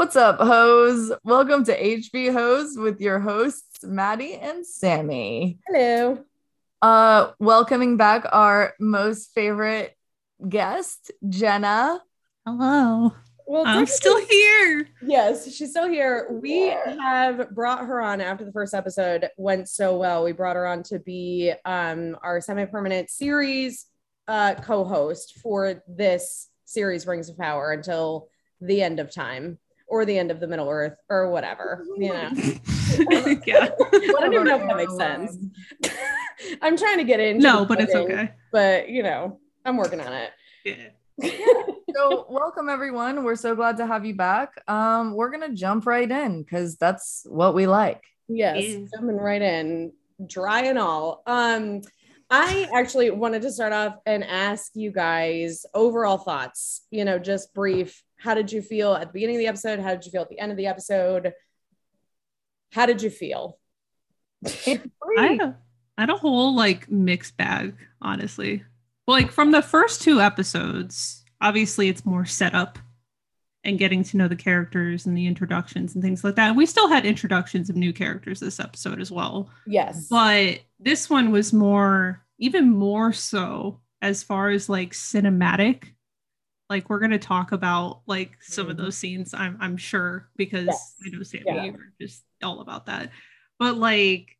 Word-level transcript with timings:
What's 0.00 0.16
up, 0.16 0.38
hoes? 0.38 1.12
Welcome 1.24 1.62
to 1.64 1.78
HB 1.78 2.32
Hoes 2.32 2.74
with 2.74 3.02
your 3.02 3.20
hosts, 3.20 3.84
Maddie 3.84 4.32
and 4.32 4.66
Sammy. 4.66 5.58
Hello. 5.68 6.24
Uh, 6.80 7.32
welcoming 7.38 7.98
back 7.98 8.24
our 8.32 8.72
most 8.80 9.34
favorite 9.34 9.94
guest, 10.48 11.10
Jenna. 11.28 12.00
Hello. 12.46 13.12
Well, 13.46 13.64
I'm 13.66 13.84
still 13.84 14.18
here. 14.24 14.88
Yes, 15.02 15.54
she's 15.54 15.68
still 15.68 15.86
here. 15.86 16.28
We 16.30 16.68
have 16.70 17.54
brought 17.54 17.84
her 17.84 18.00
on 18.00 18.22
after 18.22 18.46
the 18.46 18.52
first 18.52 18.72
episode 18.72 19.28
went 19.36 19.68
so 19.68 19.98
well. 19.98 20.24
We 20.24 20.32
brought 20.32 20.56
her 20.56 20.66
on 20.66 20.82
to 20.84 20.98
be 20.98 21.52
um, 21.66 22.16
our 22.22 22.40
semi-permanent 22.40 23.10
series 23.10 23.84
uh, 24.28 24.54
co-host 24.54 25.40
for 25.42 25.82
this 25.86 26.48
series, 26.64 27.06
Rings 27.06 27.28
of 27.28 27.36
Power, 27.36 27.72
until 27.72 28.28
the 28.62 28.82
end 28.82 28.98
of 28.98 29.12
time 29.12 29.58
or 29.90 30.04
the 30.04 30.16
end 30.16 30.30
of 30.30 30.40
the 30.40 30.46
Middle 30.46 30.68
Earth 30.68 30.96
or 31.10 31.30
whatever. 31.30 31.84
You 31.96 32.12
know, 32.12 32.30
yeah. 33.46 33.68
I 33.80 34.16
don't 34.20 34.32
even 34.32 34.44
know 34.44 34.60
if 34.60 34.66
that 34.68 34.76
makes 34.76 34.96
sense. 34.96 35.36
I'm 36.62 36.76
trying 36.78 36.98
to 36.98 37.04
get 37.04 37.20
into 37.20 37.42
No, 37.42 37.60
the 37.60 37.66
but 37.66 37.80
it's 37.80 37.94
okay. 37.94 38.30
But 38.52 38.88
you 38.88 39.02
know, 39.02 39.40
I'm 39.64 39.76
working 39.76 40.00
on 40.00 40.12
it. 40.12 40.30
Yeah. 40.64 41.32
So, 41.94 42.26
welcome 42.30 42.68
everyone. 42.68 43.24
We're 43.24 43.34
so 43.36 43.54
glad 43.54 43.76
to 43.78 43.86
have 43.86 44.06
you 44.06 44.14
back. 44.14 44.52
Um, 44.68 45.12
we're 45.14 45.30
gonna 45.30 45.52
jump 45.52 45.86
right 45.86 46.10
in 46.10 46.42
because 46.42 46.76
that's 46.76 47.26
what 47.28 47.54
we 47.54 47.66
like. 47.66 48.02
Yes, 48.28 48.62
Yeah. 48.62 48.78
jumping 48.94 49.16
right 49.16 49.42
in, 49.42 49.92
dry 50.26 50.62
and 50.62 50.78
all. 50.78 51.22
Um, 51.26 51.82
I 52.30 52.68
actually 52.72 53.10
wanted 53.10 53.42
to 53.42 53.50
start 53.50 53.72
off 53.72 53.96
and 54.06 54.22
ask 54.22 54.70
you 54.74 54.92
guys 54.92 55.66
overall 55.74 56.16
thoughts. 56.16 56.86
You 56.90 57.04
know, 57.04 57.18
just 57.18 57.52
brief. 57.52 58.02
How 58.20 58.34
did 58.34 58.52
you 58.52 58.60
feel 58.60 58.94
at 58.94 59.08
the 59.08 59.12
beginning 59.14 59.36
of 59.36 59.40
the 59.40 59.46
episode? 59.46 59.78
How 59.80 59.90
did 59.90 60.04
you 60.04 60.12
feel 60.12 60.22
at 60.22 60.28
the 60.28 60.38
end 60.38 60.52
of 60.52 60.58
the 60.58 60.66
episode? 60.66 61.32
How 62.72 62.84
did 62.86 63.02
you 63.02 63.08
feel? 63.08 63.58
I 64.44 64.80
had, 65.16 65.40
a, 65.40 65.56
I 65.96 66.02
had 66.02 66.10
a 66.10 66.16
whole 66.16 66.54
like 66.54 66.90
mixed 66.90 67.36
bag, 67.36 67.74
honestly. 68.00 68.62
Well, 69.06 69.16
like 69.16 69.32
from 69.32 69.52
the 69.52 69.62
first 69.62 70.02
two 70.02 70.20
episodes, 70.20 71.24
obviously 71.40 71.88
it's 71.88 72.04
more 72.04 72.26
setup 72.26 72.78
and 73.64 73.78
getting 73.78 74.04
to 74.04 74.16
know 74.16 74.28
the 74.28 74.36
characters 74.36 75.06
and 75.06 75.16
the 75.16 75.26
introductions 75.26 75.94
and 75.94 76.04
things 76.04 76.22
like 76.22 76.36
that. 76.36 76.48
And 76.48 76.56
we 76.56 76.66
still 76.66 76.88
had 76.88 77.04
introductions 77.06 77.70
of 77.70 77.76
new 77.76 77.92
characters 77.92 78.40
this 78.40 78.60
episode 78.60 79.00
as 79.00 79.10
well. 79.10 79.50
Yes. 79.66 80.08
But 80.08 80.60
this 80.78 81.10
one 81.10 81.30
was 81.30 81.52
more, 81.52 82.22
even 82.38 82.70
more 82.70 83.12
so 83.12 83.80
as 84.02 84.22
far 84.22 84.50
as 84.50 84.68
like 84.68 84.92
cinematic. 84.92 85.84
Like 86.70 86.88
we're 86.88 87.00
gonna 87.00 87.18
talk 87.18 87.50
about 87.52 88.00
like 88.06 88.30
some 88.40 88.68
of 88.70 88.76
mm-hmm. 88.76 88.84
those 88.84 88.96
scenes, 88.96 89.34
I'm 89.34 89.58
I'm 89.60 89.76
sure, 89.76 90.28
because 90.36 90.66
Yes. 90.66 90.94
I 91.04 91.08
know 91.10 91.22
Sammy, 91.24 91.44
Yeah. 91.46 91.64
you're 91.64 91.92
just 92.00 92.22
all 92.42 92.60
about 92.60 92.86
that. 92.86 93.10
But 93.58 93.76
like 93.76 94.38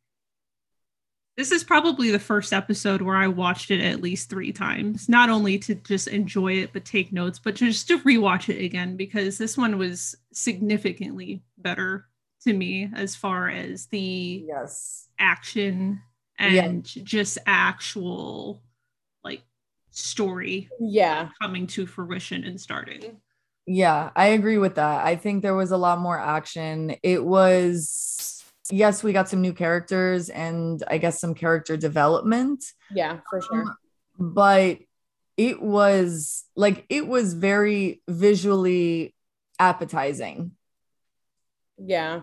this 1.37 1.51
is 1.51 1.63
probably 1.63 2.11
the 2.11 2.19
first 2.19 2.51
episode 2.53 3.01
where 3.01 3.15
I 3.15 3.27
watched 3.27 3.71
it 3.71 3.81
at 3.81 4.01
least 4.01 4.29
three 4.29 4.51
times, 4.51 5.07
not 5.09 5.29
only 5.29 5.57
to 5.59 5.75
just 5.75 6.07
enjoy 6.07 6.53
it 6.53 6.71
but 6.73 6.85
take 6.85 7.11
notes, 7.13 7.39
but 7.39 7.55
just 7.55 7.87
to 7.89 7.99
rewatch 7.99 8.49
it 8.49 8.63
again 8.63 8.95
because 8.95 9.37
this 9.37 9.57
one 9.57 9.77
was 9.77 10.15
significantly 10.33 11.41
better 11.57 12.05
to 12.43 12.53
me 12.53 12.89
as 12.95 13.15
far 13.15 13.49
as 13.49 13.87
the 13.87 14.45
Yes. 14.47 15.07
action 15.19 16.01
Yeah. 16.39 16.63
and 16.65 16.85
just 16.85 17.37
actual 17.45 18.61
story 19.91 20.69
yeah. 20.79 21.29
coming 21.41 21.67
to 21.67 21.85
fruition 21.85 22.43
and 22.43 22.59
starting. 22.59 23.17
Yeah, 23.67 24.09
I 24.15 24.27
agree 24.27 24.57
with 24.57 24.75
that. 24.75 25.05
I 25.05 25.15
think 25.15 25.43
there 25.43 25.55
was 25.55 25.71
a 25.71 25.77
lot 25.77 25.99
more 25.99 26.17
action. 26.17 26.95
It 27.03 27.23
was, 27.23 28.43
yes, 28.71 29.03
we 29.03 29.13
got 29.13 29.29
some 29.29 29.41
new 29.41 29.53
characters 29.53 30.29
and 30.29 30.83
I 30.87 30.97
guess 30.97 31.19
some 31.19 31.35
character 31.35 31.77
development, 31.77 32.63
Yeah, 32.89 33.19
for 33.29 33.41
sure. 33.41 33.75
but 34.17 34.79
it 35.37 35.61
was 35.61 36.43
like, 36.55 36.85
it 36.89 37.07
was 37.07 37.33
very 37.33 38.01
visually 38.07 39.13
appetizing. 39.59 40.51
Yeah. 41.77 42.21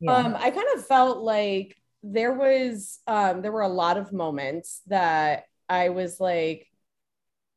Yeah. 0.00 0.12
Um, 0.12 0.34
I 0.38 0.50
kind 0.50 0.66
of 0.74 0.86
felt 0.86 1.18
like 1.18 1.76
there 2.02 2.32
was 2.32 2.98
um 3.06 3.42
there 3.42 3.52
were 3.52 3.60
a 3.60 3.68
lot 3.68 3.98
of 3.98 4.12
moments 4.12 4.80
that 4.86 5.44
I 5.68 5.90
was 5.90 6.18
like, 6.18 6.66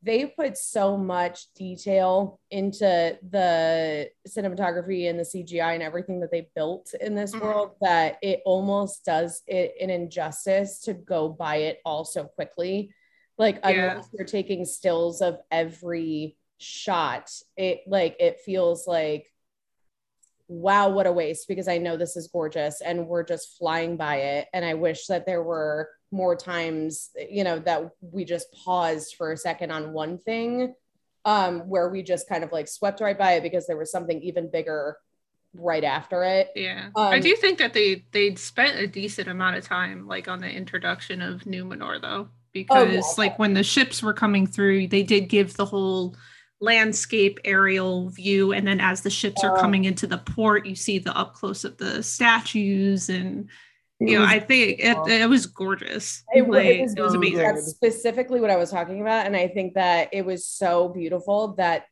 they 0.04 0.26
put 0.26 0.58
so 0.58 0.98
much 0.98 1.52
detail 1.54 2.40
into 2.52 3.18
the 3.30 4.10
cinematography 4.28 5.10
and 5.10 5.18
the 5.18 5.24
CGI 5.24 5.74
and 5.74 5.84
everything 5.84 6.20
that 6.20 6.30
they 6.32 6.50
built 6.56 6.94
in 7.00 7.16
this 7.16 7.34
Mhm. 7.34 7.42
world 7.42 7.76
that 7.82 8.18
it 8.22 8.42
almost 8.46 9.06
does 9.06 9.42
it 9.48 9.74
an 9.80 9.90
injustice 9.90 10.80
to 10.82 10.94
go 10.94 11.30
by 11.30 11.56
it 11.58 11.80
all 11.86 12.04
so 12.04 12.26
quickly. 12.26 12.94
Like 13.38 13.56
Yeah. 13.64 13.92
unless 13.92 14.10
you're 14.14 14.28
taking 14.28 14.66
stills 14.66 15.22
of 15.22 15.40
every 15.50 16.38
shot, 16.58 17.32
it 17.56 17.82
like 17.88 18.18
it 18.20 18.42
feels 18.42 18.86
like 18.86 19.30
wow, 20.50 20.90
what 20.90 21.08
a 21.08 21.12
waste 21.12 21.48
because 21.48 21.70
I 21.70 21.78
know 21.78 21.96
this 21.96 22.18
is 22.18 22.28
gorgeous 22.28 22.82
and 22.82 23.08
we're 23.08 23.24
just 23.24 23.58
flying 23.58 23.96
by 23.96 24.18
it. 24.18 24.50
And 24.54 24.64
I 24.64 24.74
wish 24.74 25.08
that 25.08 25.26
there 25.26 25.42
were 25.42 25.90
more 26.14 26.36
times, 26.36 27.10
you 27.30 27.44
know, 27.44 27.58
that 27.60 27.90
we 28.02 28.24
just 28.24 28.52
paused 28.54 29.16
for 29.16 29.32
a 29.32 29.38
second 29.38 29.72
on 29.72 29.92
one 29.94 30.18
thing 30.20 30.76
um, 31.26 31.62
where 31.68 31.90
we 31.90 32.04
just 32.04 32.30
kind 32.30 32.44
of 32.44 32.52
like 32.52 32.68
swept 32.68 33.02
right 33.02 33.18
by 33.18 33.34
it 33.34 33.44
because 33.44 33.66
there 33.66 33.78
was 33.78 33.92
something 33.92 34.22
even 34.22 34.50
bigger 34.52 34.98
right 35.56 35.84
after 35.84 36.24
it. 36.24 36.50
Yeah. 36.56 36.90
I 36.96 37.16
Um, 37.16 37.22
do 37.22 37.36
think 37.36 37.58
that 37.60 37.74
they 37.74 38.06
they'd 38.12 38.38
spent 38.40 38.78
a 38.80 38.88
decent 38.88 39.28
amount 39.28 39.58
of 39.58 39.66
time 39.66 40.08
like 40.08 40.28
on 40.28 40.40
the 40.40 40.50
introduction 40.50 41.22
of 41.22 41.42
Numenor 41.42 42.00
though 42.02 42.30
because 42.54 43.18
like 43.18 43.38
when 43.40 43.54
the 43.56 43.64
ships 43.64 44.04
were 44.04 44.14
coming 44.14 44.46
through 44.48 44.88
they 44.88 45.02
did 45.04 45.30
give 45.30 45.56
the 45.56 45.66
whole 45.66 46.16
landscape 46.60 47.40
aerial 47.46 48.10
view 48.10 48.54
and 48.54 48.66
then 48.68 48.80
as 48.80 49.02
the 49.02 49.10
ships 49.10 49.44
are 49.44 49.58
Oh. 49.58 49.62
coming 49.62 49.86
into 49.86 50.08
the 50.08 50.18
port 50.20 50.66
you 50.66 50.76
see 50.76 50.98
the 51.00 51.16
up 51.18 51.34
close 51.34 51.64
of 51.66 51.78
the 51.78 52.02
statues 52.04 53.10
and 53.10 53.50
you 54.00 54.20
know 54.20 54.26
I 54.26 54.40
think 54.40 54.80
it, 54.80 54.98
it 55.08 55.30
was 55.30 55.46
gorgeous. 55.46 56.24
It, 56.34 56.50
like, 56.50 56.66
it 56.66 56.82
was, 56.82 56.94
it 56.96 57.02
was 57.02 57.14
amazing. 57.14 57.38
That's 57.38 57.68
specifically 57.68 58.42
what 58.42 58.50
I 58.50 58.58
was 58.58 58.72
talking 58.72 59.02
about. 59.02 59.26
And 59.26 59.36
I 59.36 59.48
think 59.48 59.76
that 59.76 60.10
it 60.12 60.26
was 60.26 60.46
so 60.46 60.90
beautiful 60.90 61.54
that 61.56 61.86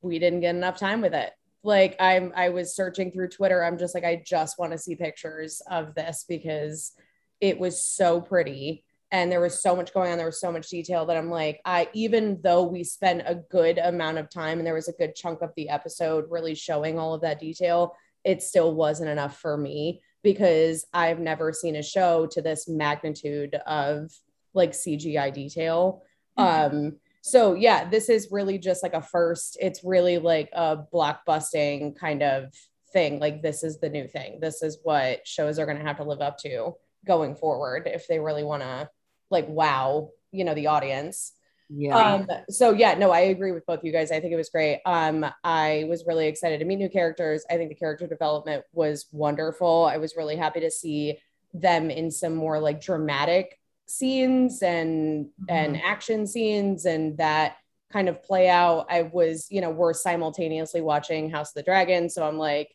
we 0.00 0.18
didn't 0.18 0.40
get 0.40 0.54
enough 0.54 0.78
time 0.78 1.00
with 1.00 1.14
it. 1.14 1.32
Like 1.62 1.96
I'm 2.00 2.32
I 2.36 2.50
was 2.50 2.74
searching 2.74 3.10
through 3.10 3.28
Twitter. 3.28 3.64
I'm 3.64 3.78
just 3.78 3.94
like, 3.94 4.04
I 4.04 4.22
just 4.24 4.58
want 4.58 4.72
to 4.72 4.78
see 4.78 4.94
pictures 4.94 5.60
of 5.70 5.94
this 5.94 6.24
because 6.28 6.92
it 7.40 7.58
was 7.58 7.84
so 7.84 8.20
pretty 8.20 8.84
and 9.10 9.32
there 9.32 9.40
was 9.40 9.62
so 9.62 9.74
much 9.74 9.94
going 9.94 10.12
on. 10.12 10.18
There 10.18 10.26
was 10.26 10.40
so 10.40 10.52
much 10.52 10.68
detail 10.68 11.06
that 11.06 11.16
I'm 11.16 11.30
like, 11.30 11.60
I 11.64 11.88
even 11.94 12.40
though 12.42 12.62
we 12.62 12.84
spent 12.84 13.22
a 13.26 13.42
good 13.50 13.78
amount 13.78 14.18
of 14.18 14.30
time 14.30 14.58
and 14.58 14.66
there 14.66 14.74
was 14.74 14.88
a 14.88 14.92
good 14.92 15.14
chunk 15.14 15.42
of 15.42 15.50
the 15.56 15.68
episode 15.70 16.26
really 16.30 16.54
showing 16.54 16.98
all 16.98 17.14
of 17.14 17.22
that 17.22 17.40
detail, 17.40 17.96
it 18.24 18.42
still 18.42 18.74
wasn't 18.74 19.10
enough 19.10 19.38
for 19.38 19.56
me 19.56 20.02
because 20.22 20.84
I've 20.92 21.20
never 21.20 21.52
seen 21.52 21.76
a 21.76 21.82
show 21.82 22.26
to 22.32 22.42
this 22.42 22.68
magnitude 22.68 23.54
of 23.66 24.10
like 24.54 24.72
CGI 24.72 25.32
detail. 25.32 26.02
Um, 26.36 26.96
so 27.20 27.54
yeah, 27.54 27.88
this 27.88 28.08
is 28.08 28.28
really 28.30 28.58
just 28.58 28.82
like 28.82 28.94
a 28.94 29.02
first. 29.02 29.56
It's 29.60 29.84
really 29.84 30.18
like 30.18 30.50
a 30.52 30.78
blockbusting 30.92 31.96
kind 31.96 32.22
of 32.22 32.52
thing. 32.92 33.18
Like 33.18 33.42
this 33.42 33.62
is 33.62 33.78
the 33.78 33.88
new 33.88 34.08
thing. 34.08 34.38
This 34.40 34.62
is 34.62 34.78
what 34.82 35.26
shows 35.26 35.58
are 35.58 35.66
going 35.66 35.78
to 35.78 35.84
have 35.84 35.98
to 35.98 36.04
live 36.04 36.20
up 36.20 36.38
to 36.38 36.74
going 37.06 37.34
forward 37.34 37.86
if 37.86 38.06
they 38.08 38.18
really 38.18 38.44
want 38.44 38.62
to 38.62 38.88
like 39.30 39.48
wow, 39.48 40.10
you 40.32 40.44
know, 40.44 40.54
the 40.54 40.68
audience. 40.68 41.32
Yeah. 41.68 41.96
Um, 41.96 42.28
so 42.48 42.72
yeah, 42.72 42.94
no, 42.94 43.10
I 43.10 43.20
agree 43.20 43.52
with 43.52 43.66
both 43.66 43.84
you 43.84 43.92
guys. 43.92 44.10
I 44.10 44.20
think 44.20 44.32
it 44.32 44.36
was 44.36 44.48
great. 44.48 44.80
Um, 44.86 45.26
I 45.44 45.84
was 45.88 46.04
really 46.06 46.26
excited 46.26 46.58
to 46.58 46.64
meet 46.64 46.76
new 46.76 46.88
characters. 46.88 47.44
I 47.50 47.56
think 47.56 47.68
the 47.68 47.74
character 47.74 48.06
development 48.06 48.64
was 48.72 49.06
wonderful. 49.12 49.84
I 49.84 49.98
was 49.98 50.16
really 50.16 50.36
happy 50.36 50.60
to 50.60 50.70
see 50.70 51.18
them 51.54 51.90
in 51.90 52.10
some 52.10 52.34
more 52.34 52.58
like 52.60 52.80
dramatic 52.80 53.58
scenes 53.86 54.62
and 54.62 55.28
and 55.48 55.80
action 55.80 56.26
scenes 56.26 56.84
and 56.84 57.16
that 57.18 57.56
kind 57.92 58.08
of 58.08 58.22
play 58.22 58.48
out. 58.48 58.86
I 58.90 59.02
was, 59.02 59.46
you 59.50 59.60
know, 59.60 59.70
we're 59.70 59.94
simultaneously 59.94 60.80
watching 60.80 61.30
House 61.30 61.50
of 61.50 61.54
the 61.54 61.62
Dragon, 61.62 62.10
so 62.10 62.26
I'm 62.26 62.36
like, 62.38 62.74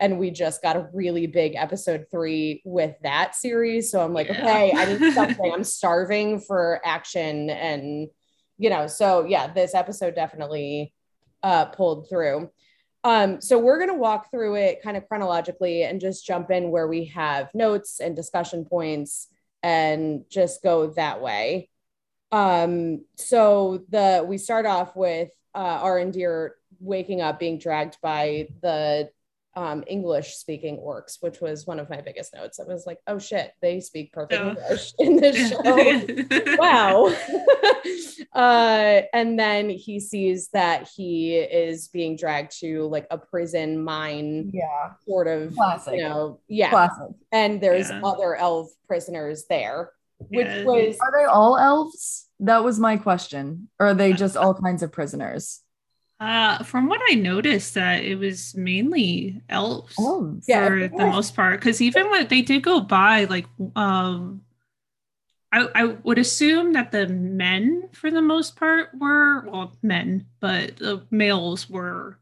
and 0.00 0.18
we 0.18 0.30
just 0.30 0.62
got 0.62 0.76
a 0.76 0.88
really 0.92 1.26
big 1.26 1.54
episode 1.54 2.06
three 2.10 2.62
with 2.64 2.94
that 3.02 3.34
series. 3.34 3.90
So 3.90 4.04
I'm 4.04 4.12
like, 4.12 4.28
Yeah. 4.28 4.40
okay, 4.40 4.72
I 4.76 4.84
need 4.92 5.12
something. 5.14 5.52
I'm 5.52 5.64
starving 5.64 6.40
for 6.40 6.80
action 6.84 7.50
and 7.50 8.08
you 8.58 8.70
know, 8.70 8.86
so 8.86 9.24
yeah, 9.24 9.52
this 9.52 9.74
episode 9.74 10.14
definitely 10.14 10.92
uh 11.42 11.66
pulled 11.66 12.08
through. 12.08 12.50
Um, 13.02 13.40
so 13.42 13.58
we're 13.58 13.78
gonna 13.78 13.98
walk 13.98 14.30
through 14.30 14.56
it 14.56 14.82
kind 14.82 14.96
of 14.96 15.06
chronologically 15.08 15.82
and 15.82 16.00
just 16.00 16.26
jump 16.26 16.50
in 16.50 16.70
where 16.70 16.88
we 16.88 17.06
have 17.06 17.50
notes 17.54 18.00
and 18.00 18.16
discussion 18.16 18.64
points 18.64 19.28
and 19.62 20.24
just 20.30 20.62
go 20.62 20.88
that 20.94 21.20
way. 21.20 21.68
Um, 22.32 23.04
so 23.16 23.84
the 23.90 24.24
we 24.26 24.38
start 24.38 24.66
off 24.66 24.96
with 24.96 25.30
uh 25.54 25.84
Arondir 25.84 26.50
waking 26.80 27.20
up 27.20 27.38
being 27.38 27.58
dragged 27.58 27.98
by 28.02 28.48
the 28.62 29.10
um, 29.56 29.84
English 29.86 30.34
speaking 30.36 30.78
orcs, 30.78 31.18
which 31.20 31.40
was 31.40 31.66
one 31.66 31.78
of 31.78 31.88
my 31.88 32.00
biggest 32.00 32.34
notes. 32.34 32.58
I 32.58 32.64
was 32.64 32.86
like, 32.86 32.98
oh 33.06 33.18
shit, 33.18 33.52
they 33.62 33.80
speak 33.80 34.12
perfect 34.12 34.40
Oh. 34.42 34.48
English 34.50 34.92
in 34.98 35.16
this 35.16 35.50
show. 35.50 36.56
wow. 36.58 37.14
uh, 38.34 39.02
and 39.12 39.38
then 39.38 39.70
he 39.70 40.00
sees 40.00 40.48
that 40.48 40.88
he 40.94 41.36
is 41.36 41.88
being 41.88 42.16
dragged 42.16 42.58
to 42.60 42.84
like 42.86 43.06
a 43.10 43.18
prison 43.18 43.82
mine 43.82 44.50
Yeah. 44.52 44.92
sort 45.06 45.28
of, 45.28 45.54
Classic. 45.54 45.94
you 45.94 46.02
know, 46.02 46.40
yeah. 46.48 46.70
Classic. 46.70 47.14
And 47.32 47.60
there's 47.60 47.90
Yeah. 47.90 48.00
other 48.04 48.34
elf 48.36 48.70
prisoners 48.86 49.44
there, 49.48 49.90
which 50.18 50.46
Yeah. 50.46 50.64
was 50.64 50.98
Are 51.00 51.12
they 51.16 51.24
all 51.24 51.56
elves? 51.56 52.28
That 52.40 52.64
was 52.64 52.80
my 52.80 52.96
question. 52.96 53.68
Or 53.78 53.88
are 53.88 53.94
they 53.94 54.12
just 54.12 54.36
all 54.36 54.54
kinds 54.54 54.82
of 54.82 54.90
prisoners? 54.92 55.60
Uh, 56.24 56.62
from 56.62 56.86
what 56.86 57.02
I 57.10 57.16
noticed, 57.16 57.74
that 57.74 58.02
it 58.02 58.14
was 58.14 58.54
mainly 58.56 59.42
elves 59.50 59.94
Elves. 59.98 60.46
Yeah. 60.48 60.66
for 60.68 60.88
the 60.88 61.06
most 61.06 61.36
part. 61.36 61.60
Because 61.60 61.82
even 61.82 62.10
when 62.10 62.26
they 62.28 62.40
did 62.40 62.62
go 62.62 62.80
by, 62.80 63.24
like, 63.24 63.44
um, 63.76 64.40
I, 65.52 65.68
I 65.74 65.84
would 65.84 66.18
assume 66.18 66.72
that 66.72 66.92
the 66.92 67.08
men, 67.08 67.90
for 67.92 68.10
the 68.10 68.22
most 68.22 68.56
part, 68.56 68.88
were 68.98 69.42
well 69.42 69.76
men, 69.82 70.24
but 70.40 70.76
the 70.78 71.02
males 71.10 71.68
were 71.68 72.18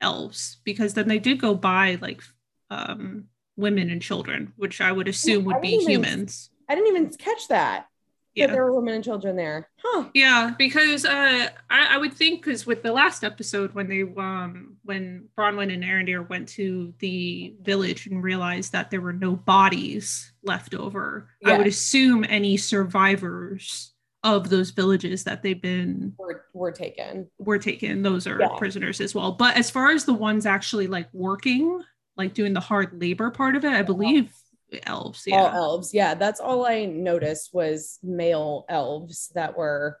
elves 0.00 0.58
because 0.62 0.94
then 0.94 1.08
they 1.08 1.18
did 1.18 1.40
go 1.40 1.54
by 1.54 1.96
like 2.00 2.22
um 2.70 3.24
women 3.56 3.90
and 3.90 4.00
children, 4.00 4.52
which 4.56 4.80
I 4.80 4.92
would 4.92 5.08
assume 5.08 5.42
I 5.42 5.46
would 5.54 5.62
be 5.62 5.68
even- 5.70 5.88
humans. 5.88 6.50
I 6.68 6.76
didn't 6.76 6.96
even 6.96 7.10
catch 7.10 7.48
that. 7.48 7.88
Yeah. 8.34 8.46
There 8.46 8.64
were 8.64 8.74
women 8.74 8.94
and 8.94 9.04
children 9.04 9.36
there. 9.36 9.68
Huh. 9.82 10.04
Yeah, 10.14 10.52
because 10.56 11.04
uh, 11.04 11.48
I, 11.68 11.94
I 11.94 11.98
would 11.98 12.14
think 12.14 12.42
because 12.42 12.64
with 12.66 12.82
the 12.82 12.92
last 12.92 13.24
episode 13.24 13.74
when 13.74 13.88
they 13.88 14.02
um 14.16 14.76
when 14.84 15.28
Bronwyn 15.38 15.72
and 15.72 15.84
Arondir 15.84 16.26
went 16.28 16.48
to 16.50 16.94
the 16.98 17.54
village 17.62 18.06
and 18.06 18.22
realized 18.22 18.72
that 18.72 18.90
there 18.90 19.00
were 19.02 19.12
no 19.12 19.36
bodies 19.36 20.32
left 20.42 20.74
over, 20.74 21.28
I 21.44 21.58
would 21.58 21.66
assume 21.66 22.24
any 22.28 22.56
survivors 22.56 23.92
of 24.24 24.48
those 24.48 24.70
villages 24.70 25.24
that 25.24 25.42
they've 25.42 25.60
been 25.60 26.14
Were, 26.16 26.44
were 26.54 26.70
taken. 26.72 27.28
were 27.38 27.58
taken, 27.58 28.02
those 28.02 28.26
are 28.26 28.38
Yeah. 28.40 28.56
prisoners 28.56 29.00
as 29.00 29.14
well. 29.14 29.32
But 29.32 29.56
as 29.56 29.68
far 29.68 29.90
as 29.90 30.04
the 30.04 30.14
ones 30.14 30.46
actually 30.46 30.86
like 30.86 31.08
working, 31.12 31.82
like 32.16 32.32
doing 32.32 32.52
the 32.52 32.60
hard 32.60 32.98
labor 33.00 33.30
part 33.30 33.56
of 33.56 33.64
it, 33.64 33.72
I 33.72 33.82
believe 33.82 34.32
elves. 34.86 35.24
All 35.30 35.38
Yeah. 35.38 35.54
elves. 35.54 35.94
Yeah, 35.94 36.14
that's 36.14 36.40
all 36.40 36.66
I 36.66 36.84
noticed 36.86 37.52
was 37.52 37.98
male 38.02 38.64
elves 38.68 39.30
that 39.34 39.56
were 39.56 39.98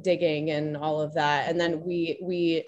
digging 0.00 0.50
and 0.50 0.76
all 0.76 1.00
of 1.00 1.14
that. 1.14 1.48
And 1.48 1.60
then 1.60 1.82
we 1.84 2.18
we 2.22 2.66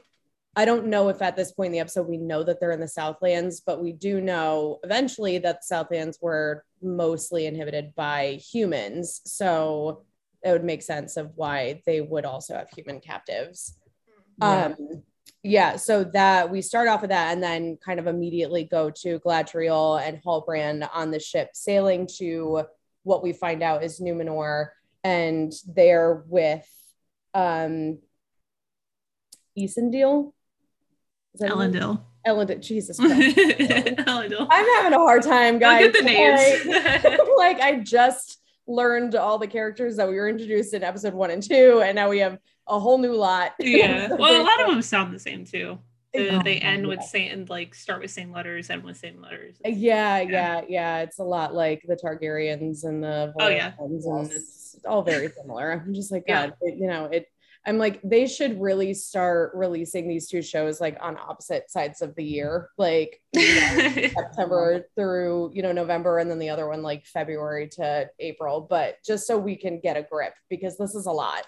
I 0.58 0.64
don't 0.64 0.86
know 0.86 1.10
if 1.10 1.20
at 1.20 1.36
this 1.36 1.52
point 1.52 1.66
in 1.66 1.72
the 1.72 1.80
episode 1.80 2.08
we 2.08 2.16
know 2.16 2.42
that 2.42 2.60
they're 2.60 2.70
in 2.70 2.80
the 2.80 2.88
Southlands, 2.88 3.60
but 3.60 3.82
we 3.82 3.92
do 3.92 4.22
know 4.22 4.78
eventually 4.84 5.36
that 5.38 5.60
the 5.60 5.66
Southlands 5.66 6.18
were 6.22 6.64
mostly 6.80 7.44
inhabited 7.44 7.94
by 7.94 8.40
humans. 8.52 9.20
So 9.26 10.04
it 10.42 10.52
would 10.52 10.64
make 10.64 10.80
sense 10.82 11.18
of 11.18 11.32
why 11.34 11.82
they 11.84 12.00
would 12.00 12.24
also 12.24 12.54
have 12.54 12.70
human 12.70 13.00
captives. 13.00 13.76
Yeah. 14.40 14.66
Um, 14.66 15.02
yeah, 15.42 15.76
so 15.76 16.04
that 16.04 16.50
we 16.50 16.60
start 16.62 16.88
off 16.88 17.02
with 17.02 17.10
that 17.10 17.32
and 17.32 17.42
then 17.42 17.78
kind 17.84 18.00
of 18.00 18.06
immediately 18.06 18.64
go 18.64 18.90
to 18.90 19.20
Galadriel 19.20 20.00
and 20.00 20.20
Halbrand 20.22 20.88
on 20.92 21.10
the 21.10 21.20
ship 21.20 21.50
sailing 21.54 22.08
to 22.18 22.64
what 23.04 23.22
we 23.22 23.32
find 23.32 23.62
out 23.62 23.84
is 23.84 24.00
Numenor, 24.00 24.70
and 25.04 25.52
they're 25.68 26.24
with 26.26 26.68
um 27.34 27.98
Isendil. 29.56 30.32
Is 31.34 31.40
that? 31.40 31.50
Elendil. 31.50 32.02
Elendil. 32.26 32.60
Jesus 32.60 32.96
Christ. 33.00 33.36
Elendil. 33.36 34.46
I'm 34.50 34.66
having 34.76 34.92
a 34.92 34.98
hard 34.98 35.22
time, 35.22 35.58
guys. 35.58 35.86
Look 35.86 35.96
at 35.96 36.04
the 36.04 36.10
names. 36.10 36.66
Like, 36.66 37.18
like 37.36 37.60
I 37.60 37.80
just 37.80 38.38
learned 38.66 39.14
all 39.14 39.38
the 39.38 39.46
characters 39.46 39.96
that 39.96 40.08
we 40.08 40.14
were 40.16 40.28
introduced 40.28 40.74
in 40.74 40.82
episode 40.82 41.14
one 41.14 41.30
and 41.30 41.42
two, 41.42 41.82
and 41.84 41.94
now 41.94 42.08
we 42.08 42.18
have 42.18 42.38
a 42.68 42.78
whole 42.80 42.98
new 42.98 43.12
lot. 43.14 43.52
yeah. 43.60 44.08
Well, 44.12 44.40
a 44.40 44.42
lot 44.42 44.60
of 44.60 44.66
them 44.68 44.82
sound 44.82 45.14
the 45.14 45.18
same 45.18 45.44
too. 45.44 45.78
The- 46.12 46.30
Oh, 46.38 46.42
they 46.42 46.56
end 46.58 46.86
with 46.86 47.00
yeah. 47.00 47.06
same 47.06 47.44
like 47.50 47.74
start 47.74 48.00
with 48.00 48.10
same 48.10 48.32
letters, 48.32 48.70
end 48.70 48.84
with 48.84 48.96
same 48.96 49.20
letters. 49.20 49.56
Uh, 49.64 49.68
yeah, 49.68 50.20
yeah, 50.20 50.62
yeah. 50.66 50.98
It's 51.00 51.18
a 51.18 51.24
lot 51.24 51.54
like 51.54 51.82
the 51.86 51.94
Targaryens 51.94 52.84
and 52.84 53.02
the 53.04 53.34
Oh, 53.38 53.48
yeah. 53.48 53.72
And 53.78 53.92
it's 54.32 54.78
all 54.88 55.02
very 55.02 55.28
similar. 55.28 55.72
I'm 55.72 55.92
just 55.92 56.10
like, 56.10 56.24
Yeah. 56.26 56.50
It- 56.62 56.78
you 56.78 56.86
know, 56.86 57.04
it. 57.06 57.28
I'm 57.66 57.78
like, 57.78 58.00
they 58.04 58.28
should 58.28 58.60
really 58.60 58.94
start 58.94 59.50
releasing 59.54 60.06
these 60.06 60.28
two 60.28 60.40
shows 60.40 60.80
like 60.80 60.96
on 61.00 61.18
opposite 61.18 61.68
sides 61.68 62.00
of 62.00 62.14
the 62.14 62.22
year, 62.22 62.70
like 62.78 63.20
you 63.32 63.54
know, 63.56 63.90
September 63.90 64.86
through 64.94 65.50
you 65.52 65.62
know 65.62 65.72
November, 65.72 66.18
and 66.18 66.30
then 66.30 66.38
the 66.38 66.50
other 66.50 66.68
one 66.68 66.82
like 66.82 67.06
February 67.06 67.68
to 67.70 68.08
April. 68.20 68.60
But 68.60 68.98
just 69.04 69.26
so 69.26 69.36
we 69.36 69.56
can 69.56 69.80
get 69.80 69.96
a 69.96 70.02
grip 70.02 70.34
because 70.48 70.78
this 70.78 70.94
is 70.94 71.06
a 71.06 71.12
lot. 71.12 71.44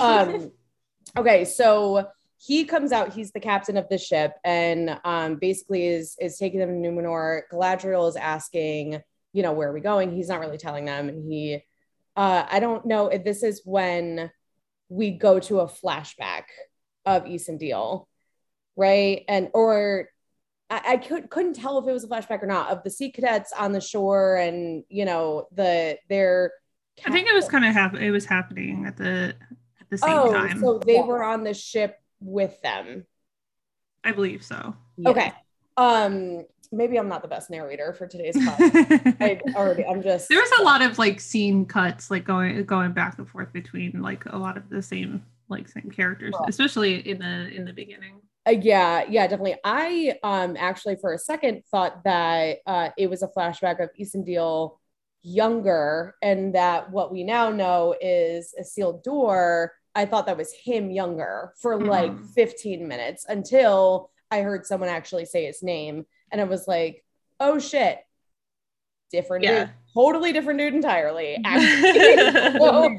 Um, 0.00 0.50
okay, 1.16 1.44
so 1.44 2.08
he 2.38 2.64
comes 2.64 2.90
out. 2.90 3.14
He's 3.14 3.30
the 3.30 3.40
captain 3.40 3.76
of 3.76 3.88
the 3.88 3.98
ship, 3.98 4.32
and 4.44 4.98
um, 5.04 5.36
basically 5.36 5.86
is 5.86 6.16
is 6.20 6.36
taking 6.36 6.58
them 6.58 6.82
to 6.82 6.88
Numenor. 6.88 7.42
Galadriel 7.52 8.08
is 8.08 8.16
asking, 8.16 9.00
you 9.32 9.42
know, 9.44 9.52
where 9.52 9.68
are 9.68 9.72
we 9.72 9.80
going? 9.80 10.10
He's 10.10 10.28
not 10.28 10.40
really 10.40 10.58
telling 10.58 10.86
them, 10.86 11.08
and 11.08 11.32
he, 11.32 11.62
uh, 12.16 12.44
I 12.50 12.58
don't 12.58 12.86
know 12.86 13.06
if 13.06 13.22
this 13.24 13.44
is 13.44 13.62
when 13.64 14.32
we 14.90 15.12
go 15.12 15.38
to 15.38 15.60
a 15.60 15.66
flashback 15.66 16.44
of 17.06 17.24
Isendil, 17.24 18.06
right? 18.76 19.24
And 19.28 19.48
or 19.54 20.08
I, 20.68 20.82
I 20.86 20.96
could 20.98 21.30
couldn't 21.30 21.54
tell 21.54 21.78
if 21.78 21.88
it 21.88 21.92
was 21.92 22.04
a 22.04 22.08
flashback 22.08 22.42
or 22.42 22.46
not 22.46 22.70
of 22.70 22.82
the 22.82 22.90
sea 22.90 23.10
cadets 23.10 23.52
on 23.56 23.72
the 23.72 23.80
shore, 23.80 24.36
and 24.36 24.84
you 24.88 25.06
know 25.06 25.46
the 25.52 25.98
their. 26.10 26.52
I 27.06 27.10
think 27.10 27.28
it 27.28 27.34
was 27.34 27.48
kind 27.48 27.64
of 27.64 27.72
hap- 27.72 27.94
it 27.94 28.10
was 28.10 28.26
happening 28.26 28.84
at 28.84 28.96
the 28.96 29.34
at 29.80 29.88
the 29.88 29.96
same 29.96 30.10
oh, 30.10 30.32
time. 30.32 30.60
so 30.60 30.78
they 30.84 31.00
were 31.00 31.24
on 31.24 31.44
the 31.44 31.54
ship 31.54 31.96
with 32.20 32.60
them. 32.60 33.06
I 34.04 34.12
believe 34.12 34.44
so. 34.44 34.74
Okay. 35.06 35.32
Um, 35.76 36.44
maybe 36.72 36.98
I'm 36.98 37.08
not 37.08 37.22
the 37.22 37.28
best 37.28 37.50
narrator 37.50 37.92
for 37.94 38.06
today's 38.06 38.36
podcast. 38.36 39.16
I 39.20 39.40
already, 39.54 39.84
I'm 39.84 40.02
just. 40.02 40.30
was 40.30 40.50
a 40.58 40.62
lot 40.62 40.82
of 40.82 40.98
like 40.98 41.20
scene 41.20 41.66
cuts, 41.66 42.10
like 42.10 42.24
going 42.24 42.64
going 42.64 42.92
back 42.92 43.18
and 43.18 43.28
forth 43.28 43.52
between 43.52 44.00
like 44.02 44.24
a 44.26 44.36
lot 44.36 44.56
of 44.56 44.68
the 44.68 44.82
same 44.82 45.24
like 45.48 45.68
same 45.68 45.90
characters, 45.90 46.34
Right. 46.38 46.48
especially 46.48 47.08
in 47.08 47.18
the 47.18 47.48
in 47.54 47.64
the 47.64 47.72
beginning. 47.72 48.20
Uh, 48.46 48.52
yeah, 48.52 49.04
yeah, 49.08 49.26
definitely. 49.26 49.56
I 49.64 50.14
um 50.22 50.56
actually 50.58 50.96
for 50.96 51.12
a 51.12 51.18
second 51.18 51.62
thought 51.70 52.04
that 52.04 52.58
uh, 52.66 52.90
it 52.96 53.08
was 53.10 53.22
a 53.22 53.28
flashback 53.28 53.82
of 53.82 53.90
Isendil 54.00 54.76
younger, 55.22 56.14
and 56.22 56.54
that 56.54 56.90
what 56.90 57.12
we 57.12 57.24
now 57.24 57.50
know 57.50 57.94
is 58.00 58.54
Isildur. 58.58 59.68
I 59.94 60.06
thought 60.06 60.26
that 60.26 60.36
was 60.38 60.52
him 60.52 60.90
younger 60.90 61.52
for 61.60 61.84
like 61.84 62.12
Mhm. 62.12 62.26
15 62.34 62.86
minutes 62.86 63.26
until 63.28 64.10
I 64.30 64.42
heard 64.42 64.64
someone 64.64 64.88
actually 64.88 65.24
say 65.26 65.44
his 65.46 65.62
name, 65.64 66.06
and 66.30 66.40
I 66.40 66.44
was 66.44 66.66
like, 66.68 67.04
"Oh 67.38 67.58
shit, 67.58 67.98
different 69.10 69.44
Yeah. 69.44 69.64
dude, 69.66 69.74
totally 69.94 70.32
different 70.32 70.58
dude 70.58 70.74
entirely." 70.74 71.36
So, 72.60 72.98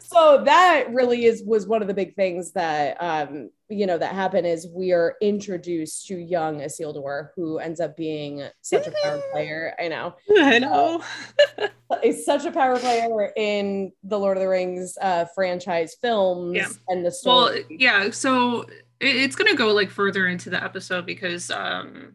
so 0.00 0.42
that 0.44 0.86
really 0.90 1.24
is 1.24 1.42
was 1.44 1.66
one 1.66 1.82
of 1.82 1.88
the 1.88 1.94
big 1.94 2.14
things 2.14 2.52
that 2.52 2.96
um 3.00 3.50
you 3.68 3.86
know 3.86 3.98
that 3.98 4.14
happened 4.14 4.46
is 4.46 4.66
we 4.74 4.92
are 4.92 5.16
introduced 5.20 6.06
to 6.06 6.16
young 6.16 6.60
Isildur 6.60 7.28
who 7.36 7.58
ends 7.58 7.80
up 7.80 7.96
being 7.96 8.42
such 8.62 8.86
a 8.86 8.92
power 9.02 9.20
player. 9.32 9.74
I 9.78 9.88
know. 9.88 10.14
I 10.38 10.58
know. 10.58 11.02
Is 12.04 12.24
such 12.24 12.44
a 12.44 12.52
power 12.52 12.78
player 12.78 13.32
in 13.36 13.92
the 14.02 14.18
Lord 14.18 14.36
of 14.36 14.42
the 14.42 14.48
Rings 14.48 14.96
uh 15.00 15.24
franchise 15.34 15.96
films 16.00 16.54
Yeah. 16.56 16.68
and 16.88 17.04
the 17.04 17.10
story. 17.10 17.64
Well, 17.64 17.64
yeah. 17.70 18.10
So 18.10 18.66
it's 19.00 19.36
gonna 19.36 19.54
go 19.54 19.72
like 19.72 19.90
further 19.90 20.26
into 20.28 20.50
the 20.50 20.62
episode 20.62 21.06
because 21.06 21.50
um, 21.50 22.14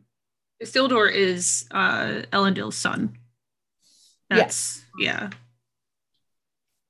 Isildur 0.62 1.12
is 1.12 1.66
uh 1.72 2.24
Elendil's 2.32 2.76
son. 2.76 3.18
That's 4.30 4.84
yeah. 5.00 5.30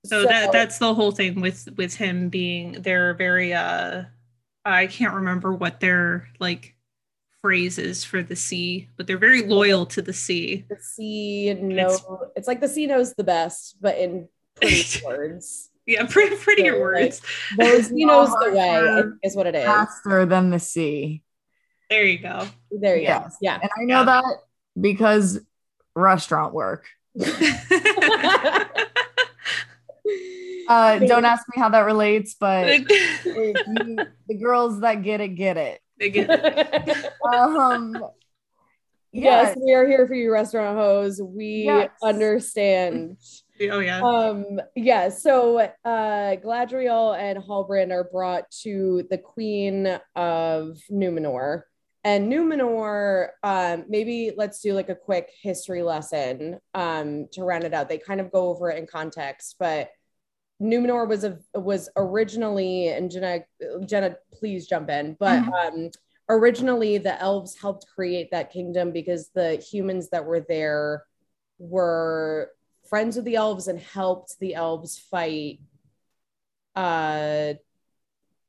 So, 0.05 0.23
that 0.23 0.51
that's 0.51 0.79
the 0.79 0.93
whole 0.93 1.11
thing 1.11 1.39
with 1.39 1.69
with 1.77 1.95
him 1.95 2.29
being 2.29 2.81
they're 2.81 3.13
very 3.13 3.53
uh 3.53 4.03
I 4.65 4.87
can't 4.87 5.13
remember 5.13 5.53
what 5.53 5.79
their 5.79 6.27
like 6.39 6.75
phrase 7.41 7.77
is 7.77 8.03
for 8.03 8.23
the 8.23 8.35
sea, 8.35 8.89
but 8.97 9.07
they're 9.07 9.17
very 9.17 9.43
loyal 9.43 9.85
to 9.87 10.01
the 10.01 10.13
sea. 10.13 10.65
the 10.69 10.77
sea 10.79 11.53
know 11.53 12.31
it's 12.35 12.47
like 12.47 12.61
the 12.61 12.67
sea 12.67 12.87
knows 12.87 13.13
the 13.13 13.23
best, 13.23 13.77
but 13.81 13.97
in 13.97 14.27
pretty 14.55 15.01
words. 15.05 15.69
Yeah, 15.85 16.05
pretty 16.09 16.35
prettier 16.35 16.75
Yeah, 16.75 16.79
words. 16.79 17.21
Those 17.57 17.89
he 17.89 18.05
knows 18.05 18.29
the 18.29 18.51
way 18.51 19.03
is 19.23 19.35
what 19.35 19.47
it 19.47 19.55
is. 19.55 19.65
Faster 19.65 20.25
than 20.25 20.49
the 20.49 20.59
sea. 20.59 21.21
There 21.89 22.05
you 22.05 22.17
go. 22.19 22.47
There 22.71 22.95
you 22.97 23.03
Yes. 23.03 23.31
go. 23.33 23.37
Yeah. 23.41 23.59
And 23.61 23.69
I 23.79 23.83
know 23.85 23.99
Yeah. 23.99 24.05
that 24.21 24.35
because 24.79 25.39
restaurant 25.95 26.53
work. 26.53 26.85
Uh, 30.65 30.97
don't 30.99 31.25
ask 31.25 31.43
me 31.53 31.59
how 31.61 31.67
that 31.69 31.81
relates, 31.81 32.35
but 32.39 32.79
you- 33.25 34.07
the 34.27 34.35
girls 34.41 34.79
that 34.79 35.03
get 35.03 35.19
it 35.19 35.29
get 35.29 35.57
it. 35.57 35.81
They 35.99 36.09
get 36.09 36.29
it. 36.29 37.11
Um, 37.33 38.01
Yes, 39.11 39.55
we 39.61 39.73
are 39.73 39.85
here 39.87 40.07
for 40.07 40.15
you, 40.15 40.31
restaurant 40.31 40.75
hoes. 40.77 41.21
We 41.21 41.65
Yes. 41.65 41.89
understand. 42.01 43.17
Oh 43.69 43.79
yeah. 43.79 44.01
Um, 44.01 44.59
yeah, 44.75 45.09
so 45.09 45.59
uh 45.59 45.69
Galadriel 45.85 47.15
and 47.17 47.37
Halbrand 47.43 47.91
are 47.91 48.05
brought 48.05 48.49
to 48.63 49.05
the 49.11 49.17
Queen 49.19 49.85
of 50.15 50.79
Numenor. 50.89 51.63
And 52.05 52.31
Numenor, 52.31 53.29
um, 53.43 53.85
maybe 53.87 54.33
let's 54.35 54.59
do 54.59 54.73
like 54.73 54.89
a 54.89 54.95
quick 54.95 55.31
history 55.41 55.83
lesson 55.83 56.59
um 56.73 57.27
to 57.31 57.43
round 57.43 57.63
it 57.63 57.73
out. 57.73 57.87
They 57.87 57.97
kind 57.97 58.19
of 58.19 58.31
go 58.31 58.49
over 58.49 58.69
it 58.69 58.77
in 58.77 58.87
context, 58.87 59.55
but 59.57 59.89
Numenor 60.61 61.07
was 61.07 61.23
a 61.23 61.39
was 61.53 61.89
originally, 61.95 62.89
and 62.89 63.09
Jenna, 63.09 63.39
Jenna, 63.85 64.17
please 64.33 64.67
jump 64.67 64.89
in, 64.89 65.15
but 65.19 65.43
um 65.47 65.89
originally 66.29 66.97
the 66.97 67.19
elves 67.21 67.59
helped 67.59 67.85
create 67.93 68.31
that 68.31 68.51
kingdom 68.51 68.91
because 68.91 69.29
the 69.33 69.55
humans 69.55 70.09
that 70.09 70.25
were 70.25 70.45
there 70.47 71.03
were 71.57 72.49
friends 72.89 73.15
with 73.15 73.25
the 73.25 73.35
elves 73.35 73.67
and 73.67 73.79
helped 73.79 74.39
the 74.39 74.55
elves 74.55 74.99
fight 74.99 75.59
uh 76.75 77.53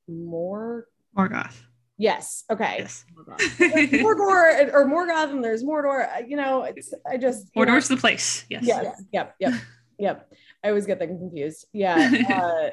more 0.09 0.87
Morgoth. 1.17 1.61
Yes 1.97 2.45
okay 2.51 2.77
Yes. 2.79 3.05
Mordor 3.19 4.73
or 4.73 4.87
Morgoth 4.87 5.31
and 5.31 5.45
there's 5.45 5.63
Mordor 5.63 6.09
Uh, 6.09 6.23
you 6.27 6.37
know 6.37 6.63
it's 6.65 6.93
I 7.09 7.17
just 7.17 7.51
you 7.55 7.65
know, 7.65 7.73
Mordor's 7.73 7.89
the 7.89 7.97
place. 7.97 8.45
Yes. 8.51 8.65
yes 8.67 9.03
yep 9.13 9.35
yep 9.39 9.53
yep 9.99 10.33
I 10.65 10.69
always 10.69 10.87
get 10.87 10.99
them 10.99 11.19
confused 11.19 11.67
yeah 11.73 12.71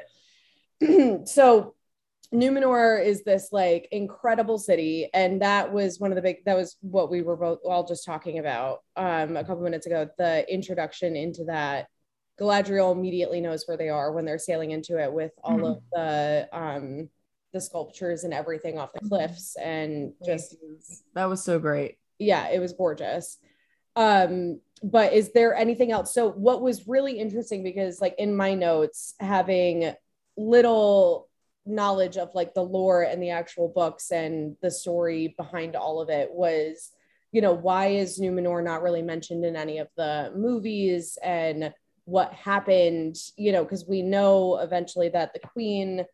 uh, 0.82 1.24
so 1.24 1.74
Numenor 2.32 3.04
is 3.04 3.24
this 3.24 3.50
like 3.52 3.88
incredible 3.92 4.56
city, 4.56 5.10
and 5.12 5.42
that 5.42 5.70
was 5.70 6.00
one 6.00 6.12
of 6.12 6.16
the 6.16 6.22
big. 6.22 6.44
That 6.46 6.56
was 6.56 6.76
what 6.80 7.10
we 7.10 7.20
were 7.20 7.36
both 7.36 7.58
all 7.62 7.86
just 7.86 8.06
talking 8.06 8.38
about 8.38 8.78
um, 8.96 9.36
a 9.36 9.44
couple 9.44 9.62
minutes 9.62 9.84
ago. 9.86 10.08
The 10.16 10.50
introduction 10.50 11.14
into 11.14 11.44
that. 11.44 11.88
Galadriel 12.40 12.96
immediately 12.96 13.42
knows 13.42 13.64
where 13.68 13.76
they 13.76 13.90
are 13.90 14.10
when 14.12 14.24
they're 14.24 14.38
sailing 14.38 14.70
into 14.70 14.96
it 14.98 15.12
with 15.12 15.32
all 15.44 15.66
of 15.66 15.82
the 15.92 16.48
um, 16.50 17.10
the 17.52 17.60
sculptures 17.60 18.24
and 18.24 18.32
everything 18.32 18.78
off 18.78 18.92
the 18.92 19.00
cliffs, 19.08 19.56
and 19.56 20.12
just 20.24 20.56
that 21.14 21.28
was 21.28 21.42
so 21.44 21.58
great. 21.58 21.98
yeah, 22.18 22.48
it 22.48 22.60
was 22.60 22.72
gorgeous. 22.72 23.38
Um, 23.96 24.60
but 24.82 25.12
is 25.12 25.32
there 25.32 25.54
anything 25.54 25.92
else? 25.92 26.12
So 26.12 26.30
what 26.30 26.62
was 26.62 26.88
really 26.88 27.18
interesting 27.18 27.62
because 27.62 28.00
like 28.00 28.14
in 28.18 28.34
my 28.34 28.54
notes, 28.54 29.14
having 29.20 29.92
little 30.36 31.28
knowledge 31.64 32.16
of 32.16 32.34
like 32.34 32.54
the 32.54 32.62
lore 32.62 33.02
and 33.02 33.22
the 33.22 33.30
actual 33.30 33.68
books 33.68 34.10
and 34.10 34.56
the 34.62 34.70
story 34.70 35.34
behind 35.36 35.76
all 35.76 36.00
of 36.00 36.10
it 36.10 36.30
was, 36.32 36.90
you 37.30 37.40
know, 37.40 37.52
why 37.52 37.88
is 37.88 38.18
Numenor 38.18 38.64
not 38.64 38.82
really 38.82 39.02
mentioned 39.02 39.44
in 39.44 39.56
any 39.56 39.78
of 39.78 39.88
the 39.96 40.32
movies 40.34 41.16
and 41.22 41.72
what 42.04 42.32
happened, 42.32 43.16
you 43.36 43.52
know, 43.52 43.62
because 43.62 43.86
we 43.86 44.02
know 44.02 44.58
eventually 44.58 45.08
that 45.10 45.32
the 45.32 45.38
queen 45.38 46.04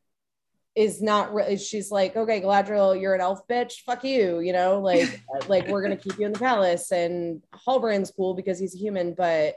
is 0.78 1.02
not 1.02 1.34
really 1.34 1.56
she's 1.56 1.90
like 1.90 2.14
okay 2.14 2.40
Galadriel 2.40 2.98
you're 2.98 3.12
an 3.12 3.20
elf 3.20 3.40
bitch 3.48 3.80
fuck 3.84 4.04
you 4.04 4.38
you 4.38 4.52
know 4.52 4.78
like 4.78 5.20
like 5.48 5.66
we're 5.66 5.82
gonna 5.82 5.96
keep 5.96 6.16
you 6.20 6.26
in 6.26 6.32
the 6.32 6.38
palace 6.38 6.92
and 6.92 7.42
Halbrand's 7.66 8.12
cool 8.12 8.34
because 8.34 8.60
he's 8.60 8.76
a 8.76 8.78
human 8.78 9.12
but 9.12 9.56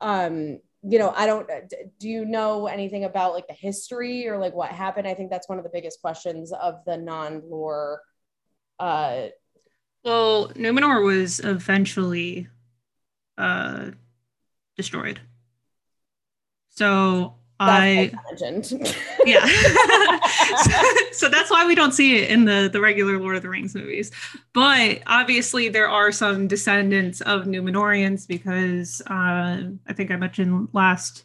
um 0.00 0.58
you 0.82 0.98
know 0.98 1.12
I 1.16 1.26
don't 1.26 1.48
do 2.00 2.08
you 2.08 2.24
know 2.24 2.66
anything 2.66 3.04
about 3.04 3.32
like 3.32 3.46
the 3.46 3.54
history 3.54 4.26
or 4.26 4.38
like 4.38 4.54
what 4.54 4.70
happened 4.72 5.06
I 5.06 5.14
think 5.14 5.30
that's 5.30 5.48
one 5.48 5.58
of 5.58 5.64
the 5.64 5.70
biggest 5.72 6.00
questions 6.00 6.52
of 6.52 6.84
the 6.84 6.96
non-lore 6.96 8.00
uh 8.80 9.26
Well, 10.04 10.48
Numenor 10.48 11.04
was 11.04 11.38
eventually 11.38 12.48
uh 13.38 13.92
destroyed. 14.76 15.20
So 16.70 17.36
that's 17.58 17.70
I 17.70 18.12
legend 18.30 18.96
yeah. 19.24 19.46
so, 20.62 20.72
so 21.12 21.28
that's 21.28 21.50
why 21.50 21.66
we 21.66 21.74
don't 21.74 21.92
see 21.92 22.18
it 22.18 22.30
in 22.30 22.44
the 22.44 22.68
the 22.72 22.80
regular 22.80 23.18
Lord 23.18 23.36
of 23.36 23.42
the 23.42 23.48
Rings 23.48 23.74
movies. 23.74 24.10
But 24.52 25.02
obviously 25.06 25.68
there 25.68 25.88
are 25.88 26.12
some 26.12 26.48
descendants 26.48 27.20
of 27.22 27.44
Numenorians 27.44 28.26
because 28.28 29.00
uh, 29.10 29.62
I 29.86 29.92
think 29.94 30.10
I 30.10 30.16
mentioned 30.16 30.68
last 30.72 31.24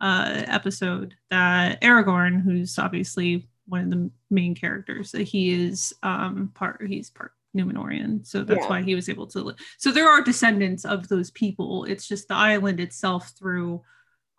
uh, 0.00 0.42
episode 0.46 1.14
that 1.30 1.80
Aragorn, 1.80 2.42
who's 2.42 2.78
obviously 2.78 3.48
one 3.66 3.80
of 3.82 3.90
the 3.90 4.10
main 4.30 4.54
characters, 4.54 5.12
that 5.12 5.22
he 5.22 5.52
is 5.66 5.92
um, 6.02 6.50
part 6.54 6.84
he's 6.86 7.10
part 7.10 7.32
Numenorian, 7.56 8.26
so 8.26 8.42
that's 8.44 8.60
Yeah. 8.62 8.68
why 8.68 8.82
he 8.82 8.94
was 8.94 9.08
able 9.08 9.26
to. 9.28 9.40
Li- 9.40 9.54
so 9.78 9.92
there 9.92 10.08
are 10.08 10.22
descendants 10.22 10.84
of 10.84 11.08
those 11.08 11.30
people. 11.32 11.84
It's 11.84 12.06
just 12.08 12.28
the 12.28 12.34
island 12.34 12.80
itself 12.80 13.32
through 13.38 13.82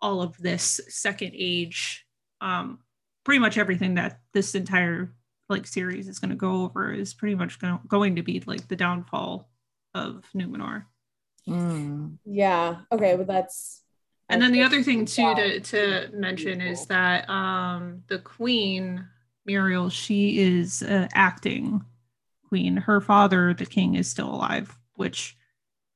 all 0.04 0.20
of 0.20 0.36
this 0.36 0.82
second 0.88 1.32
age 1.34 2.04
um 2.42 2.78
pretty 3.24 3.38
much 3.38 3.56
everything 3.56 3.94
that 3.94 4.20
this 4.34 4.54
entire 4.54 5.14
like 5.48 5.66
series 5.66 6.08
is 6.08 6.18
going 6.18 6.28
to 6.28 6.36
go 6.36 6.62
over 6.62 6.92
is 6.92 7.14
pretty 7.14 7.34
much 7.34 7.58
going 7.58 7.80
going 7.88 8.16
to 8.16 8.22
be 8.22 8.42
like 8.46 8.68
the 8.68 8.76
downfall 8.76 9.48
of 9.94 10.26
Numenor. 10.36 10.84
Mm. 11.48 12.18
yeah 12.24 12.76
okay 12.92 13.16
well 13.16 13.26
that's 13.26 13.82
And 14.28 14.40
then 14.40 14.52
the 14.52 14.62
other 14.62 14.82
thing 14.82 15.06
too 15.06 15.34
to 15.34 15.60
to 15.60 16.10
mention 16.12 16.60
is 16.60 16.86
that 16.86 17.28
um 17.30 18.02
the 18.08 18.18
queen 18.18 19.06
Muriel 19.46 19.88
she 19.88 20.38
is 20.38 20.82
uh, 20.82 21.08
acting 21.14 21.82
queen. 22.48 22.76
Her 22.76 23.00
father 23.00 23.54
the 23.54 23.66
king 23.66 23.94
is 23.94 24.08
still 24.08 24.28
alive, 24.34 24.78
which 24.96 25.36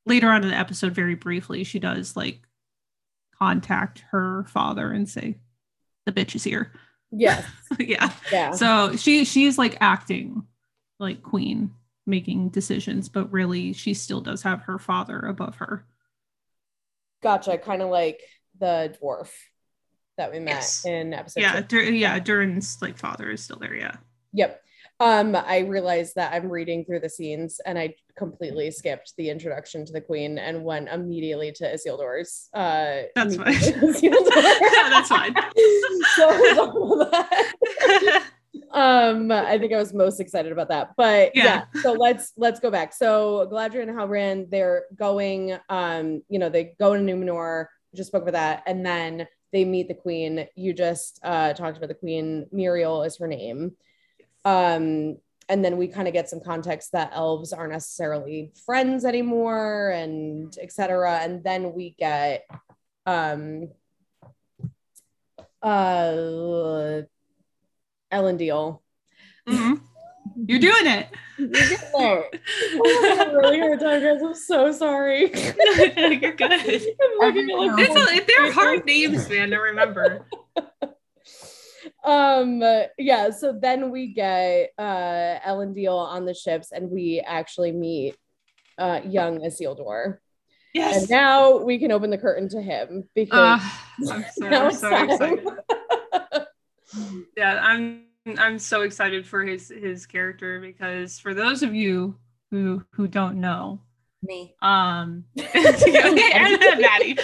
later 0.07 0.31
on 0.31 0.43
in 0.43 0.49
the 0.49 0.57
episode 0.57 0.93
very 0.93 1.15
briefly 1.15 1.63
she 1.65 1.79
does 1.79 2.17
like 2.17 2.48
contact 3.39 4.05
her 4.11 4.45
father 4.49 4.91
and 4.93 5.09
say 5.09 5.37
the 6.07 6.13
bitch 6.13 6.35
is 6.35 6.45
here. 6.45 6.73
yes 7.11 7.45
yeah. 7.79 8.11
yeah 8.33 8.51
So 8.53 8.97
she 8.97 9.25
she's 9.25 9.57
like 9.59 9.77
acting 9.81 10.45
like 10.99 11.23
queen, 11.23 11.71
making 12.07 12.49
decisions, 12.49 13.09
but 13.09 13.31
really 13.33 13.73
she 13.73 13.95
still 13.95 14.21
does 14.21 14.43
have 14.43 14.63
her 14.63 14.79
father 14.79 15.19
above 15.21 15.57
her. 15.57 15.85
gotcha 17.23 17.59
kind 17.59 17.83
of 17.83 17.91
like 17.91 18.21
the 18.59 18.97
dwarf 19.03 19.31
that 20.17 20.33
we 20.33 20.41
met 20.41 20.55
Yes. 20.57 20.85
in 20.85 21.15
episode 21.15 21.41
Yeah. 21.41 21.61
Dur- 21.61 21.83
yeah, 21.93 22.19
Durin's 22.19 22.79
like 22.83 22.97
father 22.99 23.31
is 23.31 23.43
still 23.43 23.59
there. 23.59 23.75
Yeah. 23.75 23.97
Yep. 24.33 24.61
Um, 25.01 25.37
I 25.37 25.59
realized 25.59 26.17
that 26.17 26.33
I'm 26.33 26.51
reading 26.51 26.85
through 26.85 27.01
the 27.01 27.09
scenes 27.09 27.61
and 27.65 27.79
I 27.79 27.95
completely 28.17 28.71
skipped 28.73 29.15
the 29.17 29.31
introduction 29.31 29.87
to 29.87 29.93
the 29.93 30.01
queen 30.01 30.39
and 30.39 30.65
went 30.65 30.89
immediately 30.89 31.53
to 31.53 31.73
Isildur's. 31.73 32.49
Uh, 32.53 33.03
That's 33.15 33.37
fine. 33.37 33.47
Isildur. 33.55 34.31
That's 34.91 35.09
fine. 35.09 35.35
so 36.17 36.29
I 36.29 36.39
was 36.39 36.59
all 36.59 37.03
of 37.03 37.11
that. 37.13 38.25
um, 38.73 39.31
I 39.31 39.57
think 39.59 39.73
I 39.73 39.77
was 39.77 39.95
most 39.95 40.19
excited 40.19 40.51
about 40.51 40.69
that. 40.69 40.95
But 40.97 41.37
yeah. 41.37 41.65
Yeah. 41.75 41.83
so 41.83 41.93
let's 41.93 42.33
let's 42.37 42.59
go 42.59 42.71
back. 42.71 42.93
So 42.93 43.49
Galadriel 43.53 43.83
and 43.83 43.91
Halbrand, 43.93 44.51
they're 44.51 44.85
going. 44.97 45.57
Um, 45.69 46.23
you 46.29 46.41
know, 46.41 46.49
they 46.49 46.75
go 46.79 46.95
to 46.95 47.01
Numenor. 47.01 47.67
Just 47.95 48.09
spoke 48.09 48.23
about 48.23 48.33
that, 48.33 48.65
and 48.67 48.85
then 48.85 49.27
they 49.53 49.65
meet 49.65 49.89
the 49.89 49.95
queen. 49.95 50.47
You 50.57 50.73
just 50.73 51.21
uh, 51.23 51.53
talked 51.55 51.77
about 51.77 51.89
the 51.89 51.95
queen. 51.95 52.47
Muriel 52.53 53.05
is 53.05 53.17
her 53.19 53.27
name. 53.27 53.73
Um, 54.45 55.19
and 55.49 55.65
then 55.65 55.77
we 55.79 55.89
kind 55.89 56.07
of 56.07 56.15
get 56.15 56.29
some 56.29 56.41
context 56.41 56.93
that 56.93 57.13
elves 57.15 57.53
aren't 57.53 57.73
necessarily 57.73 58.53
friends 58.67 59.05
anymore, 59.05 59.91
and 59.91 60.55
etc. 60.61 61.21
And 61.23 61.43
then 61.43 61.73
we 61.73 61.95
get 61.99 62.45
um, 63.07 63.69
uh, 65.63 67.03
Ellen 68.11 68.37
Deal. 68.37 68.83
Mhm. 69.49 69.81
You're 70.47 70.59
doing 70.61 70.87
it. 70.87 71.09
You're 71.39 71.49
getting 71.49 71.79
there. 71.79 71.89
Oh, 71.95 72.25
I'm 73.21 73.35
really 73.35 73.59
hard 73.59 73.81
time, 73.81 74.03
guys. 74.03 74.23
I'm 74.23 74.35
so 74.35 74.71
sorry. 74.73 75.21
You're 75.33 76.33
good. 76.35 76.53
I'm 76.53 77.19
looking 77.19 77.51
at, 77.51 77.57
like, 77.57 78.23
a, 78.23 78.25
they're 78.27 78.53
hard 78.53 78.85
names, 78.85 79.29
man, 79.29 79.51
to 79.51 79.57
remember. 79.57 80.27
um 82.09 82.63
yeah 82.97 83.29
so 83.31 83.53
then 83.61 83.91
we 83.91 84.09
get 84.15 84.71
uh 84.79 85.39
ellen 85.45 85.75
deal 85.75 85.97
on 85.97 86.25
the 86.25 86.33
ships 86.35 86.73
and 86.73 86.91
we 86.91 87.21
actually 87.27 87.73
meet 87.73 88.17
uh 88.79 89.01
young 89.05 89.41
isildur 89.41 90.19
Yes. 90.75 90.97
and 91.03 91.11
now 91.11 91.57
we 91.59 91.79
can 91.79 91.91
open 91.93 92.11
the 92.11 92.19
curtain 92.19 92.49
to 92.51 92.61
him 92.63 93.09
because 93.15 93.61
Uh, 93.61 94.13
I'm 94.13 94.25
so, 94.37 94.47
I'm 94.49 94.73
so 94.73 94.97
excited. 95.05 95.47
yeah 97.37 97.59
i'm 97.63 98.05
i'm 98.39 98.59
so 98.59 98.83
excited 98.83 99.27
for 99.27 99.45
his 99.45 99.69
his 99.69 100.07
character 100.07 100.61
because 100.61 101.19
for 101.19 101.35
those 101.35 101.63
of 101.63 101.75
you 101.75 102.17
who 102.51 102.83
who 102.93 103.07
don't 103.09 103.41
know 103.41 103.81
Me. 104.23 104.55
um 104.63 105.25
and 105.37 105.47
Maddie, 106.81 107.19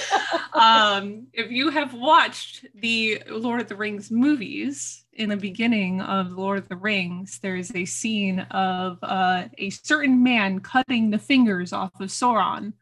um 0.52 1.26
if 1.32 1.50
you 1.50 1.70
have 1.70 1.92
watched 1.92 2.66
the 2.74 3.20
lord 3.28 3.60
of 3.60 3.68
the 3.68 3.74
rings 3.74 4.12
movies 4.12 5.04
in 5.16 5.28
the 5.28 5.36
beginning 5.36 6.00
of 6.00 6.32
Lord 6.32 6.58
of 6.58 6.68
the 6.68 6.76
Rings, 6.76 7.38
there's 7.38 7.74
a 7.74 7.84
scene 7.84 8.40
of 8.50 8.98
uh, 9.02 9.44
a 9.58 9.70
certain 9.70 10.22
man 10.22 10.60
cutting 10.60 11.10
the 11.10 11.18
fingers 11.18 11.72
off 11.72 11.92
of 12.00 12.08
Sauron 12.08 12.72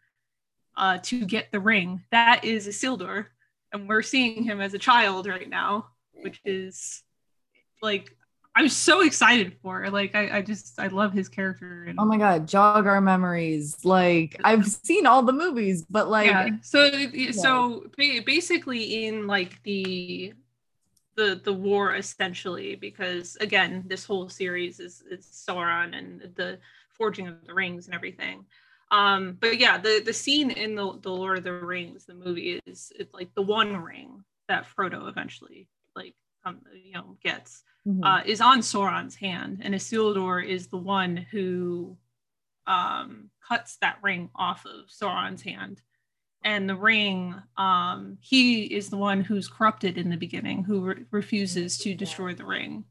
uh, 0.76 0.98
to 1.02 1.24
get 1.24 1.52
the 1.52 1.60
ring. 1.60 2.02
That 2.10 2.44
is 2.44 2.66
Isildur, 2.66 3.26
and 3.72 3.88
we're 3.88 4.02
seeing 4.02 4.44
him 4.44 4.60
as 4.60 4.74
a 4.74 4.78
child 4.78 5.26
right 5.26 5.48
now, 5.48 5.88
which 6.14 6.40
is 6.44 7.02
like 7.82 8.16
I'm 8.54 8.68
so 8.68 9.00
excited 9.00 9.56
for. 9.62 9.88
Like 9.90 10.14
I, 10.14 10.38
I 10.38 10.42
just 10.42 10.78
I 10.78 10.88
love 10.88 11.12
his 11.12 11.28
character. 11.28 11.84
And, 11.84 11.98
oh 11.98 12.04
my 12.04 12.18
god, 12.18 12.46
jog 12.46 12.86
our 12.86 13.00
memories. 13.00 13.84
Like 13.84 14.40
I've 14.44 14.66
seen 14.84 15.06
all 15.06 15.22
the 15.22 15.32
movies, 15.32 15.84
but 15.88 16.08
like 16.08 16.26
yeah. 16.26 16.48
So 16.62 16.90
so 17.32 17.86
basically 17.96 19.06
in 19.06 19.26
like 19.26 19.62
the 19.62 20.34
the 21.14 21.40
the 21.42 21.52
war 21.52 21.94
essentially 21.94 22.74
because 22.74 23.36
again 23.40 23.84
this 23.86 24.04
whole 24.04 24.28
series 24.28 24.80
is 24.80 25.02
is 25.10 25.26
Sauron 25.26 25.96
and 25.96 26.34
the 26.34 26.58
forging 26.90 27.28
of 27.28 27.46
the 27.46 27.54
rings 27.54 27.86
and 27.86 27.94
everything. 27.94 28.44
Um, 28.90 29.38
but 29.40 29.58
yeah, 29.58 29.78
the 29.78 30.02
the 30.04 30.12
scene 30.12 30.50
in 30.50 30.74
the 30.74 30.98
the 31.00 31.10
Lord 31.10 31.38
of 31.38 31.44
the 31.44 31.52
Rings, 31.52 32.04
the 32.04 32.14
movie 32.14 32.60
is 32.66 32.92
it's 32.98 33.14
like 33.14 33.34
the 33.34 33.42
one 33.42 33.78
ring 33.78 34.22
that 34.48 34.66
Frodo 34.66 35.08
eventually 35.08 35.68
like 35.96 36.14
um, 36.44 36.60
you 36.84 36.92
know 36.92 37.16
gets 37.22 37.64
mm-hmm. 37.86 38.04
uh, 38.04 38.22
is 38.24 38.40
on 38.40 38.60
Sauron's 38.60 39.16
hand, 39.16 39.60
and 39.62 39.74
Isildur 39.74 40.44
is 40.44 40.68
the 40.68 40.76
one 40.76 41.16
who 41.16 41.96
um, 42.66 43.30
cuts 43.46 43.76
that 43.76 43.98
ring 44.02 44.30
off 44.34 44.64
of 44.66 44.88
Sauron's 44.88 45.42
hand. 45.42 45.80
And 46.44 46.68
the 46.68 46.76
ring, 46.76 47.34
um, 47.56 48.18
he 48.20 48.64
is 48.64 48.90
the 48.90 48.96
one 48.96 49.20
who's 49.20 49.46
corrupted 49.46 49.96
in 49.96 50.10
the 50.10 50.16
beginning, 50.16 50.64
who 50.64 50.80
re- 50.80 51.04
refuses 51.10 51.78
to 51.78 51.94
destroy 51.94 52.34
the 52.34 52.44
ring. 52.44 52.84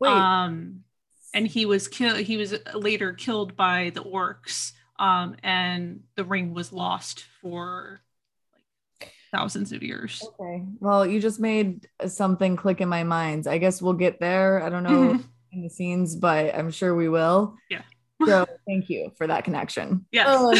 Wait. 0.00 0.10
Um, 0.10 0.82
and 1.32 1.46
he 1.46 1.64
was 1.64 1.86
killed. 1.86 2.18
He 2.18 2.36
was 2.36 2.54
later 2.74 3.12
killed 3.12 3.56
by 3.56 3.90
the 3.94 4.02
orcs, 4.02 4.72
um, 4.98 5.36
and 5.42 6.02
the 6.16 6.24
ring 6.24 6.54
was 6.54 6.72
lost 6.72 7.24
for 7.40 8.00
thousands 9.34 9.72
of 9.72 9.82
years. 9.82 10.26
Okay. 10.40 10.62
Well, 10.80 11.04
you 11.06 11.20
just 11.20 11.40
made 11.40 11.88
something 12.06 12.56
click 12.56 12.80
in 12.80 12.88
my 12.88 13.04
mind. 13.04 13.46
I 13.46 13.58
guess 13.58 13.82
we'll 13.82 13.94
get 13.94 14.20
there. 14.20 14.62
I 14.62 14.68
don't 14.68 14.84
know 14.84 14.90
mm-hmm. 14.90 15.22
in 15.52 15.62
the 15.62 15.70
scenes, 15.70 16.16
but 16.16 16.54
I'm 16.54 16.70
sure 16.70 16.94
we 16.94 17.08
will. 17.08 17.56
Yeah. 17.68 17.82
so 18.24 18.46
thank 18.66 18.88
you 18.88 19.10
for 19.18 19.26
that 19.26 19.44
connection. 19.44 20.06
Yes. 20.12 20.28
Um, 20.28 20.54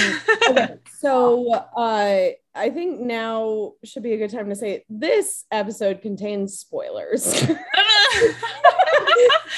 okay. 0.51 0.75
So 0.99 1.53
uh, 1.53 2.29
I 2.55 2.71
think 2.71 2.99
now 3.01 3.73
should 3.85 4.03
be 4.03 4.15
a 4.15 4.17
good 4.17 4.31
time 4.31 4.49
to 4.49 4.57
say 4.57 4.87
this 4.89 5.45
episode 5.51 6.01
contains 6.01 6.59
spoilers. 6.59 7.27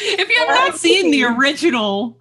if 0.00 0.28
you 0.28 0.38
have 0.38 0.49
not 0.49 0.76
seen 0.76 1.12
the 1.12 1.23
original 1.38 2.18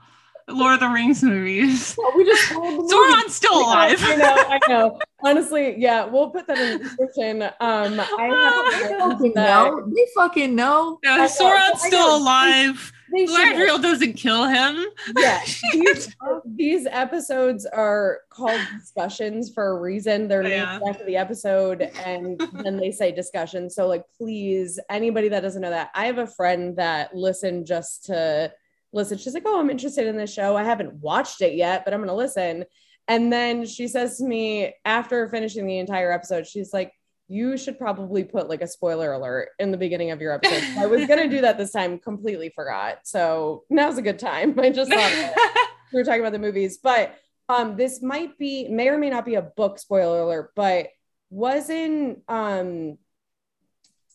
Lord 0.48 0.76
of 0.76 0.80
the 0.82 0.90
Rings 0.90 1.24
movies. 1.24 1.96
Well, 2.06 2.12
we 2.16 2.26
just 2.26 2.50
Sauron's 2.52 3.34
still 3.34 3.58
alive. 3.58 3.98
I 4.02 4.16
know, 4.16 4.36
I 4.36 4.60
know. 4.70 5.00
Honestly, 5.24 5.76
yeah, 5.78 6.06
we'll 6.06 6.30
put 6.30 6.46
that 6.48 6.58
in 6.58 6.78
the 6.78 6.84
description. 6.84 7.44
Um, 7.60 8.00
I 8.00 8.70
have 8.82 9.00
fucking 9.00 9.34
know. 9.34 9.92
They 9.96 10.06
fucking 10.16 10.54
know. 10.54 11.00
Yeah, 11.04 11.26
Sauron's 11.26 11.82
still 11.82 12.18
alive. 12.18 12.92
Galadriel 13.12 13.82
doesn't 13.82 14.14
kill 14.14 14.46
him. 14.46 14.86
Yeah, 15.18 15.42
these, 15.72 16.16
these, 16.46 16.86
episodes 16.88 17.66
are 17.66 18.20
called 18.30 18.60
discussions 18.78 19.52
for 19.54 19.70
a 19.70 19.80
reason. 19.80 20.28
They're 20.28 20.44
named 20.44 20.56
yeah. 20.56 20.80
after 20.88 21.06
the 21.06 21.16
episode, 21.16 21.82
and 22.04 22.42
then 22.62 22.78
they 22.78 22.92
say 22.92 23.12
discussion. 23.12 23.70
So, 23.70 23.88
like, 23.88 24.04
please, 24.18 24.80
anybody 24.90 25.30
that 25.30 25.42
doesn't 25.42 25.62
know 25.62 25.70
that, 25.70 25.92
I 25.96 26.08
have 26.08 26.18
a 26.18 26.28
friend 26.28 26.76
that 26.78 27.16
listened 27.16 27.68
just 27.68 28.06
to 28.06 28.52
listen. 28.96 29.18
She's 29.18 29.34
like, 29.34 29.44
Oh, 29.46 29.60
I'm 29.60 29.70
interested 29.70 30.08
in 30.08 30.18
this 30.18 30.34
show. 30.34 30.56
I 30.56 30.64
haven't 30.64 30.94
watched 30.96 31.42
it 31.42 31.54
yet, 31.54 31.84
but 31.86 31.94
I'm 31.94 32.00
going 32.00 32.10
to 32.10 32.16
listen. 32.16 32.66
And 33.08 33.32
then 33.32 33.66
she 33.66 33.88
says 33.88 34.18
to 34.18 34.24
me 34.24 34.74
after 34.84 35.30
finishing 35.30 35.68
the 35.68 35.78
entire 35.78 36.12
episode, 36.12 36.48
she's 36.48 36.74
like, 36.74 36.94
You 37.28 37.58
should 37.58 37.78
probably 37.78 38.24
put 38.24 38.50
like 38.50 38.62
a 38.62 38.68
spoiler 38.68 39.12
alert 39.12 39.50
in 39.60 39.72
the 39.72 39.78
beginning 39.78 40.12
of 40.12 40.22
your 40.22 40.34
episode. 40.34 40.64
I 40.80 40.88
was 40.88 41.06
going 41.06 41.22
to 41.22 41.30
do 41.30 41.42
that 41.42 41.58
this 41.58 41.72
time, 41.72 42.00
completely 42.00 42.52
forgot. 42.56 43.00
So 43.04 43.66
now's 43.70 43.98
a 43.98 44.02
good 44.02 44.18
time. 44.18 44.60
I 44.60 44.72
just 44.72 44.92
thought 44.92 45.36
we 45.94 46.00
were 46.00 46.06
talking 46.06 46.22
about 46.22 46.34
the 46.34 46.40
movies, 46.40 46.80
but 46.82 47.16
um, 47.48 47.76
this 47.76 48.02
might 48.02 48.40
be, 48.40 48.68
may 48.70 48.90
or 48.90 48.98
may 48.98 49.12
not 49.12 49.26
be 49.26 49.36
a 49.36 49.42
book 49.42 49.78
spoiler 49.78 50.22
alert, 50.22 50.52
but 50.56 50.88
wasn't 51.30 52.24
um, 52.28 52.98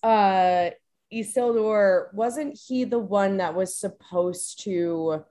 uh, 0.02 0.70
Isildur, 1.12 2.12
wasn't 2.14 2.58
he 2.66 2.84
the 2.84 2.98
one 2.98 3.38
that 3.38 3.54
was 3.54 3.76
supposed 3.76 4.62
to? 4.64 5.24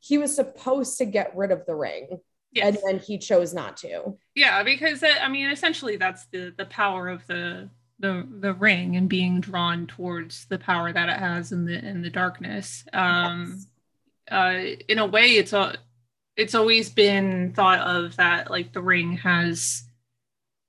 He 0.00 0.18
was 0.18 0.34
supposed 0.34 0.98
to 0.98 1.04
get 1.04 1.36
rid 1.36 1.50
of 1.50 1.66
the 1.66 1.74
ring, 1.74 2.20
yes. 2.52 2.66
and 2.66 2.78
then 2.84 2.98
he 3.00 3.18
chose 3.18 3.52
not 3.52 3.76
to. 3.78 4.16
Yeah, 4.34 4.62
because 4.62 5.02
uh, 5.02 5.14
I 5.20 5.28
mean, 5.28 5.50
essentially, 5.50 5.96
that's 5.96 6.26
the 6.26 6.54
the 6.56 6.66
power 6.66 7.08
of 7.08 7.26
the 7.26 7.68
the 7.98 8.26
the 8.40 8.54
ring 8.54 8.96
and 8.96 9.08
being 9.08 9.40
drawn 9.40 9.86
towards 9.86 10.46
the 10.46 10.58
power 10.58 10.92
that 10.92 11.08
it 11.08 11.18
has 11.18 11.52
in 11.52 11.64
the 11.64 11.84
in 11.84 12.02
the 12.02 12.10
darkness. 12.10 12.84
Um, 12.92 13.66
yes. 14.30 14.36
uh, 14.38 14.76
in 14.88 14.98
a 14.98 15.06
way, 15.06 15.36
it's 15.36 15.52
a 15.52 15.76
it's 16.36 16.54
always 16.54 16.90
been 16.90 17.52
thought 17.52 17.80
of 17.80 18.16
that 18.16 18.50
like 18.50 18.72
the 18.72 18.82
ring 18.82 19.16
has 19.18 19.84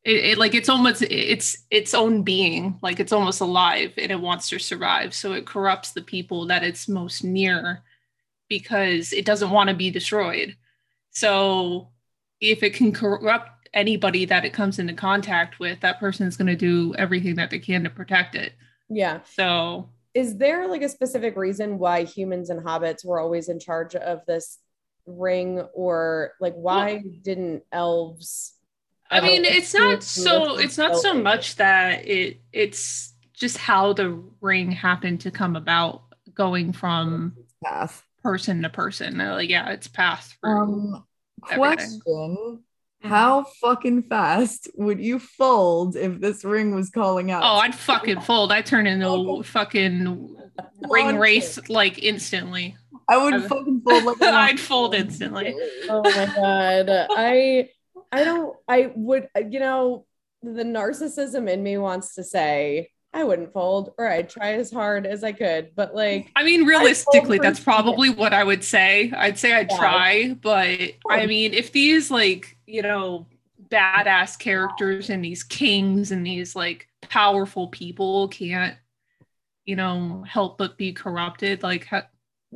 it, 0.05 0.23
it, 0.23 0.37
like 0.37 0.53
it's 0.53 0.69
almost 0.69 1.01
it's 1.01 1.57
its 1.71 1.95
own 1.95 2.21
being 2.21 2.77
like 2.83 2.99
it's 2.99 3.11
almost 3.11 3.41
alive 3.41 3.91
and 3.97 4.11
it 4.11 4.21
wants 4.21 4.47
to 4.49 4.59
survive. 4.59 5.15
So 5.15 5.33
it 5.33 5.47
corrupts 5.47 5.91
the 5.91 6.03
people 6.03 6.45
that 6.47 6.63
it's 6.63 6.87
most 6.87 7.23
near 7.23 7.81
because 8.47 9.11
it 9.11 9.25
doesn't 9.25 9.49
want 9.49 9.69
to 9.69 9.75
be 9.75 9.89
destroyed. 9.89 10.55
So 11.09 11.89
if 12.39 12.61
it 12.61 12.75
can 12.75 12.91
corrupt 12.91 13.67
anybody 13.73 14.25
that 14.25 14.45
it 14.45 14.53
comes 14.53 14.77
into 14.77 14.93
contact 14.93 15.59
with 15.59 15.79
that 15.81 15.99
person 15.99 16.27
is 16.27 16.37
going 16.37 16.47
to 16.47 16.55
do 16.55 16.93
everything 16.95 17.35
that 17.35 17.49
they 17.49 17.59
can 17.59 17.83
to 17.83 17.89
protect 17.89 18.35
it. 18.35 18.53
Yeah. 18.89 19.21
So 19.33 19.89
is 20.13 20.37
there 20.37 20.67
like 20.67 20.83
a 20.83 20.89
specific 20.89 21.35
reason 21.35 21.79
why 21.79 22.03
humans 22.03 22.51
and 22.51 22.63
hobbits 22.63 23.03
were 23.03 23.19
always 23.19 23.49
in 23.49 23.59
charge 23.59 23.95
of 23.95 24.21
this 24.27 24.59
ring 25.07 25.61
or 25.73 26.33
like 26.39 26.53
why 26.53 27.01
well, 27.03 27.13
didn't 27.23 27.63
elves 27.71 28.54
I 29.15 29.21
mean, 29.21 29.45
it's 29.45 29.73
not 29.73 30.03
so 30.03 30.57
it's 30.57 30.77
not 30.77 30.97
so 30.97 31.13
much 31.13 31.55
that 31.55 32.07
it 32.07 32.41
it's 32.51 33.13
just 33.33 33.57
how 33.57 33.93
the 33.93 34.21
ring 34.41 34.71
happened 34.71 35.21
to 35.21 35.31
come 35.31 35.55
about 35.55 36.03
going 36.33 36.73
from 36.73 37.35
path 37.63 38.03
person 38.23 38.63
to 38.63 38.69
person. 38.69 39.17
Like, 39.17 39.49
yeah, 39.49 39.69
it's 39.69 39.87
path. 39.87 40.35
Um, 40.43 41.05
question 41.41 42.01
mm-hmm. 42.07 43.07
how 43.07 43.43
fucking 43.61 44.03
fast 44.03 44.69
would 44.75 44.99
you 44.99 45.19
fold 45.19 45.95
if 45.95 46.19
this 46.19 46.43
ring 46.43 46.73
was 46.73 46.89
calling 46.89 47.31
out? 47.31 47.43
Oh, 47.43 47.57
I'd 47.57 47.75
fucking 47.75 48.21
fold. 48.21 48.51
I 48.51 48.61
turn 48.61 48.87
into 48.87 49.07
a 49.07 49.43
fucking 49.43 50.37
ringwraith 50.83 51.69
like 51.69 52.03
instantly. 52.03 52.75
I 53.07 53.23
would 53.23 53.43
fucking 53.43 53.81
fold 53.87 54.03
like 54.05 54.21
I'd 54.21 54.59
fold 54.59 54.95
instantly. 54.95 55.55
Oh 55.89 56.01
my 56.03 56.25
god. 56.35 57.07
I 57.11 57.69
I 58.11 58.23
don't, 58.23 58.55
I 58.67 58.91
would, 58.95 59.29
uh, 59.35 59.41
you 59.41 59.59
know, 59.59 60.05
the 60.41 60.63
narcissism 60.63 61.49
in 61.49 61.63
me 61.63 61.77
wants 61.77 62.15
to 62.15 62.23
say, 62.23 62.89
I 63.13 63.23
wouldn't 63.23 63.53
fold 63.53 63.93
or 63.97 64.07
I'd 64.07 64.29
try 64.29 64.53
as 64.55 64.69
hard 64.69 65.05
as 65.05 65.23
I 65.23 65.31
could. 65.31 65.71
But 65.73 65.95
like, 65.95 66.31
I 66.35 66.43
mean, 66.43 66.65
realistically, 66.65 67.39
that's 67.39 67.61
probably 67.61 68.09
what 68.09 68.33
I 68.33 68.43
would 68.43 68.63
say. 68.63 69.11
I'd 69.15 69.39
say 69.39 69.53
I'd 69.53 69.71
yeah. 69.71 69.77
try, 69.77 70.37
but 70.41 70.91
I 71.09 71.25
mean, 71.25 71.53
if 71.53 71.71
these 71.71 72.11
like, 72.11 72.57
you 72.67 72.81
know, 72.81 73.25
badass 73.69 74.37
characters 74.37 75.09
and 75.09 75.23
these 75.23 75.43
kings 75.43 76.11
and 76.11 76.25
these 76.25 76.57
like 76.57 76.89
powerful 77.01 77.69
people 77.69 78.27
can't, 78.27 78.75
you 79.65 79.77
know, 79.77 80.23
help 80.27 80.57
but 80.57 80.77
be 80.77 80.91
corrupted, 80.91 81.63
like, 81.63 81.85
ha- 81.85 82.07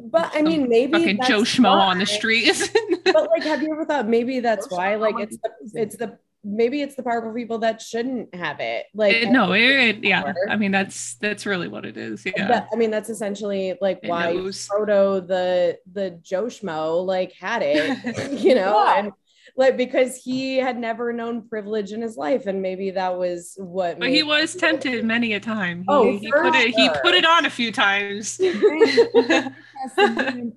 but 0.06 0.32
I 0.34 0.42
mean, 0.42 0.70
maybe 0.70 0.94
fucking 0.94 1.20
Joe 1.28 1.42
Schmo 1.42 1.76
why. 1.76 1.86
on 1.86 2.00
the 2.00 2.06
street. 2.06 2.72
but 3.06 3.30
like, 3.30 3.44
have 3.44 3.62
you 3.62 3.72
ever 3.72 3.86
thought 3.86 4.08
maybe 4.08 4.40
that's 4.40 4.70
why? 4.70 4.96
Like, 4.96 5.16
it's 5.20 5.38
the 5.38 5.52
it's 5.74 5.96
the 5.96 6.18
maybe 6.44 6.82
it's 6.82 6.96
the 6.96 7.04
powerful 7.04 7.34
people 7.34 7.60
that 7.60 7.82
shouldn't 7.82 8.34
have 8.34 8.60
it. 8.60 8.86
Like, 8.94 9.16
it, 9.16 9.30
no, 9.30 9.54
it, 9.54 10.04
yeah. 10.04 10.34
I 10.50 10.56
mean, 10.56 10.72
that's 10.72 11.16
that's 11.16 11.46
really 11.46 11.68
what 11.68 11.86
it 11.86 11.98
is. 11.98 12.26
Yeah. 12.26 12.48
But, 12.48 12.70
I 12.72 12.76
mean, 12.76 12.92
that's 12.92 13.10
essentially 13.10 13.78
like 13.82 14.00
it 14.04 14.10
why 14.10 14.34
knows. 14.34 14.68
Frodo, 14.68 15.26
the 15.26 15.78
the 15.92 16.12
Joe 16.22 16.46
Schmo, 16.46 17.06
like 17.06 17.34
had 17.34 17.62
it, 17.64 18.32
you 18.44 18.56
know, 18.56 18.84
yeah. 18.84 19.00
and 19.00 19.12
like 19.60 19.76
because 19.76 20.16
he 20.16 20.56
had 20.56 20.80
never 20.80 21.12
known 21.12 21.48
privilege 21.48 21.92
in 21.92 22.02
his 22.02 22.16
life 22.16 22.48
and 22.48 22.62
maybe 22.62 22.92
that 22.92 23.18
was 23.18 23.56
what 23.58 24.00
but 24.00 24.10
he 24.10 24.24
was 24.24 24.56
tempted 24.56 25.04
many 25.04 25.34
a 25.34 25.40
time. 25.40 25.84
Oh 25.90 26.18
he 26.18 26.32
put 26.32 26.56
it 26.56 26.74
he 26.74 26.90
put 27.04 27.14
it 27.14 27.26
on 27.26 27.46
a 27.46 27.50
few 27.50 27.72
times. 27.72 28.40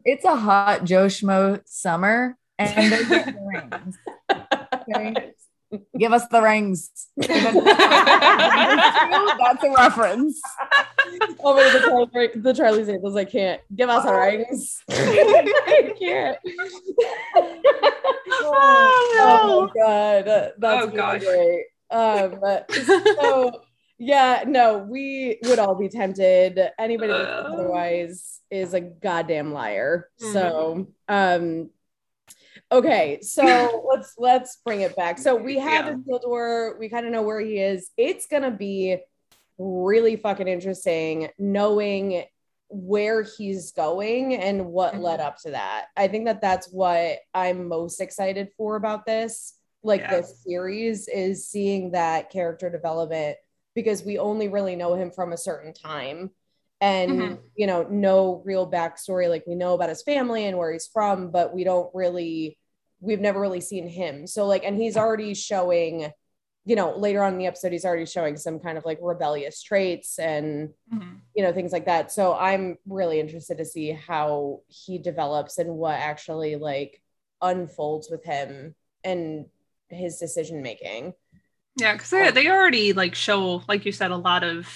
It's 0.04 0.24
a 0.24 0.36
hot 0.36 0.84
joe 0.84 1.06
schmo 1.06 1.60
summer 1.64 2.36
and 2.58 2.92
they 2.92 3.04
get 3.04 3.26
the 3.26 3.34
rings 3.52 3.98
okay 4.96 5.32
give 5.98 6.12
us 6.12 6.26
the 6.28 6.40
rings 6.42 6.90
that's 7.16 7.54
a 9.64 9.70
reference 9.76 10.40
oh 11.40 11.54
my 11.56 11.62
the 11.72 11.80
Charlie, 12.12 12.30
the 12.34 12.52
Charlie's 12.54 12.88
Angels. 12.88 13.16
I 13.16 13.24
can't 13.24 13.60
give 13.74 13.88
us 13.88 14.04
our 14.06 14.20
rings. 14.26 14.82
I 14.90 15.94
can't. 15.98 16.38
Oh, 18.44 19.12
no. 19.16 19.40
Oh 19.42 19.66
my 19.66 19.72
god, 19.82 20.24
that's 20.58 20.82
Oh, 20.82 20.86
really 20.86 20.96
gosh. 20.96 21.24
great. 21.24 21.64
Um, 21.90 22.40
so 23.20 23.62
yeah, 23.98 24.44
no, 24.46 24.78
we 24.78 25.38
would 25.44 25.58
all 25.58 25.74
be 25.74 25.88
tempted. 25.88 26.58
Anybody 26.78 27.12
Uh. 27.12 27.16
otherwise 27.16 28.40
is 28.50 28.74
a 28.74 28.80
goddamn 28.80 29.52
liar. 29.52 30.08
Mm-hmm. 30.20 30.32
So, 30.32 30.86
um, 31.08 31.70
okay, 32.72 33.20
so 33.22 33.84
let's 33.88 34.14
let's 34.18 34.56
bring 34.64 34.80
it 34.80 34.96
back. 34.96 35.18
So 35.18 35.36
we 35.36 35.58
have 35.58 35.86
Yeah. 35.86 35.94
Isildur. 35.94 36.78
We 36.78 36.88
kind 36.88 37.06
of 37.06 37.12
know 37.12 37.22
where 37.22 37.40
he 37.40 37.58
is. 37.58 37.90
It's 37.96 38.26
gonna 38.26 38.50
be 38.50 38.98
really 39.58 40.16
fucking 40.16 40.48
interesting 40.48 41.28
knowing 41.38 42.24
where 42.68 43.22
he's 43.22 43.72
going 43.72 44.34
and 44.34 44.66
what 44.66 44.94
Mhm. 44.94 45.00
led 45.02 45.20
up 45.20 45.36
to 45.42 45.50
that. 45.50 45.88
I 45.96 46.08
think 46.08 46.24
that 46.24 46.40
that's 46.40 46.72
what 46.72 47.18
I'm 47.34 47.68
most 47.68 48.00
excited 48.00 48.48
for 48.56 48.76
about 48.76 49.04
this, 49.04 49.58
like 49.82 50.00
Yeah. 50.00 50.16
this 50.16 50.42
series, 50.42 51.06
is 51.06 51.46
seeing 51.46 51.90
that 51.92 52.30
character 52.30 52.70
development 52.70 53.36
because 53.74 54.04
we 54.04 54.18
only 54.18 54.48
really 54.48 54.74
know 54.74 54.94
him 54.94 55.10
from 55.10 55.32
a 55.32 55.36
certain 55.36 55.72
time 55.74 56.30
and 56.80 57.10
Mhm. 57.12 57.38
you 57.54 57.66
know 57.66 57.84
no 57.84 58.42
real 58.44 58.68
backstory 58.68 59.28
like 59.28 59.44
we 59.46 59.54
know 59.54 59.74
about 59.74 59.88
his 59.88 60.02
family 60.02 60.46
and 60.46 60.58
where 60.58 60.72
he's 60.72 60.86
from 60.88 61.30
but 61.30 61.54
we 61.54 61.62
don't 61.64 61.94
really 61.94 62.58
we've 63.02 63.20
never 63.20 63.40
really 63.40 63.60
seen 63.60 63.86
him 63.88 64.26
so 64.26 64.46
like 64.46 64.64
and 64.64 64.76
he's 64.80 64.96
already 64.96 65.34
showing 65.34 66.10
you 66.64 66.76
know 66.76 66.96
later 66.96 67.22
on 67.22 67.32
in 67.34 67.38
the 67.38 67.46
episode 67.46 67.72
he's 67.72 67.84
already 67.84 68.06
showing 68.06 68.36
some 68.36 68.58
kind 68.60 68.78
of 68.78 68.84
like 68.84 68.98
rebellious 69.02 69.62
traits 69.62 70.18
and 70.18 70.70
Mhm. 70.92 71.18
you 71.34 71.42
know 71.42 71.52
things 71.52 71.72
like 71.72 71.86
that 71.86 72.12
so 72.12 72.34
i'm 72.34 72.78
really 72.86 73.18
interested 73.20 73.58
to 73.58 73.64
see 73.64 73.90
how 73.92 74.60
he 74.68 74.98
develops 74.98 75.58
and 75.58 75.70
what 75.76 75.98
actually 75.98 76.56
like 76.56 77.02
unfolds 77.42 78.08
with 78.10 78.24
him 78.24 78.74
and 79.02 79.46
his 79.88 80.18
decision 80.18 80.62
making 80.62 81.12
Yeah, 81.76 81.94
because 81.94 82.10
they, 82.10 82.30
they 82.30 82.48
already 82.48 82.92
like 82.92 83.14
show, 83.14 83.62
like 83.68 83.84
you 83.84 83.92
said, 83.92 84.10
a 84.10 84.16
lot 84.16 84.44
of 84.44 84.68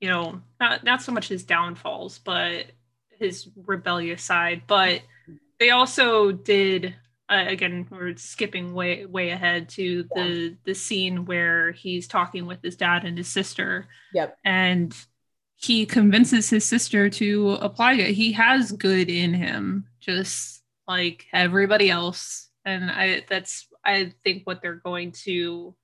you 0.00 0.08
know 0.08 0.40
not 0.60 0.82
not 0.82 1.02
so 1.02 1.12
much 1.12 1.28
his 1.28 1.44
downfalls, 1.44 2.18
but 2.18 2.66
his 3.18 3.48
rebellious 3.66 4.22
side. 4.22 4.62
But 4.66 5.02
they 5.60 5.70
also 5.70 6.32
did 6.32 6.94
uh, 7.28 7.44
again. 7.46 7.86
We're 7.90 8.16
skipping 8.16 8.74
way 8.74 9.06
way 9.06 9.30
ahead 9.30 9.68
to 9.70 10.04
the 10.14 10.56
the 10.64 10.74
scene 10.74 11.24
where 11.24 11.72
he's 11.72 12.08
talking 12.08 12.46
with 12.46 12.62
his 12.62 12.76
dad 12.76 13.04
and 13.04 13.18
his 13.18 13.28
sister, 13.28 13.86
yep 14.12 14.36
and 14.44 14.94
he 15.60 15.86
convinces 15.86 16.48
his 16.48 16.64
sister 16.64 17.10
to 17.10 17.58
apply 17.60 17.94
it. 17.94 18.14
He 18.14 18.32
has 18.32 18.70
good 18.70 19.10
in 19.10 19.34
him, 19.34 19.86
just 20.00 20.62
like 20.86 21.26
everybody 21.32 21.90
else. 21.90 22.48
And 22.64 22.90
I 22.90 23.24
that's 23.28 23.66
I 23.84 24.12
think 24.22 24.42
what 24.44 24.62
they're 24.62 24.76
going 24.76 25.12
to 25.24 25.74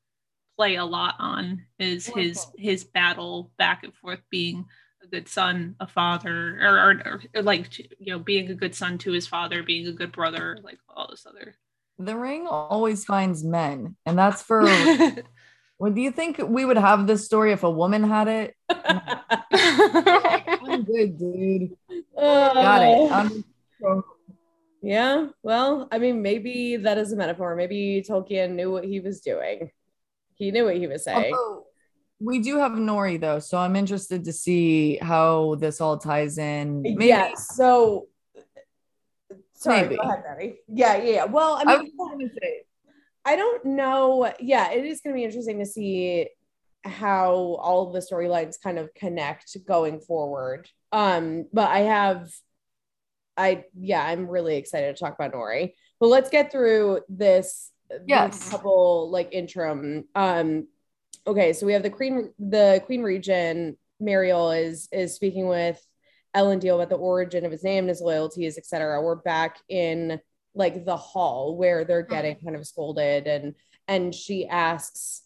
play 0.56 0.76
a 0.76 0.84
lot 0.84 1.16
on 1.18 1.64
is 1.80 2.06
his 2.06 2.46
his 2.56 2.84
battle 2.84 3.50
back 3.58 3.82
and 3.82 3.94
forth 3.94 4.20
being 4.30 4.64
a 5.04 5.08
good 5.08 5.28
son, 5.28 5.76
a 5.80 5.86
father, 5.86 6.58
or, 6.60 6.90
or, 6.90 7.22
or 7.34 7.42
like 7.42 7.78
you 7.78 8.12
know, 8.12 8.18
being 8.18 8.50
a 8.50 8.54
good 8.54 8.74
son 8.74 8.98
to 8.98 9.12
his 9.12 9.26
father, 9.26 9.62
being 9.62 9.86
a 9.86 9.92
good 9.92 10.12
brother, 10.12 10.58
like 10.62 10.78
all 10.88 11.08
this 11.10 11.26
other. 11.26 11.54
The 11.98 12.16
ring 12.16 12.46
always 12.48 13.04
finds 13.04 13.44
men, 13.44 13.96
and 14.06 14.18
that's 14.18 14.42
for. 14.42 14.66
Well, 15.76 15.92
do 15.92 16.00
you 16.00 16.12
think 16.12 16.38
we 16.38 16.64
would 16.64 16.76
have 16.78 17.08
this 17.08 17.24
story 17.26 17.50
if 17.50 17.64
a 17.64 17.70
woman 17.70 18.04
had 18.04 18.28
it? 18.28 18.54
I'm 18.70 20.84
good, 20.84 21.18
dude. 21.18 21.76
Got 22.16 22.82
it. 22.82 23.10
Uh, 23.10 23.14
I'm- 23.14 23.44
Yeah, 24.82 25.26
well, 25.42 25.88
I 25.90 25.98
mean, 25.98 26.22
maybe 26.22 26.76
that 26.76 26.96
is 26.96 27.10
a 27.12 27.16
metaphor. 27.16 27.56
Maybe 27.56 28.04
Tolkien 28.08 28.52
knew 28.54 28.70
what 28.70 28.84
he 28.84 29.00
was 29.00 29.20
doing. 29.20 29.72
He 30.36 30.52
knew 30.52 30.64
what 30.66 30.76
he 30.76 30.86
was 30.86 31.02
saying. 31.04 31.34
Although, 31.34 31.64
we 32.20 32.38
do 32.38 32.58
have 32.58 32.72
Nori 32.72 33.20
though, 33.20 33.38
so 33.38 33.58
I'm 33.58 33.76
interested 33.76 34.24
to 34.24 34.32
see 34.32 34.96
how 34.96 35.56
this 35.56 35.80
all 35.80 35.98
ties 35.98 36.38
in. 36.38 36.82
Maybe 36.82 37.06
Yeah. 37.06 37.34
So, 37.34 38.08
sorry, 39.54 39.82
Maybe. 39.82 39.96
go 39.96 40.02
ahead, 40.02 40.22
Maddie. 40.28 40.58
Yeah, 40.68 40.96
yeah. 40.96 41.10
yeah. 41.10 41.24
Well, 41.24 41.56
I 41.56 41.74
I 41.74 41.78
mean, 42.16 42.30
say 42.40 42.62
I 43.24 43.36
don't 43.36 43.64
know. 43.64 44.32
Yeah, 44.38 44.70
it 44.70 44.84
is 44.84 45.00
going 45.00 45.14
to 45.14 45.18
be 45.18 45.24
interesting 45.24 45.58
to 45.58 45.66
see 45.66 46.28
how 46.84 47.32
all 47.32 47.90
the 47.90 48.00
storylines 48.00 48.60
kind 48.62 48.78
of 48.78 48.92
connect 48.94 49.56
going 49.66 50.00
forward. 50.00 50.68
Um, 50.92 51.46
but 51.52 51.70
I 51.70 51.80
have, 51.80 52.30
I 53.36 53.64
yeah, 53.74 54.04
I'm 54.04 54.28
really 54.28 54.56
excited 54.56 54.94
to 54.94 55.00
talk 55.02 55.14
about 55.14 55.32
Nori. 55.32 55.72
But 55.98 56.08
let's 56.08 56.30
get 56.30 56.52
through 56.52 57.00
this. 57.08 57.70
Yes. 58.06 58.50
couple 58.50 59.10
like 59.10 59.28
interim. 59.32 60.04
Um, 60.14 60.66
okay, 61.26 61.52
so 61.52 61.66
we 61.66 61.72
have 61.72 61.82
the 61.82 61.90
Queen, 61.90 62.32
the 62.38 62.82
Queen 62.86 63.02
Regent. 63.02 63.78
Mariel 64.00 64.50
is 64.50 64.88
is 64.92 65.14
speaking 65.14 65.46
with 65.46 65.80
Ellen 66.34 66.58
Deal 66.58 66.76
about 66.76 66.88
the 66.90 66.96
origin 66.96 67.44
of 67.46 67.52
his 67.52 67.62
name, 67.64 67.84
and 67.84 67.88
his 67.88 68.00
loyalties, 68.00 68.58
etc. 68.58 69.00
We're 69.00 69.14
back 69.16 69.58
in 69.68 70.20
like 70.54 70.84
the 70.84 70.96
hall 70.96 71.56
where 71.56 71.84
they're 71.84 72.02
getting 72.02 72.36
kind 72.36 72.54
of 72.56 72.66
scolded 72.66 73.26
and 73.26 73.54
and 73.88 74.14
she 74.14 74.46
asks 74.46 75.22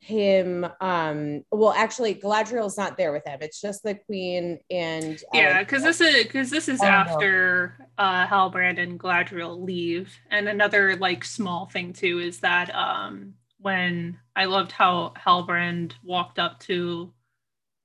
him 0.00 0.64
um 0.80 1.42
well 1.50 1.72
actually 1.72 2.14
Galadriel's 2.14 2.78
not 2.78 2.96
there 2.96 3.10
with 3.12 3.26
him 3.26 3.38
it's 3.42 3.60
just 3.60 3.82
the 3.82 3.96
queen 3.96 4.60
and 4.70 5.20
yeah 5.34 5.58
because 5.58 5.82
this 5.82 6.00
is 6.00 6.22
because 6.22 6.50
this 6.50 6.68
is 6.68 6.80
Oh, 6.80 6.84
no. 6.84 6.90
after 6.90 7.88
uh 7.98 8.24
halbrand 8.28 8.78
and 8.80 9.00
galadriel 9.00 9.60
leave 9.60 10.16
and 10.30 10.48
another 10.48 10.94
like 10.94 11.24
small 11.24 11.66
thing 11.66 11.92
too 11.92 12.20
is 12.20 12.38
that 12.40 12.72
um 12.72 13.34
when 13.60 14.18
i 14.36 14.44
loved 14.44 14.72
how 14.72 15.12
halbrand 15.16 15.92
walked 16.02 16.38
up 16.38 16.58
to 16.60 17.12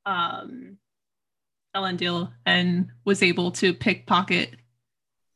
um 0.05 0.77
elendil 1.75 2.31
and 2.45 2.89
was 3.05 3.23
able 3.23 3.51
to 3.51 3.73
pickpocket 3.73 4.55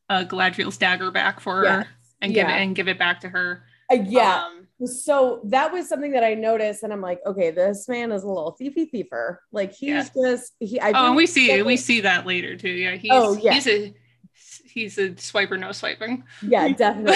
uh 0.09 0.23
galadriel's 0.27 0.77
dagger 0.77 1.11
back 1.11 1.39
for 1.39 1.63
Yes. 1.63 1.85
her 1.85 1.87
and 2.21 2.33
give 2.33 2.47
it 2.47 2.51
and 2.51 2.75
give 2.75 2.87
it 2.87 2.99
back 2.99 3.19
to 3.21 3.29
her 3.29 3.63
Uh, 3.91 3.95
yeah 4.07 4.43
um, 4.45 4.67
so 4.87 5.41
that 5.45 5.71
was 5.73 5.89
something 5.89 6.11
that 6.11 6.23
I 6.23 6.35
noticed 6.35 6.83
and 6.83 6.93
I'm 6.93 7.01
like 7.01 7.19
okay 7.25 7.49
this 7.51 7.87
man 7.89 8.11
is 8.11 8.23
a 8.23 8.27
little 8.27 8.55
thiefy 8.59 8.87
thiefer 8.93 9.37
like 9.51 9.73
he's 9.73 9.89
Yeah. 9.89 10.31
just 10.31 10.53
he 10.59 10.79
I 10.79 10.91
oh 10.91 11.07
and 11.07 11.15
we 11.15 11.25
see 11.25 11.61
we 11.63 11.77
see 11.77 12.01
that 12.01 12.25
later 12.27 12.55
too 12.55 12.69
yeah 12.69 12.95
he's 12.95 13.11
Oh, 13.11 13.33
yeah. 13.41 13.53
he's 13.53 13.67
a 13.67 13.93
he's 14.65 14.97
a 14.97 15.09
swiper 15.11 15.59
no 15.59 15.71
swiping. 15.71 16.23
Yeah 16.41 16.67
definitely. 16.77 17.15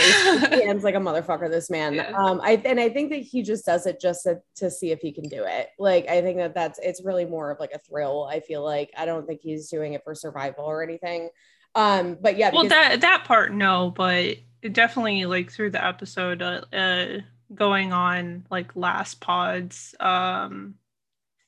He 0.57 0.73
like 0.73 0.95
a 0.95 0.99
motherfucker 0.99 1.49
this 1.49 1.69
man. 1.69 1.95
Yeah. 1.95 2.11
um 2.17 2.41
i 2.43 2.61
and 2.65 2.79
i 2.79 2.89
think 2.89 3.09
that 3.11 3.17
he 3.21 3.43
just 3.43 3.65
does 3.65 3.85
it 3.85 3.99
just 3.99 4.23
to, 4.23 4.41
to 4.55 4.71
see 4.71 4.91
if 4.91 4.99
he 4.99 5.11
can 5.11 5.27
do 5.27 5.43
it. 5.45 5.69
Like 5.79 6.07
i 6.07 6.21
think 6.21 6.37
that 6.37 6.53
that's 6.53 6.79
it's 6.81 7.03
really 7.03 7.25
more 7.25 7.51
of 7.51 7.59
like 7.59 7.71
a 7.73 7.79
thrill 7.79 8.27
i 8.29 8.39
feel 8.39 8.63
like. 8.63 8.91
I 8.97 9.05
don't 9.05 9.27
think 9.27 9.41
he's 9.41 9.69
doing 9.69 9.93
it 9.93 10.03
for 10.03 10.15
survival 10.15 10.65
or 10.65 10.83
anything. 10.83 11.29
Um 11.75 12.17
but 12.21 12.37
yeah 12.37 12.51
well 12.53 12.67
that 12.67 13.01
that 13.01 13.23
part 13.25 13.53
no 13.53 13.91
but 13.95 14.37
definitely 14.71 15.25
like 15.25 15.51
through 15.51 15.71
the 15.71 15.83
episode 15.83 16.41
uh, 16.41 16.61
uh 16.73 17.19
going 17.53 17.91
on 17.91 18.45
like 18.49 18.75
last 18.75 19.19
pods 19.19 19.95
um 19.99 20.75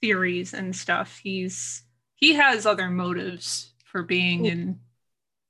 theories 0.01 0.53
and 0.53 0.75
stuff 0.75 1.19
he's 1.23 1.83
he 2.15 2.33
has 2.33 2.65
other 2.65 2.89
motives 2.89 3.73
for 3.83 4.01
being 4.01 4.45
in 4.45 4.79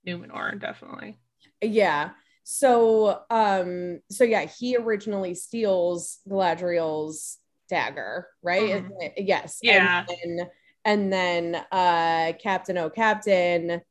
numenor 0.05 0.59
definitely 0.59 1.17
yeah 1.61 2.11
so 2.43 3.21
um 3.29 3.99
so 4.09 4.23
yeah 4.23 4.45
he 4.45 4.75
originally 4.75 5.33
steals 5.33 6.19
galadriel's 6.27 7.37
dagger 7.69 8.27
right 8.41 8.83
Mhm. 8.83 9.13
Yes 9.17 9.59
Yeah. 9.61 10.05
and 10.09 10.39
then, 10.39 10.49
and 10.85 11.13
then 11.13 11.65
uh 11.71 12.33
captain 12.41 12.77
oh 12.77 12.89
captain 12.89 13.81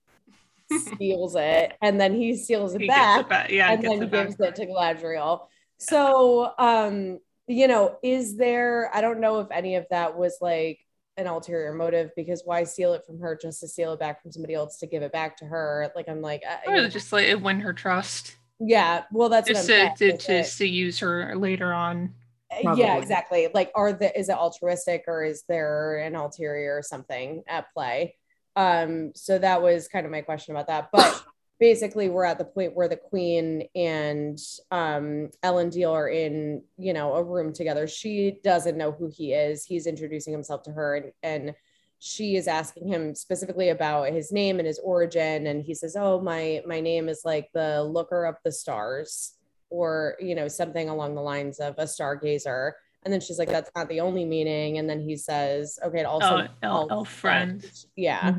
steals 0.70 1.34
it 1.36 1.72
and 1.82 2.00
then 2.00 2.14
he 2.14 2.36
steals 2.36 2.74
it 2.74 2.82
he 2.82 2.86
back 2.86 3.16
gets 3.16 3.26
it 3.26 3.28
back 3.30 3.50
yeah 3.50 3.72
and 3.72 3.82
gets 3.82 3.94
then 3.94 4.02
it 4.02 4.10
back. 4.10 4.26
gives 4.26 4.40
it 4.40 4.54
to 4.56 4.66
Galadriel. 4.66 5.46
So, 5.78 6.52
um, 6.58 7.18
you 7.48 7.66
know, 7.66 7.96
is 8.04 8.36
there? 8.36 8.88
I 8.94 9.00
don't 9.00 9.18
know 9.20 9.40
if 9.40 9.50
any 9.50 9.74
of 9.74 9.86
that 9.90 10.16
was 10.16 10.38
like 10.40 10.78
an 11.16 11.26
ulterior 11.26 11.72
motive 11.74 12.10
because 12.16 12.42
why 12.44 12.64
steal 12.64 12.94
it 12.94 13.04
from 13.06 13.20
her 13.20 13.38
just 13.40 13.60
to 13.60 13.68
steal 13.68 13.92
it 13.92 14.00
back 14.00 14.22
from 14.22 14.32
somebody 14.32 14.54
else 14.54 14.78
to 14.78 14.86
give 14.86 15.02
it 15.02 15.12
back 15.12 15.36
to 15.38 15.44
her? 15.44 15.90
Like, 15.94 16.08
I'm 16.08 16.22
like, 16.22 16.42
uh, 16.48 16.70
or 16.70 16.88
just 16.88 17.12
like 17.12 17.26
it 17.26 17.40
win 17.40 17.60
her 17.60 17.72
trust 17.72 18.36
yeah. 18.64 19.04
Well, 19.10 19.28
that's 19.28 19.48
just 19.48 19.62
to, 19.62 19.92
saying, 19.98 20.18
to, 20.18 20.44
to 20.44 20.66
use 20.66 20.98
her 21.00 21.34
later 21.36 21.72
on 21.72 22.14
Probably. 22.62 22.84
yeah, 22.84 22.96
exactly. 22.96 23.48
Like, 23.52 23.72
are 23.74 23.92
the 23.92 24.16
is 24.18 24.28
it 24.28 24.36
altruistic 24.36 25.04
or 25.08 25.24
is 25.24 25.42
there 25.48 25.98
an 25.98 26.14
ulterior 26.14 26.82
something 26.82 27.42
at 27.48 27.72
play? 27.72 28.16
Um, 28.54 29.12
so 29.14 29.38
that 29.38 29.62
was 29.62 29.88
kind 29.88 30.06
of 30.06 30.12
my 30.12 30.22
question 30.22 30.54
about 30.54 30.68
that, 30.68 30.90
but. 30.92 31.24
Basically, 31.62 32.08
we're 32.08 32.24
at 32.24 32.38
the 32.38 32.44
point 32.44 32.74
where 32.74 32.88
the 32.88 32.96
queen 32.96 33.68
and 33.76 34.36
um, 34.72 35.30
Ellen 35.44 35.70
Deal 35.70 35.92
are 35.92 36.08
in, 36.08 36.64
you 36.76 36.92
know, 36.92 37.14
a 37.14 37.22
room 37.22 37.52
together. 37.52 37.86
She 37.86 38.40
doesn't 38.42 38.76
know 38.76 38.90
who 38.90 39.08
he 39.16 39.32
is. 39.32 39.64
He's 39.64 39.86
introducing 39.86 40.32
himself 40.32 40.64
to 40.64 40.72
her, 40.72 40.96
and, 40.96 41.12
and 41.22 41.54
she 42.00 42.34
is 42.34 42.48
asking 42.48 42.88
him 42.88 43.14
specifically 43.14 43.68
about 43.68 44.12
his 44.12 44.32
name 44.32 44.58
and 44.58 44.66
his 44.66 44.80
origin 44.80 45.46
and 45.46 45.62
he 45.62 45.72
says 45.72 45.94
oh 45.96 46.20
my 46.20 46.60
my 46.66 46.80
name 46.80 47.08
is 47.08 47.20
like 47.24 47.48
the 47.54 47.80
looker 47.84 48.24
of 48.24 48.34
the 48.44 48.50
stars 48.50 49.34
or 49.70 50.16
you 50.18 50.34
know 50.34 50.48
something 50.48 50.88
along 50.88 51.14
the 51.14 51.20
lines 51.20 51.60
of 51.60 51.76
a 51.78 51.84
stargazer 51.84 52.72
and 53.04 53.12
then 53.12 53.20
she's 53.20 53.38
like 53.38 53.48
that's 53.48 53.70
not 53.76 53.88
the 53.88 54.00
only 54.00 54.24
meaning 54.24 54.78
and 54.78 54.90
then 54.90 55.00
he 55.00 55.16
says 55.16 55.78
okay 55.84 56.00
it 56.00 56.04
also 56.06 56.38
Oh, 56.38 56.48
elf, 56.64 56.90
elf 56.90 57.08
friend. 57.08 57.64
yeah 57.94 58.38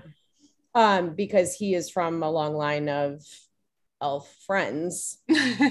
um 0.75 1.15
because 1.15 1.55
he 1.55 1.73
is 1.75 1.89
from 1.89 2.23
a 2.23 2.31
long 2.31 2.53
line 2.55 2.89
of 2.89 3.21
elf 4.01 4.33
friends 4.45 5.19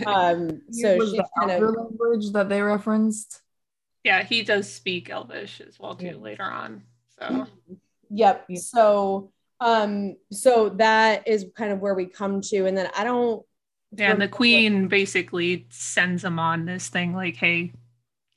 um 0.06 0.62
so 0.70 0.96
was 0.96 1.10
she's 1.10 1.18
the 1.18 1.26
kind 1.38 1.50
outer 1.50 1.68
of 1.68 1.76
language 1.76 2.32
that 2.32 2.48
they 2.48 2.62
referenced. 2.62 3.42
yeah, 4.04 4.22
he 4.22 4.42
does 4.42 4.72
speak 4.72 5.10
Elvish 5.10 5.60
as 5.60 5.78
well 5.78 5.94
too 5.94 6.06
Yeah. 6.06 6.14
later 6.14 6.44
on. 6.44 6.82
So 7.18 7.46
Yep. 8.10 8.46
So 8.56 9.32
um 9.60 10.16
so 10.30 10.70
that 10.70 11.26
is 11.28 11.46
kind 11.56 11.72
of 11.72 11.80
where 11.80 11.94
we 11.94 12.06
come 12.06 12.40
to 12.42 12.66
and 12.66 12.76
then 12.76 12.90
I 12.96 13.04
don't 13.04 13.44
yeah, 13.94 14.06
and 14.12 14.12
the 14.20 14.24
remember- 14.24 14.36
queen 14.36 14.88
basically 14.88 15.66
sends 15.70 16.24
him 16.24 16.38
on 16.38 16.64
this 16.64 16.88
thing 16.88 17.14
like, 17.14 17.36
hey, 17.36 17.72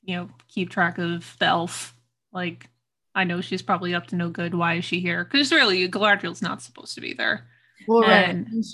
you 0.02 0.16
know, 0.16 0.28
keep 0.48 0.68
track 0.70 0.98
of 0.98 1.34
the 1.40 1.46
elf. 1.46 1.94
Like, 2.30 2.68
I 3.16 3.24
know 3.24 3.40
she's 3.40 3.62
probably 3.62 3.94
up 3.94 4.06
to 4.08 4.16
no 4.16 4.28
good. 4.28 4.54
Why 4.54 4.74
is 4.74 4.84
she 4.84 5.00
here? 5.00 5.24
Because 5.24 5.50
really, 5.50 5.88
Galadriel's 5.88 6.42
not 6.42 6.62
supposed 6.62 6.94
to 6.94 7.00
be 7.00 7.14
there. 7.14 7.46
Well, 7.88 8.02
right. 8.02 8.28
And- 8.28 8.46
And 8.46 8.64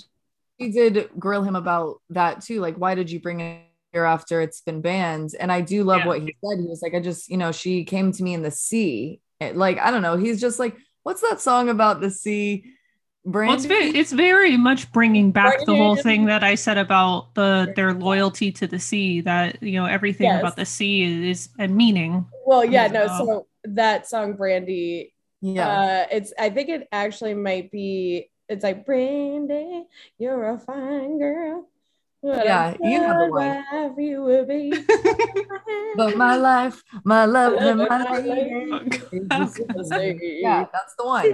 she 0.59 0.71
did 0.71 1.09
grill 1.17 1.43
him 1.43 1.55
about 1.55 2.01
that 2.11 2.41
too. 2.41 2.59
Like, 2.59 2.75
why 2.75 2.93
did 2.95 3.09
you 3.09 3.19
bring 3.19 3.39
it 3.39 3.61
here 3.91 4.03
after 4.05 4.41
it's 4.41 4.61
been 4.61 4.81
banned? 4.81 5.31
And 5.39 5.51
I 5.51 5.61
do 5.61 5.83
love 5.83 6.01
Yeah. 6.01 6.07
what 6.07 6.21
he 6.21 6.35
said. 6.43 6.59
He 6.59 6.67
was 6.67 6.81
like, 6.83 6.93
I 6.93 6.99
just, 6.99 7.29
you 7.29 7.37
know, 7.37 7.51
she 7.51 7.83
came 7.85 8.11
to 8.11 8.23
me 8.23 8.33
in 8.33 8.43
the 8.43 8.51
sea. 8.51 9.21
It- 9.39 9.55
like, 9.55 9.79
I 9.79 9.89
don't 9.91 10.01
know. 10.03 10.17
He's 10.17 10.39
just 10.39 10.59
like, 10.59 10.75
what's 11.03 11.21
that 11.21 11.41
song 11.41 11.69
about 11.69 12.01
the 12.01 12.11
sea? 12.11 12.65
Brandy. 13.25 13.47
Well, 13.47 13.55
it's 13.55 13.65
very, 13.65 13.85
it's 13.97 14.11
very 14.11 14.57
much 14.57 14.91
bringing 14.91 15.31
back 15.31 15.65
the 15.65 15.73
whole 15.75 15.95
thing 15.95 16.25
that 16.25 16.43
I 16.43 16.55
said 16.55 16.77
about 16.77 17.33
the 17.35 17.71
their 17.73 17.93
loyalty 17.93 18.51
to 18.51 18.67
the 18.67 18.79
sea. 18.79 19.21
That 19.21 19.63
you 19.63 19.79
know 19.79 19.85
everything 19.85 20.25
Yes. 20.25 20.41
about 20.41 20.57
the 20.57 20.65
sea 20.65 21.29
is 21.29 21.47
a 21.57 21.69
meaning. 21.69 22.25
well 22.45 22.65
yeah 22.65 22.87
no 22.87 23.03
uh, 23.05 23.17
so 23.17 23.47
that 23.65 24.07
song 24.07 24.33
Brandy 24.33 25.13
yeah. 25.41 25.69
uh 25.69 26.05
it's 26.11 26.33
I 26.39 26.49
think 26.49 26.69
it 26.69 26.87
actually 26.91 27.33
might 27.33 27.71
be 27.71 28.29
it's 28.49 28.63
like 28.63 28.85
Brandy 28.85 29.85
you're 30.17 30.49
a 30.49 30.59
fine 30.59 31.17
girl 31.19 31.67
a 32.23 32.43
Yeah, 32.43 32.75
you 32.81 32.99
good 32.99 33.31
one. 33.31 33.63
wife 33.71 33.91
you 33.97 34.21
will 34.23 34.45
be 34.45 34.71
but 35.97 36.17
my 36.17 36.35
life, 36.35 36.83
my 37.03 37.25
love, 37.25 37.53
and 37.53 37.77
my 37.79 37.97
life. 38.03 39.03
Yeah, 40.41 40.65
that's 40.73 40.95
the 40.97 41.05
one. 41.05 41.25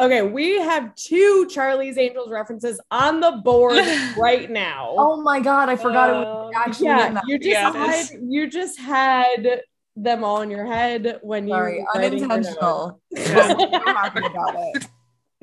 okay, 0.00 0.22
we 0.22 0.58
have 0.58 0.94
two 0.94 1.48
Charlie's 1.50 1.96
Angels 1.98 2.30
references 2.30 2.80
on 2.90 3.20
the 3.20 3.40
board 3.44 3.82
right 4.18 4.50
now. 4.50 4.94
Oh 4.96 5.22
my 5.22 5.40
god, 5.40 5.68
I 5.68 5.76
forgot 5.76 6.10
it 6.10 6.12
was 6.14 6.26
Uh, 6.54 6.60
actually 6.66 6.86
yeah, 6.86 7.20
you 7.26 7.38
just 7.38 7.76
had 7.76 8.06
you 8.28 8.50
just 8.50 8.78
had 8.78 9.62
them 10.02 10.24
all 10.24 10.40
in 10.42 10.50
your 10.50 10.66
head 10.66 11.18
when 11.22 11.46
you 11.48 11.54
Sorry, 11.54 11.78
were 11.80 12.00
writing 12.00 12.18
your 12.20 12.32
unintentional. 12.32 13.00
notes. 13.12 13.28
Yeah. 13.30 13.54
We're 13.54 13.94
happy 13.94 14.26
about 14.26 14.54
it. 14.56 14.86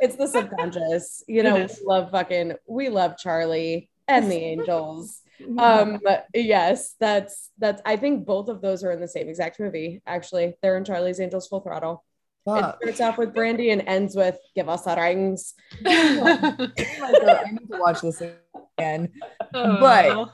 it's 0.00 0.16
the 0.16 0.26
subconscious. 0.26 1.24
You 1.26 1.42
know, 1.42 1.54
we 1.56 1.68
love 1.86 2.10
fucking 2.10 2.54
we 2.68 2.88
love 2.88 3.16
Charlie 3.18 3.88
and 4.08 4.30
the 4.30 4.36
Angels. 4.52 5.20
Um 5.58 5.98
yes, 6.34 6.96
that's 7.00 7.48
that's 7.56 7.80
I 7.86 7.96
think 7.96 8.26
both 8.26 8.48
of 8.50 8.60
those 8.60 8.84
are 8.84 8.90
in 8.92 9.00
the 9.00 9.08
same 9.08 9.26
exact 9.30 9.58
movie. 9.58 10.02
Actually, 10.06 10.52
they're 10.60 10.76
in 10.76 10.84
Charlie's 10.84 11.18
Angels 11.18 11.48
Full 11.48 11.60
Throttle. 11.60 12.04
Fuck. 12.44 12.76
It 12.82 12.94
starts 12.96 13.00
off 13.00 13.16
with 13.18 13.34
Brandy 13.34 13.70
and 13.70 13.80
ends 13.86 14.14
with 14.14 14.36
"Give 14.54 14.68
us 14.68 14.86
our 14.86 15.00
rings." 15.00 15.54
Oh 15.86 16.66
God, 16.66 16.72
I 16.76 17.50
need 17.52 17.70
to 17.70 17.78
watch 17.78 18.02
this 18.02 18.20
again. 18.78 19.08
But- 19.50 20.10
Oh. 20.10 20.30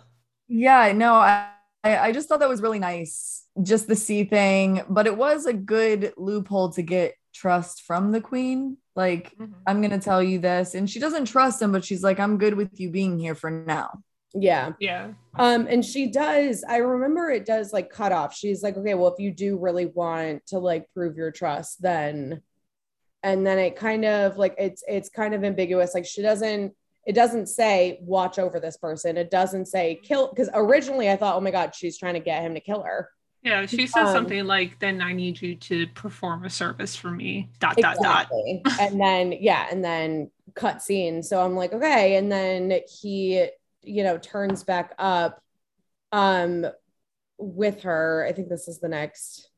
Yeah, 0.48 0.90
no, 0.92 1.14
I 1.14 1.50
I 1.84 1.98
I 2.08 2.12
just 2.12 2.28
thought 2.28 2.40
that 2.40 2.48
was 2.48 2.60
really 2.62 2.80
nice. 2.80 3.45
Just 3.62 3.88
the 3.88 3.96
sea 3.96 4.24
thing, 4.24 4.82
but 4.88 5.06
it 5.06 5.16
was 5.16 5.46
a 5.46 5.52
good 5.52 6.12
loophole 6.16 6.70
to 6.70 6.82
get 6.82 7.14
trust 7.34 7.82
from 7.82 8.12
the 8.12 8.20
queen. 8.20 8.76
Like, 8.94 9.36
Mhm. 9.38 9.52
I'm 9.66 9.82
gonna 9.82 9.98
tell 9.98 10.22
you 10.22 10.38
this, 10.38 10.74
and 10.74 10.88
she 10.88 10.98
doesn't 11.00 11.26
trust 11.26 11.60
him, 11.62 11.72
but 11.72 11.84
she's 11.84 12.02
like, 12.02 12.18
I'm 12.20 12.38
good 12.38 12.54
with 12.54 12.78
you 12.80 12.90
being 12.90 13.18
here 13.18 13.34
for 13.34 13.50
now. 13.50 14.02
Yeah. 14.38 14.72
yeah, 14.80 15.12
Um, 15.36 15.66
and 15.66 15.82
she 15.82 16.08
does, 16.08 16.62
I 16.68 16.78
remember 16.78 17.30
it 17.30 17.46
does 17.46 17.72
like 17.72 17.88
cut 17.88 18.12
off. 18.12 18.34
She's 18.34 18.62
like, 18.62 18.76
okay, 18.76 18.92
well, 18.94 19.08
if 19.08 19.18
you 19.18 19.30
do 19.30 19.56
really 19.56 19.86
want 19.86 20.46
to 20.48 20.58
like 20.58 20.92
prove 20.92 21.16
your 21.16 21.30
trust, 21.30 21.80
then 21.80 22.42
and 23.22 23.46
then 23.46 23.58
it 23.58 23.76
kind 23.76 24.04
of 24.04 24.36
like 24.36 24.54
it's 24.58 24.84
it's 24.86 25.08
kind 25.08 25.34
of 25.34 25.42
ambiguous. 25.42 25.94
Like 25.94 26.04
she 26.04 26.20
doesn't 26.22 26.74
it 27.06 27.14
doesn't 27.14 27.46
say 27.46 27.98
watch 28.02 28.38
over 28.38 28.60
this 28.60 28.76
person. 28.76 29.16
It 29.16 29.30
doesn't 29.30 29.66
say 29.66 29.98
kill 30.02 30.28
because 30.28 30.50
originally 30.52 31.08
I 31.10 31.16
thought, 31.16 31.36
oh 31.36 31.40
my 31.40 31.50
god, 31.50 31.74
she's 31.74 31.96
trying 31.98 32.14
to 32.14 32.20
get 32.20 32.42
him 32.42 32.52
to 32.54 32.60
kill 32.60 32.82
her. 32.82 33.08
Yeah. 33.46 33.64
She 33.66 33.86
says 33.86 34.08
Um, 34.08 34.12
something 34.12 34.44
like, 34.44 34.78
"Then 34.80 35.00
I 35.00 35.12
need 35.12 35.40
you 35.40 35.54
to 35.54 35.86
perform 35.88 36.44
a 36.44 36.50
service 36.50 36.96
for 36.96 37.10
me." 37.10 37.48
Dot 37.60 37.76
dot 37.76 37.96
dot. 38.02 38.28
And 38.80 39.00
then 39.00 39.32
yeah, 39.40 39.68
and 39.70 39.84
then 39.84 40.30
cut 40.54 40.82
scene. 40.82 41.22
So 41.22 41.44
I'm 41.44 41.54
like, 41.54 41.72
okay. 41.72 42.16
And 42.16 42.30
then 42.30 42.80
he, 43.00 43.46
you 43.82 44.02
know, 44.02 44.18
turns 44.18 44.64
back 44.64 44.94
up 44.98 45.40
um 46.10 46.66
with 47.38 47.82
her. 47.82 48.26
I 48.28 48.32
think 48.32 48.48
this 48.48 48.66
is 48.66 48.80
the 48.80 48.88
next. 48.88 49.48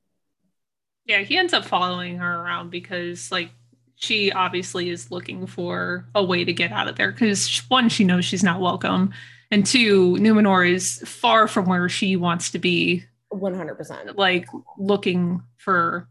Yeah, 1.07 1.21
he 1.21 1.39
ends 1.39 1.55
up 1.55 1.65
following 1.65 2.19
her 2.19 2.41
around 2.45 2.69
because 2.71 3.33
like 3.33 3.51
she 3.97 4.31
obviously 4.31 4.91
is 4.91 5.11
looking 5.11 5.47
for 5.47 6.07
a 6.15 6.23
way 6.23 6.45
to 6.45 6.53
get 6.53 6.73
out 6.73 6.89
of 6.89 6.97
there 6.97 7.11
because 7.11 7.63
one, 7.69 7.89
she 7.89 8.05
knows 8.05 8.27
she's 8.27 8.45
not 8.45 8.61
welcome, 8.61 9.15
and 9.51 9.65
two, 9.65 10.13
Numenor 10.17 10.71
is 10.71 11.03
far 11.07 11.49
from 11.49 11.65
where 11.67 11.89
she 11.89 12.17
wants 12.17 12.51
to 12.51 12.59
be, 12.59 13.05
100%. 13.33 14.17
like 14.17 14.47
looking 14.79 15.43
for 15.57 16.09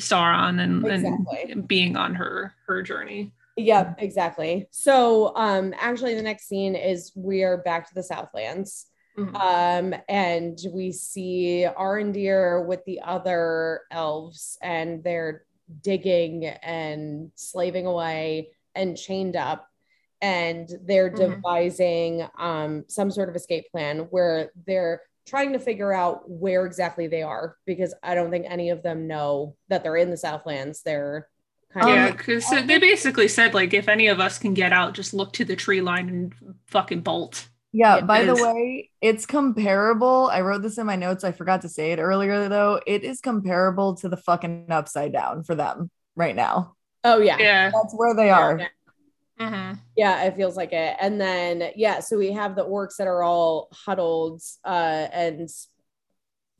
Sauron 0.00 0.60
and, 0.60 0.84
Exactly. 0.86 1.52
and 1.52 1.68
being 1.68 1.96
on 1.96 2.14
her 2.16 2.52
her 2.66 2.82
journey. 2.82 3.32
Yep, 3.56 3.96
exactly. 3.98 4.66
So 4.72 5.34
um 5.36 5.72
actually 5.78 6.14
the 6.16 6.22
next 6.22 6.48
scene 6.48 6.74
is 6.74 7.12
we 7.14 7.44
are 7.44 7.58
back 7.58 7.88
to 7.88 7.94
the 7.94 8.02
Southlands. 8.02 8.86
Mhm. 9.16 9.34
Um 9.36 10.00
and 10.08 10.58
we 10.72 10.90
see 10.90 11.64
Arondir 11.78 12.66
with 12.66 12.84
the 12.84 13.00
other 13.02 13.82
elves 13.92 14.58
and 14.60 15.04
they're 15.04 15.44
digging 15.82 16.44
and 16.46 17.30
slaving 17.36 17.86
away 17.86 18.50
and 18.74 18.96
chained 18.96 19.36
up 19.36 19.68
and 20.20 20.68
they're 20.84 21.10
Mhm. 21.10 21.16
devising 21.36 22.26
um 22.38 22.84
some 22.88 23.12
sort 23.12 23.28
of 23.28 23.36
escape 23.36 23.70
plan 23.70 24.00
where 24.10 24.50
they're 24.66 25.00
trying 25.26 25.52
to 25.52 25.58
figure 25.58 25.92
out 25.92 26.28
where 26.28 26.66
exactly 26.66 27.06
they 27.06 27.22
are 27.22 27.56
because 27.66 27.94
I 28.02 28.14
don't 28.14 28.30
think 28.30 28.46
any 28.48 28.70
of 28.70 28.82
them 28.82 29.06
know 29.06 29.56
that 29.68 29.82
they're 29.82 29.96
in 29.96 30.10
the 30.10 30.16
Southlands. 30.16 30.82
They're 30.82 31.28
kind 31.72 31.88
yeah, 31.88 32.08
of 32.08 32.16
because 32.16 32.44
I 32.52 32.62
they 32.62 32.78
basically 32.78 33.28
said 33.28 33.54
like 33.54 33.74
if 33.74 33.88
any 33.88 34.08
of 34.08 34.20
us 34.20 34.38
can 34.38 34.54
get 34.54 34.72
out, 34.72 34.94
just 34.94 35.14
look 35.14 35.32
to 35.34 35.44
the 35.44 35.56
tree 35.56 35.80
line 35.80 36.08
and 36.08 36.34
fucking 36.66 37.00
bolt. 37.00 37.48
Yeah, 37.72 37.96
Yeah, 37.96 38.00
by 38.02 38.20
it 38.20 38.26
the 38.26 38.34
way, 38.34 38.90
it's 39.00 39.26
comparable. 39.26 40.28
I 40.32 40.42
wrote 40.42 40.62
this 40.62 40.78
in 40.78 40.86
my 40.86 40.96
notes. 40.96 41.24
I 41.24 41.32
forgot 41.32 41.62
to 41.62 41.68
say 41.68 41.92
it 41.92 41.98
earlier 41.98 42.48
though. 42.48 42.80
It 42.86 43.02
is 43.02 43.20
comparable 43.20 43.94
to 43.96 44.08
the 44.08 44.16
fucking 44.16 44.66
upside 44.70 45.12
down 45.12 45.42
for 45.42 45.54
them 45.54 45.90
right 46.14 46.36
now. 46.36 46.76
oh 47.02 47.18
yeah. 47.18 47.38
Yeah. 47.38 47.70
That's 47.70 47.94
where 47.94 48.14
they 48.14 48.30
are. 48.30 48.58
Yeah. 48.58 48.68
Mhm. 49.40 49.78
Yeah, 49.96 50.24
it 50.24 50.36
feels 50.36 50.56
like 50.56 50.72
it. 50.72 50.96
And 51.00 51.20
then 51.20 51.72
yeah, 51.76 52.00
so 52.00 52.16
we 52.18 52.32
have 52.32 52.54
the 52.56 52.64
orcs 52.64 52.96
that 52.98 53.06
are 53.08 53.22
all 53.22 53.68
huddled 53.72 54.42
uh 54.64 55.08
and 55.12 55.48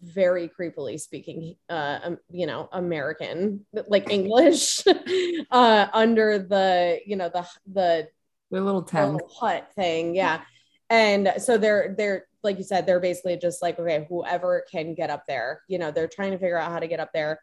very 0.02 0.48
creepily 0.50 1.00
speaking 1.00 1.56
uh 1.70 1.98
um, 2.02 2.18
you 2.30 2.46
know 2.46 2.68
American 2.72 3.64
like 3.88 4.10
English 4.10 4.82
uh 5.50 5.86
under 5.94 6.38
the 6.38 7.00
you 7.06 7.16
know 7.16 7.30
the 7.30 7.46
the 7.72 8.08
Their 8.50 8.60
little 8.60 8.82
tent. 8.82 9.12
little 9.14 9.28
hut 9.28 9.70
thing. 9.74 10.14
Yeah. 10.14 10.42
And 10.90 11.32
so 11.38 11.56
they're 11.58 11.94
they're 11.96 12.26
like 12.42 12.58
you 12.58 12.64
said, 12.64 12.86
they're 12.86 13.00
basically 13.00 13.38
just 13.38 13.62
like, 13.62 13.78
okay, 13.78 14.06
whoever 14.08 14.64
can 14.70 14.94
get 14.94 15.08
up 15.10 15.24
there, 15.26 15.62
you 15.68 15.78
know, 15.78 15.90
they're 15.90 16.08
trying 16.08 16.32
to 16.32 16.38
figure 16.38 16.58
out 16.58 16.70
how 16.70 16.78
to 16.78 16.86
get 16.88 17.00
up 17.00 17.10
there. 17.14 17.40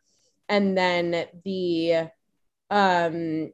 And 0.48 0.78
then 0.78 1.26
the 1.44 2.10
um 2.70 3.52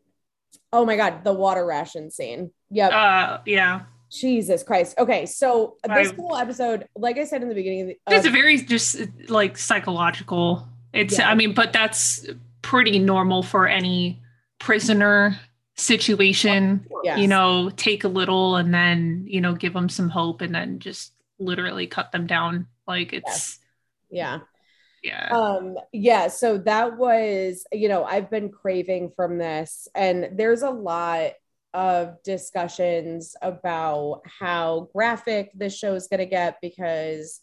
oh 0.77 0.85
my 0.85 0.95
god, 0.95 1.23
the 1.23 1.33
water 1.33 1.65
ration 1.65 2.11
scene. 2.11 2.51
Yep. 2.69 2.91
Uh, 2.93 3.37
yeah. 3.45 3.81
Jesus 4.11 4.61
Christ. 4.63 4.95
Okay, 4.99 5.25
so 5.25 5.75
this 5.83 6.11
I- 6.11 6.15
whole 6.15 6.37
episode, 6.37 6.87
like 6.95 7.17
I 7.17 7.23
said 7.25 7.41
in 7.41 7.49
the 7.49 7.55
beginning, 7.55 7.81
of 7.81 7.87
the- 7.87 8.15
It's 8.15 8.27
of- 8.27 8.31
very 8.31 8.57
just 8.57 9.01
like 9.27 9.57
psychological. 9.57 10.67
It's, 10.93 11.17
Yeah. 11.17 11.29
I 11.29 11.35
mean, 11.35 11.53
but 11.53 11.73
that's 11.73 12.25
pretty 12.61 12.99
normal 12.99 13.41
for 13.43 13.67
any 13.67 14.21
prisoner 14.59 15.39
situation. 15.75 16.85
Yes. 17.03 17.19
You 17.19 17.27
know, 17.27 17.69
take 17.71 18.03
a 18.03 18.07
little 18.07 18.55
and 18.55 18.73
then, 18.73 19.25
you 19.27 19.41
know, 19.41 19.53
give 19.53 19.73
them 19.73 19.89
some 19.89 20.09
hope 20.09 20.41
and 20.41 20.53
then 20.53 20.79
just 20.79 21.13
literally 21.39 21.87
cut 21.87 22.11
them 22.11 22.27
down. 22.27 22.67
Like 22.87 23.13
it's, 23.13 23.59
yeah. 24.09 24.39
Yeah. 25.03 25.29
Um, 25.29 25.77
yeah, 25.93 26.27
so 26.27 26.57
that 26.59 26.97
was, 26.97 27.65
you 27.71 27.87
know, 27.87 28.03
I've 28.03 28.29
been 28.29 28.49
craving 28.49 29.11
from 29.15 29.37
this, 29.37 29.87
and 29.95 30.29
there's 30.33 30.63
a 30.63 30.69
lot 30.69 31.31
of 31.73 32.21
discussions 32.23 33.35
about 33.41 34.21
how 34.39 34.89
graphic 34.93 35.51
this 35.53 35.77
show 35.77 35.93
is 35.93 36.07
going 36.07 36.19
to 36.19 36.25
get 36.25 36.57
because 36.61 37.41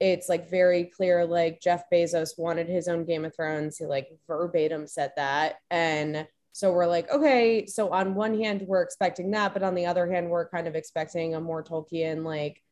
it's 0.00 0.28
like 0.28 0.50
very 0.50 0.84
clear 0.84 1.24
like 1.24 1.60
Jeff 1.60 1.84
Bezos 1.90 2.38
wanted 2.38 2.68
his 2.68 2.88
own 2.88 3.04
Game 3.04 3.24
of 3.24 3.34
Thrones. 3.34 3.78
He 3.78 3.86
like 3.86 4.08
verbatim 4.26 4.86
said 4.86 5.12
that. 5.16 5.56
And 5.70 6.26
so 6.52 6.72
we're 6.72 6.86
like, 6.86 7.10
okay, 7.10 7.66
so 7.66 7.90
on 7.90 8.14
one 8.14 8.38
hand, 8.38 8.62
we're 8.66 8.82
expecting 8.82 9.30
that, 9.30 9.52
but 9.54 9.62
on 9.62 9.74
the 9.74 9.86
other 9.86 10.10
hand, 10.10 10.28
we're 10.28 10.48
kind 10.48 10.66
of 10.66 10.74
expecting 10.74 11.34
a 11.34 11.40
more 11.40 11.62
Tolkien, 11.62 12.24
like 12.24 12.62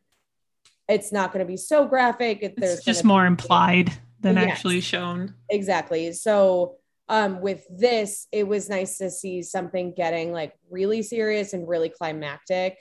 it's 0.89 1.13
not 1.13 1.33
going 1.33 1.45
to 1.45 1.51
be 1.51 1.57
so 1.57 1.87
graphic. 1.87 2.39
It, 2.43 2.53
It's 2.53 2.61
there's 2.61 2.85
just 2.85 3.05
more 3.05 3.27
implied 3.27 3.93
than 4.21 4.37
Yes. 4.37 4.51
actually 4.53 4.81
shown. 4.81 5.35
exactly 5.51 6.13
so 6.13 6.77
um 7.09 7.41
with 7.41 7.65
this 7.71 8.27
it 8.33 8.47
was 8.47 8.69
nice 8.69 8.99
to 8.99 9.11
see 9.11 9.43
something 9.43 9.95
getting 9.95 10.33
like 10.33 10.53
really 10.71 11.03
serious 11.03 11.53
and 11.55 11.69
really 11.69 11.89
climactic 11.89 12.77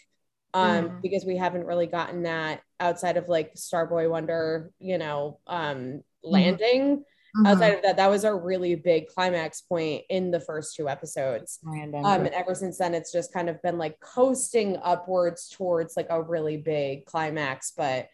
um 0.53 0.89
Mhm. 0.89 1.01
because 1.01 1.25
we 1.25 1.37
haven't 1.37 1.65
really 1.65 1.87
gotten 1.87 2.23
that 2.23 2.61
outside 2.79 3.17
of 3.17 3.27
like 3.29 3.53
starboy 3.55 4.09
wonder 4.09 4.71
you 4.79 4.97
know 4.97 5.39
um 5.47 6.01
landing 6.23 7.03
Mm-hmm. 7.35 7.45
outside 7.45 7.73
of 7.75 7.81
that 7.83 7.97
that 7.97 8.09
was 8.09 8.23
a 8.23 8.33
really 8.33 8.73
big 8.75 9.07
climax 9.09 9.61
point 9.61 10.03
in 10.09 10.31
the 10.31 10.39
first 10.39 10.75
two 10.75 10.89
episodes 10.89 11.59
Random. 11.63 12.03
um, 12.05 12.25
and 12.25 12.33
ever 12.33 12.55
since 12.55 12.77
then, 12.79 12.95
it's 12.95 13.11
just 13.11 13.31
kind 13.33 13.47
of 13.49 13.61
been 13.61 13.77
like 13.77 13.99
coasting 13.99 14.77
upwards 14.81 15.49
towards 15.49 15.95
like 15.95 16.07
a 16.09 16.21
really 16.21 16.57
big 16.57 17.05
climax. 17.05 17.73
But 17.77 18.07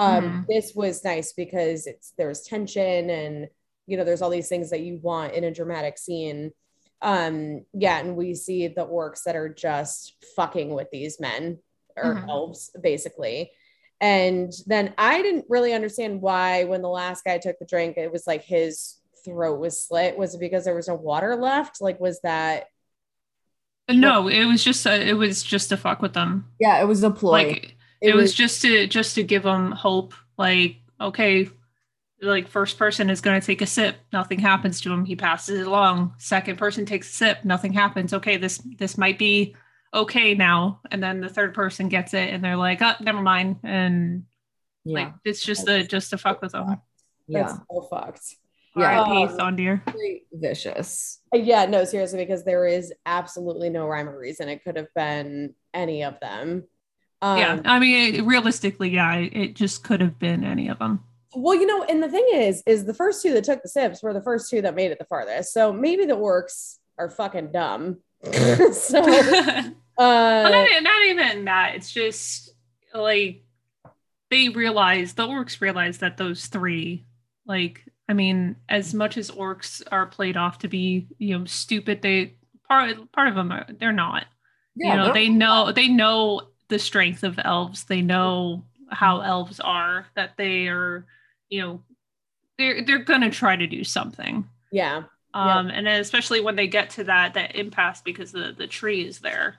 um, 0.00 0.24
Mhm. 0.24 0.46
this 0.48 0.72
was 0.74 1.04
nice 1.04 1.32
because 1.32 1.86
it's 1.86 2.12
there's 2.16 2.42
tension 2.42 3.10
and 3.10 3.48
you 3.86 3.96
know 3.96 4.04
there's 4.04 4.22
all 4.22 4.30
these 4.30 4.48
things 4.48 4.70
that 4.70 4.80
you 4.80 4.98
want 5.02 5.34
in 5.34 5.44
a 5.44 5.50
dramatic 5.52 5.98
scene. 5.98 6.52
Um, 7.02 7.64
yeah, 7.72 7.98
and 8.00 8.16
we 8.16 8.34
see 8.34 8.68
the 8.68 8.86
orcs 8.86 9.22
that 9.24 9.36
are 9.36 9.48
just 9.48 10.14
fucking 10.36 10.70
with 10.74 10.88
these 10.90 11.18
men 11.20 11.58
or 11.96 12.14
Mhm. 12.14 12.28
elves, 12.28 12.70
basically. 12.80 13.52
And 14.00 14.52
then 14.66 14.94
I 14.96 15.20
didn't 15.22 15.46
really 15.48 15.72
understand 15.74 16.22
why 16.22 16.64
when 16.64 16.82
the 16.82 16.88
last 16.88 17.24
guy 17.24 17.38
took 17.38 17.58
the 17.58 17.66
drink, 17.66 17.96
it 17.98 18.10
was 18.12 18.26
like 18.26 18.42
his 18.42 18.96
throat 19.24 19.58
was 19.60 19.82
slit. 19.86 20.16
Was 20.16 20.34
it 20.34 20.40
because 20.40 20.64
there 20.64 20.74
was 20.74 20.88
no 20.88 20.94
water 20.94 21.36
left? 21.36 21.80
Like, 21.80 22.00
was 22.00 22.20
that 22.22 22.68
No, 23.88 24.28
it 24.28 24.44
was 24.44 24.62
just 24.62 24.86
a, 24.86 25.08
it 25.08 25.14
was 25.14 25.42
just 25.42 25.68
to 25.70 25.76
fuck 25.76 26.00
with 26.00 26.12
them. 26.14 26.46
yeah, 26.60 26.80
it 26.80 26.84
was 26.86 27.02
a 27.02 27.10
ploy. 27.10 27.30
Like 27.32 27.76
it, 28.00 28.14
was, 28.14 28.34
just 28.34 28.62
to 28.62 28.86
just 28.86 29.14
to 29.14 29.22
give 29.22 29.42
them 29.42 29.72
hope. 29.72 30.14
Like 30.38 30.76
okay, 31.00 31.48
like 32.22 32.48
first 32.48 32.78
person 32.78 33.10
is 33.10 33.20
going 33.20 33.40
to 33.40 33.46
take 33.46 33.62
a 33.62 33.66
sip, 33.66 33.96
nothing 34.12 34.38
happens 34.38 34.80
to 34.82 34.92
him. 34.92 35.04
He 35.04 35.16
passes 35.16 35.60
it 35.60 35.66
along. 35.66 36.14
Second 36.18 36.56
person 36.56 36.84
takes 36.86 37.10
a 37.10 37.12
sip, 37.12 37.44
nothing 37.44 37.72
happens. 37.72 38.12
Okay, 38.12 38.36
this 38.36 38.58
this 38.78 38.98
might 38.98 39.18
be 39.18 39.54
okay 39.92 40.34
now. 40.34 40.80
And 40.90 41.02
then 41.02 41.20
the 41.20 41.28
third 41.28 41.54
person 41.54 41.88
gets 41.88 42.14
it, 42.14 42.32
and 42.32 42.44
they're 42.44 42.56
like, 42.56 42.82
oh, 42.82 42.94
never 43.00 43.22
mind. 43.22 43.56
And 43.62 44.24
yeah. 44.84 45.04
like 45.04 45.14
it's 45.24 45.44
just 45.44 45.66
the 45.66 45.84
just 45.84 46.10
to 46.10 46.18
fuck 46.18 46.42
with 46.42 46.52
them. 46.52 46.80
yeah. 47.26 47.42
that's 47.42 47.58
so 47.70 47.82
fucked. 47.90 48.36
Yeah. 48.76 49.00
R.I.P. 49.00 49.32
Um, 49.32 49.38
Thondir. 49.38 49.84
Very 49.92 50.22
vicious. 50.32 51.20
Uh, 51.34 51.38
Yeah, 51.38 51.66
no, 51.66 51.84
seriously, 51.84 52.18
because 52.18 52.44
there 52.44 52.66
is 52.66 52.92
absolutely 53.04 53.68
no 53.68 53.86
rhyme 53.86 54.08
or 54.08 54.16
reason. 54.16 54.48
It 54.48 54.62
could 54.62 54.76
have 54.76 54.92
been 54.94 55.54
any 55.74 56.04
of 56.04 56.20
them. 56.20 56.64
Um, 57.22 57.38
yeah, 57.38 57.60
I 57.64 57.78
mean, 57.78 58.14
it- 58.14 58.22
realistically, 58.24 58.90
yeah, 58.90 59.16
it 59.16 59.32
it 59.36 59.54
just 59.54 59.84
could 59.84 60.00
have 60.00 60.18
been 60.18 60.44
any 60.44 60.68
of 60.68 60.78
them. 60.78 61.04
Well, 61.34 61.54
you 61.54 61.66
know, 61.66 61.84
and 61.84 62.02
the 62.02 62.08
thing 62.08 62.26
is, 62.32 62.62
is 62.66 62.84
the 62.86 62.94
first 62.94 63.22
two 63.22 63.32
that 63.34 63.44
took 63.44 63.62
the 63.62 63.68
sips 63.68 64.02
were 64.02 64.12
the 64.12 64.22
first 64.22 64.50
two 64.50 64.62
that 64.62 64.74
made 64.74 64.90
it 64.90 64.98
the 64.98 65.04
farthest. 65.04 65.52
So 65.52 65.72
maybe 65.72 66.04
the 66.04 66.16
orcs 66.16 66.78
are 66.98 67.08
fucking 67.08 67.52
dumb. 67.52 67.98
so, 68.24 69.00
well, 69.02 70.46
uh, 70.46 70.50
not, 70.50 70.82
not 70.82 71.02
even 71.06 71.44
that. 71.44 71.74
It's 71.76 71.92
just 71.92 72.52
like 72.92 73.44
they 74.30 74.48
realize 74.48 75.12
the 75.12 75.26
orcs 75.26 75.60
realize 75.60 75.98
that 75.98 76.16
those 76.16 76.46
three, 76.46 77.06
like, 77.46 77.84
I 78.08 78.12
mean, 78.12 78.56
as 78.68 78.92
much 78.92 79.16
as 79.16 79.30
orcs 79.30 79.82
are 79.92 80.06
played 80.06 80.36
off 80.36 80.58
to 80.58 80.68
be, 80.68 81.06
you 81.18 81.38
know, 81.38 81.44
stupid, 81.44 82.02
they 82.02 82.34
part 82.66 82.96
part 83.12 83.28
of 83.28 83.34
them 83.36 83.52
are 83.52 83.66
they're 83.78 83.92
not. 83.92 84.26
you 84.74 84.94
know, 84.94 85.12
they 85.12 85.28
know 85.28 85.70
they 85.70 85.86
know 85.88 86.48
the 86.70 86.78
strength 86.78 87.22
of 87.22 87.38
elves. 87.44 87.84
They 87.84 88.00
know 88.00 88.64
how 88.88 89.20
elves 89.20 89.60
are. 89.60 90.06
That 90.16 90.36
they 90.38 90.68
are, 90.68 91.04
you 91.50 91.60
know, 91.60 91.82
they're 92.58 92.84
they're 92.84 93.04
gonna 93.04 93.30
try 93.30 93.56
to 93.56 93.66
do 93.66 93.84
something. 93.84 94.48
yeah, 94.72 95.02
um 95.34 95.68
and 95.68 95.86
then 95.86 96.00
especially 96.00 96.40
when 96.40 96.56
they 96.56 96.66
get 96.66 96.90
to 96.90 97.04
that 97.04 97.34
that 97.34 97.54
impasse 97.56 98.00
because 98.02 98.32
the 98.32 98.54
the 98.56 98.66
tree 98.66 99.02
is 99.06 99.18
there 99.20 99.56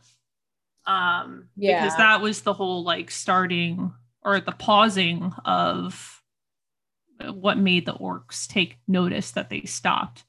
um 0.87 1.47
Yeah. 1.55 1.81
because 1.83 1.97
that 1.97 2.21
was 2.21 2.41
the 2.41 2.53
whole 2.53 2.83
like 2.83 3.11
starting 3.11 3.93
or 4.23 4.39
the 4.39 4.51
pausing 4.51 5.31
of 5.45 6.21
what 7.33 7.57
made 7.57 7.85
the 7.85 7.93
orcs 7.93 8.47
take 8.47 8.77
notice 8.87 9.31
that 9.31 9.49
they 9.49 9.61
stopped 9.61 10.23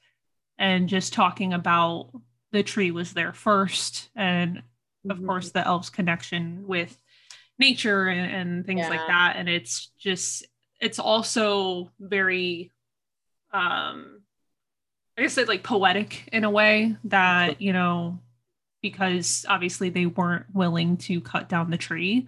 and 0.58 0.88
just 0.88 1.12
talking 1.14 1.52
about 1.54 2.10
the 2.52 2.62
tree 2.62 2.90
was 2.90 3.12
there 3.14 3.32
first 3.32 4.10
and 4.14 4.62
of 5.08 5.18
Mhm. 5.18 5.26
course 5.26 5.50
the 5.50 5.66
elves 5.66 5.90
connection 5.90 6.66
with 6.66 7.00
nature 7.58 8.06
and, 8.08 8.30
and 8.32 8.66
things 8.66 8.88
like 8.88 9.06
that. 9.06 9.34
And 9.36 9.48
it's 9.48 9.88
just 9.98 10.46
it's 10.80 10.98
also 10.98 11.90
very 12.00 12.70
um 13.52 14.22
i 15.16 15.22
guess 15.22 15.36
it's 15.38 15.48
like 15.48 15.62
poetic 15.62 16.28
in 16.32 16.42
a 16.44 16.50
way 16.50 16.96
that 17.04 17.60
you 17.60 17.72
know 17.72 18.18
because 18.80 19.44
obviously 19.48 19.90
they 19.90 20.06
weren't 20.06 20.46
willing 20.54 20.96
to 20.96 21.20
cut 21.20 21.48
down 21.48 21.70
the 21.70 21.76
tree 21.76 22.26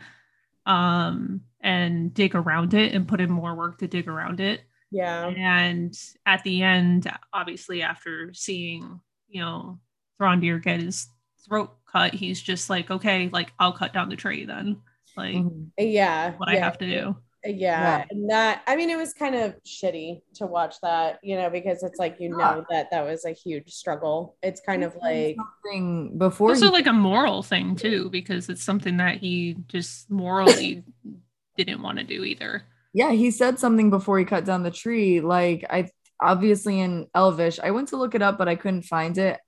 um 0.66 1.40
and 1.60 2.12
dig 2.14 2.34
around 2.34 2.74
it 2.74 2.94
and 2.94 3.08
put 3.08 3.20
in 3.20 3.30
more 3.30 3.54
work 3.54 3.78
to 3.78 3.88
dig 3.88 4.06
around 4.06 4.38
it. 4.40 4.60
Yeah, 4.90 5.26
and 5.28 5.98
at 6.26 6.44
the 6.44 6.62
end, 6.62 7.10
obviously, 7.32 7.82
after 7.82 8.32
seeing, 8.34 9.00
you 9.28 9.40
know, 9.40 9.80
Throndir 10.20 10.62
get 10.62 10.80
his 10.80 11.08
throat 11.48 11.74
cut, 11.94 12.14
he's 12.14 12.40
just 12.42 12.68
like, 12.70 12.90
okay, 12.90 13.28
like 13.32 13.52
I'll 13.58 13.72
cut 13.72 13.92
down 13.92 14.08
the 14.08 14.16
tree 14.16 14.44
then. 14.44 14.76
Like 15.16 15.36
Mhm. 15.36 15.70
yeah. 15.78 16.32
what 16.36 16.48
yeah. 16.50 16.56
I 16.56 16.58
have 16.58 16.78
to 16.78 16.86
do. 16.86 17.16
Yeah. 17.44 17.52
Yeah. 17.52 18.04
And 18.10 18.30
that, 18.30 18.62
I 18.66 18.74
mean, 18.74 18.88
it 18.90 18.96
was 18.96 19.12
kind 19.12 19.34
of 19.34 19.54
shitty 19.66 20.22
to 20.36 20.46
watch 20.46 20.76
that, 20.82 21.18
you 21.22 21.36
know, 21.36 21.50
because 21.50 21.82
it's 21.82 21.98
like, 21.98 22.16
you 22.18 22.30
know, 22.30 22.64
that 22.70 22.90
that 22.90 23.04
was 23.04 23.24
a 23.26 23.32
huge 23.32 23.70
struggle. 23.70 24.36
It's 24.42 24.60
kind 24.62 24.82
of 24.82 24.96
like, 24.96 25.36
something 25.36 26.16
before 26.18 26.50
Also, 26.50 26.66
he- 26.66 26.72
like 26.72 26.86
a 26.86 26.92
moral 26.92 27.42
thing 27.42 27.76
too, 27.76 28.08
because 28.10 28.48
it's 28.48 28.64
something 28.64 28.96
that 28.96 29.18
he 29.18 29.56
just 29.68 30.10
morally 30.10 30.82
didn't 31.56 31.82
want 31.82 31.98
to 31.98 32.04
do 32.04 32.24
either. 32.24 32.62
yeah, 32.94 33.10
he 33.12 33.30
said 33.30 33.58
something 33.58 33.90
before 33.90 34.18
he 34.18 34.24
cut 34.24 34.44
down 34.46 34.62
the 34.62 34.70
tree. 34.70 35.20
Like 35.20 35.64
I 35.68 35.90
obviously 36.20 36.80
in 36.80 37.08
Elvish, 37.14 37.58
I 37.60 37.72
went 37.72 37.88
to 37.88 37.96
look 37.98 38.14
it 38.14 38.22
up, 38.22 38.38
but 38.38 38.48
I 38.48 38.54
couldn't 38.56 38.82
find 38.82 39.18
it. 39.18 39.38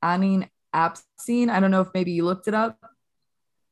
Anine 0.75 1.03
scene. 1.19 1.51
I 1.51 1.61
don't 1.61 1.71
know 1.71 1.81
if 1.81 1.89
maybe 1.95 2.13
you 2.13 2.25
looked 2.25 2.49
it 2.49 2.55
up, 2.55 2.79
Uh, 2.83 2.89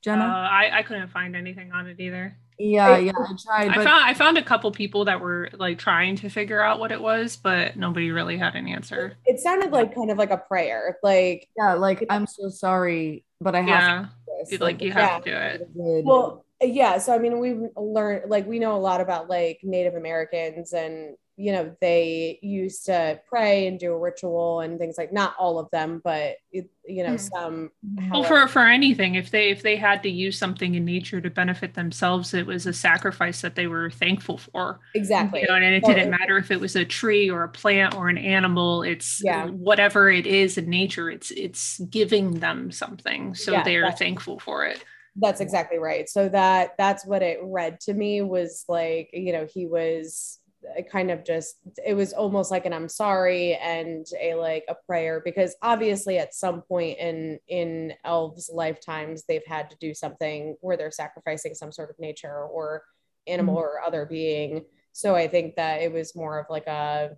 Jenna. 0.02 0.24
I, 0.24 0.70
I 0.78 0.82
couldn't 0.82 1.08
find 1.08 1.34
anything 1.36 1.72
on 1.72 1.86
it 1.86 1.98
either. 2.00 2.36
yeah, 2.58 2.96
yeah, 2.98 3.12
I 3.18 3.34
tried, 3.44 3.70
I 3.70 3.74
found 3.84 4.04
I 4.04 4.14
found 4.14 4.38
a 4.38 4.42
couple 4.42 4.70
people 4.70 5.06
that 5.06 5.20
were 5.20 5.48
like 5.54 5.78
trying 5.78 6.14
to 6.16 6.28
figure 6.28 6.60
out 6.62 6.78
what 6.78 6.92
it 6.92 7.00
was, 7.00 7.36
but 7.36 7.76
nobody 7.76 8.10
really 8.12 8.36
had 8.38 8.54
an 8.54 8.68
answer. 8.68 9.16
it 9.26 9.40
sounded 9.40 9.72
like 9.72 9.94
kind 9.94 10.10
of 10.10 10.18
like 10.18 10.30
a 10.30 10.36
prayer. 10.38 10.96
Like, 11.02 11.48
yeah, 11.58 11.74
like 11.74 12.04
I'm 12.10 12.26
so 12.26 12.48
sorry, 12.50 13.24
but 13.40 13.54
I 13.56 13.62
have 13.62 13.68
Yeah, 13.68 13.98
to 13.98 14.04
do 14.04 14.32
this. 14.40 14.52
you- 14.52 14.58
like 14.58 14.80
you 14.82 14.88
yeah. 14.88 15.08
have 15.08 15.24
to 15.24 15.30
do 15.30 15.36
it. 15.36 15.68
Well, 15.74 16.44
yeah. 16.62 16.98
So, 16.98 17.12
I 17.12 17.18
mean, 17.18 17.40
we've 17.40 17.60
learned, 17.76 18.30
like, 18.30 18.46
we 18.46 18.58
know 18.60 18.76
a 18.76 18.78
lot 18.78 19.00
about 19.00 19.28
like 19.28 19.58
Native 19.64 19.94
Americans 19.96 20.72
and, 20.72 21.16
you 21.36 21.52
know, 21.52 21.74
they 21.80 22.38
used 22.42 22.86
to 22.86 23.20
pray 23.28 23.66
and 23.66 23.78
do 23.78 23.92
a 23.92 23.98
ritual 23.98 24.60
and 24.60 24.78
things 24.78 24.96
like, 24.96 25.12
not 25.12 25.34
all 25.38 25.58
of 25.58 25.68
them, 25.72 26.00
but, 26.04 26.36
you 26.52 26.62
know, 26.88 27.14
Mhm. 27.14 27.20
some. 27.34 27.70
Well, 28.12 28.22
however- 28.22 28.46
for 28.46 28.52
for 28.52 28.66
anything, 28.68 29.16
if 29.16 29.30
they 29.30 29.50
if 29.50 29.62
they 29.62 29.76
had 29.76 30.02
to 30.04 30.08
use 30.10 30.38
something 30.38 30.74
in 30.74 30.84
nature 30.84 31.20
to 31.20 31.30
benefit 31.30 31.74
themselves, 31.74 32.34
it 32.34 32.46
was 32.46 32.66
a 32.66 32.72
sacrifice 32.72 33.40
that 33.40 33.56
they 33.56 33.66
were 33.66 33.90
thankful 33.90 34.38
for. 34.38 34.80
exactly. 34.94 35.40
You 35.40 35.48
know, 35.48 35.54
and 35.56 35.64
it 35.64 35.82
Well, 35.82 35.94
didn't 35.94 36.10
matter 36.10 36.38
if 36.38 36.50
it 36.52 36.60
was 36.60 36.76
a 36.76 36.84
tree 36.84 37.28
or 37.30 37.42
a 37.42 37.48
plant 37.48 37.96
or 37.96 38.08
an 38.08 38.18
animal. 38.18 38.82
It's 38.84 39.20
Yeah. 39.24 39.46
whatever 39.46 40.10
it 40.10 40.26
is 40.26 40.56
in 40.58 40.70
nature. 40.70 41.10
It's 41.10 41.30
it's 41.32 41.78
giving 41.90 42.34
them 42.40 42.70
something, 42.70 43.34
so 43.34 43.52
Yeah, 43.52 43.62
they 43.64 43.76
are 43.78 43.90
thankful 43.92 44.38
for 44.38 44.66
it. 44.66 44.84
That's 45.16 45.40
exactly 45.40 45.78
right. 45.78 46.08
So 46.08 46.28
that 46.28 46.74
that's 46.78 47.04
what 47.06 47.22
it 47.22 47.38
read 47.42 47.80
to 47.82 47.94
me 47.94 48.20
was 48.22 48.64
like, 48.68 49.10
you 49.12 49.32
know, 49.32 49.46
he 49.46 49.66
was 49.66 50.38
uh, 50.78 50.82
kind 50.82 51.10
of 51.10 51.24
just 51.24 51.56
it 51.84 51.94
was 51.94 52.12
almost 52.12 52.50
like 52.50 52.66
an 52.66 52.72
I'm 52.72 52.88
sorry 52.88 53.54
and 53.56 54.06
a 54.20 54.34
like 54.34 54.64
a 54.68 54.74
prayer 54.86 55.20
because 55.24 55.54
obviously 55.62 56.18
at 56.18 56.34
some 56.34 56.62
point 56.62 56.98
in 56.98 57.38
in 57.48 57.94
elves 58.04 58.50
lifetimes 58.52 59.24
they've 59.26 59.46
had 59.46 59.70
to 59.70 59.76
do 59.80 59.94
something 59.94 60.56
where 60.60 60.76
they're 60.76 60.90
sacrificing 60.90 61.54
some 61.54 61.72
sort 61.72 61.90
of 61.90 61.98
nature 61.98 62.44
or 62.44 62.82
animal 63.26 63.56
or 63.56 63.80
other 63.80 64.06
being. 64.06 64.64
So 64.92 65.14
I 65.14 65.28
think 65.28 65.56
that 65.56 65.82
it 65.82 65.92
was 65.92 66.14
more 66.14 66.38
of 66.38 66.46
like 66.50 66.66
a 66.66 67.16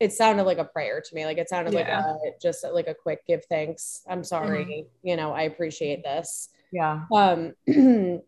it 0.00 0.12
sounded 0.14 0.44
like 0.44 0.58
a 0.58 0.64
prayer 0.64 1.02
to 1.02 1.14
me. 1.14 1.26
Like 1.26 1.36
it 1.38 1.48
sounded 1.48 1.74
Yeah. 1.74 1.80
like 1.80 2.34
a, 2.34 2.38
just 2.40 2.64
like 2.72 2.86
a 2.88 2.94
quick 2.94 3.20
give 3.26 3.44
thanks. 3.50 4.02
I'm 4.08 4.24
sorry. 4.24 4.86
You 5.02 5.16
know, 5.16 5.32
I 5.32 5.42
appreciate 5.42 6.02
this. 6.02 6.48
Yeah. 6.72 7.02
Um, 7.12 7.52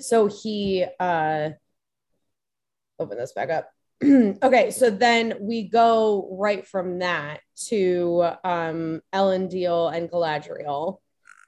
so 0.00 0.26
he 0.26 0.84
uh, 0.98 1.50
open 2.98 3.18
this 3.18 3.32
back 3.32 3.50
up. 3.50 3.70
okay, 4.04 4.70
so 4.70 4.90
then 4.90 5.34
we 5.40 5.68
go 5.68 6.28
right 6.38 6.66
from 6.66 6.98
that 6.98 7.40
to 7.68 8.28
um, 8.44 9.00
Elendil 9.14 9.94
and 9.94 10.10
Galadriel, 10.10 10.98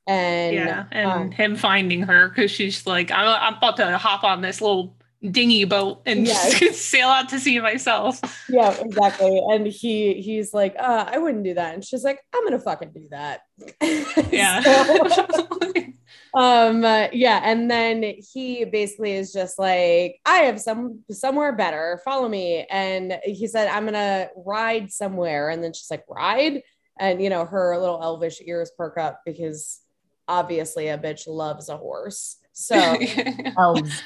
and 0.06 0.54
yeah, 0.54 0.86
and 0.90 1.10
um, 1.10 1.30
him 1.30 1.56
finding 1.56 2.02
her 2.02 2.28
because 2.30 2.50
she's 2.50 2.86
like, 2.86 3.10
I'm, 3.10 3.28
I'm 3.28 3.58
about 3.58 3.76
to 3.76 3.98
hop 3.98 4.24
on 4.24 4.40
this 4.40 4.62
little 4.62 4.96
dinghy 5.30 5.64
boat 5.64 6.00
and 6.06 6.26
Yes. 6.26 6.54
just 6.60 6.88
sail 6.88 7.08
out 7.08 7.28
to 7.30 7.40
sea 7.40 7.60
myself. 7.60 8.20
yeah, 8.48 8.70
exactly. 8.80 9.42
And 9.50 9.66
he 9.66 10.14
he's 10.22 10.54
like, 10.54 10.74
uh, 10.78 11.04
I 11.06 11.18
wouldn't 11.18 11.44
do 11.44 11.52
that, 11.54 11.74
and 11.74 11.84
she's 11.84 12.02
like, 12.02 12.18
I'm 12.34 12.44
gonna 12.44 12.58
fucking 12.60 12.92
do 12.94 13.08
that. 13.10 13.40
Yeah. 14.32 14.62
So, 15.08 15.48
um 16.34 16.84
uh, 16.84 17.08
yeah 17.12 17.40
and 17.42 17.70
then 17.70 18.02
he 18.32 18.64
basically 18.64 19.12
is 19.12 19.32
just 19.32 19.58
like 19.58 20.20
i 20.26 20.38
have 20.40 20.60
some 20.60 21.00
somewhere 21.10 21.52
better 21.52 22.00
follow 22.04 22.28
me. 22.28 22.66
And 22.70 23.18
he 23.24 23.46
said 23.46 23.68
i'm 23.68 23.84
gonna 23.84 24.28
ride 24.36 24.90
somewhere. 24.90 25.50
And 25.50 25.62
then 25.62 25.72
she's 25.72 25.90
like 25.90 26.04
ride? 26.08 26.62
And 26.98 27.22
you 27.22 27.30
know 27.30 27.44
her 27.44 27.78
little 27.78 28.02
elvish 28.02 28.40
ears 28.44 28.70
perk 28.76 28.98
up 28.98 29.20
because 29.24 29.80
obviously 30.26 30.88
a 30.88 30.98
bitch 30.98 31.26
loves 31.26 31.68
a 31.68 31.76
horse. 31.76 32.36
So 32.52 32.76
Elves. 33.58 34.02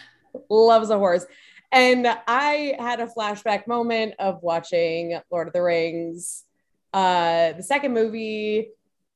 loves 0.50 0.90
a 0.90 0.98
horse. 0.98 1.26
And 1.70 2.06
i 2.26 2.74
had 2.78 3.00
a 3.00 3.06
flashback 3.06 3.66
moment 3.66 4.14
of 4.18 4.42
watching 4.42 5.18
lord 5.30 5.48
of 5.48 5.54
the 5.54 5.62
rings 5.62 6.44
uh 6.92 7.52
the 7.52 7.62
second 7.62 7.94
movie 7.94 8.68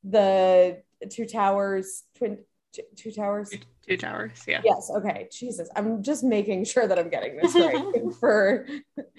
the 0.04 0.82
two 1.10 1.26
towers 1.26 2.04
twin 2.16 2.38
two, 2.72 2.82
two 2.96 3.12
towers? 3.12 3.50
Two 3.86 3.96
towers, 3.96 4.42
yeah. 4.48 4.62
yes 4.64 4.90
okay 4.92 5.28
jesus 5.30 5.70
i'm 5.76 6.02
just 6.02 6.24
making 6.24 6.64
sure 6.64 6.88
that 6.88 6.98
i'm 6.98 7.08
getting 7.08 7.36
this 7.36 7.54
right 7.54 7.84
for 8.20 8.66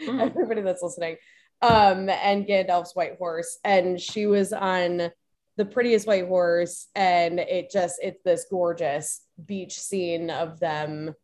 everybody 0.05 0.61
that's 0.61 0.83
listening. 0.83 1.15
Um 1.61 2.09
and 2.09 2.45
gandalf's 2.45 2.93
white 2.93 3.17
horse 3.17 3.57
and 3.63 3.99
she 3.99 4.25
was 4.27 4.51
on 4.53 5.09
the 5.55 5.65
prettiest 5.65 6.05
white 6.05 6.27
horse 6.27 6.87
and 6.95 7.39
it 7.39 7.71
just 7.71 7.95
it's 8.03 8.21
this 8.23 8.45
gorgeous 8.49 9.21
beach 9.43 9.79
scene 9.79 10.29
of 10.29 10.59
them 10.59 11.15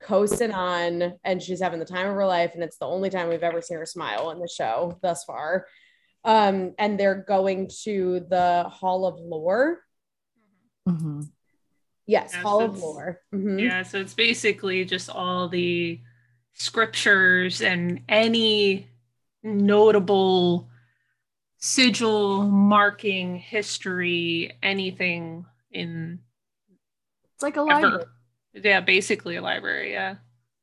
coasting 0.00 0.52
on 0.52 1.14
and 1.24 1.42
she's 1.42 1.60
having 1.60 1.78
the 1.80 1.84
time 1.84 2.06
of 2.08 2.14
her 2.14 2.24
life 2.24 2.54
and 2.54 2.62
it's 2.62 2.78
the 2.78 2.86
only 2.86 3.10
time 3.10 3.28
we've 3.28 3.42
ever 3.42 3.60
seen 3.60 3.76
her 3.76 3.84
smile 3.84 4.30
in 4.30 4.38
the 4.38 4.48
show 4.48 4.96
thus 5.02 5.24
far. 5.24 5.66
Um 6.24 6.72
and 6.78 6.98
they're 6.98 7.24
going 7.26 7.68
to 7.82 8.20
the 8.30 8.64
hall 8.70 9.04
of 9.06 9.18
lore. 9.20 9.80
Mhm. 10.88 11.28
Yes 12.10 12.30
Yes, 12.34 12.42
hall 12.42 12.60
of 12.60 12.70
it's- 12.72 12.82
lore 12.82 13.20
Mhm. 13.32 13.60
Yeah, 13.66 13.82
so 13.82 13.98
it's 14.00 14.14
basically 14.14 14.84
just 14.84 15.08
all 15.10 15.48
the 15.48 16.00
scriptures 16.54 17.62
and 17.62 18.02
any 18.08 18.88
notable 19.42 20.68
sigil 21.58 22.42
marking 22.44 23.36
history, 23.36 24.52
anything 24.62 25.46
in 25.70 26.20
It's 27.34 27.42
like 27.42 27.56
a 27.56 27.62
library. 27.62 27.94
ever. 28.02 28.12
Yeah, 28.68 28.80
basically 28.80 29.36
a 29.36 29.42
library. 29.42 29.92
Yeah. 29.92 30.16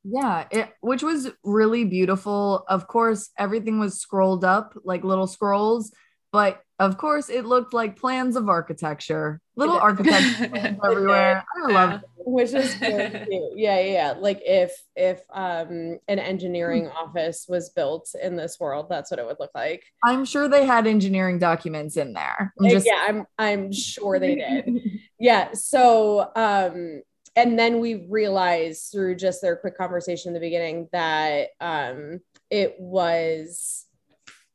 Yeah, 0.03 0.47
it, 0.51 0.69
which 0.81 1.03
was 1.03 1.29
really 1.43 1.83
beautiful. 1.85 2.63
Of 2.67 2.87
course, 2.87 3.29
everything 3.37 3.79
was 3.79 3.99
scrolled 3.99 4.43
up 4.45 4.73
like 4.83 5.03
little 5.03 5.27
scrolls, 5.27 5.91
but 6.31 6.61
of 6.79 6.97
course, 6.97 7.29
it 7.29 7.45
looked 7.45 7.73
like 7.73 7.97
plans 7.99 8.35
of 8.35 8.49
architecture, 8.49 9.41
little 9.55 9.77
architecture 9.77 10.51
everywhere. 10.83 11.43
I 11.65 11.71
love 11.71 11.93
it. 11.93 12.01
which 12.17 12.53
is 12.53 12.75
very 12.75 13.09
cute. 13.09 13.27
Yeah, 13.55 13.79
yeah, 13.79 13.91
yeah. 13.93 14.11
Like 14.19 14.41
if 14.45 14.71
if 14.95 15.21
um 15.33 15.97
an 16.07 16.19
engineering 16.19 16.87
office 16.89 17.47
was 17.49 17.71
built 17.71 18.09
in 18.21 18.35
this 18.35 18.59
world, 18.59 18.87
that's 18.89 19.09
what 19.09 19.19
it 19.19 19.25
would 19.25 19.37
look 19.39 19.49
like. 19.55 19.83
I'm 20.03 20.23
sure 20.25 20.47
they 20.47 20.65
had 20.65 20.85
engineering 20.85 21.39
documents 21.39 21.97
in 21.97 22.13
there. 22.13 22.53
I'm 22.61 22.69
just- 22.69 22.85
yeah, 22.85 23.05
I'm 23.07 23.25
I'm 23.39 23.71
sure 23.71 24.19
they 24.19 24.35
did. 24.35 24.81
Yeah. 25.19 25.53
So 25.53 26.29
um 26.35 27.01
and 27.35 27.57
then 27.57 27.79
we 27.79 28.05
realized 28.07 28.91
through 28.91 29.15
just 29.15 29.41
their 29.41 29.55
quick 29.55 29.75
conversation 29.75 30.29
in 30.29 30.33
the 30.35 30.39
beginning 30.39 30.89
that 30.91 31.49
um 31.59 32.19
it 32.51 32.75
was 32.77 33.86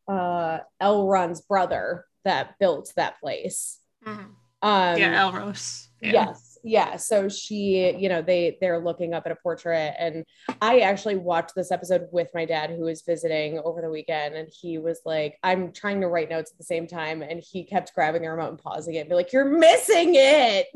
uh 0.09 0.59
Elrond's 0.81 1.41
brother 1.41 2.07
that 2.25 2.59
built 2.59 2.93
that 2.97 3.21
place. 3.21 3.79
Mhm. 4.05 4.31
Um 4.63 4.99
yeah, 4.99 5.23
Elros. 5.23 5.89
Yeah. 6.01 6.13
yes 6.13 6.53
yeah 6.65 6.97
so 6.97 7.29
she 7.29 7.95
you 7.97 8.09
know 8.09 8.23
they 8.23 8.57
they're 8.61 8.79
looking 8.79 9.15
up 9.15 9.25
at 9.27 9.33
a 9.33 9.37
portrait 9.37 9.95
and 9.99 10.25
i 10.61 10.81
actually 10.81 11.17
watched 11.17 11.55
this 11.55 11.71
episode 11.73 12.07
with 12.13 12.29
my 12.35 12.45
dad 12.45 12.71
who 12.71 12.83
was 12.85 13.03
visiting 13.03 13.59
over 13.65 13.81
the 13.81 13.91
weekend 13.91 14.35
and 14.35 14.49
he 14.49 14.79
was 14.79 15.01
like 15.05 15.39
i'm 15.43 15.73
trying 15.73 16.01
to 16.01 16.09
write 16.09 16.31
notes 16.31 16.53
at 16.53 16.59
the 16.59 16.65
same 16.65 16.87
time 16.87 17.23
and 17.23 17.41
he 17.41 17.65
kept 17.65 17.95
grabbing 17.95 18.23
the 18.23 18.31
remote 18.31 18.51
and 18.51 18.59
pausing 18.59 18.95
it 18.95 19.01
and 19.01 19.09
be 19.09 19.15
like 19.15 19.33
you're 19.33 19.45
missing 19.45 20.13
it 20.15 20.67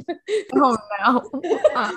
oh 0.54 0.76
no. 1.00 1.92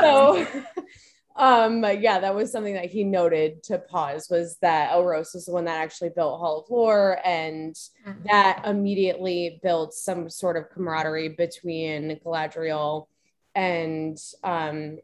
So 0.00 0.46
um 1.36 1.82
yeah 2.00 2.18
that 2.18 2.34
was 2.34 2.50
something 2.50 2.74
that 2.74 2.90
he 2.90 3.04
noted 3.04 3.62
to 3.62 3.78
pause 3.78 4.28
was 4.30 4.56
that 4.60 4.90
elros 4.90 5.32
was 5.34 5.46
the 5.46 5.52
one 5.52 5.64
that 5.64 5.80
actually 5.80 6.10
built 6.10 6.38
hall 6.40 6.60
of 6.60 6.70
lore 6.70 7.18
and 7.24 7.74
Mhm. 8.06 8.24
that 8.24 8.62
immediately 8.66 9.60
built 9.62 9.94
some 9.94 10.28
sort 10.28 10.56
of 10.56 10.70
camaraderie 10.70 11.28
between 11.30 12.18
Galadriel 12.24 13.06
and 13.54 14.16
um, 14.42 14.98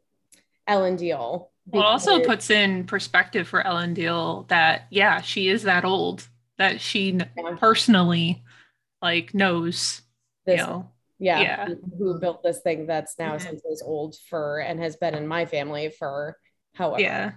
Elendil. 0.68 1.48
Well, 1.66 1.82
also 1.82 2.20
puts 2.20 2.50
in 2.50 2.84
perspective 2.86 3.48
for 3.48 3.62
Elendil 3.62 4.46
that 4.48 4.86
yeah, 4.90 5.20
she 5.20 5.48
is 5.48 5.64
that 5.64 5.84
old 5.84 6.26
that 6.58 6.80
she 6.80 7.12
Yeah. 7.36 7.56
personally 7.58 8.42
like 9.02 9.34
knows. 9.34 10.02
this, 10.46 10.60
you 10.60 10.66
know. 10.66 10.90
Yeah, 11.18 11.40
yeah. 11.40 11.66
who- 11.66 12.12
who 12.12 12.20
built 12.20 12.42
this 12.42 12.60
thing 12.60 12.86
that's 12.86 13.18
now 13.18 13.32
Mhm. 13.32 13.36
essentially 13.36 13.72
as 13.72 13.82
old 13.82 14.16
for 14.28 14.58
and 14.60 14.80
has 14.80 14.96
been 14.96 15.14
in 15.14 15.26
my 15.26 15.46
family 15.46 15.90
for 15.90 16.36
however. 16.74 17.00
Yeah. 17.02 17.32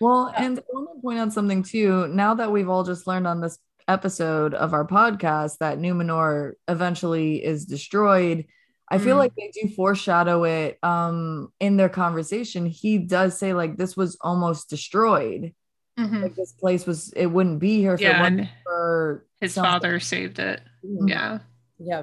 Well, 0.00 0.32
and 0.36 0.58
I 0.58 0.62
want 0.72 0.96
to 0.98 1.02
point 1.02 1.18
out 1.18 1.32
something 1.32 1.62
too. 1.62 2.06
Now 2.08 2.34
that 2.34 2.52
we've 2.52 2.68
all 2.68 2.84
just 2.84 3.06
learned 3.06 3.26
on 3.26 3.40
this 3.40 3.58
episode 3.88 4.52
of 4.54 4.72
our 4.74 4.86
podcast 4.86 5.58
that 5.58 5.78
Numenor 5.78 6.52
eventually 6.68 7.42
is 7.44 7.64
destroyed, 7.64 8.44
I 8.88 8.98
feel 8.98 9.16
Mhm. 9.16 9.18
like 9.20 9.32
they 9.36 9.50
do 9.52 9.68
foreshadow 9.74 10.44
it 10.44 10.78
um 10.84 11.52
in 11.60 11.76
their 11.76 11.88
conversation. 11.88 12.66
He 12.66 12.98
does 12.98 13.36
say 13.38 13.52
like 13.54 13.76
this 13.76 13.96
was 13.96 14.16
almost 14.20 14.68
destroyed. 14.70 15.54
Mhm. 15.98 16.22
Like 16.22 16.34
this 16.36 16.52
place 16.52 16.86
was 16.86 17.12
it 17.14 17.26
wouldn't 17.26 17.58
be 17.58 17.78
here 17.78 17.94
if 17.94 18.00
it 18.00 18.04
Yeah, 18.04 18.20
wasn't 18.20 18.48
for 18.64 19.26
his 19.40 19.54
something. 19.54 19.70
father 19.72 19.98
saved 19.98 20.38
it. 20.38 20.60
Mhm. 20.84 21.08
Yeah. 21.08 21.38
Yeah. 21.78 22.02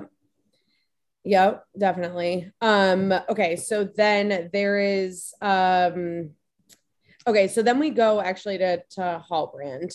Yep, 1.26 1.65
definitely. 1.78 2.51
Um, 2.61 3.13
okay, 3.30 3.55
so 3.55 3.86
then 3.86 4.49
there 4.51 4.80
is 4.80 5.34
um 5.41 6.32
okay, 7.26 7.47
so 7.47 7.61
then 7.61 7.80
we 7.80 7.91
go 7.91 8.19
actually 8.19 8.57
to 8.57 8.84
to 8.91 9.24
Halbrand, 9.30 9.93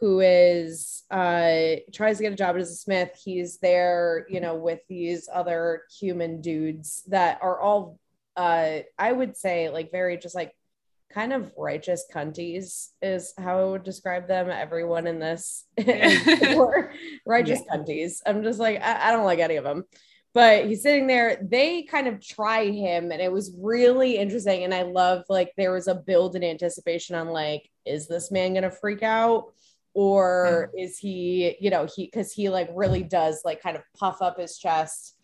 who 0.00 0.20
is 0.20 1.02
uh 1.10 1.76
tries 1.92 2.16
to 2.16 2.22
get 2.22 2.32
a 2.32 2.36
job 2.36 2.56
as 2.56 2.70
a 2.70 2.74
smith. 2.74 3.10
He's 3.22 3.58
there, 3.58 4.26
you 4.30 4.40
know, 4.40 4.56
with 4.56 4.80
these 4.88 5.28
other 5.32 5.82
human 6.00 6.40
dudes 6.40 7.02
that 7.08 7.38
are 7.42 7.60
all 7.60 7.98
uh 8.36 8.78
I 8.98 9.12
would 9.12 9.36
say 9.36 9.68
like 9.68 9.92
very 9.92 10.16
just 10.16 10.34
like 10.34 10.52
kind 11.12 11.32
of 11.32 11.52
righteous 11.56 12.06
cunties 12.12 12.88
is 13.00 13.34
how 13.38 13.60
I 13.60 13.64
would 13.64 13.84
describe 13.84 14.26
them. 14.26 14.50
Everyone 14.50 15.06
in 15.06 15.18
this 15.20 15.64
were 15.76 16.92
righteous 17.26 17.60
cunties. 17.70 18.20
I'm 18.26 18.42
just 18.42 18.58
like, 18.58 18.82
I, 18.82 19.08
I 19.08 19.12
don't 19.12 19.24
like 19.24 19.38
any 19.38 19.56
of 19.56 19.64
them. 19.64 19.84
But 20.34 20.66
he's 20.66 20.82
sitting 20.82 21.06
there. 21.06 21.38
They 21.40 21.84
kind 21.84 22.08
of 22.08 22.20
try 22.20 22.66
him, 22.66 23.12
and 23.12 23.22
it 23.22 23.30
was 23.30 23.54
really 23.56 24.16
interesting. 24.18 24.64
And 24.64 24.74
I 24.74 24.82
love 24.82 25.22
like 25.28 25.52
there 25.56 25.72
was 25.72 25.86
a 25.86 25.94
build 25.94 26.34
in 26.34 26.42
anticipation 26.42 27.14
on 27.14 27.28
like, 27.28 27.70
is 27.86 28.08
this 28.08 28.32
man 28.32 28.54
gonna 28.54 28.70
freak 28.70 29.02
out? 29.02 29.52
Or 29.94 30.70
mm-hmm. 30.70 30.78
is 30.78 30.98
he, 30.98 31.56
you 31.60 31.70
know, 31.70 31.86
he 31.86 32.06
because 32.06 32.32
he 32.32 32.48
like 32.48 32.68
really 32.74 33.04
does 33.04 33.42
like 33.44 33.62
kind 33.62 33.76
of 33.76 33.84
puff 33.96 34.20
up 34.20 34.38
his 34.38 34.58
chest 34.58 35.14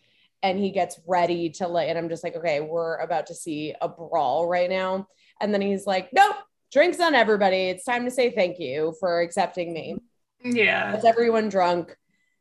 and 0.43 0.57
he 0.57 0.71
gets 0.71 0.99
ready 1.05 1.49
to 1.49 1.67
like, 1.67 1.89
and 1.89 1.97
I'm 1.97 2.09
just 2.09 2.23
like, 2.23 2.35
okay, 2.35 2.61
we're 2.61 2.97
about 2.97 3.27
to 3.27 3.35
see 3.35 3.75
a 3.81 3.87
brawl 3.87 4.47
right 4.47 4.69
now. 4.69 5.07
And 5.39 5.53
then 5.53 5.61
he's 5.61 5.85
like, 5.85 6.09
nope, 6.13 6.35
drinks 6.71 6.99
on 6.99 7.15
everybody. 7.15 7.69
It's 7.69 7.83
time 7.83 8.05
to 8.05 8.11
say 8.11 8.31
thank 8.31 8.59
you 8.59 8.95
for 8.99 9.21
accepting 9.21 9.73
me. 9.73 9.97
Yeah. 10.43 10.93
Gets 10.93 11.05
everyone 11.05 11.49
drunk, 11.49 11.95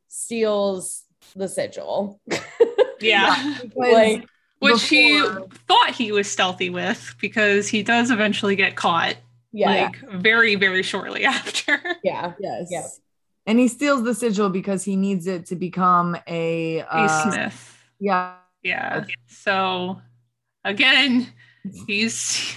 steals 0.08 1.04
the 1.36 1.48
sigil. 1.48 2.20
Yeah. 3.01 3.59
Because 3.62 3.92
like, 3.92 4.26
Which 4.59 4.88
he 4.88 5.20
thought 5.68 5.90
he 5.94 6.12
was 6.12 6.30
stealthy 6.30 6.68
with 6.70 7.14
because 7.20 7.66
he 7.68 7.82
does 7.82 8.11
eventually 8.11 8.57
get 8.57 8.76
caught 8.76 9.16
yeah, 9.53 9.70
like 9.70 9.96
very, 10.20 10.55
very 10.55 10.82
shortly 10.82 11.24
after. 11.36 11.80
yeah, 12.05 12.34
yes. 12.38 12.68
Yeah. 12.70 12.86
and 13.46 13.59
he 13.59 13.68
steals 13.68 14.03
the 14.05 14.14
sigil 14.14 14.48
because 14.51 14.84
he 14.84 14.96
needs 14.96 15.26
it 15.26 15.46
to 15.46 15.57
become 15.57 16.16
a 16.28 16.78
A 16.80 16.84
uh, 16.88 17.30
Smith. 17.30 17.78
yeah 17.98 18.34
Yeah. 18.62 19.05
So 19.28 20.01
again, 20.64 21.26
he's 21.86 22.55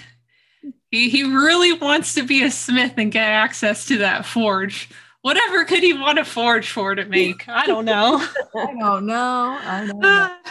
he 0.92 1.10
he 1.10 1.24
really 1.24 1.74
wants 1.74 2.14
to 2.16 2.24
be 2.24 2.44
a 2.44 2.52
smith 2.52 2.94
and 2.98 3.12
get 3.12 3.28
access 3.28 3.86
to 3.88 3.98
that 4.00 4.26
forge. 4.26 4.90
Whatever 5.24 5.64
could 5.64 5.82
he 5.82 5.94
want 5.94 6.18
to 6.18 6.26
forge 6.26 6.70
for 6.70 6.94
to 6.94 7.06
make? 7.06 7.48
I 7.48 7.66
don't 7.66 7.86
know. 7.86 8.18
I 8.56 8.74
don't 8.78 9.06
know 9.06 9.58
I 9.62 9.88
don't 9.88 10.00
know. 10.00 10.38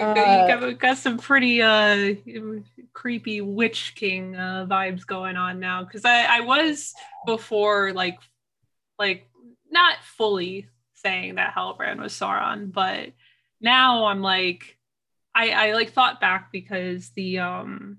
Uh, 0.00 0.46
got, 0.48 0.78
got 0.78 0.96
some 0.96 1.18
pretty 1.18 1.60
uh 1.60 2.14
creepy 2.94 3.42
witch 3.42 3.92
king 3.94 4.34
uh 4.34 4.64
vibes 4.66 5.06
going 5.06 5.36
on 5.36 5.60
now 5.60 5.84
because 5.84 6.06
I 6.06 6.38
I 6.38 6.40
was 6.40 6.94
before 7.26 7.92
like 7.92 8.18
like 8.98 9.28
not 9.70 9.96
fully 10.02 10.66
saying 10.94 11.34
that 11.34 11.54
Halbrand 11.54 12.00
was 12.00 12.14
Sauron, 12.14 12.72
but 12.72 13.10
now 13.60 14.06
I'm 14.06 14.22
like 14.22 14.78
I 15.34 15.50
I 15.50 15.72
like 15.74 15.92
thought 15.92 16.22
back 16.22 16.50
because 16.52 17.10
the 17.10 17.40
um 17.40 17.98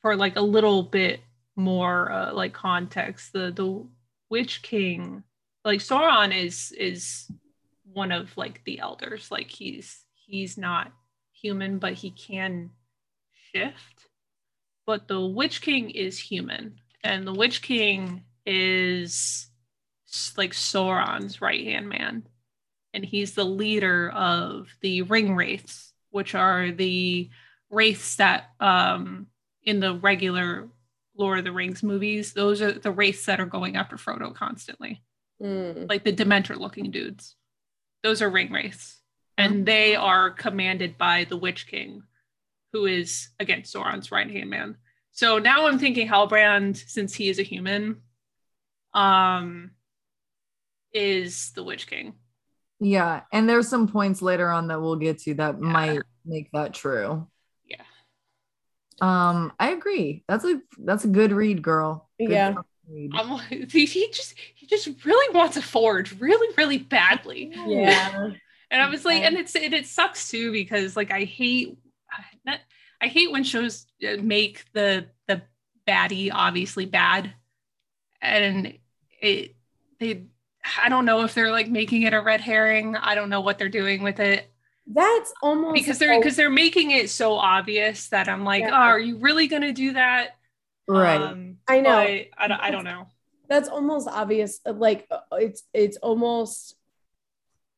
for 0.00 0.16
like 0.16 0.36
a 0.36 0.40
little 0.40 0.82
bit 0.82 1.20
more 1.54 2.10
uh, 2.10 2.32
like 2.32 2.54
context 2.54 3.34
the 3.34 3.50
the 3.50 3.86
witch 4.30 4.62
king 4.62 5.22
like 5.64 5.80
Sauron 5.80 6.34
is 6.34 6.72
is 6.72 7.30
one 7.92 8.12
of 8.12 8.36
like 8.36 8.62
the 8.64 8.80
elders. 8.80 9.30
Like 9.30 9.50
he's 9.50 10.04
he's 10.14 10.56
not 10.56 10.92
human 11.32 11.78
but 11.78 11.94
he 11.94 12.10
can 12.10 12.70
shift. 13.52 14.08
But 14.86 15.08
the 15.08 15.20
witch 15.20 15.60
king 15.60 15.90
is 15.90 16.18
human 16.18 16.76
and 17.04 17.26
the 17.26 17.34
witch 17.34 17.62
king 17.62 18.24
is 18.46 19.48
like 20.36 20.52
Sauron's 20.52 21.42
right 21.42 21.64
hand 21.64 21.88
man. 21.88 22.26
And 22.94 23.04
he's 23.04 23.34
the 23.34 23.44
leader 23.44 24.10
of 24.10 24.68
the 24.80 25.02
ring 25.02 25.36
wraiths 25.36 25.92
which 26.10 26.34
are 26.34 26.72
the 26.72 27.28
wraiths 27.70 28.16
that 28.16 28.52
um 28.60 29.26
in 29.64 29.80
the 29.80 29.94
regular 29.94 30.68
Lord 31.18 31.40
of 31.40 31.44
the 31.44 31.52
Rings 31.52 31.82
movies 31.82 32.32
those 32.32 32.62
are 32.62 32.72
the 32.72 32.92
wraiths 32.92 33.26
that 33.26 33.40
are 33.40 33.46
going 33.46 33.76
after 33.76 33.96
Frodo 33.96 34.34
constantly 34.34 35.02
Mm. 35.42 35.88
like 35.88 36.02
the 36.02 36.12
Dementor 36.12 36.56
looking 36.56 36.90
dudes. 36.90 37.36
Those 38.02 38.22
are 38.22 38.28
ring 38.30 38.50
wraiths. 38.50 39.00
And 39.36 39.64
they 39.64 39.94
are 39.94 40.30
commanded 40.30 40.98
by 40.98 41.26
the 41.28 41.36
Witch 41.36 41.68
King, 41.68 42.02
who 42.72 42.86
is 42.86 43.28
again 43.38 43.62
Sauron's 43.62 44.10
right 44.10 44.28
hand 44.28 44.50
man. 44.50 44.76
So 45.12 45.38
now 45.38 45.66
I'm 45.68 45.78
thinking 45.78 46.08
Halbrand, 46.08 46.76
since 46.88 47.14
he 47.14 47.28
is 47.28 47.38
a 47.38 47.44
human, 47.44 48.02
um, 48.94 49.70
is 50.92 51.52
the 51.52 51.62
Witch 51.62 51.86
King. 51.86 52.14
yeah 52.80 53.22
and 53.32 53.48
there's 53.48 53.68
some 53.68 53.88
points 53.88 54.22
later 54.22 54.48
on 54.48 54.68
that 54.68 54.80
we'll 54.80 54.96
get 54.96 55.18
to 55.20 55.34
that 55.34 55.56
Yeah. 55.60 55.66
might 55.68 56.02
make 56.24 56.48
that 56.52 56.74
true. 56.74 57.28
Um 59.00 59.52
I 59.58 59.70
agree 59.70 60.24
that's 60.28 60.44
a 60.44 60.60
that's 60.78 61.04
a 61.04 61.08
good 61.08 61.32
read 61.32 61.62
girl 61.62 62.08
Good 62.24 62.32
Yeah. 62.32 62.54
read. 62.88 63.12
I'm 63.12 63.30
like, 63.30 63.48
he, 63.70 63.86
he 63.86 64.08
just 64.12 64.34
he 64.54 64.66
just 64.66 64.88
really 65.04 65.34
wants 65.34 65.56
a 65.56 65.62
forge 65.62 66.18
really, 66.20 66.54
really 66.56 66.78
badly. 66.78 67.50
Yeah. 67.54 68.30
And 68.70 68.82
I 68.82 68.88
was 68.90 69.04
like, 69.06 69.22
and 69.22 69.36
it's 69.38 69.56
and 69.56 69.72
it 69.72 69.86
sucks 69.86 70.30
too 70.30 70.52
because 70.52 70.94
like 70.94 71.10
I 71.10 71.24
hate 71.24 71.78
not, 72.44 72.60
I 73.00 73.06
hate 73.08 73.32
when 73.32 73.44
shows 73.44 73.86
uh, 74.06 74.16
make 74.22 74.64
the 74.74 75.06
the 75.26 75.42
baddie 75.86 76.30
obviously 76.32 76.84
bad, 76.86 77.32
and 78.20 78.78
it 79.20 79.56
they 80.00 80.24
I 80.78 80.88
don't 80.88 81.04
know 81.04 81.22
if 81.22 81.34
they're 81.34 81.52
like 81.52 81.68
making 81.68 82.02
it 82.02 82.14
a 82.14 82.20
red 82.20 82.40
herring. 82.40 82.96
I 82.96 83.14
don't 83.14 83.30
know 83.30 83.40
what 83.40 83.58
they're 83.58 83.68
doing 83.68 84.02
with 84.02 84.20
it 84.20 84.50
That's 84.90 85.32
almost 85.42 85.74
because 85.74 85.98
they're 85.98 86.18
because 86.18 86.36
they're 86.36 86.48
making 86.50 86.90
it 86.92 87.10
so 87.10 87.34
obvious 87.34 88.08
that 88.08 88.28
I'm 88.28 88.44
like, 88.44 88.62
Yeah. 88.62 88.70
oh, 88.72 88.88
are 88.88 88.98
you 88.98 89.18
really 89.18 89.46
gonna 89.46 89.72
do 89.72 89.92
that? 89.92 90.30
right 90.86 91.20
Um, 91.20 91.58
I 91.68 91.80
know. 91.80 91.90
but 91.90 92.26
I 92.42 92.48
don't, 92.48 92.60
I 92.60 92.70
don't 92.70 92.84
know. 92.84 93.06
that's 93.48 93.68
almost 93.68 94.08
obvious 94.08 94.60
like 94.64 95.06
uh, 95.10 95.18
it's 95.32 95.64
it's 95.74 95.98
almost 95.98 96.74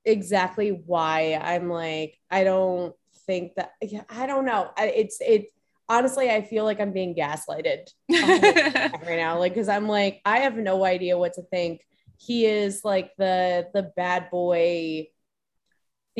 exactly 0.04 0.70
why 0.70 1.38
i'm 1.42 1.68
like 1.68 2.16
i 2.30 2.42
don't 2.44 2.94
think 3.26 3.54
that 3.56 3.72
yeah, 3.82 4.02
i 4.08 4.26
don't 4.26 4.44
know 4.46 4.70
I, 4.76 4.86
it's 4.86 5.20
it 5.20 5.48
honestly 5.88 6.30
i 6.30 6.40
feel 6.40 6.64
like 6.64 6.80
i'm 6.80 6.92
being 6.92 7.14
gaslighted 7.14 7.88
right 8.10 9.16
now 9.16 9.38
like 9.38 9.52
because 9.52 9.68
i'm 9.68 9.88
like 9.88 10.20
i 10.24 10.38
have 10.38 10.56
no 10.56 10.84
idea 10.84 11.18
what 11.18 11.34
to 11.34 11.42
think 11.42 11.82
he 12.16 12.46
is 12.46 12.82
like 12.84 13.10
the 13.18 13.66
the 13.74 13.82
bad 13.96 14.30
boy 14.30 15.08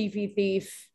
thiefy 0.08 0.34
thief 0.34 0.88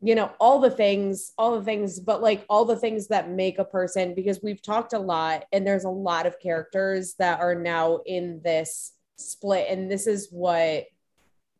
you 0.00 0.14
know 0.14 0.30
all 0.38 0.60
the 0.60 0.70
things 0.70 1.32
all 1.38 1.58
the 1.58 1.64
things 1.64 1.98
but 2.00 2.20
like 2.22 2.44
all 2.48 2.64
the 2.64 2.76
things 2.76 3.08
that 3.08 3.30
make 3.30 3.58
a 3.58 3.64
person 3.64 4.14
because 4.14 4.40
we've 4.42 4.62
talked 4.62 4.92
a 4.92 4.98
lot 4.98 5.44
and 5.52 5.66
there's 5.66 5.84
a 5.84 5.88
lot 5.90 6.26
of 6.26 6.38
characters 6.40 7.14
that 7.18 7.40
are 7.40 7.54
now 7.54 8.00
in 8.06 8.40
this 8.44 8.92
split 9.16 9.66
and 9.70 9.90
this 9.90 10.06
is 10.06 10.28
what 10.30 10.84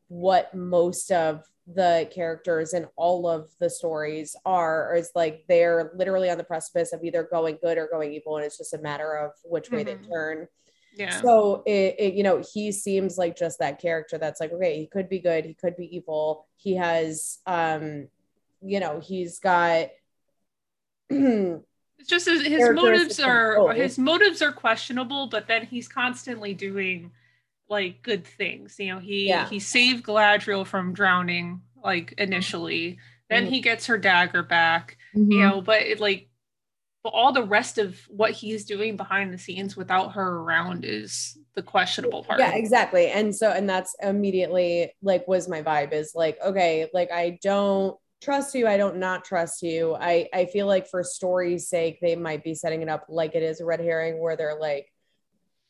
what 0.08 0.54
most 0.54 1.10
of 1.10 1.42
the 1.74 2.06
characters 2.14 2.74
in 2.74 2.86
all 2.96 3.26
of 3.26 3.48
the 3.58 3.70
stories 3.70 4.36
are 4.44 4.94
is 4.94 5.10
like 5.14 5.44
they're 5.48 5.92
literally 5.96 6.28
on 6.28 6.36
the 6.36 6.44
precipice 6.44 6.92
of 6.92 7.02
either 7.02 7.22
going 7.30 7.56
good 7.62 7.78
or 7.78 7.88
going 7.90 8.12
evil 8.12 8.36
and 8.36 8.44
it's 8.44 8.58
just 8.58 8.74
a 8.74 8.78
matter 8.78 9.16
of 9.16 9.30
which 9.44 9.70
way 9.70 9.82
Mhm. 9.82 9.86
they 9.86 10.08
turn 10.08 10.48
yeah. 10.96 11.20
so 11.20 11.62
it, 11.66 11.96
it, 11.98 12.14
you 12.14 12.22
know, 12.22 12.42
he 12.52 12.72
seems 12.72 13.16
like 13.18 13.36
just 13.36 13.58
that 13.58 13.80
character 13.80 14.18
that's 14.18 14.40
like, 14.40 14.52
okay, 14.52 14.78
he 14.78 14.86
could 14.86 15.08
be 15.08 15.18
good, 15.18 15.44
he 15.44 15.54
could 15.54 15.76
be 15.76 15.94
evil. 15.96 16.46
He 16.56 16.76
has, 16.76 17.38
um, 17.46 18.08
you 18.62 18.80
know, 18.80 19.00
he's 19.00 19.38
got. 19.40 19.88
It's 21.96 22.08
just 22.08 22.26
his, 22.26 22.42
his 22.44 22.70
motives 22.70 23.20
are 23.20 23.54
both. 23.56 23.76
his 23.76 23.98
motives 23.98 24.42
are 24.42 24.52
questionable, 24.52 25.28
but 25.28 25.46
then 25.46 25.64
he's 25.64 25.88
constantly 25.88 26.52
doing 26.52 27.12
like 27.68 28.02
good 28.02 28.26
things. 28.26 28.76
You 28.78 28.94
know, 28.94 28.98
he 28.98 29.28
Yeah. 29.28 29.48
he 29.48 29.58
saved 29.60 30.04
Galadriel 30.04 30.66
from 30.66 30.92
drowning 30.92 31.62
like 31.82 32.12
initially. 32.18 32.98
Then 33.30 33.46
Mhm. 33.46 33.50
he 33.50 33.60
gets 33.60 33.86
her 33.86 33.96
dagger 33.96 34.42
back. 34.42 34.98
Mhm. 35.16 35.32
You 35.32 35.40
know, 35.40 35.60
but 35.62 35.82
it 35.82 36.00
like 36.00 36.28
but 37.04 37.10
all 37.10 37.32
the 37.32 37.44
rest 37.44 37.76
of 37.76 38.00
what 38.08 38.30
he's 38.30 38.64
doing 38.64 38.96
behind 38.96 39.32
the 39.32 39.38
scenes 39.38 39.76
without 39.76 40.14
her 40.14 40.38
around 40.38 40.86
is 40.86 41.38
the 41.54 41.62
questionable 41.62 42.24
part. 42.24 42.40
yeah, 42.40 42.54
exactly. 42.54 43.08
And 43.08 43.36
so, 43.36 43.50
and 43.50 43.68
that's 43.68 43.94
immediately 44.02 44.90
like 45.02 45.28
was 45.28 45.46
my 45.46 45.62
vibe 45.62 45.92
is 45.92 46.12
like, 46.14 46.38
okay, 46.44 46.88
like 46.94 47.12
I 47.12 47.38
don't 47.42 47.96
trust 48.22 48.54
you, 48.54 48.66
I 48.66 48.78
don't 48.78 48.96
not 48.96 49.22
trust 49.22 49.62
you. 49.62 49.94
I 49.94 50.28
I 50.32 50.46
feel 50.46 50.66
like 50.66 50.88
for 50.88 51.04
story's 51.04 51.68
sake, 51.68 51.98
they 52.00 52.16
might 52.16 52.42
be 52.42 52.54
setting 52.54 52.80
it 52.80 52.88
up 52.88 53.04
like 53.10 53.34
it 53.34 53.42
is 53.42 53.60
a 53.60 53.66
red 53.66 53.80
herring 53.80 54.18
where 54.18 54.34
they're 54.34 54.58
like, 54.58 54.90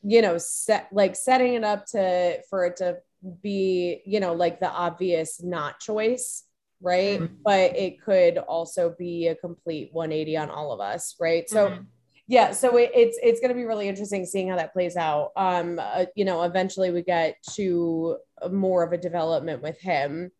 you 0.05 0.22
know, 0.22 0.39
set 0.39 0.89
like 0.93 1.16
setting 1.16 1.55
it 1.55 1.64
up 1.64 1.85
to 1.87 2.39
for 2.49 2.64
it 2.64 2.76
to 2.76 2.99
be, 3.43 4.03
you 4.07 4.20
know, 4.20 4.35
like 4.35 4.61
the 4.61 4.70
obvious 4.70 5.43
not 5.43 5.80
choice, 5.80 6.45
right? 6.85 7.20
Mhm. 7.20 7.39
But 7.45 7.76
it 7.76 8.01
could 8.01 8.39
also 8.39 8.95
be 8.97 9.28
a 9.28 9.35
complete 9.35 9.89
180 9.93 10.37
on 10.37 10.51
all 10.51 10.70
of 10.72 10.80
us, 10.80 11.16
right? 11.18 11.49
So 11.49 11.70
Mhm. 11.70 11.87
yeah 12.26 12.53
so 12.53 12.76
it, 12.78 12.91
it's 12.95 13.18
it's 13.22 13.41
going 13.41 13.51
to 13.51 13.55
be 13.55 13.64
really 13.66 13.87
interesting 13.87 14.24
seeing 14.24 14.49
how 14.49 14.57
that 14.57 14.72
plays 14.72 14.97
out 14.97 15.30
um 15.37 15.78
uh, 15.78 16.07
you 16.14 16.24
know 16.24 16.43
eventually 16.45 16.91
we 16.91 17.03
get 17.03 17.37
to 17.53 18.16
more 18.51 18.82
of 18.82 18.95
a 18.95 18.97
development 18.97 19.61
with 19.61 19.78
him 19.78 20.30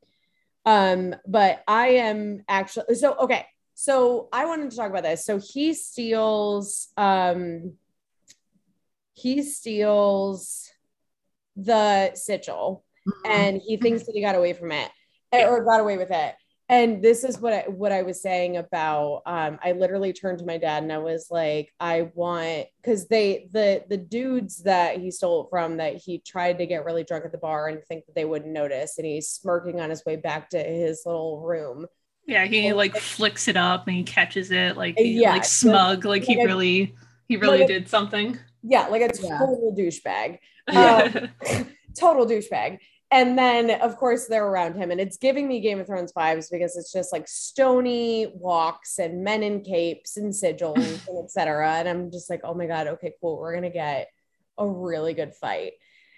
um 0.65 1.15
but 1.27 1.63
i 1.69 1.89
am 1.89 2.43
actually 2.49 2.95
so 2.95 3.13
okay 3.17 3.45
so 3.75 4.31
i 4.33 4.47
wanted 4.47 4.71
to 4.71 4.77
talk 4.79 4.89
about 4.89 5.03
this 5.03 5.27
so 5.27 5.39
he 5.39 5.75
steals 5.75 6.89
um 6.97 7.75
he 9.13 9.43
steals 9.43 10.71
the 11.57 12.15
sigil 12.15 12.83
Mhm. 13.07 13.13
and 13.27 13.61
he 13.67 13.77
thinks 13.77 14.05
that 14.07 14.13
he 14.15 14.23
got 14.23 14.35
away 14.37 14.55
from 14.55 14.73
it 14.73 14.91
eh, 15.41 15.47
or 15.49 15.65
got 15.65 15.81
away 15.81 15.97
with 15.97 16.11
it 16.11 16.35
and 16.71 17.03
this 17.03 17.25
is 17.25 17.39
what 17.39 17.53
I, 17.53 17.61
what 17.69 17.93
I 17.93 18.01
was 18.03 18.23
saying 18.23 18.57
about 18.57 19.21
um, 19.27 19.59
I 19.63 19.73
literally 19.73 20.15
turned 20.15 20.39
to 20.39 20.47
my 20.47 20.57
dad 20.57 20.83
and 20.83 20.91
I 20.93 20.99
was 20.99 21.27
like 21.31 21.71
I 21.79 22.11
want 22.15 22.67
because 22.81 23.07
they 23.09 23.49
the 23.53 23.85
the 23.89 23.99
dudes 23.99 24.63
that 24.63 24.99
he 24.99 25.11
stole 25.11 25.45
it 25.45 25.49
from 25.51 25.77
that 25.77 25.97
he 25.97 26.21
tried 26.21 26.59
to 26.59 26.67
get 26.67 26.85
really 26.87 27.05
drunk 27.05 27.27
at 27.27 27.33
the 27.33 27.39
bar 27.39 27.69
and 27.69 27.85
think 27.85 28.07
that 28.07 28.15
they 28.15 28.25
wouldn't 28.25 28.51
notice 28.53 28.97
and 28.97 29.07
he's 29.07 29.29
smirking 29.29 29.81
on 29.81 29.91
his 29.91 30.05
way 30.07 30.17
back 30.17 30.49
to 30.51 30.59
his 30.59 31.03
little 31.05 31.41
room 31.41 31.87
Yeah, 32.27 32.47
he 32.47 32.73
like 32.73 32.97
flicks 32.97 33.47
it 33.49 33.59
up 33.59 33.87
and 33.87 33.97
he 33.97 34.03
catches 34.03 34.51
it 34.51 34.77
like 34.79 34.95
he, 34.97 35.21
Yeah, 35.21 35.33
like 35.33 35.45
so- 35.45 35.69
smug, 35.69 36.07
like 36.07 36.25
he 36.25 36.37
like 36.39 36.47
really 36.47 36.95
he 37.29 37.37
really 37.37 37.61
like 37.61 37.69
a- 37.69 37.73
did 37.75 37.89
something. 37.91 38.39
yeah 38.63 38.87
like 38.87 39.03
a 39.03 39.11
Yeah. 39.23 39.39
total 39.39 39.75
douchebag 39.79 40.39
Um, 40.67 41.29
total 41.99 42.27
douchebag. 42.27 42.79
And 43.11 43.39
then, 43.39 43.71
of 43.71 43.97
course, 43.97 44.27
they're 44.27 44.47
around 44.47 44.75
him, 44.77 44.91
and 44.91 45.01
it's 45.01 45.19
giving 45.19 45.47
me 45.47 45.61
Game 45.61 45.79
of 45.79 45.87
Thrones 45.87 46.13
vibes 46.13 46.51
because 46.51 46.77
it's 46.77 46.93
just 46.93 47.13
like 47.13 47.29
stony 47.29 48.33
walks 48.35 48.99
and 48.99 49.23
men 49.23 49.43
in 49.43 49.61
capes 49.61 50.17
and 50.17 50.33
sigils 50.33 50.77
and 51.09 51.19
etc. 51.25 51.75
And 51.75 51.89
I'm 51.89 52.11
just 52.11 52.29
like, 52.29 52.41
oh 52.43 52.55
my 52.55 52.67
god, 52.67 52.89
okay, 52.89 53.13
cool, 53.21 53.39
we're 53.39 53.55
gonna 53.55 53.71
get 53.71 54.09
a 54.59 54.67
really 54.67 55.15
good 55.15 55.35
fight. 55.35 55.73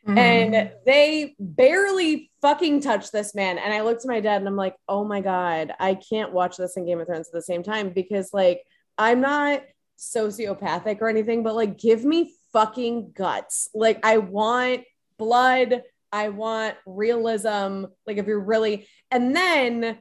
Mhm. 0.07 0.19
and 0.19 0.71
they 0.85 1.35
barely 1.41 2.31
fucking 2.41 2.81
touch 2.81 3.11
this 3.11 3.35
man. 3.35 3.59
And 3.59 3.75
I 3.75 3.81
looked 3.81 4.03
to 4.03 4.09
my 4.09 4.21
dad 4.21 4.37
and 4.41 4.47
I'm 4.47 4.55
like, 4.55 4.77
oh 4.89 5.05
my 5.05 5.21
God, 5.21 5.73
I 5.81 5.95
can't 5.97 6.33
watch 6.33 6.57
this 6.57 6.77
in 6.77 6.87
Game 6.87 7.01
of 7.01 7.09
Thrones 7.09 7.27
at 7.27 7.33
the 7.33 7.43
same 7.43 7.65
time 7.65 7.91
because, 7.91 8.33
like, 8.33 8.63
I'm 8.97 9.21
not 9.21 9.65
sociopathic 9.99 11.01
or 11.01 11.09
anything, 11.09 11.43
but 11.43 11.57
like, 11.57 11.77
give 11.77 12.05
me 12.05 12.35
fucking 12.53 13.13
guts. 13.17 13.69
Like, 13.75 13.99
I 14.05 14.19
want 14.19 14.85
blood. 15.19 15.83
I 16.17 16.31
want 16.31 16.77
realism. 16.87 17.85
Like, 18.07 18.17
if 18.17 18.27
you're 18.27 18.41
really, 18.41 18.89
and 19.11 19.37
then 19.37 19.99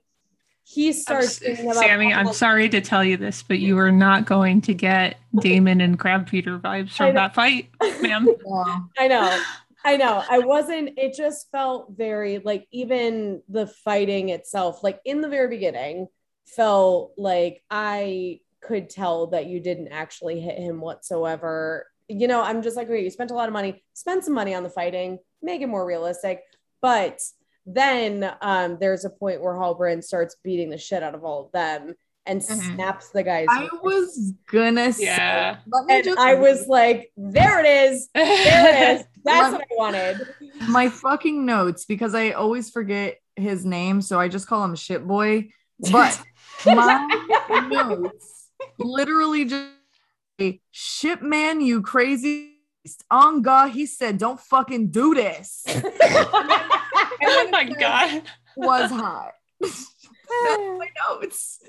he 0.63 0.87
I'm 0.87 0.93
starts 0.93 1.39
thinking 1.39 1.65
about 1.65 1.83
Sammy, 1.83 2.13
I'm 2.13 2.31
sorry 2.31 2.69
to 2.69 2.79
tell 2.79 3.03
you 3.03 3.17
this, 3.17 3.43
but 3.43 3.59
you 3.59 3.77
are 3.79 3.91
not 3.91 4.25
going 4.25 4.61
to 4.61 4.73
get 4.73 5.19
Daemon 5.37 5.81
and 5.81 5.99
Crabfeeder 5.99 6.61
vibes 6.61 6.91
from 6.91 7.15
that 7.15 7.35
fight, 7.35 7.67
ma'am. 8.01 8.27
Yeah. 8.27 8.79
I 8.97 9.07
know. 9.09 9.41
I 9.83 9.97
know. 9.97 10.23
I 10.27 10.39
wasn't, 10.39 10.97
it 10.97 11.15
just 11.15 11.51
felt 11.51 11.91
very 11.91 12.39
like 12.39 12.65
even 12.71 13.43
the 13.49 13.67
fighting 13.67 14.29
itself, 14.29 14.83
like 14.83 15.01
in 15.03 15.19
the 15.19 15.29
very 15.29 15.49
beginning, 15.49 16.07
felt 16.45 17.11
like 17.17 17.61
I 17.69 18.39
could 18.61 18.89
tell 18.89 19.27
that 19.27 19.47
you 19.47 19.59
didn't 19.59 19.89
actually 19.89 20.39
hit 20.39 20.57
him 20.57 20.79
whatsoever. 20.79 21.87
You 22.07 22.27
know, 22.27 22.41
I'm 22.41 22.61
just 22.61 22.77
like, 22.77 22.87
okay, 22.87 23.03
you 23.03 23.09
spent 23.09 23.31
a 23.31 23.35
lot 23.35 23.47
of 23.49 23.53
money, 23.53 23.83
spend 23.93 24.23
some 24.23 24.33
money 24.33 24.53
on 24.53 24.63
the 24.63 24.69
fighting, 24.69 25.17
make 25.41 25.61
it 25.61 25.67
more 25.67 25.85
realistic. 25.85 26.41
But 26.81 27.19
then 27.65 28.31
um, 28.41 28.77
there's 28.79 29.05
a 29.05 29.09
point 29.09 29.41
where 29.41 29.53
Halbrand 29.55 30.03
starts 30.03 30.35
beating 30.43 30.69
the 30.69 30.77
shit 30.77 31.01
out 31.01 31.15
of 31.15 31.23
all 31.23 31.45
of 31.45 31.51
them 31.51 31.95
and 32.27 32.41
Mhm. 32.41 32.75
snaps 32.75 33.09
the 33.09 33.23
guy's. 33.23 33.47
I 33.49 33.69
was 33.83 34.33
gonna 34.51 34.91
say, 34.93 35.05
Yeah. 35.05 35.57
let 35.67 35.85
me 35.85 35.95
and 35.95 36.03
just 36.03 36.19
I 36.19 36.35
was 36.35 36.67
like, 36.67 37.11
there 37.17 37.59
it 37.63 37.91
is. 37.91 38.09
There 38.13 38.93
it 38.93 38.99
is. 38.99 39.05
That's 39.23 39.51
what 39.53 39.61
I 39.61 39.65
wanted. 39.75 40.21
my 40.69 40.89
fucking 40.89 41.43
notes 41.45 41.85
because 41.85 42.13
I 42.13 42.31
always 42.31 42.69
forget 42.69 43.17
his 43.35 43.65
name, 43.65 44.01
so 44.01 44.19
I 44.19 44.27
just 44.27 44.47
call 44.47 44.63
him 44.63 44.75
Shit 44.75 45.05
Boy. 45.07 45.49
But 45.91 46.21
my 46.67 47.07
notes 47.69 48.49
literally 48.77 49.45
just 49.45 49.65
say, 50.39 50.61
shit 50.71 51.21
man, 51.21 51.61
you 51.61 51.81
crazy. 51.81 52.51
On 53.09 53.41
God, 53.41 53.71
he 53.71 53.85
said, 53.85 54.17
don't 54.17 54.39
fucking 54.39 54.91
do 54.91 55.15
this. 55.15 55.63
oh 55.67 57.47
my 57.51 57.63
god. 57.79 58.21
Was 58.55 58.91
hot. 58.91 59.31
That's 59.59 59.73
my 60.29 60.87
notes. 61.09 61.59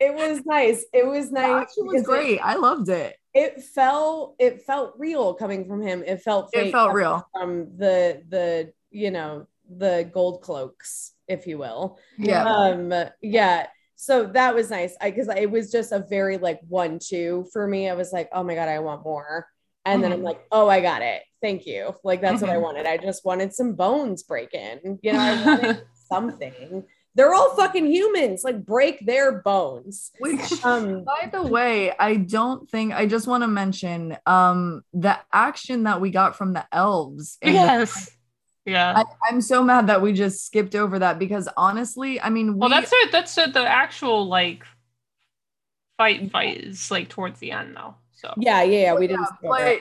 it 0.00 0.14
was 0.14 0.44
nice. 0.46 0.84
It 0.92 1.06
was 1.06 1.30
nice. 1.30 1.62
action 1.62 1.86
was 1.86 2.02
because 2.02 2.06
great. 2.06 2.40
I 2.40 2.54
loved 2.54 2.88
it. 2.88 3.16
It, 3.34 3.54
it 3.58 3.62
felt 3.62 4.36
it 4.38 4.62
felt 4.62 4.94
real 4.98 5.34
coming 5.34 5.66
from 5.66 5.82
him. 5.82 6.02
It 6.06 6.22
felt 6.22 6.50
It 6.52 6.72
felt 6.72 6.92
real. 6.92 7.26
from 7.32 7.76
the 7.76 8.22
the 8.28 8.72
you 8.90 9.10
know 9.10 9.46
the 9.68 10.08
gold 10.12 10.40
cloaks, 10.42 11.12
if 11.26 11.46
you 11.46 11.58
will. 11.58 11.98
Yeah. 12.16 12.44
Um 12.44 12.92
yeah. 13.20 13.66
So 14.00 14.26
that 14.26 14.54
was 14.54 14.70
nice. 14.70 14.94
I 15.00 15.10
because 15.10 15.26
it 15.28 15.50
was 15.50 15.72
just 15.72 15.90
a 15.90 16.06
very 16.08 16.38
like 16.38 16.60
one 16.68 17.00
two 17.00 17.46
for 17.52 17.66
me. 17.66 17.88
I 17.90 17.94
was 17.94 18.12
like, 18.12 18.28
oh 18.32 18.44
my 18.44 18.54
god, 18.54 18.68
I 18.68 18.78
want 18.78 19.02
more. 19.04 19.46
And 19.84 20.04
then 20.04 20.12
I'm 20.12 20.20
Mhm. 20.20 20.24
like, 20.24 20.40
oh, 20.52 20.68
I 20.68 20.80
got 20.80 21.02
it. 21.02 21.22
Thank 21.42 21.66
you. 21.66 21.94
Like 22.04 22.20
that's 22.20 22.40
what 22.40 22.50
I 22.50 22.54
Mhm. 22.56 22.62
wanted. 22.62 22.86
I 22.86 22.96
just 22.96 23.24
wanted 23.24 23.52
some 23.52 23.72
bones 23.74 24.22
breaking. 24.22 25.00
You 25.02 25.12
know, 25.14 25.18
I 25.18 25.32
wanted 25.46 25.82
something. 26.08 26.84
They're 27.16 27.34
all 27.34 27.56
fucking 27.56 27.86
humans. 27.86 28.44
Like 28.44 28.64
break 28.64 29.04
their 29.04 29.42
bones. 29.42 30.12
Which 30.20 30.64
Um 30.64 31.02
By 31.04 31.28
the 31.32 31.42
way, 31.42 31.92
I 31.98 32.14
don't 32.16 32.70
think 32.70 32.92
I 32.94 33.06
just 33.06 33.26
want 33.26 33.42
to 33.42 33.48
mention 33.48 34.16
um 34.26 34.82
the 34.92 35.18
action 35.32 35.82
that 35.84 36.00
we 36.00 36.10
got 36.10 36.36
from 36.36 36.52
the 36.52 36.64
elves. 36.70 37.36
in 37.42 37.48
the- 37.52 37.58
Yes. 37.58 38.10
Yeah. 38.68 38.94
I, 38.96 39.04
I'm 39.28 39.40
so 39.40 39.62
mad 39.64 39.86
that 39.86 40.02
we 40.02 40.12
just 40.12 40.44
skipped 40.46 40.74
over 40.74 40.98
that 40.98 41.18
because 41.18 41.48
honestly, 41.56 42.20
I 42.20 42.30
mean, 42.30 42.52
we, 42.54 42.58
well, 42.60 42.68
that's 42.68 42.90
it. 42.92 43.12
That's 43.12 43.36
it. 43.38 43.52
The 43.54 43.66
actual 43.66 44.26
like 44.26 44.64
fight 45.96 46.30
fight 46.30 46.58
is 46.64 46.90
like 46.90 47.08
towards 47.08 47.40
the 47.40 47.52
end 47.52 47.76
though. 47.76 47.94
So 48.12 48.32
yeah, 48.36 48.62
yeah, 48.62 48.78
yeah. 48.80 48.94
We 48.94 49.02
Yeah, 49.02 49.08
didn't 49.08 49.26
skip 49.26 49.38
it. 49.42 49.48
but 49.48 49.80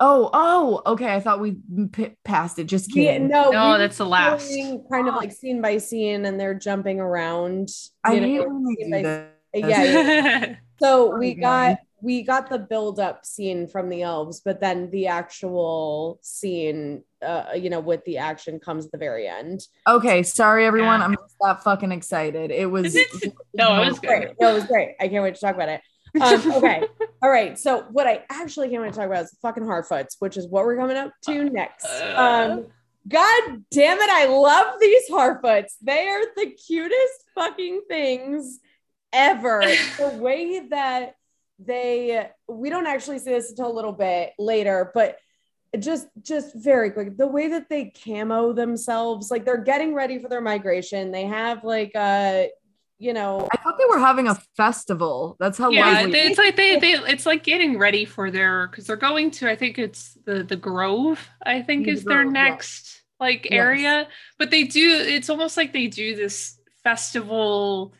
oh, 0.00 0.30
oh, 0.32 0.82
okay. 0.92 1.14
I 1.14 1.20
thought 1.20 1.40
we 1.40 1.56
p- 1.92 2.14
passed 2.24 2.58
it. 2.58 2.64
Just 2.64 2.94
Yeah, 2.94 3.12
kidding. 3.12 3.28
no, 3.28 3.50
No, 3.50 3.78
that's 3.78 3.98
the 3.98 4.06
last. 4.06 4.48
Kind 4.90 5.08
of 5.08 5.14
like 5.14 5.32
scene 5.32 5.60
by 5.60 5.78
scene, 5.78 6.24
and 6.26 6.38
they're 6.38 6.54
jumping 6.54 7.00
around. 7.00 7.70
I 8.04 8.12
you 8.14 8.20
know, 8.20 8.26
hate 8.26 8.48
when 8.48 8.66
scene 8.76 8.90
they 8.90 9.02
do 9.02 9.02
by- 9.02 9.02
that. 9.08 9.34
Yeah, 9.54 9.82
yeah. 9.84 10.54
So 10.80 11.16
we 11.18 11.34
got 11.34 11.40
guys. 11.40 11.76
We 12.00 12.22
got 12.22 12.48
the 12.48 12.58
build 12.58 13.00
up 13.00 13.24
scene 13.24 13.66
from 13.66 13.88
the 13.88 14.02
elves, 14.02 14.40
but 14.40 14.60
then 14.60 14.90
the 14.90 15.08
actual 15.08 16.18
scene, 16.22 17.02
uh, 17.22 17.46
you 17.56 17.70
know, 17.70 17.80
with 17.80 18.04
the 18.04 18.18
action 18.18 18.60
comes 18.60 18.86
at 18.86 18.92
the 18.92 18.98
very 18.98 19.26
end. 19.26 19.60
Okay, 19.86 20.22
sorry 20.22 20.64
everyone. 20.64 21.00
Yeah. 21.00 21.06
I'm 21.06 21.14
just 21.16 21.36
that 21.40 21.64
fucking 21.64 21.92
excited. 21.92 22.50
It 22.50 22.70
was 22.70 22.94
No, 23.54 23.82
it 23.82 23.88
was 23.88 23.98
good. 23.98 24.08
Great, 24.08 24.28
no, 24.40 24.50
it 24.50 24.54
was 24.54 24.64
great. 24.64 24.94
I 25.00 25.08
can't 25.08 25.22
wait 25.22 25.34
to 25.34 25.40
talk 25.40 25.54
about 25.54 25.68
it. 25.68 25.80
Um, 26.20 26.52
okay, 26.56 26.82
all 27.22 27.30
right. 27.30 27.58
So 27.58 27.84
what 27.90 28.06
I 28.06 28.24
actually 28.30 28.70
can't 28.70 28.82
wait 28.82 28.92
to 28.92 28.98
talk 28.98 29.06
about 29.06 29.24
is 29.24 29.36
fucking 29.42 29.64
Harfoots, 29.64 30.16
which 30.20 30.36
is 30.36 30.46
what 30.46 30.64
we're 30.64 30.76
coming 30.76 30.96
up 30.96 31.12
to 31.26 31.44
next. 31.50 31.86
Um, 32.14 32.66
God 33.08 33.64
damn 33.70 33.98
it, 33.98 34.10
I 34.10 34.26
love 34.26 34.74
these 34.80 35.10
Harfoots. 35.10 35.72
They 35.82 36.08
are 36.08 36.24
the 36.36 36.50
cutest 36.50 37.24
fucking 37.34 37.82
things 37.88 38.60
ever. 39.12 39.60
the 39.98 40.08
way 40.20 40.66
that 40.70 41.14
they 41.58 42.28
we 42.48 42.70
don't 42.70 42.86
actually 42.86 43.18
see 43.18 43.30
this 43.30 43.50
until 43.50 43.70
a 43.70 43.74
little 43.74 43.92
bit 43.92 44.32
later, 44.38 44.90
but 44.94 45.18
just 45.78 46.08
just 46.22 46.54
very 46.56 46.90
quick 46.90 47.16
the 47.18 47.26
way 47.26 47.48
that 47.48 47.68
they 47.68 47.92
camo 48.04 48.54
themselves 48.54 49.30
like 49.30 49.44
they're 49.44 49.62
getting 49.62 49.92
ready 49.92 50.18
for 50.18 50.26
their 50.30 50.40
migration 50.40 51.10
they 51.10 51.24
have 51.26 51.62
like 51.62 51.92
uh 51.94 52.44
you 52.98 53.12
know 53.12 53.46
I 53.52 53.58
thought 53.58 53.76
they 53.78 53.84
were 53.84 53.98
having 53.98 54.28
a 54.28 54.34
festival. 54.56 55.36
That's 55.38 55.58
how 55.58 55.68
yeah, 55.70 55.84
lively- 55.92 56.12
they- 56.12 56.26
it's 56.28 56.38
like 56.38 56.56
they, 56.56 56.78
they 56.78 56.92
it's 56.94 57.26
like 57.26 57.42
getting 57.44 57.78
ready 57.78 58.06
for 58.06 58.30
their 58.30 58.68
because 58.68 58.86
they're 58.86 58.96
going 58.96 59.30
to 59.32 59.50
I 59.50 59.56
think 59.56 59.78
it's 59.78 60.16
the 60.24 60.42
the 60.42 60.56
Grove 60.56 61.28
I 61.44 61.60
think 61.60 61.84
The 61.84 61.92
is 61.92 62.04
their 62.04 62.22
Grove, 62.24 62.34
yeah. 62.34 62.44
next 62.44 63.02
like 63.20 63.44
Yes. 63.44 63.52
area, 63.52 64.08
but 64.38 64.50
they 64.50 64.64
do 64.64 64.90
it's 64.90 65.28
almost 65.28 65.56
like 65.58 65.72
they 65.74 65.86
do 65.88 66.16
this 66.16 66.58
festival 66.82 67.92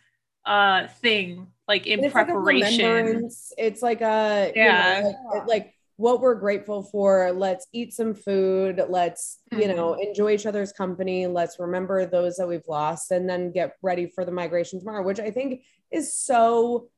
uh 0.46 0.86
thing 1.02 1.48
like 1.68 1.86
in 1.86 2.02
it's 2.02 2.14
like 2.14 2.28
a 2.28 2.32
preparation. 2.32 2.84
remembrance. 2.86 3.52
it's 3.58 3.82
like 3.82 4.00
a 4.00 4.52
Yeah. 4.56 4.96
you 4.98 5.02
know, 5.04 5.18
like, 5.34 5.46
like 5.48 5.74
what 5.96 6.20
we're 6.20 6.36
grateful 6.36 6.82
for. 6.84 7.32
Let's 7.32 7.66
eat 7.72 7.92
some 7.92 8.14
food. 8.14 8.80
Let's 8.88 9.38
you 9.52 9.68
know 9.68 9.94
enjoy 9.94 10.32
each 10.32 10.46
other's 10.46 10.72
company. 10.72 11.26
Let's 11.26 11.58
remember 11.58 12.06
those 12.06 12.36
that 12.36 12.46
we've 12.48 12.66
lost 12.68 13.10
and 13.10 13.28
then 13.28 13.52
get 13.52 13.74
ready 13.82 14.06
for 14.06 14.24
the 14.24 14.32
migration 14.32 14.78
tomorrow 14.78 15.02
which 15.02 15.20
i 15.20 15.30
think 15.30 15.62
is 15.90 16.14
so 16.14 16.88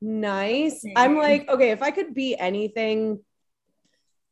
nice. 0.00 0.84
I'm 0.96 1.14
Mhm. 1.14 1.22
like 1.22 1.48
okay 1.48 1.70
if 1.70 1.82
i 1.82 1.90
could 1.90 2.12
be 2.14 2.36
anything 2.38 3.20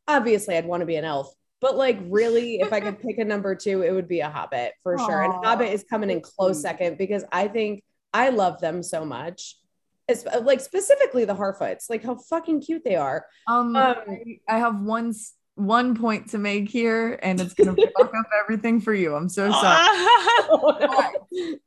obviously 0.09 0.57
i'd 0.57 0.67
want 0.67 0.81
to 0.81 0.87
be 0.87 0.97
an 0.97 1.05
elf 1.05 1.33
but 1.61 1.77
like 1.77 1.99
really 2.09 2.57
if 2.57 2.73
i 2.73 2.81
could 2.81 3.01
pick 3.07 3.19
a 3.19 3.25
number 3.25 3.55
two 3.55 3.83
it 3.83 3.93
would 3.93 4.09
be 4.09 4.21
a 4.21 4.29
hobbit 4.29 4.73
for 4.83 4.99
sure. 4.99 5.23
And 5.23 5.33
hobbit 5.33 5.73
is 5.73 5.85
coming 5.89 6.11
in 6.11 6.21
close 6.21 6.61
second 6.61 6.99
because 6.99 7.25
i 7.33 7.49
think 7.49 7.83
i 8.13 8.29
love 8.29 8.61
them 8.61 8.83
so 8.83 9.05
much 9.05 9.57
it's 10.09 10.25
like 10.43 10.61
specifically 10.61 11.25
the 11.25 11.35
harfoots 11.35 11.89
like 11.89 12.03
how 12.03 12.17
fucking 12.17 12.61
cute 12.61 12.85
they 12.85 12.97
are 12.97 13.27
Um, 13.47 13.77
Um, 13.77 13.97
I, 14.09 14.41
I 14.49 14.59
have 14.59 14.81
one 14.81 15.13
one 15.55 15.95
point 15.95 16.31
to 16.31 16.39
make 16.39 16.69
here, 16.69 17.19
and 17.23 17.41
it's 17.41 17.55
gonna 17.55 17.75
fuck 17.75 18.15
up 18.15 18.27
everything 18.43 18.81
for 18.81 18.95
you. 18.95 19.15
I'm 19.15 19.29
so 19.29 19.51
sorry. 19.51 19.87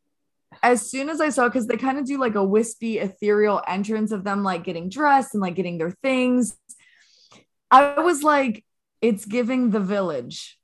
As 0.64 0.90
soon 0.90 1.10
as 1.10 1.22
I 1.22 1.30
saw, 1.30 1.48
because 1.48 1.68
they 1.68 1.78
kind 1.78 2.00
of 2.00 2.06
do 2.06 2.18
like 2.18 2.34
a 2.36 2.44
wispy, 2.44 2.98
ethereal 2.98 3.62
entrance 3.68 4.12
of 4.12 4.24
them 4.24 4.44
like 4.44 4.64
getting 4.64 4.90
dressed 4.90 5.36
and 5.36 5.42
like 5.42 5.54
getting 5.54 5.78
their 5.78 5.92
things, 5.92 6.58
I 7.70 8.00
was 8.00 8.24
like, 8.24 8.66
it's 9.02 9.26
giving 9.26 9.70
the 9.70 9.80
village. 9.80 10.58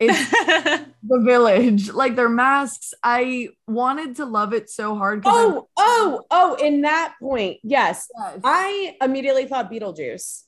It's 0.00 0.30
the 1.02 1.20
village, 1.20 1.90
like 1.92 2.16
their 2.16 2.28
masks. 2.28 2.94
I 3.02 3.48
wanted 3.68 4.16
to 4.16 4.24
love 4.24 4.52
it 4.52 4.68
so 4.70 4.96
hard. 4.96 5.22
'cause 5.22 5.32
I- 5.34 5.44
oh 5.44 5.68
oh 5.76 6.20
oh 6.30 6.54
in 6.54 6.82
that 6.82 7.14
point 7.20 7.58
yes 7.62 8.08
Yes. 8.18 8.38
i 8.44 8.96
immediately 9.02 9.46
thought 9.46 9.70
beetlejuice 9.70 10.42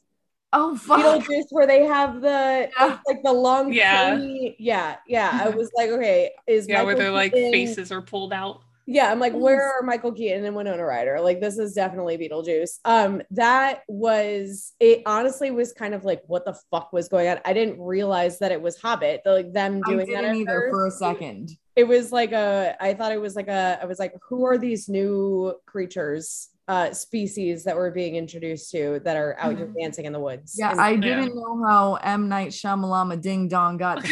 oh 0.53 0.77
fuck. 0.77 0.99
beetlejuice 1.01 1.45
where 1.51 1.67
they 1.67 1.85
have 1.85 2.21
the 2.21 2.71
Yeah. 2.79 2.99
like 3.07 3.23
the 3.23 3.33
long 3.33 3.73
Yeah. 3.73 4.17
curly- 4.17 4.57
yeah 4.59 4.97
yeah 5.07 5.41
i 5.45 5.49
was 5.61 5.71
like 5.77 5.91
okay 5.91 6.31
is 6.47 6.67
yeah, 6.69 6.83
where 6.83 6.95
Michael 6.97 7.03
their 7.05 7.13
like 7.13 7.33
faces 7.33 7.93
are 7.93 8.03
pulled 8.03 8.33
out. 8.33 8.63
Yeah, 8.89 9.11
I'm 9.11 9.19
like, 9.19 9.33
where 9.33 9.61
are 9.75 9.83
Michael 9.83 10.13
Keaton 10.13 10.45
and 10.45 10.55
Winona 10.55 10.85
Ryder? 10.85 11.21
Like, 11.21 11.41
this 11.41 11.59
is 11.59 11.73
definitely 11.73 12.17
Beetlejuice. 12.19 12.79
Um, 12.85 13.21
that 13.33 13.83
was 13.89 14.75
it. 14.79 15.03
Honestly, 15.07 15.51
was 15.51 15.73
kind 15.73 15.93
of 15.93 16.05
like, 16.05 16.23
what 16.29 16.45
the 16.45 16.57
fuck 16.71 16.93
was 16.93 17.09
going 17.09 17.27
on? 17.29 17.39
I 17.45 17.53
didn't 17.53 17.81
realize 17.81 18.39
that 18.39 18.53
it 18.53 18.63
was 18.63 18.77
Hobbit. 18.81 19.23
the- 19.25 19.33
Like 19.33 19.53
them 19.53 19.81
doing 19.83 20.09
that 20.13 20.35
either 20.37 20.69
for 20.71 20.87
a 20.87 20.91
second. 20.93 21.51
It 21.75 21.85
was 21.85 22.13
like 22.13 22.31
a. 22.33 22.77
I 22.81 22.95
thought 22.95 23.11
it 23.13 23.21
was 23.21 23.35
like 23.35 23.49
a. 23.49 23.79
I 23.83 23.87
was 23.87 23.99
like, 23.99 24.15
who 24.29 24.45
are 24.47 24.57
these 24.57 24.89
new 24.89 25.55
creatures 25.67 26.51
uh 26.69 26.93
species 26.93 27.63
that 27.65 27.77
we're 27.77 27.93
being 27.93 28.17
introduced 28.17 28.71
to 28.73 29.01
that 29.05 29.17
are 29.17 29.37
out 29.39 29.57
here 29.57 29.67
Mhm. 29.67 29.75
dancing 29.81 30.05
in 30.05 30.13
the 30.13 30.19
woods. 30.21 30.57
Yeah, 30.59 30.71
And- 30.73 30.81
I 30.81 30.97
didn't 30.97 31.35
know 31.35 31.65
how 31.65 31.95
M 32.03 32.29
Night 32.29 32.49
Shyamalama 32.51 33.21
Ding 33.21 33.47
Dong 33.49 33.77
got 33.77 34.05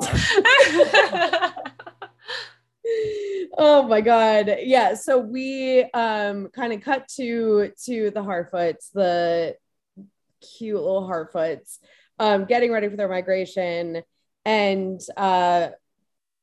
oh 3.56 3.86
my 3.88 4.00
god. 4.00 4.58
Yeah 4.60 4.94
so 4.94 5.18
we 5.18 5.82
um 5.94 6.48
kind 6.48 6.72
of 6.72 6.80
cut 6.80 7.08
to 7.16 7.72
to 7.84 8.10
the 8.10 8.20
harfoots 8.20 8.90
the 8.92 9.56
cute 10.58 10.76
little 10.76 11.08
harfoots 11.08 11.78
um 12.18 12.44
getting 12.44 12.70
ready 12.72 12.88
for 12.88 12.96
their 12.96 13.08
migration. 13.08 14.02
And 14.44 15.00
uh 15.16 15.68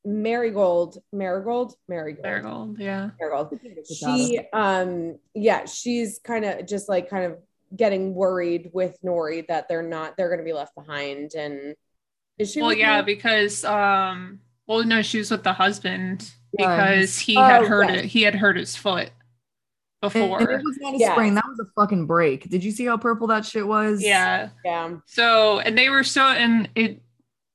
marigold 0.03 0.97
marigold? 1.11 1.75
Marigold. 1.87 2.23
Marigold, 2.23 2.79
yeah. 2.79 3.09
marigold. 3.19 3.59
She 3.85 4.39
um 4.53 5.19
yeah 5.33 5.65
she's 5.65 6.19
kind 6.23 6.45
of 6.45 6.65
just 6.65 6.89
like 6.89 7.09
kind 7.09 7.25
of 7.25 7.37
getting 7.75 8.13
worried 8.13 8.69
with 8.73 8.97
nori 9.01 9.47
that 9.47 9.67
they're 9.69 9.81
not 9.83 10.17
they're 10.17 10.27
going 10.27 10.39
to 10.39 10.45
be 10.45 10.53
left 10.53 10.75
behind. 10.75 11.33
And 11.35 11.75
is 12.37 12.51
she 12.51 12.61
Well, 12.61 12.73
yeah, 12.73 12.97
them? 12.97 13.05
because 13.05 13.63
um, 13.63 14.39
well, 14.71 14.83
no, 14.85 15.01
she 15.01 15.17
was 15.17 15.29
with 15.31 15.43
the 15.43 15.53
husband 15.53 16.31
Yeah. 16.57 16.75
because 16.75 17.19
he 17.19 17.35
had 17.35 17.63
Oh, 17.63 17.67
hurt 17.67 17.89
yes. 17.89 17.99
it. 17.99 18.05
He 18.05 18.21
had 18.23 18.35
hurt 18.35 18.57
his 18.57 18.75
foot 18.75 19.11
before. 20.01 20.39
and 20.39 20.49
it 20.49 20.63
was 20.63 20.77
not 20.81 20.95
a 20.95 20.97
Yes. 20.97 21.11
spring. 21.11 21.35
That 21.35 21.45
was 21.47 21.59
a 21.59 21.69
fucking 21.79 22.05
break. 22.07 22.49
Did 22.49 22.63
you 22.63 22.71
see 22.71 22.85
how 22.85 22.97
purple 22.97 23.27
that 23.27 23.45
shit 23.45 23.67
was? 23.67 24.01
yeah. 24.03 24.49
yeah 24.65 24.95
So, 25.05 25.59
and 25.59 25.77
they 25.77 25.89
were 25.89 26.03
so, 26.03 26.23
and 26.23 26.69
it 26.75 27.01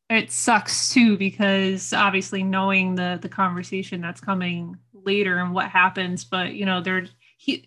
it 0.09 0.31
sucks 0.31 0.93
too 0.95 1.17
because 1.19 1.93
obviously 1.93 2.45
knowing 2.45 2.95
the 2.95 3.19
the 3.21 3.29
conversation 3.29 4.01
that's 4.01 4.21
coming 4.21 4.77
later 4.93 5.39
and 5.39 5.53
what 5.53 5.69
happens, 5.69 6.25
but 6.25 6.53
you 6.55 6.65
know, 6.65 6.81
they're 6.81 7.07
he. 7.39 7.67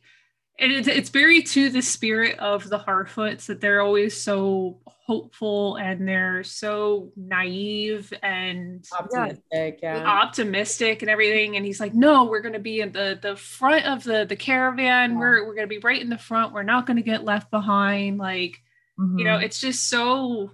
And 0.59 0.71
it's, 0.73 0.87
it's 0.87 1.09
very 1.09 1.41
to 1.41 1.69
the 1.69 1.81
spirit 1.81 2.37
of 2.39 2.67
the 2.67 2.79
Harfoots 2.79 3.45
that 3.45 3.61
they're 3.61 3.81
always 3.81 4.15
so 4.21 4.79
hopeful 4.85 5.77
and 5.77 6.07
they're 6.07 6.43
so 6.43 7.11
naive 7.15 8.13
and 8.21 8.85
optimistic 8.95 9.79
yeah. 9.81 10.05
optimistic 10.05 11.01
and 11.01 11.09
everything. 11.09 11.57
And 11.57 11.65
he's 11.65 11.79
like 11.79 11.95
no 11.95 12.25
we're 12.25 12.41
going 12.41 12.53
to 12.53 12.59
be 12.59 12.81
in 12.81 12.91
the 12.91 13.17
the 13.19 13.35
front 13.35 13.87
of 13.87 14.03
the 14.03 14.25
the 14.25 14.35
caravan. 14.35 15.17
We're 15.17 15.47
we're 15.47 15.55
going 15.55 15.67
to 15.67 15.75
be 15.75 15.79
right 15.79 15.99
in 15.99 16.09
the 16.09 16.17
front. 16.19 16.53
We're 16.53 16.61
not 16.61 16.85
going 16.85 16.97
to 16.97 17.03
get 17.03 17.23
left 17.23 17.49
behind. 17.49 18.19
Like 18.19 18.61
you 18.99 19.23
know 19.23 19.37
Mhm. 19.37 19.43
it's 19.43 19.59
just 19.59 19.89
so 19.89 20.51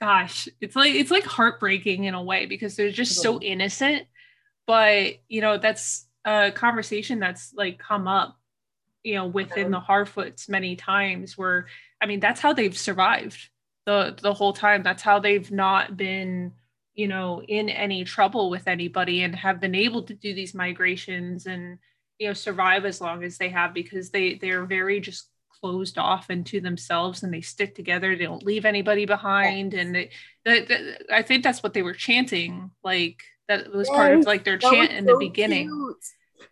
gosh 0.00 0.48
it's 0.60 0.76
like 0.76 0.94
it's 0.94 1.10
like 1.10 1.24
heartbreaking 1.24 2.04
in 2.04 2.14
a 2.14 2.22
way 2.22 2.46
because 2.46 2.76
they're 2.76 2.92
just 2.92 3.20
so 3.20 3.40
innocent. 3.40 4.04
But 4.68 5.14
you 5.28 5.40
know 5.40 5.58
that's 5.58 6.06
a 6.24 6.52
conversation 6.52 7.18
that's 7.18 7.52
like 7.54 7.78
come 7.80 8.06
up 8.06 8.36
you 9.02 9.14
know 9.14 9.26
within 9.26 9.74
uh-huh. 9.74 9.84
the 9.86 9.92
harfoots 9.92 10.48
many 10.48 10.76
times 10.76 11.36
where 11.38 11.66
i 12.00 12.06
mean 12.06 12.20
that's 12.20 12.40
how 12.40 12.52
they've 12.52 12.76
survived 12.76 13.50
the 13.86 14.16
the 14.20 14.34
whole 14.34 14.52
time. 14.52 14.82
That's 14.82 15.02
how 15.02 15.18
they've 15.18 15.50
not 15.50 15.96
been 15.96 16.52
you 16.94 17.08
know 17.08 17.42
in 17.42 17.68
any 17.68 18.04
trouble 18.04 18.50
with 18.50 18.66
anybody 18.68 19.22
and 19.22 19.34
have 19.34 19.60
been 19.60 19.74
able 19.74 20.02
to 20.04 20.14
do 20.14 20.34
these 20.34 20.54
migrations 20.54 21.46
and 21.46 21.78
you 22.18 22.28
know 22.28 22.34
survive 22.34 22.84
as 22.84 23.00
long 23.00 23.24
as 23.24 23.38
they 23.38 23.48
have 23.48 23.72
because 23.74 24.10
they 24.10 24.34
they're 24.34 24.64
very 24.64 25.00
just 25.00 25.28
closed 25.60 25.98
off 25.98 26.30
into 26.30 26.60
themselves 26.60 27.22
and 27.22 27.34
they 27.34 27.40
stick 27.40 27.74
together. 27.74 28.16
They 28.16 28.24
don't 28.24 28.42
leave 28.42 28.64
anybody 28.64 29.04
behind. 29.04 29.74
And 29.74 29.94
they, 29.94 30.10
that, 30.44 30.68
that- 30.68 31.02
i 31.12 31.22
think 31.22 31.42
that's 31.42 31.62
what 31.62 31.74
they 31.74 31.82
were 31.82 31.92
chanting 31.92 32.70
like 32.82 33.20
that 33.48 33.72
was 33.74 33.88
part 33.88 34.14
of 34.14 34.24
like 34.26 34.44
their 34.44 34.58
That 34.58 34.70
chant 34.70 34.92
in 34.92 35.04
the 35.04 35.16
beginning. 35.18 35.68
cute. 35.68 36.04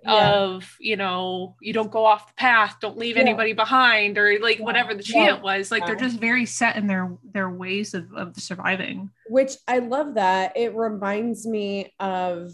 Yeah. 0.05 0.31
of 0.33 0.77
you 0.79 0.97
know 0.97 1.57
you 1.61 1.73
don't 1.73 1.91
go 1.91 2.05
off 2.05 2.29
the 2.29 2.35
path 2.35 2.77
don't 2.81 2.97
leave 2.97 3.17
Yeah. 3.17 3.23
anybody 3.23 3.53
behind 3.53 4.17
or 4.19 4.39
like 4.41 4.59
Yeah. 4.59 4.65
whatever 4.65 4.95
the 4.95 5.03
chant 5.03 5.43
was 5.43 5.71
like 5.71 5.87
they're 5.87 5.97
just 5.97 6.21
very 6.21 6.47
set 6.47 6.77
in 6.77 6.87
their 6.87 7.17
their 7.33 7.51
ways 7.51 7.95
of, 7.95 8.13
of 8.15 8.37
surviving 8.39 9.11
which 9.29 9.53
I 9.67 9.79
love 9.81 10.15
that. 10.15 10.57
It 10.57 10.75
reminds 10.75 11.47
me 11.47 11.95
of 12.01 12.53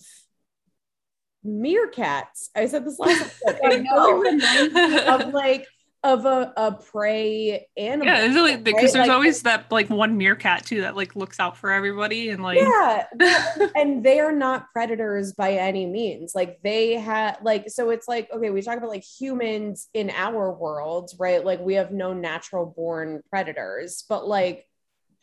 meerkats. 1.46 2.48
I 2.56 2.66
said 2.66 2.84
this 2.86 2.98
last. 2.98 3.42
I 3.46 3.50
It 3.62 3.82
really 3.82 4.32
reminds 4.32 4.74
me 4.74 4.98
of 5.06 5.34
like 5.34 5.66
of 6.04 6.26
a, 6.26 6.52
a 6.58 6.72
prey 6.72 7.66
animal. 7.78 8.06
yeah 8.06 8.26
it's 8.26 8.34
really 8.34 8.58
because 8.58 8.82
right? 8.84 8.92
there's 8.92 9.08
Like, 9.08 9.14
always 9.14 9.42
that 9.42 9.72
like 9.72 9.88
one 9.88 10.18
meerkat 10.18 10.66
too 10.66 10.82
that 10.82 10.94
like 10.94 11.16
looks 11.16 11.40
out 11.40 11.56
for 11.56 11.70
everybody 11.70 12.28
and 12.28 12.42
like 12.42 12.58
yeah 12.60 13.06
and 13.74 14.04
they 14.04 14.20
are 14.20 14.30
not 14.30 14.70
predators 14.74 15.32
by 15.32 15.54
any 15.54 15.86
means 15.86 16.34
like 16.34 16.60
they 16.62 16.92
have 16.96 17.38
like 17.42 17.70
so 17.70 17.88
it's 17.88 18.06
like 18.06 18.28
okay 18.32 18.50
we 18.50 18.60
talk 18.60 18.76
about 18.76 18.90
like 18.90 19.02
humans 19.02 19.88
in 19.94 20.10
our 20.10 20.52
world 20.52 21.10
right 21.18 21.42
like 21.42 21.60
we 21.60 21.74
have 21.74 21.90
no 21.90 22.12
natural 22.12 22.66
born 22.66 23.22
predators 23.30 24.04
but 24.06 24.28
like 24.28 24.66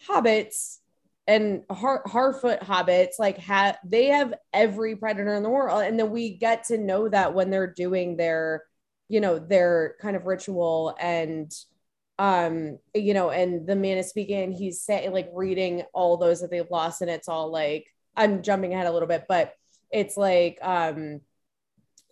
hobbits 0.09 0.77
and 1.27 1.63
Har- 1.69 2.03
harfoot 2.07 2.59
hobbits 2.63 3.19
like 3.19 3.37
have 3.37 3.77
they 3.85 4.07
have 4.07 4.33
every 4.51 4.95
predator 4.95 5.35
in 5.35 5.43
the 5.43 5.49
world 5.49 5.83
and 5.83 5.99
then 5.99 6.09
we 6.09 6.35
get 6.37 6.63
to 6.65 6.77
know 6.79 7.07
that 7.07 7.35
when 7.35 7.51
they're 7.51 7.71
doing 7.71 8.17
their 8.17 8.63
you 9.11 9.19
know 9.19 9.37
their 9.37 9.95
kind 10.01 10.15
of 10.15 10.25
ritual 10.25 10.95
and 10.99 11.51
um 12.17 12.77
you 12.95 13.13
know 13.13 13.29
and 13.29 13.67
the 13.67 13.75
man 13.75 13.97
is 13.97 14.07
speaking 14.07 14.51
he's 14.53 14.81
saying 14.81 15.11
like 15.11 15.29
reading 15.33 15.83
all 15.93 16.15
those 16.15 16.39
that 16.39 16.49
they've 16.49 16.71
lost 16.71 17.01
and 17.01 17.11
it's 17.11 17.27
all 17.27 17.51
like 17.51 17.85
i'm 18.15 18.41
jumping 18.41 18.73
ahead 18.73 18.87
a 18.87 18.91
little 18.91 19.07
bit 19.09 19.25
but 19.27 19.53
it's 19.91 20.15
like 20.15 20.57
um 20.61 21.19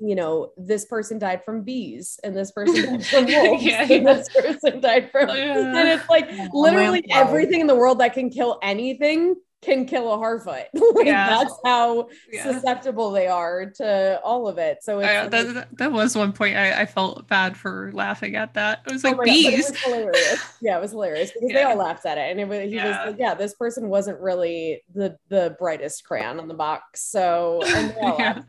you 0.02 0.16
know 0.16 0.52
this 0.58 0.84
person 0.86 1.20
died 1.20 1.44
from 1.46 1.64
bees 1.64 2.20
and 2.24 2.36
this 2.36 2.52
person 2.52 2.76
died 2.84 3.06
from 3.12 3.26
wolves 3.26 3.64
Yeah, 3.64 3.88
and 3.90 4.06
this 4.08 4.28
person 4.30 4.82
died 4.82 5.10
from 5.10 5.30
Yeah. 5.30 5.80
and 5.80 5.88
it's 5.88 6.10
like 6.10 6.30
literally 6.54 7.02
lamplight. 7.08 7.28
everything 7.28 7.62
in 7.62 7.68
the 7.68 7.76
world 7.76 8.00
that 8.00 8.14
can 8.14 8.30
kill 8.30 8.60
anything 8.62 9.36
can 9.62 9.86
kill 9.86 10.14
a 10.14 10.18
harfoot 10.18 10.68
like 10.96 11.06
Yeah. 11.06 11.30
that's 11.30 11.54
how 11.66 12.08
Yeah. 12.32 12.44
susceptible 12.52 13.12
they 13.12 13.28
are 13.28 13.70
to 13.76 14.20
all 14.24 14.48
of 14.48 14.58
it 14.58 14.82
so 14.84 15.00
it's 15.00 15.10
I, 15.10 15.28
that, 15.28 15.68
that- 15.78 15.92
was 15.92 16.16
one 16.16 16.32
point 16.32 16.56
I, 16.56 16.82
I 16.82 16.86
felt 16.86 17.28
bad 17.28 17.58
for 17.58 17.92
laughing 17.94 18.36
at 18.36 18.54
that. 18.54 18.80
It 18.88 18.94
was 18.94 19.04
Oh 19.04 19.10
like 19.10 19.18
God, 19.18 19.28
it 19.28 19.32
bees. 19.32 19.70
was 19.70 19.80
hilarious. 19.82 20.46
Yeah, 20.62 20.78
it 20.78 20.82
was 20.82 20.92
hilarious 20.92 21.32
because 21.32 21.50
they 21.52 21.64
all 21.64 21.76
laughed 21.76 22.06
at 22.06 22.18
it, 22.18 22.32
and 22.32 22.40
it 22.40 22.48
was, 22.48 22.60
he 22.60 22.76
was 22.76 22.84
Yeah. 22.86 23.04
like, 23.06 23.16
"Yeah, 23.18 23.34
this 23.34 23.54
person 23.56 23.90
wasn't 23.90 24.20
really 24.20 24.82
the 24.94 25.18
the 25.30 25.56
brightest 25.60 26.04
crayon 26.06 26.40
on 26.40 26.48
the 26.48 26.54
box." 26.54 27.02
So, 27.02 27.62
and 27.66 27.90
they 27.92 28.00
all 28.02 28.16
Yeah. 28.20 28.42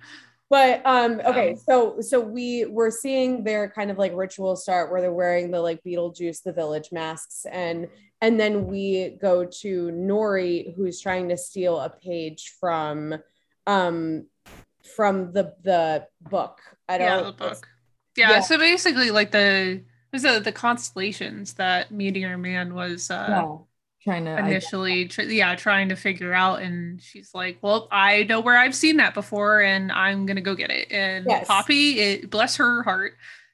but 0.50 0.82
um, 0.84 1.20
okay, 1.24 1.56
so 1.66 2.00
so 2.00 2.20
we 2.20 2.66
were 2.66 2.90
seeing 2.90 3.44
their 3.44 3.70
kind 3.70 3.90
of 3.90 3.98
like 3.98 4.12
ritual 4.14 4.56
start 4.56 4.90
where 4.90 5.00
they're 5.00 5.12
wearing 5.12 5.50
the 5.50 5.61
like 5.61 5.82
Beetlejuice 5.84 6.42
the 6.42 6.52
village 6.52 6.90
masks, 6.92 7.46
and 7.50 7.88
and 8.20 8.38
then 8.38 8.66
we 8.66 9.18
go 9.20 9.44
to 9.44 9.88
Nori 9.88 10.74
who's 10.74 11.00
trying 11.00 11.28
to 11.28 11.36
steal 11.36 11.80
a 11.80 11.90
page 11.90 12.54
from 12.60 13.14
um 13.66 14.26
from 14.94 15.32
the 15.32 15.54
the 15.62 16.06
book. 16.20 16.60
I 16.88 16.98
don't. 16.98 17.06
yeah, 17.06 17.22
the 17.22 17.32
book. 17.32 17.68
Yeah, 18.16 18.30
yeah. 18.30 18.40
so 18.40 18.58
basically, 18.58 19.10
like 19.10 19.30
the 19.30 19.82
was 20.12 20.22
the 20.22 20.40
the 20.40 20.52
constellations 20.52 21.54
that 21.54 21.90
Meteor 21.90 22.36
Man 22.38 22.74
was 22.74 23.10
uh, 23.10 23.26
Yeah. 23.28 23.56
Trying 24.02 24.24
to 24.24 24.38
initially, 24.38 25.08
tr- 25.08 25.22
yeah, 25.22 25.54
trying 25.56 25.90
to 25.90 25.94
figure 25.94 26.32
out, 26.32 26.62
and 26.62 27.02
she's 27.02 27.32
like, 27.34 27.58
"Well, 27.60 27.86
I 27.92 28.22
know 28.22 28.40
where 28.40 28.56
I've 28.56 28.74
seen 28.74 28.96
that 28.96 29.12
before, 29.12 29.60
and 29.60 29.92
I'm 29.92 30.24
gonna 30.24 30.40
go 30.40 30.54
get 30.54 30.70
it." 30.70 30.90
And 30.90 31.26
Yes. 31.28 31.46
Poppy, 31.46 32.00
it, 32.00 32.30
bless 32.30 32.56
her 32.56 32.82
heart, 32.82 33.12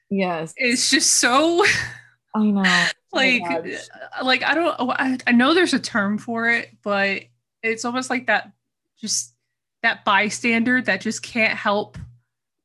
yes. 0.09 0.53
It's 0.55 0.89
just 0.89 1.15
so 1.15 1.65
I 2.37 2.51
know. 2.51 2.87
like 3.13 3.41
Oh 3.45 4.23
like 4.25 4.43
I 4.43 4.53
don't 4.53 4.75
oh, 4.79 4.91
I, 4.91 5.17
I 5.25 5.31
know 5.31 5.53
there's 5.53 5.73
a 5.73 5.79
term 5.79 6.17
for 6.17 6.49
it, 6.49 6.69
but 6.83 7.23
it's 7.63 7.85
almost 7.85 8.09
like 8.09 8.27
that 8.27 8.51
just 8.99 9.33
that 9.83 10.05
bystander 10.05 10.81
that 10.81 11.01
just 11.01 11.21
can't 11.21 11.57
help 11.57 11.97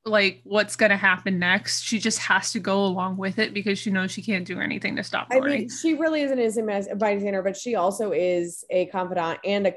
like 0.05 0.41
what's 0.45 0.77
gonna 0.77 0.97
happen 0.97 1.39
next. 1.39 1.83
She 1.83 1.99
just 1.99 2.19
has 2.19 2.53
to 2.53 2.61
go 2.61 2.85
along 2.85 3.17
with 3.17 3.39
it 3.39 3.55
because 3.55 3.79
she 3.79 3.91
knows 3.91 4.11
she 4.11 4.23
can't 4.23 4.47
do 4.47 4.61
anything 4.61 4.97
to 4.97 5.05
stop 5.05 5.29
I 5.31 5.37
Lori. 5.37 5.59
mean, 5.59 5.69
she 5.71 5.95
really 5.95 6.23
isn't 6.23 6.69
as 6.69 6.89
a 6.89 6.97
bystander, 6.97 7.43
but 7.43 7.57
she 7.57 7.77
also 7.77 8.13
is 8.13 8.65
a 8.71 8.87
confidant 8.87 9.41
and 9.45 9.67
a 9.67 9.75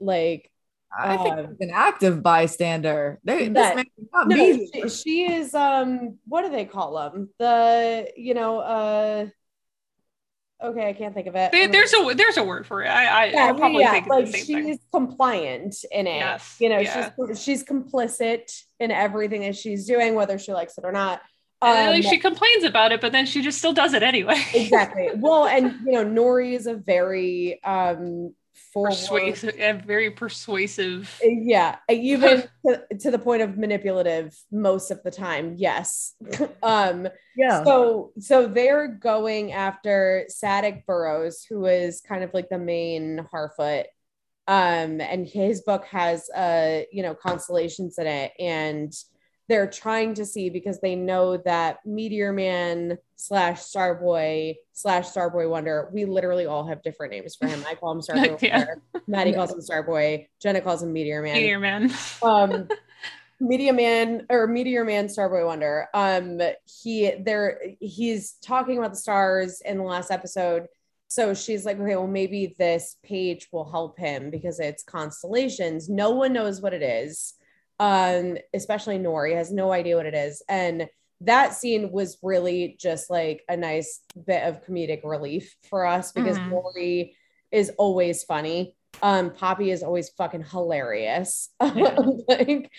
like. 0.00 0.50
I 0.96 1.16
think 1.18 1.38
Um, 1.38 1.56
an 1.60 1.70
active 1.72 2.22
bystander. 2.22 3.20
They, 3.24 3.48
this 3.48 3.54
that- 3.54 3.76
man 3.76 3.84
not 4.12 4.28
No, 4.28 4.36
me. 4.36 4.68
she, 4.72 4.88
she 4.88 5.32
is. 5.32 5.54
Um, 5.54 6.18
what 6.26 6.42
do 6.42 6.50
they 6.50 6.64
call 6.64 6.94
them? 6.94 7.30
The 7.38 8.10
you 8.16 8.34
know. 8.34 8.58
uh 8.60 9.26
Okay, 10.62 10.86
I 10.86 10.92
can't 10.92 11.14
think 11.14 11.26
of 11.26 11.34
it. 11.36 11.52
There- 11.52 11.68
there's 11.68 11.94
a 11.94 12.12
there's 12.14 12.36
a 12.36 12.44
word 12.44 12.66
for 12.66 12.82
it. 12.82 12.88
I 12.88 13.04
I, 13.06 13.24
yeah, 13.26 13.46
I 13.46 13.52
probably 13.54 13.80
yeah, 13.80 13.92
think 13.92 14.06
like 14.08 14.26
she's 14.26 14.46
thing. 14.46 14.78
compliant 14.92 15.74
in 15.90 16.06
it. 16.06 16.16
Yes, 16.18 16.56
You 16.60 16.68
know, 16.68 16.78
yeah. 16.80 17.12
she's 17.28 17.42
she's 17.42 17.64
complicit 17.64 18.62
in 18.78 18.90
everything 18.90 19.40
that 19.42 19.56
she's 19.56 19.86
doing, 19.86 20.14
whether 20.14 20.38
she 20.38 20.52
likes 20.52 20.76
it 20.76 20.84
or 20.84 20.92
not. 20.92 21.22
And 21.62 21.90
like 21.92 22.04
Um, 22.04 22.10
she 22.10 22.18
complains 22.18 22.64
about 22.64 22.90
it, 22.92 23.00
but 23.00 23.12
then 23.12 23.24
she 23.26 23.40
just 23.42 23.58
still 23.58 23.72
does 23.72 23.94
it 23.94 24.02
anyway. 24.02 24.42
exactly 24.54 25.08
well 25.16 25.46
and 25.46 25.76
you 25.86 25.92
know 25.92 26.04
nori 26.04 26.54
is 26.54 26.66
a 26.66 26.74
very 26.74 27.62
um 27.64 28.34
forward. 28.72 28.90
Persuasive, 28.90 29.54
and 29.58 29.84
very 29.84 30.10
persuasive. 30.10 31.20
Yeah, 31.22 31.76
even 31.88 32.44
to, 32.66 32.84
to 33.00 33.10
the 33.10 33.18
point 33.18 33.42
of 33.42 33.58
manipulative 33.58 34.36
most 34.50 34.90
of 34.90 35.02
the 35.02 35.10
time. 35.10 35.54
Yes. 35.56 36.14
um 36.62 37.08
Yeah. 37.36 37.64
so 37.64 38.12
so 38.18 38.46
they're 38.46 38.88
going 38.88 39.52
after 39.52 40.26
Sadoc 40.30 40.84
Burrows, 40.86 41.44
who 41.48 41.66
is 41.66 42.00
kind 42.00 42.24
of 42.24 42.32
like 42.34 42.48
the 42.48 42.58
main 42.58 43.26
Harfoot. 43.32 43.86
Um, 44.48 45.00
and 45.00 45.28
his 45.28 45.62
book 45.62 45.84
has 45.86 46.28
uh, 46.30 46.82
you 46.90 47.02
know, 47.04 47.14
constellations 47.14 47.98
in 47.98 48.06
it, 48.08 48.32
and 48.40 48.92
they're 49.50 49.68
trying 49.68 50.14
to 50.14 50.24
see 50.24 50.48
because 50.48 50.78
they 50.80 50.94
know 50.94 51.36
that 51.38 51.84
Meteor 51.84 52.32
Man 52.32 52.96
slash 53.16 53.58
Starboy 53.58 54.54
slash 54.72 55.08
Starboy 55.08 55.50
Wonder, 55.50 55.90
we 55.92 56.04
literally 56.04 56.46
all 56.46 56.64
have 56.68 56.84
different 56.84 57.10
names 57.10 57.34
for 57.34 57.48
him. 57.48 57.64
I 57.66 57.74
call 57.74 57.90
him 57.90 58.00
Starboy 58.00 58.40
Yeah. 58.42 58.58
Wonder, 58.58 58.82
Maddie 59.08 59.32
calls 59.32 59.50
him 59.50 59.58
Starboy, 59.58 60.28
Jenna 60.40 60.60
calls 60.60 60.84
him 60.84 60.92
Meteor 60.92 61.22
Man. 61.22 61.34
Meteor 61.34 61.58
Man. 61.58 61.92
um 62.22 62.68
media 63.40 63.72
man 63.72 64.24
or 64.30 64.46
meteor 64.46 64.84
man 64.84 65.06
starboy 65.08 65.44
wonder. 65.44 65.88
Um 65.94 66.40
he 66.82 67.10
there 67.18 67.60
he's 67.80 68.34
talking 68.34 68.78
about 68.78 68.92
the 68.92 68.98
stars 68.98 69.62
in 69.62 69.78
the 69.78 69.82
last 69.82 70.12
episode. 70.12 70.66
So 71.08 71.34
she's 71.34 71.66
like 71.66 71.80
okay 71.80 71.96
well 71.96 72.06
maybe 72.06 72.54
this 72.56 72.96
page 73.02 73.48
will 73.50 73.68
help 73.68 73.98
him 73.98 74.30
because 74.30 74.60
it's 74.60 74.84
constellations. 74.84 75.88
No 75.88 76.10
one 76.10 76.32
knows 76.32 76.60
what 76.60 76.72
it 76.72 76.82
is 76.82 77.34
um 77.80 78.36
especially 78.54 78.98
nori 78.98 79.34
has 79.34 79.50
no 79.50 79.72
idea 79.72 79.96
what 79.96 80.06
it 80.06 80.14
is 80.14 80.42
and 80.48 80.86
that 81.22 81.52
scene 81.54 81.90
was 81.90 82.16
really 82.22 82.76
just 82.78 83.10
like 83.10 83.42
a 83.48 83.56
nice 83.56 84.00
bit 84.26 84.42
of 84.44 84.64
comedic 84.64 85.00
relief 85.02 85.56
for 85.68 85.84
us 85.84 86.12
because 86.12 86.38
Mhm. 86.38 86.52
nori 86.52 87.12
is 87.50 87.70
always 87.78 88.22
funny 88.22 88.76
um 89.02 89.30
poppy 89.32 89.70
is 89.70 89.82
always 89.82 90.10
fucking 90.10 90.44
hilarious 90.44 91.48
Yeah. 91.74 91.96
like 92.28 92.70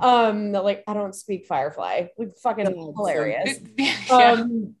um 0.00 0.52
like 0.52 0.82
i 0.86 0.94
don't 0.94 1.14
speak 1.14 1.46
firefly 1.46 2.06
like 2.16 2.36
fucking 2.42 2.66
hilarious 2.96 3.58
yeah. 3.76 3.96
um 4.10 4.74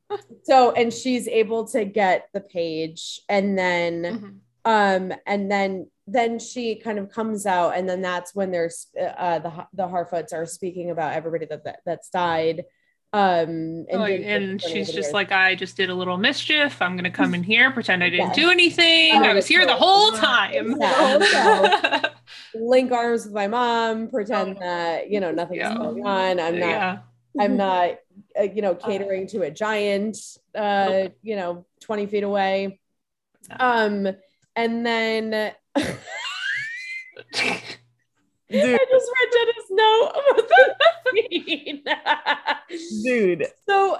so 0.44 0.72
and 0.72 0.92
she's 0.92 1.28
able 1.28 1.66
to 1.68 1.84
get 1.84 2.28
the 2.32 2.40
page 2.40 3.20
and 3.28 3.58
then 3.58 4.02
Mhm. 4.02 4.38
um 4.64 5.18
and 5.26 5.50
then 5.50 5.90
then 6.10 6.38
she 6.38 6.76
kind 6.76 6.98
of 6.98 7.10
comes 7.10 7.44
out 7.46 7.76
and 7.76 7.88
then 7.88 8.00
that's 8.00 8.34
when 8.34 8.50
there's 8.50 8.86
uh 8.98 9.38
the 9.40 9.52
the 9.74 9.82
harfoots 9.86 10.32
are 10.32 10.46
speaking 10.46 10.90
about 10.90 11.12
everybody 11.12 11.44
that, 11.46 11.64
that 11.64 11.80
that's 11.84 12.08
died 12.10 12.64
um 13.12 13.86
Oh, 13.92 14.02
and 14.04 14.60
she's 14.60 14.92
just 14.92 15.10
videos. 15.10 15.12
like, 15.14 15.32
I 15.32 15.54
just 15.54 15.78
did 15.78 15.88
a 15.88 15.94
little 15.94 16.18
mischief. 16.18 16.82
I'm 16.82 16.94
gonna 16.94 17.10
come 17.10 17.34
in 17.34 17.42
here, 17.42 17.70
pretend 17.70 18.04
I 18.04 18.10
didn't 18.10 18.28
Yes. 18.28 18.36
do 18.36 18.50
anything. 18.50 19.14
Oh, 19.14 19.24
I 19.24 19.32
was 19.32 19.46
here 19.46 19.64
the 19.64 19.72
whole 19.74 20.12
time. 20.12 20.76
Yeah. 20.78 22.02
link 22.54 22.92
arms 22.92 23.24
with 23.24 23.32
my 23.34 23.46
mom 23.46 24.08
pretend 24.08 24.58
that 24.60 25.10
you 25.10 25.20
know 25.20 25.30
nothing's 25.30 25.60
Yeah. 25.60 25.74
going 25.74 26.06
on 26.06 26.38
i'm 26.40 26.58
not 26.58 26.68
yeah. 26.68 26.98
i'm 27.40 27.56
not 27.66 27.90
uh, 28.38 28.42
you 28.42 28.60
know 28.62 28.74
catering 28.74 29.26
to 29.28 29.42
a 29.42 29.50
giant 29.50 30.18
uh 30.54 30.86
Nope. 30.90 31.12
you 31.22 31.36
know 31.36 31.66
20 31.80 32.06
feet 32.06 32.24
away 32.24 32.80
No. 33.48 33.56
um 33.60 34.08
and 34.56 34.84
then 34.84 35.52
Dude, 38.50 38.64
I 38.64 38.86
just 38.90 39.10
read 39.14 39.30
Jenna's 39.32 39.70
note 39.70 40.12
about 40.30 40.46
the 41.04 41.18
scene. 41.38 41.84
dude. 43.04 43.46
so, 43.68 43.98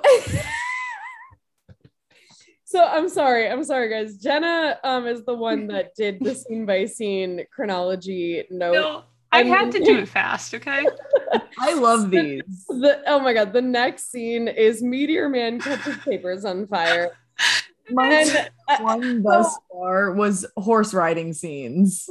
so 2.65 2.83
I'm 2.83 3.11
sorry. 3.11 3.51
I'm 3.51 3.63
sorry, 3.63 3.91
guys. 3.91 4.17
Jenna 4.17 4.79
um 4.85 5.07
is 5.07 5.25
the 5.27 5.35
one 5.35 5.67
that 5.67 5.95
did 5.97 6.19
the 6.21 6.35
scene 6.35 6.65
by 6.65 6.87
scene 6.87 7.45
chronology 7.55 8.45
note. 8.51 8.73
No, 8.73 9.05
I 9.33 9.43
had 9.43 9.71
to 9.73 9.81
do 9.81 9.99
it 9.99 10.09
fast, 10.09 10.55
okay? 10.55 10.87
I 11.59 11.75
love 11.75 12.11
these. 12.11 12.43
The 12.69 13.03
oh 13.07 13.21
my 13.21 13.35
god, 13.35 13.53
the 13.53 13.61
next 13.63 14.11
scene 14.11 14.49
is 14.49 14.83
Meteor 14.83 15.29
Man 15.29 15.61
catches 15.61 15.99
papers 15.99 16.47
on 16.47 16.67
fire. 16.67 17.11
My 17.91 18.07
And 18.07 18.51
one 18.81 19.23
thus 19.25 19.57
far 19.73 20.13
was 20.13 20.45
horse 20.57 20.93
riding 20.95 21.33
scenes. 21.33 22.09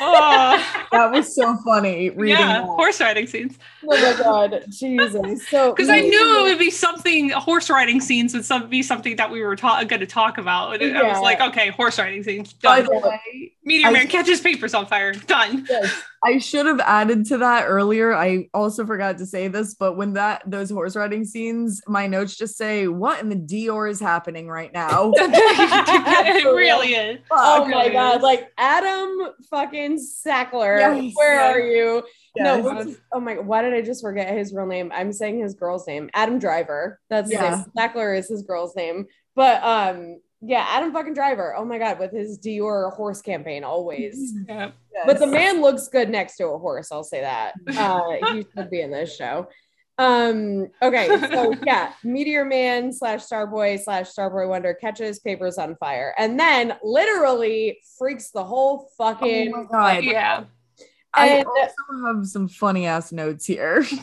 Oh, 0.00 0.86
That 0.92 1.10
was 1.10 1.34
so 1.34 1.56
funny 1.64 2.10
reading 2.10 2.38
yeah, 2.38 2.60
that. 2.60 2.64
horse 2.64 3.00
riding 3.00 3.26
scenes. 3.26 3.58
oh 3.88 3.96
my 4.16 4.22
god, 4.22 4.64
Jesus. 4.68 5.46
So 5.48 5.72
Because 5.74 5.88
I 5.88 6.00
knew 6.00 6.40
it 6.46 6.50
would 6.50 6.58
be 6.58 6.70
something, 6.70 7.30
horse 7.30 7.68
riding 7.70 8.00
scenes 8.00 8.34
would 8.34 8.44
some, 8.44 8.68
be 8.68 8.82
something 8.82 9.16
that 9.16 9.30
we 9.30 9.42
were 9.42 9.56
ta- 9.56 9.84
going 9.84 10.00
to 10.00 10.06
talk 10.06 10.38
about. 10.38 10.80
And 10.82 10.96
I 10.96 11.02
was 11.08 11.20
like, 11.20 11.40
okay, 11.40 11.70
horse 11.70 11.98
riding 11.98 12.22
scenes, 12.22 12.52
done. 12.54 12.86
way, 12.90 13.52
Meteor 13.64 13.88
I- 13.88 13.92
Man 13.92 14.08
catches 14.08 14.40
papers 14.40 14.74
on 14.74 14.86
fire, 14.86 15.12
done. 15.12 15.66
I 16.24 16.38
should 16.38 16.66
have 16.66 16.80
added 16.80 17.26
to 17.26 17.38
that 17.38 17.66
earlier. 17.66 18.12
I 18.14 18.48
also 18.52 18.84
forgot 18.84 19.18
to 19.18 19.26
say 19.26 19.48
this, 19.48 19.74
but 19.74 19.96
when 19.96 20.14
that 20.14 20.42
those 20.46 20.70
horse 20.70 20.96
riding 20.96 21.24
scenes, 21.24 21.80
my 21.86 22.06
notes 22.08 22.36
just 22.36 22.56
say, 22.56 22.88
"What 22.88 23.20
in 23.20 23.28
the 23.28 23.36
Dior 23.36 23.88
is 23.88 24.00
happening 24.00 24.48
right 24.48 24.72
now?" 24.72 25.12
it 26.04 26.44
really 26.44 26.94
is. 26.94 27.18
Oh 27.30 27.60
Fuck. 27.60 27.68
my 27.68 27.82
really 27.82 27.92
god, 27.92 28.16
is. 28.16 28.22
like 28.22 28.52
Adam 28.58 29.18
fucking 29.50 29.98
Sackler. 29.98 30.78
Yes, 30.78 31.12
where 31.14 31.34
yes. 31.34 31.54
are 31.54 31.60
you? 31.60 32.02
Yes. 32.36 32.44
No, 32.44 32.58
what's 32.58 32.96
oh 33.12 33.20
my 33.20 33.34
god, 33.34 33.46
why 33.46 33.62
did 33.62 33.74
I 33.74 33.82
just 33.82 34.02
forget 34.02 34.36
his 34.36 34.52
real 34.52 34.66
name? 34.66 34.90
I'm 34.94 35.12
saying 35.12 35.40
his 35.40 35.54
girl's 35.54 35.86
name. 35.86 36.10
Adam 36.14 36.38
Driver. 36.38 37.00
That's 37.08 37.30
his 37.30 37.40
name. 37.40 37.64
Sackler 37.76 38.16
is 38.16 38.28
his 38.28 38.42
girl's 38.42 38.76
name. 38.76 39.06
But 39.34 39.62
um 39.62 40.20
yeah, 40.42 40.66
Adam 40.68 40.92
fucking 40.92 41.14
Driver. 41.14 41.54
Oh 41.56 41.64
my 41.64 41.78
god, 41.78 41.98
with 41.98 42.12
his 42.12 42.38
Dior 42.38 42.92
horse 42.92 43.22
campaign 43.22 43.64
always. 43.64 44.34
Yeah. 44.48 45.04
But 45.04 45.18
the 45.18 45.26
man 45.26 45.60
looks 45.60 45.88
good 45.88 46.08
next 46.08 46.36
to 46.38 46.46
a 46.46 46.58
horse, 46.58 46.90
I'll 46.90 47.04
say 47.04 47.20
that. 47.20 47.54
Uh 47.76 48.32
he 48.32 48.46
should 48.54 48.70
be 48.70 48.80
in 48.80 48.90
this 48.90 49.14
show. 49.14 49.48
Um, 49.98 50.68
okay, 50.82 51.08
so 51.30 51.54
yeah, 51.66 51.92
Meteor 52.04 52.44
Man 52.44 52.92
slash 52.92 53.24
Starboy 53.24 53.82
slash 53.82 54.12
Starboy 54.12 54.48
Wonder 54.48 54.74
catches 54.74 55.18
papers 55.20 55.56
on 55.56 55.74
fire 55.76 56.14
and 56.18 56.38
then 56.38 56.76
literally 56.82 57.78
freaks 57.98 58.30
the 58.30 58.44
whole 58.44 58.90
Oh 58.98 59.04
fucking 59.04 59.50
my 59.52 59.64
god! 59.64 60.04
Yeah. 60.04 60.44
I 61.14 61.42
also 61.42 62.06
have 62.06 62.26
some 62.26 62.46
funny 62.46 62.86
ass 62.86 63.12
notes 63.12 63.46
here. 63.46 63.84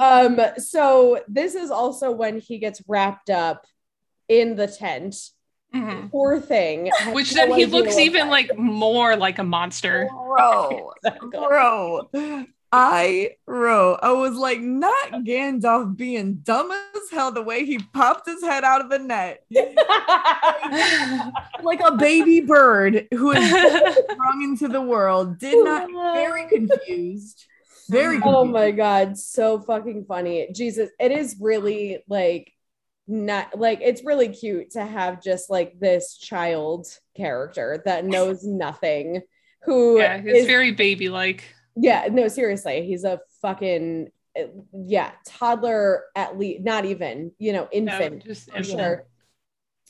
Um, 0.00 0.40
so 0.56 1.22
this 1.28 1.54
is 1.54 1.70
also 1.70 2.10
when 2.10 2.40
he 2.40 2.58
gets 2.58 2.82
wrapped 2.88 3.28
up 3.28 3.66
in 4.26 4.56
the 4.56 4.66
tent. 4.66 5.14
Mhm. 5.74 6.10
Poor 6.10 6.40
thing. 6.40 6.90
Which 7.12 7.34
no 7.34 7.46
then 7.46 7.58
he 7.58 7.66
looks 7.66 7.98
even 7.98 8.26
that 8.26 8.30
like 8.30 8.56
more 8.56 9.16
like 9.16 9.38
a 9.38 9.44
monster. 9.44 10.08
Bro, 10.10 10.92
bro. 11.30 12.10
I 12.74 13.36
wrote, 13.46 13.98
I 14.02 14.12
was 14.12 14.34
like, 14.34 14.60
not 14.60 15.12
Gandalf 15.26 15.94
being 15.94 16.36
dumb 16.36 16.70
as 16.70 17.10
hell 17.10 17.30
the 17.30 17.42
way 17.42 17.66
he 17.66 17.78
popped 17.78 18.26
his 18.26 18.42
head 18.42 18.64
out 18.64 18.80
of 18.80 18.88
the 18.90 18.98
net. 18.98 19.44
Like 21.62 21.80
a 21.84 21.96
baby 21.96 22.40
bird 22.40 23.06
who 23.12 23.30
is 23.32 23.48
sprung 24.10 24.42
into 24.42 24.68
the 24.68 24.80
world. 24.80 25.38
Did 25.38 25.64
not 25.64 25.88
very 26.14 26.48
confused. 26.48 27.44
Very 27.88 28.16
oh 28.16 28.20
confused. 28.20 28.36
oh 28.36 28.44
my 28.46 28.70
god, 28.72 29.16
so 29.18 29.60
fucking 29.60 30.06
funny. 30.06 30.48
Jesus, 30.52 30.90
it 30.98 31.12
is 31.12 31.36
really 31.40 32.02
like 32.08 32.52
not 33.06 33.58
like 33.58 33.80
it's 33.82 34.04
really 34.04 34.28
cute 34.30 34.70
to 34.70 34.84
have 34.84 35.22
just 35.22 35.50
like 35.50 35.78
this 35.78 36.16
child 36.16 36.86
character 37.16 37.82
that 37.84 38.04
knows 38.04 38.44
nothing 38.44 39.20
who 39.64 39.98
yeah, 39.98 40.16
it's 40.24 40.40
is- 40.40 40.46
very 40.46 40.72
baby 40.72 41.08
like. 41.08 41.44
Yeah, 41.76 42.08
no, 42.10 42.28
seriously, 42.28 42.84
he's 42.86 43.04
a 43.04 43.20
fucking 43.40 44.10
yeah 44.72 45.10
toddler 45.26 46.04
at 46.16 46.38
least, 46.38 46.62
not 46.62 46.84
even 46.86 47.32
you 47.38 47.52
know 47.52 47.68
infant 47.70 48.24
just 48.24 48.50
for 48.50 48.56
infant. 48.58 48.78
sure, 48.78 49.06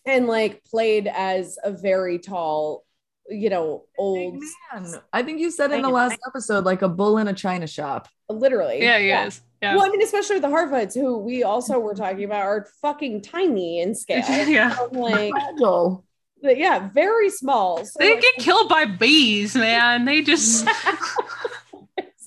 and 0.06 0.26
like 0.26 0.64
played 0.64 1.08
as 1.08 1.58
a 1.62 1.70
very 1.72 2.18
tall, 2.18 2.84
you 3.28 3.50
know, 3.50 3.84
old, 3.98 4.42
man. 4.72 4.94
I 5.12 5.22
think 5.22 5.40
you 5.40 5.50
said 5.50 5.72
in 5.72 5.82
the 5.82 5.88
last 5.90 6.18
episode, 6.26 6.64
like 6.64 6.82
a 6.82 6.88
bull 6.88 7.18
in 7.18 7.28
a 7.28 7.32
china 7.34 7.66
shop. 7.66 8.08
literally. 8.28 8.82
Yeah, 8.82 8.98
he 8.98 9.10
is. 9.10 9.40
Yeah. 9.62 9.76
Well, 9.76 9.84
I 9.84 9.90
mean, 9.90 10.02
especially 10.02 10.36
with 10.36 10.42
the 10.42 10.48
Harfoots, 10.48 10.94
who 10.94 11.18
we 11.18 11.44
also 11.44 11.78
were 11.78 11.94
talking 11.94 12.24
about, 12.24 12.40
are 12.42 12.66
fucking 12.80 13.22
tiny 13.22 13.80
in 13.80 13.94
scale. 14.02 14.24
yeah. 14.48 14.74
So, 14.74 14.86
like, 14.90 15.30
Fragile. 15.30 16.04
but 16.42 16.58
yeah, 16.58 16.88
very 16.88 17.30
small. 17.30 17.84
So, 17.84 17.92
They 18.00 18.14
like, 18.14 18.22
get 18.22 18.34
killed 18.38 18.68
by 18.68 18.86
bees, 18.86 19.54
man. 19.54 20.04
They 20.04 20.20
just 20.22 20.66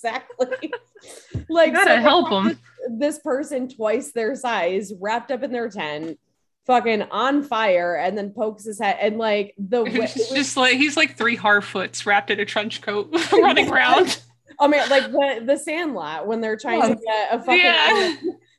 exactly. 0.06 0.74
like, 1.49 1.74
gotta 1.74 1.95
so 1.95 2.01
help 2.01 2.30
have 2.30 2.45
'em. 2.45 2.47
This, 2.47 2.58
this 3.16 3.20
person 3.20 3.68
twice 3.70 4.12
their 4.12 4.36
size, 4.36 4.93
wrapped 4.99 5.32
up 5.32 5.43
in 5.43 5.51
their 5.51 5.70
tent, 5.70 6.20
fucking 6.66 7.03
on 7.03 7.43
fire, 7.43 7.95
and 7.95 8.18
then 8.18 8.32
pokes 8.32 8.66
his 8.66 8.80
head, 8.80 8.97
and 9.01 9.18
like 9.18 9.53
the 9.58 9.84
way, 9.86 9.91
it's 9.93 10.30
just 10.30 10.58
like 10.58 10.74
he's 10.74 10.97
like 10.97 11.18
three 11.18 11.38
Harfoots 11.38 12.06
wrapped 12.06 12.32
in 12.32 12.39
a 12.39 12.45
trench 12.45 12.82
coat 12.82 13.10
running 13.32 13.70
around. 13.72 14.22
Oh, 14.60 14.66
I 14.66 14.68
mean, 14.68 14.89
like 14.89 15.12
the 15.12 15.43
the 15.45 15.58
Sandlot 15.58 16.28
when 16.28 16.41
they're 16.41 16.58
trying 16.58 16.82
to 16.82 16.95
get 16.95 17.34
a 17.34 17.39
fucking 17.39 17.62
Yeah. 17.62 18.16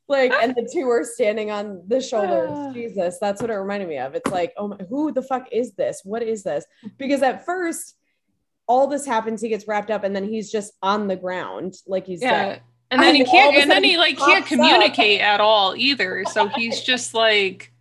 like, 0.08 0.32
and 0.32 0.54
the 0.54 0.68
two 0.70 0.88
are 0.88 1.04
standing 1.04 1.50
on 1.50 1.82
the 1.86 2.00
shoulders. 2.00 2.50
Jesus, 2.74 3.18
that's 3.18 3.40
what 3.40 3.50
it 3.50 3.54
reminded 3.54 3.88
me 3.88 3.98
of. 3.98 4.14
It's 4.14 4.30
like, 4.30 4.52
oh 4.58 4.68
my, 4.68 4.76
who 4.88 5.10
the 5.12 5.22
fuck 5.22 5.48
is 5.50 5.72
this? 5.72 6.02
What 6.04 6.22
is 6.22 6.42
this? 6.42 6.66
Because 6.98 7.22
at 7.22 7.46
first, 7.46 7.94
all 8.68 8.86
this 8.86 9.06
happens, 9.06 9.40
he 9.40 9.48
gets 9.48 9.66
wrapped 9.68 9.90
up, 9.90 10.02
and 10.04 10.14
then 10.14 10.24
he's 10.24 10.50
just 10.50 10.72
on 10.82 11.06
the 11.08 11.16
ground, 11.16 11.74
like 11.86 12.06
he's 12.06 12.22
Yeah. 12.22 12.44
dead. 12.44 12.62
And 12.90 13.00
then 13.02 13.08
And 13.08 13.16
he 13.16 13.22
then 13.24 13.32
can't 13.32 13.56
and 13.56 13.70
then 13.70 13.82
he 13.84 13.96
like 13.96 14.16
can't 14.16 14.42
up. 14.42 14.48
communicate 14.48 15.20
at 15.20 15.40
all 15.40 15.74
either. 15.76 16.24
So 16.30 16.46
he's 16.48 16.80
just 16.82 17.14
like 17.14 17.72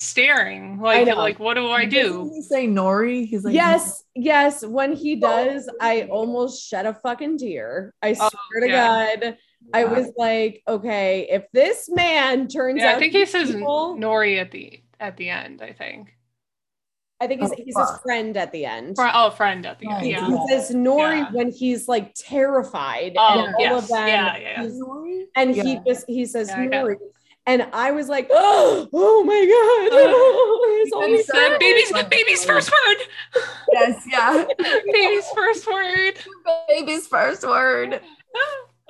staring. 0.00 0.80
Like 0.80 1.06
like 1.06 1.38
what 1.38 1.54
do 1.54 1.68
I 1.70 1.84
Doesn't 1.84 2.12
do? 2.26 2.30
he 2.34 2.42
say 2.42 2.66
Nori? 2.66 3.26
He's 3.26 3.44
like, 3.44 3.54
yes, 3.54 4.02
yes. 4.14 4.64
When 4.64 4.92
he 4.92 5.16
does, 5.16 5.68
I 5.80 6.02
almost 6.10 6.66
shed 6.68 6.86
a 6.86 6.94
fucking 6.94 7.38
tear. 7.38 7.94
I 8.02 8.10
Oh, 8.18 8.28
swear 8.28 8.60
to 8.62 8.68
yeah. 8.68 9.16
God. 9.22 9.36
I 9.74 9.84
was 9.84 10.10
like, 10.16 10.62
okay, 10.66 11.26
if 11.30 11.44
this 11.52 11.88
man 11.88 12.48
turns 12.48 12.80
Yeah, 12.80 12.90
out 12.90 12.96
I 12.96 12.98
think 13.00 13.12
he 13.12 13.26
says 13.26 13.50
evil- 13.54 13.96
Nori 13.98 14.40
at 14.40 14.50
the 14.50 14.80
at 15.00 15.16
the 15.16 15.30
end, 15.30 15.62
I 15.62 15.72
think. 15.72 16.14
I 17.20 17.26
think 17.26 17.40
he's, 17.40 17.50
Oh, 17.50 17.54
he's 17.56 17.76
his 17.76 17.98
friend 18.02 18.36
at 18.36 18.52
the 18.52 18.64
end. 18.64 18.96
Fri- 18.96 19.10
oh, 19.12 19.30
friend 19.30 19.66
at 19.66 19.78
the 19.80 19.86
end. 19.88 19.96
Right. 19.96 20.06
Yeah. 20.10 20.26
He 20.26 20.48
says 20.48 20.70
Nori 20.74 21.18
Yeah. 21.18 21.30
when 21.32 21.50
he's 21.50 21.88
like 21.88 22.14
terrified 22.14 23.14
Oh, 23.18 23.44
and 23.44 23.54
all 23.54 23.60
yes. 23.60 23.82
of 23.82 23.88
them. 23.88 24.06
Yeah, 24.08 24.36
yeah. 24.36 24.62
he's- 24.62 24.72
Nori? 24.74 25.24
And 25.34 25.54
he 25.54 25.80
just 25.86 26.04
he 26.08 26.24
says 26.26 26.48
Yeah, 26.48 26.58
Nori. 26.66 26.96
And 27.46 27.66
I 27.72 27.92
was 27.92 28.08
like, 28.10 28.28
oh, 28.30 28.88
oh 28.92 29.24
my 29.24 29.40
god. 29.40 29.98
Oh. 29.98 30.54
It's 30.80 30.92
only 30.94 31.22
said 31.22 31.58
baby's 31.58 31.92
baby's 32.08 32.44
first 32.44 32.70
word. 32.70 32.96
Yes, 33.72 34.04
yeah. 34.10 34.44
baby's 34.92 35.28
first 35.34 35.66
word. 35.66 36.14
Baby's 36.68 37.06
first 37.06 37.46
word. 37.46 38.00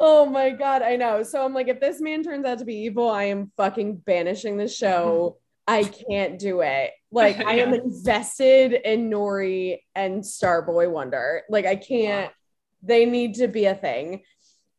Oh 0.01 0.27
my 0.27 0.51
god, 0.51 0.83
I 0.83 0.95
know. 0.95 1.25
So 1.25 1.45
I'm 1.45 1.53
like, 1.53 1.67
if 1.67 1.81
this 1.81 2.01
man 2.01 2.23
turns 2.23 2.45
out 2.47 2.61
to 2.61 2.65
be 2.65 2.77
evil, 2.77 3.11
I 3.11 3.25
am 3.25 3.51
fucking 3.57 3.97
banishing 3.97 4.57
the 4.57 4.69
show. 4.69 5.39
Mm-hmm. 5.69 5.75
I 5.75 5.83
can't 5.85 6.39
do 6.39 6.61
it. 6.61 6.93
Like 7.11 7.39
I 7.45 7.61
am 7.61 7.73
invested 7.75 8.73
in 8.73 9.11
Nori 9.11 9.79
and 9.95 10.23
Starboy 10.23 10.91
Wonder. 10.91 11.43
Like 11.49 11.67
I 11.67 11.77
can't. 11.77 12.33
They 12.83 13.07
need 13.07 13.35
to 13.37 13.49
be 13.49 13.65
a 13.67 13.75
thing. 13.75 14.23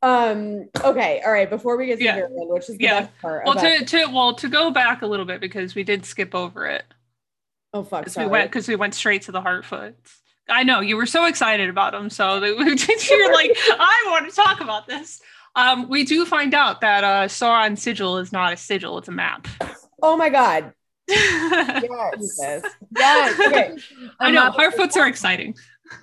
Um. 0.02 0.70
Okay. 0.82 1.22
All 1.26 1.32
right. 1.34 1.50
Before 1.50 1.76
we 1.78 1.88
get 1.88 1.98
to 2.00 2.04
Yeah. 2.06 2.26
Which 2.30 2.70
is 2.70 2.78
the 2.78 2.84
Yeah. 2.86 3.02
best 3.02 3.14
part. 3.22 3.44
Well, 3.46 3.54
about- 3.58 3.80
to, 3.80 3.86
to 3.86 4.06
well 4.14 4.34
to 4.36 4.48
go 4.48 4.72
back 4.72 5.02
a 5.02 5.08
little 5.08 5.26
bit 5.26 5.42
because 5.42 5.76
we 5.76 5.84
did 5.84 6.06
skip 6.06 6.34
over 6.34 6.66
it 6.68 6.86
oh 7.74 7.84
fuck. 7.84 8.02
because 8.06 8.18
we 8.18 8.26
went 8.26 8.50
because 8.50 8.68
we 8.68 8.76
went 8.78 8.96
straight 8.96 9.24
to 9.24 9.32
the 9.34 9.42
Harfoots. 9.42 9.94
I 10.48 10.64
know 10.64 10.80
you 10.80 10.96
were 10.98 11.06
so 11.06 11.26
excited 11.26 11.70
about 11.70 11.92
them, 11.92 12.10
so 12.10 12.42
you're 12.44 12.56
like, 13.34 13.52
I 13.70 14.06
want 14.10 14.30
to 14.30 14.36
talk 14.36 14.62
about 14.62 14.88
this. 14.88 15.22
Um, 15.56 15.90
we 15.90 16.06
do 16.06 16.26
find 16.26 16.54
out 16.54 16.82
that 16.82 17.04
uh, 17.04 17.28
Sauron 17.28 17.78
sigil 17.78 18.18
is 18.20 18.32
not 18.32 18.54
a 18.54 18.58
sigil; 18.58 18.98
it's 19.00 19.10
a 19.10 19.12
map. 19.12 19.48
oh 20.02 20.16
my 20.16 20.30
god. 20.30 20.74
Yes. 21.10 22.64
Yes. 22.98 23.40
Okay. 23.48 23.78
I 24.20 24.32
know 24.32 24.48
of 24.48 24.56
are 24.98 25.08
exciting, 25.08 25.56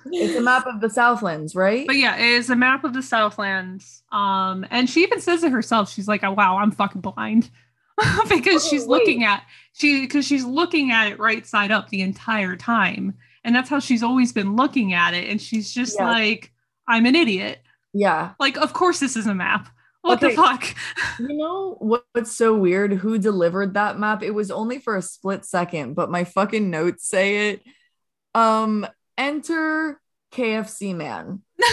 It's 0.07 0.35
a 0.35 0.41
map 0.41 0.65
of 0.67 0.81
the 0.81 0.89
Southlands, 0.89 1.55
right? 1.55 1.85
but 1.87 1.95
yeah, 1.95 2.17
it 2.17 2.25
is 2.25 2.49
a 2.49 2.55
map 2.55 2.83
of 2.83 2.93
the 2.93 3.01
Southlands. 3.03 4.03
Um, 4.11 4.65
and 4.69 4.89
she 4.89 5.03
even 5.03 5.21
says 5.21 5.43
it 5.43 5.51
herself. 5.51 5.91
She's 5.91 6.07
like, 6.07 6.23
"Oh 6.23 6.31
wow, 6.33 6.57
I'm 6.57 6.71
fucking 6.71 7.01
blind," 7.01 7.49
because 8.29 8.65
Oh, 8.65 8.69
she's 8.69 8.81
wait. 8.85 8.99
looking 8.99 9.23
at 9.23 9.43
she 9.73 10.01
because 10.01 10.25
she's 10.25 10.43
looking 10.45 10.91
at 10.91 11.07
it 11.11 11.19
right 11.19 11.45
side 11.45 11.71
up 11.71 11.89
the 11.89 12.01
entire 12.01 12.55
time, 12.55 13.13
and 13.43 13.55
that's 13.55 13.69
how 13.69 13.79
she's 13.79 14.03
always 14.03 14.31
been 14.33 14.55
looking 14.55 14.93
at 14.93 15.13
it. 15.13 15.29
And 15.29 15.41
she's 15.41 15.73
just 15.73 15.99
like, 15.99 16.51
"I'm 16.87 17.05
an 17.05 17.15
idiot." 17.15 17.59
yeah. 17.93 18.33
Like, 18.39 18.57
of 18.57 18.73
course 18.73 18.99
this 18.99 19.15
is 19.15 19.25
a 19.27 19.33
map. 19.35 19.69
What 20.07 20.23
Okay. 20.23 20.35
the 20.35 20.41
fuck? 20.41 20.75
You 21.19 21.35
know 21.37 21.75
what, 21.79 22.05
what's 22.13 22.31
so 22.35 22.55
weird? 22.55 22.93
Who 22.93 23.17
delivered 23.17 23.73
that 23.75 23.99
map? 23.99 24.23
It 24.23 24.31
was 24.31 24.51
only 24.51 24.79
for 24.79 24.95
a 24.95 25.01
split 25.01 25.45
second, 25.45 25.93
but 25.95 26.09
my 26.09 26.23
fucking 26.23 26.69
notes 26.69 27.07
say 27.07 27.49
it. 27.49 27.61
Um, 28.33 28.85
enter 29.17 29.99
KFC 30.33 30.95
man. 30.95 31.41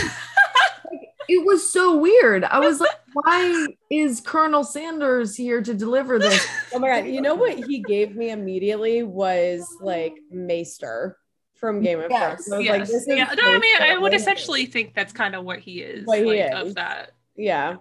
It 1.27 1.43
was 1.45 1.73
so 1.73 1.97
weird. 1.97 2.45
I 2.45 2.59
was 2.59 2.81
like, 2.81 2.91
why 3.15 3.67
is 3.91 4.21
Colonel 4.21 4.63
Sanders 4.63 5.35
here 5.35 5.63
to 5.63 5.73
deliver 5.73 6.19
this? 6.19 6.47
Oh 6.75 6.79
my 6.79 6.89
god. 6.89 7.07
You 7.09 7.23
know 7.23 7.35
what 7.35 7.55
he 7.65 7.79
gave 7.81 8.15
me 8.15 8.31
immediately 8.31 9.03
was 9.03 9.67
like 9.81 10.15
Maester 10.31 11.17
from 11.55 11.81
Game 11.81 12.01
of 12.01 12.11
Yes, 12.11 12.47
Thrones. 12.47 12.69
I 12.69 12.77
yes. 12.77 12.93
like, 12.93 13.17
yeah. 13.19 13.35
No, 13.39 13.55
I 13.55 13.59
mean, 13.59 13.77
I 13.81 13.97
would 13.97 14.13
essentially 14.13 14.67
think 14.67 14.93
that's 14.95 15.15
kind 15.15 15.35
of 15.35 15.45
what 15.45 15.61
he 15.61 15.81
is. 15.81 16.05
What 16.07 16.19
he 16.19 16.33
is. 16.33 16.55
of 16.55 16.75
that. 16.75 17.13
Yeah. 17.37 17.77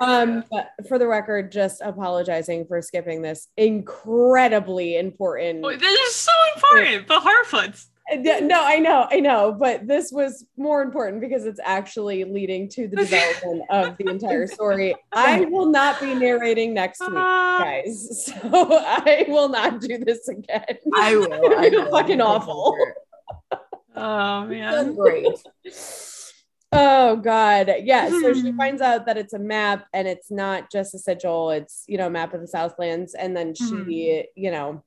Um, 0.00 0.44
but 0.50 0.70
for 0.88 0.98
the 0.98 1.06
record, 1.06 1.50
just 1.50 1.80
apologizing 1.80 2.66
for 2.66 2.82
skipping 2.82 3.22
this 3.22 3.48
incredibly 3.56 4.96
important. 4.98 5.64
Oh, 5.64 5.74
this 5.74 5.98
is 6.10 6.14
so 6.14 6.32
important. 6.56 7.08
The 7.08 7.14
Harfoots. 7.20 7.86
Uh, 8.12 8.16
No, 8.40 8.62
I 8.64 8.78
know, 8.78 9.06
I 9.10 9.20
know, 9.20 9.52
but 9.58 9.86
this 9.86 10.10
was 10.12 10.44
more 10.56 10.82
important 10.82 11.20
because 11.20 11.44
it's 11.46 11.60
actually 11.64 12.24
leading 12.24 12.68
to 12.70 12.88
the 12.88 12.96
development 13.04 13.62
of 13.70 13.96
the 13.98 14.08
entire 14.08 14.46
story. 14.46 14.94
I 15.12 15.40
will 15.46 15.66
not 15.70 16.00
be 16.00 16.14
narrating 16.14 16.74
next 16.74 17.00
week, 17.00 17.10
Uh, 17.10 17.58
guys. 17.58 18.30
So 18.42 18.48
I 18.52 19.24
will 19.28 19.48
not 19.48 19.80
do 19.80 19.98
this 19.98 20.28
again. 20.28 20.64
I 20.94 21.16
will. 21.16 21.58
I 21.58 21.66
You're 21.72 21.84
will. 21.84 21.90
fucking 21.90 22.20
awful. 22.20 22.76
oh 23.96 24.44
man. 24.46 24.94
Great. 24.94 25.26
Oh 26.72 27.16
God. 27.16 27.72
Yeah. 27.82 28.08
So 28.10 28.34
she 28.34 28.50
Hmm. 28.50 28.56
finds 28.58 28.82
out 28.82 29.06
that 29.06 29.16
it's 29.16 29.32
a 29.32 29.38
map 29.38 29.86
and 29.94 30.06
it's 30.06 30.30
not 30.30 30.70
just 30.70 30.94
a 30.94 30.98
sigil, 30.98 31.50
it's 31.50 31.84
you 31.86 31.96
know, 31.96 32.08
a 32.08 32.10
map 32.10 32.34
of 32.34 32.40
the 32.42 32.46
Southlands. 32.48 33.14
And 33.14 33.36
then 33.36 33.54
she, 33.54 33.64
Mhm. 33.64 34.24
you 34.36 34.50
know, 34.50 34.84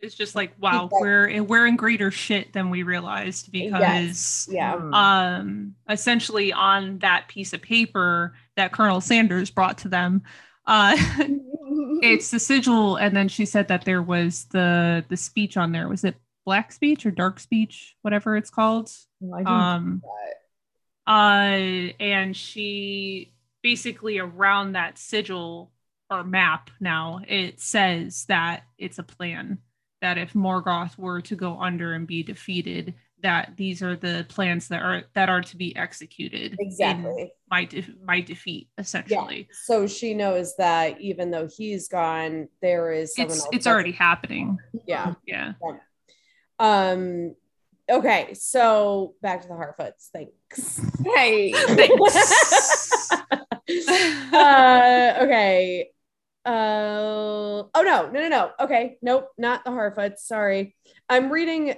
It's 0.00 0.14
just 0.14 0.34
like 0.34 0.52
wow, 0.60 0.84
Exactly. 0.84 1.00
we're 1.00 1.42
we're 1.44 1.66
in 1.66 1.76
greater 1.76 2.10
shit 2.10 2.52
than 2.52 2.68
we 2.68 2.82
realized 2.82 3.50
because 3.50 4.46
yeah. 4.50 4.76
Hmm. 4.78 4.92
um 4.94 5.74
essentially 5.88 6.52
on 6.52 6.98
that 6.98 7.28
piece 7.28 7.54
of 7.54 7.62
paper 7.62 8.34
that 8.56 8.72
Colonel 8.72 9.00
Sanders 9.00 9.50
brought 9.50 9.78
to 9.78 9.88
them 9.88 10.22
uh 10.66 10.94
it's 12.02 12.30
the 12.30 12.38
sigil 12.38 12.96
and 12.96 13.16
then 13.16 13.28
she 13.28 13.46
said 13.46 13.68
that 13.68 13.86
there 13.86 14.02
was 14.02 14.44
the 14.50 15.02
the 15.08 15.16
speech 15.16 15.56
on 15.56 15.72
there 15.72 15.88
was 15.88 16.04
it 16.04 16.16
black 16.44 16.70
speech 16.72 17.06
or 17.06 17.10
dark 17.10 17.40
speech 17.40 17.96
whatever 18.02 18.36
it's 18.36 18.50
called 18.50 18.90
I 19.34 19.42
um 19.44 20.02
that. 20.04 20.34
Uh 21.06 21.90
and 22.00 22.36
she 22.36 23.32
basically 23.62 24.18
around 24.18 24.72
that 24.72 24.98
sigil 24.98 25.70
or 26.10 26.24
map 26.24 26.70
now 26.80 27.20
it 27.28 27.60
says 27.60 28.24
that 28.28 28.64
it's 28.78 28.98
a 28.98 29.02
plan 29.02 29.58
that 30.00 30.18
if 30.18 30.32
morgoth 30.32 30.98
were 30.98 31.20
to 31.20 31.34
go 31.34 31.58
under 31.58 31.94
and 31.94 32.06
be 32.06 32.22
defeated 32.22 32.94
that 33.24 33.54
these 33.56 33.82
are 33.82 33.96
the 33.96 34.26
plans 34.28 34.68
that 34.68 34.82
are 34.82 35.04
that 35.14 35.30
are 35.30 35.40
to 35.40 35.56
be 35.56 35.74
executed 35.76 36.56
exactly. 36.60 37.32
my 37.50 37.64
de- 37.64 37.94
my 38.04 38.20
defeat 38.20 38.68
essentially 38.76 39.48
Yeah. 39.48 39.56
So 39.64 39.86
she 39.86 40.12
knows 40.12 40.54
that 40.56 41.00
even 41.00 41.30
though 41.30 41.48
he's 41.48 41.88
gone, 41.88 42.48
there 42.60 42.92
is 42.92 43.14
someone 43.14 43.32
it's 43.32 43.40
else. 43.40 43.48
it's 43.52 43.66
already 43.66 43.92
happening 43.92 44.58
yeah. 44.86 45.14
yeah 45.26 45.54
Um 46.58 47.34
okay, 47.90 48.34
so 48.34 49.14
back 49.22 49.42
to 49.42 49.48
the 49.48 49.54
Harfoots. 49.54 50.08
Thanks. 50.12 50.80
Hey. 51.04 51.52
Thanks. 51.52 53.10
uh, 54.32 55.18
okay. 55.22 55.90
Uh, 56.46 57.64
oh 57.74 57.82
no, 57.82 58.10
no, 58.10 58.20
no, 58.20 58.28
no. 58.28 58.50
Okay, 58.60 58.98
nope, 59.00 59.28
not 59.38 59.64
the 59.64 59.70
Harfoots. 59.70 60.18
Sorry, 60.18 60.76
I'm 61.08 61.30
reading. 61.30 61.74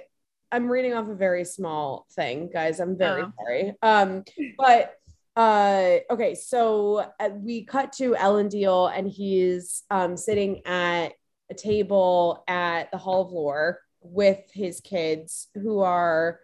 I'm 0.51 0.69
reading 0.69 0.93
off 0.93 1.07
a 1.09 1.15
very 1.15 1.43
small 1.45 2.05
thing, 2.13 2.49
guys. 2.53 2.79
I'm 2.79 2.97
very 2.97 3.23
Oh. 3.23 3.31
sorry. 3.37 3.73
Um, 3.81 4.23
but 4.57 4.93
uh, 5.35 5.97
okay, 6.09 6.35
so 6.35 7.05
uh, 7.19 7.29
we 7.33 7.63
cut 7.65 7.93
to 7.93 8.13
Elendil, 8.15 8.91
and 8.93 9.07
he's 9.09 9.83
um 9.89 10.17
sitting 10.17 10.65
at 10.65 11.13
a 11.49 11.53
table 11.53 12.43
at 12.47 12.91
the 12.91 12.97
Hall 12.97 13.21
of 13.25 13.31
Lore 13.31 13.79
with 14.11 14.39
his 14.51 14.81
kids, 14.81 15.47
who 15.55 15.79
are 15.79 16.39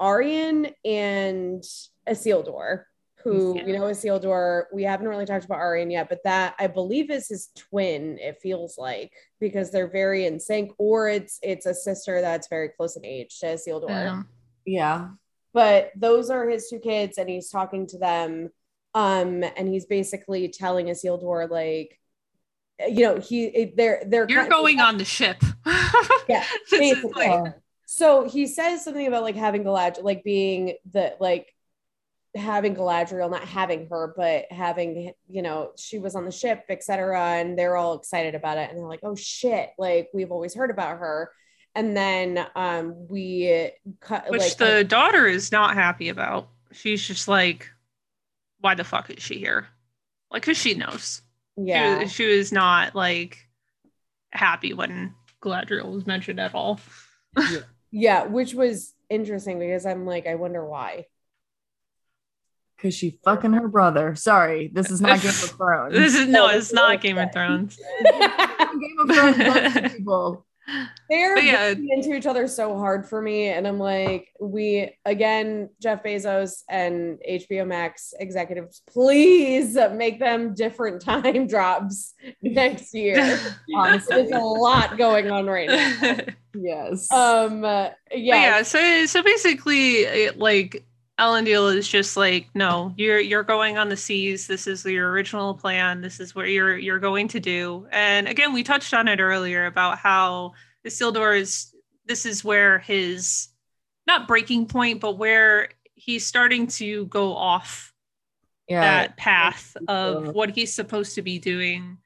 Eärien 0.00 0.72
and 0.84 1.62
Isildur 2.08 2.84
who 3.26 3.56
Yeah. 3.56 3.66
you 3.66 3.72
know 3.72 3.82
Isildur. 3.82 4.66
We 4.72 4.84
haven't 4.84 5.08
really 5.08 5.26
talked 5.26 5.44
about 5.44 5.58
Eärien 5.58 5.90
yet, 5.90 6.08
but 6.08 6.22
that 6.22 6.54
I 6.60 6.68
believe 6.68 7.10
is 7.10 7.26
his 7.26 7.48
twin. 7.56 8.18
It 8.18 8.38
feels 8.40 8.78
like 8.78 9.12
because 9.40 9.72
they're 9.72 9.90
very 9.90 10.26
in 10.26 10.38
sync, 10.38 10.70
or 10.78 11.08
it's 11.08 11.40
it's 11.42 11.66
a 11.66 11.74
sister 11.74 12.20
that's 12.20 12.46
very 12.46 12.68
close 12.68 12.96
in 12.96 13.04
age 13.04 13.40
to 13.40 13.46
Isildur. 13.46 13.88
Yeah. 13.88 14.22
Yeah. 14.64 15.08
But 15.52 15.90
those 15.96 16.30
are 16.30 16.48
his 16.48 16.68
two 16.68 16.78
kids, 16.78 17.18
and 17.18 17.28
he's 17.28 17.50
talking 17.50 17.88
to 17.88 17.98
them. 17.98 18.50
Um, 18.94 19.42
and 19.42 19.68
he's 19.68 19.86
basically 19.86 20.48
telling 20.48 20.86
Isildur 20.86 21.50
like, 21.50 21.98
you 22.80 23.02
know, 23.02 23.18
he 23.18 23.72
they're 23.76 24.02
they're 24.06 24.26
you're 24.28 24.48
going 24.48 24.80
on 24.80 24.98
the 24.98 25.04
ship 25.04 25.42
Yeah, 26.28 26.44
basically. 26.70 27.30
So 27.86 28.28
he 28.28 28.46
says 28.46 28.84
something 28.84 29.06
about 29.06 29.22
like 29.22 29.36
having 29.36 29.64
Galadriel, 29.64 30.02
like 30.02 30.24
being 30.24 30.74
the 30.92 31.16
like 31.20 31.52
having 32.34 32.74
Galadriel, 32.76 33.30
not 33.30 33.44
having 33.44 33.88
her, 33.88 34.12
but 34.16 34.46
having 34.50 35.12
you 35.28 35.42
know 35.42 35.70
she 35.78 35.98
was 35.98 36.14
on 36.14 36.24
the 36.24 36.32
ship, 36.32 36.64
etc. 36.68 37.18
And 37.38 37.58
they're 37.58 37.76
all 37.76 37.94
excited 37.94 38.34
about 38.34 38.58
it, 38.58 38.68
and 38.70 38.78
they're 38.78 38.86
like, 38.88 39.00
"Oh 39.02 39.14
shit!" 39.14 39.70
Like 39.78 40.08
we've 40.12 40.32
always 40.32 40.54
heard 40.54 40.70
about 40.70 40.98
her. 40.98 41.30
and 41.74 41.96
then 41.96 42.46
um 42.56 43.06
we 43.08 43.70
cut 44.00 44.30
which 44.30 44.40
like 44.40 44.56
the 44.56 44.84
daughter 44.84 45.26
is 45.26 45.52
not 45.52 45.74
happy 45.74 46.08
about. 46.08 46.48
She's 46.72 47.06
just 47.06 47.28
like, 47.28 47.70
why 48.60 48.74
the 48.74 48.84
fuck 48.84 49.10
is 49.10 49.22
she 49.22 49.38
here? 49.38 49.68
Like, 50.30 50.42
cause 50.42 50.56
she 50.56 50.74
knows. 50.74 51.22
Yeah 51.56 51.98
She, 51.98 52.02
was- 52.04 52.12
she 52.12 52.26
was 52.36 52.52
not 52.52 52.94
like 52.94 53.38
happy 54.30 54.72
when 54.74 55.14
Galadriel 55.42 55.90
was 55.92 56.06
mentioned 56.06 56.40
at 56.40 56.54
all. 56.54 56.80
yeah 57.90 58.24
which 58.26 58.54
was 58.54 58.92
interesting 59.08 59.58
because 59.58 59.86
i'm 59.86 60.04
like 60.06 60.26
i 60.26 60.34
wonder 60.34 60.64
why 60.64 61.04
Cause 62.78 62.94
she 62.94 63.18
fucking 63.24 63.54
her 63.54 63.68
brother. 63.68 64.14
Sorry, 64.16 64.68
this 64.70 64.90
is 64.90 65.00
not 65.00 65.22
Game 65.22 65.30
of 65.30 65.34
Thrones. 65.56 65.94
This 65.94 66.14
is 66.14 66.28
no, 66.28 66.44
Oh, 66.44 66.48
it's 66.50 66.74
not 66.74 67.00
Game 67.00 67.16
of 67.16 67.32
Thrones. 67.32 67.78
Game 68.04 68.98
of 68.98 69.08
Thrones 69.34 69.92
people. 69.94 70.45
They're 71.08 71.38
yeah. 71.38 71.68
into 71.68 72.14
each 72.14 72.26
other 72.26 72.48
so 72.48 72.76
hard 72.76 73.08
for 73.08 73.22
me 73.22 73.48
and 73.48 73.66
i'm 73.66 73.78
like 73.78 74.28
we 74.40 74.90
again 75.04 75.68
jeff 75.80 76.02
bezos 76.02 76.62
and 76.68 77.18
hbo 77.28 77.66
max 77.66 78.14
executives 78.18 78.82
please 78.86 79.76
make 79.92 80.18
them 80.18 80.54
different 80.54 81.00
time 81.00 81.46
drops 81.48 82.14
next 82.42 82.94
year 82.94 83.16
Honestly, 83.76 84.16
there's 84.16 84.30
a 84.30 84.38
lot 84.38 84.96
going 84.96 85.30
on 85.30 85.46
right 85.46 85.68
now 85.68 86.16
yes. 86.54 87.10
um 87.12 87.64
uh, 87.64 87.90
yeah, 88.12 88.58
yeah, 88.58 88.62
so 88.62 89.06
so 89.06 89.22
basically, 89.22 89.96
it, 90.00 90.38
like 90.38 90.85
Elendil 91.18 91.74
is 91.74 91.88
just 91.88 92.16
like, 92.16 92.48
no, 92.54 92.92
you're 92.96 93.18
you're 93.18 93.42
going 93.42 93.78
on 93.78 93.88
the 93.88 93.96
seas. 93.96 94.46
This 94.46 94.66
is 94.66 94.84
your 94.84 95.10
original 95.10 95.54
plan. 95.54 96.02
This 96.02 96.20
is 96.20 96.34
what 96.34 96.48
you're 96.48 96.76
you're 96.76 96.98
going 96.98 97.28
to 97.28 97.40
do. 97.40 97.86
And 97.90 98.28
again, 98.28 98.52
we 98.52 98.62
touched 98.62 98.92
on 98.92 99.08
it 99.08 99.20
earlier 99.20 99.66
about 99.66 99.98
how 99.98 100.52
Isildur 100.86 101.38
is. 101.38 101.74
This 102.04 102.26
is 102.26 102.44
where 102.44 102.78
his 102.78 103.48
not 104.06 104.28
breaking 104.28 104.66
point, 104.66 105.00
but 105.00 105.18
where 105.18 105.70
he's 105.94 106.26
starting 106.26 106.66
to 106.66 107.06
go 107.06 107.34
off 107.34 107.94
yeah. 108.68 108.80
that 108.80 109.16
path 109.16 109.76
of 109.88 110.34
what 110.34 110.50
he's 110.50 110.72
supposed 110.72 111.14
to 111.14 111.22
be 111.22 111.38
doing 111.38 111.98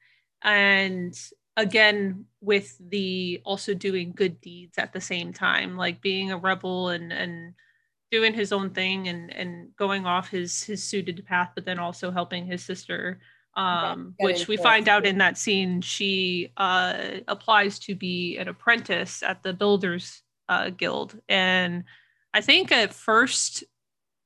and 0.43 1.19
again 1.57 2.25
with 2.39 2.75
the 2.89 3.41
also 3.43 3.73
doing 3.73 4.13
good 4.15 4.39
deeds 4.41 4.77
at 4.77 4.93
the 4.93 5.01
same 5.01 5.33
time 5.33 5.75
like 5.75 6.01
being 6.01 6.31
a 6.31 6.37
rebel 6.37 6.89
and 6.89 7.11
and 7.11 7.53
doing 8.11 8.33
his 8.33 8.51
own 8.51 8.69
thing 8.71 9.07
and 9.07 9.33
and 9.33 9.75
going 9.77 10.05
off 10.05 10.29
his 10.29 10.63
his 10.63 10.83
suited 10.83 11.25
path 11.25 11.51
but 11.55 11.65
then 11.65 11.79
also 11.79 12.11
helping 12.11 12.45
his 12.45 12.63
sister 12.63 13.19
um 13.55 14.15
Yeah, 14.19 14.25
which 14.25 14.47
we 14.47 14.57
find 14.57 14.87
out 14.87 15.05
in 15.05 15.17
that 15.19 15.37
scene 15.37 15.81
she 15.81 16.51
uh 16.57 17.19
applies 17.27 17.79
to 17.79 17.95
be 17.95 18.37
an 18.37 18.47
apprentice 18.47 19.23
at 19.23 19.43
the 19.43 19.53
builders 19.53 20.23
uh 20.49 20.69
guild. 20.69 21.19
And 21.29 21.85
i 22.33 22.41
think 22.41 22.71
at 22.71 22.93
first 22.93 23.63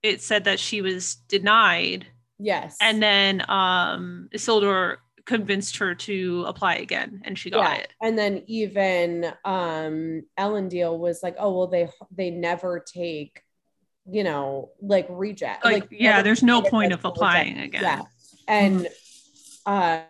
it 0.04 0.22
said 0.22 0.44
that 0.44 0.60
she 0.60 0.82
was 0.82 1.16
denied. 1.16 2.06
Yes. 2.38 2.78
And 2.80 3.02
then 3.02 3.44
um 3.50 4.30
Isildur 4.34 4.98
convinced 5.26 5.78
her 5.78 5.96
to 5.96 6.44
apply 6.46 6.76
again 6.76 7.22
and 7.26 7.38
she 7.38 7.50
got 7.50 7.64
yeah. 7.72 7.76
it. 7.78 7.94
And 8.02 8.18
then 8.18 8.44
even 8.46 9.26
um 9.44 10.22
Elendil 10.38 11.00
was 11.00 11.24
like, 11.24 11.36
oh 11.40 11.58
well, 11.58 11.68
they 11.68 11.90
they 12.12 12.30
never 12.30 12.80
take, 12.80 13.42
you 14.10 14.24
know, 14.24 14.72
like 14.82 15.08
reject. 15.10 15.66
Like, 15.66 15.88
yeah, 15.92 16.22
there's 16.22 16.44
no 16.44 16.62
point 16.62 16.94
of 16.94 17.00
reject- 17.00 17.18
applying 17.18 17.58
again. 17.60 17.82
Yeah. 17.84 18.02
And 18.48 18.88
uh 19.66 20.02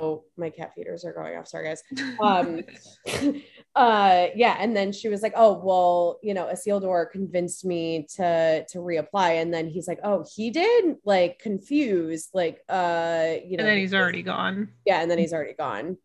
oh 0.00 0.24
my 0.36 0.50
cat 0.50 0.72
feeders 0.74 1.04
are 1.04 1.12
going 1.12 1.36
off. 1.36 1.46
Sorry 1.48 1.66
guys. 1.68 1.82
Um 2.20 2.62
uh 3.76 4.26
yeah, 4.34 4.56
and 4.58 4.76
then 4.76 4.92
she 4.92 5.08
was 5.08 5.22
like, 5.22 5.34
Oh, 5.36 5.60
well, 5.62 6.18
you 6.22 6.34
know, 6.34 6.46
Isildur 6.52 7.10
convinced 7.10 7.64
me 7.64 8.06
to 8.16 8.64
to 8.70 8.78
reapply. 8.78 9.40
And 9.42 9.52
then 9.52 9.68
he's 9.68 9.86
like, 9.86 10.00
Oh, 10.02 10.24
he 10.34 10.50
did 10.50 10.96
like 11.04 11.38
confused, 11.38 12.30
like 12.34 12.60
uh, 12.68 13.34
you 13.46 13.56
know, 13.56 13.62
and 13.62 13.68
then 13.68 13.78
he's 13.78 13.94
already 13.94 14.22
gone. 14.22 14.68
yeah 14.86 15.00
and 15.02 15.10
then 15.10 15.18
he's 15.18 15.32
already 15.32 15.54
gone 15.54 15.96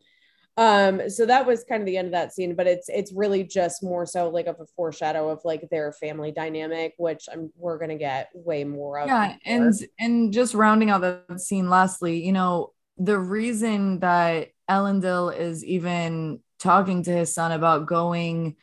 um 0.60 1.10
so 1.10 1.26
that 1.26 1.45
was 1.45 1.64
kind 1.64 1.82
of 1.82 1.86
the 1.86 1.97
end 1.97 2.07
of 2.07 2.12
that 2.12 2.34
scene 2.34 2.53
but 2.53 2.68
it's 2.68 2.89
it's 2.89 3.14
really 3.14 3.43
just 3.43 3.82
more 3.82 4.05
so 4.05 4.30
like 4.30 4.45
of 4.45 4.60
a 4.60 4.66
foreshadow 4.76 5.30
of 5.30 5.39
like 5.45 5.68
their 5.72 5.93
family 5.93 6.32
dynamic 6.32 6.93
which 6.97 7.28
i'm 7.32 7.49
we're 7.55 7.78
gonna 7.78 7.97
get 7.97 8.30
way 8.34 8.66
more 8.66 8.99
of 8.99 9.07
yeah 9.07 9.36
and 9.45 9.74
and 9.99 10.34
just 10.34 10.53
rounding 10.53 10.89
out 10.89 11.01
that 11.01 11.39
scene 11.39 11.70
lastly 11.70 12.24
you 12.24 12.34
know 12.34 12.74
the 12.97 13.18
reason 13.18 13.99
that 14.01 14.49
Elendil 14.70 15.36
is 15.36 15.64
even 15.64 16.41
talking 16.60 17.01
to 17.03 17.12
his 17.12 17.34
son 17.34 17.53
about 17.53 17.88
going 17.88 18.57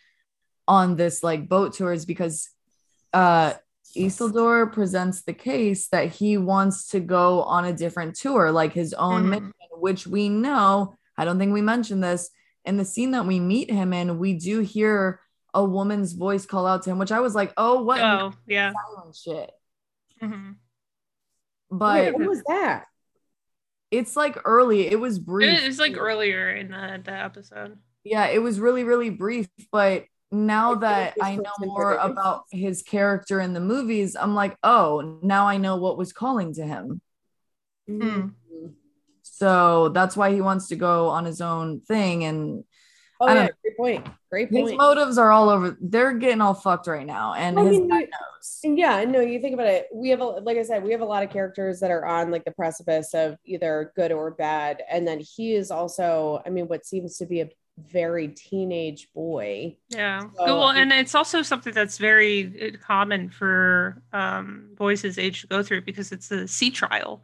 on 0.69 0.97
this 0.97 1.23
like 1.23 1.49
boat 1.49 1.73
tour 1.73 1.93
is 1.93 2.05
because 2.05 2.51
uh 3.15 3.55
Isildur 3.97 4.71
presents 4.71 5.23
the 5.23 5.33
case 5.33 5.89
that 5.89 6.13
he 6.13 6.37
wants 6.37 6.89
to 6.89 7.01
go 7.01 7.43
on 7.45 7.65
a 7.65 7.73
different 7.73 8.15
tour 8.17 8.53
like 8.53 8.75
his 8.75 8.93
own 8.93 9.23
Mhm. 9.23 9.31
mission 9.31 9.53
which 9.79 10.07
we 10.07 10.29
know 10.29 10.95
I 11.19 11.25
don't 11.25 11.39
think 11.39 11.53
we 11.53 11.63
mentioned 11.63 12.03
this 12.05 12.31
in 12.65 12.77
the 12.77 12.85
scene 12.85 13.13
that 13.13 13.27
we 13.27 13.39
meet 13.41 13.71
him 13.71 13.93
in 13.93 14.19
we 14.19 14.35
do 14.35 14.61
hear 14.61 15.21
a 15.55 15.65
woman's 15.65 16.13
voice 16.13 16.45
call 16.47 16.67
out 16.67 16.83
to 16.83 16.91
him 16.91 16.99
which 16.99 17.13
I 17.13 17.21
was 17.21 17.35
like 17.35 17.53
oh 17.57 17.83
what 17.83 18.01
Oh, 18.01 18.33
yeah. 18.47 18.73
silent 18.73 19.17
shit 19.17 19.51
Mhm. 20.23 20.57
but 21.71 22.05
Wait, 22.07 22.15
what 22.19 22.29
was 22.29 22.43
that 22.49 22.85
it's 23.91 24.17
like 24.17 24.37
early 24.45 24.87
it 24.89 24.99
was 25.01 25.19
brief 25.19 25.63
It 25.63 25.67
was 25.67 25.79
like 25.79 25.97
earlier 25.97 26.51
in 26.51 26.71
the, 26.71 27.01
the 27.05 27.13
episode. 27.13 27.79
yeah 28.05 28.27
it 28.27 28.43
was 28.43 28.59
really 28.61 28.85
really 28.85 29.11
brief 29.11 29.49
but 29.73 30.05
now 30.33 30.73
I 30.75 30.79
that 30.81 31.15
i 31.23 31.37
know 31.37 31.53
more 31.61 31.95
forgets. 31.95 32.11
about 32.13 32.43
his 32.51 32.83
character 32.83 33.41
in 33.41 33.53
the 33.53 33.61
movies 33.61 34.17
i'm 34.17 34.35
like 34.35 34.57
oh 34.65 35.19
now 35.23 35.47
i 35.47 35.57
know 35.57 35.77
what 35.77 35.97
was 35.97 36.13
calling 36.13 36.53
to 36.55 36.67
him 36.67 37.01
Hmm. 37.89 38.31
So 39.39 39.91
that's 39.91 40.17
why 40.17 40.33
he 40.33 40.41
wants 40.41 40.69
to 40.69 40.77
go 40.77 41.09
on 41.09 41.25
his 41.25 41.41
own 41.41 41.81
thing 41.81 42.25
and 42.25 42.65
oh 43.21 43.27
I 43.27 43.35
yeah 43.35 43.41
don't- 43.47 43.57
great 43.63 43.77
point 43.77 44.07
great 44.31 44.51
point. 44.51 44.69
his 44.71 44.79
motives 44.79 45.19
are 45.19 45.31
all 45.31 45.49
over 45.51 45.77
they're 45.81 46.15
getting 46.15 46.41
all 46.41 46.55
fucked 46.55 46.87
right 46.87 47.07
now 47.07 47.35
and 47.35 47.59
I 47.59 47.65
his 47.65 47.71
mean, 47.73 47.89
dad 47.89 48.01
you- 48.01 48.07
knows 48.07 48.61
yeah, 48.63 49.05
no, 49.05 49.21
you 49.21 49.41
think 49.41 49.55
about 49.55 49.67
it. 49.67 49.87
We 49.93 50.11
have, 50.11 50.21
a, 50.21 50.25
like 50.25 50.57
I 50.57 50.63
said, 50.63 50.85
we 50.85 50.93
have 50.93 51.01
a 51.01 51.05
lot 51.05 51.25
of 51.25 51.31
characters 51.31 51.81
that 51.81 51.91
are 51.91 52.07
on 52.07 52.31
like 52.31 52.45
the 52.45 52.53
precipice 52.53 53.13
of 53.13 53.37
either 53.45 53.93
good 53.97 54.13
or 54.13 54.31
bad. 54.31 54.83
And 54.89 55.07
then 55.07 55.19
he 55.21 55.55
is 55.55 55.73
also, 55.73 56.43
I 56.47 56.51
mean, 56.51 56.67
what 56.69 56.87
seems 56.87 57.17
to 57.19 57.27
be 57.27 57.41
a 57.41 57.49
very 57.77 58.29
teenage 58.29 59.09
boy. 59.15 59.77
Yeah. 59.89 60.21
So- 60.37 60.45
well, 60.59 60.71
and 60.71 60.93
it's 60.93 61.15
also 61.17 61.43
something 61.43 61.73
that's 61.75 61.99
very 61.99 62.73
uh, 62.75 62.85
common 62.87 63.31
for 63.31 64.01
um, 64.13 64.69
boys 64.77 65.03
his 65.03 65.19
age 65.19 65.41
to 65.43 65.47
go 65.49 65.63
through 65.65 65.83
because 65.83 66.13
it's 66.13 66.31
a 66.31 66.47
sea 66.47 66.71
trial, 66.71 67.23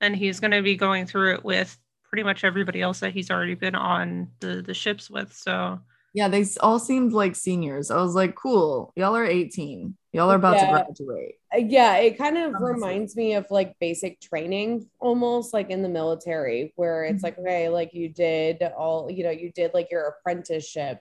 and 0.00 0.16
he's 0.16 0.40
going 0.40 0.50
to 0.52 0.62
be 0.62 0.76
going 0.76 1.06
through 1.06 1.34
it 1.34 1.44
with 1.44 1.76
pretty 2.08 2.22
much 2.22 2.44
everybody 2.44 2.80
else 2.82 3.00
that 3.00 3.12
he's 3.12 3.30
already 3.30 3.54
been 3.54 3.74
on 3.74 4.30
the 4.40 4.62
the 4.62 4.74
ships 4.74 5.10
with. 5.10 5.32
So 5.34 5.80
yeah 6.14 6.28
they 6.28 6.44
all 6.60 6.78
seemed 6.78 7.12
like 7.12 7.36
seniors 7.36 7.90
i 7.90 7.96
was 8.00 8.14
like 8.14 8.34
cool 8.34 8.92
y'all 8.96 9.14
are 9.16 9.24
18 9.26 9.94
y'all 10.12 10.30
are 10.30 10.36
about 10.36 10.54
Yeah. 10.54 10.64
to 10.66 10.66
graduate 10.66 11.34
Uh, 11.54 11.58
yeah, 11.58 11.96
it 11.96 12.18
kind 12.18 12.36
of 12.38 12.54
Honestly. 12.54 12.74
reminds 12.74 13.16
me 13.16 13.34
of 13.34 13.46
like 13.50 13.78
basic 13.80 14.20
training 14.20 14.88
almost 15.00 15.54
like 15.54 15.70
in 15.70 15.82
the 15.82 15.88
military, 15.88 16.72
where 16.76 17.04
it's 17.04 17.22
like, 17.24 17.38
okay, 17.38 17.68
like 17.70 17.94
you 17.94 18.08
did 18.10 18.62
all, 18.62 19.10
you 19.10 19.24
know, 19.24 19.30
you 19.30 19.50
did 19.52 19.72
like 19.74 19.90
your 19.90 20.06
apprenticeship, 20.08 21.00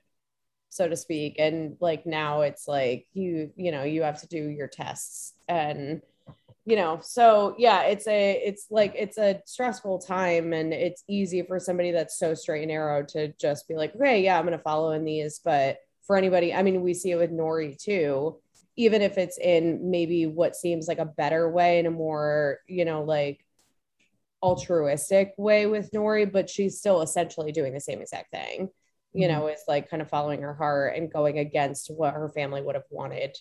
so 0.70 0.88
to 0.88 0.96
speak. 0.98 1.36
And 1.40 1.78
like 1.82 2.06
now 2.06 2.42
it's 2.42 2.68
like 2.68 3.08
you, 3.14 3.52
you 3.58 3.72
know, 3.72 3.84
you 3.84 4.04
have 4.04 4.22
to 4.22 4.28
do 4.28 4.38
your 4.50 4.68
tests 4.68 5.34
and 5.48 6.02
you 6.68 6.76
know 6.76 7.00
so 7.02 7.56
yeah 7.58 7.84
it's 7.84 8.06
a 8.08 8.42
it's 8.46 8.68
like 8.70 8.92
it's 8.94 9.18
a 9.18 9.42
stressful 9.46 10.00
time 10.00 10.52
and 10.52 10.74
it's 10.74 11.02
easy 11.08 11.42
for 11.42 11.62
somebody 11.62 11.92
that's 11.92 12.20
so 12.20 12.34
straight 12.34 12.64
and 12.64 12.68
narrow 12.68 13.04
to 13.04 13.30
just 13.40 13.70
be 13.70 13.76
like 13.76 13.96
okay 13.96 14.22
yeah 14.22 14.38
i'm 14.38 14.44
gonna 14.44 14.60
follow 14.60 14.92
in 14.92 15.06
these. 15.06 15.40
But 15.44 15.78
for 16.06 16.18
anybody 16.18 16.54
i 16.54 16.62
mean 16.62 16.82
we 16.82 16.94
see 16.94 17.12
it 17.12 17.16
with 17.16 17.32
nori 17.32 17.82
too. 17.82 18.38
Even 18.76 19.02
if 19.02 19.18
it's 19.18 19.40
in 19.40 19.90
maybe 19.90 20.28
what 20.28 20.56
seems 20.56 20.88
like 20.88 21.00
a 21.00 21.06
better 21.06 21.50
way 21.50 21.80
in 21.80 21.86
a 21.86 21.92
more 21.92 22.60
you 22.68 22.84
know 22.84 23.02
like 23.02 23.46
altruistic 24.44 25.34
way 25.38 25.66
with 25.66 25.90
nori 25.92 26.30
but 26.30 26.50
she's 26.50 26.78
still 26.78 27.02
essentially 27.02 27.52
doing 27.54 27.74
the 27.74 27.80
same 27.80 28.02
exact 28.02 28.30
thing 28.30 28.70
you 29.14 29.28
mm-hmm. 29.28 29.40
know 29.40 29.48
is 29.48 29.62
like 29.68 29.90
kind 29.90 30.02
of 30.02 30.10
following 30.10 30.42
her 30.42 30.54
heart 30.54 30.96
and 30.96 31.12
going 31.12 31.40
against 31.40 31.90
what 31.90 32.14
her 32.14 32.30
family 32.30 32.62
would 32.62 32.76
have 32.76 32.84
wanted 32.92 33.36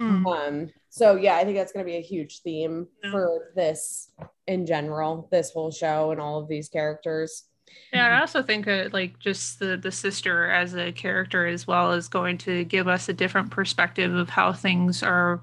mm. 0.00 0.26
um, 0.26 0.70
so 0.88 1.16
yeah, 1.16 1.36
I 1.36 1.44
think 1.44 1.56
that's 1.56 1.72
going 1.72 1.84
to 1.84 1.90
be 1.90 1.98
a 1.98 2.02
huge 2.02 2.42
theme 2.42 2.86
Yeah. 3.04 3.10
for 3.12 3.52
this 3.54 4.10
in 4.46 4.66
general, 4.66 5.28
this 5.30 5.50
whole 5.52 5.70
show 5.70 6.10
and 6.10 6.20
all 6.20 6.40
of 6.40 6.48
these 6.48 6.68
characters. 6.68 7.44
Yeah, 7.92 8.16
I 8.16 8.20
also 8.20 8.42
think 8.42 8.66
uh, 8.66 8.88
like 8.92 9.18
just 9.18 9.60
the 9.60 9.76
the 9.76 9.92
sister 9.92 10.50
as 10.50 10.74
a 10.74 10.90
character 10.92 11.46
as 11.46 11.66
well 11.66 11.92
is 11.92 12.08
going 12.08 12.38
to 12.38 12.64
give 12.64 12.88
us 12.88 13.08
a 13.08 13.12
different 13.12 13.50
perspective 13.50 14.14
of 14.14 14.28
how 14.28 14.52
things 14.52 15.02
are 15.02 15.42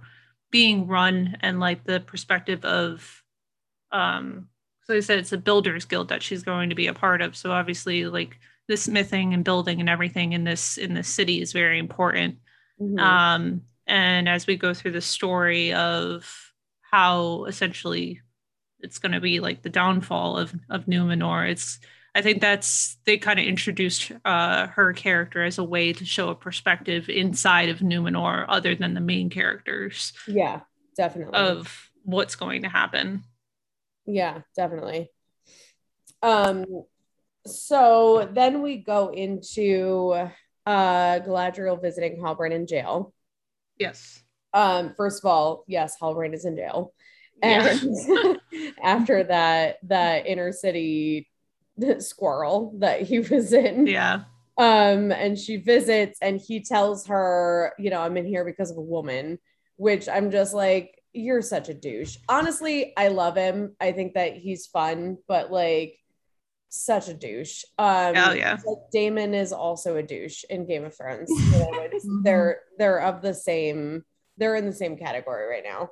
being 0.52 0.88
run 0.88 1.38
and 1.42 1.60
like 1.60 1.84
the 1.84 2.00
perspective 2.00 2.64
of 2.66 3.24
um 3.92 4.48
so 4.84 4.96
I 4.96 5.02
said 5.02 5.20
it's 5.20 5.34
a 5.34 5.38
builders 5.38 5.84
guild 5.86 6.08
that 6.10 6.24
she's 6.24 6.44
going 6.44 6.70
to 6.70 6.76
be 6.76 6.88
a 6.88 6.94
part 6.94 7.22
of. 7.22 7.36
So 7.36 7.52
obviously 7.52 8.06
like 8.06 8.40
the 8.70 8.78
smithing 8.78 9.34
and 9.34 9.44
building 9.44 9.82
and 9.82 9.90
everything 9.90 10.32
in 10.32 10.46
this 10.46 10.78
in 10.78 10.94
this 10.94 11.10
city 11.10 11.42
is 11.42 11.52
very 11.52 11.78
important. 11.78 12.38
Mhm. 12.82 13.00
Um, 13.00 13.62
and 13.88 14.28
as 14.28 14.46
we 14.46 14.58
go 14.58 14.74
through 14.74 14.92
the 14.92 15.02
story 15.02 15.74
of 15.74 16.54
how 16.82 17.46
essentially 17.46 18.22
it's 18.80 19.00
going 19.00 19.14
to 19.14 19.20
be 19.20 19.40
like 19.40 19.64
the 19.64 19.70
downfall 19.70 20.38
of 20.38 20.54
of 20.70 20.86
Numenor, 20.86 21.50
it's 21.50 21.80
I 22.14 22.22
think 22.22 22.42
that's 22.42 22.98
they 23.06 23.18
kind 23.18 23.40
of 23.40 23.46
introduced 23.46 24.12
uh, 24.26 24.68
her 24.68 24.92
character 24.94 25.44
as 25.44 25.58
a 25.58 25.64
way 25.64 25.94
to 25.94 26.06
show 26.06 26.30
a 26.30 26.36
perspective 26.36 27.10
inside 27.10 27.70
of 27.70 27.80
Numenor, 27.80 28.46
other 28.48 28.76
than 28.76 28.94
the 28.94 29.02
main 29.02 29.30
characters 29.30 30.14
yeah, 30.28 30.62
definitely. 30.96 31.38
of 31.38 31.90
what's 32.04 32.36
going 32.36 32.64
to 32.64 32.70
happen. 32.70 33.24
Yeah, 34.06 34.42
definitely. 34.56 35.12
Um, 36.24 36.66
so 37.46 38.28
then 38.34 38.62
we 38.62 38.78
go 38.78 39.10
into 39.10 40.12
uh 40.66 41.20
Galadriel 41.20 41.82
visiting 41.82 42.18
Halbrand 42.18 42.52
in 42.52 42.68
jail. 42.68 43.14
Yes. 43.80 44.24
Um, 44.54 44.94
first 44.96 45.24
of 45.24 45.30
all, 45.30 45.64
yes, 45.68 45.98
Halbrand 46.02 46.34
is 46.34 46.46
in 46.46 46.56
jail. 46.56 46.94
And 47.42 48.40
after 48.84 49.24
that, 49.24 49.78
the 49.84 50.26
inner 50.26 50.52
city 50.52 51.30
squirrel 52.00 52.74
that 52.80 53.02
he 53.02 53.20
was 53.32 53.54
in. 53.54 53.88
Yeah. 53.88 54.22
Um, 54.58 55.12
and 55.12 55.38
she 55.38 55.58
visits 55.58 56.18
and 56.22 56.42
he 56.42 56.64
tells 56.64 57.06
her, 57.08 57.74
you 57.78 57.92
know, 57.92 58.02
I'm 58.02 58.18
in 58.18 58.26
here 58.26 58.44
because 58.44 58.72
of 58.72 58.78
a 58.78 58.82
woman, 58.82 59.38
which 59.76 60.10
I'm 60.10 60.32
just 60.32 60.54
like, 60.54 60.96
you're 61.14 61.44
such 61.44 61.70
a 61.70 61.74
douche. 61.74 62.18
Honestly, 62.28 62.94
I 62.98 63.10
love 63.10 63.36
him. 63.36 63.76
I 63.80 63.92
think 63.92 64.16
that 64.16 64.36
he's 64.36 64.66
fun, 64.66 65.18
but 65.28 65.52
like 65.52 66.00
such 66.86 67.08
a 67.10 67.14
douche. 67.14 67.64
Um 67.78 68.14
Oh, 68.16 68.34
yeah. 68.34 68.58
like 68.66 68.78
Daemon 68.92 69.34
is 69.34 69.52
also 69.54 69.96
a 69.98 70.04
douche 70.04 70.44
in 70.50 70.66
Game 70.66 70.86
of 70.86 70.96
Thrones. 70.96 71.30
You 71.54 71.60
know, 71.60 71.90
they're 72.24 72.62
they're 72.78 73.02
of 73.02 73.22
the 73.22 73.34
same, 73.34 74.04
they're 74.38 74.56
in 74.56 74.66
the 74.66 74.74
same 74.74 74.98
category 74.98 75.48
right 75.50 75.64
now. 75.64 75.90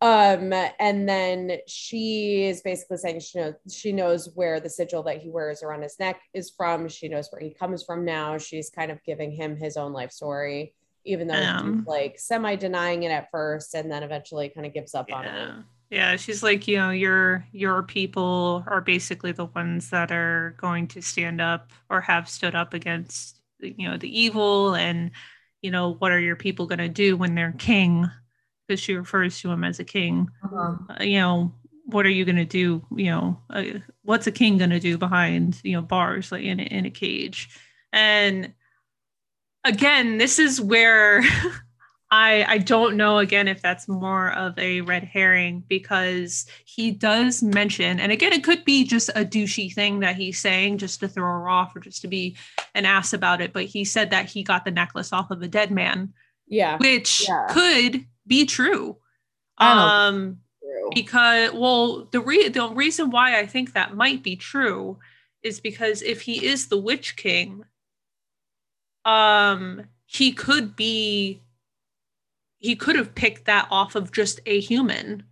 Um, 0.00 0.52
and 0.80 1.08
then 1.08 1.58
she 1.66 2.44
is 2.44 2.60
basically 2.60 2.98
saying 2.98 3.20
she 3.20 3.38
knows 3.38 3.54
she 3.70 3.92
knows 3.92 4.28
where 4.34 4.60
the 4.60 4.68
sigil 4.68 5.02
that 5.04 5.22
he 5.22 5.30
wears 5.30 5.62
around 5.62 5.82
his 5.82 5.98
neck 5.98 6.20
is 6.34 6.50
from. 6.50 6.88
She 6.88 7.08
knows 7.08 7.28
where 7.30 7.40
he 7.40 7.50
comes 7.54 7.82
from 7.84 8.04
now. 8.04 8.36
She's 8.36 8.68
kind 8.68 8.90
of 8.90 9.02
giving 9.04 9.30
him 9.30 9.56
his 9.56 9.76
own 9.78 9.92
life 9.94 10.10
story, 10.12 10.74
even 11.06 11.26
though 11.28 11.34
Um. 11.42 11.78
he's 11.78 11.86
like 11.86 12.18
semi 12.18 12.54
denying 12.56 13.04
it 13.04 13.12
at 13.12 13.30
first, 13.30 13.74
and 13.74 13.90
then 13.90 14.02
eventually 14.02 14.50
kind 14.50 14.66
of 14.66 14.74
gives 14.74 14.94
up 14.94 15.10
on 15.12 15.24
it. 15.24 15.64
Yeah. 15.94 16.16
She's 16.16 16.42
like, 16.42 16.66
you 16.66 16.76
know, 16.76 16.90
your 16.90 17.46
your 17.52 17.84
people 17.84 18.64
are 18.66 18.80
basically 18.80 19.30
the 19.30 19.44
ones 19.44 19.90
that 19.90 20.10
are 20.10 20.56
going 20.58 20.88
to 20.88 21.00
stand 21.00 21.40
up 21.40 21.70
or 21.88 22.00
have 22.00 22.28
stood 22.28 22.56
up 22.56 22.74
against, 22.74 23.40
you 23.60 23.88
know, 23.88 23.96
the 23.96 24.20
evil, 24.20 24.74
and 24.74 25.12
you 25.62 25.70
know, 25.70 25.94
what 25.94 26.10
are 26.10 26.18
your 26.18 26.34
people 26.34 26.66
going 26.66 26.80
to 26.80 26.88
do 26.88 27.16
when 27.16 27.36
they're 27.36 27.52
king? 27.52 28.10
Because 28.66 28.80
she 28.80 28.94
refers 28.94 29.40
to 29.40 29.52
him 29.52 29.62
as 29.62 29.78
a 29.78 29.84
king. 29.84 30.28
Uh-huh. 30.42 30.74
Uh, 30.90 31.04
you 31.04 31.20
know, 31.20 31.54
what 31.84 32.06
are 32.06 32.10
you 32.10 32.24
going 32.24 32.36
to 32.36 32.44
do? 32.44 32.84
You 32.96 33.10
know, 33.12 33.40
uh, 33.50 33.64
what's 34.02 34.26
a 34.26 34.32
king 34.32 34.58
going 34.58 34.70
to 34.70 34.80
do 34.80 34.98
behind 34.98 35.60
you 35.62 35.74
know 35.74 35.82
bars, 35.82 36.32
like 36.32 36.42
in 36.42 36.58
in 36.58 36.86
a 36.86 36.90
cage? 36.90 37.50
And 37.92 38.52
again, 39.62 40.18
this 40.18 40.40
is 40.40 40.60
where 40.60 41.22
I 42.14 42.44
I 42.48 42.58
don't 42.58 42.96
know 42.96 43.18
again 43.18 43.48
if 43.48 43.60
that's 43.60 43.88
more 43.88 44.30
of 44.32 44.56
a 44.58 44.82
red 44.82 45.02
herring 45.02 45.64
because 45.68 46.46
he 46.64 46.92
does 46.92 47.42
mention, 47.42 47.98
and 47.98 48.12
again, 48.12 48.32
it 48.32 48.44
could 48.44 48.64
be 48.64 48.84
just 48.84 49.08
a 49.16 49.24
douchey 49.24 49.72
thing 49.74 49.98
that 50.00 50.14
he's 50.14 50.38
saying 50.40 50.78
just 50.78 51.00
to 51.00 51.08
throw 51.08 51.24
her 51.24 51.48
off 51.48 51.74
or 51.74 51.80
just 51.80 52.02
to 52.02 52.08
be 52.08 52.36
an 52.74 52.84
ass 52.84 53.12
about 53.12 53.40
it. 53.40 53.52
But 53.52 53.64
he 53.64 53.84
said 53.84 54.10
that 54.10 54.26
he 54.26 54.44
got 54.44 54.64
the 54.64 54.70
necklace 54.70 55.12
off 55.12 55.30
of 55.32 55.42
a 55.42 55.48
dead 55.48 55.70
man, 55.72 56.12
Yeah, 56.46 56.78
which 56.78 57.26
Yeah. 57.28 57.46
could 57.50 58.06
be 58.26 58.46
true. 58.46 58.96
Um, 59.58 60.38
true. 60.60 60.90
because 60.94 61.52
well 61.52 62.04
the 62.12 62.20
re- 62.20 62.48
the 62.48 62.68
reason 62.68 63.10
why 63.10 63.38
i 63.38 63.46
think 63.46 63.72
that 63.72 63.94
might 63.94 64.22
be 64.22 64.34
true 64.36 64.98
is 65.42 65.60
because 65.60 66.02
if 66.02 66.22
he 66.22 66.44
is 66.44 66.66
the 66.68 66.76
witch 66.76 67.14
king 67.16 67.62
um 69.04 69.84
he 70.06 70.32
could 70.32 70.74
be 70.74 71.40
he 72.64 72.74
could 72.76 72.96
have 72.96 73.14
picked 73.14 73.44
that 73.44 73.68
off 73.70 73.94
of 73.94 74.10
just 74.10 74.40
a 74.46 74.58
human 74.58 75.22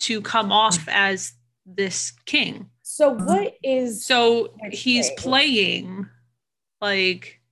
to 0.00 0.22
come 0.22 0.50
off 0.50 0.78
mm-hmm. 0.78 0.88
as 0.90 1.34
this 1.66 2.14
king. 2.24 2.70
So 2.80 3.10
what 3.12 3.52
is 3.62 4.06
so 4.06 4.54
he's 4.70 5.10
playing 5.18 6.08
like 6.80 7.42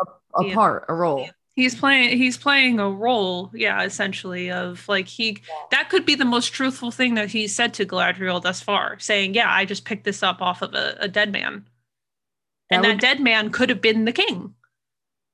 a 0.00 0.44
Yeah. 0.46 0.54
part, 0.54 0.86
a 0.88 0.94
role. 0.94 1.28
he's 1.54 1.74
playing 1.74 2.16
he's 2.16 2.38
playing 2.38 2.80
a 2.80 2.88
role 2.88 3.50
yeah 3.52 3.82
essentially 3.82 4.50
of 4.50 4.88
like 4.88 5.08
he 5.08 5.42
that 5.70 5.90
could 5.90 6.06
be 6.06 6.14
the 6.14 6.24
most 6.24 6.48
truthful 6.54 6.90
thing 6.90 7.14
that 7.16 7.30
he 7.30 7.48
said 7.48 7.74
to 7.74 7.84
galadriel 7.84 8.40
thus 8.42 8.60
far 8.62 8.98
saying 8.98 9.34
yeah 9.34 9.50
i 9.50 9.64
just 9.64 9.84
picked 9.84 10.04
this 10.04 10.22
up 10.22 10.40
off 10.40 10.62
of 10.62 10.74
a, 10.74 10.96
a 11.00 11.08
dead 11.08 11.32
man. 11.32 11.66
And 12.70 12.82
That 12.82 12.88
that 12.88 13.00
dead 13.00 13.20
man 13.20 13.50
could 13.50 13.68
have 13.68 13.80
been 13.82 14.06
the 14.06 14.12
king 14.12 14.54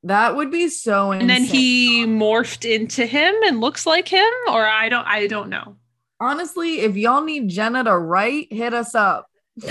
That 0.05 0.35
would 0.37 0.51
be 0.51 0.69
so 0.69 1.13
and 1.13 1.31
then 1.31 1.45
he 1.45 2.05
morphed 2.07 2.69
into 2.69 3.07
him 3.07 3.35
and 3.47 3.61
looks 3.61 3.87
like 3.87 4.09
him 4.09 4.33
or 4.49 4.67
i 4.67 4.89
don't 4.89 5.07
i 5.07 5.29
don't 5.29 5.49
know 5.49 5.77
honestly, 6.23 6.81
if 6.81 6.97
y'all 6.97 7.25
need 7.25 7.49
Jenna 7.49 7.83
to 7.85 7.99
write, 7.99 8.53
hit 8.53 8.73
us 8.73 8.95
up. 8.95 9.29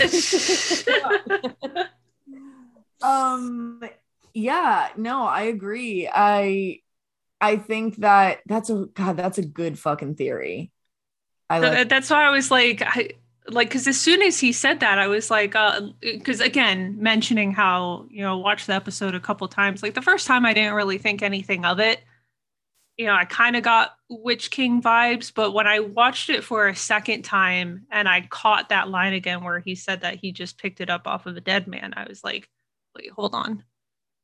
Um 3.04 3.82
yeah, 4.36 4.90
no, 4.96 5.26
I 5.26 5.42
agree. 5.46 6.08
I 6.08 6.82
I 7.42 7.58
think 7.58 7.96
that 7.96 8.42
that's 8.46 8.70
a 8.70 8.86
god, 8.94 9.18
that's 9.18 9.40
a 9.40 9.44
good 9.44 9.80
fucking 9.80 10.14
theory. 10.14 10.72
I 11.50 11.58
like 11.58 11.90
that's 11.90 12.12
why 12.12 12.26
I 12.26 12.30
was 12.30 12.52
like, 12.52 12.84
I 12.86 13.14
like 13.54 13.70
because 13.70 13.88
as 13.88 14.00
soon 14.00 14.22
as 14.22 14.40
he 14.40 14.52
said 14.52 14.80
that, 14.80 14.98
I 15.00 15.08
was 15.08 15.30
like, 15.32 15.56
because 16.02 16.40
again, 16.40 16.98
mentioning 17.00 17.52
how 17.54 18.06
you 18.10 18.22
know 18.22 18.38
watched 18.38 18.68
the 18.68 18.74
episode 18.74 19.16
a 19.16 19.20
couple 19.20 19.48
times. 19.48 19.82
Like 19.84 19.94
the 19.94 20.02
first 20.02 20.28
time, 20.28 20.46
I 20.46 20.54
didn't 20.54 20.74
really 20.74 20.98
think 20.98 21.22
anything 21.22 21.66
of 21.66 21.80
it. 21.80 22.02
You 22.98 23.08
know, 23.08 23.14
I 23.14 23.26
kind 23.26 23.56
of 23.56 23.64
got 23.64 23.96
Witch 24.10 24.52
King 24.52 24.82
vibes, 24.82 25.32
but 25.34 25.52
when 25.54 25.66
I 25.66 25.80
watched 25.80 26.30
it 26.30 26.44
for 26.44 26.68
a 26.68 26.76
second 26.76 27.24
time 27.24 27.86
and 27.90 28.08
I 28.08 28.22
caught 28.30 28.70
that 28.70 28.90
line 28.90 29.14
again 29.14 29.44
where 29.44 29.60
he 29.60 29.76
said 29.76 30.02
that 30.02 30.16
he 30.20 30.32
just 30.32 30.58
picked 30.58 30.82
it 30.82 30.90
up 30.90 31.08
off 31.08 31.26
of 31.26 31.36
a 31.36 31.42
dead 31.42 31.68
man, 31.68 31.94
I 31.96 32.06
was 32.08 32.24
like, 32.24 32.50
wait, 32.96 33.10
hold 33.12 33.34
on. 33.34 33.64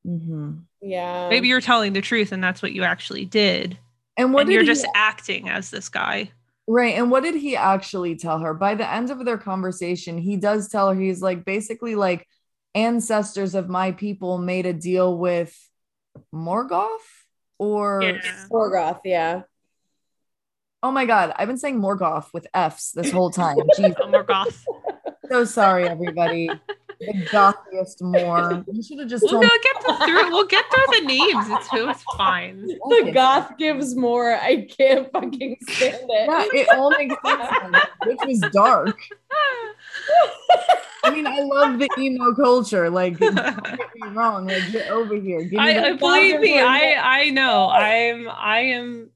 Mhm. 0.05 0.63
yeah. 0.81 1.27
Maybe 1.29 1.47
you're 1.47 1.59
telling 1.61 1.93
the 1.93 2.01
truth 2.01 2.31
and 2.31 2.43
that's 2.43 2.61
what 2.61 2.71
you 2.73 2.83
actually 2.83 3.25
did. 3.25 3.77
And 4.15 4.33
what 4.33 4.41
and 4.41 4.49
did 4.49 4.53
you're 4.53 4.63
he- 4.63 4.67
just 4.67 4.85
acting 4.95 5.49
as 5.49 5.71
this 5.71 5.89
guy. 5.89 6.31
Right. 6.67 6.95
And 6.95 7.09
what 7.09 7.23
did 7.23 7.35
he 7.35 7.55
actually 7.55 8.15
tell 8.17 8.39
her? 8.39 8.53
By 8.53 8.75
the 8.75 8.89
end 8.91 9.09
of 9.09 9.23
their 9.23 9.37
conversation, 9.37 10.17
he 10.17 10.35
does 10.35 10.67
tell 10.67 10.89
her, 10.91 10.99
he's 10.99 11.21
like, 11.21 11.45
basically, 11.45 11.95
like, 11.95 12.27
ancestors 12.75 13.55
of 13.55 13.69
my 13.69 13.93
people 13.93 14.37
made 14.37 14.65
a 14.65 14.73
deal 14.73 15.17
with 15.17 15.57
Morgoth 16.33 16.89
or, 17.57 18.19
Yeah. 18.21 18.45
Morgoth, 18.51 18.99
yeah. 19.05 19.41
oh 20.83 20.91
my 20.91 21.05
God, 21.05 21.33
I've 21.37 21.47
been 21.47 21.57
saying 21.57 21.79
Morgoth 21.79 22.27
with 22.33 22.47
F's 22.53 22.91
this 22.91 23.11
whole 23.11 23.31
time. 23.31 23.57
Jeez, 23.77 23.95
Oh, 24.01 24.07
Morgoth. 24.07 24.65
so 25.31 25.45
sorry, 25.45 25.87
everybody. 25.87 26.51
The 27.07 27.27
gothiest 27.31 28.01
more. 28.01 28.63
You 28.71 28.81
should 28.81 28.97
have 28.99 29.07
just 29.07 29.21
We'll 29.23 29.33
told 29.33 29.43
go 29.43 29.49
me. 29.49 29.59
get 29.63 29.83
the 29.85 30.05
through. 30.05 30.29
We'll 30.31 30.47
get 30.47 30.65
through 30.73 30.99
the 30.99 31.05
names. 31.05 31.45
It's 31.49 31.67
it's 31.71 32.03
fine. 32.17 32.67
The 32.89 33.11
goth 33.13 33.55
gives 33.59 33.95
more. 33.95 34.33
I 34.35 34.65
can't 34.65 35.11
fucking 35.11 35.57
stand 35.69 35.95
it. 36.09 36.09
Yeah, 36.09 36.61
it 36.61 36.69
all 36.75 36.89
makes 36.91 37.15
sense, 37.23 37.85
which 38.05 38.17
was 38.25 38.39
dark. 38.51 38.97
I 41.03 41.11
mean, 41.11 41.27
I 41.27 41.39
love 41.41 41.79
the 41.79 41.89
emo 41.97 42.33
culture. 42.33 42.89
Like, 42.89 43.17
don't 43.19 43.35
get 43.35 43.79
me 43.95 44.07
wrong. 44.09 44.47
Like, 44.47 44.71
get 44.71 44.89
over 44.91 45.15
here. 45.15 45.41
Give 45.43 45.51
me 45.53 45.57
I, 45.59 45.73
that- 45.73 45.83
I 45.85 45.93
believe 45.93 46.39
me. 46.39 46.59
I 46.59 46.95
I 47.25 47.29
know. 47.29 47.69
I'm 47.69 48.27
I 48.29 48.59
am 48.59 49.09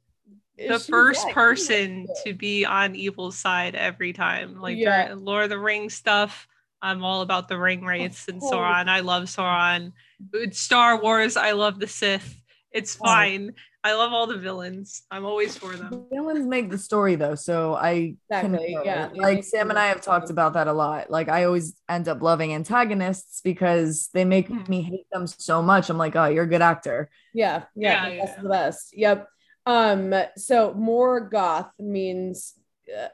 the 0.57 0.77
She's 0.77 0.85
first 0.87 1.25
like- 1.25 1.33
person 1.33 2.07
to 2.25 2.33
be 2.33 2.63
on 2.65 2.95
evil's 2.95 3.37
side 3.37 3.75
every 3.75 4.13
time. 4.13 4.61
Like 4.61 4.77
Yeah. 4.77 5.15
Lord 5.17 5.45
of 5.45 5.49
the 5.49 5.57
Rings 5.59 5.93
stuff. 5.95 6.47
I'm 6.81 7.03
all 7.03 7.21
about 7.21 7.47
the 7.47 7.57
ring 7.59 7.83
wraiths 7.85 8.27
and 8.27 8.39
course. 8.39 8.53
Sauron. 8.53 8.87
I 8.89 9.01
love 9.01 9.23
Sauron. 9.23 9.93
With 10.33 10.53
Star 10.53 11.01
Wars. 11.01 11.37
I 11.37 11.51
love 11.51 11.79
the 11.79 11.87
Sith. 11.87 12.37
It's 12.71 12.97
Oh. 13.01 13.05
fine. 13.05 13.53
I 13.83 13.93
love 13.95 14.13
all 14.13 14.27
the 14.27 14.37
villains. 14.37 15.01
I'm 15.09 15.25
always 15.25 15.57
for 15.57 15.75
them. 15.75 16.05
Villains 16.11 16.45
make 16.45 16.69
the 16.69 16.77
story 16.77 17.15
though, 17.15 17.33
so 17.33 17.73
I 17.73 18.15
Exactly, 18.29 18.73
concur. 18.75 18.83
yeah. 18.85 19.09
Like 19.15 19.43
Sam 19.43 19.71
and 19.71 19.79
I 19.79 19.87
have 19.87 20.01
talked 20.01 20.29
about 20.29 20.53
that 20.53 20.67
a 20.67 20.73
lot. 20.73 21.09
Like 21.09 21.29
I 21.29 21.45
always 21.45 21.75
end 21.89 22.07
up 22.07 22.21
loving 22.21 22.53
antagonists 22.53 23.41
because 23.41 24.09
they 24.13 24.23
make 24.23 24.47
Hmm. 24.47 24.61
me 24.69 24.81
hate 24.83 25.07
them 25.11 25.25
so 25.25 25.63
much. 25.63 25.89
I'm 25.89 25.97
like, 25.97 26.15
oh, 26.15 26.25
you're 26.25 26.43
a 26.43 26.47
good 26.47 26.61
actor. 26.61 27.09
Yeah, 27.33 27.63
yeah, 27.75 28.07
Yeah, 28.07 28.09
the 28.09 28.17
best 28.19 28.29
yeah. 28.33 28.37
of 28.37 28.43
the 28.43 28.49
best. 28.49 28.97
Yep. 28.97 29.27
Um, 29.65 30.13
so 30.37 30.73
more 30.75 31.19
goth 31.19 31.71
means 31.79 32.53
uh, 32.95 33.07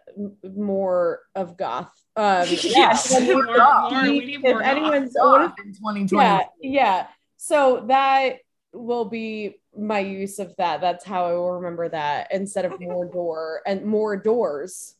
more 0.56 1.22
of 1.36 1.58
goth. 1.58 1.92
Um, 2.16 2.46
yes, 2.50 3.12
yeah, 3.12 3.34
more, 3.34 3.46
goth. 3.46 3.92
more, 3.94 4.02
we 4.04 4.26
need 4.26 4.42
more 4.42 4.62
if 4.62 4.68
anyone's 4.68 5.14
what 5.16 5.42
if- 5.42 5.66
in 5.66 5.74
2020. 5.74 6.12
yeah, 6.26 6.42
yeah. 6.62 7.08
So 7.38 7.86
that 7.88 8.38
will 8.74 9.06
be 9.06 9.56
my 9.78 10.00
use 10.00 10.40
of 10.40 10.56
that. 10.58 10.82
That's 10.82 11.06
how 11.06 11.26
I 11.26 11.34
will 11.34 11.52
remember 11.54 11.88
that 11.90 12.30
instead 12.32 12.66
of 12.66 12.80
more 12.80 13.06
door 13.12 13.62
and 13.66 13.86
more 13.86 14.18
doors. 14.18 14.96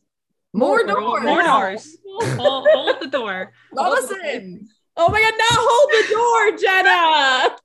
More 0.54 0.84
More- 0.84 0.86
doors. 0.86 1.22
More 1.24 1.42
doors. 1.42 1.96
hold, 2.38 2.66
hold 2.72 2.96
the 3.00 3.08
door. 3.08 3.52
Listen. 3.72 4.68
Oh 5.00 5.08
my 5.10 5.20
god, 5.20 5.34
not 5.38 5.58
hold 5.70 5.90
the 5.94 6.04
door, 6.12 6.58
Jenna. 6.58 7.56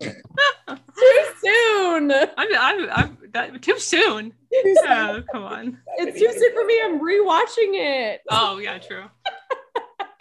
too 0.96 1.24
soon. 1.44 2.12
I'm, 2.38 2.48
I'm, 2.58 2.90
I'm 2.92 3.18
that, 3.34 3.62
too 3.62 3.80
soon. 3.80 4.34
Yeah, 4.52 5.20
come 5.32 5.44
on. 5.44 5.78
It's 5.98 6.20
too 6.20 6.32
soon 6.32 6.54
for 6.54 6.64
me. 6.66 6.80
I'm 6.84 7.00
rewatching 7.00 7.74
it. 7.74 8.22
Oh 8.30 8.58
yeah, 8.60 8.78
true. 8.78 9.06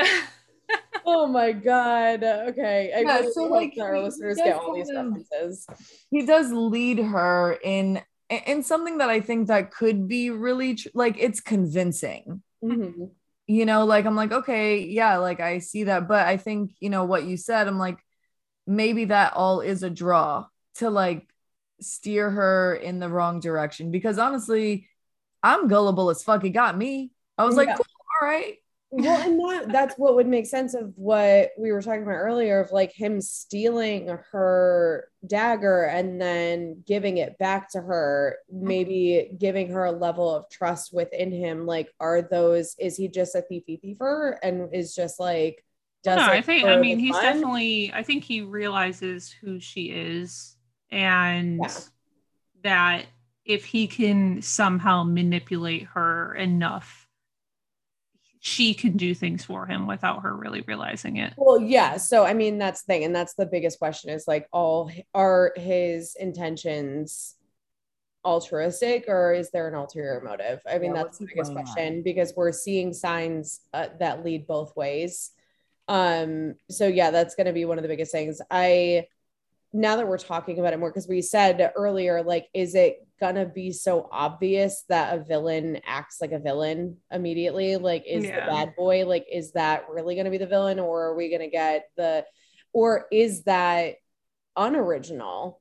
Oh 1.05 1.27
my 1.27 1.51
god. 1.51 2.23
Okay. 2.23 2.93
I 2.97 3.01
Yeah, 3.01 3.19
really 3.19 3.33
so, 3.33 3.43
hope 3.43 3.51
like, 3.51 3.75
our 3.81 3.97
he 3.97 4.03
listeners 4.03 4.37
does 4.39 4.45
get 4.47 4.57
all 4.57 4.73
these 4.73 4.89
references. 4.95 5.67
he 6.11 6.25
does 6.25 6.53
lead 6.53 6.99
her 7.01 7.59
in 7.63 8.01
in 8.31 8.63
something 8.63 8.99
that 8.99 9.11
I 9.11 9.21
think 9.21 9.49
that 9.49 9.73
could 9.73 10.07
be 10.07 10.31
really 10.31 10.77
tr- 10.77 10.89
like 10.95 11.17
it's 11.19 11.41
convincing. 11.41 12.43
Mhm. 12.65 13.11
You 13.47 13.67
know, 13.67 13.85
like 13.85 14.07
I'm 14.07 14.17
like, 14.17 14.33
okay, 14.33 14.79
yeah, 14.81 15.17
like 15.19 15.41
I 15.41 15.59
see 15.59 15.85
that, 15.85 16.09
but 16.09 16.27
I 16.27 16.37
think, 16.37 16.73
you 16.81 16.91
know, 16.91 17.05
what 17.05 17.25
you 17.25 17.37
said, 17.37 17.67
I'm 17.67 17.79
like, 17.79 17.99
maybe 18.67 19.07
that 19.07 19.35
all 19.35 19.61
is 19.61 19.83
a 19.83 19.91
draw 19.91 20.47
to 20.77 20.91
like 20.91 21.27
steer 21.81 22.31
her 22.31 22.75
in 22.75 23.01
the 23.01 23.09
wrong 23.09 23.41
direction 23.41 23.91
because 23.91 24.19
honestly, 24.19 24.89
I'm 25.43 25.67
gullible 25.69 26.11
as 26.11 26.23
fuck. 26.23 26.45
It 26.45 26.51
got 26.51 26.77
me. 26.79 27.13
I 27.37 27.45
was 27.45 27.57
like, 27.57 27.75
cool, 27.75 27.85
all 28.23 28.29
right. 28.29 28.57
Well, 28.95 29.23
and 29.23 29.41
that 29.41 29.73
that's 29.73 29.95
what 29.97 30.17
would 30.17 30.27
make 30.27 30.45
sense 30.45 30.75
of 30.75 30.93
what 30.97 31.53
we 31.59 31.73
were 31.73 31.81
talking 31.81 32.03
about 32.03 32.13
earlier 32.13 32.61
of 32.61 32.73
like 32.73 32.93
him 32.93 33.23
stealing 33.23 34.09
her 34.33 35.09
dagger 35.27 35.85
and 35.85 36.21
then 36.21 36.83
giving 36.87 37.17
it 37.17 37.39
back 37.39 37.71
to 37.73 37.81
her, 37.81 38.37
maybe 38.51 39.31
giving 39.39 39.71
her 39.71 39.87
a 39.87 39.93
level 39.93 40.35
of 40.35 40.49
trust 40.51 40.93
within 40.93 41.33
him. 41.33 41.65
Like, 41.65 41.89
are 42.01 42.21
those 42.21 42.77
is 42.79 42.99
he 42.99 43.09
just 43.09 43.35
a 43.35 43.43
thiefy 43.51 43.81
thiefer 43.83 44.37
and 44.43 44.75
is 44.75 44.95
just 44.95 45.19
like 45.19 45.65
does 46.05 46.19
no, 46.19 46.25
I 46.27 46.43
think 46.43 46.65
I 46.67 46.77
mean 46.77 46.99
he's 46.99 47.15
fun? 47.15 47.23
definitely 47.23 47.93
I 47.95 48.03
think 48.03 48.25
he 48.25 48.43
realizes 48.43 49.31
who 49.31 49.59
she 49.59 49.85
is 49.87 50.57
and 50.91 51.63
Yeah. 51.63 51.71
that 52.65 53.07
if 53.45 53.65
he 53.65 53.87
can 53.87 54.43
somehow 54.43 55.03
manipulate 55.05 55.85
her 55.95 56.35
enough 56.35 57.02
she 58.43 58.75
can 58.75 58.97
do 58.97 59.15
things 59.15 59.45
for 59.45 59.67
him 59.67 59.87
without 59.87 60.23
her 60.23 60.37
really 60.37 60.63
realizing 60.63 61.17
it. 61.17 61.33
Well, 61.37 61.61
yeah. 61.61 61.97
So 61.97 62.25
I 62.25 62.35
mean, 62.35 62.59
that's 62.59 62.83
the 62.83 62.87
thing, 62.93 63.05
and 63.05 63.15
that's 63.15 63.35
the 63.35 63.47
biggest 63.47 63.79
question: 63.79 64.11
is 64.11 64.27
like, 64.29 64.49
all 64.53 64.91
are 65.15 65.53
his 65.57 66.15
intentions 66.17 67.37
altruistic, 68.25 69.07
or 69.09 69.33
is 69.33 69.51
there 69.51 69.69
an 69.69 69.75
ulterior 69.75 70.21
motive? 70.21 70.61
I 70.67 70.79
mean, 70.79 70.95
Yeah, 70.95 71.05
that's 71.05 71.19
the 71.19 71.27
biggest 71.27 71.53
playing 71.53 71.59
at? 71.59 71.65
question 71.65 72.03
because 72.03 72.35
we're 72.37 72.53
seeing 72.53 72.93
signs 72.93 73.61
uh, 73.73 73.89
that 74.01 74.25
lead 74.25 74.47
both 74.47 74.77
ways. 74.77 75.31
Um. 75.89 76.55
So 76.71 76.87
yeah, 76.89 77.11
that's 77.11 77.35
going 77.35 77.47
to 77.47 77.53
be 77.53 77.65
one 77.65 77.79
of 77.79 77.83
the 77.83 77.89
biggest 77.89 78.13
things. 78.13 78.41
I 78.51 79.07
now 79.73 79.97
that 79.97 80.07
we're 80.09 80.19
talking 80.19 80.59
about 80.59 80.73
it 80.73 80.79
more 80.79 80.91
because 80.91 81.09
we 81.09 81.23
said 81.23 81.73
earlier, 81.77 82.23
like, 82.23 82.49
is 82.55 82.75
it 82.75 83.07
gonna 83.23 83.47
be 83.47 83.71
so 83.71 84.09
obvious 84.11 84.83
that 84.89 85.15
a 85.17 85.23
villain 85.23 85.81
acts 85.87 86.21
like 86.21 86.33
a 86.33 86.41
villain 86.41 86.97
immediately? 87.13 87.77
Like, 87.77 88.05
is 88.05 88.25
Yeah. 88.25 88.41
the 88.41 88.51
bad 88.51 88.75
boy 88.75 89.07
like, 89.07 89.27
is 89.31 89.53
that 89.53 89.89
really 89.89 90.17
gonna 90.17 90.29
be 90.31 90.39
the 90.39 90.47
villain, 90.49 90.81
or 90.81 91.05
are 91.07 91.15
we 91.15 91.31
gonna 91.31 91.47
get 91.49 91.89
the, 91.97 92.27
or 92.73 93.07
is 93.13 93.45
that 93.45 93.95
unoriginal? 94.57 95.61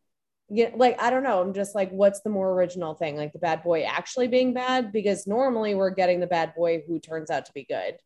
Yeah, 0.50 0.72
like 0.76 1.00
I 1.00 1.12
don't 1.12 1.24
know. 1.24 1.40
I'm 1.40 1.54
just 1.54 1.76
like, 1.76 1.92
what's 1.92 2.22
the 2.22 2.32
more 2.32 2.52
original 2.52 2.96
thing? 2.96 3.16
Like 3.16 3.32
the 3.32 3.40
bad 3.40 3.62
boy 3.62 3.84
actually 3.84 4.28
being 4.28 4.54
bad? 4.54 4.92
Because 4.92 5.28
normally 5.28 5.76
we're 5.76 5.92
getting 5.92 6.20
the 6.20 6.28
bad 6.28 6.56
boy 6.56 6.82
who 6.88 7.00
turns 7.00 7.30
out 7.30 7.46
to 7.46 7.54
be 7.54 7.64
good 7.64 7.98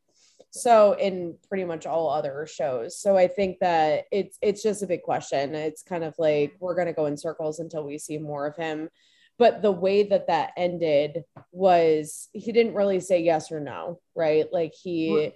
so 0.52 0.94
in 0.94 1.36
pretty 1.49 1.65
much 1.65 1.86
all 1.86 2.10
other 2.10 2.48
shows 2.49 2.98
so 2.98 3.18
i 3.18 3.27
think 3.27 3.60
that 3.60 4.06
it's 4.10 4.38
it's 4.41 4.64
just 4.64 4.82
a 4.82 4.88
big 4.88 5.02
question 5.02 5.53
it's 5.53 5.84
kind 5.84 6.03
of 6.03 6.15
like 6.18 6.56
we're 6.60 6.76
going 6.76 6.88
to 6.88 6.94
go 6.94 7.07
in 7.07 7.18
circles 7.18 7.60
until 7.60 7.84
we 7.84 7.98
see 7.98 8.18
more 8.18 8.48
of 8.48 8.56
him 8.56 8.90
but 9.38 9.62
the 9.62 9.72
way 9.72 10.03
that 10.03 10.28
that 10.28 10.52
ended 10.56 11.24
was 11.52 12.30
he 12.34 12.52
didn't 12.52 12.76
really 12.76 12.99
say 12.99 13.22
yes 13.22 13.52
or 13.52 13.60
no 13.60 13.99
right 14.16 14.52
like 14.52 14.74
he 14.74 15.10
Right. 15.10 15.34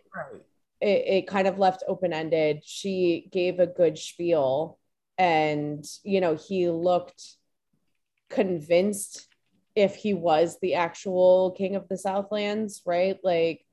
it, 0.81 1.03
it 1.07 1.27
kind 1.27 1.47
of 1.47 1.59
left 1.59 1.83
open 1.87 2.13
ended. 2.13 2.61
She 2.63 3.27
gave 3.31 3.59
a 3.59 3.67
good 3.67 3.97
spiel, 3.97 4.79
and 5.17 5.85
you 6.03 6.21
know, 6.21 6.35
he 6.35 6.69
looked 6.69 7.35
convinced 8.29 9.27
if 9.75 9.95
he 9.95 10.13
was 10.13 10.57
the 10.61 10.75
actual 10.75 11.51
king 11.51 11.75
of 11.75 11.87
the 11.87 11.97
Southlands, 11.97 12.81
right? 12.85 13.17
Like, 13.23 13.65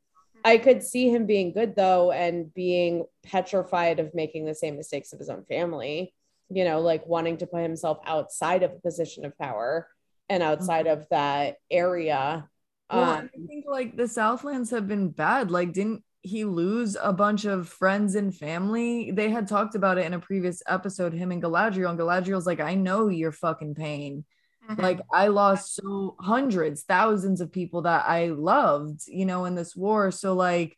I 0.44 0.58
could 0.58 0.82
see 0.82 1.08
him 1.08 1.26
being 1.26 1.52
good 1.52 1.74
though, 1.76 2.12
and 2.12 2.52
being 2.52 3.04
petrified 3.24 4.00
of 4.00 4.14
making 4.14 4.44
the 4.44 4.54
same 4.54 4.76
mistakes 4.76 5.12
of 5.12 5.18
his 5.18 5.28
own 5.28 5.44
family, 5.44 6.14
you 6.50 6.64
know, 6.64 6.80
like 6.80 7.06
wanting 7.06 7.38
to 7.38 7.46
put 7.46 7.62
himself 7.62 7.98
outside 8.04 8.62
of 8.62 8.72
a 8.72 8.80
position 8.80 9.24
of 9.24 9.36
power 9.38 9.88
and 10.28 10.42
outside 10.42 10.86
of 10.86 11.06
that 11.10 11.56
area. 11.70 12.48
Well, 12.92 13.02
Um, 13.02 13.30
I 13.34 13.46
think 13.46 13.64
like 13.68 13.96
the 13.96 14.08
Southlands 14.08 14.70
have 14.70 14.86
been 14.86 15.10
bad. 15.10 15.50
Like, 15.50 15.72
didn't 15.72 16.02
he 16.22 16.44
lose 16.44 16.96
a 17.00 17.12
bunch 17.12 17.44
of 17.44 17.68
friends 17.68 18.14
and 18.14 18.34
family? 18.34 19.12
They 19.12 19.30
had 19.30 19.46
talked 19.46 19.74
about 19.74 19.98
it 19.98 20.06
in 20.06 20.14
a 20.14 20.18
previous 20.18 20.62
episode, 20.66 21.12
him 21.12 21.32
and 21.32 21.42
Galadriel. 21.42 21.90
And 21.90 21.98
Galadriel's 21.98 22.46
like, 22.46 22.60
I 22.60 22.74
know 22.74 23.08
your 23.08 23.32
fucking 23.32 23.74
pain. 23.74 24.24
Mm-hmm. 24.68 24.80
Like, 24.82 25.00
I 25.12 25.28
lost 25.28 25.76
so 25.76 26.16
hundreds, 26.18 26.82
thousands 26.82 27.40
of 27.40 27.52
people 27.52 27.82
that 27.82 28.04
I 28.08 28.28
loved, 28.28 29.02
you 29.06 29.24
know, 29.24 29.44
in 29.44 29.54
this 29.54 29.76
war. 29.76 30.10
So, 30.10 30.34
like, 30.34 30.76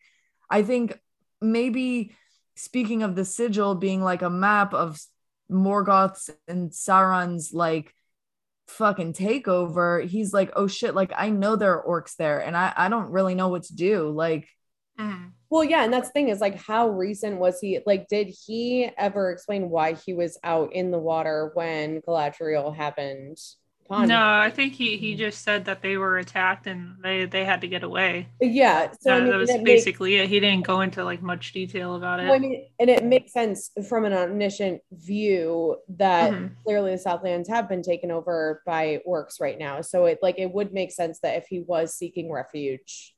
I 0.50 0.62
think 0.62 1.00
maybe 1.40 2.12
speaking 2.56 3.02
of 3.02 3.14
the 3.14 3.24
sigil 3.24 3.74
being 3.74 4.02
like 4.02 4.20
a 4.20 4.28
map 4.28 4.74
of 4.74 5.00
Morgoth's 5.50 6.28
and 6.46 6.70
Sauron's 6.70 7.54
like 7.54 7.94
fucking 8.68 9.12
takeover, 9.14 10.06
he's 10.06 10.32
like, 10.32 10.50
oh 10.56 10.66
shit, 10.66 10.94
like 10.94 11.12
I 11.16 11.30
know 11.30 11.56
there 11.56 11.80
are 11.80 12.02
orcs 12.02 12.16
there 12.16 12.40
and 12.40 12.56
I, 12.56 12.72
I 12.76 12.88
don't 12.88 13.10
really 13.10 13.34
know 13.34 13.48
what 13.48 13.64
to 13.64 13.74
do. 13.74 14.10
Like, 14.10 14.48
Mhm. 14.98 15.32
Well, 15.50 15.64
yeah, 15.64 15.84
and 15.84 15.92
that's 15.92 16.08
the 16.08 16.12
thing 16.12 16.28
is 16.28 16.40
like 16.40 16.56
how 16.56 16.90
recent 16.90 17.38
was 17.38 17.60
he? 17.60 17.78
Like, 17.86 18.08
did 18.08 18.34
he 18.46 18.90
ever 18.98 19.30
explain 19.30 19.70
why 19.70 19.94
he 19.94 20.12
was 20.12 20.38
out 20.44 20.72
in 20.72 20.90
the 20.90 20.98
water 20.98 21.52
when 21.54 22.02
Galadriel 22.02 22.74
happened? 22.74 23.38
No. 23.90 24.20
I 24.20 24.50
think 24.50 24.74
he 24.74 24.96
he 24.98 25.14
just 25.14 25.42
said 25.42 25.64
that 25.64 25.80
they 25.82 25.96
were 25.96 26.18
attacked 26.18 26.66
and 26.66 26.96
they 27.02 27.24
they 27.24 27.44
had 27.44 27.60
to 27.62 27.68
get 27.68 27.82
away. 27.82 28.28
Yeah, 28.40 28.92
so 29.00 29.12
I 29.12 29.14
that, 29.18 29.22
mean, 29.22 29.30
that 29.32 29.38
was 29.38 29.48
makes- 29.50 29.64
basically 29.64 30.16
it. 30.16 30.28
He 30.28 30.40
didn't 30.40 30.66
go 30.66 30.80
into 30.82 31.04
like 31.04 31.22
much 31.22 31.52
detail 31.52 31.94
about 31.96 32.20
it. 32.20 32.24
well, 32.24 32.34
I 32.34 32.38
mean, 32.38 32.66
and 32.78 32.90
it 32.90 33.04
makes 33.04 33.32
sense 33.32 33.70
from 33.88 34.04
an 34.04 34.12
omniscient 34.12 34.82
view 34.92 35.76
that 35.96 36.32
Mhm. 36.32 36.50
clearly 36.64 36.92
the 36.92 36.98
Southlands 36.98 37.48
have 37.48 37.68
been 37.68 37.82
taken 37.82 38.10
over 38.10 38.62
by 38.66 39.00
orcs 39.06 39.40
right 39.40 39.58
now. 39.58 39.80
So 39.80 40.04
it 40.06 40.18
like 40.22 40.38
it 40.38 40.52
would 40.52 40.72
make 40.74 40.92
sense 40.92 41.20
that 41.20 41.36
if 41.36 41.46
he 41.48 41.60
was 41.60 41.94
seeking 41.94 42.30
refuge, 42.30 43.14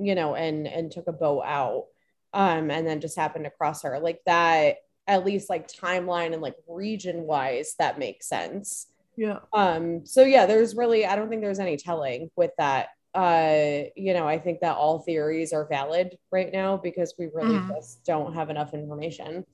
you 0.00 0.14
know, 0.14 0.34
and 0.34 0.66
and 0.66 0.90
took 0.90 1.06
a 1.06 1.12
boat 1.12 1.42
out, 1.44 1.84
um, 2.32 2.70
and 2.70 2.86
then 2.86 3.00
just 3.00 3.16
happened 3.16 3.44
to 3.44 3.50
cross 3.50 3.82
her, 3.82 4.00
like 4.00 4.20
that, 4.26 4.78
at 5.06 5.24
least 5.26 5.50
like 5.50 5.68
timeline 5.68 6.32
and 6.32 6.40
like 6.40 6.56
region 6.66 7.24
wise, 7.24 7.74
that 7.78 7.98
makes 7.98 8.26
sense. 8.26 8.86
Yeah. 9.16 9.38
Um, 9.52 10.04
so 10.06 10.22
yeah, 10.24 10.46
there's 10.46 10.74
really 10.74 11.06
I 11.06 11.16
don't 11.16 11.28
think 11.28 11.42
there's 11.42 11.58
any 11.60 11.76
telling 11.76 12.30
with 12.36 12.50
that. 12.58 12.88
Uh, 13.14 13.84
you 13.94 14.12
know, 14.12 14.26
I 14.26 14.38
think 14.38 14.60
that 14.60 14.76
all 14.76 14.98
theories 14.98 15.52
are 15.52 15.66
valid 15.68 16.18
right 16.32 16.52
now 16.52 16.76
because 16.76 17.14
we 17.18 17.28
really 17.32 17.54
Mhm. 17.58 17.68
just 17.68 18.04
don't 18.04 18.34
have 18.34 18.50
enough 18.50 18.74
information. 18.74 19.44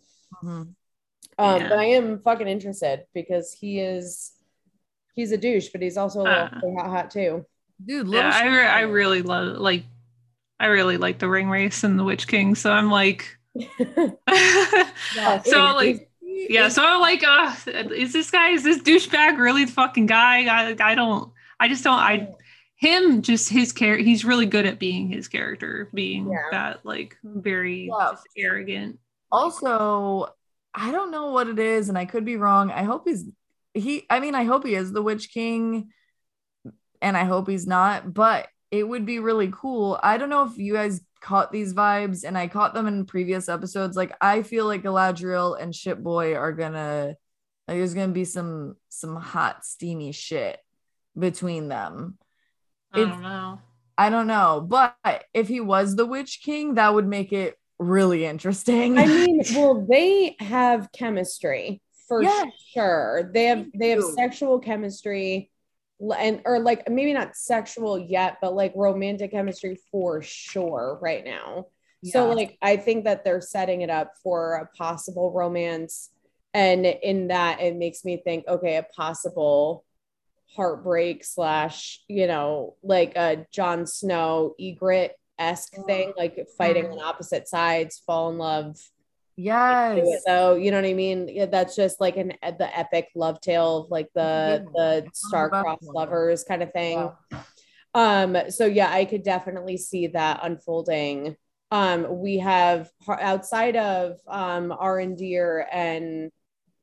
Mhm. 0.43 0.75
Um, 1.39 1.61
Yeah. 1.61 1.69
but 1.69 1.79
I 1.79 1.85
am 1.85 2.21
fucking 2.21 2.49
interested 2.49 3.05
because 3.15 3.53
he 3.53 3.81
is 3.81 4.33
he's 5.15 5.33
a 5.33 5.37
douche, 5.37 5.69
but 5.73 5.83
he's 5.83 5.97
also 5.99 6.21
a 6.21 6.23
little 6.23 6.49
Uh. 6.79 6.83
hot, 6.83 6.91
hot 6.91 7.11
too. 7.11 7.45
Dude, 7.85 8.09
yeah, 8.09 8.31
I 8.33 8.47
re- 8.47 8.67
I 8.67 8.81
really 8.83 9.23
love 9.23 9.59
like 9.59 9.85
I 10.59 10.67
really 10.67 10.97
like 10.99 11.19
the 11.19 11.27
ringwraiths 11.27 11.85
and 11.85 11.99
the 11.99 12.05
Witch 12.05 12.29
King. 12.29 12.55
So 12.55 12.71
I'm 12.73 12.91
like, 12.91 13.39
Yeah, 15.17 15.43
so 15.43 15.73
like 15.75 16.10
yeah, 16.51 16.69
so 16.69 16.85
I'm 16.85 17.01
like, 17.01 17.23
uh, 17.25 17.55
is 17.95 18.13
this 18.13 18.31
guy 18.31 18.51
is 18.51 18.63
this 18.65 18.79
douchebag 18.79 19.39
really 19.39 19.65
the 19.65 19.73
fucking 19.73 20.07
guy? 20.07 20.45
I 20.47 20.77
I 20.81 20.95
don't 20.95 21.33
I 21.59 21.69
just 21.69 21.85
don't 21.85 21.99
I 21.99 22.29
him 22.77 23.21
just 23.23 23.51
his 23.51 23.73
character 23.73 24.03
he's 24.03 24.25
really 24.25 24.47
good 24.47 24.65
at 24.65 24.79
being 24.79 25.09
his 25.09 25.29
character 25.29 25.89
being 25.93 26.31
Yeah. 26.31 26.39
that 26.51 26.87
like 26.87 27.17
very 27.23 27.89
Yeah. 27.89 28.13
arrogant 28.39 28.99
also 29.31 30.29
i 30.75 30.91
don't 30.91 31.11
know 31.11 31.31
what 31.31 31.47
it 31.47 31.59
is 31.59 31.91
and 31.91 31.99
i 31.99 32.07
could 32.07 32.25
be 32.25 32.37
wrong 32.37 32.71
i 32.71 32.83
hope 32.85 33.07
he's 33.07 33.27
he 33.75 34.07
i 34.09 34.19
mean 34.19 34.35
i 34.35 34.45
hope 34.45 34.65
he 34.65 34.75
is 34.75 34.93
the 34.93 35.03
witch 35.03 35.31
king 35.31 35.91
and 37.03 37.19
i 37.19 37.25
hope 37.25 37.49
he's 37.51 37.67
not 37.67 38.15
but 38.15 38.49
it 38.71 38.89
would 38.89 39.05
be 39.05 39.19
really 39.19 39.51
cool. 39.53 39.99
I 40.03 40.17
don't 40.17 40.31
know 40.31 40.45
if 40.45 40.57
you 40.57 40.73
guys 40.75 41.01
caught 41.21 41.53
these 41.53 41.75
vibes, 41.75 42.25
and 42.25 42.37
I 42.37 42.49
caught 42.49 42.75
them 42.75 42.87
in 42.87 43.07
previous 43.07 43.49
episodes. 43.49 43.97
Like 43.97 44.13
I 44.21 44.43
feel 44.43 44.67
like 44.67 44.83
Galadriel 44.83 45.61
and 45.61 45.75
Ship 45.75 45.99
Boy 45.99 46.35
are 46.35 46.53
gonna 46.53 47.15
like 47.69 47.77
there's 47.77 47.95
gonna 47.95 48.13
be 48.13 48.25
some 48.25 48.77
some 48.89 49.17
hot 49.17 49.65
steamy 49.65 50.13
shit 50.13 50.59
between 51.19 51.69
them. 51.69 52.19
I 52.93 52.99
don't 52.99 53.23
know. 53.23 53.61
I 53.97 54.11
don't 54.11 54.27
know, 54.27 54.65
but 54.67 54.97
if 55.35 55.47
he 55.47 55.61
was 55.61 55.95
the 55.95 56.07
Witch 56.07 56.41
King, 56.43 56.75
that 56.75 56.95
would 56.95 57.07
make 57.07 57.33
it 57.33 57.57
really 57.79 58.25
interesting. 58.25 58.99
I 58.99 59.07
mean, 59.07 59.43
well, 59.55 59.87
they 59.89 60.37
have 60.41 60.91
chemistry 60.93 61.83
for 62.09 62.23
yes. 62.23 62.49
sure. 62.73 63.31
They 63.33 63.45
have 63.45 63.67
they 63.75 63.91
have 63.91 64.03
sexual 64.03 64.59
chemistry 64.59 65.50
and 66.17 66.41
or 66.45 66.59
like 66.61 66.89
maybe 66.89 67.13
not 67.13 67.37
sexual 67.37 67.99
yet, 67.99 68.39
but 68.41 68.55
like 68.55 68.73
romantic 68.75 69.33
chemistry 69.33 69.79
for 69.91 70.23
sure 70.23 70.99
right 71.01 71.25
now. 71.25 71.67
Yeah. 72.03 72.13
So 72.13 72.31
like 72.31 72.57
I 72.63 72.77
think 72.77 73.05
that 73.05 73.25
they're 73.25 73.41
setting 73.41 73.83
it 73.83 73.91
up 73.91 74.13
for 74.23 74.55
a 74.55 74.77
possible 74.77 75.33
romance. 75.33 76.11
And 76.55 76.85
in 76.87 77.29
that 77.29 77.61
it 77.61 77.77
makes 77.77 78.05
me 78.05 78.17
think, 78.17 78.47
okay, 78.49 78.77
a 78.77 78.83
possible 78.83 79.85
heartbreak 80.57 81.25
slash, 81.25 82.03
you 82.09 82.27
know, 82.27 82.75
like 82.83 83.17
a 83.17 83.47
Jon 83.53 83.87
Snow 83.87 84.55
Ygritte 84.61 85.11
esque 85.39 85.75
oh. 85.79 85.83
thing, 85.85 86.13
like 86.17 86.39
fighting 86.59 86.85
mm-hmm. 86.85 86.99
on 86.99 87.05
opposite 87.05 87.49
sides, 87.49 88.03
fall 88.05 88.31
in 88.31 88.39
love. 88.39 88.77
Yes. 89.43 90.23
So 90.27 90.55
you 90.57 90.71
know 90.71 90.77
what 90.77 90.89
I 90.89 90.93
mean? 90.93 91.29
Yeah, 91.29 91.47
that's 91.47 91.75
just 91.75 92.01
like 92.01 92.17
an 92.19 92.35
the 92.43 92.79
epic 92.79 93.09
love 93.15 93.41
tale 93.41 93.79
of 93.79 93.91
like 93.91 94.09
the 94.15 94.67
the 94.75 95.07
star-crossed 95.15 95.85
lovers 95.85 96.45
kind 96.45 96.63
of 96.63 96.73
thing. 96.73 97.11
Yeah. 97.31 97.43
Um, 97.95 98.37
so 98.51 98.67
yeah, 98.67 98.91
I 98.91 99.07
could 99.07 99.23
definitely 99.23 99.79
see 99.79 100.09
that 100.09 100.41
unfolding. 100.43 101.37
Um, 101.71 102.21
we 102.21 102.39
have 102.39 102.91
outside 103.09 103.77
of 103.77 104.19
um 104.29 104.71
Arondir 104.79 105.65
and 105.73 106.31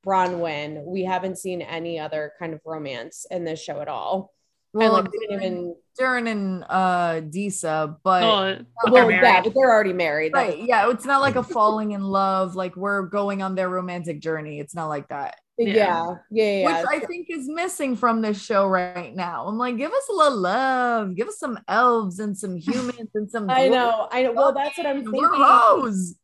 Bronwyn, 0.05 0.84
we 0.84 1.03
haven't 1.03 1.38
seen 1.38 1.61
any 1.61 1.99
other 1.99 2.31
kind 2.39 2.53
of 2.53 2.61
romance 2.65 3.25
in 3.29 3.43
this 3.43 3.61
show 3.61 3.81
at 3.81 3.88
all. 3.88 4.34
Well, 4.73 4.95
and 4.95 5.07
like 5.07 5.13
even 5.29 5.75
Durin 5.98 6.28
and 6.28 6.64
uh 6.69 7.22
Disa, 7.22 7.98
but 8.03 8.24
oh, 8.24 8.57
well, 8.90 9.10
yeah, 9.11 9.41
but 9.41 9.53
they're 9.53 9.72
already 9.72 9.94
married. 9.94 10.34
Right. 10.34 10.57
Yeah, 10.57 10.90
it's 10.91 11.06
not 11.06 11.22
like 11.22 11.36
a 11.36 11.44
falling 11.44 11.91
in 11.91 12.03
love, 12.03 12.56
like 12.56 12.76
we're 12.76 13.03
going 13.03 13.41
on 13.41 13.56
their 13.56 13.69
romantic 13.69 14.19
journey. 14.19 14.60
It's 14.60 14.76
not 14.76 14.88
like 14.88 15.10
that. 15.10 15.36
Yeah. 15.57 15.74
Yeah. 15.74 16.15
Yeah. 16.30 16.60
yeah. 16.60 16.82
Which 16.82 16.88
I 16.90 17.06
think 17.06 17.28
is 17.30 17.48
missing 17.48 17.95
from 17.95 18.22
this 18.22 18.41
show 18.41 18.68
right 18.68 19.15
now. 19.15 19.48
I'm 19.48 19.57
like, 19.57 19.78
give 19.78 19.91
us 19.91 20.07
a 20.10 20.14
little 20.14 20.38
love, 20.38 21.15
give 21.15 21.28
us 21.28 21.40
some 21.40 21.60
elves 21.68 22.19
and 22.19 22.38
some 22.38 22.56
humans 22.56 23.10
and 23.15 23.30
some 23.30 23.49
I 23.49 23.68
know, 23.68 24.07
I 24.11 24.24
know. 24.24 24.34
Well, 24.34 24.53
that's 24.53 24.78
what 24.78 24.86
I'm 24.86 25.03
thinking. 25.03 25.14
We're 25.14 25.34
hoes. 25.34 26.15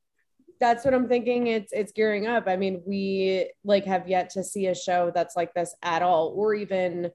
that's 0.59 0.85
what 0.85 0.93
I'm 0.93 1.07
thinking. 1.07 1.47
It's 1.47 1.73
it's 1.73 1.91
gearing 1.91 2.27
up. 2.27 2.47
I 2.47 2.57
mean, 2.57 2.83
we 2.85 3.49
like 3.63 3.85
have 3.85 4.07
yet 4.07 4.29
to 4.31 4.43
see 4.43 4.67
a 4.67 4.75
show 4.75 5.11
that's 5.13 5.35
like 5.35 5.53
this 5.53 5.75
at 5.81 6.03
all, 6.03 6.33
or 6.35 6.53
even 6.53 7.11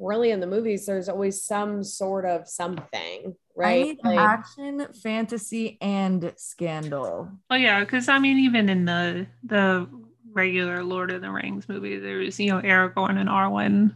really 0.00 0.30
in 0.30 0.40
the 0.40 0.46
movies. 0.46 0.86
There's 0.86 1.08
always 1.08 1.44
some 1.44 1.84
sort 1.84 2.24
of 2.24 2.48
something, 2.48 3.36
right? 3.54 3.98
Like, 4.02 4.18
action, 4.18 4.86
fantasy, 5.02 5.78
and 5.80 6.32
scandal. 6.36 7.30
Oh 7.50 7.56
yeah, 7.56 7.80
because 7.80 8.08
I 8.08 8.18
mean, 8.18 8.38
even 8.38 8.68
in 8.68 8.84
the 8.86 9.26
the 9.44 9.88
regular 10.32 10.82
Lord 10.82 11.10
of 11.10 11.22
the 11.22 11.30
Rings 11.30 11.68
movie, 11.68 11.98
there 11.98 12.18
was 12.18 12.40
you 12.40 12.48
know 12.48 12.60
Aragorn 12.60 13.18
and 13.18 13.28
Arwen. 13.28 13.94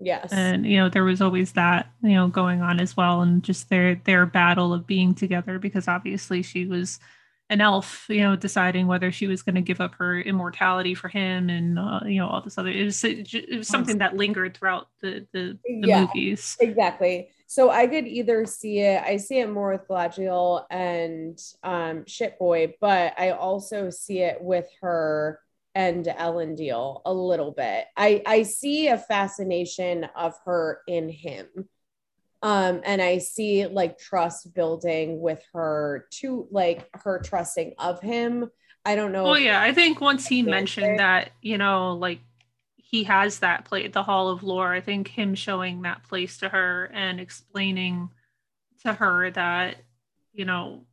Yes. 0.00 0.32
And 0.32 0.66
you 0.66 0.76
know 0.76 0.88
there 0.88 1.04
was 1.04 1.20
always 1.20 1.52
that 1.52 1.90
you 2.02 2.14
know 2.14 2.28
going 2.28 2.60
on 2.62 2.80
as 2.80 2.96
well 2.96 3.22
and 3.22 3.42
just 3.42 3.68
their 3.68 3.96
their 4.04 4.26
battle 4.26 4.72
of 4.72 4.86
being 4.86 5.14
together 5.14 5.58
because 5.58 5.88
obviously 5.88 6.42
she 6.42 6.66
was 6.66 7.00
an 7.50 7.60
elf, 7.60 8.06
you 8.08 8.20
know, 8.20 8.36
deciding 8.36 8.86
whether 8.86 9.10
she 9.10 9.26
was 9.26 9.42
going 9.42 9.54
to 9.54 9.62
give 9.62 9.80
up 9.80 9.94
her 9.94 10.20
immortality 10.20 10.94
for 10.94 11.08
him, 11.08 11.48
and 11.48 11.78
uh, 11.78 12.00
you 12.04 12.16
know 12.16 12.28
all 12.28 12.42
this 12.42 12.58
other. 12.58 12.70
It 12.70 12.84
was, 12.84 13.02
it 13.04 13.56
was 13.56 13.68
something 13.68 13.98
that 13.98 14.16
lingered 14.16 14.56
throughout 14.56 14.88
the 15.00 15.26
the, 15.32 15.58
the 15.64 15.88
yeah, 15.88 16.00
movies. 16.02 16.56
Exactly. 16.60 17.30
So 17.46 17.70
I 17.70 17.86
could 17.86 18.06
either 18.06 18.44
see 18.44 18.80
it. 18.80 19.02
I 19.02 19.16
see 19.16 19.38
it 19.38 19.50
more 19.50 19.72
with 19.72 19.88
Galadriel 19.88 20.64
and 20.70 21.38
um, 21.62 22.04
Shipboy, 22.04 22.74
but 22.80 23.14
I 23.18 23.30
also 23.30 23.88
see 23.88 24.20
it 24.20 24.42
with 24.42 24.68
her 24.82 25.40
and 25.74 26.04
Elendil 26.04 27.00
a 27.06 27.12
little 27.12 27.52
bit. 27.52 27.86
I 27.96 28.22
I 28.26 28.42
see 28.42 28.88
a 28.88 28.98
fascination 28.98 30.04
of 30.14 30.34
her 30.44 30.82
in 30.86 31.08
him 31.08 31.46
um 32.42 32.80
and 32.84 33.02
i 33.02 33.18
see 33.18 33.66
like 33.66 33.98
trust 33.98 34.52
building 34.54 35.20
with 35.20 35.42
her 35.52 36.06
to 36.10 36.46
like 36.50 36.88
her 36.94 37.20
trusting 37.20 37.74
of 37.78 38.00
him. 38.00 38.50
I 38.84 38.96
don't 38.96 39.12
know 39.12 39.26
oh 39.26 39.34
yeah 39.34 39.60
i 39.60 39.74
think 39.74 40.00
once 40.00 40.26
he 40.26 40.42
mentioned 40.42 40.98
that 40.98 41.32
you 41.42 41.58
know 41.58 41.92
like 41.92 42.20
he 42.76 43.04
has 43.04 43.40
that 43.40 43.66
play 43.66 43.86
the 43.88 44.02
hall 44.02 44.30
of 44.30 44.42
lore 44.42 44.72
i 44.72 44.80
think 44.80 45.08
him 45.08 45.34
showing 45.34 45.82
that 45.82 46.04
place 46.04 46.38
to 46.38 46.48
her 46.48 46.90
and 46.94 47.20
explaining 47.20 48.08
to 48.82 48.94
her 48.94 49.30
that 49.32 49.76
you 50.32 50.46
know 50.46 50.86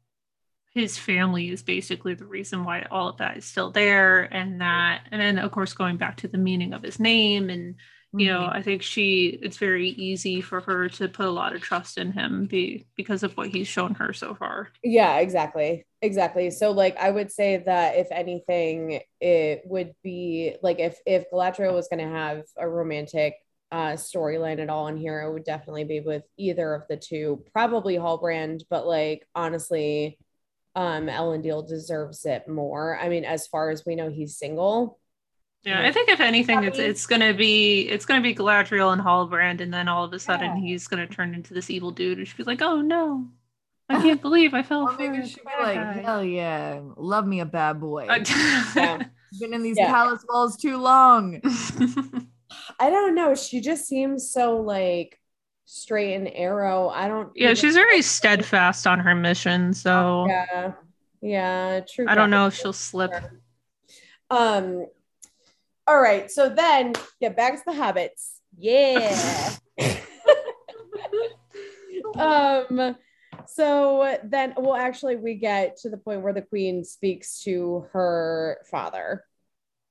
his 0.74 0.98
family 0.98 1.50
is 1.50 1.64
basically 1.64 2.16
the 2.16 2.26
reason 2.26 2.66
why 2.66 2.86
all 2.92 3.08
of 3.08 3.18
that 3.18 3.38
is 3.38 3.46
still 3.46 3.72
there 3.72 4.24
and 4.24 4.60
that 4.60 5.04
and 5.10 5.22
then 5.22 5.38
of 5.38 5.52
course 5.52 5.74
going 5.74 5.96
back 5.96 6.18
to 6.18 6.28
the 6.28 6.38
meaning 6.38 6.74
of 6.74 6.84
his 6.84 7.00
name 7.00 7.50
and 7.50 7.76
you 8.18 8.28
know 8.28 8.42
mm-hmm. 8.42 8.58
i 8.58 8.62
think 8.62 8.82
she 8.82 9.40
it's 9.42 9.58
very 9.58 9.90
easy 9.90 10.40
for 10.40 10.62
her 10.62 10.88
to 10.88 11.08
put 11.08 11.26
a 11.26 11.30
lot 11.30 11.56
of 11.56 11.62
trust 11.62 11.98
in 11.98 12.12
him 12.12 12.46
be, 12.46 12.86
because 12.96 13.24
of 13.24 13.36
what 13.36 13.50
he's 13.50 13.68
shown 13.68 13.94
her 13.96 14.14
so 14.14 14.34
far. 14.36 14.70
Yeah 14.84 15.18
exactly. 15.18 15.86
Exactly. 16.02 16.52
So 16.52 16.72
like 16.72 16.98
i 16.98 17.10
would 17.10 17.32
say 17.32 17.58
that 17.58 17.96
if 17.98 18.08
anything 18.12 19.02
it 19.20 19.64
would 19.66 19.94
be 20.04 20.56
like 20.62 20.80
if 20.80 21.00
if 21.06 21.26
galadriel 21.32 21.74
was 21.74 21.88
going 21.88 22.08
to 22.08 22.16
have 22.16 22.44
a 22.58 22.68
romantic 22.68 23.36
uh 23.72 23.94
storyline 23.94 24.60
at 24.60 24.70
all 24.70 24.88
in 24.88 24.98
here 24.98 25.22
it 25.22 25.34
would 25.34 25.44
definitely 25.44 25.84
be 25.84 26.00
with 26.00 26.24
either 26.38 26.74
of 26.74 26.84
the 26.88 26.98
two. 26.98 27.44
Probably 27.52 27.96
Halbrand 27.96 28.62
but 28.70 28.88
like 28.88 29.28
honestly 29.34 30.18
um 30.76 31.08
elendil 31.08 31.68
deserves 31.68 32.26
it 32.26 32.48
more. 32.48 32.98
I 33.00 33.10
mean 33.10 33.26
as 33.26 33.48
far 33.48 33.72
as 33.72 33.84
we 33.86 33.96
know 33.96 34.10
he's 34.10 34.38
single 34.38 35.00
yeah, 35.66 35.86
I 35.86 35.92
think 35.92 36.10
if 36.10 36.20
anything, 36.20 36.64
it's 36.64 36.78
it's 36.78 37.08
gonna 37.08 37.34
be 37.34 37.82
it's 37.90 38.06
gonna 38.06 38.22
be 38.22 38.36
Galadriel 38.36 38.94
and 38.94 39.02
Halbrand, 39.02 39.62
and 39.62 39.74
then 39.74 39.88
all 39.88 40.04
of 40.04 40.14
a 40.14 40.20
sudden 40.20 40.58
yeah. 40.58 40.62
he's 40.62 40.88
gonna 40.88 41.08
turn 41.08 41.34
into 41.34 41.56
this 41.56 41.72
evil 41.72 41.90
dude, 41.90 42.20
and 42.20 42.28
she's 42.28 42.46
like, 42.46 42.62
"Oh 42.62 42.82
no, 42.82 43.28
I 43.90 44.00
can't 44.00 44.22
believe 44.22 44.54
I 44.54 44.62
fell 44.62 44.88
for 44.88 45.00
maybe 45.00 45.28
she'd 45.28 45.38
be 45.38 45.64
like, 45.64 45.76
guy. 45.76 46.02
"Hell 46.02 46.24
yeah, 46.24 46.82
love 46.98 47.26
me 47.26 47.40
a 47.40 47.46
bad 47.46 47.80
boy." 47.80 48.06
yeah. 48.76 49.06
Been 49.40 49.54
in 49.54 49.64
these 49.64 49.78
yeah. 49.78 49.92
palace 49.92 50.24
walls 50.30 50.56
too 50.56 50.78
long. 50.78 51.42
I 52.80 52.90
don't 52.90 53.16
know. 53.16 53.36
She 53.36 53.60
just 53.60 53.86
seems 53.86 54.32
so 54.32 54.58
like 54.58 55.20
straight 55.66 56.14
and 56.14 56.30
arrow. 56.34 56.90
I 56.90 57.08
don't. 57.08 57.32
Yeah, 57.36 57.56
she's 57.56 57.74
very 57.74 58.02
steadfast 58.04 58.86
on 58.86 59.00
her 59.00 59.16
mission. 59.16 59.74
So 59.74 60.28
yeah, 60.28 60.74
yeah, 61.22 61.80
true. 61.92 62.06
I 62.08 62.16
don't 62.16 62.30
know 62.30 62.48
if 62.48 62.54
she'll 62.54 62.72
slip. 62.72 63.12
Um, 64.30 64.86
all 65.88 66.00
right. 66.00 66.32
So 66.32 66.50
then 66.50 66.94
get 67.22 67.36
back 67.36 67.56
to 67.56 67.64
the 67.66 67.74
habits. 67.74 68.40
Yeah. 68.58 69.52
um 72.18 72.96
so 73.48 74.18
then 74.24 74.54
well 74.58 74.76
actually 74.76 75.16
we 75.16 75.36
get 75.36 75.78
to 75.78 75.90
the 75.90 75.98
point 75.98 76.22
where 76.22 76.34
the 76.34 76.42
queen 76.42 76.84
speaks 76.84 77.42
to 77.42 77.86
her 77.92 78.58
father 78.70 79.26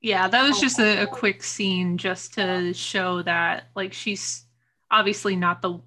yeah 0.00 0.26
that 0.26 0.46
was 0.46 0.58
just 0.58 0.78
a, 0.78 1.02
a 1.02 1.06
quick 1.06 1.42
scene 1.42 1.98
just 1.98 2.34
to 2.34 2.72
show 2.72 3.22
that 3.22 3.68
like 3.76 3.92
she's 3.92 4.46
obviously 4.90 5.36
not 5.36 5.60
the 5.60 5.78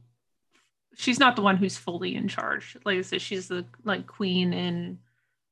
she's 0.96 1.20
not 1.20 1.36
the 1.36 1.42
one 1.42 1.58
who's 1.58 1.78
fully 1.78 2.16
in 2.16 2.28
charge 2.28 2.78
like 2.86 3.00
i 3.00 3.02
said 3.02 3.22
she's 3.22 3.48
the 3.48 3.66
like 3.84 4.06
queen 4.06 4.54
and 4.54 5.00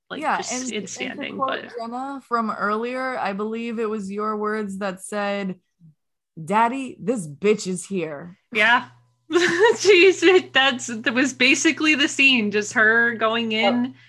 like 0.09 0.21
yeah, 0.21 0.37
just 0.37 0.53
and, 0.53 0.71
in 0.71 0.87
standing. 0.87 1.37
but 1.37 1.71
Jenna 1.77 2.21
from 2.27 2.51
earlier, 2.51 3.17
I 3.17 3.33
believe 3.33 3.79
it 3.79 3.89
was 3.89 4.11
your 4.11 4.37
words 4.37 4.77
that 4.77 5.01
said, 5.01 5.59
"Daddy, 6.43 6.97
this 6.99 7.27
bitch 7.27 7.65
is 7.65 7.85
here." 7.85 8.37
Yeah, 8.51 8.87
jeez, 9.31 10.51
that's 10.53 10.87
that 10.87 11.13
was 11.13 11.33
basically 11.33 11.95
the 11.95 12.07
scene. 12.07 12.51
Just 12.51 12.73
her 12.73 13.15
going 13.15 13.51
in, 13.51 13.87
oh. 13.87 13.99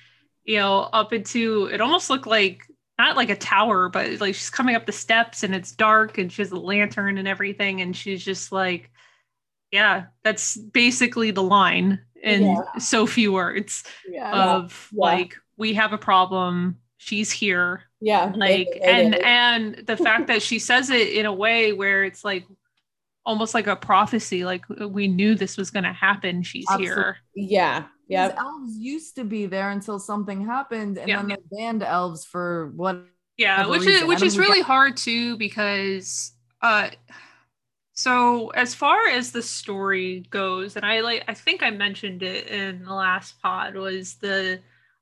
you 0.45 0.57
know, 0.57 0.81
up 0.81 1.15
into 1.15 1.71
it. 1.73 1.81
Almost 1.81 2.11
looked 2.11 2.27
like 2.27 2.63
not 2.99 3.17
like 3.17 3.31
a 3.31 3.37
tower, 3.37 3.89
but 3.89 4.21
like 4.21 4.35
she's 4.35 4.51
coming 4.51 4.75
up 4.75 4.85
the 4.85 4.93
steps 4.93 5.43
and 5.43 5.55
it's 5.55 5.73
dark 5.73 6.19
and 6.19 6.31
she 6.31 6.43
has 6.43 6.51
a 6.51 6.57
lantern 6.57 7.17
and 7.17 7.27
everything, 7.27 7.81
and 7.81 7.97
she's 7.97 8.23
just 8.23 8.53
like, 8.53 8.91
yeah, 9.73 10.07
that's 10.25 10.59
basically 10.59 11.31
the 11.31 11.43
line 11.43 12.01
in 12.23 12.43
yeah. 12.43 12.79
so 12.79 13.07
few 13.07 13.33
words 13.33 13.85
yeah. 14.09 14.57
of 14.57 14.91
yeah. 14.93 15.01
like 15.03 15.37
we 15.57 15.75
have 15.75 15.93
a 15.93 15.99
problem 15.99 16.77
she's 16.99 17.31
here 17.31 17.83
yeah 18.01 18.33
like 18.37 18.69
and 18.83 19.15
and 19.25 19.75
the 19.87 19.97
fact 19.97 20.27
that 20.29 20.43
she 20.43 20.59
says 20.59 20.91
it 20.91 21.09
in 21.15 21.27
a 21.27 21.33
way 21.33 21.73
where 21.73 22.05
it's 22.05 22.25
like 22.25 22.45
almost 23.25 23.55
like 23.55 23.67
a 23.67 23.75
prophecy. 23.75 24.45
Like 24.45 24.65
we 24.69 25.09
knew 25.09 25.35
this 25.35 25.57
was 25.57 25.71
going 25.73 25.83
to 25.83 25.93
happen. 25.93 26.45
She's 26.45 26.65
Absolutely. 26.71 26.95
here. 26.95 27.17
Yeah. 27.35 27.85
Yeah. 28.07 28.29
Yeah. 28.29 28.35
Elves 28.39 28.77
used 28.79 29.17
to 29.17 29.25
be 29.25 29.47
there 29.47 29.71
until 29.71 29.99
something 29.99 30.47
happened, 30.47 30.97
and 30.97 31.09
Yeah. 31.09 31.17
then 31.17 31.29
they 31.31 31.57
banned 31.57 31.83
elves 31.83 32.25
for 32.25 32.71
what? 32.77 33.05
Yeah, 33.37 33.67
Whatever 33.67 33.71
which 33.85 33.89
is 33.89 34.05
which 34.05 34.23
is 34.23 34.39
really 34.39 34.59
get- 34.61 34.67
hard 34.67 34.97
too 34.97 35.37
because 35.39 36.35
uh 36.63 36.91
so 37.95 38.51
as 38.51 38.75
far 38.77 39.09
as 39.09 39.33
the 39.33 39.43
story 39.43 40.25
goes, 40.31 40.77
and 40.77 40.85
I 40.87 41.01
like 41.01 41.25
I 41.27 41.35
think 41.35 41.65
I 41.65 41.71
mentioned 41.71 42.23
it 42.23 42.47
in 42.47 42.85
the 42.85 42.95
last 42.95 43.43
pod 43.43 43.75
was 43.75 44.15
the 44.17 44.61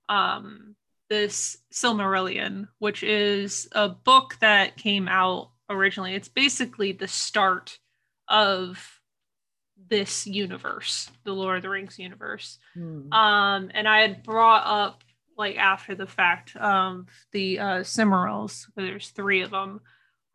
um 0.09 0.77
this 1.11 1.59
Silmarillion, 1.73 2.69
which 2.79 3.03
is 3.03 3.69
a 3.73 3.89
book 3.89 4.37
that 4.41 4.77
came 4.77 5.07
out 5.07 5.51
originally. 5.69 6.15
It's 6.15 6.29
basically 6.29 6.93
the 6.93 7.07
start 7.09 7.79
of 8.27 9.01
this 9.91 10.27
universe, 10.27 11.11
the 11.25 11.33
Lord 11.35 11.57
of 11.59 11.63
the 11.63 11.69
Rings 11.69 11.99
universe 11.99 12.59
Hmm. 12.75 13.13
um 13.13 13.71
and 13.75 13.87
i 13.87 14.01
had 14.01 14.23
brought 14.23 14.65
up 14.67 15.05
like 15.37 15.57
after 15.57 15.95
the 15.95 16.07
fact 16.07 16.57
um 16.57 17.07
the 17.33 17.59
uh 17.59 17.81
Silmarils, 17.81 18.67
there's 18.77 19.11
three 19.11 19.43
of 19.43 19.51
them 19.51 19.81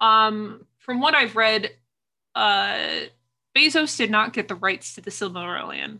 um 0.01 0.65
from 0.77 1.01
what 1.01 1.15
i've 1.15 1.35
read 1.35 1.71
uh 2.35 2.77
bezos 3.57 3.97
did 3.97 4.11
not 4.11 4.33
get 4.33 4.47
the 4.47 4.55
rights 4.55 4.95
to 4.95 5.01
the 5.01 5.09
silmarillion 5.11 5.99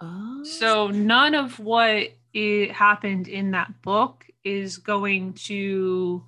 Oh. 0.00 0.42
so 0.44 0.86
none 0.88 1.34
of 1.34 1.58
what 1.58 2.08
it 2.40 2.72
happened 2.72 3.26
in 3.28 3.50
that 3.52 3.82
book 3.82 4.26
is 4.44 4.78
going 4.78 5.32
to 5.34 6.24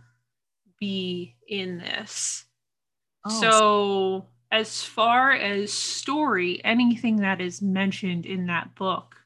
be 0.80 1.36
in 1.46 1.78
this 1.78 2.44
Oh, 3.24 3.40
so, 3.40 4.26
as 4.50 4.82
far 4.82 5.32
as 5.32 5.72
story, 5.72 6.60
anything 6.64 7.16
that 7.16 7.40
is 7.40 7.60
mentioned 7.60 8.26
in 8.26 8.46
that 8.46 8.74
book, 8.74 9.16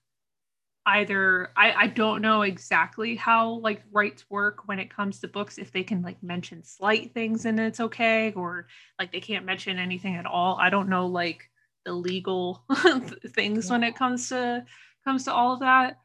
either 0.87 1.51
I, 1.57 1.73
I 1.73 1.87
don't 1.87 2.21
know 2.21 2.43
exactly 2.43 3.15
how 3.15 3.51
like 3.61 3.83
rights 3.93 4.25
work 4.29 4.67
when 4.67 4.79
it 4.79 4.95
comes 4.95 5.21
to 5.21 5.29
books, 5.29 5.59
if 5.59 5.73
they 5.73 5.85
can 5.85 6.03
like 6.03 6.23
mention 6.23 6.63
slight 6.65 7.15
things 7.15 7.45
and 7.47 7.59
it's 7.61 7.81
okay, 7.81 8.33
or 8.33 8.67
like 8.99 9.13
they 9.13 9.21
can't 9.21 9.47
mention 9.47 9.79
anything 9.79 10.17
at 10.17 10.27
all. 10.27 10.59
I 10.61 10.71
don't 10.71 10.89
know 10.89 11.07
like 11.07 11.49
the 11.85 11.93
legal 11.93 12.65
things 13.29 13.71
when 13.71 13.85
it 13.85 13.97
comes 13.97 14.29
to 14.31 14.65
comes 15.05 15.25
to 15.25 15.33
all 15.33 15.55
of 15.55 15.61
that. 15.61 15.99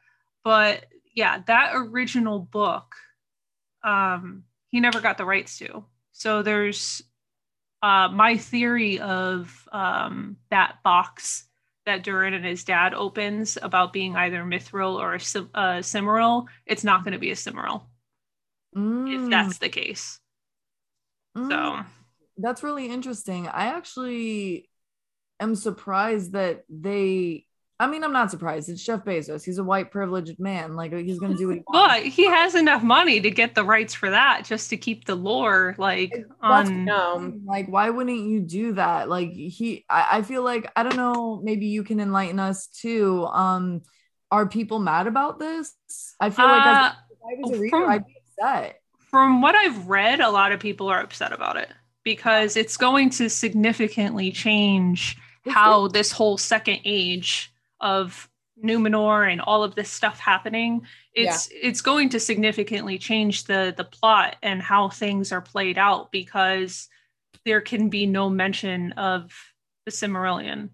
But 0.44 0.86
yeah, 1.14 1.42
that 1.48 1.72
original 1.76 2.40
book, 2.40 2.96
um, 3.84 4.44
he 4.70 4.80
never 4.80 5.02
got 5.02 5.18
the 5.18 5.26
rights 5.26 5.58
to. 5.60 5.86
So 6.12 6.42
there's 6.44 7.02
uh, 7.82 8.10
my 8.10 8.38
theory 8.38 9.00
of 9.00 9.68
um, 9.72 10.38
that 10.52 10.78
box 10.84 11.46
that 11.86 12.04
Durin 12.04 12.34
and 12.34 12.46
his 12.46 12.64
dad 12.64 12.94
opens 12.94 13.58
about 13.62 13.94
being 13.94 14.16
either 14.16 14.44
Mithril 14.44 14.96
or 15.00 15.16
a 15.16 15.20
Sim- 15.20 15.50
Silmaril, 15.56 16.48
it's 16.66 16.84
not 16.84 17.04
going 17.04 17.14
to 17.14 17.20
be 17.20 17.32
a 17.32 17.36
Silmaril 17.36 17.84
if 19.06 19.28
Mm, 19.28 19.30
that's 19.30 19.58
the 19.58 19.70
case. 19.70 20.20
mm. 21.36 21.50
So 21.50 21.86
That's 22.38 22.64
really 22.64 22.88
interesting. 22.90 23.48
I 23.48 23.68
actually 23.68 24.70
am 25.40 25.56
surprised 25.56 26.34
that 26.34 26.64
they. 26.70 27.46
I 27.82 27.88
mean, 27.88 28.04
I'm 28.04 28.12
not 28.12 28.30
surprised. 28.30 28.68
It's 28.68 28.84
Jeff 28.84 29.06
Bezos. 29.06 29.46
He's 29.46 29.58
a 29.58 29.64
white 29.64 29.90
privileged 29.90 30.38
man. 30.40 30.76
Like 30.76 30.92
he's 30.94 31.18
gonna 31.18 31.36
do 31.36 31.48
what 31.48 31.56
he 31.58 31.64
wants. 31.68 31.94
but 31.96 32.04
he 32.04 32.26
has 32.28 32.54
enough 32.56 32.84
money 32.84 33.22
to 33.22 33.32
get 33.32 33.56
the 33.56 33.64
rights 33.64 33.94
for 33.94 34.10
that 34.10 34.44
just 34.44 34.70
to 34.72 34.78
keep 34.78 35.06
the 35.06 35.16
lore 35.16 35.76
like 35.78 36.12
That's- 36.12 36.28
on 36.68 36.84
No. 36.86 37.34
like, 37.46 37.68
why 37.68 37.90
wouldn't 37.90 38.28
you 38.28 38.42
do 38.42 38.74
that? 38.74 39.08
Like 39.08 39.32
he, 39.32 39.86
I, 39.90 40.18
I 40.18 40.22
feel 40.24 40.44
like 40.44 40.70
I 40.76 40.84
don't 40.84 40.98
know. 40.98 41.40
Maybe 41.42 41.68
you 41.68 41.84
can 41.84 42.00
enlighten 42.02 42.40
us 42.40 42.68
too. 42.68 43.26
Um, 43.28 43.82
are 44.32 44.46
people 44.48 44.80
mad 44.80 45.08
about 45.08 45.40
this? 45.40 45.74
I 46.20 46.30
feel 46.32 46.46
like 46.46 46.66
Uh, 46.66 46.92
if 47.12 47.18
I 47.24 47.42
was 47.50 47.58
a 47.58 47.62
reader, 47.62 47.70
from- 47.78 47.90
I'd 47.90 48.06
be 48.06 48.14
upset. 48.38 48.82
from 49.10 49.42
what 49.42 49.56
I've 49.56 49.88
read, 49.88 50.20
a 50.20 50.30
lot 50.30 50.52
of 50.52 50.60
people 50.60 50.90
are 50.90 51.00
upset 51.00 51.32
about 51.32 51.56
it 51.56 51.70
because 52.04 52.58
it's 52.58 52.76
going 52.78 53.10
to 53.12 53.30
significantly 53.30 54.32
change 54.32 55.16
how 55.48 55.88
this 55.88 56.12
whole 56.12 56.38
second 56.38 56.80
age 56.86 57.52
of 57.80 58.30
Numenor 58.64 59.32
and 59.32 59.42
all 59.42 59.64
of 59.64 59.76
this 59.76 59.90
stuff 59.90 60.20
happening. 60.20 60.82
It's 61.14 61.50
it's 61.52 61.82
going 61.82 62.10
to 62.10 62.20
significantly 62.20 62.98
change 62.98 63.46
the 63.46 63.74
the 63.76 63.84
plot 63.84 64.36
and 64.44 64.62
how 64.62 64.90
things 64.90 65.32
are 65.32 65.42
played 65.42 65.78
out 65.78 66.12
because 66.12 66.88
there 67.46 67.62
can 67.62 67.90
be 67.90 68.06
no 68.06 68.30
mention 68.30 68.92
of 68.94 69.32
the 69.86 69.92
Silmarillion. 69.92 70.70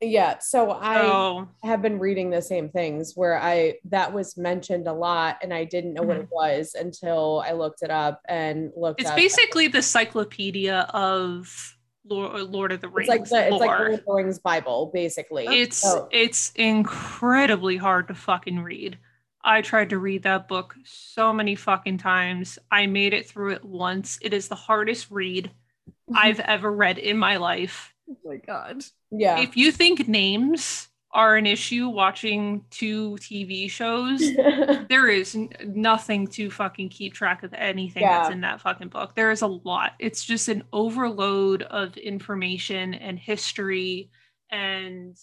Yeah. 0.00 0.38
So 0.38 0.70
I 0.70 1.02
So 1.02 1.48
have 1.64 1.82
been 1.82 1.98
reading 1.98 2.30
the 2.30 2.42
same 2.42 2.68
things 2.68 3.14
where 3.14 3.40
I 3.40 3.74
that 3.86 4.12
was 4.12 4.36
mentioned 4.36 4.86
a 4.86 4.92
lot 4.92 5.38
and 5.42 5.52
I 5.52 5.64
didn't 5.64 5.94
know 5.94 6.02
what 6.02 6.16
it 6.16 6.26
mm-hmm. 6.26 6.34
was 6.34 6.76
until 6.78 7.42
I 7.44 7.52
looked 7.52 7.82
it 7.82 7.90
up 7.90 8.20
and 8.28 8.70
looked 8.76 9.00
it's 9.00 9.10
basically 9.12 9.66
the 9.66 9.82
cyclopedia 9.82 10.88
of 10.94 11.77
Lord, 12.08 12.36
uh, 12.36 12.44
Lord 12.44 12.72
of 12.72 12.80
the 12.80 12.88
Rings 12.88 13.08
it's 13.08 13.30
like 13.30 13.48
the 13.48 13.54
it's 13.54 13.60
like. 13.60 13.78
Lord 13.78 13.94
of 13.94 14.04
the 14.04 14.12
Rings 14.12 14.38
Bible, 14.38 14.90
basically. 14.92 15.46
it's 15.46 15.78
So- 15.78 16.08
it's 16.10 16.52
incredibly 16.56 17.76
hard 17.76 18.08
to 18.08 18.14
fucking 18.14 18.60
read. 18.60 18.98
I 19.44 19.62
tried 19.62 19.90
to 19.90 19.98
read 19.98 20.24
that 20.24 20.48
book 20.48 20.74
so 20.84 21.32
many 21.32 21.54
fucking 21.54 21.98
times. 21.98 22.58
I 22.70 22.86
made 22.86 23.14
it 23.14 23.28
through 23.28 23.52
it 23.52 23.64
once. 23.64 24.18
It 24.20 24.34
is 24.34 24.48
the 24.48 24.54
hardest 24.54 25.10
read 25.10 25.50
I've 26.14 26.40
ever 26.40 26.70
read 26.72 26.98
in 26.98 27.18
my 27.18 27.36
life. 27.36 27.94
Oh 28.10 28.16
my 28.24 28.36
god. 28.36 28.84
yeah. 29.10 29.38
If 29.40 29.56
you 29.56 29.70
think 29.70 30.08
names 30.08 30.87
are 31.12 31.36
an 31.36 31.46
issue 31.46 31.88
watching 31.88 32.64
two 32.70 33.16
TV 33.20 33.70
shows, 33.70 34.20
there 34.88 35.08
is 35.08 35.34
n- 35.34 35.50
nothing 35.64 36.26
to 36.28 36.50
fucking 36.50 36.90
keep 36.90 37.14
track 37.14 37.42
of 37.42 37.54
anything 37.54 38.02
that's 38.02 38.30
in 38.30 38.42
that 38.42 38.60
fucking 38.60 38.88
book. 38.88 39.14
There 39.14 39.30
is 39.30 39.42
a 39.42 39.46
lot. 39.46 39.92
It's 39.98 40.24
just 40.24 40.48
an 40.48 40.64
overload 40.72 41.62
of 41.62 41.96
information 41.96 42.94
and 42.94 43.18
history 43.18 44.10
and 44.50 45.16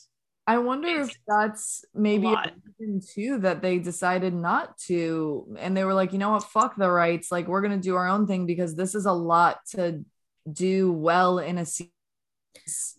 I 0.47 0.59
wonder 0.59 0.87
if 1.01 1.17
that's 1.27 1.83
maybe 1.95 2.27
a 2.27 2.51
reason 2.77 3.01
too 3.01 3.39
that 3.39 3.63
they 3.63 3.79
decided 3.79 4.33
not 4.33 4.77
to, 4.85 5.55
and 5.57 5.75
they 5.75 5.83
were 5.83 5.93
like, 5.95 6.13
you 6.13 6.19
know 6.19 6.31
what, 6.31 6.43
fuck 6.43 6.75
the 6.75 6.89
rights. 6.89 7.31
Like 7.31 7.47
we're 7.47 7.61
gonna 7.61 7.77
do 7.77 7.95
our 7.95 8.07
own 8.07 8.27
thing 8.27 8.45
because 8.45 8.75
this 8.75 8.93
is 8.93 9.07
a 9.07 9.11
lot 9.11 9.57
to 9.71 10.05
do 10.51 10.91
well 10.91 11.39
in 11.39 11.57
a 11.57 11.65
series. 11.65 11.91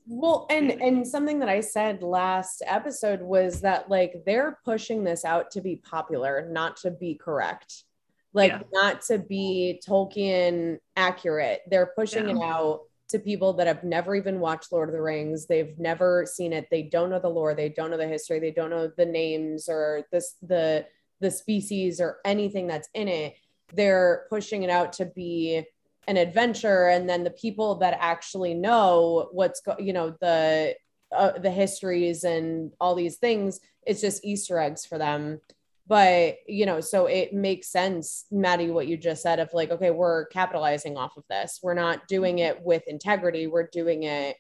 Well, 0.07 0.47
and 0.51 0.71
and 0.71 1.07
something 1.07 1.41
that 1.41 1.49
I 1.49 1.61
said 1.61 2.03
last 2.03 2.63
episode 2.67 3.21
was 3.21 3.61
that 3.63 3.91
like 3.91 4.23
they're 4.25 4.59
pushing 4.65 5.03
this 5.03 5.25
out 5.25 5.51
to 5.53 5.61
be 5.61 5.77
popular, 5.77 6.49
not 6.51 6.77
to 6.79 6.91
be 6.91 7.15
correct. 7.15 7.85
Like 8.33 8.53
Yeah. 8.53 8.63
not 8.73 9.03
to 9.03 9.19
be 9.19 9.81
Tolkien 9.87 10.79
accurate. 10.95 11.63
They're 11.69 11.93
pushing 11.97 12.29
it 12.29 12.39
out 12.43 12.83
to 13.09 13.19
people 13.19 13.53
that 13.55 13.67
have 13.67 13.83
never 13.85 14.15
even 14.15 14.41
watched 14.41 14.73
Lord 14.73 14.89
of 14.89 14.93
the 14.93 15.01
Rings. 15.03 15.47
They've 15.47 15.79
never 15.79 16.27
seen 16.27 16.53
it. 16.53 16.69
They 16.71 16.83
don't 16.83 17.11
know 17.11 17.21
the 17.21 17.29
lore, 17.29 17.55
they 17.55 17.69
don't 17.69 17.91
know 17.91 17.97
the 17.97 18.07
history, 18.07 18.39
they 18.41 18.51
don't 18.51 18.71
know 18.71 18.91
the 18.97 19.07
names 19.07 19.69
or 19.69 20.05
this 20.13 20.35
the 20.43 20.87
the 21.21 21.31
species 21.31 22.01
or 22.01 22.19
anything 22.25 22.67
that's 22.67 22.89
in 22.95 23.09
it. 23.09 23.37
They're 23.75 24.27
pushing 24.29 24.63
it 24.63 24.71
out 24.71 24.93
to 24.95 25.07
be 25.07 25.65
an 26.07 26.17
adventure 26.17 26.89
and 26.89 27.09
then 27.09 27.25
the 27.25 27.31
people 27.31 27.77
that 27.77 27.97
actually 28.01 28.55
know 28.55 29.29
what's 29.33 29.61
go- 29.61 29.77
you 29.79 29.93
know 29.93 30.15
the 30.21 30.75
uh, 31.15 31.33
the 31.39 31.51
histories 31.51 32.25
and 32.25 32.73
all 32.81 32.95
these 32.95 33.17
things 33.17 33.61
it's 33.87 34.01
just 34.01 34.25
easter 34.25 34.59
eggs 34.59 34.85
for 34.85 34.99
them. 34.99 35.41
But 35.89 36.39
you 36.49 36.67
know 36.67 36.81
so 36.81 37.07
it 37.07 37.33
makes 37.33 37.69
sense 37.69 38.27
maddie 38.31 38.71
what 38.71 38.89
you 38.89 38.97
just 38.97 39.23
said 39.23 39.39
of 39.39 39.51
like 39.53 39.71
okay 39.71 39.91
we're 39.91 40.27
capitalizing 40.27 40.97
off 40.97 41.17
of 41.17 41.25
this. 41.31 41.61
We're 41.63 41.75
not 41.75 42.09
doing 42.09 42.41
it 42.41 42.61
with 42.61 42.83
integrity. 42.89 43.47
We're 43.47 43.69
doing 43.69 44.03
it 44.03 44.37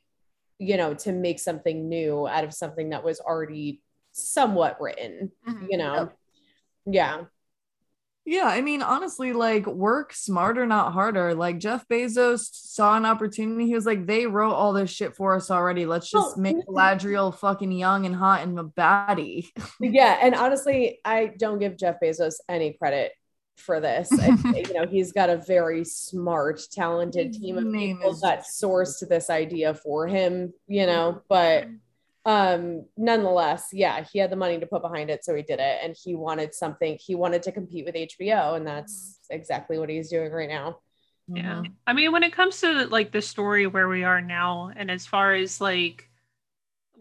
you 0.59 0.77
know 0.77 0.95
to 0.95 1.13
make 1.13 1.39
something 1.39 1.89
new 1.89 2.27
out 2.27 2.45
of 2.45 2.55
something 2.55 2.91
that 2.91 3.05
was 3.05 3.21
already 3.21 3.83
somewhat 4.13 4.81
written 4.81 5.31
you 5.69 5.77
know? 5.77 6.11
Yeah 6.87 7.25
Yeah, 8.27 8.47
I 8.47 8.61
mean, 8.61 8.83
honestly, 8.83 9.33
like 9.33 9.67
work 9.67 10.13
smarter, 10.13 10.67
not 10.67 10.93
harder. 10.93 11.35
Like 11.35 11.59
Jeff 11.59 11.87
Bezos 11.89 12.49
saw 12.53 12.97
an 12.97 13.07
opportunity. 13.07 13.67
He 13.67 13.75
was 13.75 13.87
like, 13.87 14.05
they 14.05 14.27
wrote 14.27 14.55
all 14.55 14.73
this 14.73 14.91
shit 14.91 15.15
for 15.15 15.37
us 15.37 15.51
already. 15.51 15.87
Let's 15.87 16.11
just 16.11 16.37
make 16.37 16.57
Galadriel 16.67 17.35
fucking 17.35 17.73
young 17.73 18.05
and 18.05 18.15
hot 18.15 18.43
and 18.43 18.59
a 18.59 18.65
baddie. 18.65 19.47
yeah 19.81 20.19
and 20.21 20.35
honestly 20.35 21.01
i 21.05 21.27
don't 21.39 21.59
give 21.59 21.77
jeff 21.77 21.97
bezos 22.03 22.35
any 22.49 22.73
credit 22.73 23.13
for 23.57 23.81
this 23.81 24.11
I, 24.13 24.27
you 24.55 24.75
know 24.75 24.87
he's 24.87 25.13
got 25.13 25.31
a 25.31 25.39
very 25.39 25.85
smart 25.85 26.61
talented 26.71 27.33
team 27.33 27.57
of 27.57 27.73
people 27.73 28.15
that 28.23 28.45
sourced 28.45 29.07
this 29.09 29.31
idea 29.31 29.75
for 29.75 30.07
him 30.07 30.53
you 30.67 30.87
know 30.87 31.23
but 31.29 31.65
mm-hmm. 31.65 31.77
Um 32.27 32.85
nonetheless 32.97 33.69
yeah 33.73 34.05
he 34.13 34.19
had 34.19 34.31
the 34.31 34.37
money 34.37 34.59
to 34.59 34.67
put 34.67 34.83
behind 34.83 35.09
it 35.11 35.25
so 35.25 35.35
he 35.35 35.43
did 35.43 35.61
it 35.61 35.79
and 35.83 35.97
he 36.03 36.15
wanted 36.17 36.53
something 36.53 36.99
he 37.01 37.15
wanted 37.15 37.41
to 37.43 37.53
compete 37.53 37.85
with 37.87 37.95
hbo 37.95 38.57
and 38.57 38.67
that's 38.67 39.21
exactly 39.31 39.79
what 39.79 39.89
he's 39.89 40.11
doing 40.11 40.31
right 40.33 40.49
now 40.49 40.79
Yeah. 41.29 41.63
Mhm. 41.63 41.73
I 41.87 41.93
mean, 41.93 42.13
when 42.13 42.23
it 42.23 42.33
comes 42.33 42.61
to 42.61 42.87
like 42.87 43.11
the 43.11 43.23
story 43.23 43.67
where 43.67 43.89
we 43.89 44.05
are 44.05 44.21
now, 44.21 44.71
and 44.77 44.91
as 44.91 45.07
far 45.07 45.35
as 45.35 45.61
like, 45.61 46.09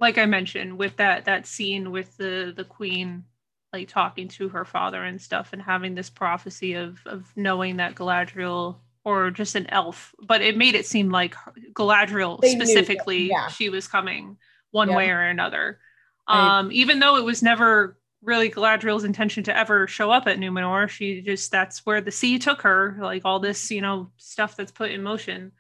like 0.01 0.17
I 0.17 0.25
mentioned, 0.25 0.79
with 0.79 0.95
that 0.97 1.25
that 1.25 1.45
scene 1.45 1.91
with 1.91 2.17
the 2.17 2.51
the 2.55 2.63
queen, 2.63 3.23
like 3.71 3.87
talking 3.87 4.27
to 4.29 4.49
her 4.49 4.65
father 4.65 5.03
and 5.03 5.21
stuff, 5.21 5.53
and 5.53 5.61
having 5.61 5.93
this 5.95 6.09
prophecy 6.09 6.73
of 6.73 6.99
of 7.05 7.31
knowing 7.35 7.77
that 7.77 7.93
Galadriel 7.95 8.77
or 9.03 9.29
just 9.29 9.53
an 9.55 9.67
elf, 9.69 10.15
but 10.19 10.41
it 10.41 10.57
made 10.57 10.73
it 10.73 10.87
seem 10.87 11.11
like 11.11 11.35
Galadriel 11.73 12.41
They 12.41 12.49
specifically 12.55 13.29
yeah. 13.29 13.47
she 13.49 13.69
was 13.69 13.87
coming 13.87 14.37
one 14.71 14.89
Yeah. 14.89 14.97
way 14.97 15.09
or 15.09 15.21
another. 15.21 15.79
I- 16.27 16.59
Um, 16.59 16.71
even 16.71 16.99
though 16.99 17.17
it 17.17 17.23
was 17.23 17.41
never 17.43 17.97
really 18.21 18.49
Galadriel's 18.49 19.03
intention 19.03 19.43
to 19.43 19.55
ever 19.55 19.85
show 19.87 20.09
up 20.09 20.25
at 20.27 20.39
Numenor. 20.39 20.89
She 20.89 21.21
just 21.21 21.51
that's 21.51 21.85
where 21.85 22.01
the 22.01 22.11
sea 22.11 22.39
took 22.39 22.63
her, 22.63 22.97
like 22.99 23.21
all 23.23 23.39
this, 23.39 23.69
you 23.69 23.81
know, 23.81 24.11
stuff 24.17 24.55
that's 24.55 24.71
put 24.71 24.89
in 24.89 25.03
motion. 25.03 25.51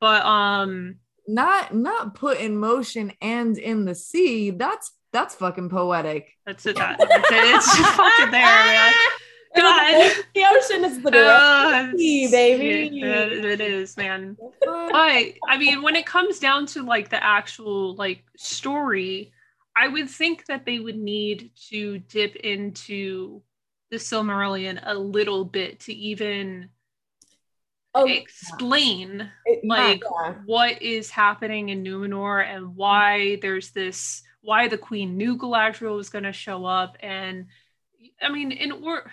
But 0.00 0.22
um 0.26 0.96
Not 1.26 1.74
not 1.74 2.14
put 2.14 2.38
in 2.40 2.58
motion 2.58 3.12
and 3.22 3.56
in 3.56 3.86
the 3.86 3.94
sea. 3.94 4.50
That's 4.50 4.92
that's 5.12 5.34
fucking 5.36 5.70
poetic. 5.70 6.28
that's 6.44 6.66
it. 6.66 6.76
That, 6.76 6.98
that's 6.98 7.30
it. 7.30 7.54
It's 7.54 7.76
just 7.78 7.94
fucking 7.94 8.30
there, 8.32 8.42
man. 8.42 8.92
God. 9.56 10.12
the 10.34 10.44
ocean 10.46 10.84
is 10.84 11.00
the 11.02 11.08
Uh, 11.08 11.10
direct 11.82 11.98
sea, 11.98 12.28
baby. 12.30 13.00
it- 13.00 13.44
it 13.44 13.60
is, 13.60 13.96
man. 13.96 14.36
But 14.60 14.94
I 15.48 15.56
mean, 15.58 15.82
when 15.82 15.96
it 15.96 16.06
comes 16.06 16.38
down 16.38 16.66
to 16.66 16.82
like 16.82 17.08
the 17.10 17.22
actual 17.22 17.94
like 17.96 18.24
story, 18.36 19.32
I 19.76 19.88
would 19.88 20.08
think 20.10 20.46
that 20.46 20.64
they 20.64 20.78
would 20.78 20.98
need 20.98 21.50
to 21.70 21.98
dip 21.98 22.36
into 22.36 23.42
the 23.90 23.96
Silmarillion 23.96 24.80
a 24.84 24.94
little 24.94 25.44
bit 25.44 25.80
to 25.80 25.92
even 25.92 26.70
Oh, 27.96 28.06
explain 28.06 29.30
it- 29.46 29.60
like 29.64 30.02
yeah. 30.02 30.34
what 30.46 30.82
is 30.82 31.10
happening 31.10 31.68
in 31.68 31.84
Numenor 31.84 32.44
and 32.44 32.74
why 32.74 33.36
there's 33.40 33.70
this 33.70 34.22
why 34.40 34.66
the 34.68 34.76
queen 34.78 35.16
knew 35.16 35.36
Galadriel 35.38 35.96
was 35.96 36.10
going 36.10 36.24
to 36.24 36.32
show 36.32 36.64
up 36.66 36.96
and 37.00 37.46
I 38.20 38.30
mean 38.30 38.50
in 38.52 38.72
or 38.72 39.10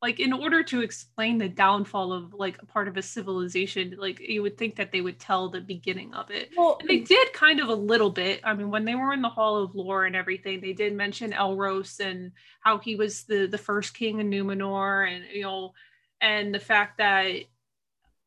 like 0.00 0.20
in 0.20 0.32
order 0.32 0.62
to 0.62 0.80
explain 0.80 1.38
the 1.38 1.48
downfall 1.48 2.12
of 2.12 2.32
like 2.34 2.60
a 2.62 2.66
part 2.66 2.86
of 2.86 2.96
a 2.96 3.02
civilization 3.02 3.96
like 3.98 4.20
you 4.20 4.42
would 4.42 4.56
think 4.56 4.76
that 4.76 4.92
they 4.92 5.00
would 5.00 5.18
tell 5.18 5.48
the 5.48 5.60
beginning 5.60 6.14
of 6.14 6.30
it 6.30 6.50
Well, 6.56 6.78
and 6.80 6.88
they 6.88 7.00
did 7.00 7.32
kind 7.32 7.60
of 7.60 7.68
a 7.68 7.74
little 7.74 8.10
bit. 8.10 8.40
I 8.44 8.54
mean, 8.54 8.70
when 8.70 8.84
they 8.84 8.94
were 8.94 9.12
in 9.12 9.22
the 9.22 9.28
Hall 9.28 9.56
of 9.56 9.74
Lore 9.74 10.04
and 10.04 10.16
everything, 10.16 10.60
they 10.60 10.72
did 10.72 10.94
mention 10.94 11.32
Elros 11.32 12.00
and 12.00 12.32
how 12.60 12.78
he 12.78 12.96
was 12.96 13.24
the 13.24 13.46
the 13.46 13.58
first 13.58 13.94
king 13.94 14.20
of 14.20 14.26
Numenor, 14.26 15.10
and 15.10 15.24
you 15.32 15.42
know, 15.42 15.72
and 16.20 16.54
the 16.54 16.60
fact 16.60 16.98
that 16.98 17.26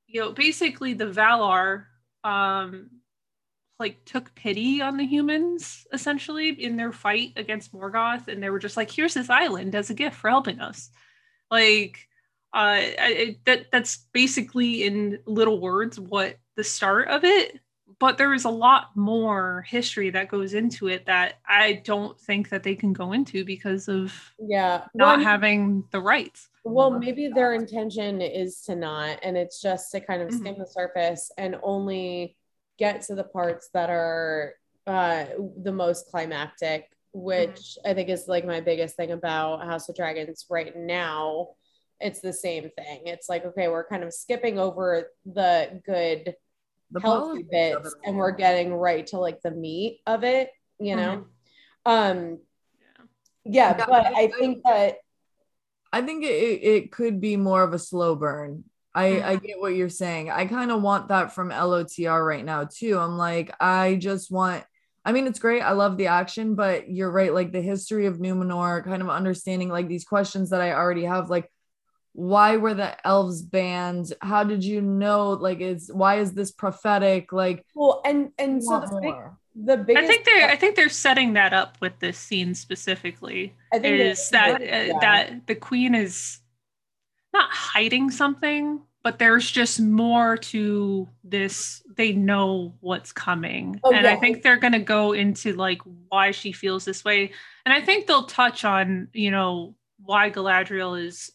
you 0.07 0.21
know 0.21 0.31
basically 0.31 0.93
the 0.93 1.05
Valar 1.05 1.85
um 2.23 2.89
like 3.79 4.05
took 4.05 4.35
pity 4.35 4.81
on 4.81 4.97
the 4.97 5.05
humans 5.05 5.87
essentially 5.91 6.49
in 6.49 6.77
their 6.77 6.91
fight 6.91 7.33
against 7.35 7.73
Morgoth, 7.73 8.27
and 8.27 8.41
they 8.41 8.49
were 8.49 8.59
just 8.59 8.77
like, 8.77 8.91
"Here's 8.91 9.13
this 9.13 9.29
island 9.29 9.75
as 9.75 9.89
a 9.89 9.95
gift 9.95 10.15
for 10.15 10.29
helping 10.29 10.59
us." 10.59 10.89
Like, 11.51 12.07
uh, 12.53 12.79
I- 12.99 13.37
that 13.45 13.71
that's 13.71 14.07
basically 14.13 14.83
in 14.83 15.19
little 15.25 15.59
words 15.59 15.99
what 15.99 16.37
the 16.55 16.63
start 16.63 17.07
of 17.09 17.23
it 17.23 17.59
but 18.01 18.17
there 18.17 18.33
is 18.33 18.45
a 18.45 18.49
lot 18.49 18.89
more 18.95 19.63
history 19.67 20.09
that 20.09 20.27
goes 20.27 20.55
into 20.55 20.87
it 20.87 21.05
that 21.05 21.35
I 21.47 21.83
don't 21.85 22.19
think 22.19 22.49
that 22.49 22.63
they 22.63 22.73
can 22.73 22.93
go 22.93 23.13
into 23.13 23.45
because 23.45 23.87
of 23.87 24.11
yeah. 24.39 24.85
not 24.95 25.19
Well, 25.19 25.19
having 25.19 25.83
the 25.91 26.01
rights. 26.01 26.49
Well, 26.63 26.89
maybe 26.89 27.27
their 27.27 27.53
intention 27.53 28.19
is 28.19 28.61
to 28.61 28.75
not, 28.75 29.19
and 29.21 29.37
it's 29.37 29.61
just 29.61 29.91
to 29.91 29.99
kind 29.99 30.23
of 30.23 30.33
skim 30.33 30.57
the 30.57 30.65
surface 30.65 31.31
and 31.37 31.57
only 31.61 32.35
get 32.79 33.03
to 33.03 33.15
the 33.15 33.23
parts 33.23 33.69
that 33.75 33.91
are 33.91 34.55
uh, 34.87 35.25
the 35.61 35.71
most 35.71 36.07
climactic, 36.09 36.89
which 37.13 37.77
I 37.85 37.93
think 37.93 38.09
is 38.09 38.27
like 38.27 38.45
my 38.45 38.61
biggest 38.61 38.95
thing 38.95 39.11
about 39.11 39.65
House 39.65 39.89
of 39.89 39.95
Dragons 39.95 40.45
right 40.49 40.75
now. 40.75 41.49
It's 41.99 42.19
the 42.21 42.33
same 42.33 42.63
thing. 42.77 43.01
It's 43.05 43.29
like, 43.29 43.45
okay, 43.45 43.67
we're 43.67 43.85
kind 43.87 44.03
of 44.03 44.13
skipping 44.13 44.57
over 44.59 45.11
the 45.25 45.81
good, 45.85 46.35
The 46.91 46.99
healthy 46.99 47.43
bits, 47.43 47.95
and 48.05 48.17
we're 48.17 48.31
getting 48.31 48.73
right 48.73 49.05
to 49.07 49.17
like 49.17 49.41
the 49.41 49.51
meat 49.51 50.01
of 50.07 50.23
it, 50.23 50.49
you 50.79 50.95
know? 50.95 51.25
Um, 51.85 52.39
yeah, 53.43 53.75
Yeah, 53.77 53.85
but 53.87 54.05
I- 54.07 54.23
I 54.23 54.27
think 54.27 54.63
that 54.65 54.95
I 55.93 56.01
think 56.01 56.23
it, 56.23 56.27
it 56.27 56.63
it 56.63 56.91
could 56.91 57.19
be 57.19 57.35
more 57.35 57.63
of 57.63 57.73
a 57.73 57.79
slow 57.79 58.15
burn. 58.15 58.63
I, 58.95 59.21
I 59.21 59.35
get 59.37 59.59
what 59.59 59.75
you're 59.75 59.89
saying. 59.89 60.29
I 60.31 60.45
kind 60.45 60.71
of 60.71 60.81
want 60.81 61.09
that 61.09 61.33
from 61.33 61.49
LOTR 61.49 62.25
right 62.25 62.43
now 62.45 62.63
too. 62.65 62.97
I'm 62.97 63.17
like, 63.17 63.53
I 63.59 63.95
just 63.95 64.31
want, 64.31 64.63
I 65.03 65.11
mean, 65.11 65.25
it's 65.25 65.39
great. 65.39 65.61
I 65.61 65.71
love 65.71 65.97
the 65.97 66.07
action, 66.07 66.55
but 66.55 66.89
you're 66.89 67.11
right. 67.11 67.33
Like 67.33 67.51
the 67.51 67.61
history 67.61 68.05
of 68.05 68.19
Numenor, 68.19 68.83
kind 68.83 69.01
of 69.01 69.09
understanding 69.09 69.69
like 69.69 69.87
these 69.87 70.03
questions 70.03 70.51
that 70.51 70.61
I 70.61 70.73
already 70.73 71.05
have, 71.05 71.29
like, 71.29 71.51
why 72.13 72.57
were 72.57 72.73
the 72.73 73.07
elves 73.07 73.41
banned? 73.41 74.13
How 74.21 74.43
did 74.43 74.63
you 74.63 74.81
know? 74.81 75.29
Like, 75.31 75.59
is 75.61 75.89
why 75.91 76.19
is 76.19 76.33
this 76.33 76.51
prophetic? 76.51 77.31
Like, 77.31 77.65
well, 77.73 78.01
and 78.05 78.31
and 78.37 78.63
so 78.63 78.81
the 78.81 78.99
big, 79.01 79.15
the 79.55 79.77
biggest 79.77 80.03
I 80.03 80.07
think 80.07 80.25
they're 80.25 80.49
I 80.49 80.55
think 80.55 80.75
they're 80.75 80.89
setting 80.89 81.33
that 81.33 81.53
up 81.53 81.77
with 81.79 81.97
this 81.99 82.17
scene 82.17 82.53
specifically. 82.53 83.55
I 83.73 83.79
think 83.79 83.99
Is 83.99 84.29
that 84.29 84.61
uh, 84.61 84.65
yeah. 84.65 84.99
that 85.01 85.47
the 85.47 85.55
queen 85.55 85.95
is 85.95 86.39
not 87.33 87.49
hiding 87.49 88.11
something, 88.11 88.81
but 89.03 89.17
there's 89.19 89.49
just 89.49 89.79
more 89.79 90.37
to 90.37 91.09
this. 91.23 91.81
They 91.95 92.13
know 92.13 92.73
what's 92.81 93.11
coming, 93.11 93.79
Oh, 93.83 93.93
and 93.93 94.05
I 94.07 94.15
think 94.15 94.43
they're 94.43 94.57
gonna 94.57 94.79
go 94.79 95.13
into 95.13 95.53
like 95.53 95.81
why 96.09 96.31
she 96.31 96.51
feels 96.51 96.85
this 96.85 97.03
way, 97.03 97.31
and 97.65 97.73
I 97.73 97.81
think 97.81 98.07
they'll 98.07 98.25
touch 98.25 98.63
on 98.65 99.07
you 99.13 99.31
know 99.31 99.75
why 100.03 100.29
Galadriel 100.31 101.01
is 101.01 101.31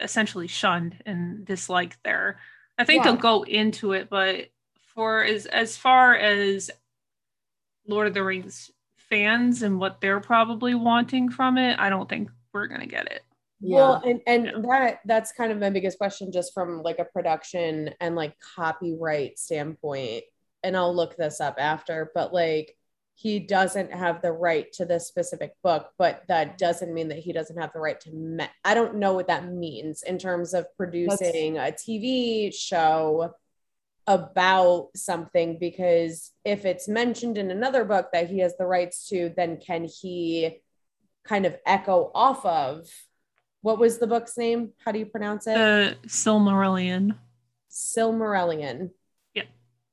essentially 0.00 0.46
shunned 0.46 1.02
and 1.06 1.44
disliked 1.44 1.98
there. 2.04 2.38
I 2.78 2.84
think 2.84 3.04
Yeah. 3.04 3.12
they'll 3.12 3.20
go 3.20 3.42
into 3.42 3.92
it, 3.92 4.08
but 4.10 4.50
for 4.94 5.22
as 5.24 5.46
as 5.46 5.76
far 5.76 6.14
as 6.14 6.70
Lord 7.86 8.06
of 8.06 8.14
the 8.14 8.22
Rings 8.22 8.70
fans 8.96 9.62
and 9.62 9.80
what 9.80 10.00
they're 10.00 10.20
probably 10.20 10.74
wanting 10.74 11.30
from 11.30 11.58
it, 11.58 11.78
I 11.80 11.88
don't 11.88 12.08
think 12.08 12.30
we're 12.52 12.66
gonna 12.68 12.86
get 12.86 13.10
it. 13.10 13.24
Well 13.60 14.02
and 14.04 14.20
and 14.26 14.46
Yeah. 14.46 14.52
that 14.62 15.00
that's 15.04 15.32
kind 15.32 15.52
of 15.52 15.58
my 15.58 15.70
biggest 15.70 15.98
question 15.98 16.32
just 16.32 16.54
from 16.54 16.82
like 16.82 16.98
a 16.98 17.04
production 17.04 17.90
and 18.00 18.16
like 18.16 18.34
copyright 18.56 19.38
standpoint 19.38 20.24
and 20.62 20.76
i'll 20.76 20.94
look 20.94 21.16
this 21.16 21.40
up 21.40 21.56
after 21.58 22.10
but 22.14 22.32
like 22.32 22.76
he 23.16 23.38
doesn't 23.38 23.92
have 23.92 24.22
the 24.22 24.32
right 24.32 24.72
to 24.72 24.86
this 24.86 25.06
specific 25.06 25.52
book 25.62 25.90
but 25.98 26.22
that 26.28 26.56
doesn't 26.56 26.94
mean 26.94 27.08
that 27.08 27.18
he 27.18 27.32
doesn't 27.34 27.58
have 27.58 27.72
the 27.74 27.80
right 27.80 28.00
to 28.00 28.10
me- 28.12 28.48
i 28.64 28.72
don't 28.72 28.94
know 28.96 29.12
what 29.12 29.26
that 29.28 29.46
means 29.52 30.02
in 30.02 30.16
terms 30.16 30.54
of 30.54 30.66
producing 30.78 31.58
a 31.58 31.70
tv 31.72 32.54
show 32.54 33.34
about 34.06 34.88
something 34.96 35.58
because 35.58 36.32
if 36.44 36.64
it's 36.64 36.88
mentioned 36.88 37.36
in 37.36 37.50
another 37.50 37.84
book 37.84 38.08
that 38.12 38.28
he 38.30 38.38
has 38.38 38.56
the 38.56 38.66
rights 38.66 39.06
to 39.08 39.32
then 39.36 39.58
can 39.58 39.84
he 39.84 40.58
kind 41.24 41.44
of 41.44 41.54
echo 41.66 42.10
off 42.14 42.44
of 42.46 42.88
what 43.62 43.78
was 43.78 43.98
the 43.98 44.06
book's 44.06 44.36
name? 44.38 44.70
How 44.84 44.92
do 44.92 44.98
you 44.98 45.06
pronounce 45.06 45.46
it? 45.46 45.54
The 45.54 45.96
Silmarillion. 46.08 47.16
Silmarillion. 47.70 48.90
Yeah. 49.34 49.44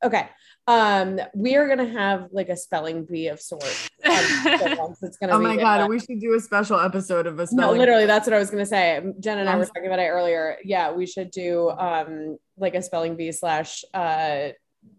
Okay. 0.03 0.30
Um, 0.69 1.19
we 1.34 1.56
are 1.56 1.68
gonna 1.68 1.89
have 1.89 2.27
like 2.31 2.49
a 2.49 2.57
spelling 2.57 3.06
bee 3.06 3.27
of 3.30 3.39
sorts. 3.39 3.89
on 4.06 4.11
this 4.11 4.77
one, 4.77 4.95
so 4.95 5.07
it's 5.07 5.18
gonna 5.18 5.34
Oh 5.34 5.39
be 5.39 5.45
my 5.45 5.56
god, 5.56 5.80
but- 5.81 5.89
we 5.89 5.98
should 5.99 6.19
do 6.19 6.34
a 6.34 6.39
special 6.41 6.77
episode 6.80 7.26
of 7.26 7.39
a 7.39 7.48
spelling. 7.48 7.57
no, 7.57 7.64
spelling. 7.68 7.80
literally, 7.80 8.06
that's 8.06 8.27
what 8.27 8.34
I 8.34 8.39
was 8.39 8.49
gonna 8.52 8.65
say. 8.65 9.02
Jen 9.19 9.38
and 9.38 9.48
I 9.49 9.56
were 9.56 9.65
talking 9.65 9.85
about 9.85 9.99
it 9.99 10.07
earlier. 10.10 10.57
Yeah, 10.65 10.91
we 10.91 11.06
should 11.06 11.31
do 11.31 11.69
um 11.69 12.38
like 12.57 12.76
a 12.76 12.81
spelling 12.81 13.15
bee 13.15 13.31
slash 13.31 13.84
uh 13.94 14.49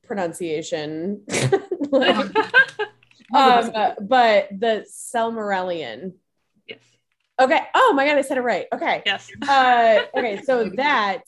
pronunciation. 0.02 1.24
Like, 1.90 2.16
um, 3.34 3.72
but 4.02 4.48
the 4.50 4.84
Silmarillion. 4.92 6.12
Yes. 7.38 7.46
Okay. 7.46 7.60
Oh 7.74 7.92
my 7.94 8.06
god, 8.06 8.18
I 8.18 8.22
said 8.22 8.38
it 8.38 8.42
right. 8.42 8.66
Okay. 8.72 9.02
Yes. 9.06 9.28
uh, 9.48 10.00
okay, 10.16 10.42
so 10.42 10.68
that 10.76 11.22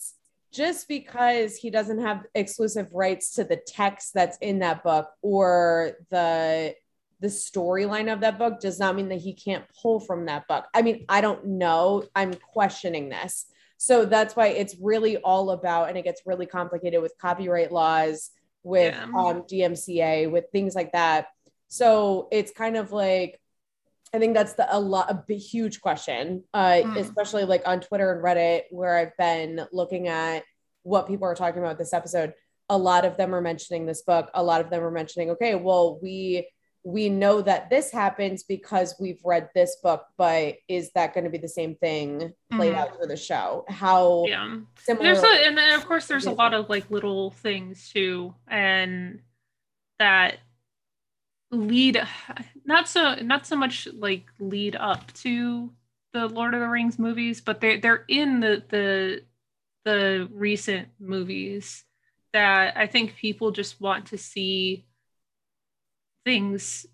just 0.53 0.87
because 0.87 1.55
he 1.55 1.69
doesn't 1.69 2.01
have 2.01 2.23
exclusive 2.35 2.89
rights 2.93 3.35
to 3.35 3.43
the 3.43 3.55
text 3.55 4.13
that's 4.13 4.37
in 4.41 4.59
that 4.59 4.83
book 4.83 5.09
or 5.21 5.93
the 6.09 6.75
the 7.21 7.27
storyline 7.27 8.11
of 8.11 8.21
that 8.21 8.39
book 8.39 8.59
does 8.59 8.79
not 8.79 8.95
mean 8.95 9.09
that 9.09 9.21
he 9.21 9.33
can't 9.33 9.63
pull 9.81 9.99
from 9.99 10.25
that 10.25 10.47
book. 10.47 10.65
I 10.73 10.81
mean, 10.81 11.05
I 11.07 11.21
don't 11.21 11.45
know. 11.45 12.03
I'm 12.15 12.33
questioning 12.33 13.09
this. 13.09 13.45
So 13.77 14.05
that's 14.05 14.35
why 14.35 14.47
it's 14.47 14.75
really 14.81 15.17
all 15.17 15.51
about, 15.51 15.89
and 15.89 15.97
it 15.97 16.03
gets 16.03 16.23
really 16.25 16.47
complicated 16.47 16.99
with 17.01 17.13
copyright 17.21 17.71
laws, 17.71 18.31
with 18.63 18.95
Yeah. 18.95 19.03
um, 19.15 19.43
DMCA, 19.43 20.31
with 20.31 20.45
things 20.51 20.73
like 20.73 20.93
that. 20.93 21.27
So 21.67 22.27
it's 22.31 22.51
kind 22.51 22.75
of 22.75 22.91
like 22.91 23.39
I 24.13 24.19
think 24.19 24.33
that's 24.33 24.53
the 24.53 24.67
a 24.75 24.79
lot 24.79 25.09
a 25.09 25.13
big, 25.27 25.39
huge 25.39 25.79
question, 25.81 26.43
uh, 26.53 26.81
Mm. 26.83 26.97
especially 26.97 27.45
like 27.45 27.65
on 27.67 27.79
Twitter 27.79 28.11
and 28.11 28.23
Reddit, 28.23 28.63
where 28.71 28.97
I've 28.97 29.15
been 29.17 29.65
looking 29.71 30.07
at 30.07 30.43
what 30.83 31.07
people 31.07 31.25
are 31.27 31.35
talking 31.35 31.61
about 31.61 31.77
this 31.77 31.93
episode, 31.93 32.33
a 32.69 32.77
lot 32.77 33.05
of 33.05 33.15
them 33.17 33.33
are 33.33 33.41
mentioning 33.41 33.85
this 33.85 34.01
book. 34.01 34.29
A 34.33 34.43
lot 34.43 34.61
of 34.61 34.69
them 34.69 34.83
are 34.83 34.91
mentioning, 34.91 35.29
okay, 35.31 35.55
well, 35.55 35.99
we 36.01 36.47
we 36.83 37.09
know 37.09 37.43
that 37.43 37.69
this 37.69 37.91
happens 37.91 38.41
because 38.41 38.95
we've 38.99 39.21
read 39.23 39.47
this 39.53 39.75
book, 39.83 40.03
but 40.17 40.55
is 40.67 40.91
that 40.93 41.13
going 41.13 41.25
to 41.25 41.29
be 41.29 41.37
the 41.37 41.47
same 41.47 41.75
thing 41.75 42.33
played 42.51 42.73
Mhm. 42.73 42.77
out 42.77 42.97
for 42.97 43.05
the 43.05 43.15
show? 43.15 43.65
How 43.69 44.25
Yeah. 44.25 44.57
similar? 44.79 45.13
There's 45.13 45.23
a, 45.23 45.45
and 45.45 45.55
then 45.55 45.77
of 45.77 45.85
course 45.85 46.07
there's 46.07 46.25
a 46.25 46.31
lot 46.31 46.55
of 46.55 46.69
like 46.69 46.89
little 46.89 47.29
things 47.29 47.91
too, 47.93 48.33
and 48.47 49.21
that 49.99 50.39
lead 51.51 52.01
not 52.65 52.87
so 52.87 53.15
not 53.15 53.45
so 53.45 53.55
much 53.55 53.87
like 53.93 54.25
lead 54.39 54.75
up 54.75 55.11
to 55.13 55.71
the 56.13 56.27
Lord 56.27 56.53
of 56.53 56.59
the 56.59 56.67
Rings 56.67 56.99
movies, 56.99 57.41
but 57.41 57.61
they 57.61 57.79
they're 57.79 58.05
in 58.07 58.39
the 58.39 58.63
the 58.69 59.23
the 59.85 60.29
recent 60.31 60.89
movies 60.99 61.83
that 62.33 62.77
I 62.77 62.87
think 62.87 63.15
people 63.15 63.51
just 63.51 63.81
want 63.81 64.07
to 64.07 64.17
see 64.17 64.85
things 66.25 66.85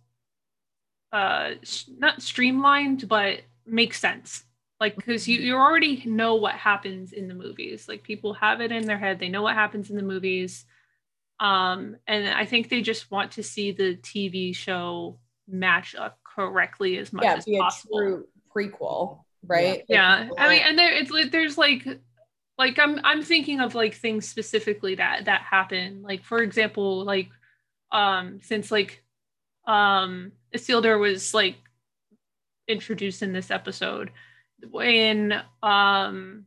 uh 1.12 1.52
not 1.98 2.22
streamlined 2.22 3.08
but 3.08 3.42
make 3.66 3.94
sense. 3.94 4.44
Like 4.80 4.96
because 4.96 5.28
you, 5.28 5.40
you 5.40 5.56
already 5.56 6.04
know 6.06 6.36
what 6.36 6.54
happens 6.54 7.12
in 7.12 7.28
the 7.28 7.34
movies. 7.34 7.88
Like 7.88 8.04
people 8.04 8.34
have 8.36 8.62
it 8.62 8.72
in 8.72 8.86
their 8.86 9.00
head. 9.00 9.20
They 9.20 9.30
know 9.30 9.42
what 9.42 9.56
happens 9.56 9.90
in 9.90 9.96
the 9.96 10.04
movies 10.04 10.66
um 11.40 11.96
and 12.08 12.28
i 12.30 12.46
think 12.46 12.70
they 12.70 12.82
just 12.82 13.12
want 13.12 13.32
to 13.32 13.44
see 13.44 13.72
the 13.72 13.96
tv 13.98 14.56
show 14.56 15.20
match 15.48 15.96
up 15.96 16.18
correctly 16.24 16.98
as 16.98 17.14
much 17.14 17.24
yeah, 17.24 17.36
as 17.36 17.46
possible. 17.46 18.24
prequel, 18.56 19.20
right? 19.46 19.84
yeah. 19.88 20.28
Like, 20.30 20.40
i 20.40 20.50
mean 20.50 20.62
and 20.66 20.80
there 20.80 20.92
it's 20.92 21.12
like 21.12 21.32
there's 21.32 21.58
like 21.58 21.88
like 22.58 22.80
i'm 22.80 23.00
i'm 23.04 23.22
thinking 23.22 23.60
of 23.60 23.76
like 23.76 23.96
things 23.96 24.28
specifically 24.28 24.96
that 24.96 25.26
that 25.26 25.42
happen. 25.42 26.02
Like 26.02 26.24
for 26.24 26.40
example 26.40 27.04
like 27.04 27.30
um 27.92 28.40
since 28.42 28.72
like 28.72 29.04
um 29.66 30.32
isildur 30.56 31.00
was 31.00 31.34
like 31.34 31.56
introduced 32.68 33.22
in 33.22 33.34
this 33.34 33.52
episode 33.52 34.12
when 34.70 35.42
um 35.64 36.46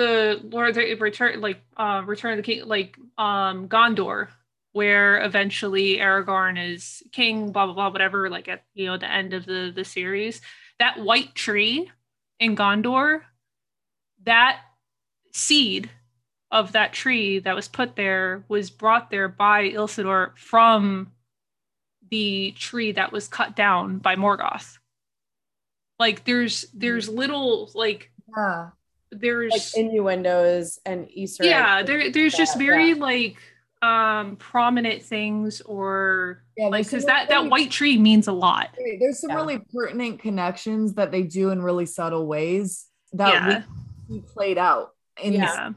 the 0.00 0.40
lord 0.50 0.70
of 0.70 0.74
the 0.74 0.94
return 0.94 1.40
like 1.40 1.60
uh 1.76 2.02
return 2.06 2.32
of 2.32 2.36
the 2.38 2.42
king 2.42 2.66
like 2.66 2.96
um 3.18 3.68
gondor 3.68 4.28
where 4.72 5.22
eventually 5.24 5.98
aragorn 5.98 6.56
is 6.72 7.02
king 7.12 7.52
blah 7.52 7.66
blah 7.66 7.74
blah 7.74 7.90
whatever 7.90 8.30
like 8.30 8.48
at 8.48 8.62
you 8.74 8.86
know 8.86 8.96
the 8.96 9.10
end 9.10 9.34
of 9.34 9.44
the 9.46 9.72
the 9.74 9.84
series 9.84 10.40
that 10.80 10.98
white 10.98 11.34
tree 11.34 11.90
in 12.40 12.56
Gondor, 12.56 13.20
that 14.24 14.60
seed 15.32 15.90
of 16.50 16.72
that 16.72 16.92
tree 16.92 17.38
that 17.38 17.54
was 17.54 17.68
put 17.68 17.94
there 17.94 18.44
was 18.48 18.70
brought 18.70 19.10
there 19.10 19.28
by 19.28 19.70
Isildur 19.70 20.36
from 20.36 21.12
the 22.10 22.52
tree 22.52 22.90
that 22.92 23.12
was 23.12 23.28
cut 23.28 23.54
down 23.54 23.98
by 23.98 24.16
Morgoth. 24.16 24.78
Like 26.00 26.24
there's 26.24 26.64
there's 26.74 27.08
little 27.08 27.70
like 27.74 28.10
Yeah. 28.36 28.70
There's 29.12 29.52
like 29.52 29.62
innuendos 29.76 30.78
and 30.86 31.08
Easter. 31.10 31.44
yeah 31.44 31.78
eggs. 31.78 31.86
there 31.88 32.10
there's 32.10 32.34
just 32.34 32.54
Yeah, 32.56 32.66
very 32.66 32.88
yeah. 32.90 32.94
like 32.96 33.36
um 33.82 34.36
prominent 34.36 35.02
things 35.02 35.60
or 35.62 36.44
Yeah, 36.56 36.68
like 36.68 36.84
because 36.86 37.02
some 37.02 37.08
that 37.08 37.28
that 37.30 37.48
white 37.50 37.70
tree 37.70 37.96
means 37.98 38.28
a 38.28 38.32
lot 38.32 38.68
There's 39.00 39.20
some 39.20 39.30
Yeah. 39.30 39.36
really 39.36 39.58
pertinent 39.74 40.20
connections 40.20 40.94
that 40.94 41.10
they 41.10 41.22
do 41.22 41.50
in 41.50 41.62
really 41.62 41.86
subtle 41.86 42.26
ways 42.26 42.86
that 43.14 43.32
yeah 43.32 43.62
we 44.08 44.20
see 44.20 44.24
played 44.34 44.58
out. 44.58 44.90
In 45.22 45.32
yeah 45.32 45.72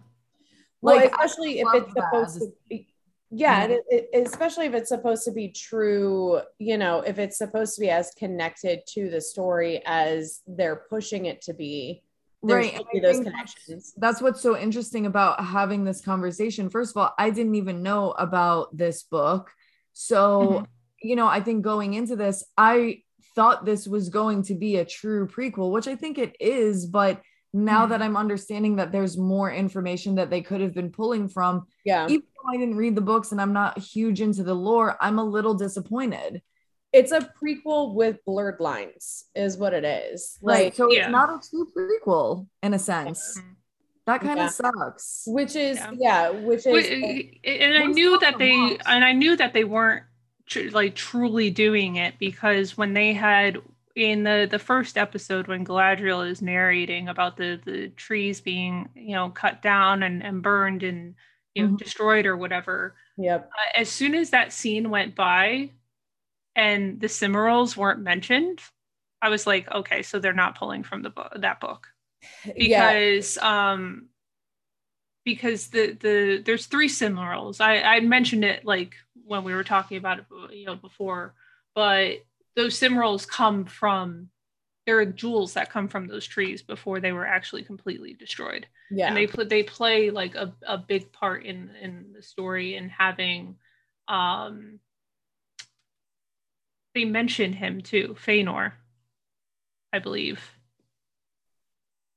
Well, 0.82 0.98
like, 0.98 1.12
especially 1.12 1.60
if 1.60 1.68
it's 1.74 1.94
that 1.96 2.04
supposed 2.12 2.40
to 2.42 2.48
be. 2.70 2.88
Yeah, 3.36 3.68
Mhm. 3.68 3.72
it, 3.72 3.84
it- 4.14 4.26
especially 4.28 4.66
if 4.68 4.74
it's 4.76 4.90
supposed 4.90 5.24
to 5.24 5.32
be 5.32 5.48
true, 5.50 6.40
you 6.60 6.78
know, 6.78 7.00
if 7.02 7.18
it's 7.18 7.38
supposed 7.38 7.74
to 7.76 7.82
be 7.82 7.90
as 7.90 8.12
connected 8.12 8.82
to 8.90 9.10
the 9.10 9.20
story 9.22 9.82
as 9.88 10.42
they're 10.46 10.84
pushing 10.90 11.26
it 11.26 11.42
to 11.44 11.54
be, 11.54 12.04
there 12.04 12.04
right. 12.44 12.74
those 12.94 13.02
that's- 13.02 13.24
connections. 13.24 13.94
that's 13.98 14.22
what's 14.22 14.42
so 14.42 14.58
interesting 14.58 15.06
about 15.06 15.44
having 15.44 15.84
this 15.84 16.02
conversation. 16.02 16.70
First 16.70 16.92
of 16.92 16.98
all, 17.02 17.14
I 17.18 17.30
didn't 17.30 17.56
even 17.56 17.82
know 17.84 18.12
about 18.12 18.76
this 18.76 19.04
book. 19.04 19.52
So, 19.94 20.42
Mhm. 20.42 20.66
you 21.02 21.16
know, 21.16 21.28
I 21.28 21.42
think 21.42 21.64
going 21.64 21.94
into 21.94 22.16
this, 22.16 22.44
I 22.58 23.04
thought 23.36 23.66
this 23.66 23.88
was 23.88 24.10
going 24.10 24.44
to 24.44 24.56
be 24.56 24.78
a 24.78 24.86
true 24.86 25.28
prequel, 25.28 25.72
which 25.72 25.88
I 25.88 25.96
think 25.96 26.18
it 26.18 26.36
is. 26.40 26.86
But 26.86 27.22
now 27.54 27.86
Mhm. 27.86 27.90
that 27.90 28.02
I'm 28.02 28.18
understanding 28.18 28.76
that 28.78 28.92
there's 28.92 29.18
more 29.18 29.52
information 29.52 30.16
that 30.16 30.30
they 30.30 30.42
could 30.42 30.62
have 30.62 30.74
been 30.74 30.92
pulling 30.92 31.28
from, 31.30 31.68
Yeah, 31.86 32.08
even 32.10 32.26
though 32.36 32.50
I 32.52 32.58
didn't 32.58 32.78
read 32.78 32.96
the 32.96 33.02
books 33.02 33.32
and 33.32 33.40
I'm 33.40 33.54
not 33.54 33.78
huge 33.78 34.22
into 34.22 34.44
the 34.44 34.56
lore, 34.56 34.98
I'm 35.00 35.20
a 35.20 35.24
little 35.24 35.54
disappointed. 35.54 36.42
It's 36.94 37.12
a 37.12 37.20
prequel 37.42 37.94
with 37.96 38.24
blurred 38.26 38.60
lines, 38.60 39.26
is 39.36 39.58
what 39.58 39.74
it 39.74 39.84
is. 39.84 40.38
Like, 40.42 40.64
Like, 40.66 40.76
so 40.76 40.92
yeah. 40.92 41.02
it's 41.04 41.12
not 41.12 41.30
a 41.30 41.50
true 41.50 41.68
prequel 41.76 42.48
in 42.62 42.74
a 42.74 42.80
sense. 42.80 43.38
Mhm. 43.40 43.56
That 44.06 44.22
kind 44.22 44.38
Yeah. 44.38 44.46
of 44.48 44.52
sucks. 44.52 45.24
which 45.28 45.56
is 45.56 45.78
Yeah. 45.78 45.92
yeah, 45.98 46.30
which 46.30 46.60
is 46.60 46.74
Wait, 46.74 47.40
and 47.44 47.78
I 47.78 47.86
knew 47.88 48.20
that 48.20 48.38
they 48.38 48.52
on? 48.52 48.78
and 48.86 49.04
I 49.06 49.14
knew 49.14 49.36
that 49.38 49.54
they 49.54 49.64
weren't 49.64 50.04
tr- 50.46 50.70
like 50.72 50.94
truly 50.96 51.50
doing 51.50 51.96
it 51.96 52.20
because 52.20 52.78
when 52.78 52.94
they 52.94 53.14
had 53.14 53.60
in 53.96 54.24
the 54.24 54.48
the 54.50 54.60
first 54.60 54.98
episode 54.98 55.48
when 55.48 55.64
Galadriel 55.66 56.28
is 56.30 56.42
narrating 56.42 57.08
about 57.08 57.38
the 57.38 57.60
the 57.64 57.90
trees 57.90 58.42
being 58.42 58.90
you 58.96 59.14
know 59.16 59.30
cut 59.30 59.62
down 59.62 60.04
and 60.04 60.22
and 60.24 60.42
burned 60.44 60.84
and 60.84 61.16
you 61.56 61.64
know 61.68 61.74
Mhm. 61.76 61.78
destroyed 61.78 62.26
or 62.26 62.36
whatever 62.36 62.96
yep. 63.18 63.50
uh, 63.58 63.80
as 63.80 63.88
soon 63.90 64.16
as 64.16 64.32
that 64.32 64.52
scene 64.52 64.90
went 64.90 65.16
by 65.16 65.70
and 66.56 67.00
the 67.00 67.08
Silmarils 67.08 67.76
weren't 67.76 68.02
mentioned 68.02 68.60
I 69.22 69.30
was 69.30 69.48
like 69.48 69.72
okay 69.72 70.02
so 70.04 70.20
they're 70.20 70.34
not 70.34 70.58
pulling 70.58 70.84
from 70.84 71.02
the 71.02 71.10
book 71.10 71.32
that 71.36 71.60
book 71.60 71.88
yeah, 72.46 72.94
because 72.94 73.38
um 73.38 74.10
because 75.26 75.68
the 75.68 75.98
the 76.00 76.42
there's 76.46 76.66
three 76.66 76.90
Silmarils. 76.90 77.62
I 77.62 77.82
I 77.82 78.00
mentioned 78.02 78.44
it 78.44 78.66
like 78.66 78.96
when 79.26 79.44
we 79.44 79.54
were 79.54 79.64
talking 79.64 79.98
about 79.98 80.20
it 80.20 80.26
you 80.52 80.66
know 80.66 80.76
before, 80.76 81.34
but 81.76 82.18
those 82.56 82.80
Silmarils 82.80 83.28
come 83.28 83.66
from 83.66 84.30
there 84.86 85.00
are 85.00 85.06
jewels 85.06 85.54
that 85.54 85.72
come 85.72 85.88
from 85.88 86.08
those 86.08 86.28
trees 86.28 86.62
before 86.62 87.00
they 87.00 87.14
were 87.14 87.26
actually 87.26 87.64
completely 87.64 88.14
destroyed, 88.14 88.68
yeah. 88.92 89.08
and 89.08 89.16
they 89.16 89.28
pl- 89.28 89.46
they 89.46 89.64
play 89.64 90.10
like 90.10 90.36
a, 90.36 90.54
a 90.68 90.78
big 90.78 91.12
part 91.12 91.46
in 91.46 91.70
in 91.82 92.12
the 92.14 92.22
story 92.22 92.76
in 92.76 92.90
having 92.90 93.56
um 94.10 94.80
they 96.96 97.06
mention 97.06 97.54
him 97.54 97.82
too, 97.82 98.16
Feanor, 98.24 98.74
I 99.92 100.00
believe 100.00 100.40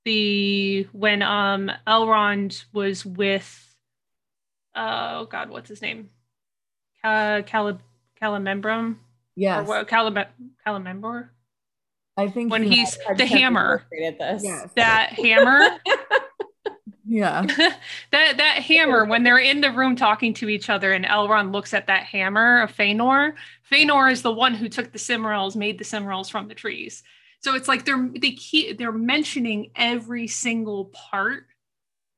the 0.05 0.85
when 0.93 1.20
um 1.23 1.70
Elrond 1.86 2.65
was 2.73 3.05
with 3.05 3.74
uh, 4.74 5.19
oh 5.23 5.27
god 5.27 5.51
what's 5.51 5.69
his 5.69 5.82
name 5.82 6.11
uh 7.03 7.43
Calib 7.44 7.81
Calamembrum 8.23 8.93
or 8.93 8.97
Yes. 9.35 9.66
what 9.69 9.89
Calib 9.89 10.24
Calamembor 10.65 11.28
I 12.16 12.28
think 12.28 12.51
when 12.53 12.62
he- 12.62 12.77
he's 12.77 12.97
the 13.16 13.27
hammer 13.27 13.85
This. 13.90 14.43
Yes. 14.44 14.70
that 14.77 15.11
hammer 15.11 15.78
yeah. 17.07 17.43
that 18.11 18.37
that 18.37 18.62
hammer 18.62 19.05
when 19.05 19.23
they're 19.23 19.39
in 19.39 19.61
the 19.61 19.70
room 19.70 19.95
talking 19.97 20.35
to 20.35 20.49
each 20.49 20.69
other 20.69 20.93
and 20.93 21.05
Elrond 21.05 21.53
looks 21.53 21.73
at 21.73 21.87
that 21.87 22.05
hammer 22.05 22.62
of 22.62 22.74
Feanor 22.74 23.35
Feanor 23.70 24.11
is 24.11 24.23
the 24.23 24.33
one 24.33 24.55
who 24.55 24.69
took 24.69 24.93
the 24.93 24.99
Silmarils 24.99 25.57
made 25.57 25.78
the 25.78 25.85
Silmarils 25.85 26.31
from 26.31 26.49
the 26.49 26.55
trees 26.55 27.03
so 27.41 27.55
it's 27.55 27.69
like 27.69 27.85
they're 27.85 28.11
they 28.20 28.33
keep 28.33 28.78
they're 28.78 28.93
mentioning 28.93 29.70
every 29.77 30.27
single 30.27 30.87
part 30.87 31.47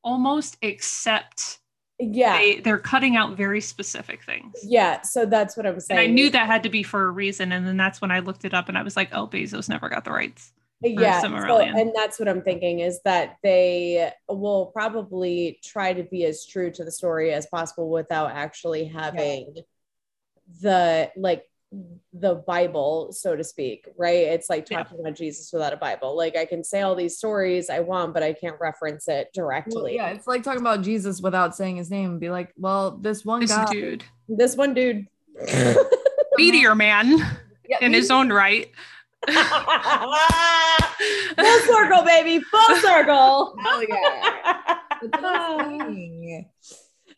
almost 0.02 0.56
except 0.62 1.58
Yeah, 1.98 2.38
they 2.38 2.60
they're 2.60 2.78
cutting 2.78 3.16
out 3.16 3.36
very 3.36 3.60
specific 3.60 4.24
things 4.24 4.54
yeah. 4.62 5.02
So 5.02 5.26
that's 5.26 5.56
what 5.56 5.66
I'm 5.66 5.74
and 5.74 5.82
saying. 5.82 6.00
I 6.00 6.12
knew 6.12 6.30
that 6.30 6.46
had 6.46 6.62
to 6.62 6.70
be 6.70 6.82
for 6.82 7.04
a 7.04 7.10
reason 7.10 7.52
and 7.52 7.66
then 7.66 7.76
that's 7.76 8.00
when 8.00 8.10
I 8.10 8.20
looked 8.20 8.44
it 8.46 8.54
up 8.54 8.68
and 8.68 8.78
I 8.78 8.82
was 8.82 8.96
like 8.96 9.10
oh 9.12 9.26
Bezos 9.26 9.68
never 9.68 9.88
got 9.88 10.04
the 10.04 10.12
rights 10.12 10.52
yeah 10.82 11.20
so- 11.20 11.58
and 11.58 11.92
that's 11.94 12.18
what 12.18 12.28
i'm 12.28 12.42
thinking 12.42 12.80
is 12.80 13.00
that 13.04 13.36
they 13.42 14.10
will 14.28 14.66
probably 14.66 15.58
try 15.64 15.92
to 15.92 16.04
be 16.04 16.24
as 16.24 16.46
true 16.46 16.70
to 16.70 16.84
the 16.84 16.90
story 16.92 17.32
as 17.32 17.46
possible 17.46 17.90
without 17.90 18.30
actually 18.30 18.84
having 18.84 19.54
the 20.62 21.10
like 21.16 21.44
the 22.14 22.36
bible 22.46 23.12
so 23.12 23.36
to 23.36 23.44
speak 23.44 23.86
right? 23.98 24.20
It's 24.28 24.48
like 24.48 24.70
Yeah. 24.70 24.78
talking 24.84 25.00
about 25.00 25.14
jesus 25.16 25.50
without 25.52 25.74
a 25.74 25.76
bible. 25.76 26.16
Like 26.16 26.34
i 26.36 26.46
can 26.46 26.64
say 26.64 26.80
all 26.80 26.94
these 26.94 27.18
stories 27.18 27.68
i 27.68 27.80
want 27.80 28.14
but 28.14 28.22
i 28.22 28.32
can't 28.32 28.56
reference 28.58 29.06
it 29.08 29.28
Well, 29.36 29.44
directly. 29.44 29.96
yeah, 29.96 30.08
it's 30.10 30.26
like 30.26 30.42
talking 30.42 30.62
about 30.62 30.80
Jesus 30.82 31.20
without 31.20 31.54
saying 31.54 31.76
his 31.76 31.90
name 31.90 32.12
and 32.12 32.20
be 32.20 32.30
like, 32.30 32.54
well, 32.56 32.92
this 32.96 33.22
one 33.24 33.40
this 33.40 33.50
guy 33.50 33.66
dude. 33.70 34.04
This 34.28 34.56
one 34.56 34.72
dude. 34.72 35.06
Meteor 36.36 36.74
man 36.74 37.18
Yeah, 37.68 37.78
in 37.82 37.92
me- 37.92 37.98
his 37.98 38.10
own 38.10 38.30
right 38.32 38.70
full 41.36 41.58
circle 41.60 42.04
baby 42.04 42.40
full 42.40 42.76
circle 42.76 43.56
Hell 43.62 43.82
yeah. 43.82 44.78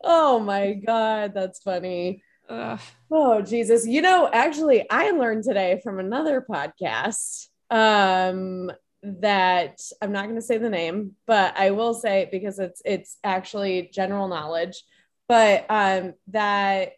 oh 0.02 0.40
my 0.40 0.74
god, 0.74 1.32
that's 1.34 1.62
funny. 1.62 2.22
Ugh. 2.48 2.80
Oh 3.10 3.42
Jesus! 3.42 3.86
You 3.86 4.02
know, 4.02 4.28
actually, 4.32 4.88
I 4.90 5.10
learned 5.10 5.44
today 5.44 5.80
from 5.82 5.98
another 5.98 6.44
podcast 6.48 7.48
um, 7.70 8.70
that 9.02 9.80
I'm 10.02 10.12
not 10.12 10.24
going 10.24 10.36
to 10.36 10.42
say 10.42 10.58
the 10.58 10.70
name, 10.70 11.16
but 11.26 11.56
I 11.56 11.70
will 11.70 11.94
say 11.94 12.28
because 12.30 12.58
it's 12.58 12.82
it's 12.84 13.16
actually 13.24 13.90
general 13.92 14.28
knowledge, 14.28 14.82
but 15.28 15.66
um, 15.70 16.14
that 16.28 16.92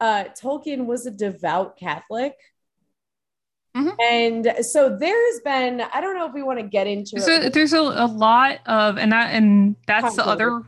uh, 0.00 0.24
Tolkien 0.40 0.86
was 0.86 1.06
a 1.06 1.10
devout 1.10 1.78
Catholic. 1.78 2.34
Mm-hmm. 3.76 4.00
And 4.00 4.64
so 4.64 4.96
there's 4.96 5.40
been, 5.40 5.80
I 5.92 6.00
don't 6.00 6.14
know 6.14 6.26
if 6.26 6.32
we 6.32 6.44
want 6.44 6.60
to 6.60 6.64
get 6.64 6.86
into 6.86 7.20
so 7.20 7.32
it. 7.32 7.52
There's 7.52 7.72
a, 7.72 7.80
a 7.80 8.06
lot 8.06 8.60
of, 8.66 8.98
and 8.98 9.10
that, 9.10 9.34
and 9.34 9.74
that's 9.88 10.14
the 10.14 10.24
other, 10.24 10.62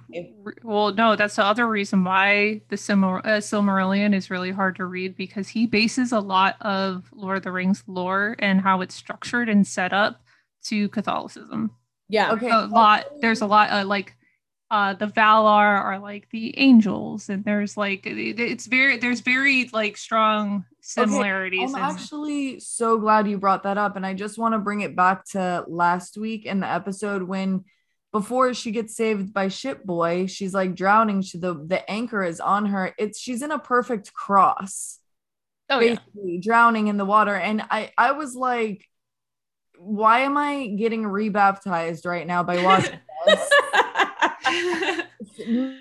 well, 0.65 0.93
no, 0.93 1.15
that's 1.15 1.37
the 1.37 1.45
other 1.45 1.69
reason 1.69 2.03
why 2.03 2.63
the 2.69 2.75
Silmar- 2.75 3.25
uh, 3.25 3.39
Silmarillion 3.39 4.13
is 4.13 4.29
really 4.29 4.51
hard 4.51 4.75
to 4.77 4.87
read 4.87 5.17
because 5.17 5.47
he 5.47 5.69
bases 5.69 6.11
a 6.11 6.19
lot 6.19 6.57
of 6.63 7.05
Lord 7.13 7.37
of 7.37 7.43
the 7.45 7.53
Rings 7.53 7.85
lore 7.87 8.35
and 8.41 8.61
how 8.61 8.81
it's 8.81 8.97
structured 8.97 9.49
and 9.49 9.65
set 9.65 9.93
up 9.93 10.21
to 10.65 10.89
Catholicism. 10.89 11.71
Yeah. 12.09 12.33
Okay. 12.33 12.51
A 12.51 12.67
lot, 12.67 13.05
there's 13.21 13.41
a 13.41 13.47
lot 13.47 13.71
of 13.71 13.87
like, 13.87 14.17
uh 14.71 14.95
the 14.95 15.07
Valar 15.07 15.81
are 15.85 15.99
like 15.99 16.29
the 16.31 16.59
angels 16.59 17.29
and 17.29 17.45
there's 17.45 17.77
like 17.77 18.03
it's 18.05 18.67
very 18.67 18.97
there's 18.97 19.21
very 19.21 19.69
like 19.73 19.97
strong 19.97 20.65
similarities 20.81 21.71
okay, 21.71 21.81
I'm 21.81 21.91
actually 21.95 22.59
so 22.61 22.99
glad 22.99 23.29
you 23.29 23.39
brought 23.39 23.63
that 23.63 23.79
up 23.79 23.97
and 23.97 24.05
I 24.05 24.15
just 24.15 24.39
want 24.39 24.55
to 24.55 24.59
bring 24.59 24.81
it 24.81 24.97
back 24.97 25.25
to 25.31 25.65
last 25.69 26.17
week 26.17 26.47
in 26.47 26.61
the 26.61 26.69
episode 26.69 27.23
when 27.23 27.65
before 28.13 28.55
she 28.55 28.73
gets 28.73 28.97
saved 28.97 29.33
by 29.33 29.49
ship 29.49 29.85
boy 29.85 30.27
she's 30.27 30.55
like 30.55 30.75
drowning 30.75 31.23
she 31.23 31.39
the 31.39 31.55
the 31.55 31.89
anchor 31.89 32.25
is 32.25 32.41
on 32.41 32.67
her 32.67 32.93
it's 32.99 33.21
she's 33.21 33.43
in 33.43 33.53
a 33.53 33.59
perfect 33.59 34.13
cross 34.13 34.99
oh 35.71 35.79
basically 35.79 36.35
yeah. 36.35 36.41
drowning 36.43 36.89
in 36.89 36.97
the 36.97 37.05
water 37.05 37.35
and 37.35 37.63
I 37.71 37.93
I 37.97 38.13
was 38.13 38.35
like 38.35 38.85
why 39.79 40.21
am 40.21 40.37
I 40.37 40.67
getting 40.69 41.07
rebaptized 41.07 42.07
right 42.07 42.27
now 42.27 42.43
by 42.43 42.63
watching 42.65 42.99
this 43.27 43.51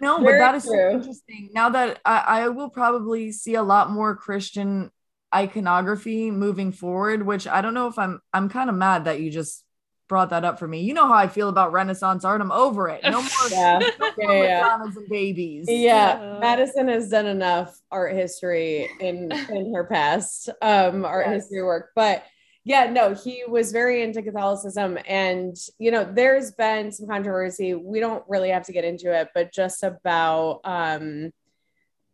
no, 0.02 0.20
Very 0.20 0.40
but 0.40 0.40
that 0.40 0.56
is 0.56 0.64
so 0.64 0.90
interesting. 0.92 1.50
Now 1.54 1.70
that 1.70 2.00
I, 2.06 2.18
I 2.18 2.48
will 2.50 2.70
probably 2.70 3.32
see 3.32 3.56
a 3.56 3.64
lot 3.64 3.92
more 3.92 4.16
Christian 4.16 4.92
iconography 5.34 6.32
moving 6.32 6.72
forward, 6.72 7.26
which 7.26 7.48
I 7.48 7.62
don't 7.62 7.74
know 7.74 7.88
if 7.88 8.00
I'm 8.00 8.22
I'm 8.34 8.50
kind 8.50 8.70
of 8.70 8.76
mad 8.76 9.06
that 9.06 9.20
you 9.20 9.32
just 9.32 9.64
brought 10.08 10.30
that 10.30 10.46
up 10.46 10.60
for 10.60 10.68
me. 10.68 10.82
You 10.82 10.94
know 10.94 11.08
how 11.08 11.16
I 11.16 11.28
feel 11.28 11.50
about 11.50 11.72
Renaissance 11.72 12.24
art. 12.24 12.42
I'm 12.42 12.52
over 12.52 12.88
it. 12.90 13.02
No 13.04 13.22
more, 13.22 13.50
yeah. 13.50 13.80
no 14.00 14.12
more 14.18 14.44
yeah, 14.44 14.82
and 14.82 15.10
babies. 15.10 15.66
Yeah. 15.68 16.38
Madison 16.40 16.88
has 16.88 17.10
done 17.10 17.26
enough 17.26 17.80
art 17.92 18.14
history 18.14 18.90
in 19.00 19.32
in 19.50 19.74
her 19.74 19.86
past 19.86 20.50
um 20.62 21.06
art 21.06 21.28
yes. 21.28 21.44
history 21.44 21.64
work. 21.64 21.92
But 21.96 22.24
yeah, 22.66 22.90
no, 22.90 23.14
he 23.14 23.44
was 23.48 23.72
very 23.72 24.02
into 24.02 24.24
Catholicism. 24.24 24.98
And, 25.08 25.56
you 25.78 25.92
know, 25.92 26.04
there's 26.04 26.52
been 26.52 26.92
some 26.92 27.08
controversy. 27.08 27.76
We 27.76 28.00
don't 28.00 28.24
really 28.28 28.50
have 28.50 28.66
to 28.66 28.74
get 28.74 28.84
into 28.84 29.14
it, 29.14 29.30
but 29.36 29.54
just 29.54 29.84
about, 29.84 30.62
um, 30.64 31.32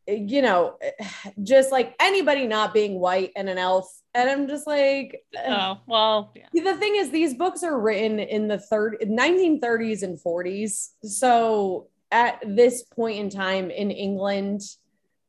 you 0.06 0.42
know, 0.42 0.78
just 1.42 1.72
like 1.72 1.96
anybody 2.02 2.48
not 2.48 2.74
being 2.74 3.00
white 3.00 3.32
and 3.38 3.48
an 3.48 3.58
elf. 3.58 3.90
And 4.14 4.30
I'm 4.30 4.50
just 4.50 4.68
like, 4.68 5.24
oh, 5.48 5.80
well, 5.88 6.34
yeah. 6.36 6.64
the 6.64 6.78
thing 6.78 6.98
is, 6.98 7.12
these 7.12 7.34
books 7.34 7.64
are 7.64 7.80
written 7.80 8.20
in 8.20 8.50
the 8.50 8.60
third 8.60 8.98
1930s 9.02 10.04
and 10.04 10.20
40s. 10.20 10.90
So 11.04 11.88
at 12.12 12.44
this 12.46 12.84
point 12.84 13.20
in 13.20 13.30
time 13.30 13.72
in 13.72 13.90
England, 13.90 14.64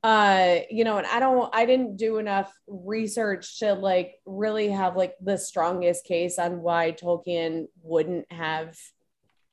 uh 0.02 0.56
you 0.68 0.82
know 0.82 0.98
and 0.98 1.06
i 1.06 1.20
don't 1.20 1.54
i 1.54 1.64
didn't 1.64 1.96
do 1.96 2.18
enough 2.18 2.52
research 2.66 3.60
to 3.60 3.72
like 3.72 4.14
really 4.26 4.68
have 4.68 4.96
like 4.96 5.14
the 5.20 5.38
strongest 5.38 6.04
case 6.04 6.38
on 6.38 6.60
why 6.60 6.90
tolkien 6.90 7.66
wouldn't 7.82 8.30
have 8.32 8.76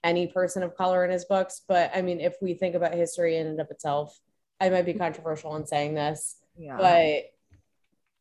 any 0.04 0.28
person 0.28 0.64
of 0.64 0.76
color 0.76 1.06
in 1.06 1.12
his 1.12 1.26
books 1.26 1.62
but 1.68 1.92
i 1.94 2.02
mean 2.02 2.20
if 2.20 2.36
we 2.42 2.54
think 2.56 2.74
about 2.74 2.94
history 2.94 3.38
in 3.38 3.46
and 3.46 3.60
of 3.60 3.70
itself 3.70 4.20
i 4.60 4.70
might 4.70 4.86
be 4.86 4.94
controversial 4.94 5.56
in 5.56 5.68
saying 5.68 5.94
this 5.94 6.38
yeah. 6.58 6.78
but 6.78 7.26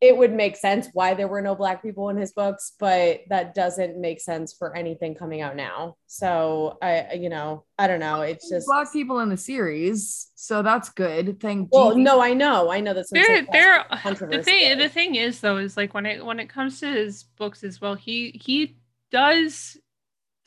it 0.01 0.15
would 0.15 0.31
make 0.31 0.55
sense 0.55 0.87
why 0.93 1.13
there 1.13 1.27
were 1.27 1.41
no 1.41 1.55
black 1.55 1.81
people 1.81 2.09
in 2.09 2.15
his 2.15 2.31
books, 2.31 2.71
but 2.79 3.21
that 3.27 3.53
doesn't 3.53 3.99
make 3.99 4.21
sense 4.21 4.53
for 4.53 4.75
anything 4.75 5.13
coming 5.13 5.41
out 5.41 5.57
now. 5.57 5.97
So 6.07 6.77
I, 6.81 7.13
you 7.13 7.27
know, 7.27 7.65
I 7.77 7.87
don't 7.87 7.99
know. 7.99 8.21
It's 8.21 8.49
just 8.49 8.65
black 8.67 8.91
people 8.93 9.19
in 9.19 9.27
the 9.27 9.35
series, 9.35 10.31
so 10.35 10.61
that's 10.61 10.89
good. 10.89 11.41
Thank. 11.41 11.69
Well, 11.73 11.97
no, 11.97 12.21
I 12.21 12.33
know, 12.33 12.71
I 12.71 12.79
know 12.79 12.93
that's 12.93 13.09
there. 13.11 13.45
There, 13.51 13.85
the 13.91 14.41
thing, 14.41 14.77
the 14.77 14.89
thing 14.89 15.15
is 15.15 15.41
though, 15.41 15.57
is 15.57 15.75
like 15.75 15.93
when 15.93 16.05
it 16.05 16.25
when 16.25 16.39
it 16.39 16.47
comes 16.47 16.79
to 16.79 16.87
his 16.87 17.23
books 17.23 17.63
as 17.63 17.81
well, 17.81 17.95
he 17.95 18.39
he 18.41 18.77
does 19.11 19.77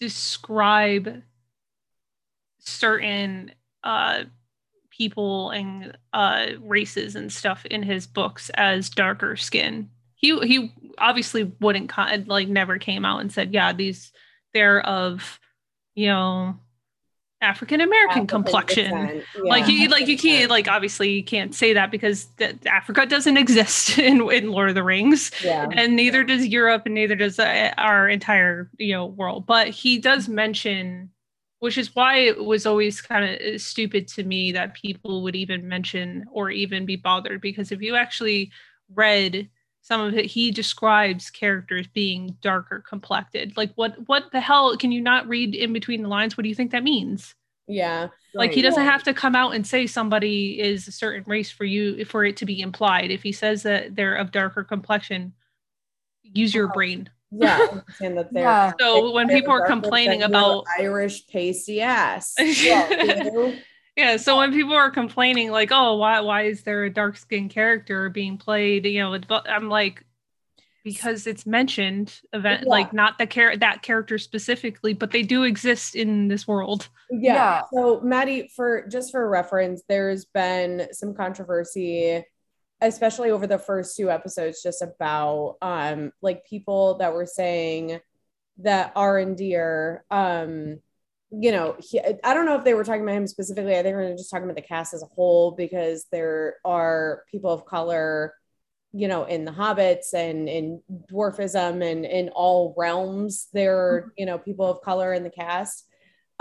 describe 0.00 1.22
certain 2.58 3.52
uh 3.84 4.24
people 4.96 5.50
and 5.50 5.96
uh, 6.12 6.46
races 6.60 7.16
and 7.16 7.32
stuff 7.32 7.64
in 7.66 7.82
his 7.82 8.06
books 8.06 8.50
as 8.54 8.90
darker 8.90 9.36
skin. 9.36 9.88
He 10.14 10.38
he 10.40 10.72
obviously 10.98 11.52
wouldn't 11.60 11.88
con- 11.88 12.26
like 12.26 12.48
never 12.48 12.78
came 12.78 13.04
out 13.04 13.20
and 13.20 13.32
said, 13.32 13.52
yeah, 13.52 13.72
these 13.72 14.12
they're 14.54 14.80
of 14.86 15.40
you 15.94 16.06
know 16.06 16.58
African 17.42 17.80
American 17.80 18.26
complexion. 18.26 18.92
Yeah. 18.92 19.22
Like 19.42 19.66
you 19.66 19.88
like 19.88 20.06
you 20.06 20.16
can't 20.16 20.48
like 20.48 20.68
obviously 20.68 21.10
you 21.10 21.24
can't 21.24 21.54
say 21.54 21.72
that 21.72 21.90
because 21.90 22.26
th- 22.38 22.56
Africa 22.66 23.04
doesn't 23.04 23.36
exist 23.38 23.98
in, 23.98 24.30
in 24.30 24.52
Lord 24.52 24.68
of 24.68 24.74
the 24.74 24.84
Rings. 24.84 25.32
Yeah. 25.42 25.68
And 25.72 25.96
neither 25.96 26.22
does 26.22 26.46
Europe 26.46 26.82
and 26.86 26.94
neither 26.94 27.16
does 27.16 27.38
uh, 27.38 27.72
our 27.76 28.08
entire, 28.08 28.70
you 28.78 28.92
know, 28.92 29.06
world. 29.06 29.46
But 29.46 29.68
he 29.68 29.98
does 29.98 30.28
mention 30.28 31.10
which 31.62 31.78
is 31.78 31.94
why 31.94 32.16
it 32.16 32.44
was 32.44 32.66
always 32.66 33.00
kind 33.00 33.24
of 33.24 33.40
uh, 33.40 33.56
stupid 33.56 34.08
to 34.08 34.24
me 34.24 34.50
that 34.50 34.74
people 34.74 35.22
would 35.22 35.36
even 35.36 35.68
mention 35.68 36.24
or 36.32 36.50
even 36.50 36.84
be 36.84 36.96
bothered 36.96 37.40
because 37.40 37.70
if 37.70 37.80
you 37.80 37.94
actually 37.94 38.50
read 38.96 39.48
some 39.80 40.00
of 40.00 40.12
it 40.12 40.26
he 40.26 40.50
describes 40.50 41.30
characters 41.30 41.86
being 41.86 42.36
darker 42.40 42.80
complected. 42.80 43.56
Like 43.56 43.70
what 43.76 43.94
what 44.08 44.32
the 44.32 44.40
hell 44.40 44.76
can 44.76 44.90
you 44.90 45.00
not 45.00 45.28
read 45.28 45.54
in 45.54 45.72
between 45.72 46.02
the 46.02 46.08
lines? 46.08 46.36
What 46.36 46.42
do 46.42 46.48
you 46.48 46.54
think 46.56 46.72
that 46.72 46.82
means? 46.82 47.32
Yeah. 47.68 48.08
Like 48.34 48.48
right. 48.48 48.56
he 48.56 48.62
doesn't 48.62 48.84
have 48.84 49.04
to 49.04 49.14
come 49.14 49.36
out 49.36 49.54
and 49.54 49.64
say 49.64 49.86
somebody 49.86 50.60
is 50.60 50.88
a 50.88 50.92
certain 50.92 51.22
race 51.28 51.52
for 51.52 51.64
you 51.64 52.04
for 52.06 52.24
it 52.24 52.38
to 52.38 52.44
be 52.44 52.60
implied. 52.60 53.12
If 53.12 53.22
he 53.22 53.30
says 53.30 53.62
that 53.62 53.94
they're 53.94 54.16
of 54.16 54.32
darker 54.32 54.64
complexion 54.64 55.32
use 56.24 56.52
your 56.52 56.72
brain 56.72 57.08
yeah, 57.32 57.80
that 58.00 58.28
they're, 58.30 58.42
yeah. 58.42 58.72
So 58.78 59.12
when 59.12 59.28
people 59.28 59.52
are 59.52 59.66
complaining 59.66 60.22
about 60.22 60.64
Irish 60.78 61.26
pasty 61.26 61.80
ass, 61.80 62.34
yeah, 62.40 63.52
yeah. 63.96 64.16
So 64.16 64.38
when 64.38 64.52
people 64.52 64.74
are 64.74 64.90
complaining, 64.90 65.50
like, 65.50 65.70
oh, 65.72 65.96
why 65.96 66.20
why 66.20 66.42
is 66.42 66.62
there 66.62 66.84
a 66.84 66.90
dark 66.90 67.16
skinned 67.16 67.50
character 67.50 68.08
being 68.10 68.38
played? 68.38 68.86
You 68.86 69.00
know, 69.00 69.18
I'm 69.46 69.68
like, 69.68 70.04
because 70.84 71.26
it's 71.26 71.46
mentioned 71.46 72.20
event 72.32 72.64
yeah. 72.64 72.68
like 72.68 72.92
not 72.92 73.18
the 73.18 73.26
char- 73.26 73.56
that 73.56 73.82
character 73.82 74.18
specifically 74.18 74.92
but 74.92 75.10
they 75.10 75.22
do 75.22 75.44
exist 75.44 75.94
in 75.94 76.28
this 76.28 76.46
world 76.48 76.88
yeah. 77.10 77.34
yeah 77.34 77.62
so 77.72 78.00
maddie 78.00 78.50
for 78.54 78.86
just 78.88 79.12
for 79.12 79.28
reference 79.28 79.82
there's 79.88 80.24
been 80.24 80.88
some 80.92 81.14
controversy 81.14 82.24
especially 82.82 83.30
over 83.30 83.46
the 83.46 83.58
first 83.58 83.96
two 83.96 84.10
episodes 84.10 84.62
just 84.62 84.82
about 84.82 85.56
um 85.62 86.12
like 86.20 86.44
people 86.44 86.98
that 86.98 87.14
were 87.14 87.26
saying 87.26 88.00
that 88.58 88.94
Arondir 88.94 90.00
um 90.10 90.78
you 91.30 91.50
know 91.50 91.76
he, 91.78 91.98
i 92.00 92.34
don't 92.34 92.44
know 92.44 92.56
if 92.56 92.64
they 92.64 92.74
were 92.74 92.84
talking 92.84 93.02
about 93.02 93.14
him 93.14 93.26
specifically. 93.26 93.78
I 93.78 93.82
think 93.82 93.96
we 93.96 94.02
are 94.02 94.16
just 94.16 94.30
talking 94.30 94.44
about 94.44 94.56
the 94.56 94.62
cast 94.62 94.92
as 94.92 95.02
a 95.02 95.06
whole 95.06 95.52
because 95.52 96.06
there 96.12 96.56
are 96.64 97.24
people 97.30 97.50
of 97.50 97.64
color 97.64 98.34
you 98.92 99.08
know 99.08 99.24
in 99.24 99.44
the 99.44 99.52
hobbits 99.52 100.12
and 100.12 100.48
in 100.48 100.82
dwarfism 101.10 101.82
and 101.82 102.04
in 102.04 102.28
all 102.30 102.74
realms. 102.76 103.48
There 103.52 103.78
are 103.78 104.00
mm-hmm. 104.00 104.08
you 104.18 104.26
know 104.26 104.38
people 104.38 104.66
of 104.66 104.82
color 104.82 105.14
in 105.14 105.22
the 105.22 105.30
cast 105.30 105.86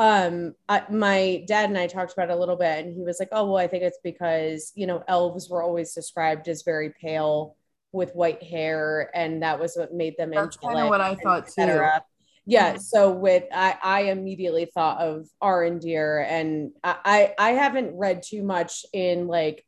um 0.01 0.55
I, 0.67 0.83
my 0.89 1.43
dad 1.47 1.69
and 1.69 1.77
i 1.77 1.85
talked 1.85 2.13
about 2.13 2.31
it 2.31 2.33
a 2.33 2.35
little 2.35 2.55
bit 2.55 2.83
and 2.83 2.95
he 2.95 3.03
was 3.03 3.19
like 3.19 3.29
oh 3.31 3.45
well 3.45 3.57
i 3.57 3.67
think 3.67 3.83
it's 3.83 3.99
because 4.03 4.71
you 4.73 4.87
know 4.87 5.03
elves 5.07 5.47
were 5.47 5.61
always 5.61 5.93
described 5.93 6.47
as 6.47 6.63
very 6.63 6.91
pale 6.99 7.55
with 7.91 8.11
white 8.15 8.41
hair 8.41 9.11
and 9.13 9.43
that 9.43 9.59
was 9.59 9.75
what 9.75 9.93
made 9.93 10.17
them 10.17 10.31
that's 10.31 10.57
kind 10.57 10.79
of 10.79 10.89
what 10.89 11.01
i 11.01 11.13
thought 11.15 11.45
too. 11.45 11.61
Yeah 12.47 12.77
so 12.77 13.11
with 13.11 13.43
i 13.53 13.77
i 13.83 14.01
immediately 14.05 14.65
thought 14.65 14.99
of 14.99 15.27
Arondir 15.43 16.25
and 16.27 16.71
i 16.83 17.35
i 17.37 17.51
haven't 17.51 17.95
read 17.95 18.23
too 18.23 18.41
much 18.41 18.85
in 18.93 19.27
like 19.27 19.63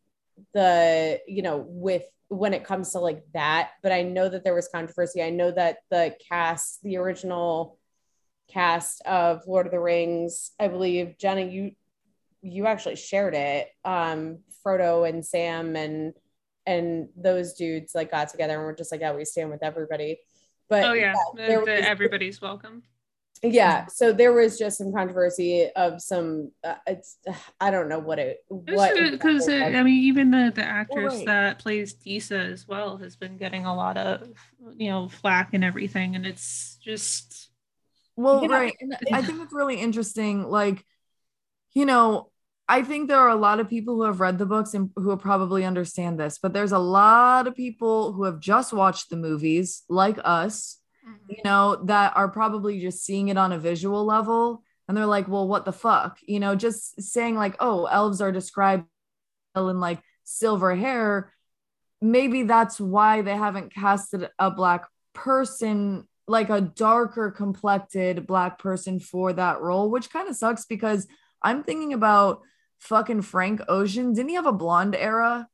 the 0.56 1.20
you 1.28 1.44
know 1.44 1.64
with 1.68 2.06
when 2.30 2.56
it 2.56 2.64
comes 2.64 2.94
to 2.94 3.00
like 3.00 3.22
that 3.36 3.70
but 3.84 3.92
i 3.92 4.02
know 4.02 4.28
that 4.28 4.44
there 4.44 4.56
was 4.56 4.68
controversy. 4.74 5.22
I 5.22 5.30
know 5.30 5.52
that 5.52 5.78
the 5.92 6.16
cast 6.28 6.82
the 6.82 6.98
original 6.98 7.78
cast 8.54 9.02
of 9.06 9.42
Lord 9.48 9.66
of 9.66 9.72
the 9.72 9.80
Rings. 9.80 10.52
I 10.60 10.68
believe 10.68 11.18
Jenna, 11.20 11.42
you 11.42 11.72
you 12.42 12.68
actually 12.68 12.98
shared 12.98 13.34
it. 13.34 13.70
Um, 13.84 14.40
Frodo 14.66 15.08
and 15.08 15.26
Sam 15.26 15.76
and 15.76 16.14
and 16.66 17.10
those 17.18 17.54
dudes 17.54 17.94
like 17.94 18.12
got 18.12 18.30
together 18.30 18.54
and 18.54 18.64
we're 18.64 18.76
just 18.76 18.92
like, 18.92 19.02
yeah, 19.02 19.14
we 19.14 19.26
stand 19.26 19.50
with 19.50 19.64
everybody. 19.64 20.20
But 20.70 20.86
oh 20.86 20.94
yeah, 20.94 21.14
yeah 21.36 21.48
the, 21.48 21.60
was, 21.60 21.68
everybody's 21.68 22.42
welcome. 22.42 22.84
Yeah, 23.46 23.88
so 23.88 24.14
there 24.14 24.32
was 24.32 24.58
just 24.58 24.78
some 24.78 24.94
controversy 24.94 25.70
of 25.76 26.02
some. 26.02 26.52
Uh, 26.64 26.76
it's 26.88 27.18
I 27.60 27.72
don't 27.72 27.90
know 27.90 28.00
what 28.00 28.18
it 28.18 28.38
what 28.48 28.96
because 29.12 29.50
I 29.50 29.84
mean 29.84 30.06
even 30.06 30.32
the 30.32 30.54
the 30.56 30.64
actress 30.64 31.16
right. 31.16 31.26
that 31.26 31.60
plays 31.60 31.94
Disa 31.94 32.40
as 32.40 32.66
well 32.66 32.96
has 32.98 33.18
been 33.18 33.36
getting 33.36 33.66
a 33.66 33.76
lot 33.76 33.98
of 33.98 34.30
you 34.78 34.90
know 34.90 35.10
flack 35.10 35.54
and 35.54 35.64
everything, 35.64 36.16
and 36.16 36.26
it's 36.26 36.78
just 36.82 37.50
well, 38.16 38.48
right. 38.48 38.76
And 38.80 38.96
I 39.12 39.22
think 39.22 39.42
it's 39.42 39.54
really 39.54 39.80
interesting. 39.80 40.44
Like, 40.44 40.86
you 41.74 41.86
know, 41.86 42.30
I 42.68 42.84
think 42.84 43.08
there 43.08 43.20
are 43.20 43.30
a 43.30 43.36
lot 43.36 43.60
of 43.60 43.70
people 43.70 43.96
who 43.96 44.04
have 44.04 44.20
read 44.20 44.38
the 44.38 44.46
books 44.46 44.74
and 44.74 44.90
who 44.96 45.16
probably 45.18 45.66
understand 45.66 46.20
this, 46.20 46.40
but 46.42 46.54
there's 46.54 46.72
a 46.72 46.80
lot 46.80 47.48
of 47.48 47.56
people 47.56 48.14
who 48.14 48.24
have 48.24 48.40
just 48.40 48.72
watched 48.72 49.10
the 49.10 49.18
movies, 49.18 49.84
like 49.90 50.18
us, 50.24 50.80
mm-hmm. 51.08 51.32
you 51.32 51.44
know, 51.44 51.84
that 51.86 52.14
are 52.16 52.30
probably 52.30 52.80
just 52.80 53.04
seeing 53.04 53.28
it 53.28 53.38
on 53.38 53.52
a 53.52 53.60
visual 53.60 54.06
level. 54.06 54.64
And 54.88 54.98
they're 54.98 55.06
like, 55.06 55.28
well, 55.28 55.48
what 55.48 55.66
the 55.66 55.74
fuck? 55.74 56.20
You 56.26 56.40
know, 56.40 56.56
just 56.56 57.02
saying, 57.02 57.36
like, 57.36 57.56
oh, 57.60 57.86
elves 57.86 58.22
are 58.22 58.32
described 58.32 58.86
in 59.56 59.80
like 59.80 60.02
silver 60.24 60.76
hair. 60.76 61.34
Maybe 62.02 62.44
that's 62.44 62.80
why 62.80 63.22
they 63.22 63.36
haven't 63.36 63.74
casted 63.74 64.30
a 64.38 64.52
black 64.52 64.86
person 65.14 66.08
like 66.28 66.50
a 66.50 66.62
darker 66.62 67.32
complected 67.32 68.26
black 68.28 68.60
person 68.60 69.00
for 69.00 69.34
that 69.34 69.62
role, 69.62 69.90
which 69.90 70.10
kind 70.10 70.30
of 70.30 70.36
sucks 70.36 70.66
because 70.66 71.08
I'm 71.42 71.64
thinking 71.64 71.94
about 71.94 72.42
fucking 72.80 73.22
Frank 73.24 73.62
Ocean. 73.68 74.14
Didn't 74.14 74.30
he 74.30 74.36
have 74.36 74.46
a 74.46 74.54
blonde 74.54 74.96
era? 74.96 75.48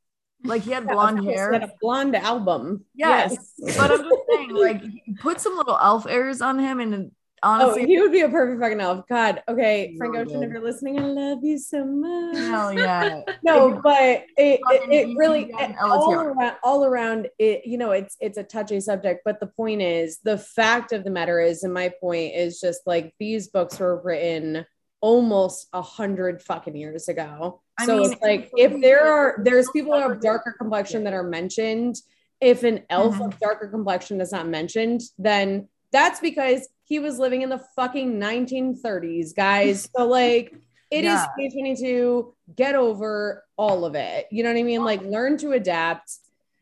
Like 0.44 0.62
he 0.62 0.70
had 0.70 0.86
blonde 0.88 1.24
hair. 1.24 1.52
He 1.52 1.60
had 1.60 1.68
a 1.68 1.72
blonde 1.80 2.16
album. 2.16 2.84
Yes. 2.94 3.36
yes. 3.58 3.76
but 3.76 3.90
I'm 3.90 4.02
just 4.02 4.22
saying, 4.30 4.54
like, 4.54 4.82
put 5.20 5.40
some 5.40 5.56
little 5.56 5.78
elf 5.78 6.06
airs 6.06 6.40
on 6.40 6.58
him 6.58 6.80
and 6.80 7.10
honestly. 7.42 7.82
Oh, 7.82 7.86
he 7.86 8.00
would 8.00 8.12
be 8.12 8.20
a 8.20 8.28
perfect 8.28 8.60
fucking 8.60 8.80
elf. 8.80 9.06
God. 9.08 9.42
Okay. 9.48 9.94
Frank 9.96 10.16
Ocean, 10.16 10.42
if 10.42 10.50
you're 10.50 10.62
listening, 10.62 10.98
I 10.98 11.02
love 11.02 11.38
you 11.42 11.58
so 11.58 11.84
much. 11.84 12.36
Hell 12.36 12.72
yeah. 12.72 13.22
no, 13.42 13.80
but 13.82 14.24
it, 14.36 14.60
it, 14.70 14.92
it 14.92 15.16
really 15.16 15.50
it, 15.58 15.76
all 15.80 16.12
around 16.12 16.56
all 16.62 16.84
around 16.84 17.28
it, 17.38 17.66
you 17.66 17.78
know, 17.78 17.92
it's 17.92 18.16
it's 18.20 18.38
a 18.38 18.42
touchy 18.42 18.80
subject, 18.80 19.22
but 19.24 19.40
the 19.40 19.46
point 19.46 19.82
is 19.82 20.18
the 20.24 20.38
fact 20.38 20.92
of 20.92 21.04
the 21.04 21.10
matter 21.10 21.40
is, 21.40 21.62
and 21.62 21.74
my 21.74 21.92
point 22.00 22.34
is 22.34 22.60
just 22.60 22.80
like 22.86 23.14
these 23.18 23.48
books 23.48 23.78
were 23.78 24.00
written 24.02 24.64
almost 25.00 25.68
a 25.72 25.82
hundred 25.82 26.42
fucking 26.42 26.76
years 26.76 27.08
ago. 27.08 27.62
I 27.78 27.86
so 27.86 27.96
mean, 27.96 28.12
it's 28.12 28.22
like 28.22 28.50
if 28.56 28.80
there 28.80 29.06
are 29.06 29.36
there's 29.42 29.70
people 29.70 29.94
of 29.94 30.20
darker 30.20 30.54
complexion 30.58 31.04
that 31.04 31.14
are 31.14 31.22
mentioned, 31.22 31.96
if 32.40 32.62
an 32.62 32.82
elf 32.90 33.14
mm-hmm. 33.14 33.24
of 33.24 33.38
darker 33.38 33.68
complexion 33.68 34.20
is 34.20 34.32
not 34.32 34.46
mentioned, 34.46 35.00
then 35.18 35.68
that's 35.92 36.20
because 36.20 36.68
he 36.90 36.98
was 36.98 37.20
living 37.20 37.42
in 37.42 37.48
the 37.48 37.62
fucking 37.76 38.18
1930s, 38.18 39.34
guys. 39.34 39.88
So 39.96 40.06
like 40.06 40.52
it 40.90 41.04
yeah. 41.04 41.22
is 41.22 41.52
2022. 41.52 42.34
Get 42.56 42.74
over 42.74 43.44
all 43.56 43.84
of 43.84 43.94
it. 43.94 44.26
You 44.32 44.42
know 44.42 44.50
what 44.50 44.58
I 44.58 44.64
mean? 44.64 44.82
Like 44.84 45.00
learn 45.02 45.38
to 45.38 45.52
adapt. 45.52 46.12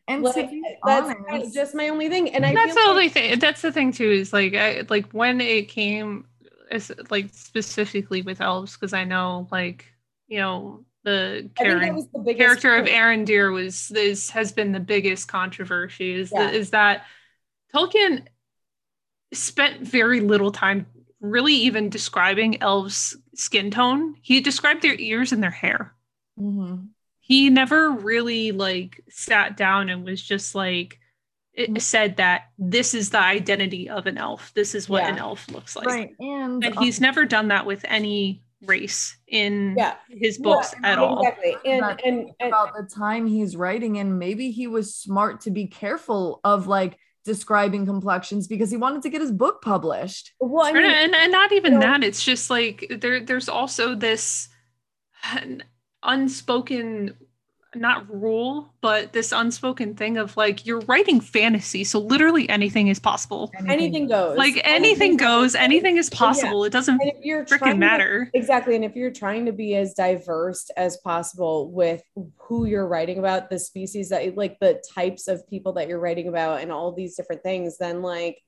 And 0.06 0.22
like, 0.22 0.50
that's 0.84 1.14
honest, 1.30 1.54
just 1.54 1.74
my 1.74 1.88
only 1.88 2.10
thing. 2.10 2.34
And 2.34 2.44
I 2.44 2.52
that's 2.52 2.74
the 2.74 2.80
like- 2.80 2.88
only 2.88 3.08
thing. 3.08 3.38
That's 3.38 3.62
the 3.62 3.72
thing 3.72 3.90
too. 3.90 4.10
Is 4.10 4.32
like 4.32 4.54
I 4.54 4.84
like 4.90 5.10
when 5.12 5.40
it 5.40 5.68
came, 5.68 6.26
as 6.70 6.92
like 7.10 7.30
specifically 7.32 8.20
with 8.20 8.42
elves, 8.42 8.74
because 8.74 8.92
I 8.92 9.04
know 9.04 9.48
like 9.50 9.86
you 10.26 10.40
know 10.40 10.84
the, 11.04 11.50
Karen, 11.54 12.06
the 12.24 12.34
character 12.34 12.76
of 12.76 12.86
Arondir 12.86 13.52
was 13.52 13.88
this 13.88 14.28
has 14.30 14.52
been 14.52 14.72
the 14.72 14.80
biggest 14.80 15.26
controversy. 15.28 16.12
Is 16.12 16.30
yeah. 16.34 16.50
the, 16.50 16.52
is 16.52 16.70
that 16.70 17.06
Tolkien 17.74 18.26
spent 19.32 19.80
very 19.80 20.20
little 20.20 20.50
time 20.50 20.86
really 21.20 21.54
even 21.54 21.88
describing 21.88 22.62
elves' 22.62 23.16
skin 23.34 23.70
tone. 23.70 24.14
He 24.22 24.40
described 24.40 24.82
their 24.82 24.94
ears 24.94 25.32
and 25.32 25.42
their 25.42 25.50
hair. 25.50 25.94
Mm-hmm. 26.38 26.86
He 27.20 27.50
never 27.50 27.90
really 27.90 28.52
like 28.52 29.02
sat 29.08 29.56
down 29.56 29.90
and 29.90 30.04
was 30.04 30.22
just 30.22 30.54
like 30.54 30.98
it 31.52 31.70
mm-hmm. 31.70 31.78
said 31.78 32.16
that 32.18 32.44
this 32.56 32.94
is 32.94 33.10
the 33.10 33.20
identity 33.20 33.88
of 33.88 34.06
an 34.06 34.16
elf. 34.16 34.52
This 34.54 34.74
is 34.74 34.88
what 34.88 35.02
yeah. 35.02 35.10
an 35.10 35.18
elf 35.18 35.50
looks 35.50 35.74
like. 35.74 35.86
Right. 35.86 36.10
And, 36.20 36.64
and 36.64 36.76
um, 36.76 36.82
he's 36.82 37.00
never 37.00 37.24
done 37.24 37.48
that 37.48 37.66
with 37.66 37.84
any 37.88 38.42
race 38.62 39.16
in 39.26 39.74
yeah. 39.76 39.96
his 40.08 40.38
books 40.38 40.72
yeah, 40.80 40.92
at 40.92 40.98
all. 40.98 41.20
Exactly. 41.20 41.56
And, 41.64 41.84
and, 42.04 42.30
and 42.40 42.48
about 42.48 42.74
the 42.76 42.88
time 42.88 43.26
he's 43.26 43.56
writing 43.56 43.98
and 43.98 44.18
maybe 44.18 44.52
he 44.52 44.68
was 44.68 44.94
smart 44.94 45.42
to 45.42 45.50
be 45.50 45.66
careful 45.66 46.40
of 46.44 46.68
like 46.68 46.96
describing 47.28 47.86
complexions 47.86 48.48
because 48.48 48.70
he 48.70 48.76
wanted 48.76 49.02
to 49.02 49.10
get 49.10 49.20
his 49.20 49.30
book 49.30 49.62
published. 49.62 50.32
Well, 50.40 50.66
I 50.66 50.72
mean, 50.72 50.84
and, 50.84 51.14
and 51.14 51.30
not 51.30 51.52
even 51.52 51.74
you 51.74 51.78
know, 51.78 51.86
that. 51.86 52.02
It's 52.02 52.24
just 52.24 52.50
like 52.50 52.90
there, 53.00 53.20
there's 53.20 53.48
also 53.48 53.94
this 53.94 54.48
unspoken 56.02 57.14
not 57.74 58.08
rule, 58.08 58.72
but 58.80 59.12
this 59.12 59.30
unspoken 59.30 59.94
thing 59.94 60.16
of 60.16 60.36
like 60.36 60.64
you're 60.66 60.80
writing 60.80 61.20
fantasy, 61.20 61.84
so 61.84 61.98
literally 61.98 62.48
anything 62.48 62.88
is 62.88 62.98
possible. 62.98 63.50
Anything, 63.68 64.06
goes. 64.08 64.38
Like 64.38 64.60
anything, 64.64 64.74
anything 64.74 65.16
goes. 65.16 65.54
Anything 65.54 65.96
is 65.98 66.08
possible. 66.08 66.64
Yeah. 66.64 66.68
It 66.68 66.72
doesn't 66.72 66.98
freaking 66.98 67.78
matter. 67.78 68.30
To, 68.32 68.38
exactly, 68.38 68.74
and 68.74 68.84
if 68.84 68.96
you're 68.96 69.12
trying 69.12 69.46
to 69.46 69.52
be 69.52 69.76
as 69.76 69.94
diverse 69.94 70.70
as 70.76 70.96
possible 70.98 71.70
with 71.70 72.02
who 72.38 72.64
you're 72.64 72.86
writing 72.86 73.18
about, 73.18 73.50
the 73.50 73.58
species 73.58 74.08
that 74.08 74.36
like 74.36 74.58
the 74.60 74.82
types 74.94 75.28
of 75.28 75.46
people 75.48 75.74
that 75.74 75.88
you're 75.88 76.00
writing 76.00 76.28
about, 76.28 76.62
and 76.62 76.72
all 76.72 76.92
these 76.92 77.16
different 77.16 77.42
things, 77.42 77.76
then 77.78 78.00
like 78.00 78.38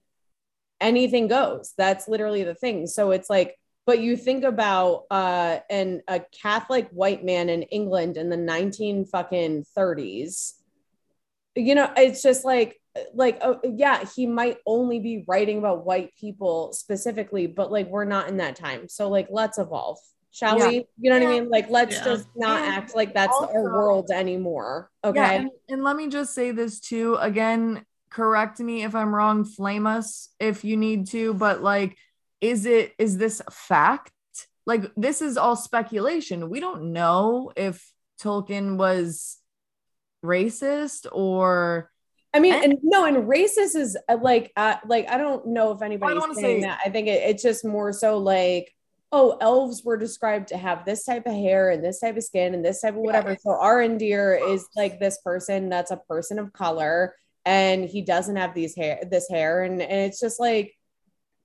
anything 0.80 1.28
goes. 1.28 1.74
That's 1.76 2.08
literally 2.08 2.42
the 2.42 2.54
thing. 2.54 2.86
So 2.86 3.10
it's 3.10 3.28
like 3.28 3.59
but 3.86 4.00
you 4.00 4.16
think 4.16 4.44
about 4.44 5.04
uh 5.10 5.58
an 5.68 6.02
a 6.08 6.20
catholic 6.40 6.88
white 6.90 7.24
man 7.24 7.48
in 7.48 7.62
england 7.64 8.16
in 8.16 8.28
the 8.28 8.36
19 8.36 9.04
fucking 9.04 9.64
30s 9.76 10.52
you 11.56 11.74
know 11.74 11.90
it's 11.96 12.22
just 12.22 12.44
like 12.44 12.80
like 13.14 13.38
oh, 13.42 13.60
yeah 13.64 14.04
he 14.16 14.26
might 14.26 14.58
only 14.66 14.98
be 14.98 15.24
writing 15.28 15.58
about 15.58 15.84
white 15.84 16.14
people 16.16 16.72
specifically 16.72 17.46
but 17.46 17.70
like 17.70 17.88
we're 17.88 18.04
not 18.04 18.28
in 18.28 18.38
that 18.38 18.56
time. 18.56 18.88
So 18.88 19.08
like 19.08 19.28
let's 19.30 19.58
evolve. 19.58 19.98
Shall 20.32 20.58
yeah. 20.58 20.68
we? 20.68 20.86
You 20.98 21.10
know 21.10 21.16
yeah. 21.16 21.24
what 21.24 21.34
i 21.34 21.40
mean? 21.40 21.50
Like 21.50 21.70
let's 21.70 21.96
yeah. 21.96 22.04
just 22.04 22.28
not 22.36 22.62
act 22.62 22.94
like 22.94 23.14
that's 23.14 23.32
also, 23.32 23.52
our 23.52 23.62
world 23.64 24.10
anymore. 24.12 24.90
Okay? 25.04 25.36
and, 25.36 25.50
and 25.68 25.84
let 25.84 25.96
me 25.96 26.08
just 26.08 26.34
say 26.34 26.50
this 26.50 26.80
too. 26.80 27.16
Again 27.16 27.84
correct 28.10 28.58
me 28.58 28.82
if 28.82 28.92
i'm 28.96 29.14
wrong 29.14 29.44
flame 29.44 29.86
us 29.86 30.30
if 30.40 30.64
you 30.64 30.76
need 30.76 31.06
to 31.06 31.32
but 31.32 31.62
like 31.62 31.96
is 32.40 32.66
it 32.66 32.94
is 32.98 33.18
this 33.18 33.42
fact 33.50 34.12
like 34.66 34.90
this 34.96 35.22
is 35.22 35.36
all 35.36 35.56
speculation 35.56 36.50
we 36.50 36.60
don't 36.60 36.92
know 36.92 37.52
if 37.56 37.92
tolkien 38.20 38.76
was 38.76 39.38
racist 40.24 41.06
or 41.12 41.90
I 42.32 42.38
mean, 42.38 42.54
and 42.54 42.78
no, 42.82 43.06
and 43.06 43.28
racist 43.28 43.74
is 43.74 43.98
uh, 44.08 44.18
like, 44.22 44.52
uh, 44.56 44.76
like 44.86 45.10
I 45.10 45.16
don't 45.16 45.48
know 45.48 45.72
if 45.72 45.82
anybody's 45.82 46.22
saying 46.36 46.62
say, 46.62 46.68
that. 46.68 46.78
I 46.84 46.88
think 46.88 47.08
it, 47.08 47.22
it's 47.28 47.42
just 47.42 47.64
more 47.64 47.92
so 47.92 48.18
like, 48.18 48.72
oh, 49.10 49.36
elves 49.40 49.82
were 49.82 49.96
described 49.96 50.48
to 50.48 50.56
have 50.56 50.84
this 50.84 51.04
type 51.04 51.26
of 51.26 51.32
hair 51.32 51.70
and 51.70 51.84
this 51.84 51.98
type 51.98 52.16
of 52.16 52.22
skin 52.22 52.54
and 52.54 52.64
this 52.64 52.82
type 52.82 52.94
of 52.94 53.00
whatever. 53.00 53.30
Yeah. 53.30 53.36
So 53.40 53.50
Arondir 53.50 54.52
is 54.52 54.68
like 54.76 55.00
this 55.00 55.18
person 55.24 55.68
that's 55.68 55.90
a 55.90 55.96
person 55.96 56.38
of 56.38 56.52
color, 56.52 57.16
and 57.44 57.84
he 57.84 58.02
doesn't 58.02 58.36
have 58.36 58.54
these 58.54 58.76
hair, 58.76 59.00
this 59.10 59.28
hair, 59.28 59.64
and 59.64 59.82
and 59.82 59.92
it's 59.92 60.20
just 60.20 60.38
like, 60.38 60.72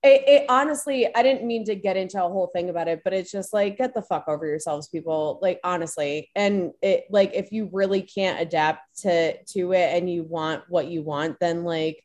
it, 0.02 0.22
it, 0.28 0.46
honestly, 0.48 1.08
I 1.14 1.22
didn't 1.22 1.46
mean 1.46 1.64
to 1.64 1.74
get 1.74 1.96
into 1.96 2.22
a 2.22 2.28
whole 2.28 2.48
thing 2.48 2.70
about 2.70 2.88
it, 2.88 3.00
but 3.02 3.12
it's 3.12 3.30
just 3.30 3.52
like 3.52 3.78
get 3.78 3.94
the 3.94 4.02
fuck 4.02 4.24
over 4.28 4.46
yourselves, 4.46 4.88
people. 4.88 5.38
Like 5.42 5.58
honestly, 5.64 6.30
and 6.36 6.72
it 6.82 7.04
like 7.10 7.32
if 7.34 7.50
you 7.50 7.68
really 7.72 8.02
can't 8.02 8.40
adapt 8.40 9.00
to 9.02 9.42
to 9.42 9.72
it 9.72 9.96
and 9.96 10.10
you 10.10 10.22
want 10.24 10.62
what 10.68 10.86
you 10.86 11.02
want, 11.02 11.38
then 11.40 11.64
like 11.64 12.04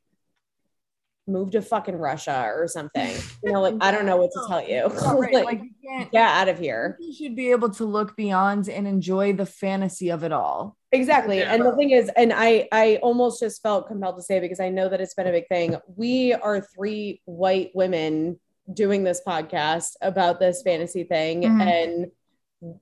move 1.31 1.51
to 1.51 1.61
fucking 1.61 1.95
Russia 1.95 2.51
or 2.55 2.67
something. 2.67 3.15
You 3.43 3.53
know, 3.53 3.61
like 3.61 3.75
I 3.81 3.91
don't 3.91 4.05
know 4.05 4.17
what 4.17 4.31
to 4.31 4.45
tell 4.47 4.67
you. 4.67 4.89
Right. 5.21 5.33
like, 5.33 5.45
like 5.45 5.61
you 5.81 6.05
get 6.11 6.27
out 6.27 6.47
of 6.47 6.57
here. 6.57 6.97
You 6.99 7.13
should 7.13 7.35
be 7.35 7.51
able 7.51 7.69
to 7.71 7.85
look 7.85 8.15
beyond 8.15 8.69
and 8.69 8.87
enjoy 8.87 9.33
the 9.33 9.45
fantasy 9.45 10.09
of 10.09 10.23
it 10.23 10.31
all. 10.31 10.77
Exactly. 10.91 11.39
Yeah. 11.39 11.53
And 11.53 11.65
the 11.65 11.75
thing 11.75 11.91
is, 11.91 12.09
and 12.15 12.33
I 12.33 12.67
I 12.71 12.99
almost 13.01 13.39
just 13.39 13.61
felt 13.61 13.87
compelled 13.87 14.17
to 14.17 14.23
say 14.23 14.39
because 14.39 14.59
I 14.59 14.69
know 14.69 14.89
that 14.89 15.01
it's 15.01 15.13
been 15.13 15.27
a 15.27 15.31
big 15.31 15.47
thing. 15.47 15.75
We 15.95 16.33
are 16.33 16.61
three 16.61 17.21
white 17.25 17.71
women 17.73 18.39
doing 18.71 19.03
this 19.03 19.21
podcast 19.25 19.95
about 20.01 20.39
this 20.39 20.61
fantasy 20.63 21.03
thing. 21.03 21.43
Mm-hmm. 21.43 21.61
And 21.61 22.11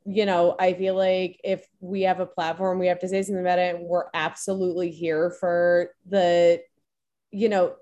you 0.05 0.25
know, 0.25 0.55
I 0.59 0.73
feel 0.73 0.95
like 0.95 1.39
if 1.43 1.65
we 1.79 2.01
have 2.01 2.19
a 2.19 2.25
platform, 2.25 2.79
we 2.79 2.87
have 2.87 2.99
to 2.99 3.07
say 3.07 3.21
something 3.21 3.41
about 3.41 3.59
it. 3.59 3.79
We're 3.79 4.05
absolutely 4.13 4.91
here 4.91 5.31
for 5.39 5.91
the, 6.05 6.61
you 7.31 7.47
know, 7.47 7.75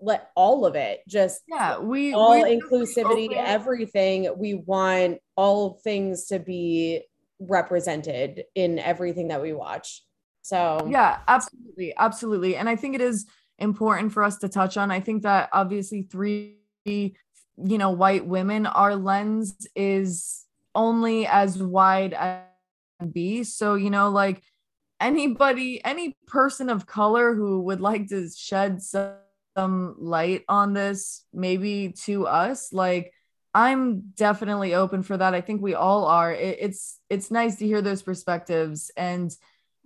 let 0.00 0.30
all 0.34 0.66
of 0.66 0.74
it 0.74 1.00
just 1.08 1.42
yeah 1.48 1.78
we 1.78 2.12
all 2.12 2.42
inclusivity 2.44 3.26
open- 3.26 3.38
everything. 3.38 4.28
We 4.36 4.54
want 4.54 5.18
all 5.36 5.80
things 5.82 6.26
to 6.26 6.38
be 6.38 7.02
represented 7.38 8.44
in 8.54 8.78
everything 8.78 9.28
that 9.28 9.42
we 9.42 9.52
watch. 9.52 10.02
So 10.42 10.86
yeah 10.90 11.20
absolutely 11.28 11.94
absolutely. 11.96 12.56
And 12.56 12.68
i 12.68 12.76
think 12.76 12.94
it 12.94 13.00
is 13.00 13.26
important 13.58 14.12
for 14.12 14.22
us 14.22 14.36
to 14.36 14.50
touch 14.50 14.76
on 14.76 14.90
i 14.90 15.00
think 15.00 15.22
that 15.22 15.48
obviously 15.50 16.02
three 16.02 16.58
you 16.84 17.14
know 17.56 17.90
white 17.90 18.26
women 18.26 18.66
our 18.66 18.94
lens 18.94 19.66
is 19.74 20.44
only 20.74 21.26
as 21.26 21.60
wide 21.60 22.12
as 22.12 22.42
be. 23.12 23.44
So 23.44 23.74
you 23.74 23.90
know 23.90 24.10
like 24.10 24.42
anybody 25.00 25.84
any 25.84 26.16
person 26.26 26.70
of 26.70 26.86
color 26.86 27.34
who 27.34 27.62
would 27.62 27.80
like 27.80 28.08
to 28.08 28.28
shed 28.30 28.82
some, 28.82 29.12
some 29.56 29.94
light 29.98 30.44
on 30.48 30.74
this 30.74 31.24
maybe 31.32 31.94
to 32.04 32.26
us 32.26 32.72
like 32.72 33.12
i'm 33.56 34.12
definitely 34.16 34.74
open 34.74 35.02
for 35.02 35.16
that. 35.16 35.34
I 35.34 35.40
think 35.40 35.62
we 35.62 35.74
all 35.74 36.04
are. 36.04 36.30
It, 36.30 36.58
it's 36.60 37.00
it's 37.08 37.30
nice 37.30 37.56
to 37.56 37.66
hear 37.66 37.80
those 37.80 38.02
perspectives 38.02 38.90
and 38.98 39.34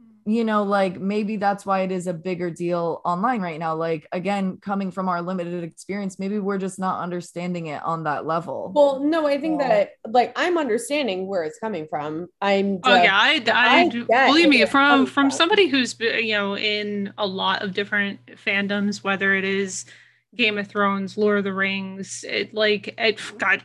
Mm-hmm. 0.01 0.31
you 0.31 0.45
know 0.45 0.63
like 0.65 1.01
maybe 1.01 1.37
that's 1.37 1.65
why 1.65 1.81
it 1.81 1.91
is 1.91 2.07
a 2.07 2.13
bigger 2.13 2.51
deal 2.51 3.01
online 3.05 3.41
right 3.41 3.59
now 3.59 3.75
like 3.75 4.07
again 4.13 4.59
coming 4.61 4.91
from 4.91 5.09
our 5.09 5.23
limited 5.23 5.65
experience 5.65 6.19
maybe 6.19 6.39
we're 6.39 6.59
just 6.59 6.79
not 6.79 7.01
understanding 7.03 7.67
it 7.69 7.83
on 7.83 8.05
that 8.05 8.27
level 8.27 8.71
well 8.75 9.01
no 9.01 9.27
i 9.27 9.41
think 9.41 9.61
Yeah. 9.61 9.69
that 9.69 9.91
like 10.09 10.33
i'm 10.37 10.59
understanding 10.59 11.27
where 11.27 11.43
it's 11.45 11.59
coming 11.59 11.87
from 11.89 12.29
i'm 12.43 12.81
Oh 12.85 12.95
yeah, 13.03 13.17
I, 13.19 13.43
I, 13.51 13.81
I 13.81 13.89
do- 13.89 14.05
believe 14.07 14.49
me 14.49 14.65
from 14.67 15.07
from 15.07 15.07
from. 15.07 15.31
somebody 15.31 15.69
who's 15.69 15.99
you 16.01 16.33
know 16.35 16.57
in 16.57 17.13
a 17.17 17.27
lot 17.27 17.63
of 17.63 17.73
different 17.73 18.21
fandoms, 18.45 19.03
whether 19.03 19.35
it 19.35 19.45
is 19.45 19.85
Game 20.37 20.59
of 20.59 20.69
Thrones, 20.69 21.17
Lord 21.17 21.39
of 21.39 21.45
the 21.45 21.53
Rings, 21.53 22.25
it 22.29 22.55
like 22.55 22.95
it 22.99 23.19
got 23.39 23.63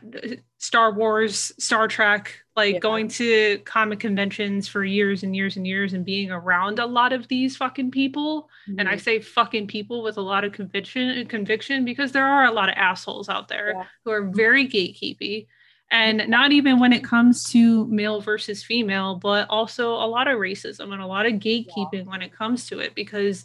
Star 0.58 0.92
Wars, 0.92 1.52
Star 1.60 1.86
Trek, 1.86 2.40
like 2.56 2.74
Yeah. 2.74 2.80
going 2.80 3.08
to 3.08 3.58
comic 3.64 4.00
conventions 4.00 4.66
for 4.66 4.82
years 4.84 5.22
and 5.22 5.36
years 5.36 5.56
and 5.56 5.66
years 5.66 5.92
and 5.92 6.04
being 6.04 6.30
around 6.30 6.78
a 6.78 6.86
lot 6.86 7.12
of 7.12 7.28
these 7.28 7.56
fucking 7.56 7.90
people. 7.90 8.48
And 8.78 8.88
I 8.88 8.96
Mhm. 8.96 9.00
say 9.00 9.20
fucking 9.20 9.66
people 9.66 10.02
with 10.02 10.16
a 10.16 10.22
lot 10.22 10.44
of 10.44 10.52
conviction 10.52 11.10
and 11.10 11.28
conviction 11.28 11.84
because 11.84 12.12
there 12.12 12.26
are 12.26 12.46
a 12.46 12.52
lot 12.52 12.68
of 12.70 12.74
assholes 12.76 13.28
out 13.28 13.48
there 13.48 13.74
Yeah. 13.76 13.84
who 14.04 14.10
are 14.10 14.30
very 14.30 14.66
gatekeepy. 14.66 15.46
And 15.90 16.28
not 16.28 16.50
even 16.50 16.80
when 16.80 16.92
it 16.92 17.04
comes 17.04 17.44
to 17.52 17.86
male 17.86 18.20
versus 18.20 18.64
female, 18.64 19.16
but 19.16 19.48
also 19.50 19.92
a 19.94 20.08
lot 20.08 20.26
of 20.26 20.38
racism 20.38 20.92
and 20.92 21.00
a 21.02 21.06
lot 21.06 21.26
of 21.26 21.34
gatekeeping 21.34 22.06
when 22.06 22.22
it 22.22 22.32
comes 22.32 22.66
to 22.68 22.80
it 22.80 22.94
because 22.96 23.44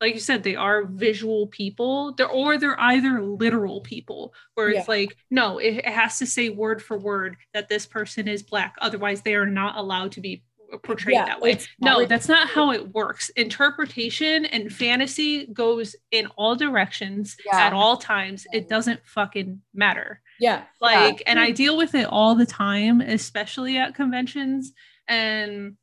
like 0.00 0.14
you 0.14 0.20
said, 0.20 0.42
they 0.42 0.56
are 0.56 0.84
visual 0.84 1.46
people, 1.46 2.12
they're, 2.12 2.28
or 2.28 2.58
they're 2.58 2.78
either 2.80 3.22
literal 3.22 3.80
people, 3.80 4.34
where 4.54 4.68
it's 4.68 4.80
Yeah. 4.80 4.84
like, 4.94 5.16
no, 5.30 5.58
it, 5.58 5.76
it 5.78 5.86
has 5.88 6.18
to 6.18 6.26
say 6.26 6.50
word 6.50 6.82
for 6.82 6.98
word 6.98 7.36
that 7.54 7.68
this 7.68 7.86
person 7.86 8.28
is 8.28 8.42
black. 8.42 8.74
Otherwise, 8.80 9.22
they 9.22 9.34
are 9.34 9.46
not 9.46 9.76
allowed 9.76 10.12
to 10.12 10.20
be 10.20 10.42
portrayed 10.82 11.14
Yeah, 11.14 11.24
that 11.26 11.40
way. 11.40 11.58
No, 11.80 12.04
that's 12.04 12.28
not 12.28 12.48
how 12.48 12.72
it 12.72 12.92
works. 12.92 13.30
Interpretation 13.30 14.44
and 14.46 14.70
fantasy 14.72 15.46
goes 15.46 15.96
in 16.10 16.26
all 16.36 16.56
directions 16.56 17.36
Yeah. 17.46 17.66
at 17.66 17.72
all 17.72 17.96
times. 17.96 18.46
It 18.52 18.68
doesn't 18.68 19.00
fucking 19.06 19.62
matter. 19.72 20.20
yeah 20.40 20.64
Like, 20.80 21.22
and 21.26 21.38
I 21.40 21.52
deal 21.52 21.76
with 21.78 21.94
it 21.94 22.06
all 22.06 22.34
the 22.34 22.44
time, 22.44 23.00
especially 23.00 23.78
at 23.78 23.94
conventions. 23.94 24.72
And 25.08 25.76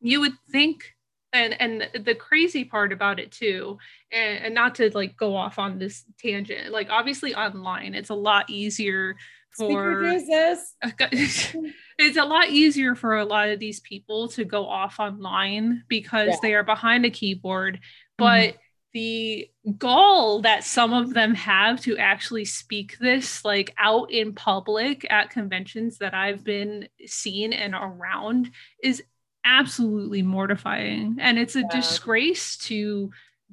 you 0.00 0.20
would 0.20 0.32
think, 0.50 0.94
and 1.32 1.60
and 1.60 2.04
the 2.04 2.14
crazy 2.14 2.64
part 2.64 2.92
about 2.92 3.20
it 3.20 3.32
too, 3.32 3.78
and, 4.12 4.44
and 4.46 4.54
not 4.54 4.76
to 4.76 4.90
like 4.94 5.16
go 5.16 5.36
off 5.36 5.58
on 5.58 5.78
this 5.78 6.04
tangent, 6.18 6.72
like 6.72 6.88
obviously 6.90 7.34
online, 7.34 7.94
it's 7.94 8.10
a 8.10 8.14
lot 8.14 8.50
easier 8.50 9.16
for 9.56 10.02
jesus 10.02 10.74
it's 11.98 12.16
a 12.16 12.24
lot 12.24 12.48
easier 12.48 12.94
for 12.94 13.16
a 13.16 13.24
lot 13.24 13.48
of 13.48 13.58
these 13.58 13.80
people 13.80 14.28
to 14.28 14.44
go 14.44 14.66
off 14.66 15.00
online 15.00 15.82
because 15.88 16.28
Yeah. 16.28 16.36
they 16.42 16.54
are 16.54 16.62
behind 16.62 17.04
a 17.04 17.10
keyboard 17.10 17.76
mm-hmm. 17.76 17.82
but 18.18 18.56
the 18.94 19.50
gall 19.76 20.40
that 20.42 20.64
some 20.64 20.92
of 20.92 21.12
them 21.12 21.34
have 21.34 21.80
to 21.82 21.98
actually 21.98 22.46
speak 22.46 22.96
this 22.98 23.44
like 23.44 23.74
out 23.78 24.10
in 24.10 24.32
public 24.32 25.06
at 25.10 25.30
conventions 25.30 25.98
that 25.98 26.14
I've 26.14 26.42
been 26.42 26.88
seen 27.04 27.52
and 27.52 27.74
around 27.74 28.50
is 28.82 29.02
absolutely 29.44 30.22
mortifying 30.22 31.16
and 31.20 31.38
it's 31.38 31.56
a 31.56 31.60
Yeah. 31.60 31.68
disgrace 31.72 32.56
to 32.58 33.10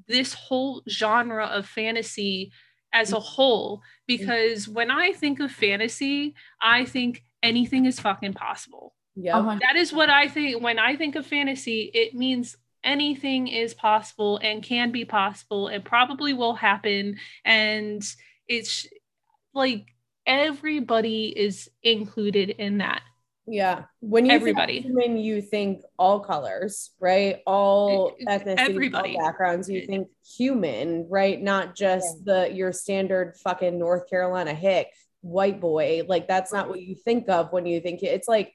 this 0.08 0.34
whole 0.34 0.84
genre 0.90 1.46
of 1.46 1.68
fantasy 1.68 2.52
as 2.92 3.12
a 3.12 3.16
mm-hmm. 3.16 3.24
whole 3.24 3.78
mm-hmm. 3.78 3.84
because 4.08 4.68
when 4.68 4.92
I 4.92 5.14
think 5.14 5.40
of 5.40 5.52
fantasy 5.52 6.36
I 6.62 6.86
think 6.86 7.24
anything 7.42 7.86
is 7.86 8.00
fucking 8.00 8.34
possible 8.34 8.96
yeah 9.16 9.58
that 9.62 9.76
is 9.78 9.94
what 9.94 10.10
I 10.10 10.28
think 10.28 10.62
when 10.62 10.78
I 10.78 10.98
think 10.98 11.16
of 11.16 11.26
fantasy, 11.26 11.90
it 11.94 12.14
means 12.14 12.58
anything 12.86 13.48
is 13.48 13.74
possible 13.74 14.40
and 14.42 14.64
can 14.64 14.92
be 14.92 15.04
possible 15.04 15.68
and 15.68 15.84
probably 15.84 16.34
will 16.34 16.54
happen. 16.54 17.18
And 17.44 18.04
it's 18.48 18.88
like 19.54 19.88
everybody 20.26 21.34
is 21.36 21.70
included 21.84 22.52
in 22.52 22.78
that. 22.78 23.02
Yeah. 23.48 23.84
When 24.00 24.26
you 24.26 24.32
Everybody. 24.32 24.82
think 24.82 25.20
you 25.20 25.42
think 25.42 25.82
all 26.00 26.20
colors, 26.20 26.92
right? 27.00 27.42
All 27.46 28.14
It- 28.18 28.28
ethnicities, 28.28 28.70
everybody. 28.70 29.18
all 29.18 29.26
backgrounds. 29.26 29.70
You 29.70 29.86
think 29.86 30.08
human, 30.38 31.08
right? 31.10 31.42
Not 31.42 31.76
just 31.76 32.26
the 32.26 32.52
your 32.52 32.72
standard 32.74 33.36
fucking 33.44 33.78
North 33.78 34.10
Carolina 34.10 34.54
hick 34.54 34.88
white 35.22 35.60
boy. 35.60 36.02
Like 36.08 36.28
that's 36.28 36.52
not 36.54 36.70
what 36.70 36.82
you 36.82 36.96
think 36.96 37.30
of 37.30 37.52
when 37.52 37.66
you 37.66 37.82
think 37.82 38.02
it's 38.04 38.28
like, 38.28 38.54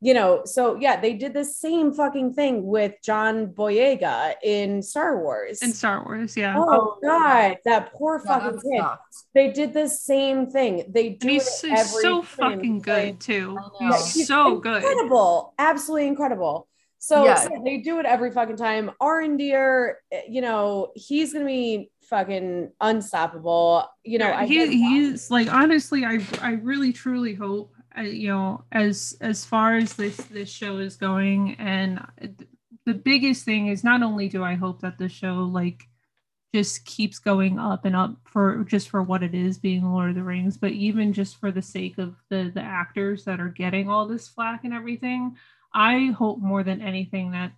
you 0.00 0.14
know. 0.14 0.42
So 0.44 0.76
yeah, 0.76 1.00
they 1.00 1.14
did 1.14 1.32
the 1.34 1.44
same 1.44 1.92
fucking 1.92 2.34
thing 2.34 2.64
with 2.66 2.94
John 3.02 3.48
Boyega 3.48 4.34
in 4.42 4.82
Star 4.82 5.18
Wars. 5.22 5.62
In 5.62 5.72
Star 5.72 6.04
Wars, 6.04 6.36
yeah. 6.36 6.54
oh, 6.56 6.66
oh 6.68 6.98
God, 7.02 7.56
that 7.64 7.92
poor 7.92 8.20
Yeah, 8.24 8.38
fucking 8.38 8.56
that 8.56 8.62
kid. 8.62 8.80
sucked. 8.80 9.16
They 9.34 9.50
did 9.52 9.72
the 9.74 9.88
same 9.88 10.46
thing. 10.50 10.84
They 10.88 11.10
do 11.10 11.28
and 11.28 11.30
he's, 11.32 11.64
it 11.64 11.70
he's 11.70 11.78
every 11.80 12.02
so 12.02 12.22
time. 12.22 12.24
fucking 12.54 12.74
Like, 12.76 12.82
good 12.84 13.20
too. 13.20 13.56
I 13.58 13.62
know. 13.62 13.72
yeah, 13.80 13.96
He's 13.96 14.14
he's 14.14 14.28
so 14.28 14.58
good. 14.58 14.76
incredible 14.82 15.54
absolutely 15.58 16.06
incredible 16.08 16.68
so, 16.98 17.24
Yeah. 17.24 17.34
so 17.36 17.50
they 17.64 17.78
do 17.78 18.00
it 18.00 18.06
every 18.06 18.30
fucking 18.32 18.56
time 18.56 18.90
Arondir, 19.00 19.94
eh, 20.10 20.22
you 20.28 20.40
know 20.40 20.92
he's 20.96 21.32
gonna 21.32 21.44
be 21.44 21.90
fucking 22.08 22.70
unstoppable 22.80 23.86
you 24.04 24.18
know 24.18 24.28
Yeah, 24.28 24.38
I 24.40 24.46
he 24.46 24.66
he's 24.66 25.30
like 25.30 25.52
honestly 25.52 26.04
i 26.04 26.18
i 26.40 26.52
really 26.52 26.92
truly 26.92 27.34
hope 27.34 27.74
uh, 27.98 28.02
you 28.02 28.28
know 28.28 28.64
as 28.72 29.16
as 29.20 29.44
far 29.44 29.76
as 29.76 29.94
this 29.94 30.16
this 30.16 30.50
show 30.50 30.78
is 30.78 30.96
going 30.96 31.54
and 31.58 32.00
the 32.84 32.94
biggest 32.94 33.44
thing 33.44 33.66
is 33.68 33.82
not 33.84 34.02
only 34.02 34.28
do 34.28 34.42
i 34.44 34.54
hope 34.54 34.80
that 34.80 34.98
the 34.98 35.08
show 35.08 35.36
like 35.44 35.84
just 36.54 36.84
keeps 36.86 37.18
going 37.18 37.58
up 37.58 37.84
and 37.84 37.94
up 37.96 38.16
for 38.24 38.64
just 38.64 38.88
for 38.88 39.02
what 39.02 39.22
it 39.22 39.34
is 39.34 39.58
being 39.58 39.84
lord 39.84 40.10
of 40.10 40.14
the 40.16 40.22
rings 40.22 40.56
but 40.56 40.72
even 40.72 41.12
just 41.12 41.36
for 41.38 41.50
the 41.50 41.62
sake 41.62 41.98
of 41.98 42.14
the 42.30 42.50
the 42.54 42.60
actors 42.62 43.24
that 43.24 43.40
are 43.40 43.48
getting 43.48 43.88
all 43.90 44.06
this 44.06 44.28
flack 44.28 44.64
and 44.64 44.72
everything 44.72 45.36
i 45.74 46.06
hope 46.18 46.38
more 46.38 46.62
than 46.62 46.80
anything 46.80 47.32
that 47.32 47.52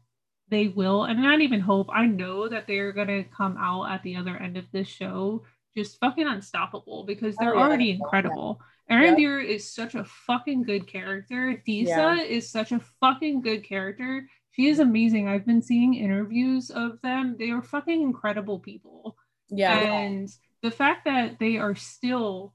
they 0.48 0.68
will 0.68 1.04
and 1.04 1.22
not 1.22 1.40
even 1.40 1.60
hope 1.60 1.88
i 1.92 2.06
know 2.06 2.48
that 2.48 2.66
they're 2.66 2.92
going 2.92 3.06
to 3.08 3.22
come 3.24 3.56
out 3.58 3.84
at 3.90 4.02
the 4.02 4.16
other 4.16 4.36
end 4.36 4.56
of 4.56 4.64
this 4.72 4.88
show 4.88 5.44
just 5.76 5.98
fucking 6.00 6.26
unstoppable 6.26 7.04
because 7.04 7.36
they're 7.36 7.54
Oh, 7.54 7.58
yeah. 7.58 7.64
already 7.66 7.90
incredible 7.90 8.60
Arondir 8.90 9.44
is 9.44 9.72
such 9.72 9.94
a 9.94 10.04
fucking 10.04 10.62
good 10.62 10.86
character. 10.86 11.62
Disa 11.66 11.90
Yeah. 11.90 12.20
is 12.22 12.50
such 12.50 12.72
a 12.72 12.80
fucking 13.00 13.42
good 13.42 13.62
character. 13.64 14.26
She 14.52 14.68
is 14.68 14.78
amazing. 14.78 15.28
I've 15.28 15.46
been 15.46 15.62
seeing 15.62 15.94
interviews 15.94 16.70
of 16.70 17.00
them. 17.02 17.36
They 17.38 17.50
are 17.50 17.62
fucking 17.62 18.00
incredible 18.02 18.58
people. 18.60 19.16
yeah 19.50 19.78
And 19.78 20.28
the 20.62 20.70
fact 20.70 21.04
that 21.06 21.38
they 21.38 21.56
are 21.58 21.74
still 21.74 22.54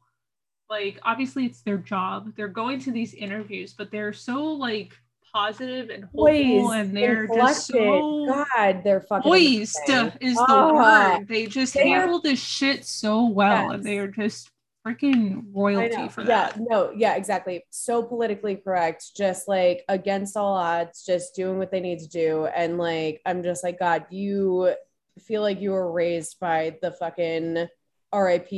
like 0.70 1.00
obviously 1.04 1.46
it's 1.46 1.62
their 1.62 1.78
job. 1.78 2.34
They're 2.36 2.48
going 2.48 2.80
to 2.82 2.92
these 2.92 3.14
interviews, 3.14 3.74
but 3.78 3.92
they're 3.92 4.14
so 4.14 4.44
like 4.46 4.94
positive 5.34 5.90
and 5.90 6.04
hopeful 6.06 6.72
and 6.74 6.96
they're 6.96 7.26
just 7.28 7.66
so 7.68 8.26
god 8.28 8.82
they're 8.84 9.02
fucking 9.02 9.32
poised 9.32 9.76
amazing. 9.90 10.12
is 10.22 10.36
the 10.36 10.46
Ah, 10.48 11.16
word. 11.18 11.28
They 11.28 11.48
just 11.48 11.74
they 11.74 11.90
handle 11.90 12.22
this 12.22 12.40
shit 12.40 12.86
so 12.86 13.26
well 13.28 13.72
and 13.72 13.84
they 13.84 13.98
are 13.98 14.08
just 14.08 14.52
freaking 14.86 15.44
royalty 15.54 15.98
know. 15.98 16.10
for 16.10 16.24
yeah, 16.24 16.52
no, 16.58 16.92
yeah, 16.96 17.16
exactly. 17.16 17.64
So 17.70 18.04
politically 18.04 18.56
correct, 18.56 19.16
just 19.16 19.48
like 19.48 19.84
against 19.88 20.36
all 20.36 20.54
odds, 20.54 21.06
just 21.06 21.36
doing 21.36 21.58
what 21.58 21.72
they 21.72 21.80
need 21.80 22.00
to 22.00 22.08
do. 22.08 22.46
And 22.46 22.78
like, 22.78 23.22
I'm 23.26 23.44
just 23.44 23.64
like, 23.64 23.80
God, 23.80 24.06
you 24.10 24.74
feel 25.20 25.42
like 25.42 25.62
you 25.62 25.72
were 25.72 25.92
raised 25.92 26.40
by 26.40 26.78
the 26.82 26.92
fucking 26.92 27.68
RIP 28.14 28.50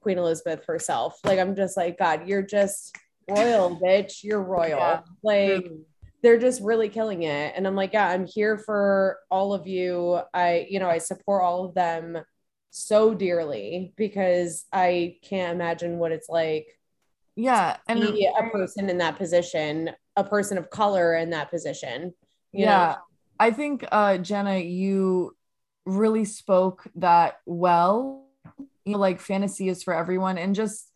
Queen 0.00 0.18
Elizabeth 0.18 0.64
herself. 0.64 1.18
Like, 1.24 1.38
I'm 1.38 1.54
just 1.54 1.76
like, 1.76 1.98
God, 1.98 2.26
you're 2.26 2.42
just 2.42 2.96
royal, 3.28 3.78
bitch. 3.78 4.24
You're 4.24 4.42
royal. 4.42 4.78
Yeah. 4.78 5.00
Like, 5.22 5.66
they're 6.22 6.38
just 6.38 6.60
really 6.62 6.88
killing 6.88 7.22
it. 7.22 7.54
And 7.56 7.66
I'm 7.66 7.76
like, 7.76 7.92
yeah, 7.92 8.08
I'm 8.08 8.26
here 8.26 8.58
for 8.58 9.18
all 9.30 9.54
of 9.54 9.66
you. 9.66 10.20
I, 10.34 10.66
you 10.68 10.78
know, 10.78 10.88
I 10.88 10.98
support 10.98 11.42
all 11.42 11.64
of 11.64 11.74
them 11.74 12.18
so 12.70 13.14
dearly 13.14 13.92
because 13.96 14.64
I 14.72 15.16
can't 15.22 15.54
imagine 15.54 15.98
what 15.98 16.12
it's 16.12 16.28
like 16.28 16.66
yeah 17.36 17.76
and 17.88 18.00
be 18.00 18.26
a 18.26 18.50
person 18.50 18.90
in 18.90 18.98
that 18.98 19.16
position, 19.16 19.90
a 20.16 20.24
person 20.24 20.58
of 20.58 20.70
color 20.70 21.14
in 21.14 21.30
that 21.30 21.50
position. 21.50 22.12
you 22.52 22.64
yeah 22.64 22.88
know? 22.88 22.96
i 23.38 23.50
think 23.50 23.84
uh 23.92 24.18
jenna 24.18 24.58
you 24.58 25.34
really 25.86 26.24
spoke 26.24 26.86
that 26.96 27.38
well 27.46 28.26
you 28.84 28.92
know 28.92 28.98
like 28.98 29.20
fantasy 29.20 29.68
is 29.68 29.82
for 29.82 29.94
everyone 29.94 30.36
and 30.36 30.54
just 30.54 30.90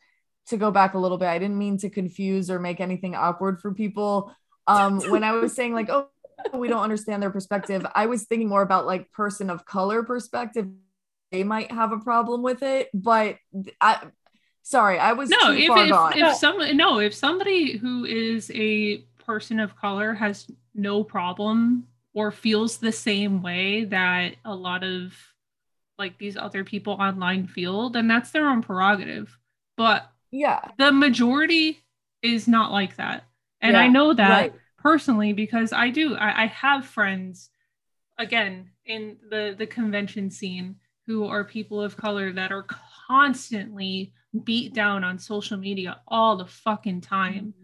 to 0.49 0.57
go 0.57 0.71
back 0.71 0.95
a 0.95 0.99
little 0.99 1.17
bit 1.17 1.29
i 1.29 1.39
didn't 1.39 1.57
mean 1.57 1.79
to 1.79 1.89
confuse 1.89 2.51
or 2.51 2.59
make 2.59 2.81
anything 2.81 3.15
awkward 3.15 3.61
for 3.61 3.73
people 3.73 4.35
um 4.67 5.01
when 5.11 5.25
i 5.25 5.33
was 5.33 5.55
saying 5.55 5.73
like 5.73 5.89
oh 5.89 6.09
we 6.53 6.69
don't 6.69 6.83
understand 6.83 7.23
their 7.23 7.31
perspective 7.31 7.87
i 7.95 8.07
was 8.07 8.25
thinking 8.25 8.49
more 8.49 8.63
about 8.63 8.85
like 8.85 9.11
person 9.13 9.49
of 9.49 9.65
color 9.65 10.03
perspective 10.03 10.67
they 11.33 11.45
might 11.45 11.71
have 11.73 11.93
a 11.93 11.99
problem 11.99 12.43
with 12.43 12.63
it 12.63 12.91
but 12.95 13.37
i 13.81 14.01
sorry 14.63 14.99
i 14.99 15.13
was 15.13 15.29
no 15.31 15.39
too 15.39 15.53
if, 15.53 15.71
if, 15.71 16.17
if 16.17 16.35
some 16.37 16.77
no 16.77 17.01
if 17.01 17.15
somebody 17.15 17.77
who 17.77 18.05
is 18.05 18.51
a 18.55 18.99
person 19.25 19.59
of 19.59 19.77
color 19.77 20.15
has 20.15 20.47
no 20.75 21.05
problem 21.05 21.87
or 22.15 22.31
feels 22.31 22.79
the 22.79 22.93
same 22.93 23.43
way 23.43 23.85
that 23.85 24.37
a 24.45 24.55
lot 24.55 24.85
of 24.85 25.13
like 25.99 26.19
these 26.19 26.37
other 26.37 26.65
people 26.65 26.95
online 26.95 27.47
feel 27.47 27.91
then 27.91 28.09
that's 28.09 28.31
their 28.31 28.49
own 28.49 28.63
prerogative. 28.63 29.37
But 29.77 30.11
yeah. 30.31 30.61
the 30.79 30.93
majority 30.93 31.85
is 32.23 32.49
not 32.49 32.73
like 32.73 32.97
that. 32.97 33.25
And 33.61 33.77
i 33.79 33.89
know 33.89 34.13
that 34.13 34.29
right. 34.29 34.55
personally 34.77 35.33
because 35.33 35.73
i 35.73 35.89
do 35.89 36.15
I, 36.17 36.43
I 36.43 36.47
have 36.49 36.85
friends 36.85 37.49
again 38.19 38.73
in 38.85 39.17
the 39.31 39.55
the 39.57 39.67
convention 39.67 40.31
scene 40.31 40.77
who 41.07 41.27
are 41.27 41.45
people 41.45 41.81
of 41.81 41.97
color 41.97 42.33
that 42.33 42.53
are 42.53 42.67
constantly 43.09 44.13
beat 44.45 44.75
down 44.75 45.05
on 45.05 45.19
social 45.19 45.57
media 45.57 46.01
all 46.09 46.37
the 46.37 46.47
fucking 46.47 47.01
time 47.01 47.55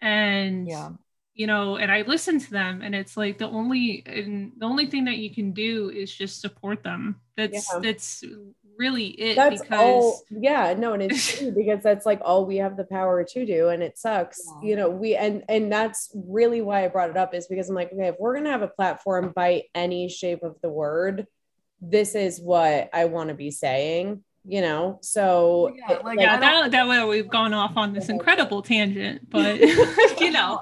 and 0.00 0.68
yeah 0.68 0.90
you 1.34 1.46
know 1.46 1.76
and 1.76 1.92
i 1.92 2.02
listen 2.02 2.38
to 2.40 2.50
them 2.50 2.82
and 2.82 2.94
it's 2.94 3.16
like 3.16 3.38
the 3.38 3.48
only 3.48 4.02
and 4.06 4.52
the 4.58 4.66
only 4.66 4.86
thing 4.86 5.04
that 5.04 5.18
you 5.18 5.32
can 5.32 5.52
do 5.52 5.90
is 5.90 6.12
just 6.12 6.40
support 6.40 6.82
them 6.82 7.20
that's 7.36 7.72
Yeah. 7.72 7.78
that's 7.80 8.24
really 8.78 9.06
it 9.08 9.34
That's 9.34 9.60
because 9.60 9.78
all 9.80 10.22
yeah, 10.30 10.72
no, 10.78 10.92
and 10.92 11.02
it's 11.02 11.36
true 11.38 11.50
because 11.50 11.82
that's 11.82 12.06
like 12.06 12.20
all 12.24 12.46
we 12.46 12.58
have 12.58 12.76
the 12.76 12.84
power 12.84 13.24
to 13.24 13.44
do. 13.46 13.68
And 13.70 13.82
it 13.82 13.98
sucks. 13.98 14.40
Yeah. 14.62 14.68
You 14.68 14.76
know, 14.76 14.88
we 14.90 15.16
and 15.16 15.42
and 15.48 15.70
that's 15.70 16.10
really 16.14 16.60
why 16.60 16.84
I 16.84 16.88
brought 16.88 17.10
it 17.10 17.16
up 17.16 17.34
is 17.34 17.48
because 17.48 17.68
I'm 17.68 17.74
like, 17.74 17.92
okay, 17.92 18.06
if 18.08 18.14
we're 18.20 18.36
gonna 18.36 18.50
have 18.50 18.62
a 18.62 18.68
platform 18.68 19.32
by 19.34 19.64
any 19.74 20.08
shape 20.08 20.44
of 20.44 20.56
the 20.62 20.68
word, 20.70 21.26
this 21.80 22.14
is 22.14 22.40
what 22.40 22.90
I 22.92 23.04
want 23.06 23.28
to 23.28 23.34
be 23.34 23.50
saying, 23.50 24.22
you 24.44 24.60
know. 24.60 24.98
So 25.02 25.72
Yeah, 25.76 25.92
it- 25.96 26.04
like, 26.04 26.18
yeah 26.20 26.38
that, 26.38 26.70
that 26.72 26.88
way 26.88 27.04
we've 27.04 27.28
gone 27.28 27.54
off 27.54 27.76
on 27.76 27.92
this 27.92 28.08
incredible 28.08 28.62
tangent 28.62 29.28
but 29.30 29.58
you 30.20 30.30
know 30.30 30.60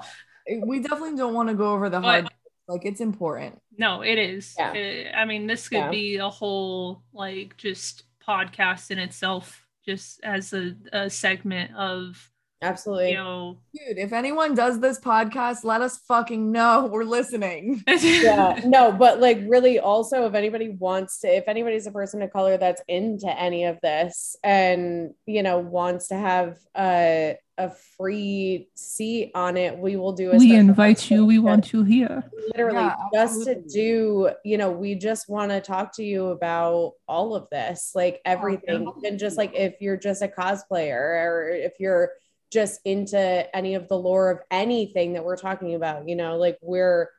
we 0.65 0.79
definitely 0.79 1.15
don't 1.17 1.33
want 1.33 1.49
to 1.49 1.55
go 1.55 1.73
over 1.73 1.89
the 1.89 1.99
But- 1.99 2.21
hard 2.23 2.27
like 2.67 2.85
it's 2.85 2.99
important 3.01 3.59
No, 3.77 4.01
it 4.01 4.17
is. 4.17 4.55
Yeah. 4.57 4.71
Uh, 5.13 5.17
I 5.17 5.25
mean, 5.25 5.47
this 5.47 5.69
could 5.69 5.77
Yeah. 5.77 5.89
be 5.91 6.17
a 6.17 6.29
whole 6.29 7.03
like 7.13 7.55
just 7.57 8.03
podcast 8.27 8.91
in 8.91 8.97
itself, 8.99 9.65
just 9.85 10.19
as 10.23 10.51
a, 10.51 10.75
a 10.91 11.09
segment 11.09 11.75
of 11.77 12.17
absolutely. 12.61 13.11
you 13.11 13.15
know. 13.15 13.57
dude 13.73 13.97
if 13.97 14.13
anyone 14.13 14.55
does 14.55 14.79
this 14.79 14.99
podcast 14.99 15.63
let 15.63 15.81
us 15.81 15.97
fucking 16.07 16.51
know 16.51 16.87
we're 16.91 17.03
listening 17.03 17.83
yeah 17.87 18.59
no 18.65 18.91
but 18.91 19.19
like 19.19 19.39
really 19.47 19.79
also 19.79 20.25
if 20.25 20.33
anybody 20.33 20.69
wants 20.69 21.19
to 21.19 21.27
if 21.27 21.47
anybody's 21.47 21.87
a 21.87 21.91
person 21.91 22.21
of 22.21 22.31
color 22.31 22.57
that's 22.57 22.81
into 22.87 23.29
any 23.39 23.65
of 23.65 23.79
this 23.81 24.35
and 24.43 25.13
you 25.25 25.43
know 25.43 25.59
wants 25.59 26.07
to 26.07 26.15
have 26.15 26.57
a 26.77 27.37
a 27.59 27.71
free 27.97 28.69
seat 28.75 29.31
on 29.33 29.57
it 29.57 29.77
we 29.77 29.95
will 29.95 30.13
do 30.13 30.31
a 30.31 30.37
we 30.37 30.55
invite 30.55 31.09
you. 31.09 31.25
We 31.25 31.39
want 31.39 31.73
you 31.73 31.83
here. 31.83 32.23
literally 32.55 32.83
Yeah, 32.83 32.95
just 33.13 33.45
to 33.45 33.55
do 33.61 34.29
you 34.45 34.57
know 34.57 34.71
we 34.71 34.93
just 34.93 35.27
want 35.27 35.51
to 35.51 35.59
talk 35.59 35.95
to 35.95 36.03
you 36.03 36.27
about 36.27 36.93
all 37.07 37.35
of 37.35 37.47
this 37.49 37.93
like 37.95 38.21
everything 38.25 38.83
yeah. 39.01 39.09
and 39.09 39.19
just 39.19 39.37
like 39.37 39.55
if 39.55 39.75
you're 39.81 39.97
just 39.97 40.21
a 40.21 40.27
cosplayer 40.27 40.99
or 40.99 41.49
if 41.49 41.73
you're 41.79 42.11
just 42.51 42.79
into 42.85 43.55
any 43.55 43.75
of 43.75 43.87
the 43.87 43.97
lore 43.97 44.31
of 44.31 44.39
anything 44.51 45.13
that 45.13 45.23
we're 45.23 45.35
talking 45.37 45.75
about 45.75 46.07
you 46.07 46.15
know 46.15 46.37
like 46.37 46.57
we're 46.61 47.09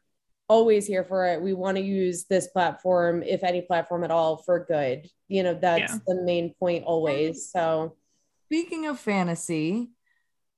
always 0.51 0.87
here 0.87 1.05
for 1.05 1.27
it. 1.27 1.43
We 1.43 1.53
want 1.53 1.77
to 1.77 1.83
use 1.83 2.25
this 2.25 2.47
platform 2.47 3.23
if 3.23 3.45
any 3.45 3.61
platform 3.61 4.03
at 4.03 4.11
all 4.11 4.39
for 4.39 4.65
good. 4.65 5.07
You 5.29 5.43
know 5.43 5.53
that's 5.53 5.93
Yeah. 5.93 5.99
the 6.07 6.23
main 6.23 6.55
point 6.59 6.85
always 6.85 7.51
so. 7.51 7.97
speaking 8.47 8.87
of 8.87 8.99
fantasy 8.99 9.91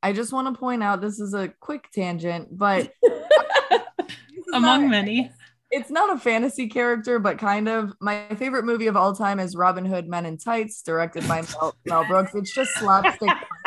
i 0.03 0.13
just 0.13 0.33
want 0.33 0.47
to 0.47 0.59
point 0.59 0.83
out 0.85 1.01
this 1.01 1.19
is 1.19 1.35
a 1.35 1.49
quick 1.61 1.91
tangent 1.93 2.57
but 2.57 2.93
Among 4.55 4.83
not- 4.83 4.91
many. 4.91 5.31
it's 5.73 5.91
not 5.91 6.15
a 6.15 6.19
fantasy 6.19 6.69
character 6.69 7.19
but 7.19 7.39
kind 7.39 7.69
of. 7.69 7.93
My 8.01 8.27
favorite 8.37 8.65
movie 8.65 8.87
of 8.87 8.97
all 8.97 9.15
time 9.15 9.39
is 9.41 9.57
robin 9.57 9.85
hood 9.85 10.09
men 10.09 10.25
in 10.27 10.39
tights 10.39 10.83
directed 10.83 11.27
by 11.29 11.43
mel, 11.61 11.75
mel 11.85 12.05
brooks. 12.07 12.33
It's 12.35 12.55
just 12.55 12.73
slapstick 12.77 13.29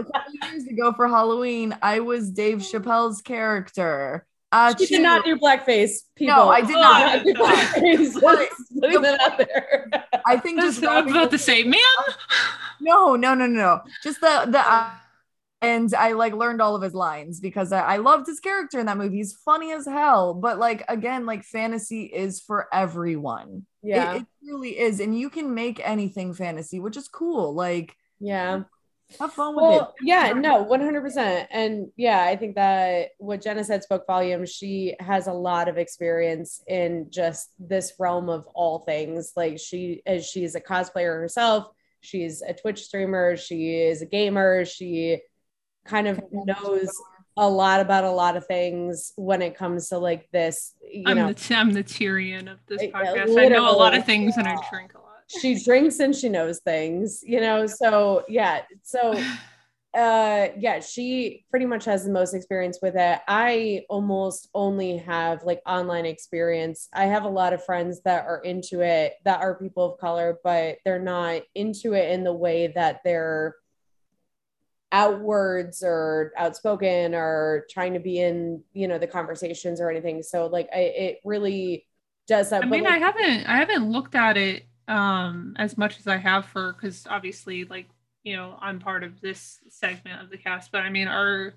a 0.00 0.04
couple 0.12 0.32
years 0.50 0.66
ago 0.66 0.92
for 0.92 1.08
halloween 1.08 1.76
i 1.82 2.00
was 2.00 2.30
dave 2.30 2.58
chappelle's 2.58 3.20
character 3.22 4.26
uh, 4.52 4.74
she 4.76 4.86
did 4.86 5.02
not 5.02 5.24
do 5.24 5.36
blackface 5.36 6.02
people 6.14 6.34
No, 6.36 6.48
I 6.48 6.60
did 6.60 6.70
not. 6.74 7.24
do 7.24 7.34
blackface. 7.34 8.14
But 8.22 8.48
Just 8.48 8.80
putting 8.80 9.02
that 9.02 9.20
out 9.20 9.38
there 9.38 9.90
i 10.24 10.36
think 10.36 10.60
I 10.60 10.62
just 10.62 10.80
was 10.80 11.10
about 11.10 11.30
the 11.30 11.36
to 11.36 11.42
say, 11.42 11.64
man. 11.64 11.80
No, 12.80 13.16
no, 13.16 13.34
no, 13.34 13.46
no, 13.46 13.60
no. 13.60 13.80
Just 14.02 14.20
the 14.20 14.46
the 14.48 14.60
uh, 14.60 14.90
and 15.62 15.92
I 15.94 16.12
like 16.12 16.32
learned 16.32 16.62
all 16.62 16.76
of 16.76 16.82
his 16.82 16.94
lines 16.94 17.40
because 17.40 17.72
I, 17.72 17.80
I 17.80 17.96
loved 17.96 18.26
his 18.26 18.38
character 18.40 18.78
in 18.78 18.86
that 18.86 18.96
movie. 18.98 19.16
He's 19.16 19.34
funny 19.34 19.72
as 19.72 19.84
hell. 19.86 20.32
But 20.34 20.58
like 20.58 20.84
again, 20.88 21.26
like 21.26 21.42
fantasy 21.42 22.04
is 22.04 22.40
for 22.40 22.68
everyone. 22.72 23.66
It- 23.82 23.88
yeah 23.88 24.14
it, 24.16 24.26
really 24.44 24.78
is, 24.78 25.00
and 25.00 25.18
you 25.18 25.28
can 25.28 25.54
make 25.54 25.80
anything 25.86 26.34
fantasy, 26.34 26.78
which 26.80 26.96
is 26.96 27.08
cool. 27.08 27.52
Like 27.54 27.94
yeah 28.20 28.62
have 29.20 29.32
fun 29.32 29.54
with 29.54 29.62
well 29.62 29.94
it. 30.00 30.06
yeah 30.06 30.32
no 30.32 30.64
100% 30.64 31.46
and 31.50 31.88
yeah 31.96 32.24
i 32.24 32.34
think 32.34 32.56
that 32.56 33.10
what 33.18 33.40
jenna 33.40 33.62
said 33.62 33.82
spoke 33.82 34.04
volumes. 34.06 34.50
She 34.50 34.96
has 35.00 35.26
a 35.28 35.32
lot 35.32 35.68
of 35.68 35.78
experience 35.78 36.62
in 36.66 37.06
just 37.10 37.50
this 37.58 37.92
realm 37.98 38.28
of 38.28 38.46
all 38.54 38.80
things. 38.80 39.32
Like 39.36 39.58
she 39.58 40.02
as 40.06 40.26
she's 40.26 40.54
a 40.54 40.60
cosplayer 40.60 41.18
herself. 41.20 41.68
She's 42.00 42.42
a 42.42 42.52
twitch 42.52 42.82
streamer. 42.84 43.36
She 43.36 43.74
is 43.74 44.02
a 44.02 44.06
gamer. 44.06 44.64
She 44.64 45.20
kind 45.84 46.08
of 46.08 46.20
knows 46.32 46.90
a 47.36 47.48
lot. 47.48 47.80
about 47.80 48.04
a 48.04 48.10
lot 48.10 48.36
of 48.36 48.46
things 48.46 49.12
when 49.16 49.42
it 49.42 49.56
comes 49.56 49.88
to 49.90 49.98
like 49.98 50.28
this 50.32 50.74
you 50.82 51.04
I'm 51.06 51.16
know. 51.16 51.32
the 51.32 51.54
I'm 51.54 51.72
the 51.72 51.84
Tyrion 51.84 52.50
of 52.50 52.58
this 52.66 52.82
podcast. 52.82 53.38
I 53.38 53.48
know 53.48 53.70
a 53.70 53.76
lot 53.76 53.96
of 53.96 54.04
things 54.04 54.36
and 54.36 54.48
I 54.48 54.56
drink 54.70 54.94
a 54.94 54.98
lot. 54.98 55.05
She 55.26 55.62
drinks 55.62 55.98
and 56.00 56.14
she 56.14 56.28
knows 56.28 56.60
things 56.60 57.22
you 57.24 57.40
know? 57.40 57.66
So 57.66 58.24
yeah 58.28 58.62
so 58.82 59.12
uh 59.94 60.48
yeah 60.58 60.78
she 60.78 61.46
pretty 61.48 61.64
much 61.64 61.86
has 61.86 62.04
the 62.04 62.10
most 62.10 62.34
experience 62.34 62.78
with 62.82 62.96
it. 62.96 63.20
I 63.26 63.84
almost 63.88 64.48
only 64.54 64.98
have 64.98 65.42
like 65.44 65.62
online 65.66 66.06
experience. 66.06 66.88
I 66.92 67.06
have 67.06 67.24
a 67.24 67.28
lot 67.28 67.52
of 67.52 67.64
friends 67.64 68.02
that 68.04 68.26
are 68.26 68.40
into 68.42 68.80
it 68.80 69.14
that 69.24 69.40
are 69.40 69.58
people 69.58 69.92
of 69.92 69.98
color 69.98 70.38
but 70.44 70.78
they're 70.84 70.98
not 70.98 71.42
into 71.54 71.94
it 71.94 72.10
in 72.10 72.24
the 72.24 72.32
way 72.32 72.68
that 72.68 73.00
they're 73.04 73.56
outwards 74.92 75.82
or 75.82 76.32
outspoken 76.36 77.14
or 77.14 77.66
trying 77.70 77.92
to 77.94 78.00
be 78.00 78.20
in 78.20 78.62
you 78.72 78.88
know 78.88 78.98
the 78.98 79.06
conversations 79.06 79.80
or 79.80 79.90
anything. 79.90 80.22
So 80.22 80.46
like 80.46 80.68
I, 80.74 80.78
it 80.78 81.18
really 81.24 81.86
does 82.26 82.50
that 82.50 82.64
I 82.64 82.66
mean, 82.66 82.84
like, 82.84 82.94
I 82.94 82.98
haven't 82.98 83.46
I 83.46 83.56
haven't 83.58 83.90
looked 83.90 84.14
at 84.14 84.36
it 84.36 84.64
um 84.88 85.54
as 85.58 85.76
much 85.76 85.98
as 85.98 86.06
I 86.06 86.16
have 86.16 86.46
for 86.46 86.72
because 86.72 87.06
obviously 87.10 87.64
like 87.64 87.86
you 88.22 88.36
know 88.36 88.56
I'm 88.60 88.78
part 88.78 89.02
of 89.04 89.20
this 89.20 89.58
segment 89.68 90.22
of 90.22 90.30
the 90.30 90.38
cast, 90.38 90.72
but 90.72 90.82
I 90.82 90.90
mean 90.90 91.08
are 91.08 91.54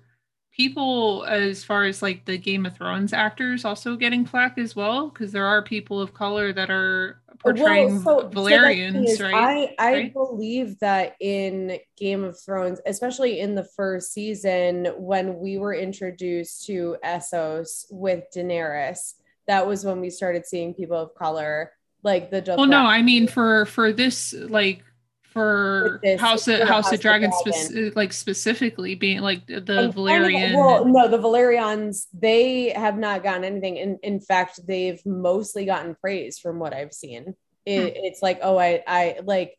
people 0.52 1.24
as 1.28 1.62
far 1.62 1.84
as 1.84 2.02
like 2.02 2.24
the 2.24 2.36
Game 2.36 2.66
of 2.66 2.76
Thrones 2.76 3.12
actors 3.12 3.64
also 3.64 3.96
getting 3.96 4.24
flack 4.26 4.58
as 4.58 4.74
well? 4.74 5.08
Because 5.08 5.30
there 5.32 5.46
are 5.46 5.62
people 5.62 6.00
of 6.00 6.12
color 6.12 6.52
that 6.52 6.70
are 6.70 7.22
portraying 7.38 8.00
so- 8.00 8.18
so 8.20 8.28
Valyrians, 8.28 9.08
is, 9.08 9.20
right? 9.20 9.32
I, 9.32 9.74
I 9.78 9.92
Right? 9.94 10.12
believe 10.12 10.78
that 10.80 11.14
in 11.20 11.78
Game 11.96 12.24
of 12.24 12.38
Thrones, 12.40 12.80
especially 12.84 13.40
in 13.40 13.54
the 13.54 13.64
first 13.76 14.12
season, 14.12 14.86
when 14.98 15.38
we 15.38 15.56
were 15.56 15.72
introduced 15.72 16.66
to 16.66 16.96
Essos 17.04 17.86
with 17.90 18.24
Daenerys, 18.34 19.14
that 19.46 19.66
was 19.66 19.84
when 19.84 20.00
we 20.00 20.10
started 20.10 20.46
seeing 20.46 20.74
people 20.74 20.96
of 20.98 21.14
color, 21.14 21.72
like 22.02 22.30
the 22.30 22.40
just 22.40 22.58
well, 22.58 22.66
no, 22.66 22.78
I 22.82 23.02
mean 23.02 23.26
for 23.28 23.66
for 23.66 23.92
this 23.92 24.32
like 24.34 24.82
for 25.22 26.00
this, 26.02 26.20
House 26.20 26.48
of 26.48 26.58
for 26.58 26.64
House 26.64 26.68
House 26.68 26.88
of 26.88 26.94
of 26.94 27.00
Dragon, 27.00 27.30
Dragon. 27.44 27.52
spec- 27.68 27.96
like 27.96 28.12
specifically 28.12 28.94
being 28.96 29.20
like 29.20 29.46
the 29.46 29.56
And 29.58 29.66
kind 29.68 29.78
of- 29.88 29.94
Valyrian. 29.94 30.54
well, 30.56 30.84
no, 30.84 31.06
the 31.08 31.18
Valyrians, 31.18 32.06
they 32.12 32.70
have 32.70 32.98
not 32.98 33.22
gotten 33.22 33.44
anything. 33.44 33.76
In 33.76 33.98
in 34.02 34.20
fact, 34.20 34.58
they've 34.66 35.00
mostly 35.06 35.66
gotten 35.66 35.94
praise 35.94 36.38
from 36.38 36.58
what 36.58 36.74
I've 36.74 36.92
seen. 36.92 37.34
it, 37.66 37.92
it's 37.96 38.22
like 38.22 38.40
oh 38.42 38.58
I 38.58 38.82
I 38.86 39.20
like 39.22 39.56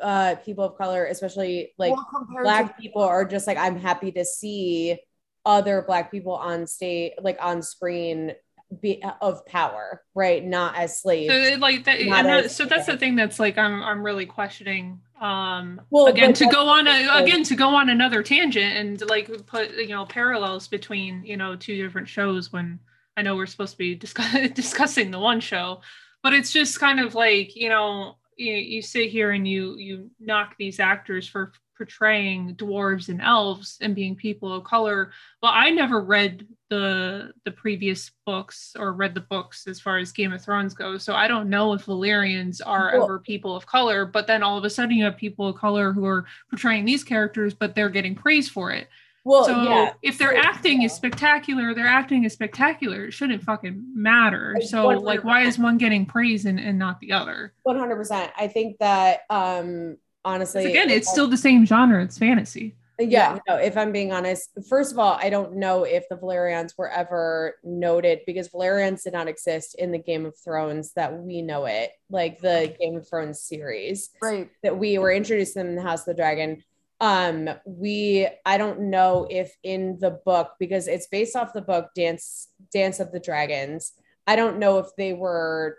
uh 0.00 0.34
people 0.44 0.62
of 0.64 0.76
color 0.76 1.06
especially 1.06 1.72
like 1.78 1.92
Well, 1.94 2.26
black 2.42 2.76
to- 2.76 2.82
people 2.82 3.00
are 3.02 3.24
just 3.24 3.46
like 3.46 3.56
i'm 3.56 3.78
happy 3.78 4.12
to 4.12 4.26
see 4.26 4.98
other 5.46 5.80
black 5.86 6.10
people 6.10 6.34
on 6.34 6.66
stage 6.66 7.12
like 7.22 7.38
on 7.40 7.62
screen 7.62 8.32
be 8.80 9.02
of 9.20 9.44
power 9.46 10.02
right? 10.14 10.44
Not 10.44 10.76
as 10.76 11.00
slaves 11.00 11.32
So 11.32 11.58
like 11.58 11.84
that, 11.84 12.00
Not 12.04 12.18
and 12.20 12.28
that, 12.28 12.44
as- 12.46 12.56
so 12.56 12.64
that's 12.64 12.86
the 12.86 12.96
thing 12.96 13.14
that's 13.16 13.38
like 13.38 13.58
I'm 13.58 13.82
I'm 13.82 14.02
really 14.02 14.26
questioning. 14.26 15.00
Um, 15.20 15.80
Well, 15.90 16.06
again, 16.06 16.32
to 16.34 16.46
go 16.46 16.68
on 16.68 16.86
a, 16.88 17.22
again 17.22 17.42
to 17.44 17.54
go 17.54 17.68
on 17.74 17.88
another 17.88 18.22
tangent 18.22 18.76
and 18.76 19.08
like 19.08 19.30
put 19.46 19.72
you 19.76 19.88
know 19.88 20.04
parallels 20.04 20.68
between 20.68 21.24
you 21.24 21.36
know 21.36 21.56
two 21.56 21.80
different 21.82 22.08
shows 22.08 22.52
when 22.52 22.80
I 23.16 23.22
know 23.22 23.36
we're 23.36 23.46
supposed 23.46 23.72
to 23.72 23.78
be 23.78 23.94
discuss- 23.94 24.50
discussing 24.54 25.10
the 25.10 25.18
one 25.18 25.40
show, 25.40 25.80
but 26.22 26.34
it's 26.34 26.52
just 26.52 26.80
kind 26.80 27.00
of 27.00 27.14
like 27.14 27.54
you 27.56 27.68
know 27.68 28.16
you, 28.36 28.52
you 28.54 28.82
sit 28.82 29.10
here 29.10 29.30
and 29.30 29.46
you 29.48 29.76
you 29.78 30.10
knock 30.20 30.54
these 30.58 30.80
actors 30.80 31.26
for 31.28 31.52
portraying 31.76 32.54
dwarves 32.56 33.08
and 33.08 33.20
elves 33.20 33.78
and 33.80 33.94
being 33.94 34.16
people 34.16 34.52
of 34.52 34.64
color 34.64 35.12
well 35.42 35.52
i 35.54 35.70
never 35.70 36.00
read 36.00 36.46
the 36.70 37.32
the 37.44 37.50
previous 37.50 38.10
books 38.24 38.74
or 38.78 38.92
read 38.92 39.14
the 39.14 39.20
books 39.20 39.66
as 39.66 39.78
far 39.78 39.98
as 39.98 40.10
game 40.10 40.32
of 40.32 40.42
thrones 40.42 40.74
goes 40.74 41.04
so 41.04 41.14
i 41.14 41.28
don't 41.28 41.48
know 41.48 41.72
if 41.72 41.86
valyrians 41.86 42.60
are 42.64 42.90
ever 42.90 43.18
people 43.18 43.54
of 43.54 43.66
color 43.66 44.04
but 44.04 44.26
then 44.26 44.42
all 44.42 44.58
of 44.58 44.64
a 44.64 44.70
sudden 44.70 44.96
you 44.96 45.04
have 45.04 45.16
people 45.16 45.48
of 45.48 45.56
color 45.56 45.92
who 45.92 46.04
are 46.04 46.24
portraying 46.50 46.84
these 46.84 47.04
characters 47.04 47.54
but 47.54 47.74
they're 47.74 47.88
getting 47.88 48.14
praise 48.14 48.48
for 48.48 48.70
it. 48.70 48.88
Well 49.24 49.44
so 49.44 49.62
yeah 49.62 49.92
if 50.02 50.18
their 50.18 50.36
acting 50.36 50.82
is 50.82 50.92
yeah. 50.92 50.96
spectacular 50.96 51.74
their 51.74 51.86
acting 51.86 52.24
is 52.24 52.32
spectacular. 52.32 53.06
It 53.06 53.12
shouldn't 53.12 53.42
fucking 53.42 53.84
matter. 53.94 54.56
So 54.64 54.86
like 54.88 55.24
why 55.24 55.42
is 55.42 55.58
one 55.58 55.78
getting 55.78 56.06
praise 56.06 56.44
and, 56.46 56.60
and 56.60 56.78
not 56.78 57.00
the 57.00 57.12
other? 57.12 57.52
100% 57.66 58.30
i 58.36 58.46
think 58.48 58.78
that 58.78 59.20
um 59.30 59.96
'Cause 60.26 60.34
honestly 60.34 60.66
again 60.66 60.90
it's 60.90 61.10
still 61.10 61.28
the 61.28 61.36
same 61.36 61.64
genre 61.64 62.02
it's 62.02 62.18
fantasy 62.18 62.74
yeah, 62.98 63.38
no, 63.46 63.56
if 63.56 63.76
I'm 63.76 63.92
being 63.92 64.12
honest, 64.12 64.50
first 64.68 64.92
of 64.92 64.98
all, 64.98 65.18
I 65.20 65.28
don't 65.28 65.56
know 65.56 65.84
if 65.84 66.08
the 66.08 66.16
Valyrians 66.16 66.72
were 66.78 66.90
ever 66.90 67.56
noted 67.62 68.20
because 68.26 68.48
Valyrians 68.48 69.02
did 69.02 69.12
not 69.12 69.28
exist 69.28 69.74
in 69.78 69.92
the 69.92 69.98
Game 69.98 70.24
of 70.24 70.34
Thrones 70.42 70.92
that 70.94 71.18
we 71.18 71.42
know 71.42 71.66
it, 71.66 71.90
like 72.08 72.40
the 72.40 72.74
Game 72.80 72.96
of 72.96 73.06
Thrones 73.06 73.42
series 73.42 74.10
right. 74.22 74.50
that 74.62 74.78
we 74.78 74.96
were 74.96 75.12
introduced 75.12 75.52
to 75.54 75.58
them 75.58 75.68
in 75.68 75.76
the 75.76 75.82
House 75.82 76.00
of 76.00 76.06
the 76.06 76.14
Dragon. 76.14 76.62
Um, 76.98 77.50
we 77.66 78.26
I 78.46 78.56
don't 78.56 78.88
know 78.88 79.26
if 79.28 79.54
in 79.62 79.98
the 80.00 80.12
book 80.24 80.52
because 80.58 80.88
it's 80.88 81.08
based 81.08 81.36
off 81.36 81.52
the 81.52 81.60
book 81.60 81.90
Dance 81.94 82.48
Dance 82.72 82.98
of 82.98 83.12
the 83.12 83.20
Dragons. 83.20 83.92
I 84.26 84.36
don't 84.36 84.58
know 84.58 84.78
if 84.78 84.86
they 84.96 85.12
were 85.12 85.76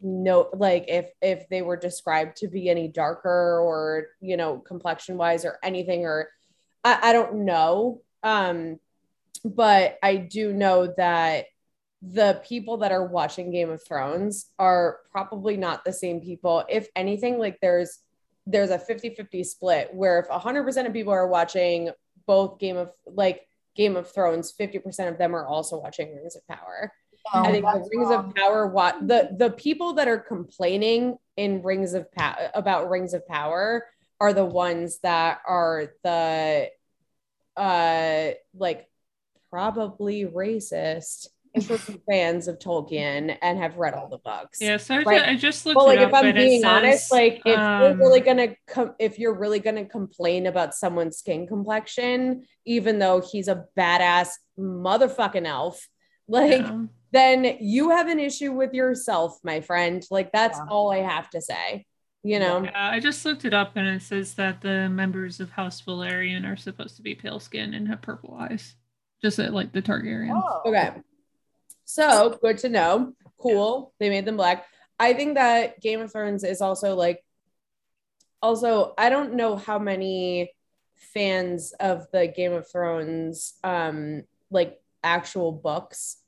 no 0.00 0.48
like 0.54 0.84
if 0.88 1.10
if 1.20 1.48
they 1.48 1.62
were 1.62 1.76
described 1.76 2.36
to 2.36 2.48
be 2.48 2.68
any 2.68 2.88
darker 2.88 3.60
or 3.60 4.06
you 4.20 4.36
know 4.36 4.58
complexion 4.58 5.16
wise 5.16 5.44
or 5.44 5.58
anything 5.62 6.04
or 6.04 6.28
I, 6.84 7.10
I 7.10 7.12
don't 7.12 7.44
know. 7.44 8.02
Um 8.22 8.78
but 9.44 9.98
i 10.02 10.16
do 10.16 10.52
know 10.52 10.92
that 10.96 11.46
the 12.02 12.40
people 12.46 12.78
that 12.78 12.92
are 12.92 13.06
watching 13.06 13.50
game 13.50 13.70
of 13.70 13.84
thrones 13.84 14.46
are 14.58 14.98
probably 15.10 15.56
not 15.56 15.84
the 15.84 15.92
same 15.92 16.20
people. 16.20 16.64
If 16.68 16.88
anything 16.94 17.38
like 17.38 17.58
there's 17.60 17.98
there's 18.46 18.70
a 18.70 18.78
50-50 18.78 19.44
split 19.44 19.90
where 19.92 20.20
if 20.20 20.28
100% 20.28 20.86
of 20.86 20.92
people 20.94 21.12
are 21.12 21.28
watching 21.28 21.90
both 22.26 22.58
game 22.58 22.78
of 22.78 22.90
like 23.04 23.46
game 23.76 23.94
of 23.94 24.10
thrones 24.10 24.54
50% 24.58 25.08
of 25.08 25.18
them 25.18 25.36
are 25.36 25.46
also 25.46 25.78
watching 25.78 26.16
rings 26.16 26.34
of 26.34 26.46
power 26.48 26.92
No, 27.34 27.42
I 27.42 27.52
think 27.52 27.64
the 27.64 27.88
Rings 27.92 28.10
wrong. 28.10 28.28
of 28.28 28.34
Power 28.34 28.66
what 28.66 29.06
the 29.06 29.30
the 29.36 29.50
people 29.50 29.94
that 29.94 30.08
are 30.08 30.18
complaining 30.18 31.16
in 31.36 31.62
Rings 31.62 31.94
of 31.94 32.10
Power 32.12 32.50
about 32.54 32.90
Rings 32.90 33.14
of 33.14 33.26
Power 33.26 33.86
are 34.20 34.32
the 34.32 34.44
ones 34.44 34.98
that 35.02 35.40
are 35.46 35.92
the 36.02 36.68
uh 37.56 38.30
like 38.54 38.88
probably 39.50 40.24
racist 40.24 41.28
fans 42.08 42.46
of 42.46 42.58
Tolkien 42.58 43.36
and 43.40 43.58
have 43.58 43.76
read 43.76 43.94
all 43.94 44.08
the 44.08 44.18
books. 44.18 44.60
yeah 44.60 44.76
so 44.76 44.96
I, 44.96 45.02
Right. 45.02 45.28
I 45.28 45.34
just 45.36 45.66
looked 45.66 45.76
But 45.76 45.86
like 45.86 45.98
it 45.98 46.08
if 46.08 46.14
I'm 46.14 46.34
being 46.34 46.60
says, 46.62 46.70
honest, 46.70 47.12
like 47.12 47.42
if 47.44 47.58
um, 47.58 47.82
you're 47.82 47.96
really 47.96 48.20
gonna 48.20 48.54
come 48.66 48.94
if 48.98 49.18
you're 49.18 49.34
really 49.34 49.58
gonna 49.58 49.84
complain 49.86 50.46
about 50.46 50.74
someone's 50.74 51.18
skin 51.18 51.46
complexion, 51.46 52.44
even 52.64 52.98
though 52.98 53.20
he's 53.20 53.48
a 53.48 53.64
badass 53.76 54.28
motherfucking 54.58 55.46
elf, 55.46 55.88
like 56.28 56.60
yeah. 56.62 56.84
Then 57.10 57.56
you 57.60 57.90
have 57.90 58.08
an 58.08 58.18
issue 58.20 58.52
with 58.52 58.74
yourself, 58.74 59.38
my 59.42 59.60
friend. 59.60 60.04
Like 60.10 60.32
that's 60.32 60.58
Yeah. 60.58 60.66
all 60.70 60.90
I 60.92 60.98
have 60.98 61.30
to 61.30 61.40
say. 61.40 61.86
You 62.22 62.38
know, 62.40 62.64
Yeah, 62.64 62.90
I 62.92 63.00
just 63.00 63.24
looked 63.24 63.44
it 63.44 63.54
up 63.54 63.76
and 63.76 63.86
it 63.86 64.02
says 64.02 64.34
that 64.34 64.60
the 64.60 64.88
members 64.88 65.40
of 65.40 65.50
House 65.50 65.80
Valyrian 65.82 66.44
are 66.50 66.56
supposed 66.56 66.96
to 66.96 67.02
be 67.02 67.14
pale 67.14 67.40
skin 67.40 67.74
and 67.74 67.86
have 67.88 68.02
purple 68.02 68.34
eyes, 68.38 68.74
just 69.22 69.38
like 69.38 69.72
the 69.72 69.80
Targaryens. 69.80 70.32
Oh. 70.34 70.68
okay. 70.68 70.92
So 71.84 72.38
good 72.42 72.58
to 72.58 72.68
know. 72.68 73.14
Cool. 73.38 73.94
They 73.98 74.10
made 74.10 74.24
them 74.26 74.36
black. 74.36 74.66
I 74.98 75.14
think 75.14 75.36
that 75.36 75.80
Game 75.80 76.00
of 76.00 76.10
Thrones 76.12 76.42
is 76.44 76.60
also 76.60 76.94
like, 76.96 77.24
also, 78.42 78.94
I 78.98 79.08
don't 79.10 79.34
know 79.34 79.56
how 79.56 79.78
many 79.78 80.52
fans 81.14 81.72
of 81.80 82.06
the 82.12 82.26
Game 82.26 82.52
of 82.52 82.70
Thrones, 82.70 83.54
um, 83.64 84.24
like 84.50 84.80
actual 85.02 85.52
books, 85.52 86.18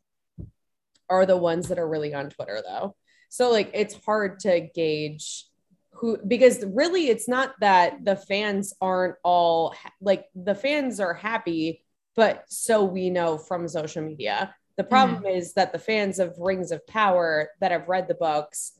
are 1.10 1.26
the 1.26 1.36
ones 1.36 1.68
that 1.68 1.78
are 1.78 1.88
really 1.88 2.14
on 2.14 2.30
Twitter 2.30 2.62
though. 2.66 2.96
So 3.28 3.50
like, 3.50 3.70
it's 3.74 3.94
hard 4.04 4.40
to 4.40 4.68
gauge 4.74 5.44
who 5.92 6.18
because 6.26 6.64
really 6.64 7.08
it's 7.08 7.28
not 7.28 7.52
that 7.60 8.04
the 8.04 8.16
fans 8.16 8.72
aren't 8.80 9.16
all 9.22 9.74
like 10.00 10.26
the 10.34 10.54
fans 10.54 10.98
are 11.00 11.12
happy 11.12 11.84
but 12.16 12.44
so 12.48 12.84
we 12.84 13.10
know 13.10 13.36
from 13.36 13.68
social 13.68 14.02
media 14.02 14.54
the 14.76 14.84
mm-hmm. 14.84 14.88
problem 14.88 15.26
is 15.26 15.54
that 15.54 15.72
the 15.72 15.78
fans 15.78 16.18
of 16.18 16.38
rings 16.38 16.70
of 16.70 16.86
power 16.86 17.50
that 17.60 17.72
have 17.72 17.88
read 17.88 18.08
the 18.08 18.14
books 18.14 18.72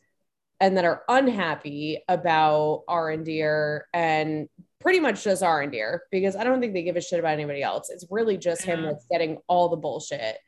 and 0.61 0.77
that 0.77 0.85
are 0.85 1.03
unhappy 1.09 2.03
about 2.09 2.85
Arondir 2.89 3.83
and 3.93 4.49
pretty 4.79 5.01
much 5.01 5.25
just 5.25 5.43
Arondir 5.43 6.01
because 6.11 6.37
I 6.37 6.45
don't 6.45 6.61
think 6.61 6.75
they 6.75 6.83
give 6.83 6.97
a 6.97 7.01
shit 7.01 7.19
about 7.19 7.33
anybody 7.33 7.63
else. 7.63 7.91
It's 7.91 8.07
really 8.11 8.37
just 8.37 8.63
him 8.63 8.85
Yeah. 8.85 8.91
that's 8.91 9.07
getting 9.11 9.39
all 9.47 9.69
the 9.69 9.77
bullshit. 9.77 10.39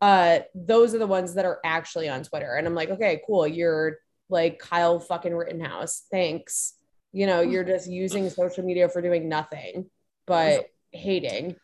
Uh, 0.00 0.40
those 0.54 0.94
are 0.94 0.98
the 0.98 1.06
ones 1.06 1.34
that 1.34 1.44
are 1.44 1.58
actually 1.64 2.08
on 2.08 2.22
Twitter, 2.22 2.54
and 2.54 2.66
I'm 2.66 2.74
like, 2.74 2.90
okay, 2.90 3.20
cool. 3.26 3.46
You're 3.46 3.98
like 4.28 4.58
Kyle 4.58 5.00
fucking 5.00 5.34
Rittenhouse. 5.34 6.02
Thanks. 6.10 6.74
You 7.12 7.26
know, 7.26 7.40
you're 7.40 7.64
just 7.64 7.88
using 7.88 8.28
social 8.30 8.64
media 8.64 8.88
for 8.88 9.00
doing 9.02 9.28
nothing 9.28 9.90
but 10.26 10.66
hating. 10.92 11.56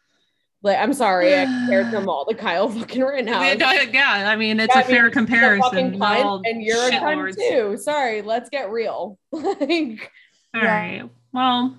Like, 0.62 0.78
I'm 0.78 0.94
sorry, 0.94 1.38
I 1.38 1.44
compared 1.44 1.92
them 1.92 2.08
all 2.08 2.24
to 2.24 2.34
Kyle 2.34 2.68
fucking 2.70 3.02
Rittenhouse. 3.02 3.58
Yeah, 3.60 3.82
yeah, 3.82 4.30
I 4.30 4.36
mean, 4.36 4.58
it's 4.58 4.74
Yeah, 4.74 4.80
a 4.80 4.84
I 4.84 4.86
mean, 4.88 4.96
fair 4.96 5.10
comparison. 5.10 5.98
cunt, 5.98 6.40
and 6.46 6.62
you're 6.62 6.88
a 6.88 6.90
cunt 6.90 7.36
too. 7.36 7.76
Sorry, 7.76 8.22
let's 8.22 8.48
get 8.48 8.70
real. 8.70 9.18
like, 9.32 10.10
All 10.54 10.62
Yeah. 10.62 10.64
right. 10.64 11.10
Well, 11.32 11.76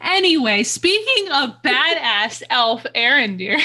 anyway, 0.00 0.62
speaking 0.62 1.32
of 1.32 1.60
badass 1.64 2.44
elf 2.50 2.86
Arondir, 2.94 3.60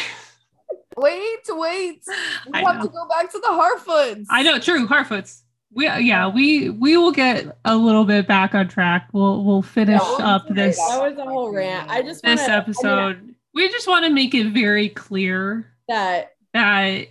Wait, 1.01 1.39
wait. 1.49 2.03
We 2.47 2.53
I 2.53 2.61
have 2.63 2.77
know. 2.77 2.83
to 2.83 2.89
go 2.89 3.07
back 3.07 3.31
to 3.31 3.39
the 3.39 3.47
Harfoots. 3.47 4.25
I 4.29 4.43
know, 4.43 4.59
true, 4.59 4.87
Harfoots. 4.87 5.41
We 5.71 5.85
yeah, 5.85 6.27
we 6.27 6.69
we 6.71 6.97
will 6.97 7.11
get 7.11 7.57
a 7.63 7.75
little 7.77 8.03
bit 8.05 8.27
back 8.27 8.55
on 8.55 8.67
track. 8.67 9.07
We'll 9.13 9.43
we'll 9.43 9.61
finish 9.61 10.01
Yeah, 10.17 10.25
up 10.35 10.47
this 10.49 10.77
that 10.77 10.99
was 11.01 11.17
a 11.19 11.23
whole 11.25 11.53
rant. 11.53 11.89
I 11.91 12.01
just 12.01 12.23
wanna, 12.23 12.35
this 12.37 12.45
I 12.45 12.49
mean, 12.51 12.57
episode. 12.59 13.35
we 13.53 13.69
just 13.69 13.87
want 13.87 14.05
to 14.05 14.11
make 14.11 14.33
it 14.33 14.51
very 14.51 14.89
clear 14.89 15.71
that 15.87 16.31
that 16.53 17.07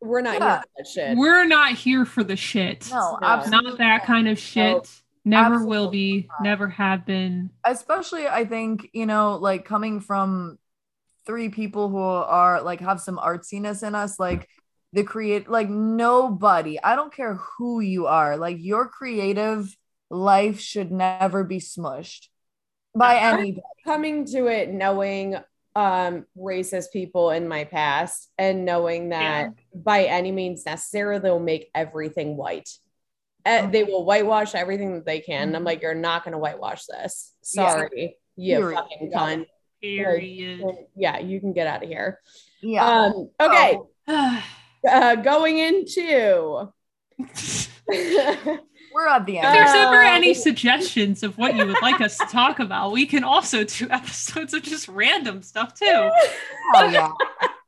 we're 0.00 0.22
not 0.22 0.38
Yeah. 0.40 0.48
here 0.48 0.62
for 0.62 0.68
that 0.78 0.86
shit. 0.88 1.16
we're 1.18 1.44
not 1.44 1.72
here 1.72 2.04
for 2.06 2.24
the 2.24 2.36
shit. 2.36 2.88
No, 2.90 3.18
No. 3.20 3.26
absolutely 3.28 3.70
not 3.72 3.78
that 3.78 4.04
kind 4.06 4.26
of 4.28 4.38
shit. 4.38 4.72
Nope. 4.76 4.86
Never 5.26 5.66
will 5.66 5.90
be. 5.90 6.26
not. 6.30 6.42
Never 6.42 6.68
have 6.68 7.04
been. 7.04 7.50
especially 7.66 8.26
i 8.26 8.46
think 8.46 8.88
you 8.94 9.04
know 9.04 9.36
like 9.36 9.66
coming 9.66 10.00
from 10.00 10.58
three 11.30 11.48
people 11.48 11.88
who 11.88 11.98
are 11.98 12.60
like 12.60 12.80
have 12.80 13.00
some 13.00 13.16
artsiness 13.16 13.86
in 13.86 13.94
us 13.94 14.18
like 14.18 14.48
the 14.92 15.04
create 15.04 15.48
like 15.48 15.68
nobody 15.68 16.74
i 16.82 16.96
don't 16.96 17.14
care 17.14 17.34
who 17.34 17.78
you 17.78 18.06
are 18.08 18.36
like 18.36 18.56
your 18.58 18.88
creative 18.88 19.76
life 20.10 20.58
should 20.58 20.90
never 20.90 21.44
be 21.44 21.58
smushed 21.58 22.26
by 22.96 23.14
Yeah. 23.14 23.32
anybody 23.34 23.62
Coming 23.84 24.24
to 24.26 24.46
it 24.48 24.70
knowing 24.70 25.36
um 25.76 26.26
racist 26.36 26.86
people 26.92 27.30
in 27.30 27.46
my 27.46 27.62
past 27.62 28.28
and 28.36 28.64
knowing 28.64 29.10
that 29.10 29.50
by 29.72 30.04
any 30.04 30.32
means 30.32 30.66
necessary 30.66 31.20
they'll 31.20 31.38
make 31.38 31.70
everything 31.76 32.36
white. 32.36 32.68
Uh, 33.46 33.68
they 33.70 33.84
will 33.84 34.04
whitewash 34.04 34.54
everything 34.56 34.94
that 34.94 35.06
they 35.06 35.20
can. 35.20 35.48
And 35.48 35.56
I'm 35.56 35.64
like, 35.64 35.80
you're 35.80 35.94
not 35.94 36.24
going 36.24 36.32
to 36.32 36.38
whitewash 36.38 36.84
this. 36.86 37.32
Yeah. 37.54 37.70
Sorry, 37.70 38.16
you 38.36 38.56
Period. 38.58 38.76
fucking 38.76 39.10
Yeah. 39.12 39.18
cunt. 39.18 39.46
Period. 39.80 40.62
Yeah, 40.96 41.18
you 41.18 41.40
can 41.40 41.52
get 41.52 41.66
out 41.66 41.82
of 41.82 41.88
here. 41.88 42.20
yeah 42.62 42.84
Um, 42.84 43.30
okay, 43.40 43.78
Oh, 44.08 44.42
uh, 44.88 45.14
going 45.16 45.58
into 45.58 46.72
We're 48.92 49.06
at 49.08 49.24
the 49.26 49.38
end. 49.38 49.46
If 49.46 49.52
there's 49.52 49.74
ever 49.74 50.02
Uh, 50.02 50.10
any 50.10 50.34
suggestions 50.34 51.22
of 51.22 51.38
what 51.38 51.54
you 51.56 51.66
would 51.66 51.80
like 51.82 52.00
us 52.00 52.18
to 52.18 52.26
talk 52.26 52.58
about, 52.58 52.92
we 52.92 53.06
can 53.06 53.24
also 53.24 53.64
do 53.64 53.88
episodes 53.90 54.54
of 54.54 54.62
just 54.62 54.88
random 54.88 55.42
stuff 55.42 55.74
too. 55.74 56.10
Hell 56.74 56.90
yeah. 56.90 57.10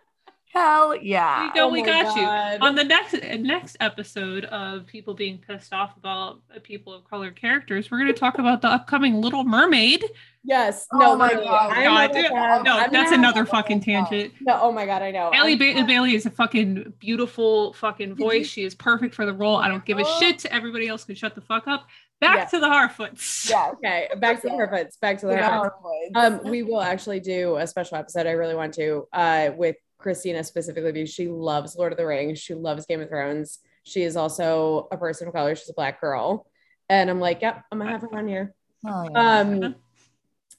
Hell 0.52 0.94
yeah. 0.96 1.46
We 1.46 1.52
go, 1.54 1.66
Oh 1.66 1.68
we 1.70 1.80
my 1.80 1.86
got 1.86 2.16
you. 2.16 2.66
On 2.66 2.74
the 2.74 2.84
next 2.84 3.14
next 3.40 3.76
episode 3.80 4.44
of 4.46 4.86
people 4.86 5.14
being 5.14 5.38
pissed 5.38 5.72
off 5.72 5.96
about 5.96 6.40
uh, 6.54 6.58
people 6.62 6.92
of 6.92 7.04
color 7.08 7.30
characters, 7.30 7.90
we're 7.90 7.98
going 7.98 8.12
to 8.12 8.18
talk 8.18 8.38
about 8.38 8.60
the 8.60 8.68
upcoming 8.68 9.14
Little 9.22 9.44
Mermaid. 9.44 10.04
Yes. 10.44 10.86
Oh 10.92 10.98
No, 10.98 11.16
my 11.16 11.28
no, 11.28 11.36
no, 11.38 11.44
God. 11.44 11.74
God, 11.74 12.10
gonna 12.10 12.12
dude, 12.22 12.32
have- 12.32 12.64
no, 12.64 12.76
I'm 12.76 12.92
that's 12.92 13.12
another 13.12 13.46
fucking 13.46 13.80
tangent. 13.80 14.34
No, 14.42 14.58
oh 14.60 14.72
my 14.72 14.84
god, 14.84 15.00
I 15.00 15.10
know. 15.10 15.30
Halle 15.32 15.48
I'm- 15.48 15.58
ba- 15.58 15.84
Bailey 15.86 16.14
is 16.14 16.26
a 16.26 16.30
fucking 16.30 16.92
beautiful 16.98 17.72
fucking 17.74 18.14
voice. 18.16 18.46
She 18.46 18.64
is 18.64 18.74
perfect 18.74 19.14
for 19.14 19.24
the 19.24 19.32
role. 19.32 19.56
I 19.56 19.68
don't 19.68 19.84
give 19.86 19.98
a 19.98 20.04
Oh. 20.04 20.20
shit. 20.20 20.44
Everybody 20.46 20.86
else 20.86 21.04
can 21.04 21.14
shut 21.14 21.34
the 21.34 21.40
fuck 21.40 21.66
up. 21.66 21.86
Back 22.20 22.36
Yeah. 22.36 22.44
to 22.46 22.60
the 22.60 22.66
Harfoots. 22.66 23.48
Yeah. 23.48 23.70
Okay, 23.72 24.08
back 24.18 24.42
to 24.42 24.48
the 24.48 24.54
Harfoots. 24.54 25.00
Back 25.00 25.18
to 25.20 25.26
the 25.26 25.32
Yeah. 25.32 25.60
Harfoots. 25.70 26.14
Um, 26.16 26.40
we 26.44 26.62
will 26.62 26.82
actually 26.82 27.20
do 27.20 27.56
a 27.56 27.66
special 27.66 27.96
episode. 27.96 28.26
I 28.26 28.32
really 28.32 28.54
want 28.54 28.74
to, 28.74 29.08
uh, 29.14 29.50
with 29.56 29.76
Christina 30.02 30.42
specifically 30.44 30.92
because 30.92 31.10
she 31.10 31.28
loves 31.28 31.76
Lord 31.76 31.92
of 31.92 31.98
the 31.98 32.06
Rings. 32.06 32.38
She 32.38 32.54
loves 32.54 32.86
Game 32.86 33.00
of 33.00 33.08
Thrones. 33.08 33.58
She 33.84 34.02
is 34.02 34.16
also 34.16 34.88
a 34.92 34.96
person 34.96 35.28
of 35.28 35.34
color. 35.34 35.54
She's 35.54 35.68
a 35.70 35.74
black 35.74 36.00
girl, 36.00 36.46
and 36.88 37.08
I'm 37.10 37.20
like, 37.20 37.40
yep, 37.42 37.62
I'm 37.72 37.78
gonna 37.78 37.90
have 37.90 38.02
her 38.02 38.14
on 38.16 38.28
here. 38.28 38.54
Hell 38.84 39.08
yeah. 39.12 39.40
Um, 39.40 39.74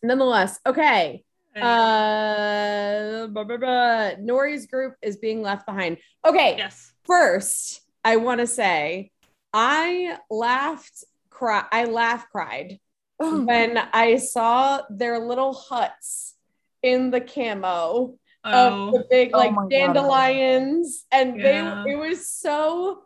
nonetheless, 0.02 0.60
okay. 0.66 1.24
And- 1.56 1.64
Uh, 1.64 3.28
blah, 3.28 3.44
blah, 3.44 3.58
blah. 3.58 4.12
Nori's 4.20 4.66
group 4.66 4.96
is 5.02 5.18
being 5.18 5.42
left 5.42 5.66
behind. 5.66 5.98
Okay, 6.26 6.56
yes. 6.58 6.92
first, 7.04 7.82
I 8.04 8.16
want 8.18 8.40
to 8.42 8.48
say 8.48 9.12
I 9.54 10.18
laughed, 10.32 11.04
cry. 11.30 11.64
I 11.72 11.86
laugh 11.86 12.28
cried 12.32 12.80
when 13.20 13.78
I 13.94 14.18
saw 14.18 14.82
their 14.90 15.20
little 15.20 15.54
huts 15.54 16.34
in 16.82 17.12
the 17.12 17.22
camo 17.22 18.18
Oh, 18.46 18.88
of 18.88 18.94
the 18.94 19.06
big 19.10 19.32
Oh 19.34 19.38
like 19.38 19.56
God. 19.56 19.70
dandelions, 19.70 21.06
and 21.12 21.40
Yeah. 21.40 21.84
they 21.86 21.92
it 21.92 21.96
was 21.96 22.28
so 22.28 23.04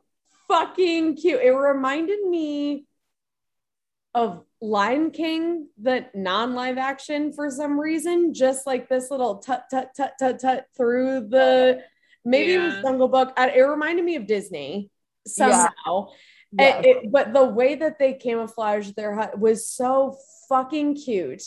fucking 0.47 1.15
cute. 1.18 1.41
It 1.41 1.51
reminded 1.51 2.26
me 2.26 2.85
of 4.15 4.43
Lion 4.61 5.11
King, 5.11 5.68
the 5.80 6.07
non-live 6.15 6.77
action 6.80 7.31
for 7.34 7.51
some 7.51 7.80
reason, 7.80 8.34
just 8.34 8.65
like 8.65 8.89
this 8.89 9.11
little 9.11 9.38
tut 9.38 9.65
tut 9.69 9.91
tut 9.95 10.14
tut 10.18 10.39
tut 10.39 10.65
through 10.76 11.27
the 11.27 11.84
maybe 12.26 12.55
it 12.55 12.59
was 12.59 12.73
Yeah. 12.76 12.81
Jungle 12.81 13.07
Book. 13.07 13.34
It 13.38 13.61
reminded 13.61 14.03
me 14.03 14.15
of 14.15 14.26
Disney 14.26 14.89
somehow. 15.27 16.07
Yes. 16.51 16.76
And 16.77 16.85
it- 16.85 17.11
but 17.11 17.34
the 17.34 17.45
way 17.45 17.76
that 17.76 17.99
they 17.99 18.14
camouflaged 18.14 18.95
their 18.95 19.14
hut 19.14 19.38
was 19.38 19.69
so 19.69 20.18
fucking 20.49 20.95
cute. 20.95 21.43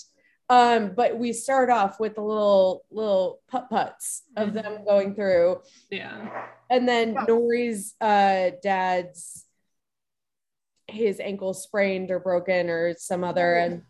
Um, 0.51 0.95
but 0.97 1.17
we 1.17 1.33
start 1.33 1.71
off 1.71 2.01
with 2.01 2.17
the 2.17 2.23
little 2.23 2.85
little 2.91 3.41
putt 3.49 3.71
putts 3.71 4.25
of 4.37 4.49
Mhm. 4.49 4.55
them 4.55 4.85
going 4.85 5.15
through, 5.15 5.63
yeah. 5.91 6.47
and 6.69 6.87
then 6.89 7.13
Yeah. 7.15 7.25
Nori's 7.27 7.95
uh 8.01 8.51
dad's 8.63 9.47
his 10.89 11.21
ankle 11.21 11.55
sprained 11.55 12.11
or 12.11 12.19
broken 12.19 12.69
or 12.69 12.95
some 12.97 13.23
other 13.25 13.55
and 13.55 13.83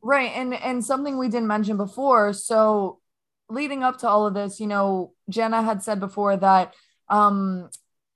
Right. 0.00 0.30
And 0.36 0.54
and 0.54 0.84
something 0.84 1.18
we 1.18 1.28
didn't 1.28 1.48
mention 1.48 1.76
before. 1.76 2.32
So 2.32 3.00
leading 3.50 3.82
up 3.82 3.98
to 3.98 4.08
all 4.08 4.26
of 4.26 4.34
this, 4.34 4.60
you 4.60 4.68
know, 4.68 5.12
Jenna 5.28 5.60
had 5.62 5.82
said 5.82 5.98
before 5.98 6.36
that 6.36 6.74
um 7.08 7.68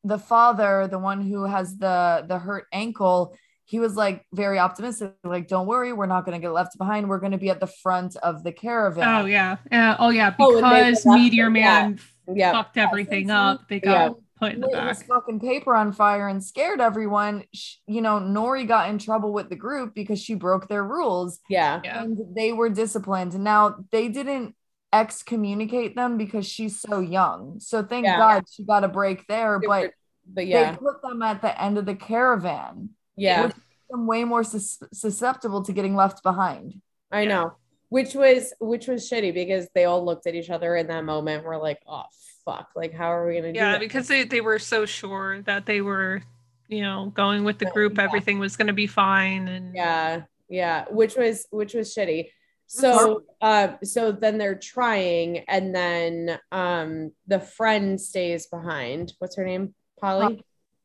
the 0.04 0.18
father, 0.18 0.86
the 0.86 0.98
one 1.00 1.22
who 1.22 1.42
has 1.44 1.76
the 1.78 2.24
the 2.28 2.38
hurt 2.38 2.66
ankle, 2.72 3.36
he 3.70 3.78
was 3.78 3.94
like 3.94 4.26
very 4.34 4.58
optimistic, 4.58 5.12
like, 5.22 5.46
don't 5.46 5.68
worry, 5.68 5.92
we're 5.92 6.06
not 6.06 6.24
gonna 6.24 6.40
get 6.40 6.50
left 6.52 6.76
behind. 6.76 7.08
We're 7.08 7.20
gonna 7.20 7.38
be 7.38 7.50
at 7.50 7.60
the 7.60 7.68
front 7.68 8.16
of 8.16 8.42
the 8.42 8.50
caravan. 8.50 9.22
Oh 9.22 9.26
yeah. 9.26 9.58
Uh, 9.70 9.94
oh 10.00 10.08
yeah. 10.10 10.34
Oh, 10.40 10.56
and 10.56 10.64
they 10.66 10.90
Because 10.90 11.06
left 11.06 11.18
it, 11.18 11.22
Meteor 11.22 11.44
yeah. 11.44 11.48
Man 11.48 12.00
yeah 12.34 12.52
fucked 12.52 12.76
everything 12.78 13.28
since 13.28 13.30
up. 13.30 13.68
They 13.68 13.76
Yeah. 13.76 14.08
got 14.08 14.16
put 14.40 14.52
in 14.54 14.60
the 14.60 14.66
lit 14.66 14.88
his 14.88 14.98
back. 14.98 15.06
fucking 15.06 15.38
paper 15.38 15.74
on 15.76 15.92
fire 15.92 16.26
and 16.26 16.42
scared 16.42 16.80
everyone. 16.80 17.44
Sh- 17.54 17.76
You 17.86 18.00
know, 18.02 18.18
Nori 18.18 18.66
got 18.66 18.88
in 18.90 18.98
trouble 18.98 19.32
with 19.32 19.48
the 19.50 19.56
group 19.56 19.94
because 19.94 20.20
she 20.20 20.34
broke 20.34 20.66
their 20.66 20.82
rules. 20.82 21.38
yeah 21.48 21.80
Yeah. 21.84 22.02
and 22.02 22.18
they 22.34 22.52
were 22.52 22.70
disciplined. 22.70 23.38
Now 23.38 23.76
they 23.92 24.08
didn't 24.08 24.56
excommunicate 24.92 25.94
them 25.94 26.16
because 26.16 26.46
she's 26.46 26.80
so 26.80 26.98
young. 26.98 27.60
So 27.60 27.84
thank 27.84 28.04
Yeah. 28.06 28.18
God 28.18 28.44
she 28.50 28.64
got 28.64 28.82
a 28.82 28.88
break 28.88 29.26
there. 29.28 29.58
They 29.60 29.66
But 29.68 29.90
but 30.26 30.46
yeah 30.48 30.72
they 30.72 30.76
put 30.78 31.02
them 31.02 31.22
at 31.22 31.40
the 31.42 31.52
end 31.62 31.78
of 31.78 31.86
the 31.86 31.94
caravan, 31.94 32.90
yeah 33.16 33.50
i'm 33.92 34.06
way 34.06 34.24
more 34.24 34.44
sus- 34.44 34.82
susceptible 34.92 35.62
to 35.62 35.72
getting 35.72 35.94
left 35.94 36.22
behind. 36.22 36.80
I 37.10 37.24
know. 37.24 37.54
Which 37.88 38.14
was 38.14 38.52
which 38.60 38.86
was 38.86 39.10
shitty 39.10 39.34
because 39.34 39.68
they 39.74 39.84
all 39.84 40.04
looked 40.04 40.26
at 40.28 40.34
each 40.36 40.48
other 40.48 40.76
in 40.76 40.86
that 40.88 41.04
moment. 41.04 41.44
We're 41.44 41.60
like, 41.60 41.80
oh 41.88 42.04
fuck, 42.44 42.68
like 42.76 42.94
how 42.94 43.12
are 43.12 43.26
we 43.26 43.34
gonna 43.34 43.52
do 43.52 43.58
Yeah, 43.58 43.78
because 43.78 44.06
they, 44.06 44.24
they 44.24 44.40
were 44.40 44.60
so 44.60 44.86
sure 44.86 45.42
that 45.42 45.66
they 45.66 45.80
were, 45.80 46.22
you 46.68 46.82
know, 46.82 47.10
going 47.14 47.42
with 47.42 47.58
the 47.58 47.66
group, 47.66 47.96
yeah. 47.96 48.04
everything 48.04 48.38
was 48.38 48.56
gonna 48.56 48.72
be 48.72 48.86
fine. 48.86 49.48
And 49.48 49.74
yeah, 49.74 50.22
yeah, 50.48 50.84
which 50.88 51.16
was 51.16 51.46
which 51.50 51.74
was 51.74 51.92
shitty. 51.92 52.28
So 52.68 53.24
uh 53.40 53.70
so 53.82 54.12
then 54.12 54.38
they're 54.38 54.54
trying 54.54 55.38
and 55.48 55.74
then 55.74 56.38
um 56.52 57.10
the 57.26 57.40
friend 57.40 58.00
stays 58.00 58.46
behind. 58.46 59.14
What's 59.18 59.34
her 59.34 59.44
name? 59.44 59.74
Polly? 60.00 60.44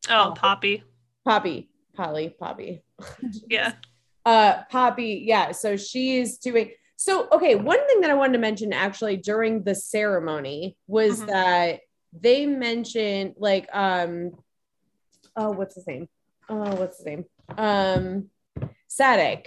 Oh, 0.09 0.33
Poppy. 0.35 0.83
Poppy. 1.23 1.69
Polly, 1.95 2.35
Poppy. 2.39 2.83
Yeah. 3.49 3.73
uh 4.25 4.63
poppy 4.71 5.23
yeah 5.25 5.51
so 5.51 5.77
she's 5.77 6.37
doing 6.39 6.71
so 6.95 7.27
okay 7.31 7.53
one 7.55 7.85
thing 7.87 8.01
that 8.01 8.09
i 8.09 8.13
wanted 8.15 8.33
to 8.33 8.39
mention 8.39 8.73
actually 8.73 9.17
during 9.17 9.61
the 9.63 9.75
ceremony 9.75 10.75
was 10.87 11.21
Mhm. 11.21 11.27
that 11.27 11.79
they 12.11 12.45
mentioned 12.47 13.35
like 13.37 13.67
um 13.73 14.31
oh 15.35 15.51
what's 15.51 15.75
his 15.75 15.85
name 15.85 16.07
oh 16.49 16.75
what's 16.75 16.97
his 16.97 17.05
name 17.05 17.25
um 17.57 18.29
Sadoc, 18.89 19.45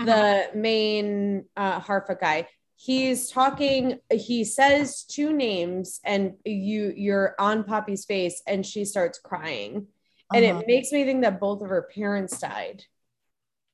Mhm. 0.00 0.06
the 0.06 0.58
main 0.58 1.44
uh 1.56 1.80
harfoot 1.80 2.20
guy 2.20 2.48
he's 2.76 3.30
talking 3.30 3.98
he 4.10 4.42
says 4.44 5.04
two 5.04 5.32
names 5.32 6.00
and 6.04 6.34
you 6.44 6.92
you're 6.96 7.34
on 7.38 7.64
poppy's 7.64 8.04
face 8.06 8.42
and 8.46 8.64
she 8.64 8.84
starts 8.84 9.18
crying 9.18 9.86
and 10.34 10.44
Uh-huh. 10.44 10.60
it 10.60 10.66
makes 10.66 10.92
me 10.92 11.04
think 11.04 11.22
that 11.22 11.40
both 11.40 11.62
of 11.62 11.68
her 11.68 11.82
parents 11.94 12.38
died 12.40 12.84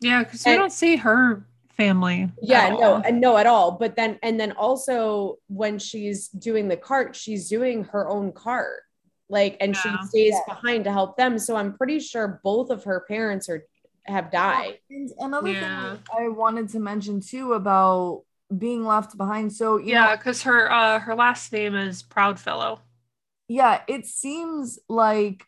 Yeah, 0.01 0.23
because 0.25 0.45
we 0.45 0.53
And- 0.53 0.61
don't 0.61 0.73
see 0.73 0.97
her 0.97 1.47
family. 1.71 2.31
yeah 2.43 2.69
no 2.71 2.97
and 2.97 3.21
no 3.23 3.39
at 3.39 3.47
all 3.47 3.73
but 3.73 3.97
then 3.97 4.19
and 4.23 4.39
then 4.39 4.53
also 4.53 5.39
when 5.49 5.79
she's 5.79 6.29
doing 6.29 6.69
the 6.69 6.77
cart 6.77 7.17
she's 7.17 7.49
doing 7.49 7.85
her 7.85 8.07
own 8.09 8.33
cart 8.33 8.83
like 9.31 9.57
and 9.61 9.75
Yeah. 9.75 9.81
she 9.83 10.07
stays 10.09 10.35
Yeah. 10.35 10.55
behind 10.55 10.85
to 10.85 10.93
help 10.93 11.17
them 11.17 11.39
so 11.39 11.57
i'm 11.57 11.73
pretty 11.73 11.99
sure 12.01 12.41
both 12.45 12.69
of 12.71 12.85
her 12.85 13.01
parents 13.09 13.49
are 13.49 13.65
have 14.05 14.31
died 14.31 14.79
And 14.91 15.11
another 15.19 15.49
Yeah. 15.53 15.93
thing 15.97 16.03
I 16.19 16.29
wanted 16.29 16.69
to 16.71 16.81
mention 16.81 17.21
too 17.21 17.53
about 17.55 18.25
being 18.65 18.85
left 18.85 19.17
behind. 19.17 19.53
So 19.53 19.77
you 19.77 19.93
Yeah, 19.93 20.17
because 20.17 20.43
her 20.43 20.71
uh 20.73 20.99
her 20.99 21.15
last 21.15 21.53
name 21.53 21.75
is 21.77 22.03
Proudfellow. 22.03 22.81
yeah, 23.49 23.83
it 23.87 24.05
seems 24.07 24.79
like 24.89 25.45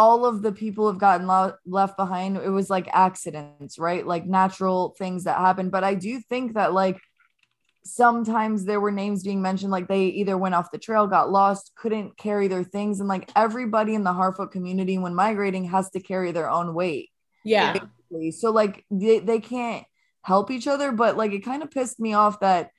all 0.00 0.24
of 0.24 0.40
the 0.40 0.52
people 0.52 0.86
have 0.90 0.98
gotten 0.98 1.26
lo- 1.26 1.52
left 1.66 1.98
behind. 1.98 2.38
It 2.38 2.48
was 2.48 2.70
like 2.70 2.88
accidents, 2.90 3.78
right? 3.78 4.06
Like 4.06 4.24
natural 4.24 4.94
things 4.98 5.24
that 5.24 5.36
happened 5.36 5.70
But 5.70 5.84
I 5.84 5.94
do 5.94 6.20
think 6.20 6.54
that 6.54 6.72
like 6.72 6.98
sometimes 7.84 8.64
there 8.64 8.80
were 8.80 8.92
names 8.92 9.22
being 9.22 9.42
mentioned, 9.42 9.70
like 9.70 9.88
they 9.88 10.06
either 10.06 10.38
went 10.38 10.54
off 10.54 10.70
the 10.70 10.78
trail, 10.78 11.06
got 11.06 11.30
lost, 11.30 11.72
couldn't 11.76 12.16
carry 12.16 12.48
their 12.48 12.64
things, 12.64 13.00
and 13.00 13.08
like 13.10 13.30
everybody 13.36 13.94
in 13.94 14.04
the 14.04 14.12
Harfoot 14.12 14.52
community 14.52 14.96
when 14.96 15.14
migrating 15.14 15.64
has 15.64 15.90
to 15.90 16.00
carry 16.00 16.32
their 16.32 16.50
own 16.50 16.74
weight. 16.74 17.10
yeah 17.44 17.72
basically. 17.74 18.30
So 18.30 18.50
like 18.52 18.84
they, 18.90 19.18
they 19.18 19.40
can't 19.40 19.84
help 20.22 20.50
each 20.50 20.66
other, 20.66 20.92
but 20.92 21.16
like 21.18 21.32
it 21.32 21.44
kind 21.44 21.62
of 21.62 21.70
pissed 21.70 22.00
me 22.00 22.14
off 22.14 22.40
that 22.40 22.70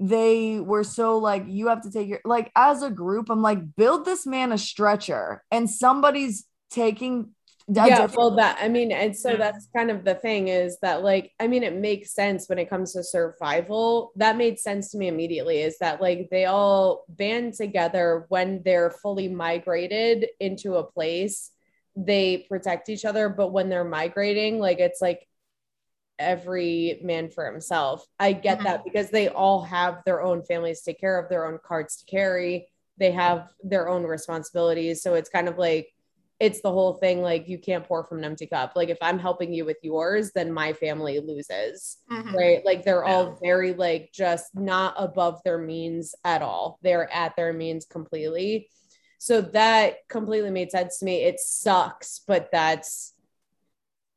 they 0.00 0.58
were 0.58 0.82
so 0.82 1.18
like 1.18 1.44
you 1.46 1.68
have 1.68 1.82
to 1.82 1.90
take 1.90 2.08
your 2.08 2.20
like 2.24 2.50
as 2.56 2.82
a 2.82 2.90
group 2.90 3.28
i'm 3.28 3.42
like 3.42 3.58
build 3.76 4.06
this 4.06 4.26
man 4.26 4.50
a 4.50 4.56
stretcher 4.56 5.44
and 5.50 5.68
somebody's 5.68 6.46
taking 6.70 7.30
yeah 7.72 8.08
well 8.16 8.34
that 8.34 8.58
i 8.60 8.68
mean 8.68 8.90
and 8.90 9.14
so 9.14 9.36
that's 9.36 9.68
kind 9.76 9.90
of 9.90 10.02
the 10.02 10.14
thing 10.14 10.48
is 10.48 10.78
that 10.80 11.02
like 11.02 11.30
i 11.38 11.46
mean 11.46 11.62
it 11.62 11.76
makes 11.76 12.14
sense 12.14 12.48
when 12.48 12.58
it 12.58 12.68
comes 12.68 12.94
to 12.94 13.04
survival. 13.04 14.10
That 14.16 14.36
made 14.36 14.58
sense 14.58 14.90
to 14.90 14.98
me 14.98 15.06
immediately 15.06 15.60
is 15.60 15.78
that 15.78 16.00
like 16.00 16.28
they 16.30 16.46
all 16.46 17.04
band 17.08 17.54
together 17.54 18.24
when 18.28 18.62
they're 18.64 18.90
fully 18.90 19.28
migrated 19.28 20.28
into 20.40 20.76
a 20.76 20.84
place 20.84 21.50
they 21.94 22.46
protect 22.48 22.88
each 22.88 23.04
other 23.04 23.28
but 23.28 23.52
when 23.52 23.68
they're 23.68 23.84
migrating 23.84 24.58
like 24.58 24.78
it's 24.78 25.02
like 25.02 25.26
every 26.20 27.00
man 27.02 27.28
for 27.30 27.44
himself 27.50 28.04
i 28.18 28.32
get 28.32 28.58
Mhm. 28.60 28.64
that 28.64 28.84
because 28.84 29.10
they 29.10 29.28
all 29.28 29.62
have 29.62 30.02
their 30.04 30.20
own 30.22 30.42
families 30.42 30.82
to 30.82 30.92
take 30.92 31.00
care 31.00 31.18
of 31.18 31.28
their 31.28 31.46
own 31.46 31.58
cards 31.64 31.96
to 31.96 32.04
carry 32.06 32.68
they 32.98 33.10
have 33.10 33.48
their 33.64 33.88
own 33.88 34.04
responsibilities 34.04 35.02
so 35.02 35.14
it's 35.14 35.30
kind 35.30 35.48
of 35.48 35.56
like 35.58 35.88
it's 36.38 36.62
the 36.62 36.72
whole 36.72 36.94
thing 36.94 37.20
like 37.20 37.48
you 37.48 37.58
can't 37.58 37.84
pour 37.84 38.02
from 38.02 38.16
an 38.16 38.24
empty 38.24 38.46
cup. 38.46 38.72
Like 38.74 38.88
if 38.88 38.96
I'm 39.02 39.18
helping 39.18 39.52
you 39.52 39.66
with 39.66 39.76
yours, 39.82 40.30
then 40.34 40.50
my 40.50 40.72
family 40.72 41.20
loses. 41.20 41.98
Mhm. 42.10 42.32
Right. 42.32 42.64
Like 42.64 42.82
they're 42.82 43.04
Yeah. 43.06 43.12
all 43.12 43.38
very 43.42 43.74
like 43.74 44.10
just 44.14 44.54
not 44.54 44.94
above 44.96 45.42
their 45.44 45.58
means 45.58 46.14
at 46.24 46.40
all. 46.40 46.78
They're 46.80 47.12
at 47.12 47.36
their 47.36 47.52
means 47.52 47.84
completely. 47.84 48.70
So 49.18 49.42
that 49.42 50.08
completely 50.08 50.48
made 50.48 50.70
sense 50.70 50.98
to 51.00 51.04
me. 51.04 51.24
It 51.24 51.40
sucks, 51.40 52.20
but 52.26 52.48
that's 52.50 53.12
I- 53.18 53.19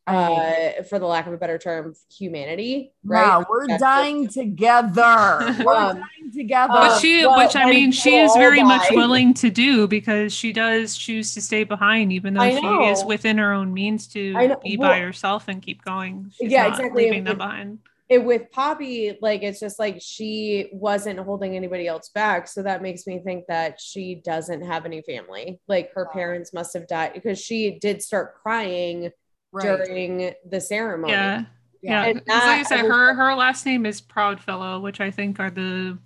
uh 0.08 0.84
for 0.90 1.00
the 1.00 1.06
lack 1.06 1.28
of 1.28 1.34
a 1.34 1.38
better 1.38 1.58
term, 1.58 1.94
humanity. 2.12 2.92
Right. 3.04 3.24
Wow, 3.26 3.46
we're 3.50 3.68
That's 3.68 3.82
dying 3.82 4.28
together. 4.74 5.56
We're 5.64 5.74
Um, 5.74 5.96
dying 5.98 6.32
together. 6.34 6.74
But 6.74 7.00
she, 7.00 7.26
well, 7.26 7.38
which 7.38 7.56
I 7.56 7.70
mean, 7.70 7.92
she 7.92 8.18
is 8.18 8.32
all 8.32 8.38
very 8.38 8.64
much 8.64 8.90
willing 8.92 9.34
to 9.36 9.50
do 9.50 9.88
because 9.88 10.34
she 10.34 10.52
does 10.52 10.98
choose 10.98 11.34
to 11.36 11.42
stay 11.42 11.64
behind, 11.64 12.12
even 12.12 12.34
though 12.34 12.50
she 12.50 12.68
is 12.90 13.04
within 13.06 13.38
her 13.38 13.54
own 13.54 13.74
means 13.74 14.08
to 14.08 14.34
be 14.64 14.78
Well- 14.78 14.90
by 14.90 15.00
herself 15.00 15.48
and 15.48 15.62
keep 15.62 15.84
going. 15.84 16.32
She's 16.38 16.52
Yeah, 16.52 16.64
not 16.64 16.80
exactly. 16.80 17.06
Leaving 17.06 17.24
them 17.24 17.34
It- 17.36 17.38
behind. 17.38 17.80
it 18.10 18.24
with 18.24 18.52
Poppy, 18.52 19.18
like 19.22 19.42
it's 19.44 19.60
just 19.60 19.80
like 19.80 20.00
she 20.02 20.70
wasn't 20.74 21.18
holding 21.20 21.56
anybody 21.56 21.88
else 21.88 22.10
back. 22.10 22.48
So 22.48 22.62
that 22.64 22.82
makes 22.82 23.08
me 23.08 23.20
think 23.20 23.46
that 23.48 23.80
she 23.80 24.16
doesn't 24.16 24.62
have 24.64 24.86
any 24.86 25.02
family. 25.02 25.60
Like 25.68 25.92
her 25.94 26.06
Wow. 26.06 26.12
parents 26.14 26.54
must 26.54 26.74
have 26.74 26.88
died 26.88 27.14
because 27.14 27.40
she 27.40 27.80
did 27.80 28.04
start 28.04 28.36
crying 28.36 29.10
Right. 29.54 29.64
during 29.86 30.34
the 30.50 30.60
ceremony. 30.60 31.14
Yeah, 31.14 31.46
yeah. 31.82 32.04
And 32.06 32.18
'Cause 32.26 32.28
like 32.28 32.44
I 32.44 32.58
that- 32.60 32.68
said, 32.68 32.80
her 32.82 33.14
her 33.14 33.36
last 33.36 33.66
name 33.66 33.86
is 33.86 34.02
Proudfellow, 34.02 34.82
which 34.82 35.00
I 35.00 35.12
think 35.12 35.40
are 35.40 35.52
the 35.52 35.98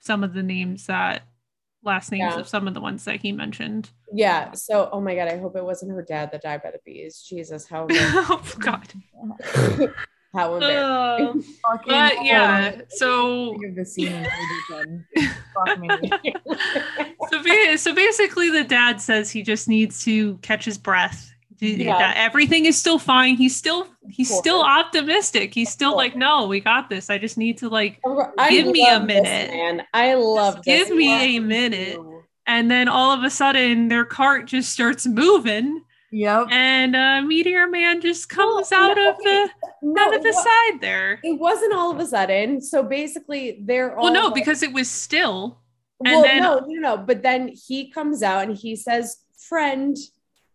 some 0.00 0.22
of 0.24 0.34
the 0.34 0.42
names 0.42 0.86
that 0.86 1.22
last 1.82 2.10
names 2.10 2.34
Yeah. 2.34 2.40
of 2.40 2.48
some 2.48 2.66
of 2.66 2.74
the 2.74 2.80
ones 2.80 3.04
that 3.04 3.20
he 3.20 3.30
mentioned. 3.32 3.90
Yeah. 4.12 4.52
So, 4.52 4.88
oh 4.92 5.00
my 5.00 5.14
God, 5.14 5.28
I 5.28 5.38
hope 5.38 5.56
it 5.56 5.64
wasn't 5.64 5.92
her 5.92 6.02
dad 6.02 6.32
that 6.32 6.42
died 6.42 6.62
by 6.62 6.72
the 6.72 6.80
bees. 6.84 7.22
Jesus, 7.22 7.68
how, 7.68 7.86
oh 7.90 8.52
God. 8.58 8.92
how 10.34 10.54
embarrassing. 10.54 11.44
Uh, 11.64 11.76
but 11.86 12.24
yeah, 12.24 12.60
hell. 12.70 12.80
so 12.88 13.56
the 13.74 13.84
scene 13.84 14.12
in 14.12 14.24
Bridgerton. 14.24 15.04
Fuck 15.54 15.78
me. 15.78 16.34
so, 17.30 17.76
so 17.76 17.94
basically 17.94 18.50
the 18.50 18.64
dad 18.64 19.00
says 19.00 19.30
he 19.30 19.42
just 19.42 19.68
needs 19.68 20.04
to 20.04 20.36
catch 20.38 20.64
his 20.64 20.78
breath 20.78 21.32
Yeah. 21.58 22.12
everything 22.16 22.66
is 22.66 22.78
still 22.78 22.98
fine 22.98 23.36
he's 23.36 23.56
still 23.56 23.86
he's 24.08 24.32
still 24.34 24.62
optimistic 24.62 25.54
he's 25.54 25.70
still 25.70 25.96
like 25.96 26.14
no 26.16 26.46
we 26.46 26.60
got 26.60 26.88
this 26.90 27.08
i 27.10 27.18
just 27.18 27.38
need 27.38 27.58
to 27.58 27.68
like 27.68 28.00
I 28.38 28.50
Give 28.50 28.66
me 28.66 28.86
a 28.88 29.00
minute. 29.00 29.50
man. 29.50 29.82
I 29.94 30.14
love 30.14 30.62
give 30.62 30.90
me 30.90 31.36
a 31.36 31.40
minute 31.40 31.98
and 32.46 32.70
then 32.70 32.88
all 32.88 33.10
of 33.12 33.24
a 33.24 33.30
sudden 33.30 33.88
their 33.88 34.04
cart 34.04 34.46
just 34.46 34.70
starts 34.72 35.06
moving 35.06 35.82
Yep. 36.12 36.48
and 36.50 36.94
uh 36.94 37.20
meteor 37.22 37.66
man 37.68 38.00
just 38.00 38.28
comes 38.28 38.70
out 38.72 38.96
no, 38.96 39.10
of 39.10 39.16
the 39.18 39.50
No, 39.82 40.02
out 40.06 40.14
of 40.14 40.22
the 40.22 40.32
side 40.32 40.80
there 40.80 41.18
it 41.24 41.38
wasn't 41.38 41.72
all 41.74 41.90
of 41.90 41.98
a 41.98 42.06
sudden. 42.06 42.60
So 42.60 42.82
basically, 42.84 43.58
they're 43.64 43.96
all 43.96 44.04
well 44.04 44.12
no 44.12 44.26
like- 44.26 44.34
because 44.34 44.62
it 44.62 44.72
was 44.72 44.88
still 44.88 45.58
and 46.04 46.14
well, 46.14 46.22
then- 46.22 46.42
no, 46.42 46.58
no, 46.60 46.96
no. 46.96 46.96
But 46.98 47.22
then 47.22 47.48
he 47.48 47.90
comes 47.90 48.22
out 48.22 48.44
and 48.44 48.56
he 48.56 48.76
says, 48.76 49.16
"Friend." 49.48 49.96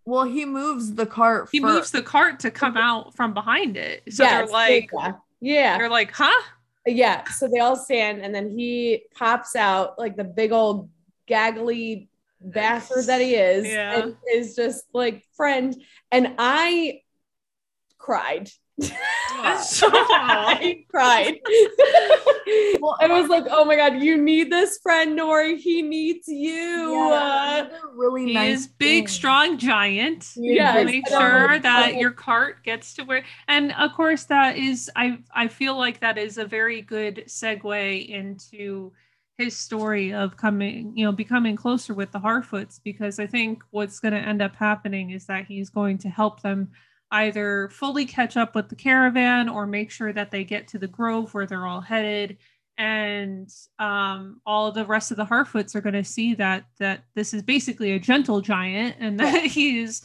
Well, 0.06 0.24
he 0.24 0.46
moves 0.46 0.96
the 0.96 1.06
cart. 1.06 1.50
he 1.52 1.60
fir- 1.60 1.68
moves 1.68 1.92
the 1.92 2.02
cart 2.02 2.40
to 2.42 2.52
come 2.52 2.76
out 2.78 3.16
from 3.16 3.34
behind 3.34 3.78
it 3.78 4.02
so 4.10 4.24
Yes, 4.24 4.32
they're 4.32 4.48
like 4.48 4.90
yeah, 4.94 5.14
yeah, 5.40 5.78
they're 5.78 5.90
like 5.90 6.12
huh 6.12 6.42
yeah. 6.88 7.26
So 7.30 7.48
they 7.48 7.60
all 7.60 7.76
stand, 7.76 8.22
and 8.24 8.34
then 8.34 8.50
he 8.58 9.04
pops 9.14 9.56
out 9.56 10.00
like 10.00 10.16
the 10.18 10.24
big 10.24 10.52
old 10.52 10.90
gaggly 11.30 12.08
bastard 12.42 13.06
that 13.06 13.22
he 13.22 13.36
is, 13.36 13.68
Yeah. 13.68 14.02
and 14.02 14.16
is 14.34 14.56
just 14.56 14.86
like 14.92 15.24
friend. 15.38 15.76
And 16.12 16.34
I 16.40 17.02
cried. 18.00 18.50
I 19.44 20.86
cried. 20.90 21.40
Well, 22.82 22.98
I 23.00 23.08
was 23.08 23.30
like, 23.30 23.46
"Oh 23.50 23.66
my 23.66 23.76
god, 23.76 24.02
you 24.02 24.18
need 24.18 24.52
this 24.52 24.80
friend, 24.82 25.18
Nori. 25.18 25.58
He 25.58 25.82
needs 25.82 26.28
you." 26.28 26.92
Yeah, 26.94 27.14
Uh, 27.14 27.66
another 27.66 27.80
really 27.96 28.26
He 28.28 28.34
nice 28.34 28.60
is 28.62 28.68
big, 28.68 29.04
thing. 29.06 29.08
strong 29.08 29.58
giant. 29.58 30.32
Yeah, 30.36 30.78
is 30.80 30.86
Make 30.86 31.08
sure 31.08 31.60
that 31.60 31.96
your 31.96 32.12
cart 32.12 32.64
gets 32.64 32.94
to 32.96 33.04
where, 33.04 33.24
and 33.48 33.72
of 33.74 33.94
course, 33.94 34.26
that 34.26 34.58
is 34.58 34.90
I 34.96 35.20
I 35.34 35.48
feel 35.48 35.78
like 35.78 36.00
that 36.02 36.18
is 36.18 36.38
a 36.38 36.46
very 36.46 36.82
good 36.82 37.24
segue 37.28 38.08
into 38.10 38.92
his 39.38 39.56
story 39.58 40.14
of 40.14 40.38
coming, 40.38 40.96
you 40.96 41.06
know, 41.06 41.12
becoming 41.12 41.56
closer 41.56 41.94
with 41.94 42.12
the 42.12 42.20
Harfoots 42.20 42.80
because 42.84 43.18
I 43.18 43.26
think 43.28 43.64
what's 43.72 44.00
going 44.00 44.14
to 44.14 44.20
end 44.20 44.42
up 44.42 44.56
happening 44.56 45.12
is 45.12 45.26
that 45.28 45.46
he's 45.46 45.70
going 45.70 45.98
to 46.00 46.10
help 46.10 46.42
them 46.42 46.70
either 47.12 47.70
fully 47.70 48.06
catch 48.06 48.38
up 48.38 48.56
with 48.56 48.70
the 48.70 48.76
caravan 48.76 49.50
or 49.50 49.68
make 49.68 49.92
sure 49.92 50.14
that 50.14 50.32
they 50.32 50.44
get 50.44 50.68
to 50.70 50.80
the 50.80 50.88
grove 50.88 51.34
where 51.34 51.46
they're 51.46 51.68
all 51.68 51.82
headed. 51.82 52.38
And 52.78 53.50
um, 53.80 54.42
all 54.46 54.72
the 54.72 54.86
rest 54.86 55.12
of 55.12 55.18
the 55.18 55.26
Harfoots 55.26 55.76
are 55.76 55.82
going 55.82 55.94
to 55.94 56.04
see 56.04 56.34
that 56.36 56.66
that 56.80 57.04
this 57.16 57.34
is 57.34 57.44
basically 57.44 57.92
a 57.92 58.00
gentle 58.00 58.42
giant 58.42 58.96
and 59.00 59.20
that 59.20 59.46
he's 59.46 60.02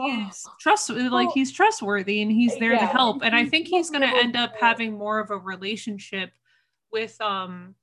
he's 0.00 0.44
trust 0.58 0.90
like 0.90 1.28
he's 1.32 1.52
trustworthy 1.52 2.20
and 2.20 2.32
he's 2.32 2.58
there 2.58 2.72
to 2.72 2.86
help. 2.86 3.22
and 3.22 3.36
i 3.36 3.46
think 3.46 3.68
he's 3.68 3.88
going 3.88 4.02
to 4.02 4.16
end 4.16 4.34
up 4.34 4.52
having 4.58 4.98
more 4.98 5.20
of 5.20 5.30
a 5.30 5.38
relationship 5.38 6.32
with 6.90 7.20
um 7.20 7.76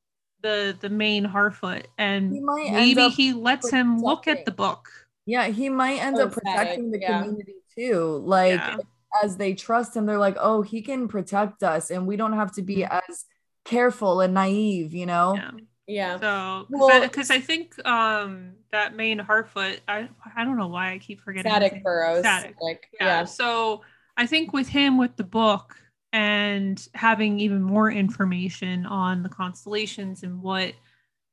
the 0.44 0.78
the 0.80 0.90
main 0.90 1.26
harfoot. 1.26 1.88
And 1.98 2.44
might 2.44 2.72
maybe 2.72 3.10
he 3.10 3.34
lets 3.34 3.72
him 3.72 4.00
look 4.00 4.28
at 4.28 4.46
the 4.46 4.52
book. 4.52 4.90
Yeah, 5.26 5.48
he 5.48 5.70
might 5.70 6.04
end 6.04 6.20
up 6.20 6.34
protecting 6.34 6.92
the 6.92 7.00
yeah. 7.00 7.22
community 7.22 7.56
too. 7.76 8.22
Like 8.24 8.60
Yeah. 8.60 8.78
as 9.24 9.38
they 9.38 9.54
trust 9.54 9.96
him, 9.96 10.06
they're 10.06 10.18
like, 10.18 10.38
oh, 10.40 10.62
he 10.62 10.82
can 10.82 11.08
protect 11.08 11.64
us, 11.64 11.92
and 11.92 12.08
we 12.08 12.16
don't 12.16 12.34
have 12.34 12.52
to 12.54 12.62
be 12.62 12.84
as 12.86 13.26
careful 13.66 14.22
and 14.22 14.34
naive, 14.34 14.94
you 14.94 15.06
know? 15.06 15.36
yeah 15.36 15.52
yeah. 15.88 16.20
so 16.20 16.66
Well- 16.70 17.02
because 17.02 17.30
I, 17.30 17.40
think 17.40 17.74
um 17.86 18.54
that 18.72 18.96
main 18.96 19.20
harfoot 19.20 19.80
i 19.88 20.08
i 20.36 20.44
don't 20.46 20.58
know 20.58 20.68
why 20.68 20.94
i 20.94 20.98
keep 20.98 21.22
forgetting 21.22 21.52
his 21.52 21.62
Sadoc 21.72 21.84
Burrows. 21.84 22.26
Sadoc. 22.26 22.54
Like, 22.62 22.88
yeah. 23.00 23.06
yeah. 23.20 23.24
So 23.26 23.82
I 24.16 24.26
think 24.28 24.54
with 24.54 24.68
him 24.68 24.98
with 24.98 25.16
the 25.16 25.24
book 25.24 25.76
and 26.12 26.86
having 26.94 27.40
even 27.40 27.62
more 27.62 27.92
information 27.92 28.86
on 28.86 29.24
the 29.24 29.30
constellations 29.30 30.24
and 30.24 30.42
what 30.42 30.74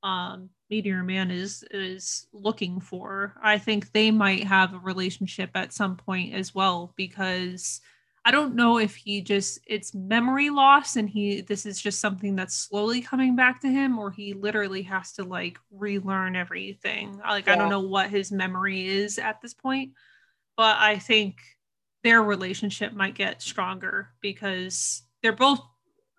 um, 0.03 0.49
Meteor 0.71 1.03
Man 1.03 1.31
is 1.31 1.65
is 1.73 2.27
looking 2.33 2.81
for, 2.81 3.35
I 3.43 3.59
think 3.59 3.93
they 3.93 4.11
might 4.11 4.45
have 4.45 4.73
a 4.73 4.79
relationship 4.79 5.51
at 5.55 5.73
some 5.73 5.97
point 5.97 6.35
as 6.35 6.55
well 6.55 6.93
because 6.97 7.81
I 8.25 8.31
don't 8.31 8.55
know 8.55 8.79
if 8.79 8.95
he 8.95 9.23
just 9.23 9.61
it's 9.67 9.95
memory 9.95 10.51
loss 10.51 10.97
and 10.97 11.09
he 11.09 11.41
this 11.41 11.67
is 11.67 11.81
just 11.81 12.01
something 12.01 12.37
that's 12.37 12.55
slowly 12.55 13.01
coming 13.01 13.35
back 13.35 13.61
to 13.63 13.69
him 13.69 13.99
or 13.99 14.11
he 14.11 14.35
literally 14.35 14.83
has 14.83 15.13
to 15.15 15.25
like 15.25 15.59
relearn 15.71 16.37
everything. 16.37 17.19
Like 17.19 17.49
I 17.49 17.57
don't 17.57 17.71
know 17.71 17.81
what 17.81 18.11
his 18.11 18.31
memory 18.31 18.87
is 18.87 19.19
at 19.19 19.41
this 19.41 19.55
point, 19.55 19.93
but 20.57 20.77
I 20.79 20.99
think 20.99 21.37
their 22.05 22.23
relationship 22.23 22.93
might 22.93 23.15
get 23.15 23.43
stronger 23.43 24.11
because 24.21 25.03
they're 25.23 25.33
both 25.33 25.61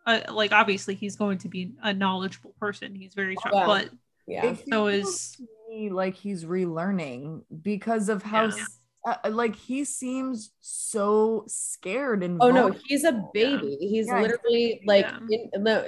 uh, 0.05 0.21
like 0.31 0.51
obviously 0.51 0.95
he's 0.95 1.15
going 1.15 1.37
to 1.37 1.47
be 1.47 1.73
a 1.83 1.93
knowledgeable 1.93 2.55
person. 2.59 2.95
He's 2.95 3.13
very 3.13 3.35
strong, 3.35 3.53
Yeah. 3.55 3.65
but 3.67 3.89
Yeah. 4.27 4.45
It 4.45 4.57
so 4.69 4.87
feels 4.87 5.07
is 5.07 5.41
me 5.69 5.89
like 5.89 6.15
he's 6.15 6.45
relearning 6.45 7.43
because 7.61 8.09
of 8.09 8.23
how 8.23 8.43
Yeah. 8.43 8.47
s- 8.49 8.77
uh, 9.03 9.15
like 9.31 9.55
he 9.55 9.83
seems 9.83 10.51
so 10.59 11.43
scared 11.47 12.23
and 12.23 12.37
Oh 12.39 12.51
no, 12.51 12.69
he's 12.85 13.03
a 13.03 13.23
baby. 13.33 13.75
He's 13.79 14.07
Yeah, 14.07 14.21
literally 14.21 14.81
like 14.85 15.07
Yeah. 15.07 15.39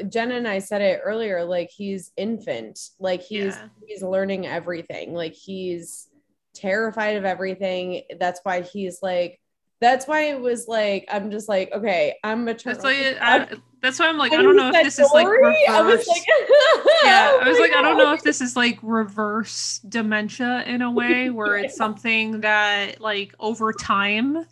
in, 0.01 0.10
Jenna 0.10 0.35
and 0.35 0.47
I 0.47 0.57
said 0.60 0.81
it 0.81 0.99
earlier. 1.03 1.43
Like 1.45 1.69
he's 1.69 2.11
infant. 2.18 2.80
Like 2.99 3.22
he's 3.22 3.55
Yeah. 3.55 3.68
he's 3.88 4.01
learning 4.01 4.47
everything. 4.47 5.14
Like 5.14 5.34
he's 5.34 6.10
terrified 6.55 7.15
of 7.18 7.26
everything. 7.26 8.03
That's 8.19 8.39
why 8.43 8.61
he's 8.61 8.99
like. 9.03 9.39
That's 9.81 10.07
why 10.07 10.30
it 10.30 10.39
was 10.39 10.68
like 10.68 11.05
I'm 11.11 11.30
just 11.30 11.49
like 11.49 11.69
okay. 11.73 12.15
I'm 12.23 12.45
maternal. 12.45 12.81
that's 12.81 12.85
why 12.85 12.93
it, 12.93 13.18
I, 13.22 13.47
that's 13.84 13.99
why 13.99 14.07
I'm 14.07 14.18
like 14.18 14.31
I 14.31 14.38
When 14.38 14.45
don't 14.45 14.55
know 14.55 14.69
if 14.69 14.84
this 14.84 14.97
is 14.97 15.11
like 15.14 15.26
Dory, 15.26 15.68
I 15.68 15.81
was 15.81 15.91
reverse. 15.91 16.07
like, 16.07 16.23
oh 16.30 16.99
yeah, 17.03 17.38
I 17.41 17.49
was 17.49 17.60
like, 17.60 17.73
I 17.73 17.81
don't 17.81 17.97
know 17.97 18.14
if 18.14 18.23
this 18.23 18.39
is 18.39 18.55
like 18.55 18.80
reverse 18.81 19.80
dementia 19.88 20.64
in 20.65 20.81
a 20.81 20.89
way 20.89 21.30
where 21.30 21.57
it's 21.57 21.76
something 21.76 22.39
that 22.41 23.01
like 23.01 23.35
over 23.39 23.73
time 23.73 24.45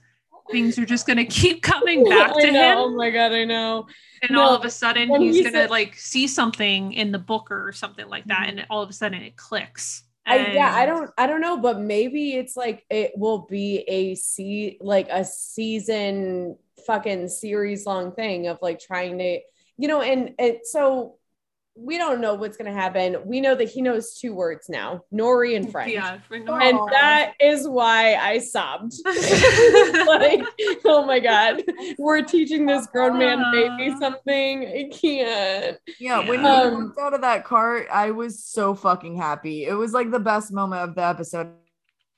things 0.51 0.77
are 0.77 0.85
just 0.85 1.07
gonna 1.07 1.25
keep 1.25 1.63
coming 1.73 2.03
back 2.03 2.33
I 2.35 2.41
to 2.41 2.47
him. 2.47 2.77
Oh 2.77 2.89
my 2.93 3.09
god, 3.09 3.31
I 3.31 3.45
know. 3.45 3.87
and 4.21 4.31
No, 4.31 4.41
all 4.41 4.53
of 4.53 4.65
a 4.65 4.69
sudden 4.69 5.09
he's 5.21 5.37
he 5.37 5.43
gonna 5.43 5.53
said- 5.53 5.69
like 5.69 5.95
see 5.95 6.27
something 6.27 6.91
in 6.91 7.13
the 7.13 7.19
book 7.19 7.49
or 7.49 7.71
something 7.71 8.07
like 8.09 8.25
that 8.25 8.49
and 8.49 8.59
mm-hmm. 8.59 8.71
all 8.71 8.83
of 8.83 8.89
a 8.89 8.93
sudden 8.93 9.23
it 9.23 9.37
clicks 9.37 10.03
I, 10.23 10.51
yeah, 10.51 10.71
I 10.71 10.85
don't, 10.85 11.09
I 11.17 11.25
don't 11.25 11.41
know, 11.41 11.57
but 11.57 11.79
maybe 11.79 12.33
it's 12.33 12.55
like 12.55 12.85
it 12.91 13.11
will 13.17 13.39
be 13.49 13.79
a 13.87 14.13
see 14.13 14.77
like 14.79 15.07
a 15.09 15.25
season 15.25 16.57
fucking 16.85 17.27
series 17.29 17.85
long 17.85 18.11
thing 18.13 18.47
of 18.47 18.59
like 18.61 18.79
trying 18.79 19.17
to, 19.19 19.39
you 19.77 19.87
know, 19.87 20.01
and 20.01 20.31
it 20.39 20.65
so 20.67 21.15
we 21.73 21.97
don't 21.97 22.19
know 22.19 22.33
what's 22.33 22.57
going 22.57 22.69
to 22.69 22.77
happen. 22.77 23.15
We 23.25 23.39
know 23.39 23.55
that 23.55 23.69
he 23.69 23.81
knows 23.81 24.17
two 24.19 24.33
words 24.35 24.67
now, 24.67 25.05
Nori 25.11 25.55
and 25.55 25.71
friend. 25.71 25.89
Yeah. 25.89 26.17
And 26.29 26.49
Aw. 26.77 26.85
that 26.87 27.33
is 27.39 27.65
why 27.65 28.15
I 28.15 28.39
sobbed. 28.39 28.91
like, 29.05 30.43
oh 30.85 31.05
my 31.07 31.19
God, 31.21 31.63
we're 31.97 32.23
teaching 32.23 32.65
this 32.65 32.87
grown 32.87 33.17
man 33.17 33.41
baby 33.53 33.95
something. 33.99 34.67
I 34.67 34.89
can't. 34.91 35.77
Yeah, 35.97 36.27
when 36.27 36.43
Yeah. 36.43 36.61
he 36.63 36.67
Um, 36.75 36.83
walked 36.87 36.99
out 36.99 37.13
of 37.13 37.21
that 37.21 37.45
cart, 37.45 37.87
I 37.91 38.11
was 38.11 38.43
so 38.43 38.75
fucking 38.75 39.15
happy. 39.15 39.63
It 39.65 39.73
was 39.73 39.93
like 39.93 40.11
the 40.11 40.19
best 40.19 40.51
moment 40.51 40.81
of 40.89 40.95
the 40.95 41.05
episode. 41.05 41.53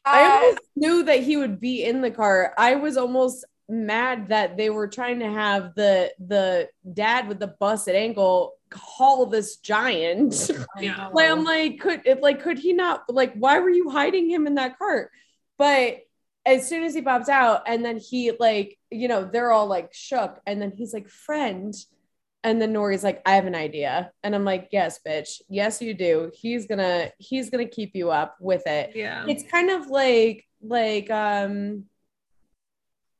I 0.03 0.23
almost 0.29 0.59
knew 0.75 1.03
that 1.03 1.21
he 1.23 1.37
would 1.37 1.61
be 1.61 1.83
in 1.85 2.01
the 2.01 2.11
car. 2.11 2.53
I 2.57 2.75
was 2.75 2.97
almost 2.97 3.45
mad 3.69 4.27
that 4.29 4.57
they 4.57 4.69
were 4.69 4.87
trying 4.87 5.19
to 5.19 5.31
have 5.31 5.73
the 5.75 6.11
the 6.19 6.69
dad 6.93 7.27
with 7.27 7.39
the 7.39 7.47
busted 7.47 7.95
ankle 7.95 8.53
call 8.69 9.25
this 9.27 9.57
giant. 9.57 10.49
Yeah. 10.79 11.09
like 11.13 11.29
I'm 11.29 11.43
like, 11.43 11.79
could 11.79 12.01
it 12.05 12.21
like 12.21 12.41
could 12.41 12.59
he 12.59 12.73
not 12.73 13.03
like 13.07 13.33
why 13.35 13.59
were 13.59 13.69
you 13.69 13.89
hiding 13.89 14.29
him 14.29 14.47
in 14.47 14.55
that 14.55 14.77
cart? 14.77 15.11
But 15.57 15.99
as 16.45 16.67
soon 16.67 16.83
as 16.83 16.93
he 16.93 17.01
pops 17.01 17.29
out 17.29 17.63
and 17.67 17.85
then 17.85 17.97
he 17.97 18.31
like, 18.37 18.77
you 18.91 19.07
know, 19.07 19.23
they're 19.23 19.51
all 19.51 19.67
like 19.67 19.93
shook, 19.93 20.39
and 20.45 20.61
then 20.61 20.71
he's 20.75 20.93
like, 20.93 21.07
friend. 21.09 21.73
And 22.45 22.61
then 22.61 22.73
Nori's 22.73 23.05
like, 23.05 23.21
I 23.25 23.35
have 23.35 23.45
an 23.45 23.55
idea. 23.55 24.11
And 24.21 24.35
I'm 24.35 24.43
like, 24.43 24.67
yes, 24.73 24.99
bitch. 25.07 25.41
Yes, 25.47 25.81
you 25.81 25.93
do. 25.93 26.29
He's 26.33 26.67
gonna, 26.67 27.09
he's 27.17 27.49
gonna 27.49 27.67
keep 27.69 27.95
you 27.95 28.11
up 28.11 28.35
with 28.41 28.67
it 28.67 28.93
Yeah. 28.95 29.23
it's 29.29 29.43
kind 29.49 29.69
of 29.69 29.87
like 29.87 30.45
like 30.61 31.09
um 31.09 31.85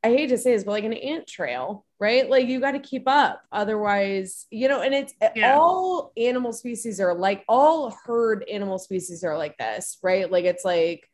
I 0.04 0.08
hate 0.08 0.28
to 0.28 0.38
say 0.38 0.52
this, 0.52 0.64
but 0.64 0.72
like 0.72 0.84
an 0.84 0.92
ant 0.92 1.26
trail, 1.26 1.86
right? 1.98 2.28
Like 2.28 2.46
you 2.46 2.60
got 2.60 2.72
to 2.72 2.78
keep 2.78 3.04
up, 3.08 3.42
otherwise, 3.50 4.46
you 4.50 4.68
know. 4.68 4.82
And 4.82 4.94
it's 4.94 5.14
eh, 5.20 5.30
Yeah. 5.34 5.56
all 5.56 6.12
animal 6.16 6.52
species 6.52 7.00
are 7.00 7.14
like 7.14 7.44
all 7.48 7.96
herd 8.04 8.44
animal 8.50 8.78
species 8.78 9.24
are 9.24 9.36
like 9.38 9.56
this, 9.58 9.98
right? 10.02 10.30
Like 10.30 10.44
it's 10.44 10.64
like 10.64 11.08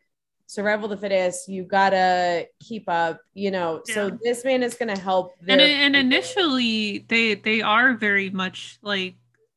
survival 0.46 0.86
of 0.86 0.90
the 0.90 0.96
fittest. 0.96 1.48
You 1.48 1.62
gotta 1.62 2.46
keep 2.60 2.88
up, 2.88 3.20
you 3.34 3.50
know. 3.52 3.82
So 3.84 4.10
this 4.22 4.44
man 4.44 4.62
is 4.62 4.74
gonna 4.74 4.98
help. 4.98 5.34
and 5.48 5.60
and 5.60 5.96
initially 5.96 7.06
they 7.08 7.34
they 7.34 7.62
are 7.62 7.94
very 7.94 8.30
much 8.30 8.78
like 8.82 9.14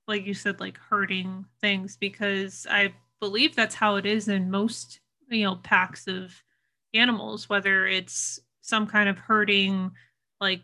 like 0.07 0.25
you 0.25 0.33
said 0.33 0.59
like 0.59 0.77
hurting 0.77 1.45
things 1.61 1.97
because 1.97 2.67
i 2.69 2.93
believe 3.19 3.55
that's 3.55 3.75
how 3.75 3.95
it 3.95 4.05
is 4.05 4.27
in 4.27 4.51
most 4.51 4.99
you 5.29 5.43
know 5.43 5.55
packs 5.55 6.07
of 6.07 6.43
animals 6.93 7.49
whether 7.49 7.87
it's 7.87 8.39
some 8.63 8.87
kind 8.87 9.07
of 9.07 9.19
herding 9.19 9.91
like 10.41 10.61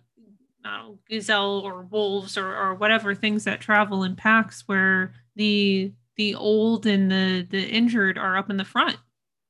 I 0.66 0.78
don't 0.78 0.88
know, 0.88 1.00
gazelle 1.08 1.62
or 1.64 1.84
wolves 1.84 2.38
or, 2.38 2.56
or 2.56 2.74
whatever 2.74 3.14
things 3.14 3.44
that 3.44 3.62
travel 3.62 4.04
in 4.04 4.16
packs 4.16 4.64
where 4.66 5.14
the 5.36 5.94
the 6.18 6.34
old 6.34 6.86
and 6.88 7.12
the 7.12 7.48
the 7.50 7.64
injured 7.64 8.18
are 8.18 8.36
up 8.38 8.50
in 8.50 8.58
the 8.58 8.66
front 8.66 8.98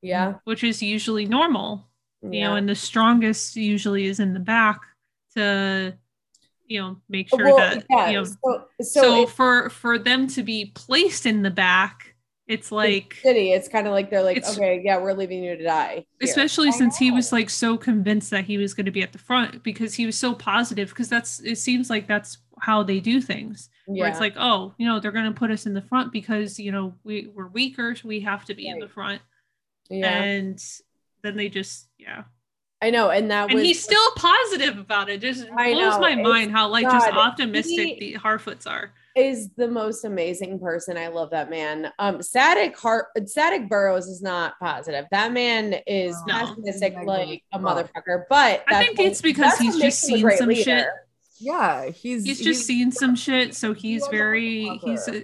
yeah, 0.01 0.35
which 0.43 0.63
is 0.63 0.83
usually 0.83 1.25
normal 1.25 1.89
you 2.21 2.31
yeah. 2.33 2.49
know, 2.49 2.55
and 2.55 2.67
the 2.67 2.75
strongest 2.75 3.55
usually 3.55 4.05
is 4.05 4.19
in 4.19 4.33
the 4.33 4.39
back 4.39 4.81
to, 5.35 5.93
you 6.65 6.81
know, 6.81 6.97
make 7.07 7.29
sure 7.29 7.45
Well, 7.45 7.57
that 7.57 7.85
yeah, 7.89 8.09
you 8.09 8.17
know. 8.17 8.23
so 8.25 8.35
so, 8.81 9.01
So, 9.01 9.21
it's 9.23 9.31
for 9.31 9.69
for 9.69 9.97
them 9.97 10.27
to 10.29 10.43
be 10.43 10.71
placed 10.75 11.25
in 11.25 11.43
the 11.43 11.51
back, 11.51 12.08
it's 12.49 12.71
like, 12.71 13.13
city. 13.21 13.53
It's 13.53 13.69
kind 13.69 13.87
of 13.87 13.93
like 13.93 14.09
they're 14.09 14.23
like, 14.23 14.37
It's- 14.37 14.57
okay, 14.57 14.81
yeah, 14.83 14.97
we're 14.97 15.13
leaving 15.13 15.43
you 15.43 15.55
to 15.55 15.63
die. 15.63 15.93
here. 15.93 16.03
especially 16.29 16.69
I 16.69 16.71
since 16.71 16.97
he 16.97 17.11
was 17.11 17.31
like 17.31 17.49
so 17.49 17.77
convinced 17.77 18.31
that 18.31 18.43
he 18.43 18.57
was 18.57 18.73
going 18.73 18.87
to 18.87 18.91
be 18.91 19.03
at 19.03 19.13
the 19.13 19.19
front 19.19 19.63
because 19.63 19.93
he 19.93 20.05
was 20.05 20.17
so 20.17 20.33
positive. 20.33 20.89
Because 20.89 21.07
that's 21.07 21.39
it 21.39 21.57
seems 21.57 21.89
like 21.89 22.07
that's 22.07 22.39
how 22.59 22.83
they 22.83 22.99
do 22.99 23.21
things. 23.21 23.69
yeah. 23.87 24.01
Where 24.01 24.09
it's 24.09 24.19
like, 24.19 24.33
oh, 24.37 24.73
you 24.77 24.87
know, 24.87 24.99
they're 24.99 25.11
going 25.13 25.31
to 25.31 25.39
put 25.39 25.51
us 25.51 25.65
in 25.65 25.73
the 25.73 25.81
front 25.83 26.11
because 26.11 26.59
you 26.59 26.71
know 26.71 26.95
we 27.03 27.29
we're 27.33 27.47
weaker, 27.47 27.95
so 27.95 28.07
we 28.07 28.19
have 28.21 28.43
to 28.45 28.53
be 28.55 28.67
in 28.67 28.79
the 28.79 28.89
front, 28.89 29.21
yeah. 29.89 30.07
and 30.23 30.59
then 31.23 31.37
they 31.37 31.49
just 31.49 31.87
yeah. 31.97 32.23
I 32.81 32.91
know, 32.91 33.09
and 33.09 33.29
that 33.29 33.49
and 33.49 33.55
was 33.55 33.63
he's 33.63 33.83
still 33.83 34.11
positive 34.15 34.77
about 34.77 35.09
it. 35.09 35.19
Just 35.21 35.45
I 35.55 35.73
blows 35.73 35.95
know, 35.95 35.99
my 35.99 36.11
it's- 36.13 36.23
mind 36.27 36.51
how 36.51 36.69
like 36.69 36.85
just 36.89 37.07
optimistic 37.09 37.97
he- 37.99 38.13
the 38.13 38.19
Harfoots 38.19 38.65
are. 38.65 38.93
Is 39.15 39.49
the 39.57 39.67
most 39.67 40.05
amazing 40.05 40.59
person. 40.59 40.95
I 40.97 41.07
love 41.07 41.31
that 41.31 41.49
man. 41.49 41.91
Um, 41.99 42.19
Sadoc 42.19 42.75
Hart, 42.75 43.07
Sadoc 43.17 43.67
Burrows 43.67 44.07
is 44.07 44.21
not 44.21 44.53
positive. 44.59 45.05
That 45.11 45.33
man 45.33 45.75
is 45.87 46.15
No. 46.27 46.45
pessimistic 46.45 46.95
He's 46.97 47.05
like 47.05 47.41
a 47.51 47.59
negative. 47.59 47.89
motherfucker. 47.95 48.23
But 48.29 48.63
I 48.67 48.83
think 48.85 48.97
what- 48.99 49.07
it's 49.07 49.21
because 49.21 49.57
he's 49.57 49.77
just 49.77 50.09
makes 50.09 50.21
him 50.21 50.27
a 50.27 50.29
seen 50.29 50.37
some 50.37 50.47
leader. 50.49 50.61
shit. 50.63 50.87
Yeah, 51.41 51.89
he's 51.89 52.25
He's 52.25 52.39
just 52.39 52.65
seen 52.65 52.91
some 52.91 53.15
shit, 53.15 53.55
so 53.55 53.73
he's 53.73 54.01
was 54.01 54.09
very 54.09 54.77
he's 54.83 55.07
a, 55.07 55.23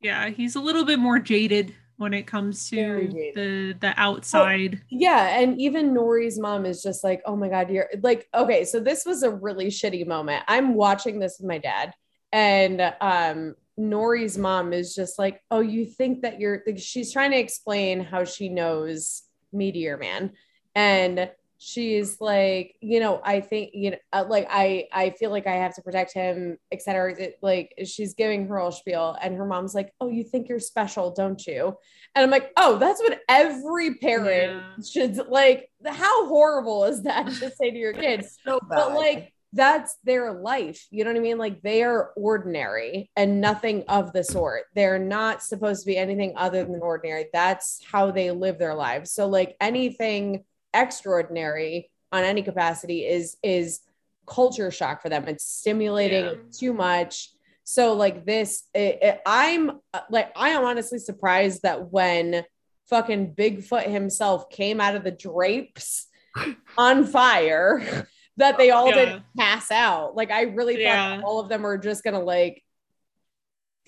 yeah 0.00 0.28
he's 0.30 0.56
a 0.56 0.60
little 0.60 0.84
bit 0.84 0.98
more 0.98 1.18
jaded 1.18 1.74
when 1.96 2.12
it 2.14 2.26
comes 2.26 2.68
to 2.70 3.08
the 3.34 3.72
the 3.80 3.94
outside. 3.96 4.82
Yeah, 4.90 5.38
and 5.40 5.60
even 5.60 5.92
Nori's 5.94 6.38
mom 6.38 6.66
is 6.66 6.82
just 6.82 7.02
like, 7.04 7.22
"Oh 7.24 7.36
my 7.36 7.48
god, 7.48 7.70
you're 7.70 7.88
like 8.02 8.28
okay." 8.34 8.64
So 8.64 8.80
this 8.80 9.04
was 9.06 9.22
a 9.22 9.30
really 9.30 9.66
shitty 9.68 10.06
moment. 10.06 10.44
I'm 10.48 10.74
watching 10.74 11.18
this 11.20 11.38
with 11.40 11.48
my 11.48 11.58
dad, 11.58 11.92
and 12.32 12.80
um, 13.00 13.54
Nori's 13.78 14.36
mom 14.38 14.72
is 14.72 14.94
just 14.94 15.18
like, 15.18 15.42
"Oh, 15.50 15.60
you 15.60 15.86
think 15.86 16.22
that 16.22 16.40
you're?" 16.40 16.62
Like, 16.66 16.78
she's 16.78 17.12
trying 17.12 17.30
to 17.32 17.38
explain 17.38 18.00
how 18.00 18.24
she 18.24 18.48
knows 18.48 19.22
Meteor 19.52 19.96
Man, 19.98 20.32
and 20.74 21.30
she's 21.60 22.20
like, 22.20 22.76
you 22.80 23.00
know, 23.00 23.20
I 23.24 23.40
think 23.40 23.70
you 23.74 23.90
know, 23.92 23.96
uh, 24.12 24.24
like 24.28 24.46
I 24.50 24.86
I 24.92 25.10
feel 25.10 25.30
like 25.30 25.46
I 25.46 25.56
have 25.56 25.74
to 25.76 25.82
protect 25.82 26.12
him, 26.12 26.56
etc. 26.72 27.14
Like 27.42 27.74
she's 27.84 28.14
giving 28.14 28.46
her 28.48 28.58
whole 28.58 28.72
spiel, 28.72 29.16
and 29.20 29.34
her 29.36 29.46
mom's 29.46 29.74
like, 29.74 29.92
"Oh, 30.00 30.08
you 30.08 30.24
think 30.24 30.48
you're 30.48 30.60
special, 30.60 31.12
don't 31.12 31.44
you?" 31.46 31.74
And 32.14 32.24
I'm 32.24 32.30
like, 32.30 32.52
"Oh, 32.56 32.78
that's 32.78 33.00
what 33.00 33.20
every 33.28 33.94
parent 33.94 34.62
Yeah. 34.78 34.84
should 34.84 35.16
like." 35.28 35.70
How 35.86 36.26
horrible 36.26 36.84
is 36.84 37.02
that 37.04 37.26
to 37.26 37.50
say 37.50 37.70
to 37.70 37.76
your 37.76 37.92
kids? 38.04 38.38
so. 38.46 38.58
But 38.68 38.94
like 38.94 39.32
that's 39.52 39.96
their 40.04 40.32
life. 40.32 40.86
You 40.90 41.04
know 41.04 41.10
what 41.10 41.18
I 41.18 41.22
mean? 41.22 41.38
Like 41.38 41.62
they 41.62 41.82
are 41.82 42.10
ordinary 42.16 43.10
and 43.16 43.40
nothing 43.40 43.84
of 43.88 44.12
the 44.12 44.22
sort. 44.22 44.64
They're 44.74 44.98
not 44.98 45.42
supposed 45.42 45.82
to 45.82 45.86
be 45.86 45.96
anything 45.96 46.34
other 46.36 46.64
than 46.64 46.80
ordinary. 46.80 47.26
That's 47.32 47.80
how 47.90 48.10
they 48.10 48.30
live 48.30 48.58
their 48.58 48.74
lives. 48.74 49.12
So 49.12 49.26
like 49.26 49.56
anything 49.60 50.44
extraordinary 50.74 51.90
on 52.12 52.24
any 52.24 52.42
capacity 52.42 53.06
is 53.06 53.36
is 53.42 53.80
culture 54.26 54.70
shock 54.70 55.00
for 55.00 55.08
them. 55.08 55.26
It's 55.28 55.44
stimulating 55.44 56.24
Yeah. 56.24 56.34
too 56.52 56.72
much. 56.74 57.30
So 57.64 57.94
like 57.94 58.26
this, 58.26 58.64
it, 58.74 58.98
it- 59.02 59.20
I'm 59.26 59.80
like 60.10 60.30
I 60.36 60.50
am 60.50 60.64
honestly 60.64 60.98
surprised 60.98 61.62
that 61.62 61.90
when 61.90 62.44
fucking 62.90 63.34
Bigfoot 63.34 63.86
himself 63.86 64.50
came 64.50 64.80
out 64.80 64.94
of 64.96 65.04
the 65.04 65.10
drapes 65.10 66.06
on 66.78 67.04
fire, 67.06 68.06
that 68.38 68.56
they 68.58 68.70
all 68.70 68.88
Yeah. 68.88 68.94
didn't 68.94 69.22
pass 69.36 69.70
out. 69.70 70.16
Like 70.16 70.30
I 70.30 70.42
really 70.42 70.74
thought 70.74 70.80
Yeah. 70.82 71.16
that 71.16 71.24
all 71.24 71.38
of 71.40 71.48
them 71.48 71.62
were 71.62 71.78
just 71.78 72.02
gonna 72.02 72.20
like 72.20 72.64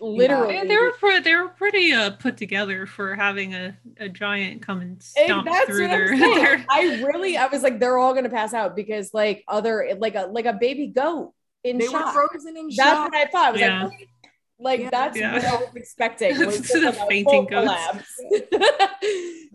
literally. 0.00 0.54
Yeah, 0.54 0.64
they 0.64 0.76
were 0.76 0.92
pre- 0.92 1.20
they 1.20 1.34
were 1.34 1.48
pretty 1.48 1.92
uh, 1.92 2.10
put 2.10 2.36
together 2.36 2.86
for 2.86 3.14
having 3.14 3.54
a, 3.54 3.76
a 3.98 4.08
giant 4.08 4.62
come 4.62 4.80
and 4.80 5.02
stomp 5.02 5.46
that's 5.46 5.66
through 5.66 5.88
what 5.88 5.90
I'm 5.94 6.18
their, 6.18 6.34
their 6.56 6.66
I 6.70 7.02
really, 7.04 7.36
I 7.36 7.46
was 7.46 7.62
like, 7.62 7.78
they're 7.78 7.98
all 7.98 8.14
gonna 8.14 8.30
pass 8.30 8.54
out 8.54 8.74
because 8.76 9.12
like 9.12 9.44
other 9.48 9.88
like 9.98 10.14
a 10.14 10.26
like 10.26 10.46
a 10.46 10.54
baby 10.54 10.86
goat 10.88 11.32
in 11.64 11.78
they 11.78 11.86
shock. 11.86 12.14
were 12.14 12.28
frozen 12.28 12.56
in 12.56 12.66
That's 12.68 12.76
shock. 12.76 13.12
what 13.12 13.14
I 13.14 13.30
thought. 13.30 13.48
I 13.48 13.50
was 13.52 13.60
Yeah. 13.60 13.82
like, 13.84 13.92
"Wait." 13.98 14.08
Like 14.60 14.80
Yeah. 14.80 14.90
that's 14.90 15.16
Yeah. 15.18 15.34
what 15.34 15.44
I 15.44 15.56
was 15.56 15.76
expecting. 15.76 16.38
Was 16.46 16.56
To 16.60 16.80
just 16.80 16.98
the 16.98 17.04
a 17.04 17.06
fainting 17.08 17.46
collapse. 17.46 18.20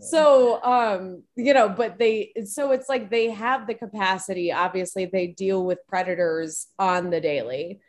so 0.00 0.62
um, 0.62 1.22
you 1.36 1.54
know, 1.54 1.68
but 1.68 1.98
they 1.98 2.32
so 2.44 2.72
it's 2.72 2.88
like 2.88 3.10
they 3.10 3.30
have 3.30 3.66
the 3.66 3.74
capacity. 3.74 4.52
Obviously, 4.52 5.06
they 5.06 5.28
deal 5.28 5.64
with 5.64 5.78
predators 5.88 6.66
on 6.78 7.10
the 7.10 7.20
daily. 7.20 7.80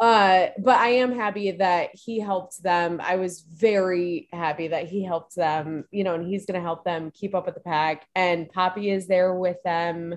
Uh, 0.00 0.46
but 0.58 0.76
I 0.78 0.88
am 0.90 1.12
happy 1.12 1.50
that 1.50 1.90
he 1.92 2.20
helped 2.20 2.62
them. 2.62 3.02
I 3.04 3.16
was 3.16 3.40
very 3.42 4.28
happy 4.32 4.68
that 4.68 4.88
he 4.88 5.04
helped 5.04 5.34
them, 5.36 5.84
you 5.90 6.04
know, 6.04 6.14
and 6.14 6.26
he's 6.26 6.46
going 6.46 6.54
to 6.54 6.62
help 6.64 6.84
them 6.84 7.10
keep 7.10 7.34
up 7.34 7.44
with 7.44 7.54
the 7.54 7.60
pack. 7.60 8.06
And 8.14 8.48
Poppy 8.48 8.90
is 8.90 9.06
there 9.08 9.34
with 9.34 9.58
them. 9.64 10.16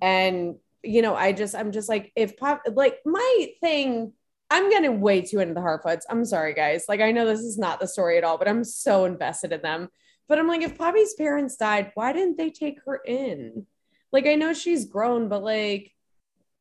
And, 0.00 0.56
you 0.84 1.02
know, 1.02 1.16
I 1.16 1.32
just, 1.32 1.56
I'm 1.56 1.72
just 1.72 1.88
like, 1.88 2.12
if 2.14 2.36
Pop, 2.36 2.62
like 2.72 2.98
my 3.04 3.48
thing, 3.60 4.12
I'm 4.50 4.70
getting 4.70 5.00
way 5.00 5.22
too 5.22 5.40
into 5.40 5.54
the 5.54 5.60
Harfoots. 5.60 6.02
I'm 6.08 6.24
sorry, 6.24 6.54
guys. 6.54 6.84
Like, 6.88 7.00
I 7.00 7.10
know 7.12 7.26
this 7.26 7.40
is 7.40 7.58
not 7.58 7.80
the 7.80 7.88
story 7.88 8.18
at 8.18 8.24
all, 8.24 8.38
but 8.38 8.48
I'm 8.48 8.62
so 8.64 9.04
invested 9.04 9.52
in 9.52 9.62
them. 9.62 9.88
But 10.28 10.38
I'm 10.38 10.48
like, 10.48 10.62
if 10.62 10.78
Poppy's 10.78 11.14
parents 11.14 11.56
died, 11.56 11.92
why 11.94 12.12
didn't 12.12 12.38
they 12.38 12.50
take 12.50 12.78
her 12.86 12.96
in? 13.04 13.66
Like, 14.12 14.26
I 14.26 14.36
know 14.36 14.52
she's 14.52 14.84
grown, 14.86 15.28
but 15.28 15.42
like, 15.42 15.92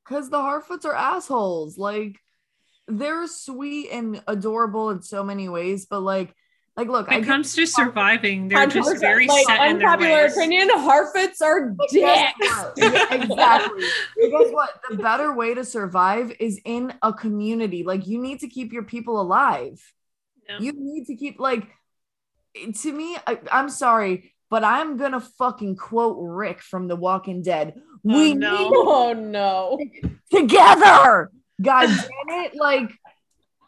Because 0.04 0.30
the 0.30 0.38
Harfoots 0.38 0.86
are 0.86 0.96
assholes. 0.96 1.78
Like 1.78 2.20
they're 2.88 3.28
sweet 3.28 3.90
and 3.92 4.22
adorable 4.28 4.90
in 4.90 5.02
so 5.02 5.24
many 5.24 5.48
ways, 5.48 5.86
but 5.90 6.02
like, 6.02 6.36
like 6.76 6.88
look, 6.88 7.08
When 7.08 7.18
it 7.18 7.22
get- 7.22 7.28
comes 7.28 7.54
to 7.56 7.66
surviving, 7.68 8.48
they're 8.48 8.66
just 8.66 9.00
very 9.00 9.28
like, 9.28 9.46
set 9.46 9.70
in 9.70 9.78
their 9.78 9.90
unpopular 9.90 10.24
ways. 10.24 10.36
opinion. 10.38 10.70
Harfoots 10.70 11.42
are 11.42 11.68
But 11.70 11.90
dicks. 11.90 12.64
exactly. 13.12 13.86
Because 14.20 14.52
what 14.52 14.70
the 14.90 14.98
better 14.98 15.34
way 15.36 15.54
to 15.54 15.64
survive 15.64 16.34
is 16.40 16.60
in 16.66 16.94
a 17.04 17.14
community. 17.14 17.84
Like 17.84 18.08
you 18.08 18.20
need 18.20 18.40
to 18.40 18.48
keep 18.48 18.74
your 18.74 18.84
people 18.84 19.22
alive. 19.22 19.80
Yeah. 20.50 20.60
You 20.60 20.74
need 20.76 21.06
to 21.06 21.16
keep 21.16 21.40
like 21.40 21.68
to 22.82 22.92
me, 22.92 23.18
I, 23.26 23.38
am 23.52 23.70
sorry, 23.70 24.34
but 24.50 24.64
I'm 24.64 24.98
gonna 24.98 25.22
fucking 25.22 25.76
quote 25.76 26.18
Rick 26.20 26.62
from 26.62 26.88
The 26.88 26.96
Walking 26.96 27.42
Dead. 27.44 27.74
Oh, 27.78 27.82
we 28.04 28.34
no. 28.34 28.58
need 28.58 28.72
oh 28.74 29.14
no 29.14 29.80
together. 30.32 31.32
God 31.62 31.86
damn 31.88 32.44
it! 32.46 32.56
Like 32.56 32.92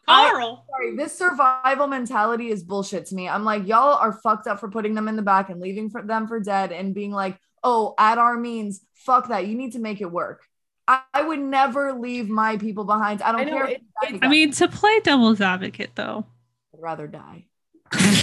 Carl. 0.06 0.64
I, 0.66 0.70
sorry, 0.70 0.96
this 0.96 1.16
survival 1.16 1.86
mentality 1.86 2.50
is 2.50 2.62
bullshit 2.62 3.06
to 3.06 3.14
me. 3.14 3.28
I'm 3.28 3.44
like, 3.44 3.66
y'all 3.66 3.94
are 3.94 4.12
fucked 4.12 4.46
up 4.46 4.60
for 4.60 4.70
putting 4.70 4.94
them 4.94 5.08
in 5.08 5.16
the 5.16 5.22
back 5.22 5.50
and 5.50 5.60
leaving 5.60 5.90
for 5.90 6.02
them 6.02 6.28
for 6.28 6.40
dead 6.40 6.72
and 6.72 6.94
being 6.94 7.12
like, 7.12 7.38
oh, 7.64 7.94
at 7.98 8.18
our 8.18 8.36
means, 8.36 8.80
fuck 8.94 9.28
that. 9.28 9.46
You 9.46 9.56
need 9.56 9.72
to 9.72 9.78
make 9.78 10.00
it 10.00 10.10
work. 10.10 10.44
I, 10.88 11.00
I 11.12 11.22
would 11.22 11.40
never 11.40 11.92
leave 11.92 12.28
my 12.28 12.56
people 12.56 12.84
behind. 12.84 13.22
I 13.22 13.32
don't 13.32 13.40
I 13.40 13.44
know, 13.44 13.56
care. 13.56 13.66
It, 13.66 13.82
it, 14.02 14.20
I 14.22 14.28
mean, 14.28 14.52
to 14.52 14.68
play 14.68 15.00
devil's 15.00 15.40
advocate, 15.40 15.90
though, 15.96 16.26
I'd 16.74 16.80
rather 16.80 17.06
die. 17.06 17.46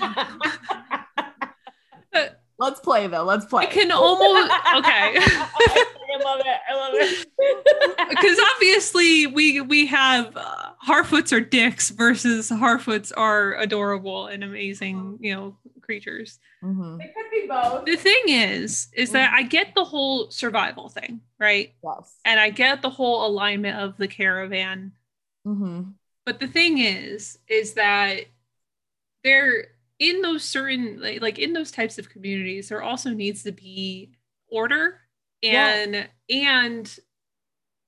Uh, 2.16 2.28
Let's 2.58 2.80
play 2.80 3.06
though. 3.06 3.24
Let's 3.24 3.44
play. 3.44 3.64
I 3.64 3.66
can 3.66 3.92
almost 3.92 4.50
okay. 4.76 5.14
I 5.18 6.22
love 6.24 6.40
it. 6.40 6.60
I 6.68 6.74
love 6.74 6.92
it. 6.94 7.26
Because 8.08 8.38
obviously 8.54 9.26
we 9.26 9.60
we 9.60 9.86
have 9.86 10.36
uh, 10.36 10.70
Harfoots 10.86 11.32
are 11.32 11.40
dicks 11.40 11.90
versus 11.90 12.50
Harfoots 12.50 13.12
are 13.14 13.54
adorable 13.54 14.28
and 14.28 14.44
amazing, 14.44 15.18
you 15.20 15.34
know, 15.34 15.56
creatures. 15.82 16.38
Mm-hmm. 16.62 17.00
It 17.00 17.14
could 17.14 17.30
be 17.30 17.46
both. 17.48 17.84
The 17.84 17.96
thing 17.96 18.22
is, 18.28 18.88
is 18.92 19.10
that 19.12 19.32
I 19.34 19.42
get 19.42 19.74
the 19.74 19.84
whole 19.84 20.30
survival 20.30 20.88
thing, 20.88 21.20
right? 21.38 21.74
Yes. 21.82 22.14
And 22.24 22.40
I 22.40 22.50
get 22.50 22.82
the 22.82 22.90
whole 22.90 23.26
alignment 23.26 23.78
of 23.78 23.96
the 23.96 24.08
caravan. 24.08 24.92
Mm-hmm. 25.46 25.90
But 26.24 26.40
the 26.40 26.48
thing 26.48 26.78
is, 26.78 27.38
is 27.48 27.74
that 27.74 28.20
there 29.22 29.68
in 29.98 30.20
those 30.22 30.44
certain 30.44 31.00
like, 31.00 31.22
like 31.22 31.38
in 31.38 31.52
those 31.52 31.70
types 31.70 31.98
of 31.98 32.10
communities, 32.10 32.68
there 32.68 32.82
also 32.82 33.10
needs 33.10 33.42
to 33.44 33.52
be 33.52 34.12
order 34.48 35.00
and 35.42 35.94
yeah. 35.94 36.06
and 36.28 36.98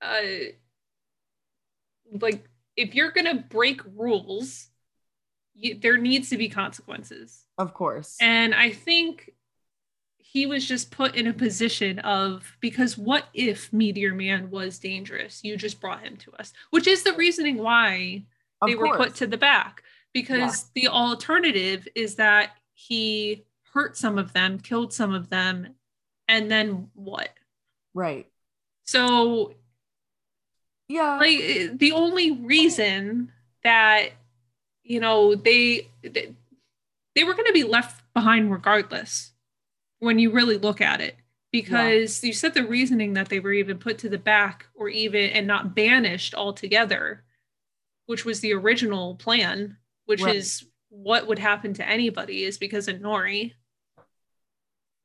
uh 0.01 0.51
like 2.21 2.47
if 2.75 2.95
you're 2.95 3.11
gonna 3.11 3.45
break 3.49 3.81
rules 3.95 4.67
you, 5.55 5.77
there 5.79 5.97
needs 5.97 6.29
to 6.29 6.37
be 6.37 6.49
consequences 6.49 7.45
of 7.57 7.73
course 7.73 8.15
and 8.21 8.53
i 8.53 8.71
think 8.71 9.31
he 10.17 10.45
was 10.45 10.67
just 10.67 10.91
put 10.91 11.15
in 11.15 11.25
a 11.25 11.33
position 11.33 11.97
of 11.99 12.55
because 12.61 12.97
what 12.97 13.25
if 13.33 13.71
meteor 13.73 14.13
man 14.13 14.49
was 14.49 14.79
dangerous 14.79 15.43
you 15.43 15.57
just 15.57 15.81
brought 15.81 16.01
him 16.01 16.15
to 16.17 16.31
us 16.33 16.53
which 16.69 16.87
is 16.87 17.03
the 17.03 17.13
reasoning 17.13 17.57
why 17.57 18.23
of 18.61 18.69
they 18.69 18.75
course. 18.75 18.89
were 18.89 18.97
put 18.97 19.15
to 19.15 19.27
the 19.27 19.37
back 19.37 19.83
because 20.13 20.69
yeah. 20.75 20.81
the 20.81 20.87
alternative 20.89 21.87
is 21.95 22.15
that 22.15 22.51
he 22.73 23.45
hurt 23.73 23.97
some 23.97 24.17
of 24.17 24.33
them 24.33 24.59
killed 24.59 24.93
some 24.93 25.13
of 25.13 25.29
them 25.29 25.75
and 26.27 26.49
then 26.49 26.89
what 26.93 27.29
right 27.93 28.27
so 28.85 29.53
yeah 30.87 31.17
like 31.19 31.39
eh, 31.41 31.67
the 31.73 31.91
only 31.91 32.31
reason 32.31 33.31
that 33.63 34.09
you 34.83 34.99
know 34.99 35.35
they 35.35 35.87
they, 36.01 36.33
they 37.15 37.23
were 37.23 37.33
going 37.33 37.45
to 37.45 37.53
be 37.53 37.63
left 37.63 38.01
behind 38.13 38.51
regardless 38.51 39.31
when 39.99 40.17
you 40.17 40.31
really 40.31 40.57
look 40.57 40.81
at 40.81 41.01
it 41.01 41.15
because 41.51 42.23
yeah. 42.23 42.27
you 42.27 42.33
said 42.33 42.53
the 42.53 42.65
reasoning 42.65 43.13
that 43.13 43.29
they 43.29 43.39
were 43.39 43.53
even 43.53 43.77
put 43.77 43.97
to 43.99 44.09
the 44.09 44.17
back 44.17 44.67
or 44.75 44.89
even 44.89 45.29
and 45.31 45.45
not 45.45 45.75
banished 45.75 46.33
altogether 46.33 47.23
which 48.05 48.25
was 48.25 48.39
the 48.39 48.53
original 48.53 49.15
plan 49.15 49.77
which 50.09 50.23
right. 50.23 50.35
is 50.35 50.65
what 50.89 51.27
would 51.27 51.37
happen 51.37 51.71
to 51.75 51.87
anybody 51.87 52.43
is 52.43 52.57
because 52.57 52.87
of 52.87 52.95
nori. 52.95 53.53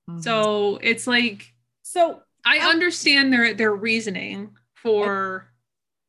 Mm-hmm. 0.09 0.21
so 0.21 0.79
it's 0.83 1.07
like 1.07 1.53
so 1.83 2.21
i 2.45 2.59
understand 2.59 3.33
their 3.33 3.55
their 3.55 3.75
reasoning 3.75 4.51
for 4.75 5.49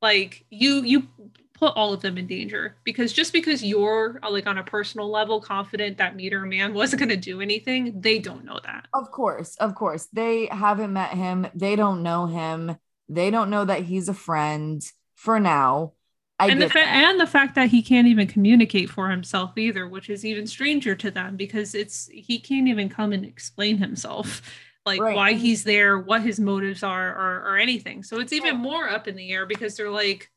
like 0.01 0.45
you 0.49 0.83
you 0.83 1.07
put 1.53 1.73
all 1.75 1.93
of 1.93 2.01
them 2.01 2.17
in 2.17 2.27
danger 2.27 2.75
because 2.83 3.13
just 3.13 3.31
because 3.31 3.63
you're 3.63 4.19
uh, 4.21 4.29
like 4.29 4.45
on 4.45 4.57
a 4.57 4.63
personal 4.63 5.09
level 5.09 5.39
confident 5.39 5.97
that 5.97 6.15
meteor 6.15 6.45
man 6.45 6.73
wasn't 6.75 6.99
going 6.99 7.09
to 7.09 7.17
do 7.17 7.41
anything 7.41 7.99
they 8.01 8.19
don't 8.19 8.45
know 8.45 8.59
that. 8.63 8.87
Of 8.93 9.11
course 9.11 9.55
of 9.57 9.75
course. 9.75 10.07
They 10.11 10.47
haven't 10.47 10.93
met 10.93 11.11
him. 11.11 11.47
They 11.55 11.75
don't 11.75 12.03
know 12.03 12.27
him. 12.27 12.75
They 13.07 13.31
don't 13.31 13.49
know 13.49 13.65
that 13.65 13.83
he's 13.83 14.09
a 14.09 14.13
friend 14.13 14.83
for 15.15 15.39
now 15.39 15.93
I 16.37 16.49
and 16.49 16.61
the 16.61 16.69
fa- 16.69 16.79
and 16.79 17.19
the 17.19 17.27
fact 17.27 17.55
that 17.55 17.69
he 17.69 17.81
can't 17.81 18.07
even 18.07 18.27
communicate 18.27 18.89
for 18.89 19.09
himself 19.09 19.57
either, 19.57 19.87
which 19.87 20.09
is 20.09 20.25
even 20.25 20.47
stranger 20.47 20.93
to 20.95 21.09
them 21.09 21.37
because 21.37 21.73
it's 21.73 22.09
he 22.11 22.39
can't 22.39 22.67
even 22.67 22.89
come 22.89 23.13
and 23.13 23.23
explain 23.23 23.77
himself, 23.77 24.41
like 24.85 24.99
right. 24.99 25.15
why 25.15 25.33
he's 25.33 25.63
there, 25.63 25.97
what 25.97 26.21
his 26.21 26.39
motives 26.39 26.83
are, 26.83 27.09
or, 27.09 27.53
or 27.53 27.57
anything. 27.57 28.03
So 28.03 28.19
it's 28.19 28.33
even 28.33 28.57
more 28.57 28.89
up 28.89 29.07
in 29.07 29.15
the 29.15 29.31
air 29.31 29.45
because 29.45 29.77
they're 29.77 29.89
like, 29.89 30.29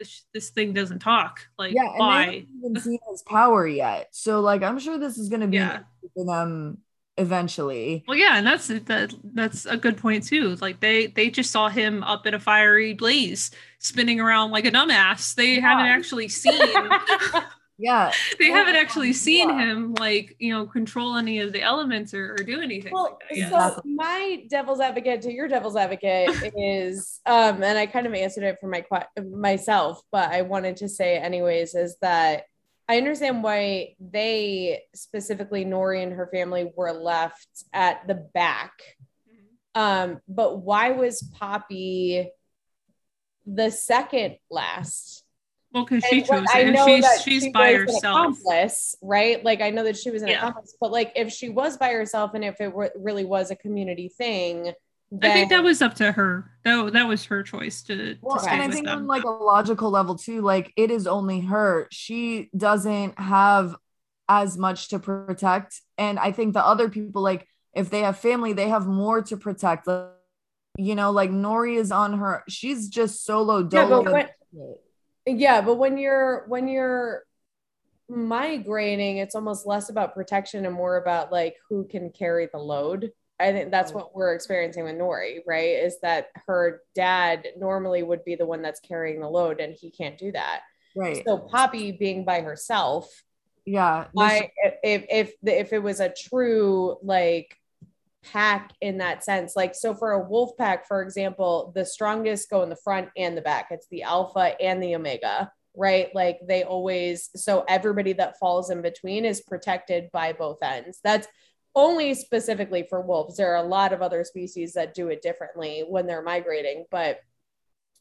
this, 0.00 0.24
this 0.34 0.50
thing 0.50 0.72
doesn't 0.72 0.98
talk. 0.98 1.46
Like 1.56 1.72
yeah, 1.72 1.96
why? 1.96 2.22
And 2.22 2.32
they 2.32 2.36
haven't 2.38 2.48
even 2.64 2.80
seen 2.80 2.98
his 3.10 3.22
power 3.22 3.66
yet. 3.68 4.08
So 4.10 4.40
like 4.40 4.64
I'm 4.64 4.80
sure 4.80 4.98
this 4.98 5.18
is 5.18 5.28
gonna 5.28 5.46
be 5.46 5.58
yeah. 5.58 5.80
for 6.16 6.24
them 6.24 6.78
eventually. 7.16 8.04
Well, 8.06 8.16
yeah, 8.16 8.38
and 8.38 8.46
that's 8.46 8.68
that 8.68 9.14
that's 9.22 9.66
a 9.66 9.76
good 9.76 9.96
point 9.96 10.26
too. 10.26 10.56
Like 10.56 10.80
they 10.80 11.08
they 11.08 11.30
just 11.30 11.50
saw 11.50 11.68
him 11.68 12.02
up 12.02 12.26
in 12.26 12.34
a 12.34 12.40
fiery 12.40 12.94
blaze, 12.94 13.50
spinning 13.78 14.20
around 14.20 14.50
like 14.50 14.64
a 14.64 14.70
dumbass. 14.70 15.34
They 15.34 15.56
yeah. 15.56 15.60
haven't 15.60 15.86
actually 15.86 16.28
seen. 16.28 16.60
yeah, 17.78 18.12
they 18.38 18.50
haven't 18.50 18.76
actually 18.76 19.12
seen 19.12 19.48
yeah. 19.48 19.58
him 19.58 19.94
like 19.94 20.36
you 20.38 20.52
know 20.52 20.66
control 20.66 21.16
any 21.16 21.40
of 21.40 21.52
the 21.52 21.62
elements 21.62 22.14
or, 22.14 22.32
or 22.32 22.44
do 22.44 22.60
anything. 22.60 22.92
Well, 22.92 23.18
like 23.30 23.48
so 23.48 23.80
my 23.84 24.44
devil's 24.48 24.80
advocate 24.80 25.22
to 25.22 25.32
your 25.32 25.48
devil's 25.48 25.76
advocate 25.76 26.30
is, 26.56 27.20
um, 27.26 27.62
and 27.62 27.78
I 27.78 27.86
kind 27.86 28.06
of 28.06 28.14
answered 28.14 28.44
it 28.44 28.58
for 28.60 28.68
my 28.68 28.84
myself, 29.22 30.02
but 30.10 30.30
I 30.30 30.42
wanted 30.42 30.76
to 30.78 30.88
say 30.88 31.16
anyways 31.18 31.74
is 31.74 31.96
that 32.02 32.44
I 32.90 32.96
understand 32.96 33.44
why 33.44 33.94
they 34.00 34.82
specifically 34.96 35.64
Nori 35.64 36.02
and 36.02 36.12
her 36.12 36.26
family 36.26 36.72
were 36.74 36.90
left 36.90 37.46
at 37.72 38.04
the 38.08 38.14
back. 38.14 38.72
Mm-hmm. 39.32 39.80
Um, 39.80 40.20
but 40.26 40.62
why 40.62 40.90
was 40.90 41.22
Poppy 41.38 42.28
the 43.46 43.70
second 43.70 44.38
last? 44.50 45.22
Well, 45.72 45.84
because 45.84 46.02
she 46.06 46.22
chose 46.22 46.42
it. 46.52 46.66
And 46.66 46.76
she's 46.84 47.22
she's 47.22 47.42
she 47.44 47.50
by 47.50 47.74
herself. 47.74 48.36
right? 49.00 49.44
Like 49.44 49.60
I 49.60 49.70
know 49.70 49.84
that 49.84 49.96
she 49.96 50.10
was 50.10 50.22
an 50.22 50.28
yeah. 50.28 50.38
accomplice, 50.38 50.76
but 50.80 50.90
like 50.90 51.12
if 51.14 51.30
she 51.32 51.48
was 51.48 51.76
by 51.76 51.90
herself 51.92 52.32
and 52.34 52.44
if 52.44 52.60
it 52.60 52.74
really 52.96 53.24
was 53.24 53.52
a 53.52 53.56
community 53.56 54.08
thing, 54.08 54.72
I 55.22 55.32
think 55.32 55.50
that 55.50 55.64
was 55.64 55.82
up 55.82 55.94
to 55.96 56.12
her. 56.12 56.52
That, 56.64 56.92
that 56.92 57.08
was 57.08 57.24
her 57.24 57.42
choice 57.42 57.82
to, 57.84 58.16
well, 58.20 58.38
to 58.38 58.50
and 58.50 58.62
I 58.62 58.68
think 58.68 58.86
them. 58.86 58.98
on 58.98 59.06
like 59.08 59.24
a 59.24 59.30
logical 59.30 59.90
level 59.90 60.14
too, 60.14 60.40
like 60.40 60.72
it 60.76 60.90
is 60.90 61.06
only 61.06 61.40
her. 61.40 61.88
She 61.90 62.48
doesn't 62.56 63.18
have 63.18 63.74
as 64.28 64.56
much 64.56 64.88
to 64.90 65.00
protect. 65.00 65.80
And 65.98 66.18
I 66.18 66.30
think 66.30 66.54
the 66.54 66.64
other 66.64 66.88
people, 66.88 67.22
like 67.22 67.48
if 67.74 67.90
they 67.90 68.00
have 68.00 68.18
family, 68.18 68.52
they 68.52 68.68
have 68.68 68.86
more 68.86 69.20
to 69.22 69.36
protect. 69.36 69.88
Like, 69.88 70.10
you 70.78 70.94
know, 70.94 71.10
like 71.10 71.30
Nori 71.30 71.76
is 71.76 71.90
on 71.90 72.18
her, 72.18 72.44
she's 72.48 72.88
just 72.88 73.24
solo 73.24 73.64
dolo. 73.64 73.98
Yeah, 73.98 74.04
but 74.04 74.12
when, 74.52 75.38
yeah, 75.38 75.60
but 75.60 75.74
when 75.74 75.98
you're 75.98 76.44
when 76.46 76.68
you're 76.68 77.24
migrating, 78.08 79.16
it's 79.16 79.34
almost 79.34 79.66
less 79.66 79.90
about 79.90 80.14
protection 80.14 80.66
and 80.66 80.74
more 80.74 80.98
about 80.98 81.32
like 81.32 81.56
who 81.68 81.84
can 81.84 82.10
carry 82.10 82.48
the 82.52 82.58
load 82.58 83.10
I 83.40 83.52
think 83.52 83.70
that's 83.70 83.92
what 83.92 84.14
we're 84.14 84.34
experiencing 84.34 84.84
with 84.84 84.96
Nori, 84.96 85.38
right? 85.46 85.82
Is 85.82 85.98
that 86.02 86.28
her 86.46 86.82
dad 86.94 87.48
normally 87.58 88.02
would 88.02 88.24
be 88.24 88.34
the 88.34 88.46
one 88.46 88.62
that's 88.62 88.80
carrying 88.80 89.20
the 89.20 89.28
load 89.28 89.60
and 89.60 89.74
he 89.74 89.90
can't 89.90 90.18
do 90.18 90.30
that. 90.32 90.60
Right. 90.94 91.22
So 91.26 91.38
Poppy 91.38 91.92
being 91.92 92.24
by 92.24 92.40
herself. 92.40 93.08
Yeah. 93.64 94.06
Why 94.12 94.50
if 94.82 95.04
if 95.08 95.34
if 95.42 95.72
it 95.72 95.82
was 95.82 96.00
a 96.00 96.12
true 96.12 96.96
like 97.02 97.56
pack 98.22 98.72
in 98.80 98.98
that 98.98 99.24
sense, 99.24 99.54
like 99.56 99.74
so 99.74 99.94
for 99.94 100.12
a 100.12 100.28
wolf 100.28 100.56
pack, 100.58 100.86
for 100.86 101.02
example, 101.02 101.72
the 101.74 101.86
strongest 101.86 102.50
go 102.50 102.62
in 102.62 102.68
the 102.68 102.76
front 102.76 103.08
and 103.16 103.36
the 103.36 103.42
back. 103.42 103.68
It's 103.70 103.86
the 103.88 104.02
alpha 104.02 104.60
and 104.60 104.82
the 104.82 104.96
omega, 104.96 105.50
right? 105.76 106.08
Like 106.14 106.40
they 106.46 106.64
always 106.64 107.30
so 107.36 107.64
everybody 107.68 108.12
that 108.14 108.38
falls 108.38 108.70
in 108.70 108.82
between 108.82 109.24
is 109.24 109.40
protected 109.40 110.10
by 110.12 110.32
both 110.32 110.62
ends. 110.62 111.00
That's 111.04 111.28
only 111.74 112.14
specifically 112.14 112.86
for 112.88 113.00
wolves. 113.00 113.36
There 113.36 113.52
are 113.52 113.64
a 113.64 113.68
lot 113.68 113.92
of 113.92 114.02
other 114.02 114.24
species 114.24 114.72
that 114.74 114.94
do 114.94 115.08
it 115.08 115.22
differently 115.22 115.84
when 115.88 116.06
they're 116.06 116.22
migrating. 116.22 116.84
But, 116.90 117.20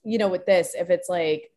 you 0.03 0.17
know, 0.17 0.30
with 0.30 0.45
this, 0.45 0.75
if 0.75 0.89
it's 0.89 1.09
like 1.09 1.51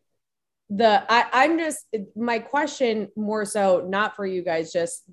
the, 0.71 1.05
I, 1.09 1.27
I'm 1.33 1.59
just, 1.59 1.87
my 2.17 2.39
question 2.39 3.09
more 3.17 3.45
so, 3.45 3.87
not 3.89 4.17
for 4.17 4.27
you 4.27 4.43
guys, 4.43 4.73
just, 4.73 5.05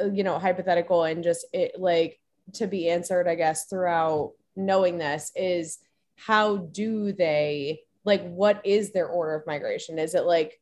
you 0.00 0.24
know, 0.24 0.38
hypothetical 0.38 1.04
and 1.04 1.22
just 1.22 1.46
it 1.52 1.78
like 1.78 2.18
to 2.54 2.66
be 2.66 2.88
answered, 2.88 3.28
I 3.28 3.34
guess, 3.34 3.66
throughout 3.66 4.32
knowing 4.56 4.98
this 4.98 5.32
is 5.36 5.78
how 6.16 6.56
do 6.56 7.12
they, 7.12 7.80
like, 8.04 8.28
what 8.28 8.60
is 8.64 8.92
their 8.92 9.08
order 9.08 9.34
of 9.34 9.46
migration? 9.46 9.98
Is 9.98 10.14
it 10.14 10.24
like, 10.24 10.60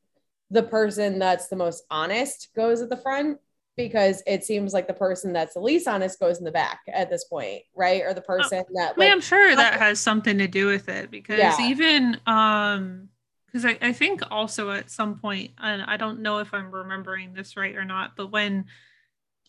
the 0.51 0.63
person 0.63 1.19
that's 1.19 1.49
the 1.49 1.57
most 1.57 1.85
honest 1.91 2.49
goes 2.57 2.81
at 2.81 2.89
the 2.89 2.97
front 2.97 3.37
because 3.79 4.23
it 4.27 4.45
seems 4.45 4.75
like 4.75 4.89
the 4.89 4.93
person 4.93 5.33
that's 5.33 5.55
the 5.55 5.61
least 5.61 5.89
honest 5.89 6.19
goes 6.21 6.39
in 6.39 6.45
the 6.45 6.51
back 6.51 6.81
at 6.93 7.09
this 7.09 7.25
point, 7.25 7.63
right? 7.75 8.03
Or 8.03 8.13
the 8.13 8.21
person 8.21 8.65
that 8.75 8.95
I 8.97 9.01
mean, 9.01 9.09
like 9.09 9.13
I'm 9.13 9.21
sure 9.21 9.57
that 9.57 9.75
has 9.75 10.01
something 10.01 10.37
to 10.39 10.49
do 10.49 10.67
with 10.67 10.89
it 10.89 11.11
because 11.11 11.39
Yeah. 11.39 11.57
even 11.61 12.21
um 12.27 13.09
because 13.47 13.65
I, 13.65 13.79
I 13.81 13.93
think 13.95 14.21
also 14.31 14.73
at 14.73 14.91
some 14.91 15.19
point, 15.19 15.53
and 15.59 15.81
I 15.83 15.97
don't 15.97 16.21
know 16.21 16.39
if 16.41 16.53
I'm 16.53 16.71
remembering 16.71 17.33
this 17.33 17.57
right 17.57 17.75
or 17.77 17.85
not, 17.85 18.15
but 18.17 18.31
when 18.31 18.67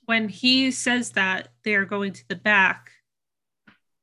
when 0.05 0.29
he 0.29 0.71
says 0.71 1.11
that 1.11 1.49
they 1.63 1.75
are 1.75 1.85
going 1.85 2.13
to 2.13 2.27
the 2.29 2.35
back, 2.35 2.91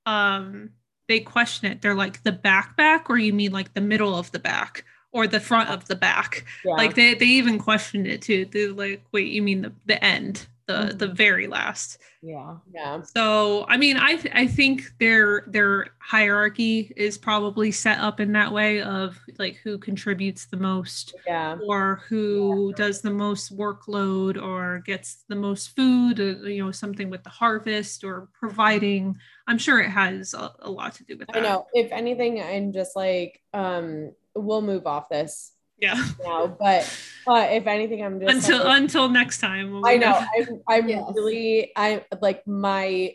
um, 0.04 0.70
they 1.08 1.20
question 1.20 1.70
it. 1.70 1.80
They're 1.80 1.94
like 1.94 2.22
the 2.24 2.32
back 2.32 2.76
back, 2.76 3.08
or 3.08 3.16
you 3.16 3.32
mean 3.32 3.52
like 3.52 3.72
the 3.74 3.80
middle 3.80 4.14
of 4.14 4.32
the 4.32 4.38
back 4.38 4.84
or 5.16 5.26
the 5.26 5.40
front 5.40 5.68
of 5.70 5.86
the 5.88 5.96
back? 5.96 6.44
yeah. 6.64 6.74
Like 6.74 6.94
they 6.94 7.14
they 7.14 7.26
even 7.40 7.58
questioned 7.58 8.06
it 8.06 8.22
too. 8.22 8.44
They're 8.52 8.72
like, 8.72 9.02
wait, 9.12 9.28
you 9.28 9.42
mean 9.42 9.62
the 9.62 9.72
the 9.86 9.98
end, 10.04 10.46
the 10.66 10.74
Mm-hmm. 10.74 10.98
the 10.98 11.08
very 11.08 11.46
last? 11.46 11.98
Yeah. 12.22 12.56
yeah. 12.74 13.02
So 13.02 13.66
I 13.68 13.76
mean, 13.76 13.96
I 13.96 14.16
th- 14.16 14.34
I 14.34 14.46
think 14.48 14.82
their 14.98 15.44
their 15.46 15.90
hierarchy 15.98 16.92
is 16.96 17.16
probably 17.18 17.70
set 17.70 17.98
up 18.00 18.18
in 18.18 18.32
that 18.32 18.50
way 18.52 18.82
of 18.82 19.16
like 19.38 19.56
who 19.62 19.78
contributes 19.78 20.46
the 20.46 20.56
most 20.56 21.14
Yeah. 21.24 21.56
or 21.68 22.02
who 22.08 22.72
does 22.74 23.00
the 23.00 23.12
most 23.12 23.56
workload 23.56 24.42
or 24.42 24.82
gets 24.84 25.24
the 25.28 25.36
most 25.36 25.76
food, 25.76 26.18
or, 26.18 26.32
you 26.50 26.64
know, 26.64 26.72
something 26.72 27.10
with 27.10 27.22
the 27.22 27.30
harvest 27.30 28.02
or 28.02 28.28
providing. 28.32 29.16
I'm 29.46 29.58
sure 29.58 29.78
it 29.80 29.90
has 29.90 30.34
a, 30.34 30.52
a 30.60 30.70
lot 30.70 30.94
to 30.96 31.04
do 31.04 31.16
with 31.18 31.28
that. 31.28 31.36
I 31.36 31.40
know. 31.40 31.66
If 31.74 31.92
anything, 31.92 32.42
I'm 32.42 32.72
just 32.72 32.96
like, 32.96 33.40
um, 33.54 34.12
we'll 34.36 34.62
move 34.62 34.86
off 34.86 35.08
this 35.08 35.52
Yeah. 35.78 35.96
now. 36.22 36.46
But 36.46 36.88
but 37.26 37.52
if 37.52 37.66
anything, 37.66 38.04
I'm 38.04 38.20
just 38.20 38.34
until 38.48 38.64
like- 38.64 38.80
until 38.82 39.08
next 39.08 39.38
time. 39.40 39.72
when 39.80 39.84
I 39.86 39.96
know. 39.96 40.12
have- 40.12 40.28
I'm 40.38 40.62
I'm 40.68 40.88
Yes. 40.88 41.12
really 41.14 41.72
I 41.76 42.04
like 42.20 42.46
my 42.46 43.14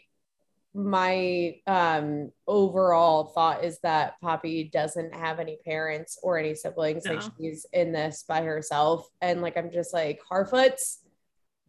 my 0.73 1.55
um 1.67 2.31
overall 2.47 3.25
thought 3.25 3.63
is 3.65 3.79
that 3.79 4.13
Poppy 4.21 4.63
doesn't 4.63 5.13
have 5.13 5.39
any 5.39 5.57
parents 5.65 6.17
or 6.23 6.37
any 6.37 6.55
siblings. 6.55 7.05
Like 7.05 7.21
she's 7.37 7.65
in 7.73 7.91
this 7.91 8.23
by 8.27 8.41
herself. 8.43 9.05
And 9.21 9.41
like 9.41 9.57
I'm 9.57 9.69
just 9.71 9.93
like 9.93 10.21
Harfoots, 10.31 10.99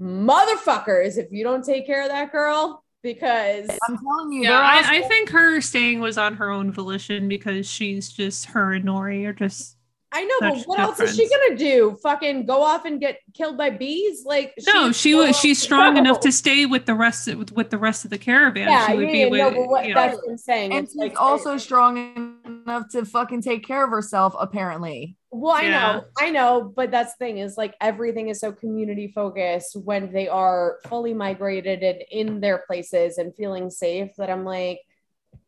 motherfuckers, 0.01 1.19
if 1.19 1.33
you 1.33 1.43
don't 1.45 1.65
take 1.65 1.87
care 1.87 2.03
of 2.03 2.09
that 2.11 2.33
girl, 2.33 2.85
because 3.03 3.69
I'm 3.89 3.99
telling 3.99 4.33
you, 4.33 4.43
Yeah, 4.45 4.61
I, 4.61 4.99
I 4.99 5.03
think 5.03 5.31
her 5.31 5.61
staying 5.61 6.01
was 6.01 6.19
on 6.19 6.35
her 6.35 6.51
own 6.51 6.73
volition 6.73 7.29
because 7.29 7.69
she's 7.69 8.11
just 8.11 8.47
her 8.47 8.73
and 8.73 8.85
Nori 8.85 9.27
are 9.27 9.33
just 9.33 9.77
I 10.15 10.25
know, 10.25 10.35
but 10.41 10.59
what 10.67 10.77
good 10.77 10.83
else 10.83 11.01
is 11.01 11.17
she 11.17 11.29
gonna 11.29 11.57
do? 11.57 11.97
Fucking 12.03 12.45
go 12.45 12.61
off 12.63 12.85
and 12.85 13.01
get 13.01 13.21
killed 13.33 13.57
by 13.57 13.71
bees? 13.71 14.25
Like 14.27 14.53
no. 14.67 14.93
She 14.93 15.15
was 15.15 15.39
she's 15.39 15.61
strong 15.61 15.97
enough 15.97 16.21
to 16.21 16.33
stay 16.33 16.67
with 16.67 16.85
the 16.85 16.95
rest 16.95 17.29
of, 17.29 17.39
with, 17.39 17.53
with 17.53 17.71
the 17.71 17.79
rest 17.79 18.05
of 18.05 18.11
the 18.11 18.19
caravan. 18.19 18.69
Yeah, 18.69 18.89
she 18.89 18.93
yeah, 18.93 18.99
be 19.13 19.19
yeah, 19.19 19.27
with 19.29 19.41
no, 19.41 19.51
but 19.51 19.69
what, 19.71 19.87
you 19.87 19.95
know, 19.95 20.01
that's 20.03 20.17
what 20.17 20.31
I'm 20.33 20.39
saying. 20.39 20.73
and 20.73 20.85
It's 20.85 20.93
she's 20.93 21.01
like 21.01 21.21
also 21.21 21.57
strong 21.57 22.37
enough 22.45 22.91
to 22.91 23.07
fucking 23.07 23.41
take 23.41 23.67
care 23.67 23.85
of 23.85 23.91
herself, 23.91 24.35
apparently. 24.39 25.17
Well, 25.35 25.55
I 25.57 25.63
Yeah. 25.63 25.71
know, 25.71 26.05
I 26.19 26.31
know, 26.31 26.63
but 26.77 26.91
that's 26.91 27.15
the 27.15 27.25
thing 27.25 27.39
is 27.39 27.57
like 27.57 27.75
everything 27.81 28.29
is 28.29 28.39
so 28.39 28.53
community 28.53 29.09
focused 29.09 29.77
when 29.77 30.13
they 30.13 30.29
are 30.29 30.79
fully 30.89 31.15
migrated 31.15 31.83
and 31.83 32.03
in 32.11 32.41
their 32.41 32.59
places 32.67 33.17
and 33.17 33.35
feeling 33.35 33.71
safe 33.71 34.11
that 34.19 34.29
I'm 34.29 34.45
like, 34.45 34.81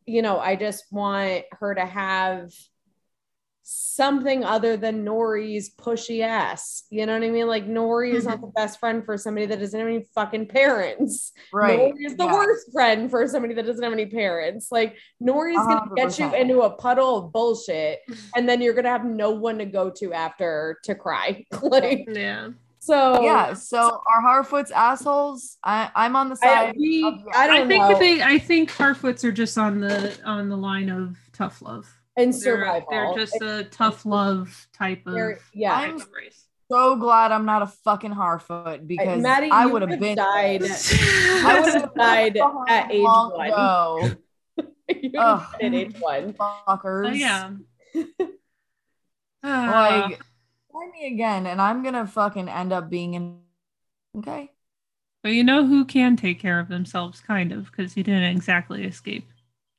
you 0.07 0.23
know, 0.23 0.39
I 0.39 0.55
just 0.55 0.85
want 0.91 1.45
her 1.59 1.75
to 1.75 1.85
have 1.85 2.51
something 3.67 4.43
other 4.43 4.77
than 4.77 5.03
Nori's 5.03 5.73
pushy 5.73 6.21
ass. 6.21 6.83
You 6.91 7.07
know 7.07 7.13
what 7.13 7.23
I 7.23 7.31
mean? 7.31 7.47
Like 7.47 7.65
Nori 7.65 8.13
is 8.13 8.25
not 8.25 8.35
mm-hmm. 8.35 8.45
the 8.45 8.51
best 8.51 8.79
friend 8.79 9.03
for 9.03 9.17
somebody 9.17 9.47
that 9.47 9.59
doesn't 9.59 9.77
have 9.77 9.89
any 9.89 10.05
fucking 10.13 10.47
parents. 10.47 11.33
Right. 11.51 11.91
Nori 11.91 12.05
is 12.05 12.15
the 12.15 12.25
yeah. 12.25 12.33
worst 12.33 12.71
friend 12.71 13.09
for 13.09 13.27
somebody 13.27 13.55
that 13.55 13.65
doesn't 13.65 13.83
have 13.83 13.91
any 13.91 14.05
parents. 14.05 14.67
Like 14.71 14.97
Nori's 15.21 15.55
A 15.55 15.65
gonna 15.65 15.79
hundred 15.79 15.95
get 15.95 16.19
you 16.19 16.35
into 16.35 16.61
a 16.61 16.69
puddle 16.69 17.17
of 17.17 17.33
bullshit, 17.33 18.01
and 18.35 18.47
then 18.47 18.61
you're 18.61 18.75
gonna 18.75 18.89
have 18.89 19.03
no 19.03 19.31
one 19.31 19.57
to 19.57 19.65
go 19.65 19.89
to 19.97 20.13
after 20.13 20.77
to 20.83 20.93
cry. 20.93 21.43
like 21.63 22.07
yeah. 22.07 22.49
so, 22.77 23.23
Yeah. 23.23 23.53
So 23.53 23.79
are 23.79 24.21
Harfoot's 24.21 24.69
assholes? 24.69 25.57
I, 25.63 25.89
I'm 25.95 26.15
on 26.15 26.29
the 26.29 26.37
I, 26.43 26.45
side. 26.45 26.75
we, 26.77 27.03
of- 27.03 27.27
I 27.33 27.45
I, 27.45 27.47
don't 27.47 27.67
think 27.67 27.81
know. 27.81 27.89
that 27.89 27.99
they 27.99 28.21
I 28.21 28.37
think 28.37 28.71
Harfoots 28.71 29.23
are 29.23 29.31
just 29.31 29.57
on 29.57 29.79
the 29.79 30.15
on 30.23 30.49
the 30.49 30.57
line 30.57 30.89
of 30.89 31.17
tough 31.33 31.63
love. 31.63 31.91
And 32.17 32.31
They're, 32.33 32.39
survival. 32.41 32.87
they're 32.89 33.13
just 33.15 33.41
a 33.41 33.63
tough 33.65 34.05
love 34.05 34.67
type 34.73 35.05
of 35.05 35.37
yeah. 35.53 35.73
I'm- 35.73 35.97
race. 36.15 36.45
so 36.71 36.95
glad 36.95 37.31
I'm 37.31 37.45
not 37.45 37.61
a 37.61 37.67
fucking 37.67 38.13
Harfoot 38.13 38.79
uh, 38.81 38.83
because 38.85 39.21
Maddie, 39.21 39.49
I 39.51 39.65
would 39.65 39.81
have 39.81 39.99
been 39.99 40.15
died. 40.15 40.63
I 40.63 41.41
I 41.45 41.59
would 41.59 41.73
would 41.73 41.81
have 41.81 41.95
died 41.95 42.37
at 42.67 42.91
age 42.91 43.01
long 43.03 43.33
one. 43.33 43.47
ago, 43.47 44.11
you 44.89 45.11
would 45.13 45.15
Ugh. 45.17 45.55
at 45.61 45.73
age 45.73 45.95
one. 45.99 46.33
fuckers. 46.33 47.07
Oh, 47.07 47.11
yeah. 47.11 47.51
Like, 49.43 50.19
try 50.71 50.89
me 50.91 51.07
again, 51.13 51.45
and 51.45 51.61
I'm 51.61 51.83
gonna 51.83 52.07
fucking 52.07 52.49
end 52.49 52.73
up 52.73 52.89
being 52.89 53.13
in. 53.13 53.39
Okay. 54.17 54.49
but 55.21 55.33
you 55.33 55.43
know 55.43 55.65
who 55.67 55.83
can 55.85 56.15
take 56.15 56.39
care 56.39 56.59
of 56.59 56.69
themselves, 56.69 57.19
kind 57.19 57.51
of, 57.51 57.65
because 57.69 57.93
he 57.93 58.01
didn't 58.03 58.23
exactly 58.23 58.85
escape 58.85 59.29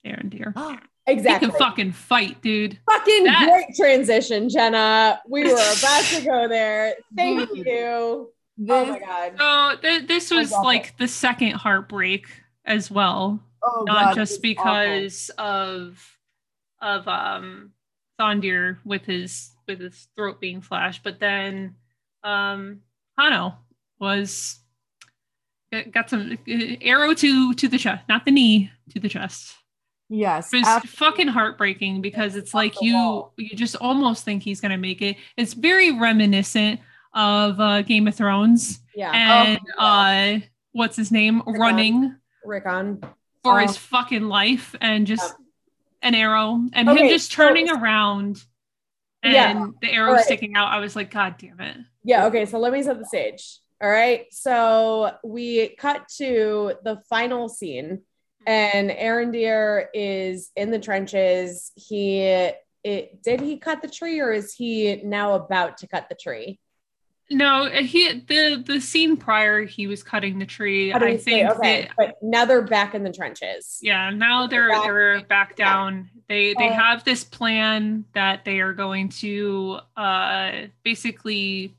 Arondir. 0.05 0.53
He 1.07 1.13
Exactly. 1.13 1.51
can 1.51 1.59
fucking 1.59 1.93
fight, 1.93 2.43
dude. 2.43 2.79
Fucking 2.91 3.25
That- 3.25 3.49
great 3.49 3.77
transition, 3.77 4.49
Jenna. 4.49 5.21
We 5.29 5.45
were 5.45 5.51
about 5.79 6.05
to 6.05 6.25
go 6.25 6.49
there. 6.49 6.95
Thank 7.17 7.49
Dude. 7.51 7.67
you. 7.67 7.77
Oh 7.79 8.31
This, 8.59 8.89
my 8.89 8.99
god. 8.99 9.33
So 9.39 9.81
th- 9.83 10.09
this 10.09 10.31
was 10.31 10.51
love 10.51 10.65
like 10.65 10.97
the 10.99 11.07
second 11.07 11.53
heartbreak 11.53 12.27
as 12.65 12.91
well, 12.91 13.41
oh 13.63 13.85
not 13.87 14.07
God, 14.07 14.15
just 14.17 14.31
this 14.33 14.37
is 14.37 14.39
because 14.41 15.31
of 15.39 16.19
of 16.83 17.07
um 17.07 17.73
Thondir 18.19 18.79
with 18.85 19.05
his 19.05 19.51
with 19.69 19.79
his 19.81 20.09
throat 20.17 20.41
being 20.41 20.61
flashed, 20.61 21.03
but 21.05 21.21
then 21.21 21.77
um 22.25 22.81
Hano 23.19 23.55
was 24.01 24.59
got- 25.73 25.91
got 25.93 26.11
some 26.11 26.33
uh, 26.49 26.53
arrow 26.81 27.15
to 27.15 27.55
to 27.55 27.69
the 27.69 27.79
chest, 27.79 28.05
not 28.09 28.25
the 28.25 28.31
knee, 28.33 28.71
to 28.91 28.99
the 28.99 29.09
chest. 29.09 29.55
Yes. 30.09 30.53
It's 30.53 30.67
after- 30.69 30.89
fucking 30.89 31.29
heartbreaking 31.29 32.01
because 32.03 32.37
it's 32.37 32.51
off 32.51 32.55
like 32.55 32.81
you 32.81 32.95
wall. 32.95 33.33
you 33.37 33.57
just 33.57 33.77
almost 33.77 34.25
think 34.25 34.43
he's 34.43 34.61
gonna 34.61 34.79
make 34.79 35.03
it. 35.03 35.17
It's 35.37 35.53
very 35.55 35.99
reminiscent 35.99 36.81
of 37.15 37.59
uh, 37.61 37.83
Game 37.83 38.07
of 38.07 38.15
Thrones 38.15 38.81
Yeah. 38.95 39.11
and 39.13 39.61
Oh, 39.79 39.83
uh 39.85 40.39
what's 40.73 40.97
his 40.97 41.11
name 41.11 41.43
running 41.47 42.15
Rickon. 42.45 43.01
for 43.43 43.55
Oh. 43.61 43.67
his 43.67 43.77
fucking 43.77 44.25
life 44.29 44.75
and 44.81 45.07
just 45.07 45.35
an 46.03 46.15
arrow 46.15 46.61
and 46.75 46.89
Okay, 46.89 47.05
him 47.05 47.09
just 47.09 47.33
so- 47.33 47.37
turning 47.43 47.71
around 47.71 48.45
and 49.23 49.33
Yeah. 49.33 49.67
the 49.81 49.93
arrow 49.93 50.11
Alright. 50.11 50.25
sticking 50.27 50.55
out. 50.55 50.69
I 50.69 50.79
was 50.79 50.95
like, 50.95 51.11
God 51.11 51.37
damn 51.39 51.59
it. 51.61 51.79
Yeah, 52.05 52.27
okay, 52.27 52.45
so 52.47 52.59
let 52.59 52.73
me 52.73 52.83
set 52.83 52.99
the 52.99 53.07
stage. 53.07 53.59
All 53.83 53.91
right. 53.91 54.27
So 54.31 55.13
we 55.25 55.69
cut 55.77 56.07
to 56.19 56.75
the 56.85 57.01
final 57.09 57.49
scene, 57.49 58.03
and 58.47 58.91
Arondir 58.91 59.87
is 59.93 60.51
in 60.57 60.71
the 60.71 60.79
trenches. 60.79 61.73
He 61.75 62.21
it 62.85 63.23
did 63.23 63.41
he 63.41 63.59
cut 63.59 63.83
the 63.83 63.89
tree 63.89 64.21
or 64.21 64.33
is 64.33 64.55
he 64.55 65.01
now 65.05 65.35
about 65.35 65.79
to 65.79 65.89
cut 65.89 66.09
the 66.09 66.15
tree? 66.15 66.61
No, 67.29 67.69
he 67.69 68.21
the 68.21 68.63
the 68.65 68.81
scene 68.81 69.17
prior 69.17 69.65
he 69.65 69.89
was 69.89 70.05
cutting 70.05 70.39
the 70.39 70.47
tree. 70.47 70.93
I 70.93 71.17
think 71.17 71.51
okay, 71.51 71.83
that 71.83 71.91
but 71.99 72.15
now 72.23 72.45
they're 72.45 72.63
back 72.63 72.95
in 72.95 73.03
the 73.03 73.13
trenches. 73.13 73.79
yeah, 73.83 74.11
now 74.11 74.47
they're 74.47 74.69
Back- 74.69 74.85
they're 74.85 75.25
back 75.25 75.57
down. 75.57 76.09
They 76.29 76.55
they 76.55 76.69
Uh, 76.69 76.73
have 76.75 77.03
this 77.03 77.25
plan 77.25 78.05
that 78.15 78.45
they 78.45 78.61
are 78.61 78.73
going 78.73 79.09
to 79.21 79.81
uh 79.97 80.53
basically 80.85 81.75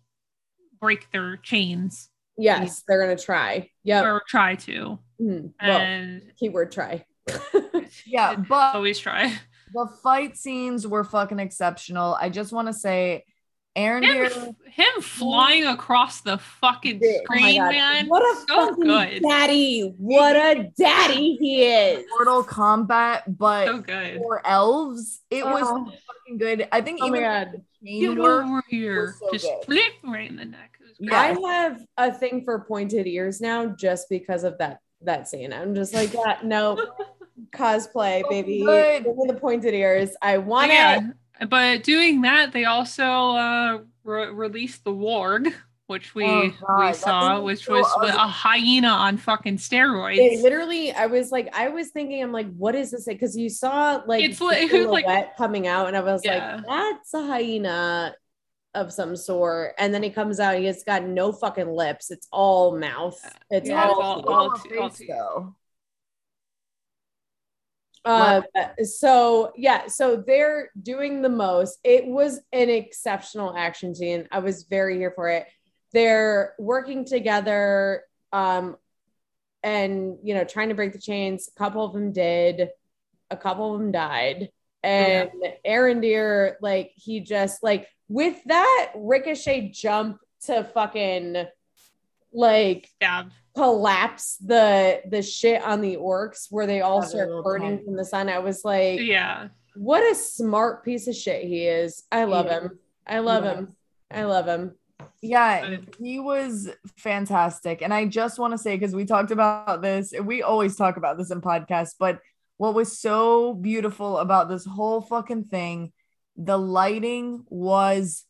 break 0.81 1.09
their 1.11 1.37
chains 1.37 2.09
Yes, 2.37 2.83
they're 2.87 3.01
gonna 3.01 3.17
try. 3.17 3.69
Yeah, 3.83 4.03
or 4.03 4.21
try 4.27 4.55
to. 4.55 4.99
Mhm. 5.21 5.53
Well, 5.61 5.77
And 5.77 6.21
keyword 6.39 6.71
try. 6.71 7.05
yeah, 8.05 8.35
but 8.35 8.75
always 8.75 8.99
try. 8.99 9.33
the 9.73 9.87
fight 10.03 10.37
scenes 10.37 10.85
were 10.87 11.03
fucking 11.03 11.39
exceptional. 11.39 12.15
I 12.19 12.29
just 12.29 12.53
want 12.53 12.67
to 12.67 12.73
say, 12.73 13.25
Aaron 13.75 14.03
Him, 14.03 14.13
Deere. 14.13 14.29
him 14.71 15.01
flying 15.01 15.65
across 15.67 16.21
the 16.21 16.37
fucking 16.37 16.99
Oh 17.03 17.17
screen, 17.23 17.57
God. 17.59 17.71
man. 17.71 18.07
What 18.07 18.23
a 18.23 18.39
so 18.47 18.67
fucking 18.69 18.83
good. 18.83 19.21
daddy. 19.21 19.93
What 19.97 20.35
a 20.35 20.71
daddy 20.79 21.35
he 21.39 21.63
is. 21.63 22.05
Mortal 22.09 22.43
Kombat, 22.43 23.23
but 23.27 23.67
So 23.67 23.77
good. 23.79 24.17
for 24.17 24.41
elves, 24.47 25.21
it 25.29 25.45
was 25.45 25.63
Oh. 25.65 25.85
fucking 25.85 26.37
good. 26.39 26.67
I 26.71 26.81
think 26.81 26.99
Oh 27.01 27.07
my 27.09 27.17
even 27.17 27.21
God. 27.29 27.47
the 27.53 27.87
chain 27.87 28.01
Get 28.15 28.17
work 28.17 28.45
over 28.45 28.63
here. 28.67 29.15
so 29.19 29.29
Just 29.31 29.45
good. 29.45 29.65
flip 29.65 29.93
right 30.03 30.29
in 30.29 30.37
the 30.37 30.45
neck. 30.45 30.76
It. 30.99 31.11
I 31.11 31.33
have 31.47 31.81
a 31.97 32.13
thing 32.13 32.43
for 32.43 32.59
pointed 32.59 33.07
ears 33.07 33.39
now 33.41 33.65
just 33.67 34.09
because 34.09 34.43
of 34.43 34.57
that 34.57 34.79
that 35.01 35.27
scene. 35.27 35.53
I'm 35.53 35.75
just 35.75 35.93
like, 35.93 36.13
yeah, 36.13 36.39
no 36.43 36.75
cosplay, 37.53 38.27
baby. 38.29 38.61
good. 38.65 39.03
Give 39.03 39.15
me 39.15 39.27
the 39.27 39.33
pointed 39.35 39.73
ears. 39.73 40.11
I 40.21 40.37
want 40.39 40.71
yeah, 40.71 41.01
it. 41.39 41.49
but 41.49 41.83
doing 41.83 42.21
that, 42.21 42.51
they 42.51 42.65
also 42.65 43.03
uh, 43.03 43.79
re- 44.03 44.31
released 44.31 44.83
the 44.83 44.91
Warg, 44.91 45.53
which 45.85 46.15
we 46.15 46.25
Oh, 46.25 46.51
we 46.79 46.93
saw, 46.93 47.39
which 47.41 47.65
so 47.65 47.73
was 47.73 48.09
a 48.09 48.27
hyena 48.27 48.87
on 48.89 49.17
fucking 49.17 49.57
steroids. 49.57 50.17
It 50.17 50.41
literally, 50.41 50.91
I 50.91 51.05
was 51.05 51.31
like, 51.31 51.55
I 51.55 51.69
was 51.69 51.89
thinking, 51.89 52.21
I'm 52.23 52.31
like, 52.31 52.51
what 52.55 52.73
is 52.75 52.91
this? 52.91 53.05
Because 53.05 53.37
you 53.37 53.49
saw 53.49 54.01
like 54.07 54.23
It's 54.23 54.41
like- 54.41 54.69
silhouette 54.69 55.05
like- 55.05 55.37
coming 55.37 55.67
out, 55.67 55.87
and 55.87 55.95
I 55.95 56.01
was 56.01 56.21
Yeah. 56.25 56.55
like, 56.55 56.65
that's 56.65 57.13
a 57.13 57.25
hyena 57.25 58.15
of 58.77 58.93
some 58.93 59.15
sort. 59.15 59.73
And 59.77 59.93
then 59.93 60.03
he 60.03 60.09
comes 60.09 60.39
out, 60.39 60.57
he's 60.57 60.83
got 60.83 61.03
no 61.03 61.31
fucking 61.31 61.69
lips. 61.69 62.11
It's 62.11 62.27
all 62.31 62.77
mouth. 62.77 63.19
It's 63.49 63.67
Yeah, 63.69 63.83
all, 63.85 64.01
all- 64.01 64.15
teeth. 64.17 64.25
all- 64.27 64.33
All 64.51 64.57
t- 64.57 64.77
all 64.77 64.89
face, 64.89 64.97
t- 64.99 65.07
though. 65.07 65.55
Uh, 68.05 68.41
so 68.83 69.51
yeah, 69.57 69.87
so 69.87 70.15
they're 70.15 70.69
doing 70.81 71.21
the 71.21 71.29
most. 71.29 71.77
It 71.83 72.05
was 72.05 72.39
an 72.53 72.69
exceptional 72.69 73.53
action 73.57 73.93
scene. 73.93 74.27
I 74.31 74.39
was 74.39 74.63
very 74.63 74.97
here 74.97 75.11
for 75.13 75.27
it. 75.27 75.45
They're 75.91 76.53
working 76.57 77.03
together, 77.03 78.03
um, 78.31 78.77
and 79.61 80.17
you 80.23 80.35
know, 80.35 80.45
trying 80.45 80.69
to 80.69 80.75
break 80.75 80.93
the 80.93 80.99
chains. 81.01 81.49
A 81.53 81.59
couple 81.59 81.83
of 81.83 81.91
them 81.91 82.13
did, 82.13 82.69
a 83.29 83.35
couple 83.35 83.73
of 83.73 83.81
them 83.81 83.91
died, 83.91 84.49
and 84.83 85.29
Arondir, 85.65 86.53
like 86.61 86.91
he 86.95 87.19
just 87.19 87.63
like 87.63 87.87
with 88.09 88.37
that 88.45 88.91
ricochet 88.95 89.69
jump 89.73 90.19
to 90.45 90.63
fucking 90.63 91.45
like 92.33 92.89
Stab. 92.95 93.31
collapse 93.55 94.37
the 94.37 95.01
the 95.09 95.21
shit 95.21 95.61
on 95.63 95.81
the 95.81 95.97
orcs 95.97 96.47
where 96.51 96.67
they 96.67 96.81
all 96.81 97.01
Yeah, 97.01 97.07
start 97.07 97.43
burning 97.43 97.69
tank. 97.77 97.85
from 97.85 97.95
the 97.95 98.05
sun. 98.05 98.29
I 98.29 98.39
was 98.39 98.63
like, 98.63 98.99
Yeah. 98.99 99.47
what 99.75 100.03
a 100.03 100.15
smart 100.15 100.83
piece 100.83 101.07
of 101.07 101.15
shit 101.15 101.43
he 101.45 101.65
is. 101.67 102.03
I 102.11 102.25
love 102.25 102.45
He 102.47 102.51
him. 102.51 102.79
I 103.07 103.19
love 103.19 103.43
Yeah. 103.45 103.53
him. 103.55 103.75
I 104.11 104.23
love 104.25 104.45
him. 104.47 104.75
Yeah, 105.21 105.77
he 105.99 106.19
was 106.19 106.69
fantastic. 106.97 107.81
And 107.81 107.93
I 107.93 108.05
just 108.05 108.39
want 108.39 108.53
to 108.53 108.57
say, 108.57 108.75
because 108.77 108.95
we 108.95 109.05
talked 109.05 109.31
about 109.31 109.81
this, 109.81 110.13
we 110.23 110.43
always 110.43 110.75
talk 110.75 110.97
about 110.97 111.17
this 111.17 111.31
in 111.31 111.41
podcasts, 111.41 111.95
but 111.97 112.19
what 112.57 112.73
was 112.73 112.99
so 112.99 113.53
beautiful 113.53 114.17
about 114.17 114.49
this 114.49 114.65
whole 114.65 115.01
fucking 115.01 115.45
thing, 115.45 115.93
the 116.35 116.57
lighting 116.57 117.43
was 117.49 118.25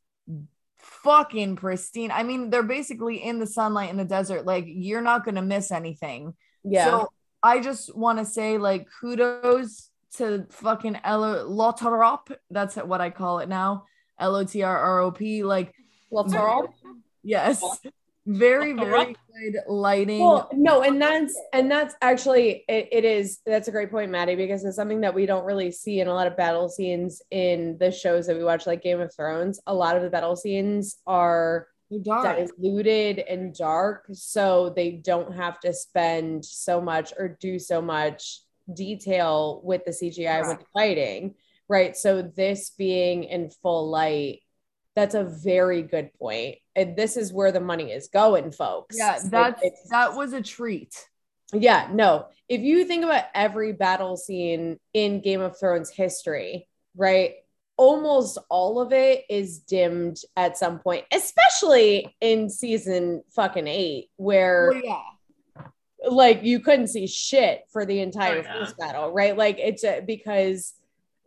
fucking 0.80 1.56
pristine. 1.56 2.12
I 2.12 2.24
mean, 2.24 2.50
they're 2.50 2.64
basically 2.64 3.24
in 3.24 3.40
the 3.40 3.48
sunlight 3.48 3.90
in 3.90 3.98
the 3.98 4.06
desert. 4.06 4.46
Like, 4.46 4.66
you're 4.68 5.02
not 5.02 5.26
going 5.26 5.36
to 5.36 5.42
miss 5.42 5.72
anything. 5.72 6.34
Yeah. 6.64 6.86
So 6.86 7.10
I 7.42 7.60
just 7.60 7.96
want 7.96 8.20
to 8.20 8.26
say, 8.26 8.58
like, 8.58 8.88
kudos 9.00 9.90
to 10.18 10.46
fucking 10.50 11.00
Elo 11.04 11.50
Lotarop. 11.50 12.36
That's 12.50 12.76
what 12.76 13.02
I 13.02 13.10
call 13.10 13.40
it 13.40 13.50
now. 13.50 13.86
L 14.20 14.36
O 14.36 14.44
T 14.44 14.64
R 14.64 14.78
R 14.78 15.00
O 15.02 15.12
P. 15.12 15.44
Like, 15.44 15.74
Let's 16.12 16.34
roll. 16.34 16.74
Yes. 17.24 17.62
Very, 18.28 18.74
very 18.74 19.16
good 19.34 19.56
lighting. 19.68 20.20
Well, 20.20 20.50
no, 20.54 20.82
and 20.82 21.02
that's 21.02 21.34
and 21.54 21.72
that's 21.72 21.96
actually 22.02 22.66
it, 22.68 22.90
it 22.92 23.06
is 23.06 23.40
that's 23.46 23.70
a 23.70 23.72
great 23.72 23.90
point, 23.90 24.12
Maddie, 24.12 24.36
because 24.36 24.66
it's 24.66 24.76
something 24.76 25.00
that 25.02 25.16
we 25.16 25.26
don't 25.26 25.46
really 25.46 25.72
see 25.72 26.02
in 26.02 26.08
a 26.08 26.14
lot 26.14 26.28
of 26.28 26.36
battle 26.36 26.68
scenes 26.68 27.22
in 27.32 27.78
the 27.80 27.90
shows 27.90 28.28
that 28.28 28.36
we 28.36 28.44
watch, 28.44 28.68
like 28.68 28.82
Game 28.84 29.00
of 29.00 29.16
Thrones. 29.16 29.62
A 29.66 29.74
lot 29.74 29.96
of 29.96 30.04
the 30.04 30.10
battle 30.10 30.36
scenes 30.36 30.98
are 31.08 31.68
dark. 32.04 32.38
diluted 32.60 33.20
and 33.20 33.56
dark, 33.56 34.06
so 34.12 34.74
they 34.76 34.92
don't 34.92 35.34
have 35.34 35.58
to 35.62 35.74
spend 35.74 36.44
so 36.44 36.82
much 36.82 37.14
or 37.18 37.38
do 37.40 37.58
so 37.58 37.82
much 37.82 38.42
detail 38.74 39.62
with 39.64 39.86
the 39.86 39.92
CGI 39.92 40.40
with 40.42 40.50
Right. 40.50 40.60
the 40.60 40.66
fighting, 40.74 41.36
right? 41.70 41.96
So 41.96 42.22
this 42.22 42.72
being 42.72 43.24
in 43.24 43.50
full 43.50 43.90
light, 43.90 44.42
that's 44.98 45.14
a 45.14 45.24
very 45.24 45.84
good 45.84 46.12
point. 46.16 46.56
And 46.76 46.96
this 46.98 47.18
is 47.18 47.32
where 47.32 47.52
the 47.52 47.60
money 47.60 47.92
is 47.92 48.08
going, 48.08 48.52
folks. 48.52 48.96
Yeah, 48.98 49.20
that's 49.24 49.62
it's- 49.64 49.88
that 49.92 50.16
was 50.16 50.34
a 50.34 50.42
treat. 50.42 50.94
yeah, 51.54 51.88
no. 51.94 52.26
If 52.50 52.62
you 52.62 52.84
think 52.84 53.04
about 53.06 53.26
every 53.36 53.74
battle 53.74 54.18
scene 54.18 54.80
in 54.96 55.22
Game 55.22 55.40
of 55.42 55.60
Thrones 55.60 55.92
history, 55.92 56.68
right? 56.96 57.36
Almost 57.78 58.40
all 58.50 58.82
of 58.82 58.92
it 58.92 59.26
is 59.30 59.60
dimmed 59.60 60.18
at 60.36 60.58
some 60.58 60.80
point, 60.80 61.06
especially 61.14 62.16
in 62.20 62.50
season 62.50 63.22
fucking 63.36 63.68
eight, 63.68 64.10
where 64.16 64.72
Well, 64.74 64.82
yeah. 64.84 65.02
like 66.10 66.42
you 66.44 66.60
couldn't 66.60 66.88
see 66.88 67.06
shit 67.06 67.66
for 67.72 67.86
the 67.86 68.00
entire 68.00 68.40
Oh, 68.40 68.42
yeah. 68.44 68.54
first 68.66 68.78
battle, 68.80 69.12
right? 69.12 69.38
Like 69.38 69.60
it's 69.60 69.84
a, 69.84 70.02
because 70.02 70.74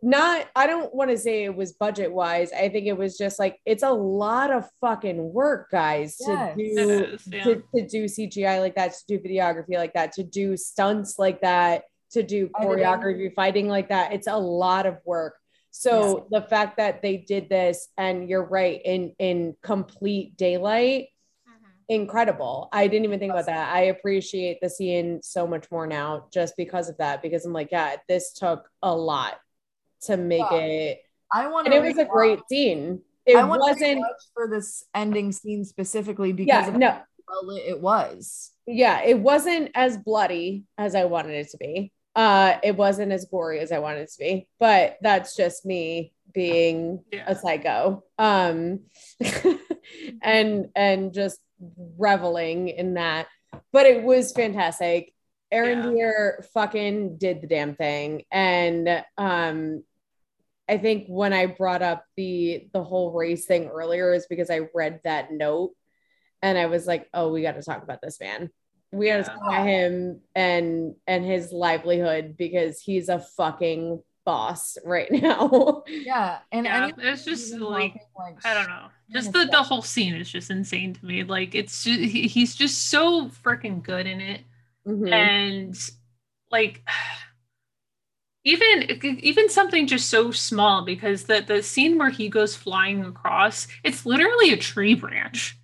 not 0.01 0.47
I 0.55 0.65
don't 0.67 0.93
want 0.93 1.11
to 1.11 1.17
say 1.17 1.43
it 1.43 1.55
was 1.55 1.73
budget 1.73 2.11
wise. 2.11 2.51
I 2.51 2.69
think 2.69 2.87
it 2.87 2.97
was 2.97 3.17
just 3.17 3.37
like 3.37 3.59
it's 3.65 3.83
a 3.83 3.91
lot 3.91 4.51
of 4.51 4.67
fucking 4.81 5.31
work, 5.31 5.69
guys, 5.71 6.17
Yes. 6.19 6.55
to 6.55 6.75
do 6.75 6.89
is, 6.89 7.27
yeah. 7.27 7.43
to, 7.43 7.63
to 7.75 7.87
do 7.87 8.05
CGI 8.05 8.59
like 8.59 8.75
that, 8.75 8.93
to 8.93 9.03
do 9.07 9.19
videography 9.19 9.77
like 9.77 9.93
that, 9.93 10.13
to 10.13 10.23
do 10.23 10.57
stunts 10.57 11.19
like 11.19 11.41
that, 11.41 11.83
to 12.11 12.23
do 12.23 12.49
Editing. 12.57 12.83
choreography, 12.83 13.35
fighting 13.35 13.67
like 13.67 13.89
that. 13.89 14.13
It's 14.13 14.27
a 14.27 14.37
lot 14.37 14.85
of 14.85 14.97
work. 15.05 15.35
So 15.69 16.27
the 16.31 16.41
fact 16.41 16.77
that 16.77 17.01
they 17.01 17.17
did 17.17 17.47
this, 17.47 17.87
and 17.97 18.27
you're 18.27 18.43
right, 18.43 18.81
in 18.83 19.13
in 19.19 19.55
complete 19.61 20.35
daylight, 20.35 21.09
mm-hmm. 21.47 21.71
incredible. 21.89 22.69
I 22.73 22.87
didn't 22.87 23.05
even 23.05 23.19
think 23.19 23.31
about 23.31 23.45
that. 23.45 23.71
I 23.73 23.81
appreciate 23.83 24.57
the 24.61 24.69
scene 24.69 25.21
so 25.21 25.45
much 25.45 25.69
more 25.69 25.85
now 25.85 26.25
just 26.33 26.57
because 26.57 26.89
of 26.89 26.97
that, 26.97 27.21
because 27.21 27.45
I'm 27.45 27.53
like, 27.53 27.69
yeah, 27.71 27.97
this 28.09 28.33
took 28.33 28.67
a 28.81 28.93
lot 28.93 29.35
to 30.03 30.17
make 30.17 30.45
Yeah. 30.51 30.57
it, 30.57 31.01
I 31.33 31.47
want 31.47 31.67
and 31.67 31.73
to 31.73 31.79
it 31.79 31.87
was 31.87 31.97
a 31.97 32.05
great 32.05 32.39
scene. 32.49 33.01
It 33.25 33.37
I 33.37 33.43
wasn't, 33.43 34.03
for 34.33 34.47
this 34.49 34.83
ending 34.95 35.31
scene 35.31 35.63
specifically 35.63 36.33
because 36.33 36.47
yeah, 36.47 36.67
of 36.67 36.75
no, 36.75 36.97
well 37.27 37.55
it 37.57 37.79
was. 37.79 38.51
yeah, 38.65 39.01
it 39.03 39.19
wasn't 39.19 39.71
as 39.75 39.97
bloody 39.97 40.65
as 40.77 40.95
I 40.95 41.05
wanted 41.05 41.33
it 41.35 41.49
to 41.51 41.57
be. 41.57 41.91
Uh, 42.15 42.57
it 42.63 42.75
wasn't 42.75 43.11
as 43.11 43.25
gory 43.25 43.59
as 43.59 43.71
I 43.71 43.79
wanted 43.79 44.01
it 44.01 44.11
to 44.13 44.19
be, 44.19 44.47
but 44.59 44.97
that's 45.01 45.35
just 45.35 45.65
me 45.65 46.13
being 46.33 47.03
Yeah. 47.11 47.23
a 47.27 47.35
psycho. 47.35 48.03
Um, 48.17 48.81
and 50.21 50.69
and 50.75 51.13
just 51.13 51.39
reveling 51.97 52.69
in 52.69 52.95
that. 52.95 53.27
But 53.71 53.85
it 53.85 54.03
was 54.03 54.31
fantastic. 54.31 55.13
Aaron 55.51 55.83
Yeah. 55.83 55.89
Deere 55.91 56.45
fucking 56.53 57.17
did 57.17 57.41
the 57.41 57.47
damn 57.47 57.75
thing, 57.75 58.23
and 58.31 59.03
um, 59.17 59.83
I 60.69 60.77
think 60.77 61.07
when 61.07 61.33
I 61.33 61.47
brought 61.47 61.81
up 61.81 62.05
the 62.15 62.67
the 62.73 62.83
whole 62.83 63.11
race 63.11 63.45
thing 63.45 63.67
earlier 63.67 64.13
is 64.13 64.27
because 64.27 64.49
I 64.49 64.61
read 64.73 65.01
that 65.03 65.31
note 65.31 65.71
and 66.41 66.57
I 66.57 66.67
was 66.67 66.87
like, 66.87 67.07
oh, 67.13 67.31
we 67.31 67.41
got 67.41 67.55
to 67.55 67.63
talk 67.63 67.83
about 67.83 68.01
this 68.01 68.19
man. 68.19 68.49
We 68.91 69.07
got 69.07 69.17
to 69.17 69.23
Yeah. 69.23 69.27
talk 69.29 69.41
about 69.47 69.67
him 69.67 70.21
and 70.35 70.95
and 71.07 71.25
his 71.25 71.51
livelihood 71.51 72.35
because 72.37 72.81
he's 72.81 73.09
a 73.09 73.19
fucking 73.19 74.01
boss 74.25 74.77
right 74.85 75.11
now. 75.11 75.83
Yeah, 75.87 76.39
and 76.51 76.65
Yeah, 76.65 76.87
anyone 76.87 77.05
it's 77.07 77.25
just 77.25 77.53
like 77.53 77.93
like, 78.17 78.37
I 78.45 78.53
don't 78.53 78.69
know. 78.69 78.87
Just 79.11 79.33
the, 79.33 79.45
the 79.51 79.61
whole 79.63 79.81
scene 79.81 80.15
is 80.15 80.29
just 80.31 80.49
insane 80.49 80.93
to 80.93 81.05
me. 81.05 81.23
Like 81.23 81.53
it's 81.53 81.83
just, 81.83 81.99
he, 81.99 82.27
he's 82.27 82.55
just 82.55 82.87
so 82.89 83.27
freaking 83.43 83.83
good 83.83 84.07
in 84.07 84.21
it, 84.21 84.41
Mhm. 84.87 85.11
and 85.11 85.77
like 86.51 86.81
even 88.43 89.19
even 89.21 89.49
something 89.49 89.87
just 89.87 90.09
so 90.09 90.31
small 90.31 90.83
because 90.83 91.23
the 91.25 91.41
the 91.41 91.61
scene 91.63 91.97
where 91.97 92.09
he 92.09 92.29
goes 92.29 92.55
flying 92.55 93.03
across, 93.05 93.67
it's 93.83 94.05
literally 94.05 94.51
a 94.51 94.57
tree 94.57 94.95
branch. 94.95 95.57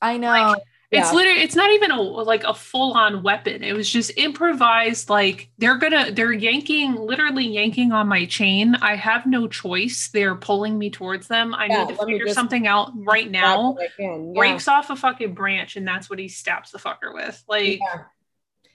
I 0.00 0.18
know. 0.18 0.28
Like, 0.30 0.62
It's 0.90 1.12
literally 1.12 1.40
it's 1.40 1.54
not 1.56 1.70
even 1.70 1.90
a 1.90 2.00
like 2.02 2.44
a 2.44 2.52
full 2.52 2.92
on 2.94 3.22
weapon. 3.22 3.62
It 3.64 3.72
was 3.74 3.88
just 3.90 4.12
improvised. 4.16 5.08
Like 5.08 5.50
they're 5.58 5.78
gonna 5.78 6.10
they're 6.12 6.32
yanking 6.32 6.96
literally 6.96 7.46
yanking 7.46 7.92
on 7.92 8.08
my 8.08 8.26
chain. 8.26 8.74
I 8.74 8.96
have 8.96 9.24
no 9.24 9.48
choice. 9.48 10.10
They're 10.12 10.34
pulling 10.34 10.78
me 10.78 10.90
towards 10.90 11.28
them. 11.28 11.54
I 11.54 11.66
Yeah, 11.66 11.84
need 11.84 11.88
to 11.88 11.96
figure 12.04 12.28
something 12.28 12.66
out 12.66 12.90
right 12.94 13.30
now. 13.30 13.70
what 13.72 13.84
I 13.84 13.88
can, 13.96 14.34
yeah. 14.34 14.38
Breaks 14.40 14.68
off 14.68 14.90
a 14.90 14.96
fucking 14.96 15.34
branch 15.34 15.76
and 15.76 15.86
that's 15.88 16.10
what 16.10 16.18
he 16.18 16.28
stabs 16.28 16.72
the 16.72 16.78
fucker 16.78 17.14
with. 17.14 17.42
Like 17.48 17.78
Yeah. 17.80 18.02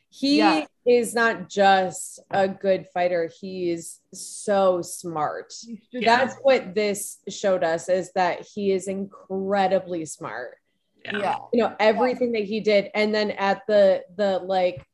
He 0.10 0.38
Yeah. 0.38 0.66
is 0.86 1.14
not 1.14 1.50
just 1.50 2.20
a 2.32 2.48
good 2.48 2.88
fighter, 2.94 3.30
he's 3.42 4.00
so 4.14 4.82
smart. 4.82 5.54
Yeah. 5.92 6.02
That's 6.26 6.36
what 6.42 6.74
this 6.74 7.20
showed 7.28 7.64
us 7.64 7.90
is 7.90 8.12
that 8.14 8.48
he 8.54 8.72
is 8.72 8.88
incredibly 8.88 10.06
smart. 10.06 10.58
yeah. 11.06 11.20
yeah. 11.20 11.38
You 11.54 11.64
know, 11.64 11.76
everything 11.80 12.32
that 12.34 12.44
he 12.44 12.60
did 12.60 12.90
and 12.94 13.14
then 13.14 13.32
at 13.32 13.62
the 13.68 14.04
the 14.16 14.40
like 14.40 14.86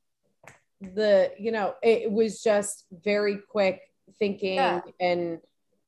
the 0.82 1.32
you 1.40 1.51
know, 1.51 1.75
it 1.82 2.11
was 2.11 2.42
just 2.43 2.85
very 2.92 3.38
quick 3.50 3.82
thinking 4.19 4.56
Yeah. 4.56 4.82
and 5.00 5.40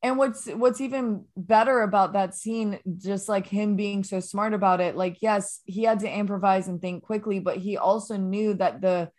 And 0.06 0.20
what's 0.20 0.46
what's 0.46 0.82
even 0.82 1.26
better 1.36 1.82
about 1.82 2.14
that 2.14 2.36
scene, 2.36 2.78
just 2.96 3.28
like 3.28 3.48
him 3.48 3.76
being 3.76 4.04
so 4.04 4.20
smart 4.20 4.54
about 4.54 4.80
it, 4.80 4.96
like 4.96 5.18
yes, 5.20 5.62
he 5.66 5.82
had 5.82 6.02
to 6.02 6.16
improvise 6.16 6.68
and 6.68 6.80
think 6.80 7.02
quickly, 7.02 7.40
but 7.40 7.58
he 7.58 7.76
also 7.78 8.16
knew 8.16 8.54
that 8.54 8.82
the 8.82 9.10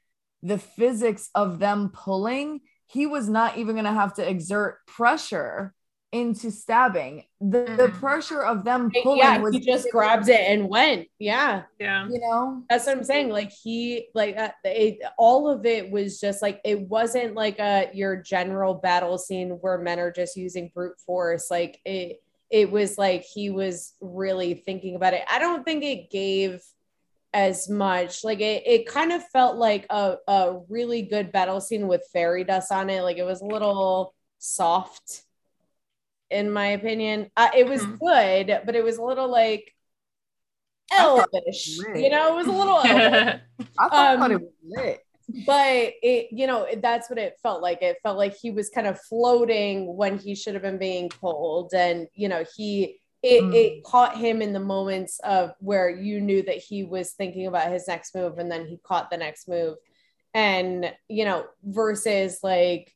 the 0.44 0.58
physics 0.58 1.28
of 1.34 1.58
them 1.58 1.90
pulling, 1.92 2.60
he 2.86 3.04
was 3.04 3.28
not 3.28 3.58
even 3.58 3.74
gonna 3.74 3.92
have 3.92 4.14
to 4.14 4.30
exert 4.30 4.78
pressure 4.86 5.74
into 6.12 6.50
stabbing. 6.50 7.24
The, 7.40 7.64
the 7.76 7.88
Mhm. 7.88 7.94
pressure 7.94 8.42
of 8.42 8.64
them 8.64 8.90
pulling 9.02 9.18
yeah, 9.18 9.38
was 9.38 9.54
he 9.54 9.60
just 9.60 9.90
grabbed 9.90 10.28
it 10.28 10.40
and 10.40 10.68
went. 10.68 11.08
Yeah. 11.18 11.64
Yeah. 11.78 12.08
you 12.08 12.20
know. 12.20 12.62
That's 12.70 12.86
what 12.86 12.96
I'm 12.96 13.04
saying. 13.04 13.28
Like 13.30 13.50
he, 13.50 14.08
like 14.14 14.36
uh, 14.38 14.50
it, 14.64 15.00
all 15.18 15.48
of 15.50 15.66
it 15.66 15.90
was 15.90 16.20
just 16.20 16.40
like 16.42 16.60
it 16.64 16.80
wasn't 16.88 17.34
like 17.34 17.58
a 17.58 17.90
your 17.92 18.16
general 18.16 18.74
battle 18.74 19.18
scene 19.18 19.50
where 19.60 19.78
men 19.78 19.98
are 19.98 20.12
just 20.12 20.36
using 20.36 20.70
brute 20.74 20.98
force. 21.00 21.50
Like 21.50 21.80
it, 21.84 22.22
it 22.50 22.70
was 22.70 22.96
like 22.96 23.22
he 23.22 23.50
was 23.50 23.94
really 24.00 24.54
thinking 24.54 24.94
about 24.94 25.12
it. 25.12 25.22
I 25.28 25.38
don't 25.40 25.64
think 25.64 25.82
it 25.82 26.10
gave 26.10 26.62
as 27.34 27.68
much. 27.68 28.22
Like 28.24 28.40
it, 28.40 28.62
it 28.64 28.86
kind 28.86 29.12
of 29.12 29.22
felt 29.28 29.56
like 29.56 29.84
a 29.90 30.16
a 30.28 30.60
really 30.68 31.02
good 31.02 31.32
battle 31.32 31.60
scene 31.60 31.88
with 31.88 32.08
fairy 32.12 32.44
dust 32.44 32.70
on 32.72 32.88
it. 32.88 33.02
Like 33.02 33.18
it 33.18 33.24
was 33.24 33.42
a 33.42 33.46
little 33.46 34.14
soft, 34.38 35.24
in 36.30 36.50
my 36.50 36.68
opinion. 36.68 37.30
Uh, 37.36 37.48
it 37.54 37.66
was 37.68 37.82
Mhm. 37.82 37.98
good, 37.98 38.60
but 38.66 38.74
it 38.76 38.84
was 38.84 38.98
a 38.98 39.02
little 39.02 39.30
like 39.30 39.72
elvish. 40.92 41.78
You 41.78 42.10
know, 42.10 42.32
it 42.32 42.34
was 42.36 42.46
a 42.46 42.52
little 42.52 42.76
I 43.78 43.88
thought 43.88 44.30
Um, 44.30 44.32
it 44.32 44.40
was 44.40 44.52
lit. 44.66 45.00
but 45.46 45.92
it 46.02 46.28
you 46.32 46.46
know 46.46 46.66
that's 46.82 47.10
what 47.10 47.18
it 47.18 47.34
felt 47.42 47.62
like 47.62 47.82
it 47.82 47.98
felt 48.02 48.16
like 48.16 48.34
he 48.40 48.50
was 48.50 48.70
kind 48.70 48.86
of 48.86 48.98
floating 49.02 49.96
when 49.96 50.18
he 50.18 50.34
should 50.34 50.54
have 50.54 50.62
been 50.62 50.78
being 50.78 51.08
pulled 51.08 51.72
and 51.74 52.06
you 52.14 52.28
know 52.28 52.44
he 52.56 53.00
it, 53.22 53.42
Mm. 53.42 53.54
it 53.54 53.84
caught 53.84 54.16
him 54.16 54.40
in 54.40 54.52
the 54.52 54.60
moments 54.60 55.18
of 55.24 55.50
where 55.58 55.90
you 55.90 56.20
knew 56.20 56.42
that 56.42 56.58
he 56.58 56.84
was 56.84 57.12
thinking 57.12 57.46
about 57.48 57.72
his 57.72 57.88
next 57.88 58.14
move 58.14 58.38
and 58.38 58.50
then 58.50 58.66
he 58.66 58.78
caught 58.84 59.10
the 59.10 59.16
next 59.16 59.48
move 59.48 59.76
and 60.34 60.92
you 61.08 61.24
know 61.24 61.44
versus 61.64 62.38
like 62.42 62.94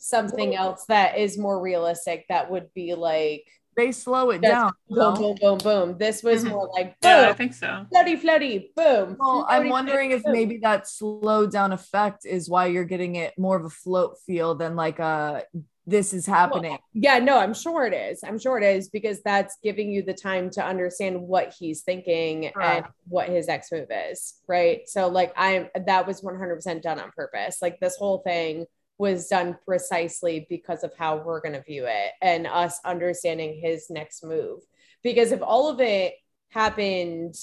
something 0.00 0.56
else 0.56 0.84
that 0.88 1.18
is 1.18 1.38
more 1.38 1.60
realistic 1.60 2.24
that 2.28 2.50
would 2.50 2.72
be 2.74 2.94
like 2.94 3.44
They 3.76 3.92
slow 3.92 4.30
it 4.30 4.40
down. 4.40 4.72
boom 4.88 5.14
boom 5.14 5.36
boom 5.40 5.58
boom 5.58 5.98
this 5.98 6.22
was 6.22 6.42
Mhm. 6.42 6.50
more 6.50 6.68
like 6.74 6.96
yeah, 7.04 7.28
I 7.28 7.34
think 7.34 7.54
so. 7.54 7.86
floaty 7.94 8.20
floaty 8.20 8.74
boom 8.74 9.16
Well, 9.18 9.46
I'm 9.48 9.68
wondering 9.68 10.10
floaty, 10.10 10.14
if 10.16 10.24
boom. 10.24 10.32
maybe 10.32 10.58
that 10.62 10.88
slow 10.88 11.46
down 11.46 11.72
effect 11.72 12.24
is 12.24 12.48
why 12.48 12.66
you're 12.66 12.84
getting 12.84 13.16
it 13.16 13.38
more 13.38 13.56
of 13.56 13.64
a 13.64 13.70
float 13.70 14.18
feel 14.26 14.54
than 14.54 14.74
like 14.74 14.98
a 14.98 15.44
this 15.86 16.12
is 16.14 16.24
happening. 16.24 16.78
Yeah, 16.92 17.18
no, 17.18 17.38
I'm 17.38 17.54
sure 17.54 17.84
it 17.84 17.94
is. 17.94 18.20
I'm 18.22 18.38
sure 18.38 18.58
it 18.58 18.64
is 18.76 18.90
because 18.90 19.22
that's 19.22 19.56
giving 19.62 19.90
you 19.90 20.02
the 20.02 20.14
time 20.14 20.48
to 20.50 20.64
understand 20.64 21.20
what 21.20 21.52
he's 21.58 21.82
thinking 21.82 22.46
and 22.62 22.84
what 23.08 23.28
his 23.28 23.48
next 23.48 23.72
move 23.72 23.88
is, 23.90 24.34
right? 24.46 24.88
So 24.88 25.08
like 25.08 25.32
I'm 25.36 25.68
that 25.86 26.06
was 26.06 26.20
100% 26.22 26.82
done 26.82 27.00
on 27.00 27.10
purpose. 27.10 27.58
Like 27.60 27.80
this 27.80 27.96
whole 27.96 28.18
thing 28.18 28.66
was 29.00 29.28
done 29.28 29.56
precisely 29.64 30.46
because 30.50 30.84
of 30.84 30.92
how 30.94 31.16
we're 31.16 31.40
going 31.40 31.54
to 31.54 31.62
view 31.62 31.86
it 31.88 32.10
and 32.20 32.46
us 32.46 32.78
understanding 32.84 33.58
his 33.58 33.88
next 33.88 34.22
move. 34.22 34.60
Because 35.02 35.32
if 35.32 35.40
all 35.40 35.70
of 35.70 35.80
it 35.80 36.12
happened 36.50 37.34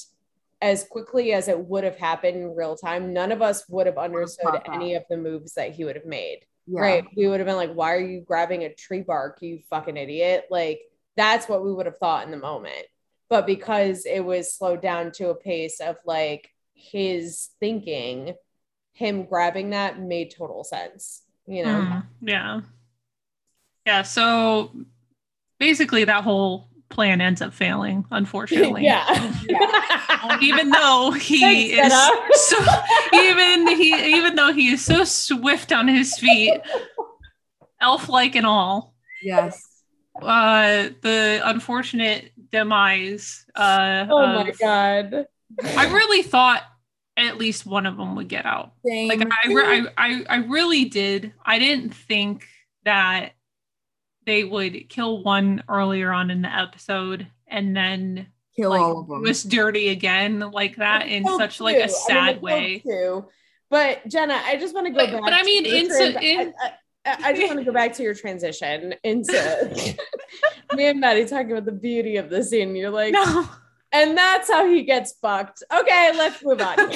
as 0.62 0.84
quickly 0.84 1.34
as 1.34 1.48
it 1.48 1.60
would 1.60 1.84
have 1.84 1.98
happened 1.98 2.38
in 2.38 2.56
real 2.56 2.76
time, 2.76 3.12
none 3.12 3.32
of 3.32 3.42
us 3.42 3.68
would 3.70 3.88
have 3.88 3.98
understood 3.98 4.62
any 4.72 4.94
of 4.94 5.04
the 5.10 5.18
moves 5.18 5.56
that 5.56 5.72
he 5.74 5.84
would 5.84 5.96
have 5.96 6.06
made 6.06 6.42
Yeah. 6.68 6.82
right? 6.82 7.06
We 7.16 7.28
would 7.28 7.40
have 7.40 7.48
been 7.48 7.56
like 7.56 7.74
why 7.74 7.96
are 7.96 8.00
you 8.00 8.22
grabbing 8.22 8.64
a 8.64 8.72
tree 8.72 9.02
bark 9.02 9.42
you 9.42 9.62
fucking 9.68 9.98
idiot? 9.98 10.46
Like 10.52 10.82
that's 11.16 11.50
what 11.50 11.66
we 11.66 11.74
would 11.74 11.88
have 11.88 11.98
thought 11.98 12.26
in 12.26 12.30
the 12.32 12.38
moment. 12.38 12.86
But 13.30 13.48
because 13.48 14.06
it 14.06 14.20
was 14.22 14.54
slowed 14.54 14.82
down 14.84 15.12
to 15.14 15.30
a 15.30 15.36
pace 15.36 15.80
of 15.80 15.98
like 16.06 16.50
his 16.76 17.50
thinking 17.60 18.36
him 18.94 19.26
grabbing 19.26 19.72
that 19.72 20.00
made 20.00 20.36
total 20.36 20.64
sense 20.64 21.24
you 21.48 21.64
know 21.64 21.80
Mm, 21.80 22.04
yeah. 22.22 22.62
Yeah. 23.86 24.02
So 24.02 24.72
basically, 25.60 26.04
that 26.04 26.24
whole 26.24 26.68
plan 26.90 27.22
ends 27.22 27.42
up 27.42 27.54
failing, 27.54 28.06
unfortunately. 28.12 28.84
yeah 28.86 29.34
Even 30.42 30.70
though 30.70 31.12
he 31.12 31.40
Thanks, 31.40 31.94
is 31.94 32.48
so, 32.50 32.58
even 33.14 33.68
he, 33.78 34.16
even 34.18 34.36
though 34.36 34.52
he 34.52 34.70
is 34.72 34.84
so 34.84 35.04
swift 35.04 35.72
on 35.72 35.88
his 35.88 36.18
feet, 36.18 36.60
elf-like 37.82 38.36
and 38.36 38.46
all, 38.46 38.94
Yes. 39.24 39.62
uh, 40.22 40.90
the 41.02 41.42
unfortunate 41.46 42.32
demise. 42.52 43.46
Uh, 43.56 44.06
oh 44.10 44.28
my 44.28 44.50
of- 44.50 44.60
god 44.60 45.28
I 45.64 45.92
really 45.92 46.24
thought 46.24 46.64
at 47.18 47.38
least 47.38 47.66
one 47.66 47.86
of 47.88 47.98
them 47.98 48.16
would 48.16 48.28
get 48.30 48.46
out. 48.46 48.74
Same. 48.86 49.10
like 49.10 49.22
I, 49.22 49.48
re- 49.54 49.90
I, 49.98 50.08
I 50.08 50.26
I 50.30 50.36
really 50.46 50.86
did 50.86 51.34
i 51.44 51.58
didn't 51.60 51.94
think 51.94 52.46
that 52.86 53.32
they 54.26 54.44
would 54.44 54.88
kill 54.90 55.24
one 55.24 55.64
earlier 55.68 56.12
on 56.12 56.30
in 56.32 56.42
the 56.44 56.54
episode 56.56 57.28
and 57.48 57.76
then 57.76 58.28
kill 58.56 58.70
like 58.72 58.82
all 58.82 59.00
of 59.02 59.08
them. 59.08 59.26
us 59.26 59.44
dirty 59.44 59.90
again 59.90 60.40
like 60.40 60.76
that 60.78 61.08
in 61.08 61.26
such 61.38 61.60
like 61.60 61.78
a 61.78 61.84
I 61.84 61.88
mean, 61.88 61.96
sad 62.08 62.42
they 62.44 62.80
killed 62.86 63.24
way 63.24 63.30
but 63.70 64.08
jenna 64.08 64.40
i 64.46 64.56
just 64.58 64.74
want 64.76 64.88
to 64.88 64.92
go 64.94 64.98
But- 65.06 65.12
back 65.12 65.22
but 65.22 65.34
I 65.34 65.44
mean, 65.44 65.64
to 65.64 65.70
your 65.70 65.78
into- 65.80 66.12
trans- 66.12 66.18
in- 66.22 66.54
I, 66.62 66.68
I- 66.68 66.74
I 67.30 67.34
just 67.34 67.48
want 67.48 67.60
to 67.60 67.66
go 67.66 67.72
back 67.72 67.94
to 67.94 68.04
your 68.04 68.14
transition 68.14 68.94
into 69.04 69.32
me 70.76 70.86
and 70.88 71.00
Maddie 71.00 71.26
talking 71.26 71.52
about 71.54 71.64
the 71.66 71.72
beauty 71.72 72.18
of 72.18 72.30
the 72.30 72.44
scene. 72.44 72.76
You're 72.76 72.90
like, 72.90 73.14
no 73.14 73.48
and 73.92 74.18
that's 74.18 74.50
how 74.50 74.68
he 74.68 74.84
gets 74.84 75.14
fucked. 75.22 75.64
Okay, 75.74 76.12
let's 76.16 76.44
move 76.44 76.62
on. 76.62 76.78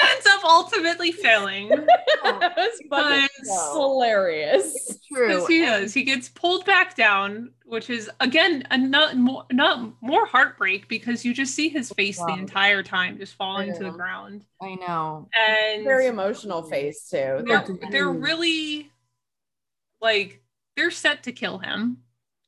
ends 0.00 0.26
up 0.28 0.44
ultimately 0.44 1.10
failing 1.12 1.68
that 1.68 2.54
was 2.56 2.80
fucking 2.88 3.28
But- 3.44 3.72
hilarious. 3.72 4.64
It's 4.74 5.06
true. 5.06 5.28
Yes, 5.30 5.46
he 5.48 5.60
does. 5.60 5.94
He 5.94 6.02
gets 6.04 6.28
pulled 6.28 6.64
back 6.64 6.94
down, 6.96 7.50
which 7.64 7.90
is 7.90 8.10
again 8.20 8.64
a 8.70 8.78
not 8.78 9.16
more 9.16 9.44
not 9.52 9.92
more 10.00 10.26
heartbreak 10.26 10.88
because 10.88 11.24
you 11.24 11.34
just 11.34 11.54
see 11.54 11.68
his 11.68 11.90
face 11.92 12.18
the 12.18 12.34
entire 12.34 12.82
time 12.82 13.18
just 13.18 13.34
falling 13.34 13.74
to 13.74 13.84
the 13.84 13.90
ground. 13.90 14.44
I 14.62 14.74
know. 14.74 15.28
And 15.36 15.84
Very 15.84 16.06
emotional 16.06 16.62
face 16.62 17.08
too. 17.08 17.42
they're 17.46 17.66
they're 17.90 18.08
really 18.10 18.90
like 20.00 20.40
they're 20.76 20.90
set 20.90 21.24
to 21.24 21.32
kill 21.32 21.58
him. 21.58 21.98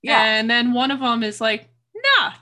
Yeah. 0.02 0.22
And 0.22 0.48
then 0.48 0.72
one 0.72 0.90
of 0.90 1.00
them 1.00 1.22
is 1.22 1.40
like, 1.40 1.68
nah, 2.02 2.32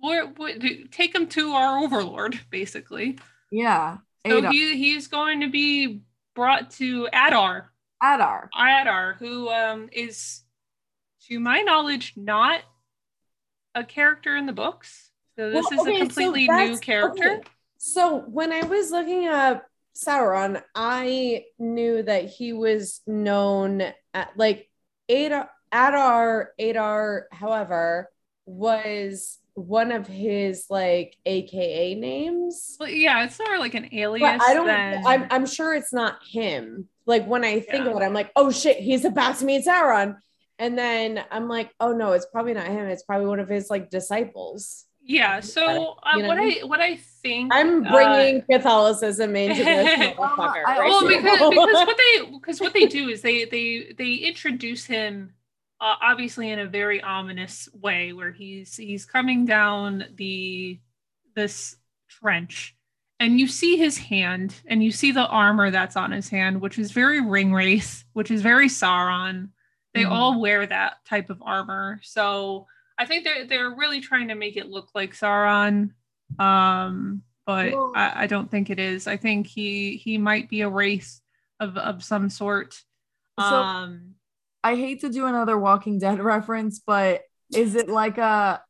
we're, 0.00 0.26
we 0.38 0.86
take 0.88 1.14
him 1.14 1.26
to 1.28 1.52
our 1.52 1.78
overlord, 1.78 2.38
basically. 2.50 3.18
Yeah. 3.50 3.98
So 4.26 4.38
Adar. 4.38 4.52
he 4.52 4.76
he's 4.76 5.08
going 5.08 5.40
to 5.40 5.48
be 5.48 6.02
brought 6.34 6.70
to 6.72 7.08
Adar, 7.12 7.70
Adar. 8.02 8.50
Adar, 8.56 9.14
who 9.18 9.48
um, 9.48 9.88
is, 9.92 10.42
to 11.28 11.40
my 11.40 11.60
knowledge, 11.60 12.14
not 12.16 12.60
a 13.74 13.84
character 13.84 14.36
in 14.36 14.46
the 14.46 14.52
books. 14.52 15.10
So 15.36 15.50
this 15.50 15.66
Well, 15.70 15.86
is 15.86 15.96
a 15.96 15.98
completely 15.98 16.46
that's- 16.46 16.68
new 16.70 16.78
character. 16.78 17.30
okay. 17.38 17.42
So 17.78 18.18
when 18.18 18.52
I 18.52 18.62
was 18.62 18.92
looking 18.92 19.26
up 19.26 19.66
Sauron, 19.96 20.62
I 20.74 21.44
knew 21.58 22.02
that 22.02 22.26
he 22.26 22.52
was 22.52 23.00
known 23.08 23.82
at 24.14 24.30
like 24.36 24.70
Adar, 25.08 25.50
Adar, 25.72 26.52
Adar, 26.60 27.26
however, 27.32 28.11
was 28.46 29.38
one 29.54 29.92
of 29.92 30.06
his 30.06 30.66
like 30.70 31.16
AKA 31.26 31.94
names. 31.96 32.76
Well, 32.80 32.88
yeah, 32.88 33.24
it's 33.24 33.38
more 33.38 33.58
like 33.58 33.74
an 33.74 33.88
alias. 33.92 34.38
But 34.38 34.42
I 34.48 34.54
don't 34.54 34.66
than- 34.66 35.02
I'm 35.06 35.26
I'm 35.30 35.46
sure 35.46 35.74
it's 35.74 35.92
not 35.92 36.18
him. 36.30 36.88
Like 37.06 37.26
when 37.26 37.44
I 37.44 37.60
think 37.60 37.84
Yeah. 37.84 37.90
of 37.90 37.96
it, 38.00 38.04
I'm 38.04 38.14
like, 38.14 38.30
oh 38.36 38.50
shit, 38.50 38.78
he's 38.78 39.04
about 39.04 39.38
to 39.38 39.44
meet 39.44 39.66
Sauron. 39.66 40.16
And 40.58 40.78
then 40.78 41.22
I'm 41.30 41.48
like, 41.48 41.70
oh 41.80 41.92
no, 41.92 42.12
it's 42.12 42.26
probably 42.26 42.54
not 42.54 42.66
him. 42.66 42.86
It's 42.86 43.02
probably 43.02 43.26
one 43.26 43.40
of 43.40 43.48
his 43.48 43.68
like 43.68 43.90
disciples. 43.90 44.84
yeah. 45.04 45.40
So 45.40 45.96
uh, 46.02 46.16
You 46.16 46.22
know? 46.22 46.28
what 46.28 46.38
I 46.38 46.50
what 46.64 46.80
I 46.80 46.96
think 47.22 47.52
I'm 47.52 47.84
uh, 47.86 47.90
bringing 47.90 48.42
Catholicism 48.42 49.34
into 49.36 49.62
this 49.64 49.98
motherfucker. 50.16 50.62
Right 50.62 50.78
well 50.88 51.06
because, 51.08 51.50
because 51.50 51.86
what 51.86 51.96
they 51.98 52.30
because 52.30 52.60
what 52.60 52.72
they 52.72 52.86
do 52.86 53.08
is 53.08 53.20
they 53.22 53.44
they 53.44 53.92
they 53.98 54.14
introduce 54.14 54.84
him 54.86 55.34
uh, 55.82 55.96
obviously 56.00 56.48
in 56.50 56.58
a 56.60 56.66
very 56.66 57.02
ominous 57.02 57.68
way 57.74 58.12
where 58.12 58.30
he's 58.32 58.76
he's 58.76 59.04
coming 59.04 59.44
down 59.44 60.04
the 60.14 60.78
this 61.34 61.76
trench 62.08 62.74
and 63.20 63.38
you 63.40 63.46
see 63.48 63.76
his 63.76 63.98
hand 63.98 64.54
and 64.66 64.82
you 64.84 64.90
see 64.92 65.12
the 65.12 65.26
armor 65.26 65.70
that's 65.70 65.96
on 65.96 66.10
his 66.12 66.28
hand 66.28 66.60
which 66.60 66.78
is 66.78 66.92
very 66.92 67.20
ringwraith 67.20 68.04
which 68.14 68.30
is 68.30 68.42
very 68.42 68.68
sauron. 68.68 69.48
They 69.94 70.04
Mhm. 70.04 70.10
all 70.10 70.40
wear 70.40 70.64
that 70.66 71.04
type 71.04 71.28
of 71.30 71.42
armor. 71.44 72.00
So 72.02 72.66
i 72.98 73.04
think 73.06 73.24
they're 73.24 73.46
they're 73.46 73.70
really 73.74 74.00
trying 74.00 74.28
to 74.28 74.34
make 74.34 74.56
it 74.56 74.68
look 74.68 74.88
like 74.94 75.14
sauron 75.14 75.90
um 76.38 77.22
but 77.46 77.74
I, 77.96 78.22
I 78.22 78.26
don't 78.28 78.48
think 78.50 78.70
it 78.70 78.78
is. 78.78 79.08
I 79.08 79.16
think 79.16 79.48
he 79.48 79.96
he 79.96 80.16
might 80.16 80.48
be 80.48 80.60
a 80.60 80.68
race 80.68 81.20
of 81.58 81.76
of 81.76 82.04
some 82.04 82.30
sort. 82.30 82.74
So- 83.40 83.44
um 83.44 84.11
I 84.64 84.76
hate 84.76 85.00
to 85.00 85.08
do 85.08 85.26
another 85.26 85.58
Walking 85.58 85.98
Dead 85.98 86.20
reference, 86.22 86.80
but 86.84 87.22
is 87.54 87.74
it 87.74 87.88
like 87.88 88.18
a 88.18 88.62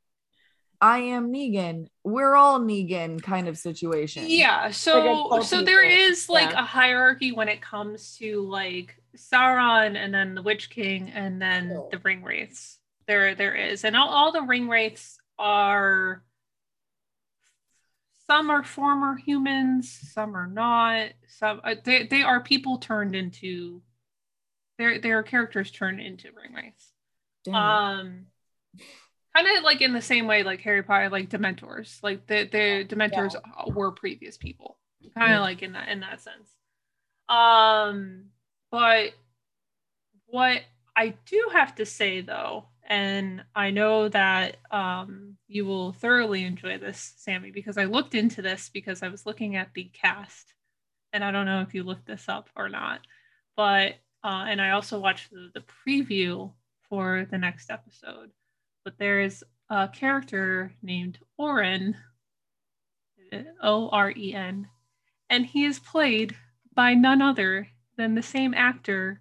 I 0.80 0.98
am 0.98 1.32
Negan, 1.32 1.86
we're 2.02 2.34
all 2.34 2.58
Negan 2.58 3.22
kind 3.22 3.46
of 3.46 3.56
situation? 3.56 4.24
yeah 4.26 4.70
so 4.72 5.00
cult 5.28 5.44
so 5.44 5.62
there 5.62 5.82
people. 5.82 6.04
is 6.06 6.28
like 6.28 6.50
Yeah. 6.50 6.62
a 6.62 6.66
hierarchy 6.66 7.30
when 7.32 7.48
it 7.48 7.60
comes 7.60 8.16
to 8.18 8.40
like 8.42 8.96
Sauron, 9.16 9.94
and 9.96 10.12
then 10.12 10.34
the 10.34 10.42
Witch 10.42 10.70
King, 10.70 11.10
and 11.10 11.40
then 11.40 11.70
Oh. 11.76 11.88
the 11.92 11.98
Ring 11.98 12.22
Wraiths. 12.24 12.78
There, 13.06 13.34
there 13.34 13.54
is, 13.54 13.84
and 13.84 13.94
all, 13.96 14.08
all 14.08 14.32
the 14.32 14.42
Ring 14.42 14.68
Wraiths 14.68 15.18
are. 15.38 16.22
Some 18.26 18.48
are 18.50 18.64
former 18.64 19.16
humans, 19.16 19.90
some 20.14 20.34
are 20.36 20.46
not. 20.46 21.10
Some 21.28 21.60
uh, 21.64 21.74
they 21.84 22.06
they 22.06 22.22
are 22.22 22.40
people 22.42 22.78
turned 22.78 23.14
into. 23.14 23.82
They're 24.82 24.98
they 24.98 25.12
are 25.12 25.22
characters 25.22 25.70
turned 25.70 26.00
into 26.00 26.30
Ring. 26.32 26.72
Damn. 27.44 27.54
Um, 27.54 28.26
kind 29.36 29.56
of 29.56 29.62
like 29.62 29.80
in 29.80 29.92
the 29.92 30.02
same 30.02 30.26
way, 30.26 30.42
like 30.42 30.60
Harry 30.62 30.82
Potter, 30.82 31.08
like 31.08 31.30
Dementors, 31.30 32.02
like 32.02 32.26
the 32.26 32.48
the 32.50 32.84
Dementors 32.84 33.36
were 33.72 33.92
previous 33.92 34.36
people, 34.36 34.76
kind 35.14 35.34
of 35.34 35.36
Yeah. 35.36 35.40
like 35.40 35.62
in 35.62 35.72
that 35.74 35.88
in 35.88 36.00
that 36.00 36.20
sense. 36.20 36.50
Um, 37.28 38.24
but 38.72 39.12
what 40.26 40.62
I 40.96 41.14
do 41.26 41.50
have 41.52 41.76
to 41.76 41.86
say 41.86 42.20
though, 42.22 42.64
and 42.84 43.44
I 43.54 43.70
know 43.70 44.08
that 44.08 44.56
um 44.72 45.36
you 45.46 45.64
will 45.64 45.92
thoroughly 45.92 46.42
enjoy 46.44 46.78
this, 46.78 47.14
Sammy, 47.18 47.52
because 47.52 47.78
I 47.78 47.84
looked 47.84 48.16
into 48.16 48.42
this 48.42 48.68
because 48.68 49.00
I 49.04 49.08
was 49.10 49.26
looking 49.26 49.54
at 49.54 49.74
the 49.74 49.84
cast, 49.84 50.54
and 51.12 51.22
I 51.22 51.30
don't 51.30 51.46
know 51.46 51.60
if 51.60 51.72
you 51.72 51.84
looked 51.84 52.06
this 52.06 52.28
up 52.28 52.48
or 52.56 52.68
not, 52.68 53.00
but 53.56 53.94
uh, 54.24 54.44
and 54.48 54.60
I 54.60 54.70
also 54.70 54.98
watched 54.98 55.30
the, 55.30 55.50
the 55.54 55.62
preview 55.86 56.52
for 56.88 57.26
the 57.30 57.38
next 57.38 57.70
episode. 57.70 58.30
But 58.84 58.98
there 58.98 59.20
is 59.20 59.44
a 59.70 59.88
character 59.88 60.72
named 60.82 61.18
Oren, 61.38 61.96
O 63.62 63.88
R 63.88 64.10
E 64.10 64.34
N, 64.34 64.68
and 65.30 65.46
he 65.46 65.64
is 65.64 65.78
played 65.78 66.36
by 66.74 66.94
none 66.94 67.22
other 67.22 67.68
than 67.96 68.14
the 68.14 68.22
same 68.22 68.52
actor 68.54 69.20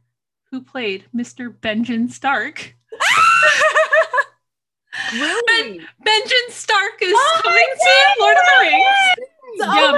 who 0.51 0.61
played 0.61 1.05
Mr. 1.15 1.53
Benjamin 1.61 2.09
Stark. 2.09 2.75
really? 5.13 5.79
Benjamin 6.03 6.49
Stark 6.49 7.01
is 7.01 7.13
Oh 7.15 7.39
coming 7.43 7.67
to 7.77 8.15
Lord 8.19 8.35
of 8.37 8.43
the 8.43 8.59
Rings. 8.61 8.85
Oh 9.61 9.75
Yeah. 9.75 9.91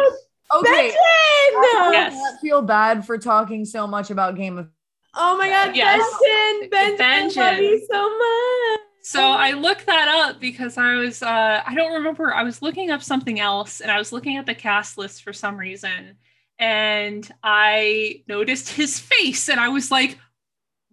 God! 0.00 0.12
Okay. 0.60 0.90
Benjen! 0.90 0.96
I 0.96 1.90
Yes. 1.92 2.40
feel 2.40 2.62
bad 2.62 3.06
for 3.06 3.18
talking 3.18 3.64
so 3.64 3.86
much 3.86 4.10
about 4.10 4.36
Game 4.36 4.58
of 4.58 4.68
Oh 5.14 5.36
my 5.36 5.48
god, 5.48 5.76
Yes. 5.76 6.02
Benjen! 6.22 6.70
Benjen, 6.70 7.36
I 7.38 7.50
love 7.50 7.58
you 7.58 7.86
so 7.90 8.18
much. 8.18 8.80
So 9.02 9.20
I 9.20 9.52
looked 9.52 9.86
that 9.86 10.08
up 10.08 10.40
because 10.40 10.78
I 10.78 10.94
was 10.94 11.22
uh 11.22 11.62
I 11.66 11.74
don't 11.74 11.92
remember 11.92 12.32
I 12.34 12.42
was 12.42 12.62
looking 12.62 12.90
up 12.90 13.02
something 13.02 13.38
else 13.38 13.80
and 13.82 13.90
I 13.90 13.98
was 13.98 14.12
looking 14.12 14.38
at 14.38 14.46
the 14.46 14.54
cast 14.54 14.96
list 14.96 15.22
for 15.22 15.32
some 15.34 15.56
reason 15.58 16.16
and 16.58 17.30
I 17.42 18.22
noticed 18.26 18.70
his 18.70 18.98
face 19.12 19.48
and 19.50 19.60
I 19.60 19.68
was 19.68 19.90
like 19.90 20.18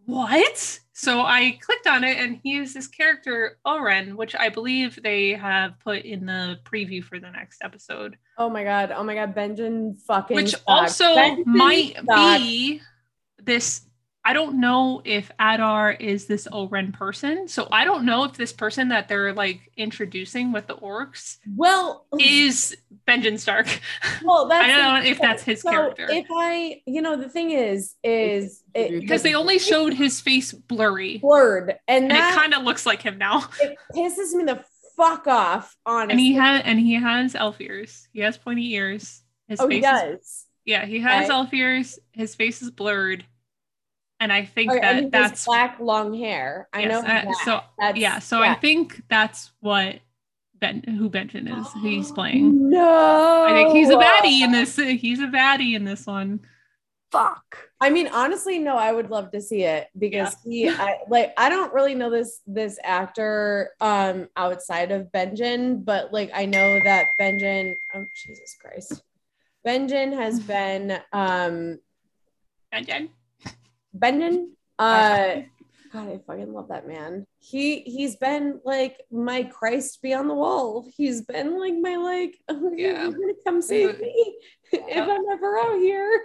what? 0.05 0.80
So 0.93 1.21
I 1.21 1.57
clicked 1.61 1.87
on 1.87 2.03
it 2.03 2.17
and 2.17 2.39
he 2.43 2.57
is 2.57 2.73
this 2.73 2.87
character 2.87 3.57
Oren 3.65 4.17
which 4.17 4.35
I 4.35 4.49
believe 4.49 4.99
they 5.01 5.29
have 5.31 5.79
put 5.79 6.03
in 6.03 6.25
the 6.25 6.59
preview 6.65 7.03
for 7.03 7.17
the 7.19 7.29
next 7.31 7.61
episode 7.63 8.17
Oh 8.37 8.49
my 8.49 8.63
god, 8.63 8.91
oh 8.91 9.03
my 9.03 9.15
god, 9.15 9.33
Benjen 9.35 9.99
fucking 10.01 10.35
which 10.35 10.51
sucks. 10.51 10.63
also 10.67 11.35
might 11.45 11.95
sucks. 11.95 12.39
be 12.41 12.81
this 13.41 13.81
I 14.23 14.33
don't 14.33 14.59
know 14.59 15.01
if 15.03 15.31
Adar 15.39 15.91
is 15.91 16.27
this 16.27 16.47
Oren 16.47 16.91
person. 16.91 17.47
So 17.47 17.67
I 17.71 17.85
don't 17.85 18.05
know 18.05 18.23
if 18.25 18.33
this 18.33 18.53
person 18.53 18.89
that 18.89 19.07
they're 19.07 19.33
like 19.33 19.71
introducing 19.77 20.51
with 20.51 20.67
the 20.67 20.75
orcs 20.75 21.37
well 21.55 22.05
is 22.19 22.77
Benjamin 23.07 23.39
Stark. 23.39 23.67
well 24.23 24.47
that's 24.47 24.63
I 24.63 24.67
don't 24.67 25.03
know 25.03 25.09
if 25.09 25.19
that's 25.19 25.41
his 25.43 25.61
so 25.61 25.71
character. 25.71 26.07
If 26.09 26.27
I 26.31 26.81
you 26.85 27.01
know 27.01 27.15
the 27.15 27.29
thing 27.29 27.51
is 27.51 27.95
is 28.03 28.63
it, 28.75 28.91
because 29.01 29.23
they 29.23 29.33
only 29.33 29.57
showed 29.57 29.93
his 29.93 30.21
face 30.21 30.53
blurry. 30.53 31.17
blurred 31.17 31.75
and 31.87 32.03
And 32.03 32.11
that 32.11 32.33
it 32.33 32.35
kind 32.35 32.53
of 32.53 32.63
looks 32.63 32.85
like 32.85 33.01
him 33.01 33.17
now. 33.17 33.49
it 33.61 33.75
pisses 33.95 34.33
me 34.33 34.43
the 34.43 34.63
fuck 34.95 35.25
off 35.25 35.75
honestly. 35.85 36.11
And 36.11 36.19
he 36.19 36.33
has 36.33 36.61
and 36.63 36.79
he 36.79 36.93
has 36.93 37.33
elf 37.33 37.59
ears. 37.59 38.07
He 38.13 38.19
has 38.19 38.37
pointy 38.37 38.73
ears. 38.75 39.23
His 39.47 39.59
oh 39.59 39.67
face 39.67 39.73
he 39.73 39.79
is 39.79 39.83
does. 39.83 40.45
yeah, 40.65 40.85
he 40.85 40.99
has 40.99 41.25
Okay. 41.25 41.33
elf 41.33 41.53
ears. 41.53 41.97
His 42.11 42.35
face 42.35 42.61
is 42.61 42.69
blurred. 42.69 43.25
And 44.21 44.31
I 44.31 44.45
think 44.45 44.71
Okay, 44.71 44.79
that 44.79 45.11
that's 45.11 45.45
black 45.45 45.79
long 45.79 46.13
hair. 46.13 46.69
I 46.71 46.81
yes, 46.81 46.89
know 46.91 46.99
uh, 47.09 47.33
so 47.43 47.61
That's- 47.79 47.99
yeah 47.99 48.19
so 48.19 48.41
i 48.41 48.53
think 48.53 49.01
that's 49.09 49.51
what 49.61 49.99
ben 50.59 50.83
who 50.83 51.09
benjamin 51.09 51.51
is 51.51 51.67
he's 51.81 52.11
playing 52.19 52.69
No, 52.69 53.45
i 53.49 53.51
think 53.51 53.71
he's 53.73 53.89
a 53.89 53.95
baddie 53.95 54.41
in 54.41 54.51
this 54.51 54.75
he's 54.75 55.19
a 55.19 55.25
baddie 55.25 55.75
in 55.75 55.83
this 55.83 56.05
one 56.05 56.39
fuck. 57.11 57.69
I 57.81 57.89
mean, 57.89 58.07
honestly, 58.07 58.57
no, 58.57 58.77
I 58.77 58.91
would 58.93 59.09
love 59.09 59.31
to 59.31 59.41
see 59.41 59.63
it 59.63 59.89
because 59.97 60.37
he, 60.45 60.69
I, 60.69 60.99
like, 61.09 61.33
I 61.35 61.49
don't 61.49 61.73
really 61.73 61.93
know 61.93 62.09
this 62.09 62.39
this 62.47 62.79
actor 62.83 63.71
um 63.81 64.29
outside 64.37 64.91
of 64.91 65.11
Benjen, 65.11 65.83
but 65.83 66.13
like, 66.13 66.31
I 66.33 66.45
know 66.45 66.79
that 66.83 67.07
Benjen. 67.19 67.73
Oh 67.93 68.05
Jesus 68.15 68.55
Christ, 68.61 69.03
Benjen 69.67 70.13
has 70.13 70.39
been 70.55 70.99
um 71.11 71.79
Benjamin. 72.71 73.09
Benjen. 73.97 74.47
Uh, 74.79 75.41
God, 75.93 76.07
I 76.09 76.19
fucking 76.25 76.53
love 76.53 76.69
that 76.69 76.87
man. 76.87 77.27
He 77.37 77.81
he's 77.81 78.15
been 78.15 78.61
like 78.65 78.99
my 79.11 79.43
Christ 79.43 80.01
be 80.01 80.11
on 80.13 80.27
the 80.27 80.33
wall. 80.33 80.87
He's 80.97 81.21
been 81.21 81.59
like 81.59 81.75
my 81.79 81.97
like, 81.97 82.35
oh, 82.49 82.71
Yeah. 82.75 83.03
gonna 83.03 83.33
come 83.45 83.61
save 83.61 83.99
me 83.99 84.37
if 84.71 85.07
I'm 85.07 85.29
ever 85.29 85.59
out 85.59 85.77
here. 85.77 86.19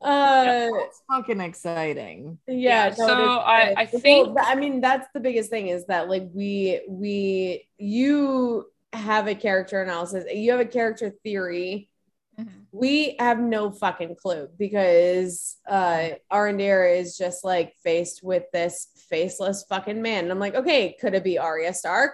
uh 0.00 0.68
That's 0.70 1.02
fucking 1.10 1.40
exciting. 1.40 2.38
yeah, 2.48 2.86
Yeah, 2.86 2.94
no, 2.96 3.06
so 3.06 3.14
I- 3.40 3.74
I 3.76 3.84
think- 3.86 4.38
i 4.40 4.54
mean 4.54 4.80
that's 4.80 5.08
the 5.12 5.20
biggest 5.20 5.50
thing 5.50 5.68
is 5.68 5.84
that 5.86 6.08
like 6.08 6.28
we 6.32 6.80
we 6.88 7.68
you 7.76 8.66
have 8.94 9.26
a 9.28 9.34
character 9.34 9.82
analysis 9.82 10.24
you 10.32 10.50
have 10.52 10.60
a 10.60 10.64
character 10.64 11.10
theory 11.22 11.90
we 12.72 13.16
have 13.18 13.38
no 13.40 13.70
fucking 13.70 14.14
clue 14.16 14.48
because 14.58 15.56
uh 15.68 16.10
Arondir 16.32 16.98
is 16.98 17.16
just 17.16 17.44
like 17.44 17.74
faced 17.82 18.22
with 18.22 18.44
this 18.52 18.88
faceless 19.08 19.64
fucking 19.68 20.00
man. 20.02 20.24
And 20.24 20.32
i'm 20.32 20.38
like 20.38 20.54
okay 20.54 20.96
could 21.00 21.14
it 21.14 21.24
be 21.24 21.38
Arya 21.38 21.74
Stark? 21.74 22.12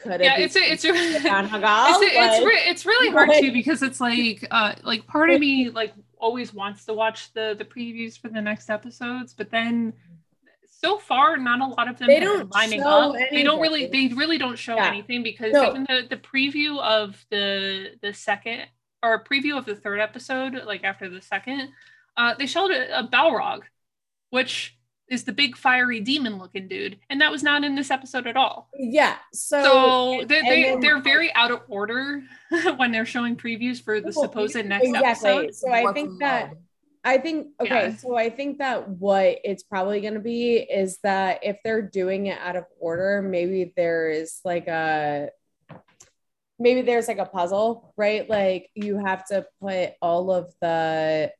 Could 0.00 0.20
it 0.20 0.24
yeah 0.24 0.36
be 0.36 0.44
it's 0.44 0.56
a, 0.56 0.60
it's 0.72 0.84
a, 0.84 0.88
it's, 0.94 1.24
it's, 1.24 2.44
re- 2.46 2.62
it's 2.70 2.86
really 2.86 3.10
hard 3.10 3.30
too 3.40 3.52
because 3.52 3.82
it's 3.82 4.00
like 4.00 4.46
uh 4.50 4.74
like 4.82 5.06
part 5.06 5.30
of 5.30 5.40
me 5.40 5.70
like 5.70 5.92
always 6.18 6.52
wants 6.54 6.84
to 6.86 6.92
watch 6.94 7.32
the 7.32 7.54
the 7.58 7.64
previews 7.64 8.18
for 8.18 8.28
the 8.28 8.40
next 8.40 8.70
episodes 8.70 9.34
but 9.34 9.50
then 9.50 9.92
so 10.80 10.98
far 10.98 11.36
not 11.36 11.60
a 11.60 11.66
lot 11.66 11.88
of 11.88 11.98
them 11.98 12.06
They 12.06 12.20
don't 12.20 12.52
lining 12.54 12.82
up. 12.82 13.14
They 13.32 13.42
don't 13.42 13.60
really 13.60 13.86
they 13.86 14.08
really 14.14 14.38
don't 14.38 14.58
show 14.58 14.76
Yeah. 14.76 14.86
anything 14.86 15.22
because 15.24 15.52
No. 15.52 15.68
even 15.70 15.84
the 15.84 16.06
the 16.08 16.16
preview 16.16 16.80
of 16.80 17.24
the 17.30 17.96
the 18.00 18.14
second 18.14 18.66
or 19.02 19.14
a 19.14 19.24
preview 19.24 19.56
of 19.56 19.64
the 19.64 19.74
third 19.74 20.00
episode 20.00 20.62
like 20.66 20.84
after 20.84 21.08
the 21.08 21.20
second 21.20 21.70
uh 22.16 22.34
they 22.38 22.46
showed 22.46 22.70
a, 22.70 22.98
a 23.00 23.08
balrog 23.08 23.60
which 24.30 24.76
is 25.08 25.24
the 25.24 25.32
big 25.32 25.56
fiery 25.56 26.00
demon 26.00 26.38
looking 26.38 26.68
dude 26.68 26.98
and 27.08 27.20
that 27.20 27.30
was 27.30 27.42
not 27.42 27.64
in 27.64 27.74
this 27.74 27.90
episode 27.90 28.26
at 28.26 28.36
all 28.36 28.68
yeah 28.74 29.16
so, 29.32 29.62
so 29.62 30.24
they, 30.26 30.42
they 30.42 30.62
then, 30.64 30.80
they're 30.80 31.00
very 31.00 31.32
out 31.34 31.50
of 31.50 31.60
order 31.68 32.22
when 32.76 32.92
they're 32.92 33.06
showing 33.06 33.36
previews 33.36 33.82
for 33.82 34.00
the 34.00 34.12
supposed 34.12 34.54
next 34.56 34.86
exactly 34.86 35.30
episode 35.30 35.54
so 35.54 35.72
i 35.72 35.92
think 35.92 36.18
that? 36.20 36.52
I 37.04 37.18
think 37.18 37.48
okay, 37.60 37.88
Yeah. 37.88 37.96
so 37.96 38.16
I 38.16 38.28
think 38.28 38.58
that 38.58 38.88
what 38.88 39.38
it's 39.44 39.62
probably 39.62 40.00
going 40.00 40.14
to 40.14 40.20
be 40.20 40.56
is 40.56 40.98
that 41.02 41.40
if 41.42 41.56
they're 41.64 41.82
doing 41.82 42.26
it 42.26 42.38
out 42.38 42.56
of 42.56 42.64
order, 42.78 43.22
maybe 43.22 43.72
there 43.76 44.10
is 44.10 44.40
like 44.44 44.66
a 44.66 45.30
maybe 46.58 46.82
there's 46.82 47.08
like 47.08 47.18
a 47.18 47.26
puzzle, 47.26 47.92
right? 47.96 48.28
Like 48.28 48.70
you 48.74 48.98
have 49.04 49.24
to 49.26 49.46
put 49.60 49.92
all 50.02 50.30
of 50.30 50.54
the 50.60 51.32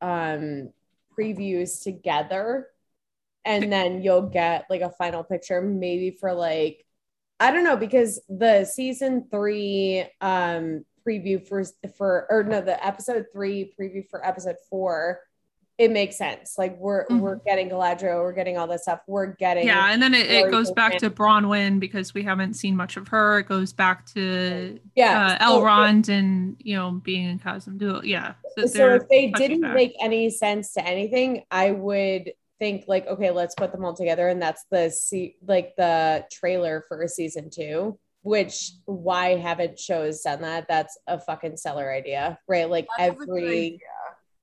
um 0.00 0.70
previews 1.18 1.82
together 1.82 2.68
and 3.44 3.72
then 3.72 4.02
you'll 4.02 4.28
get 4.28 4.64
like 4.70 4.80
a 4.80 4.90
final 4.90 5.22
picture 5.22 5.60
maybe 5.60 6.10
for 6.10 6.32
like 6.32 6.84
I 7.38 7.50
don't 7.50 7.64
know 7.64 7.76
because 7.76 8.20
the 8.28 8.64
season 8.64 9.26
3 9.30 10.06
um 10.20 10.84
preview 11.06 11.46
for 11.46 11.64
for 11.96 12.26
or 12.30 12.44
no 12.44 12.60
the 12.60 12.84
episode 12.84 13.26
3 13.32 13.74
preview 13.78 14.08
for 14.08 14.24
episode 14.26 14.56
4 14.68 15.20
it 15.80 15.90
makes 15.90 16.16
sense 16.18 16.56
like 16.58 16.76
we're 16.76 17.06
Mhm. 17.06 17.20
we're 17.20 17.36
getting 17.36 17.70
Galadriel 17.70 18.20
we're 18.22 18.34
getting 18.34 18.58
all 18.58 18.66
this 18.66 18.82
stuff 18.82 19.00
we're 19.06 19.28
getting 19.36 19.66
yeah 19.66 19.90
and 19.92 20.02
then 20.02 20.12
it, 20.12 20.30
it 20.30 20.50
goes 20.50 20.70
back 20.70 20.98
to 20.98 21.08
Bronwyn 21.10 21.80
because 21.80 22.12
we 22.12 22.22
haven't 22.22 22.52
seen 22.54 22.76
much 22.76 22.98
of 22.98 23.08
her 23.08 23.38
it 23.38 23.48
goes 23.48 23.72
back 23.72 24.04
to 24.14 24.78
yeah 24.94 25.38
uh, 25.40 25.48
so- 25.48 25.60
Elrond 25.62 26.08
and 26.10 26.56
you 26.58 26.76
know 26.76 26.90
being 27.02 27.24
in 27.24 27.38
Khazad-dûm 27.38 28.02
yeah 28.04 28.34
so 28.58 28.66
they're 28.66 28.96
if 28.96 29.08
they 29.08 29.30
didn't 29.30 29.62
back. 29.62 29.74
make 29.74 29.94
any 30.02 30.28
sense 30.28 30.74
to 30.74 30.84
anything 30.86 31.44
i 31.50 31.70
would 31.70 32.30
think 32.58 32.84
like 32.86 33.06
okay 33.06 33.30
let's 33.30 33.54
put 33.54 33.72
them 33.72 33.82
all 33.82 33.94
together 33.94 34.28
and 34.28 34.42
that's 34.42 34.66
the 34.70 34.90
se- 34.90 35.36
like 35.48 35.72
the 35.78 36.26
trailer 36.30 36.84
for 36.88 37.00
a 37.00 37.08
season 37.08 37.48
two 37.48 37.98
which 38.22 38.72
why 38.84 39.36
haven't 39.36 39.78
shows 39.78 40.20
done 40.20 40.42
that 40.42 40.66
that's 40.68 40.98
a 41.06 41.18
fucking 41.18 41.56
seller 41.56 41.90
idea 41.90 42.38
right 42.46 42.68
like 42.68 42.86
That's 42.98 43.12
a 43.14 43.24
good 43.24 43.42
every. 43.44 43.80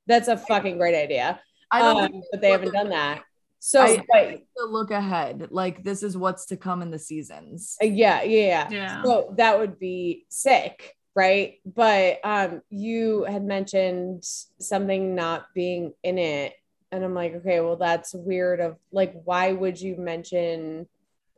That's 0.08 0.28
a 0.28 0.38
fucking 0.38 0.78
great 0.78 0.96
idea. 0.96 1.40
I 1.72 1.80
don't 1.82 2.04
Um, 2.04 2.12
think 2.12 2.26
but 2.32 2.42
they 2.42 2.52
haven't 2.52 2.72
done 2.74 2.90
that. 2.90 3.22
So, 3.60 3.82
I- 3.82 4.06
but, 4.12 4.30
to 4.58 4.66
look 4.66 4.92
ahead. 4.92 5.48
Like 5.52 5.84
this 5.84 6.04
is 6.04 6.16
what's 6.18 6.46
to 6.48 6.58
come 6.58 6.82
in 6.82 6.92
the 6.92 7.00
seasons. 7.00 7.76
uh, 7.82 7.86
yeah, 7.86 8.24
yeah, 8.24 8.40
yeah. 8.48 8.68
Yeah. 8.72 9.04
So 9.04 9.34
that 9.38 9.60
would 9.60 9.78
be 9.80 10.26
sick, 10.30 10.96
right? 11.16 11.56
But 11.66 12.20
um, 12.24 12.62
you 12.70 13.24
had 13.26 13.44
mentioned 13.44 14.24
something 14.24 15.16
not 15.16 15.48
being 15.54 15.94
in 16.04 16.18
it, 16.18 16.54
and 16.92 17.04
I'm 17.04 17.14
like, 17.16 17.34
okay, 17.36 17.60
well, 17.60 17.76
that's 17.76 18.14
weird. 18.14 18.60
Of 18.62 18.78
like, 18.92 19.14
why 19.26 19.52
would 19.52 19.82
you 19.82 19.98
mention? 19.98 20.88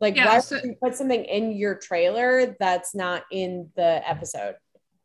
Like, 0.01 0.15
Yeah, 0.15 0.27
why 0.27 0.39
so- 0.39 0.56
would 0.57 0.64
you 0.65 0.75
put 0.81 0.95
something 0.95 1.25
in 1.25 1.53
your 1.53 1.75
trailer 1.75 2.56
that's 2.59 2.93
not 2.93 3.23
in 3.31 3.69
the 3.75 4.01
episode? 4.07 4.56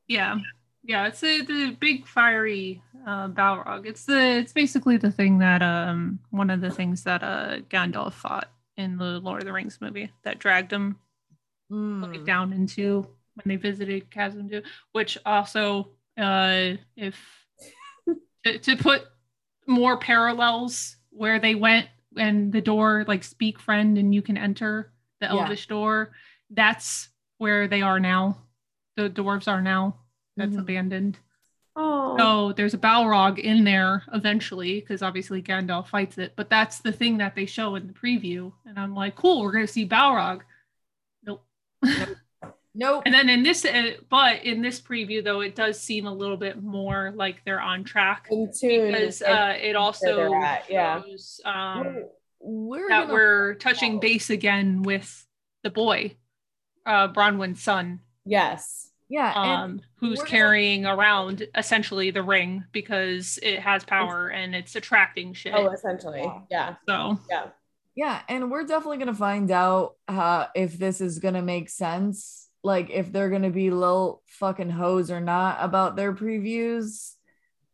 Yeah, 0.07 0.37
yeah. 0.85 1.07
It's 1.07 1.23
a, 1.25 1.41
the 1.43 1.77
big 1.81 2.07
fiery 2.07 2.83
uh, 3.07 3.29
Balrog. 3.29 3.87
It's 3.87 4.05
the 4.05 4.21
it's 4.39 4.53
basically 4.53 4.97
the 4.97 5.11
thing 5.11 5.39
that 5.39 5.63
um 5.63 6.19
one 6.31 6.51
of 6.51 6.61
the 6.61 6.71
things 6.71 7.03
that 7.05 7.23
uh 7.23 7.59
Gandalf 7.71 8.13
fought 8.13 8.51
in 8.77 8.97
the 8.97 9.19
Lord 9.21 9.41
of 9.43 9.47
the 9.47 9.53
Rings 9.53 9.79
movie 9.81 10.11
that 10.23 10.39
dragged 10.39 10.73
him 10.73 10.99
like, 11.71 12.21
Mm. 12.21 12.27
down 12.27 12.53
into 12.53 13.07
when 13.35 13.45
they 13.47 13.57
visited 13.57 14.11
Khazad-dûm, 14.11 14.63
which 14.93 15.19
also 15.27 15.89
uh 16.19 16.75
if 16.97 17.17
to, 18.45 18.59
to 18.59 18.77
put 18.77 19.03
more 19.67 19.97
parallels 19.97 20.97
where 21.11 21.39
they 21.41 21.55
went 21.55 21.89
and 22.17 22.53
the 22.53 22.61
door 22.61 23.05
like 23.09 23.25
speak 23.25 23.59
friend 23.59 23.97
and 23.99 24.15
you 24.15 24.23
can 24.23 24.37
enter 24.37 24.93
the 25.21 25.27
Yeah. 25.27 25.33
elvish 25.43 25.67
door 25.67 26.13
that's 26.51 27.09
where 27.39 27.67
they 27.67 27.83
are 27.83 27.99
now 27.99 28.39
the 28.97 29.09
dwarves 29.11 29.49
are 29.49 29.63
now 29.63 29.97
that's 30.37 30.55
Mhm. 30.57 30.61
abandoned 30.61 31.19
Oh, 31.77 32.17
so 32.17 32.53
there's 32.53 32.75
a 32.75 32.79
balrog 32.79 33.39
in 33.41 33.65
there 33.65 34.05
eventually 34.13 34.79
because 34.81 35.03
obviously 35.03 35.43
gandalf 35.43 35.89
fights 35.89 36.19
it 36.19 36.35
but 36.37 36.49
that's 36.49 36.79
the 36.79 36.93
thing 36.93 37.19
that 37.19 37.35
they 37.35 37.47
show 37.47 37.75
in 37.75 37.89
the 37.89 37.93
preview 37.93 38.53
and 38.65 38.79
i'm 38.79 38.95
like 38.95 39.17
cool 39.17 39.43
we're 39.43 39.51
gonna 39.53 39.67
see 39.67 39.87
balrog 39.89 40.43
nope 41.25 41.45
Nope. 42.77 43.03
and 43.07 43.15
then 43.15 43.29
in 43.29 43.43
this 43.43 43.65
uh, 43.65 43.93
but 44.09 44.45
in 44.45 44.63
this 44.63 44.81
preview 44.81 45.23
though 45.23 45.41
it 45.41 45.55
does 45.57 45.81
seem 45.81 46.07
a 46.07 46.15
little 46.15 46.37
bit 46.37 46.63
more 46.63 47.13
like 47.17 47.45
they're 47.45 47.61
on 47.61 47.83
track 47.85 48.27
because 48.31 49.23
uh, 49.23 49.57
it 49.61 49.75
also 49.77 50.33
at, 50.35 50.71
yeah. 50.71 51.03
shows 51.03 51.41
um, 51.45 52.05
We're 52.41 52.89
that 52.89 53.09
we're 53.09 53.55
touching 53.55 53.99
base 54.01 54.31
again 54.31 54.83
with 54.83 55.27
the 55.63 55.71
boy, 55.71 56.17
uh, 56.85 57.09
Bronwyn's 57.09 57.63
son, 57.63 58.01
yes. 58.27 58.84
Yeah, 59.09 59.33
and 59.37 59.63
um, 59.63 59.81
who's 59.97 60.19
we're 60.19 60.25
gonna- 60.25 60.31
carrying 60.31 60.87
around 60.87 61.47
essentially 61.57 62.11
the 62.11 62.23
ring 62.23 62.65
because 62.73 63.39
it 63.43 63.61
has 63.61 63.85
power 63.85 64.29
and 64.29 64.55
it's 64.55 64.75
attracting 64.77 65.33
shit. 65.35 65.53
Oh, 65.55 65.69
essentially, 65.71 66.25
yeah, 66.51 66.77
so 66.89 67.19
yeah. 67.31 67.47
Yeah, 67.97 68.23
and 68.29 68.51
we're 68.51 68.65
definitely 68.65 68.99
gonna 68.99 69.15
find 69.15 69.51
out 69.51 69.95
uh, 70.09 70.47
if 70.55 70.79
this 70.79 71.01
is 71.01 71.19
gonna 71.21 71.43
make 71.43 71.71
sense. 71.71 72.49
Like 72.65 72.89
if 72.91 73.13
they're 73.13 73.29
gonna 73.31 73.51
be 73.51 73.71
little 73.71 74.23
fucking 74.27 74.71
hoes 74.71 75.11
or 75.11 75.21
not 75.21 75.59
about 75.61 75.97
their 75.97 76.13
previews. 76.15 77.13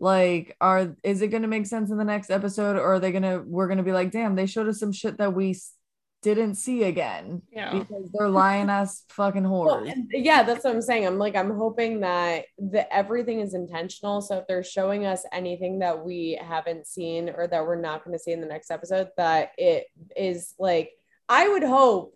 Like, 0.03 0.57
are 0.63 0.97
is 1.03 1.21
it 1.21 1.29
gonna 1.29 1.47
make 1.47 1.67
sense 1.67 1.91
in 1.91 1.99
the 1.99 2.05
next 2.05 2.31
episode, 2.31 2.77
or 2.77 2.95
are 2.95 2.99
they 2.99 3.13
gonna 3.13 3.43
we're 3.47 3.69
gonna 3.69 3.83
be 3.83 3.93
like, 3.93 4.11
damn, 4.11 4.35
they 4.35 4.47
showed 4.47 4.67
us 4.67 4.81
some 4.81 4.93
shit 4.93 5.19
that 5.19 5.35
we 5.35 5.51
s- 5.51 5.75
didn't 6.23 6.57
see 6.57 6.85
again 6.85 7.43
yeah, 7.51 7.79
because 7.79 8.11
they're 8.13 8.29
lying 8.29 8.69
ass 8.69 9.05
fucking 9.09 9.49
Well, 9.49 9.81
whores. 9.83 9.91
and- 9.91 10.07
yeah, 10.13 10.43
that's 10.43 10.65
what 10.65 10.75
I'm 10.75 10.83
saying. 10.83 11.07
I'm 11.07 11.19
like, 11.19 11.35
I'm 11.35 11.57
hoping 11.57 12.01
that 12.01 12.45
the 12.59 12.93
everything 12.95 13.41
is 13.41 13.55
intentional. 13.55 14.21
So 14.21 14.39
if 14.39 14.47
they're 14.47 14.63
showing 14.63 15.07
us 15.07 15.25
anything 15.33 15.79
that 15.79 16.05
we 16.05 16.39
haven't 16.43 16.87
seen 16.87 17.31
or 17.31 17.47
that 17.47 17.65
we're 17.67 17.81
not 17.81 18.05
going 18.05 18.15
to 18.17 18.23
see 18.23 18.33
in 18.33 18.41
the 18.41 18.47
next 18.47 18.71
episode, 18.71 19.09
that 19.17 19.53
it 19.57 19.87
is 20.17 20.55
like, 20.59 20.91
I 21.29 21.49
would 21.49 21.63
hope. 21.65 22.15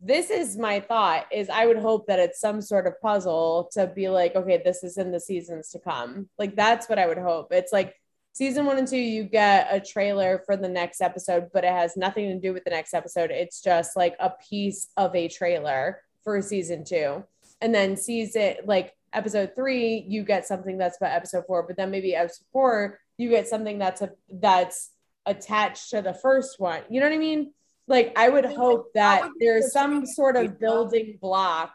This 0.00 0.28
is 0.28 0.58
my 0.58 0.80
thought: 0.80 1.26
is 1.32 1.48
I 1.48 1.64
would 1.66 1.78
hope 1.78 2.08
that 2.08 2.18
it's 2.18 2.38
some 2.40 2.60
sort 2.60 2.86
of 2.86 3.00
puzzle 3.00 3.70
to 3.72 3.86
be 3.86 4.08
like, 4.10 4.36
okay, 4.36 4.60
this 4.62 4.84
is 4.84 4.98
in 4.98 5.12
the 5.12 5.20
seasons 5.20 5.70
to 5.70 5.78
come. 5.78 6.28
Like 6.38 6.56
that's 6.56 6.88
what 6.88 6.98
I 6.98 7.06
would 7.06 7.18
hope. 7.18 7.52
It's 7.52 7.72
like 7.72 7.94
season 8.34 8.66
one 8.66 8.76
and 8.76 8.86
two, 8.86 8.98
you 8.98 9.24
get 9.24 9.68
a 9.70 9.80
trailer 9.80 10.42
for 10.44 10.56
the 10.56 10.68
next 10.68 11.00
episode, 11.00 11.48
but 11.54 11.64
it 11.64 11.72
has 11.72 11.96
nothing 11.96 12.28
to 12.28 12.38
do 12.38 12.52
with 12.52 12.64
the 12.64 12.70
next 12.70 12.92
episode. 12.92 13.30
It's 13.30 13.62
just 13.62 13.96
like 13.96 14.16
a 14.20 14.32
piece 14.50 14.88
of 14.96 15.14
a 15.14 15.28
trailer 15.28 16.02
for 16.22 16.42
season 16.42 16.84
two. 16.84 17.24
And 17.62 17.74
then 17.74 17.96
season 17.96 18.56
like 18.66 18.92
episode 19.12 19.52
three, 19.54 20.04
you 20.08 20.24
get 20.24 20.46
something 20.46 20.76
that's 20.76 20.96
about 20.98 21.12
episode 21.12 21.44
four, 21.46 21.62
but 21.62 21.76
then 21.76 21.90
maybe 21.90 22.14
episode 22.14 22.44
four, 22.52 22.98
you 23.16 23.30
get 23.30 23.48
something 23.48 23.78
that's 23.78 24.02
a 24.02 24.10
that's 24.28 24.90
attached 25.24 25.90
to 25.90 26.02
the 26.02 26.12
first 26.12 26.58
one. 26.58 26.82
You 26.90 27.00
know 27.00 27.06
what 27.06 27.14
I 27.14 27.18
mean? 27.18 27.52
Like 27.86 28.12
I 28.16 28.28
would 28.28 28.46
hope 28.46 28.92
that 28.94 29.28
there's 29.38 29.72
some 29.72 30.04
sort 30.06 30.36
of 30.36 30.58
building 30.58 31.18
block. 31.20 31.72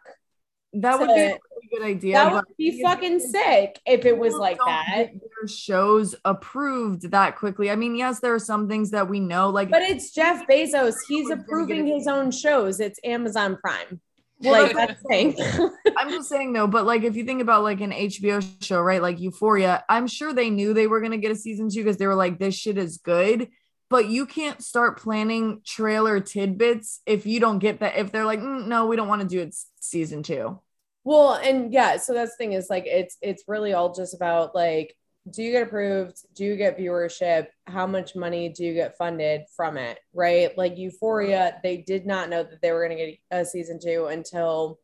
That 0.74 1.00
would 1.00 1.08
be 1.08 1.14
a 1.14 1.26
really 1.26 1.70
good 1.74 1.84
idea. 1.84 2.14
That 2.14 2.34
would 2.34 2.46
be 2.58 2.82
fucking 2.82 3.20
sick 3.20 3.80
if 3.86 4.06
it 4.06 4.18
was 4.18 4.36
like 4.36 4.60
that. 4.66 5.08
Their 5.14 5.48
shows 5.48 6.16
approved 6.26 7.12
that 7.12 7.38
quickly. 7.38 7.72
I 7.72 7.76
mean, 7.76 7.96
yes, 7.96 8.20
there 8.20 8.34
are 8.34 8.40
some 8.40 8.68
things 8.68 8.92
that 8.92 9.10
we 9.10 9.20
know, 9.20 9.50
like 9.50 9.72
But 9.72 9.82
it's 9.82 10.12
Jeff 10.12 10.46
Bezos. 10.48 10.96
He's 11.08 11.30
approving 11.32 11.88
his 11.88 12.08
own 12.08 12.32
shows. 12.32 12.80
It's 12.80 13.00
Amazon 13.04 13.58
Prime. 13.64 14.00
Well, 14.42 14.64
like 14.64 14.76
that's 14.76 15.02
thing. 15.04 15.36
I'm 15.98 16.10
just 16.10 16.30
saying 16.30 16.54
though, 16.54 16.68
but 16.68 16.86
like 16.86 17.04
if 17.04 17.16
you 17.16 17.26
think 17.26 17.42
about 17.42 17.64
like 17.64 17.82
an 17.82 17.92
HBO 17.92 18.46
show, 18.62 18.80
right? 18.80 19.02
Like 19.02 19.20
Euphoria, 19.20 19.84
I'm 19.90 20.08
sure 20.08 20.34
they 20.34 20.50
knew 20.50 20.74
they 20.74 20.88
were 20.88 21.02
gonna 21.02 21.18
get 21.18 21.32
a 21.32 21.36
season 21.36 21.70
two 21.70 21.84
because 21.84 21.98
they 21.98 22.08
were 22.08 22.16
like, 22.16 22.40
this 22.40 22.56
shit 22.56 22.78
is 22.78 22.98
good. 22.98 23.50
But 23.90 24.08
you 24.08 24.26
can't 24.26 24.64
start 24.64 25.00
planning 25.00 25.62
trailer 25.66 26.20
tidbits 26.20 27.02
if 27.06 27.26
you 27.26 27.40
don't 27.40 27.60
get 27.60 27.80
that. 27.80 27.98
If 27.98 28.12
they're 28.12 28.26
like, 28.26 28.40
"Mm, 28.40 28.68
no, 28.68 28.86
we 28.86 28.96
don't 28.96 29.08
want 29.08 29.22
to 29.24 29.28
do 29.28 29.42
it 29.42 29.56
season 29.80 30.24
two. 30.24 30.60
Well, 31.04 31.34
and 31.34 31.74
yeah, 31.74 31.98
so 31.98 32.14
that's 32.14 32.32
the 32.32 32.38
thing 32.38 32.54
is 32.54 32.70
like 32.70 32.86
it's 32.86 33.18
it's 33.22 33.44
really 33.48 33.74
all 33.74 33.94
just 33.94 34.14
about 34.14 34.54
like 34.54 34.96
do 35.30 35.44
you 35.44 35.52
get 35.52 35.64
approved? 35.64 36.18
Do 36.34 36.44
you 36.46 36.56
get 36.56 36.78
viewership? 36.78 37.48
How 37.68 37.86
much 37.86 38.16
money 38.16 38.50
do 38.50 38.64
you 38.64 38.74
get 38.74 38.98
funded 38.98 39.44
from 39.56 39.78
it? 39.78 40.00
Right? 40.14 40.58
Like 40.58 40.78
Euphoria, 40.78 41.60
they 41.62 41.78
did 41.78 42.06
not 42.06 42.30
know 42.30 42.44
that 42.44 42.62
they 42.62 42.72
were 42.72 42.86
going 42.88 42.98
to 42.98 43.06
get 43.06 43.20
a 43.32 43.46
season 43.46 43.80
2 43.84 44.08
until 44.08 44.80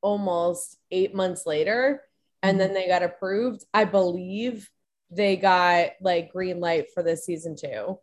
almost 0.00 0.76
8 0.90 1.14
months 1.14 1.44
later 1.46 2.02
and 2.42 2.60
then 2.60 2.72
they 2.72 2.86
got 2.86 3.02
approved. 3.02 3.64
I 3.74 3.84
believe 3.84 4.70
they 5.10 5.36
got 5.36 5.90
like 6.00 6.32
green 6.32 6.60
light 6.60 6.86
for 6.94 7.02
the 7.02 7.16
season 7.16 7.56
2. 7.56 7.98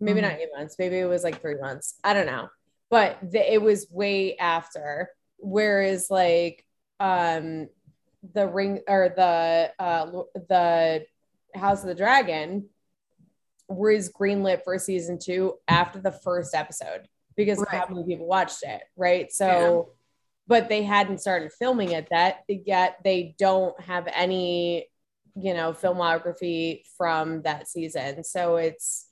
Maybe 0.00 0.20
Mhm. 0.20 0.30
not 0.30 0.40
8 0.40 0.48
months, 0.56 0.76
maybe 0.78 0.98
it 0.98 1.06
was 1.06 1.24
like 1.24 1.40
3 1.40 1.56
months. 1.56 1.98
I 2.04 2.14
don't 2.14 2.26
know. 2.26 2.48
But 2.90 3.18
the, 3.22 3.52
it 3.52 3.60
was 3.60 3.86
way 3.90 4.36
after 4.38 5.10
whereas 5.40 6.10
like 6.10 6.64
um 6.98 7.68
the 8.34 8.46
ring 8.48 8.80
or 8.88 9.08
the 9.14 9.72
uh 9.78 10.06
the 10.48 11.06
house 11.54 11.82
of 11.82 11.88
the 11.88 11.94
dragon 11.94 12.68
was 13.68 14.10
greenlit 14.10 14.64
for 14.64 14.78
season 14.78 15.18
two 15.18 15.54
after 15.68 16.00
the 16.00 16.10
first 16.10 16.54
episode 16.54 17.06
because 17.36 17.60
of 17.60 17.68
how 17.68 17.86
many 17.88 18.04
people 18.04 18.26
watched 18.26 18.62
it 18.64 18.82
right 18.96 19.30
so 19.32 19.92
but 20.48 20.68
they 20.68 20.82
hadn't 20.82 21.20
started 21.20 21.52
filming 21.52 21.90
it 21.92 22.08
that 22.10 22.38
yet 22.48 22.96
they 23.04 23.34
don't 23.38 23.78
have 23.80 24.08
any 24.12 24.88
you 25.36 25.54
know 25.54 25.72
filmography 25.72 26.82
from 26.96 27.42
that 27.42 27.68
season 27.68 28.24
so 28.24 28.56
it's 28.56 29.07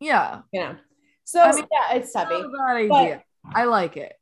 Yeah, 0.00 0.42
you 0.52 0.60
know 0.60 0.76
so 1.24 1.40
I 1.42 1.52
mean, 1.52 1.64
yeah 1.70 1.96
it's 1.96 2.14
not 2.14 2.32
a 2.32 2.38
bad 2.48 2.88
But- 2.88 2.96
idea. 2.96 3.22
I 3.54 3.64
like 3.64 3.96
it. 3.96 4.12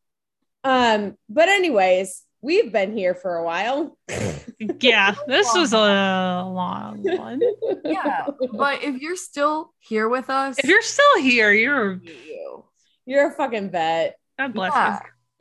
um 0.64 1.16
but 1.28 1.48
anyways 1.48 2.22
we've 2.42 2.70
been 2.72 2.96
here 2.96 3.14
for 3.14 3.36
a 3.36 3.44
while 3.44 3.96
yeah, 4.80 5.14
this 5.26 5.52
was 5.55 5.72
a 5.72 5.76
long 6.46 7.02
one. 7.02 7.40
Yeah, 7.84 8.26
but 8.52 8.82
if 8.82 9.00
you're 9.02 9.16
still 9.16 9.72
here 9.80 10.08
with 10.08 10.30
us, 10.30 10.58
If 10.58 10.64
you're 10.66 10.82
still 10.82 11.18
here, 11.20 11.52
you're 11.52 11.94
you, 12.02 12.64
You're 13.05 13.28
a 13.28 13.32
fucking 13.32 13.70
vet. 13.70 14.16
God 14.38 14.55
bless 14.55 14.72
yeah, 14.74 15.00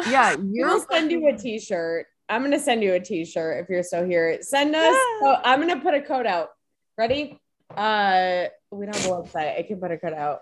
yeah, 0.09 0.35
We'll 0.39 0.85
send 0.91 1.11
you 1.11 1.27
a 1.29 1.37
t-shirt. 1.37 2.07
I'm 2.27 2.41
gonna 2.43 2.59
send 2.59 2.83
you 2.83 2.93
a 2.93 2.99
t-shirt 2.99 3.63
if 3.63 3.69
you're 3.69 3.83
still 3.83 4.03
here. 4.05 4.41
Send 4.41 4.75
us. 4.75 4.81
Yeah. 4.83 4.89
Oh, 5.23 5.37
I'm 5.43 5.59
gonna 5.61 5.79
put 5.79 5.93
a 5.93 6.01
code 6.01 6.25
out. 6.25 6.49
Ready? 6.97 7.39
Uh, 7.77 8.45
we 8.71 8.85
don't 8.85 8.95
have 8.95 9.05
a 9.05 9.09
website. 9.09 9.57
I 9.59 9.63
can 9.63 9.79
put 9.79 9.91
a 9.91 9.97
code 9.97 10.13
out. 10.13 10.41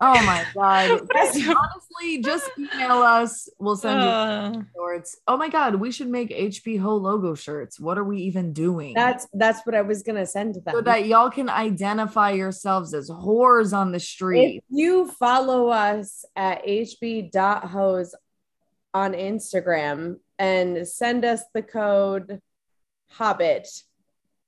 Oh 0.00 0.14
my 0.24 0.44
god. 0.54 1.00
you. 1.34 1.56
Honestly, 1.56 2.22
just 2.22 2.48
email 2.56 2.98
us. 3.02 3.48
We'll 3.58 3.74
send 3.76 4.00
you 4.00 4.06
Uh, 4.08 4.62
shorts. 4.72 5.16
Oh 5.26 5.36
my 5.36 5.48
god, 5.48 5.74
we 5.74 5.90
should 5.90 6.08
make 6.08 6.30
HP 6.30 6.78
Ho 6.78 6.94
logo 6.94 7.34
shirts. 7.34 7.80
What 7.80 7.98
are 7.98 8.04
we 8.04 8.18
even 8.22 8.52
doing? 8.52 8.94
That's 8.94 9.26
that's 9.32 9.66
what 9.66 9.74
I 9.74 9.82
was 9.82 10.04
gonna 10.04 10.24
send 10.26 10.54
to 10.54 10.60
them. 10.60 10.74
so 10.74 10.80
that 10.82 11.06
y'all 11.06 11.30
can 11.30 11.48
identify 11.48 12.30
yourselves 12.30 12.94
as 12.94 13.10
whores 13.10 13.76
on 13.76 13.90
the 13.90 13.96
if 13.96 14.02
street. 14.04 14.62
you 14.70 15.10
follow 15.10 15.66
us 15.68 16.24
at 16.36 16.64
hb.hose 16.64 18.14
on 18.94 19.12
Instagram 19.14 20.20
and 20.38 20.86
send 20.86 21.24
us 21.24 21.42
the 21.54 21.62
code 21.62 22.40
Hobbit, 23.10 23.66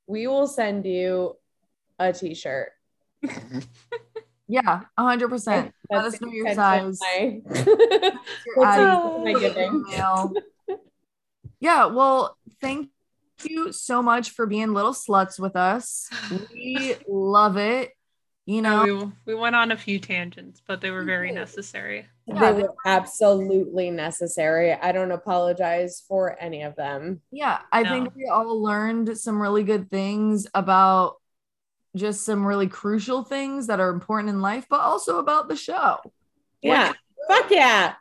we 0.07 0.29
will 0.29 0.47
send 0.47 0.87
you 0.87 1.37
a 2.01 2.13
t-shirt. 2.13 2.73
Yeah, 4.53 4.81
hundred 4.99 5.29
percent. 5.29 5.73
Let 5.93 6.07
us 6.07 6.21
know 6.21 6.27
your 6.33 6.47
That's 6.47 6.57
size. 6.57 6.99
my- 7.01 7.41
your 7.55 8.57
What's 8.57 9.23
my 9.23 9.37
giving? 9.39 9.85
email. 9.89 10.33
yeah, 11.61 11.85
well, 11.87 12.37
thank 12.61 12.89
you 13.45 13.71
so 13.73 14.03
much 14.03 14.31
for 14.31 14.47
being 14.47 14.73
little 14.75 14.93
sluts 14.93 15.39
with 15.39 15.55
us. 15.55 16.11
We 16.53 16.97
love 17.09 17.59
it. 17.59 17.93
You 18.45 18.63
know, 18.63 19.13
we, 19.27 19.35
we 19.35 19.41
went 19.41 19.55
on 19.55 19.71
a 19.71 19.77
few 19.77 20.01
tangents, 20.01 20.61
but 20.67 20.81
they 20.81 20.91
were 20.91 21.05
very 21.05 21.31
necessary. 21.31 22.07
Yeah, 22.27 22.51
they 22.51 22.63
were 22.63 22.75
absolutely 22.85 23.93
necessary. 23.93 24.73
I 24.73 24.91
don't 24.91 25.13
apologize 25.13 26.03
for 26.09 26.37
any 26.41 26.63
of 26.63 26.75
them. 26.75 27.21
yeah, 27.31 27.61
I 27.71 27.85
think 27.89 28.17
we 28.17 28.27
all 28.27 28.61
learned 28.61 29.17
some 29.17 29.41
really 29.41 29.63
good 29.63 29.89
things 29.93 30.49
about 30.55 31.19
just 31.97 32.25
some 32.25 32.47
really 32.47 32.69
crucial 32.69 33.25
things 33.25 33.67
that 33.67 33.81
are 33.81 33.91
important 33.91 34.31
in 34.31 34.41
life, 34.41 34.67
but 34.71 34.81
also 34.81 35.19
about 35.19 35.49
the 35.49 35.57
show. 35.57 35.99
Yeah. 36.63 36.93
Fuck 37.29 37.51
yeah. 37.51 37.95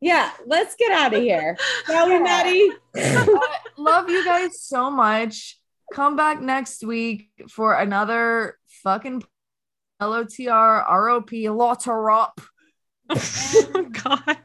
Yeah. 0.00 0.30
Let's 0.46 0.74
get 0.74 0.92
out 0.92 1.14
of 1.14 1.22
here. 1.22 1.56
Shall 1.86 2.08
we, 2.08 2.18
Maddie? 2.18 2.70
Love 3.76 4.08
you 4.10 4.24
guys 4.24 4.60
so 4.60 4.90
much. 4.90 5.58
Come 5.92 6.16
back 6.16 6.40
next 6.40 6.84
week 6.84 7.30
for 7.48 7.74
another 7.74 8.56
fucking 8.82 9.22
LOTR 10.00 10.88
ROP 10.88 12.34
Lotarop. 13.10 14.02
God. 14.26 14.38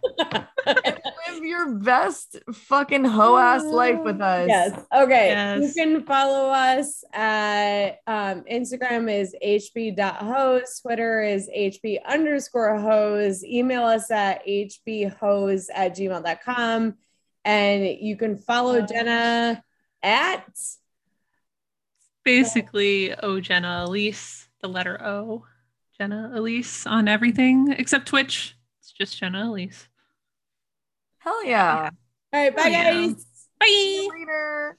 and 0.66 1.00
live 1.28 1.44
your 1.44 1.76
best 1.76 2.38
fucking 2.52 3.06
hoe 3.06 3.38
ass 3.38 3.64
life 3.64 4.00
with 4.02 4.22
us. 4.22 4.48
Yes. 4.48 4.80
Okay. 4.94 5.28
Yes. 5.30 5.62
You 5.62 5.84
can 5.84 6.04
follow 6.04 6.50
us 6.50 7.04
at 7.14 8.00
um, 8.08 8.44
Instagram 8.52 9.12
is 9.12 9.36
hb.hose. 9.44 10.80
Twitter 10.82 11.22
is 11.22 11.50
hb 11.56 12.04
underscore 12.06 12.78
hose. 12.78 13.44
Email 13.44 13.84
us 13.84 14.10
at 14.12 14.46
hbhose 14.46 15.68
at 15.74 15.96
gmail.com. 15.96 16.96
And 17.44 17.86
you 18.00 18.18
can 18.18 18.38
follow 18.38 18.82
Jenna 18.82 19.64
at 20.02 20.46
Basically, 22.26 23.14
O 23.14 23.40
Jenna 23.40 23.86
Elise, 23.88 24.50
the 24.60 24.68
letter 24.68 25.00
O, 25.02 25.46
Jenna 25.98 26.32
Elise 26.34 26.86
on 26.86 27.08
everything 27.08 27.72
except 27.78 28.08
Twitch. 28.08 28.56
It's 28.80 28.92
just 28.92 29.18
Jenna 29.18 29.50
Elise. 29.50 29.88
Hell 31.20 31.46
yeah. 31.46 31.90
all 32.34 32.40
right, 32.44 32.56
bye 32.56 32.68
yeah. 32.68 32.94
guys. 32.94 33.26
Bye. 33.60 33.66
See 33.66 34.04
you 34.04 34.12
later. 34.12 34.78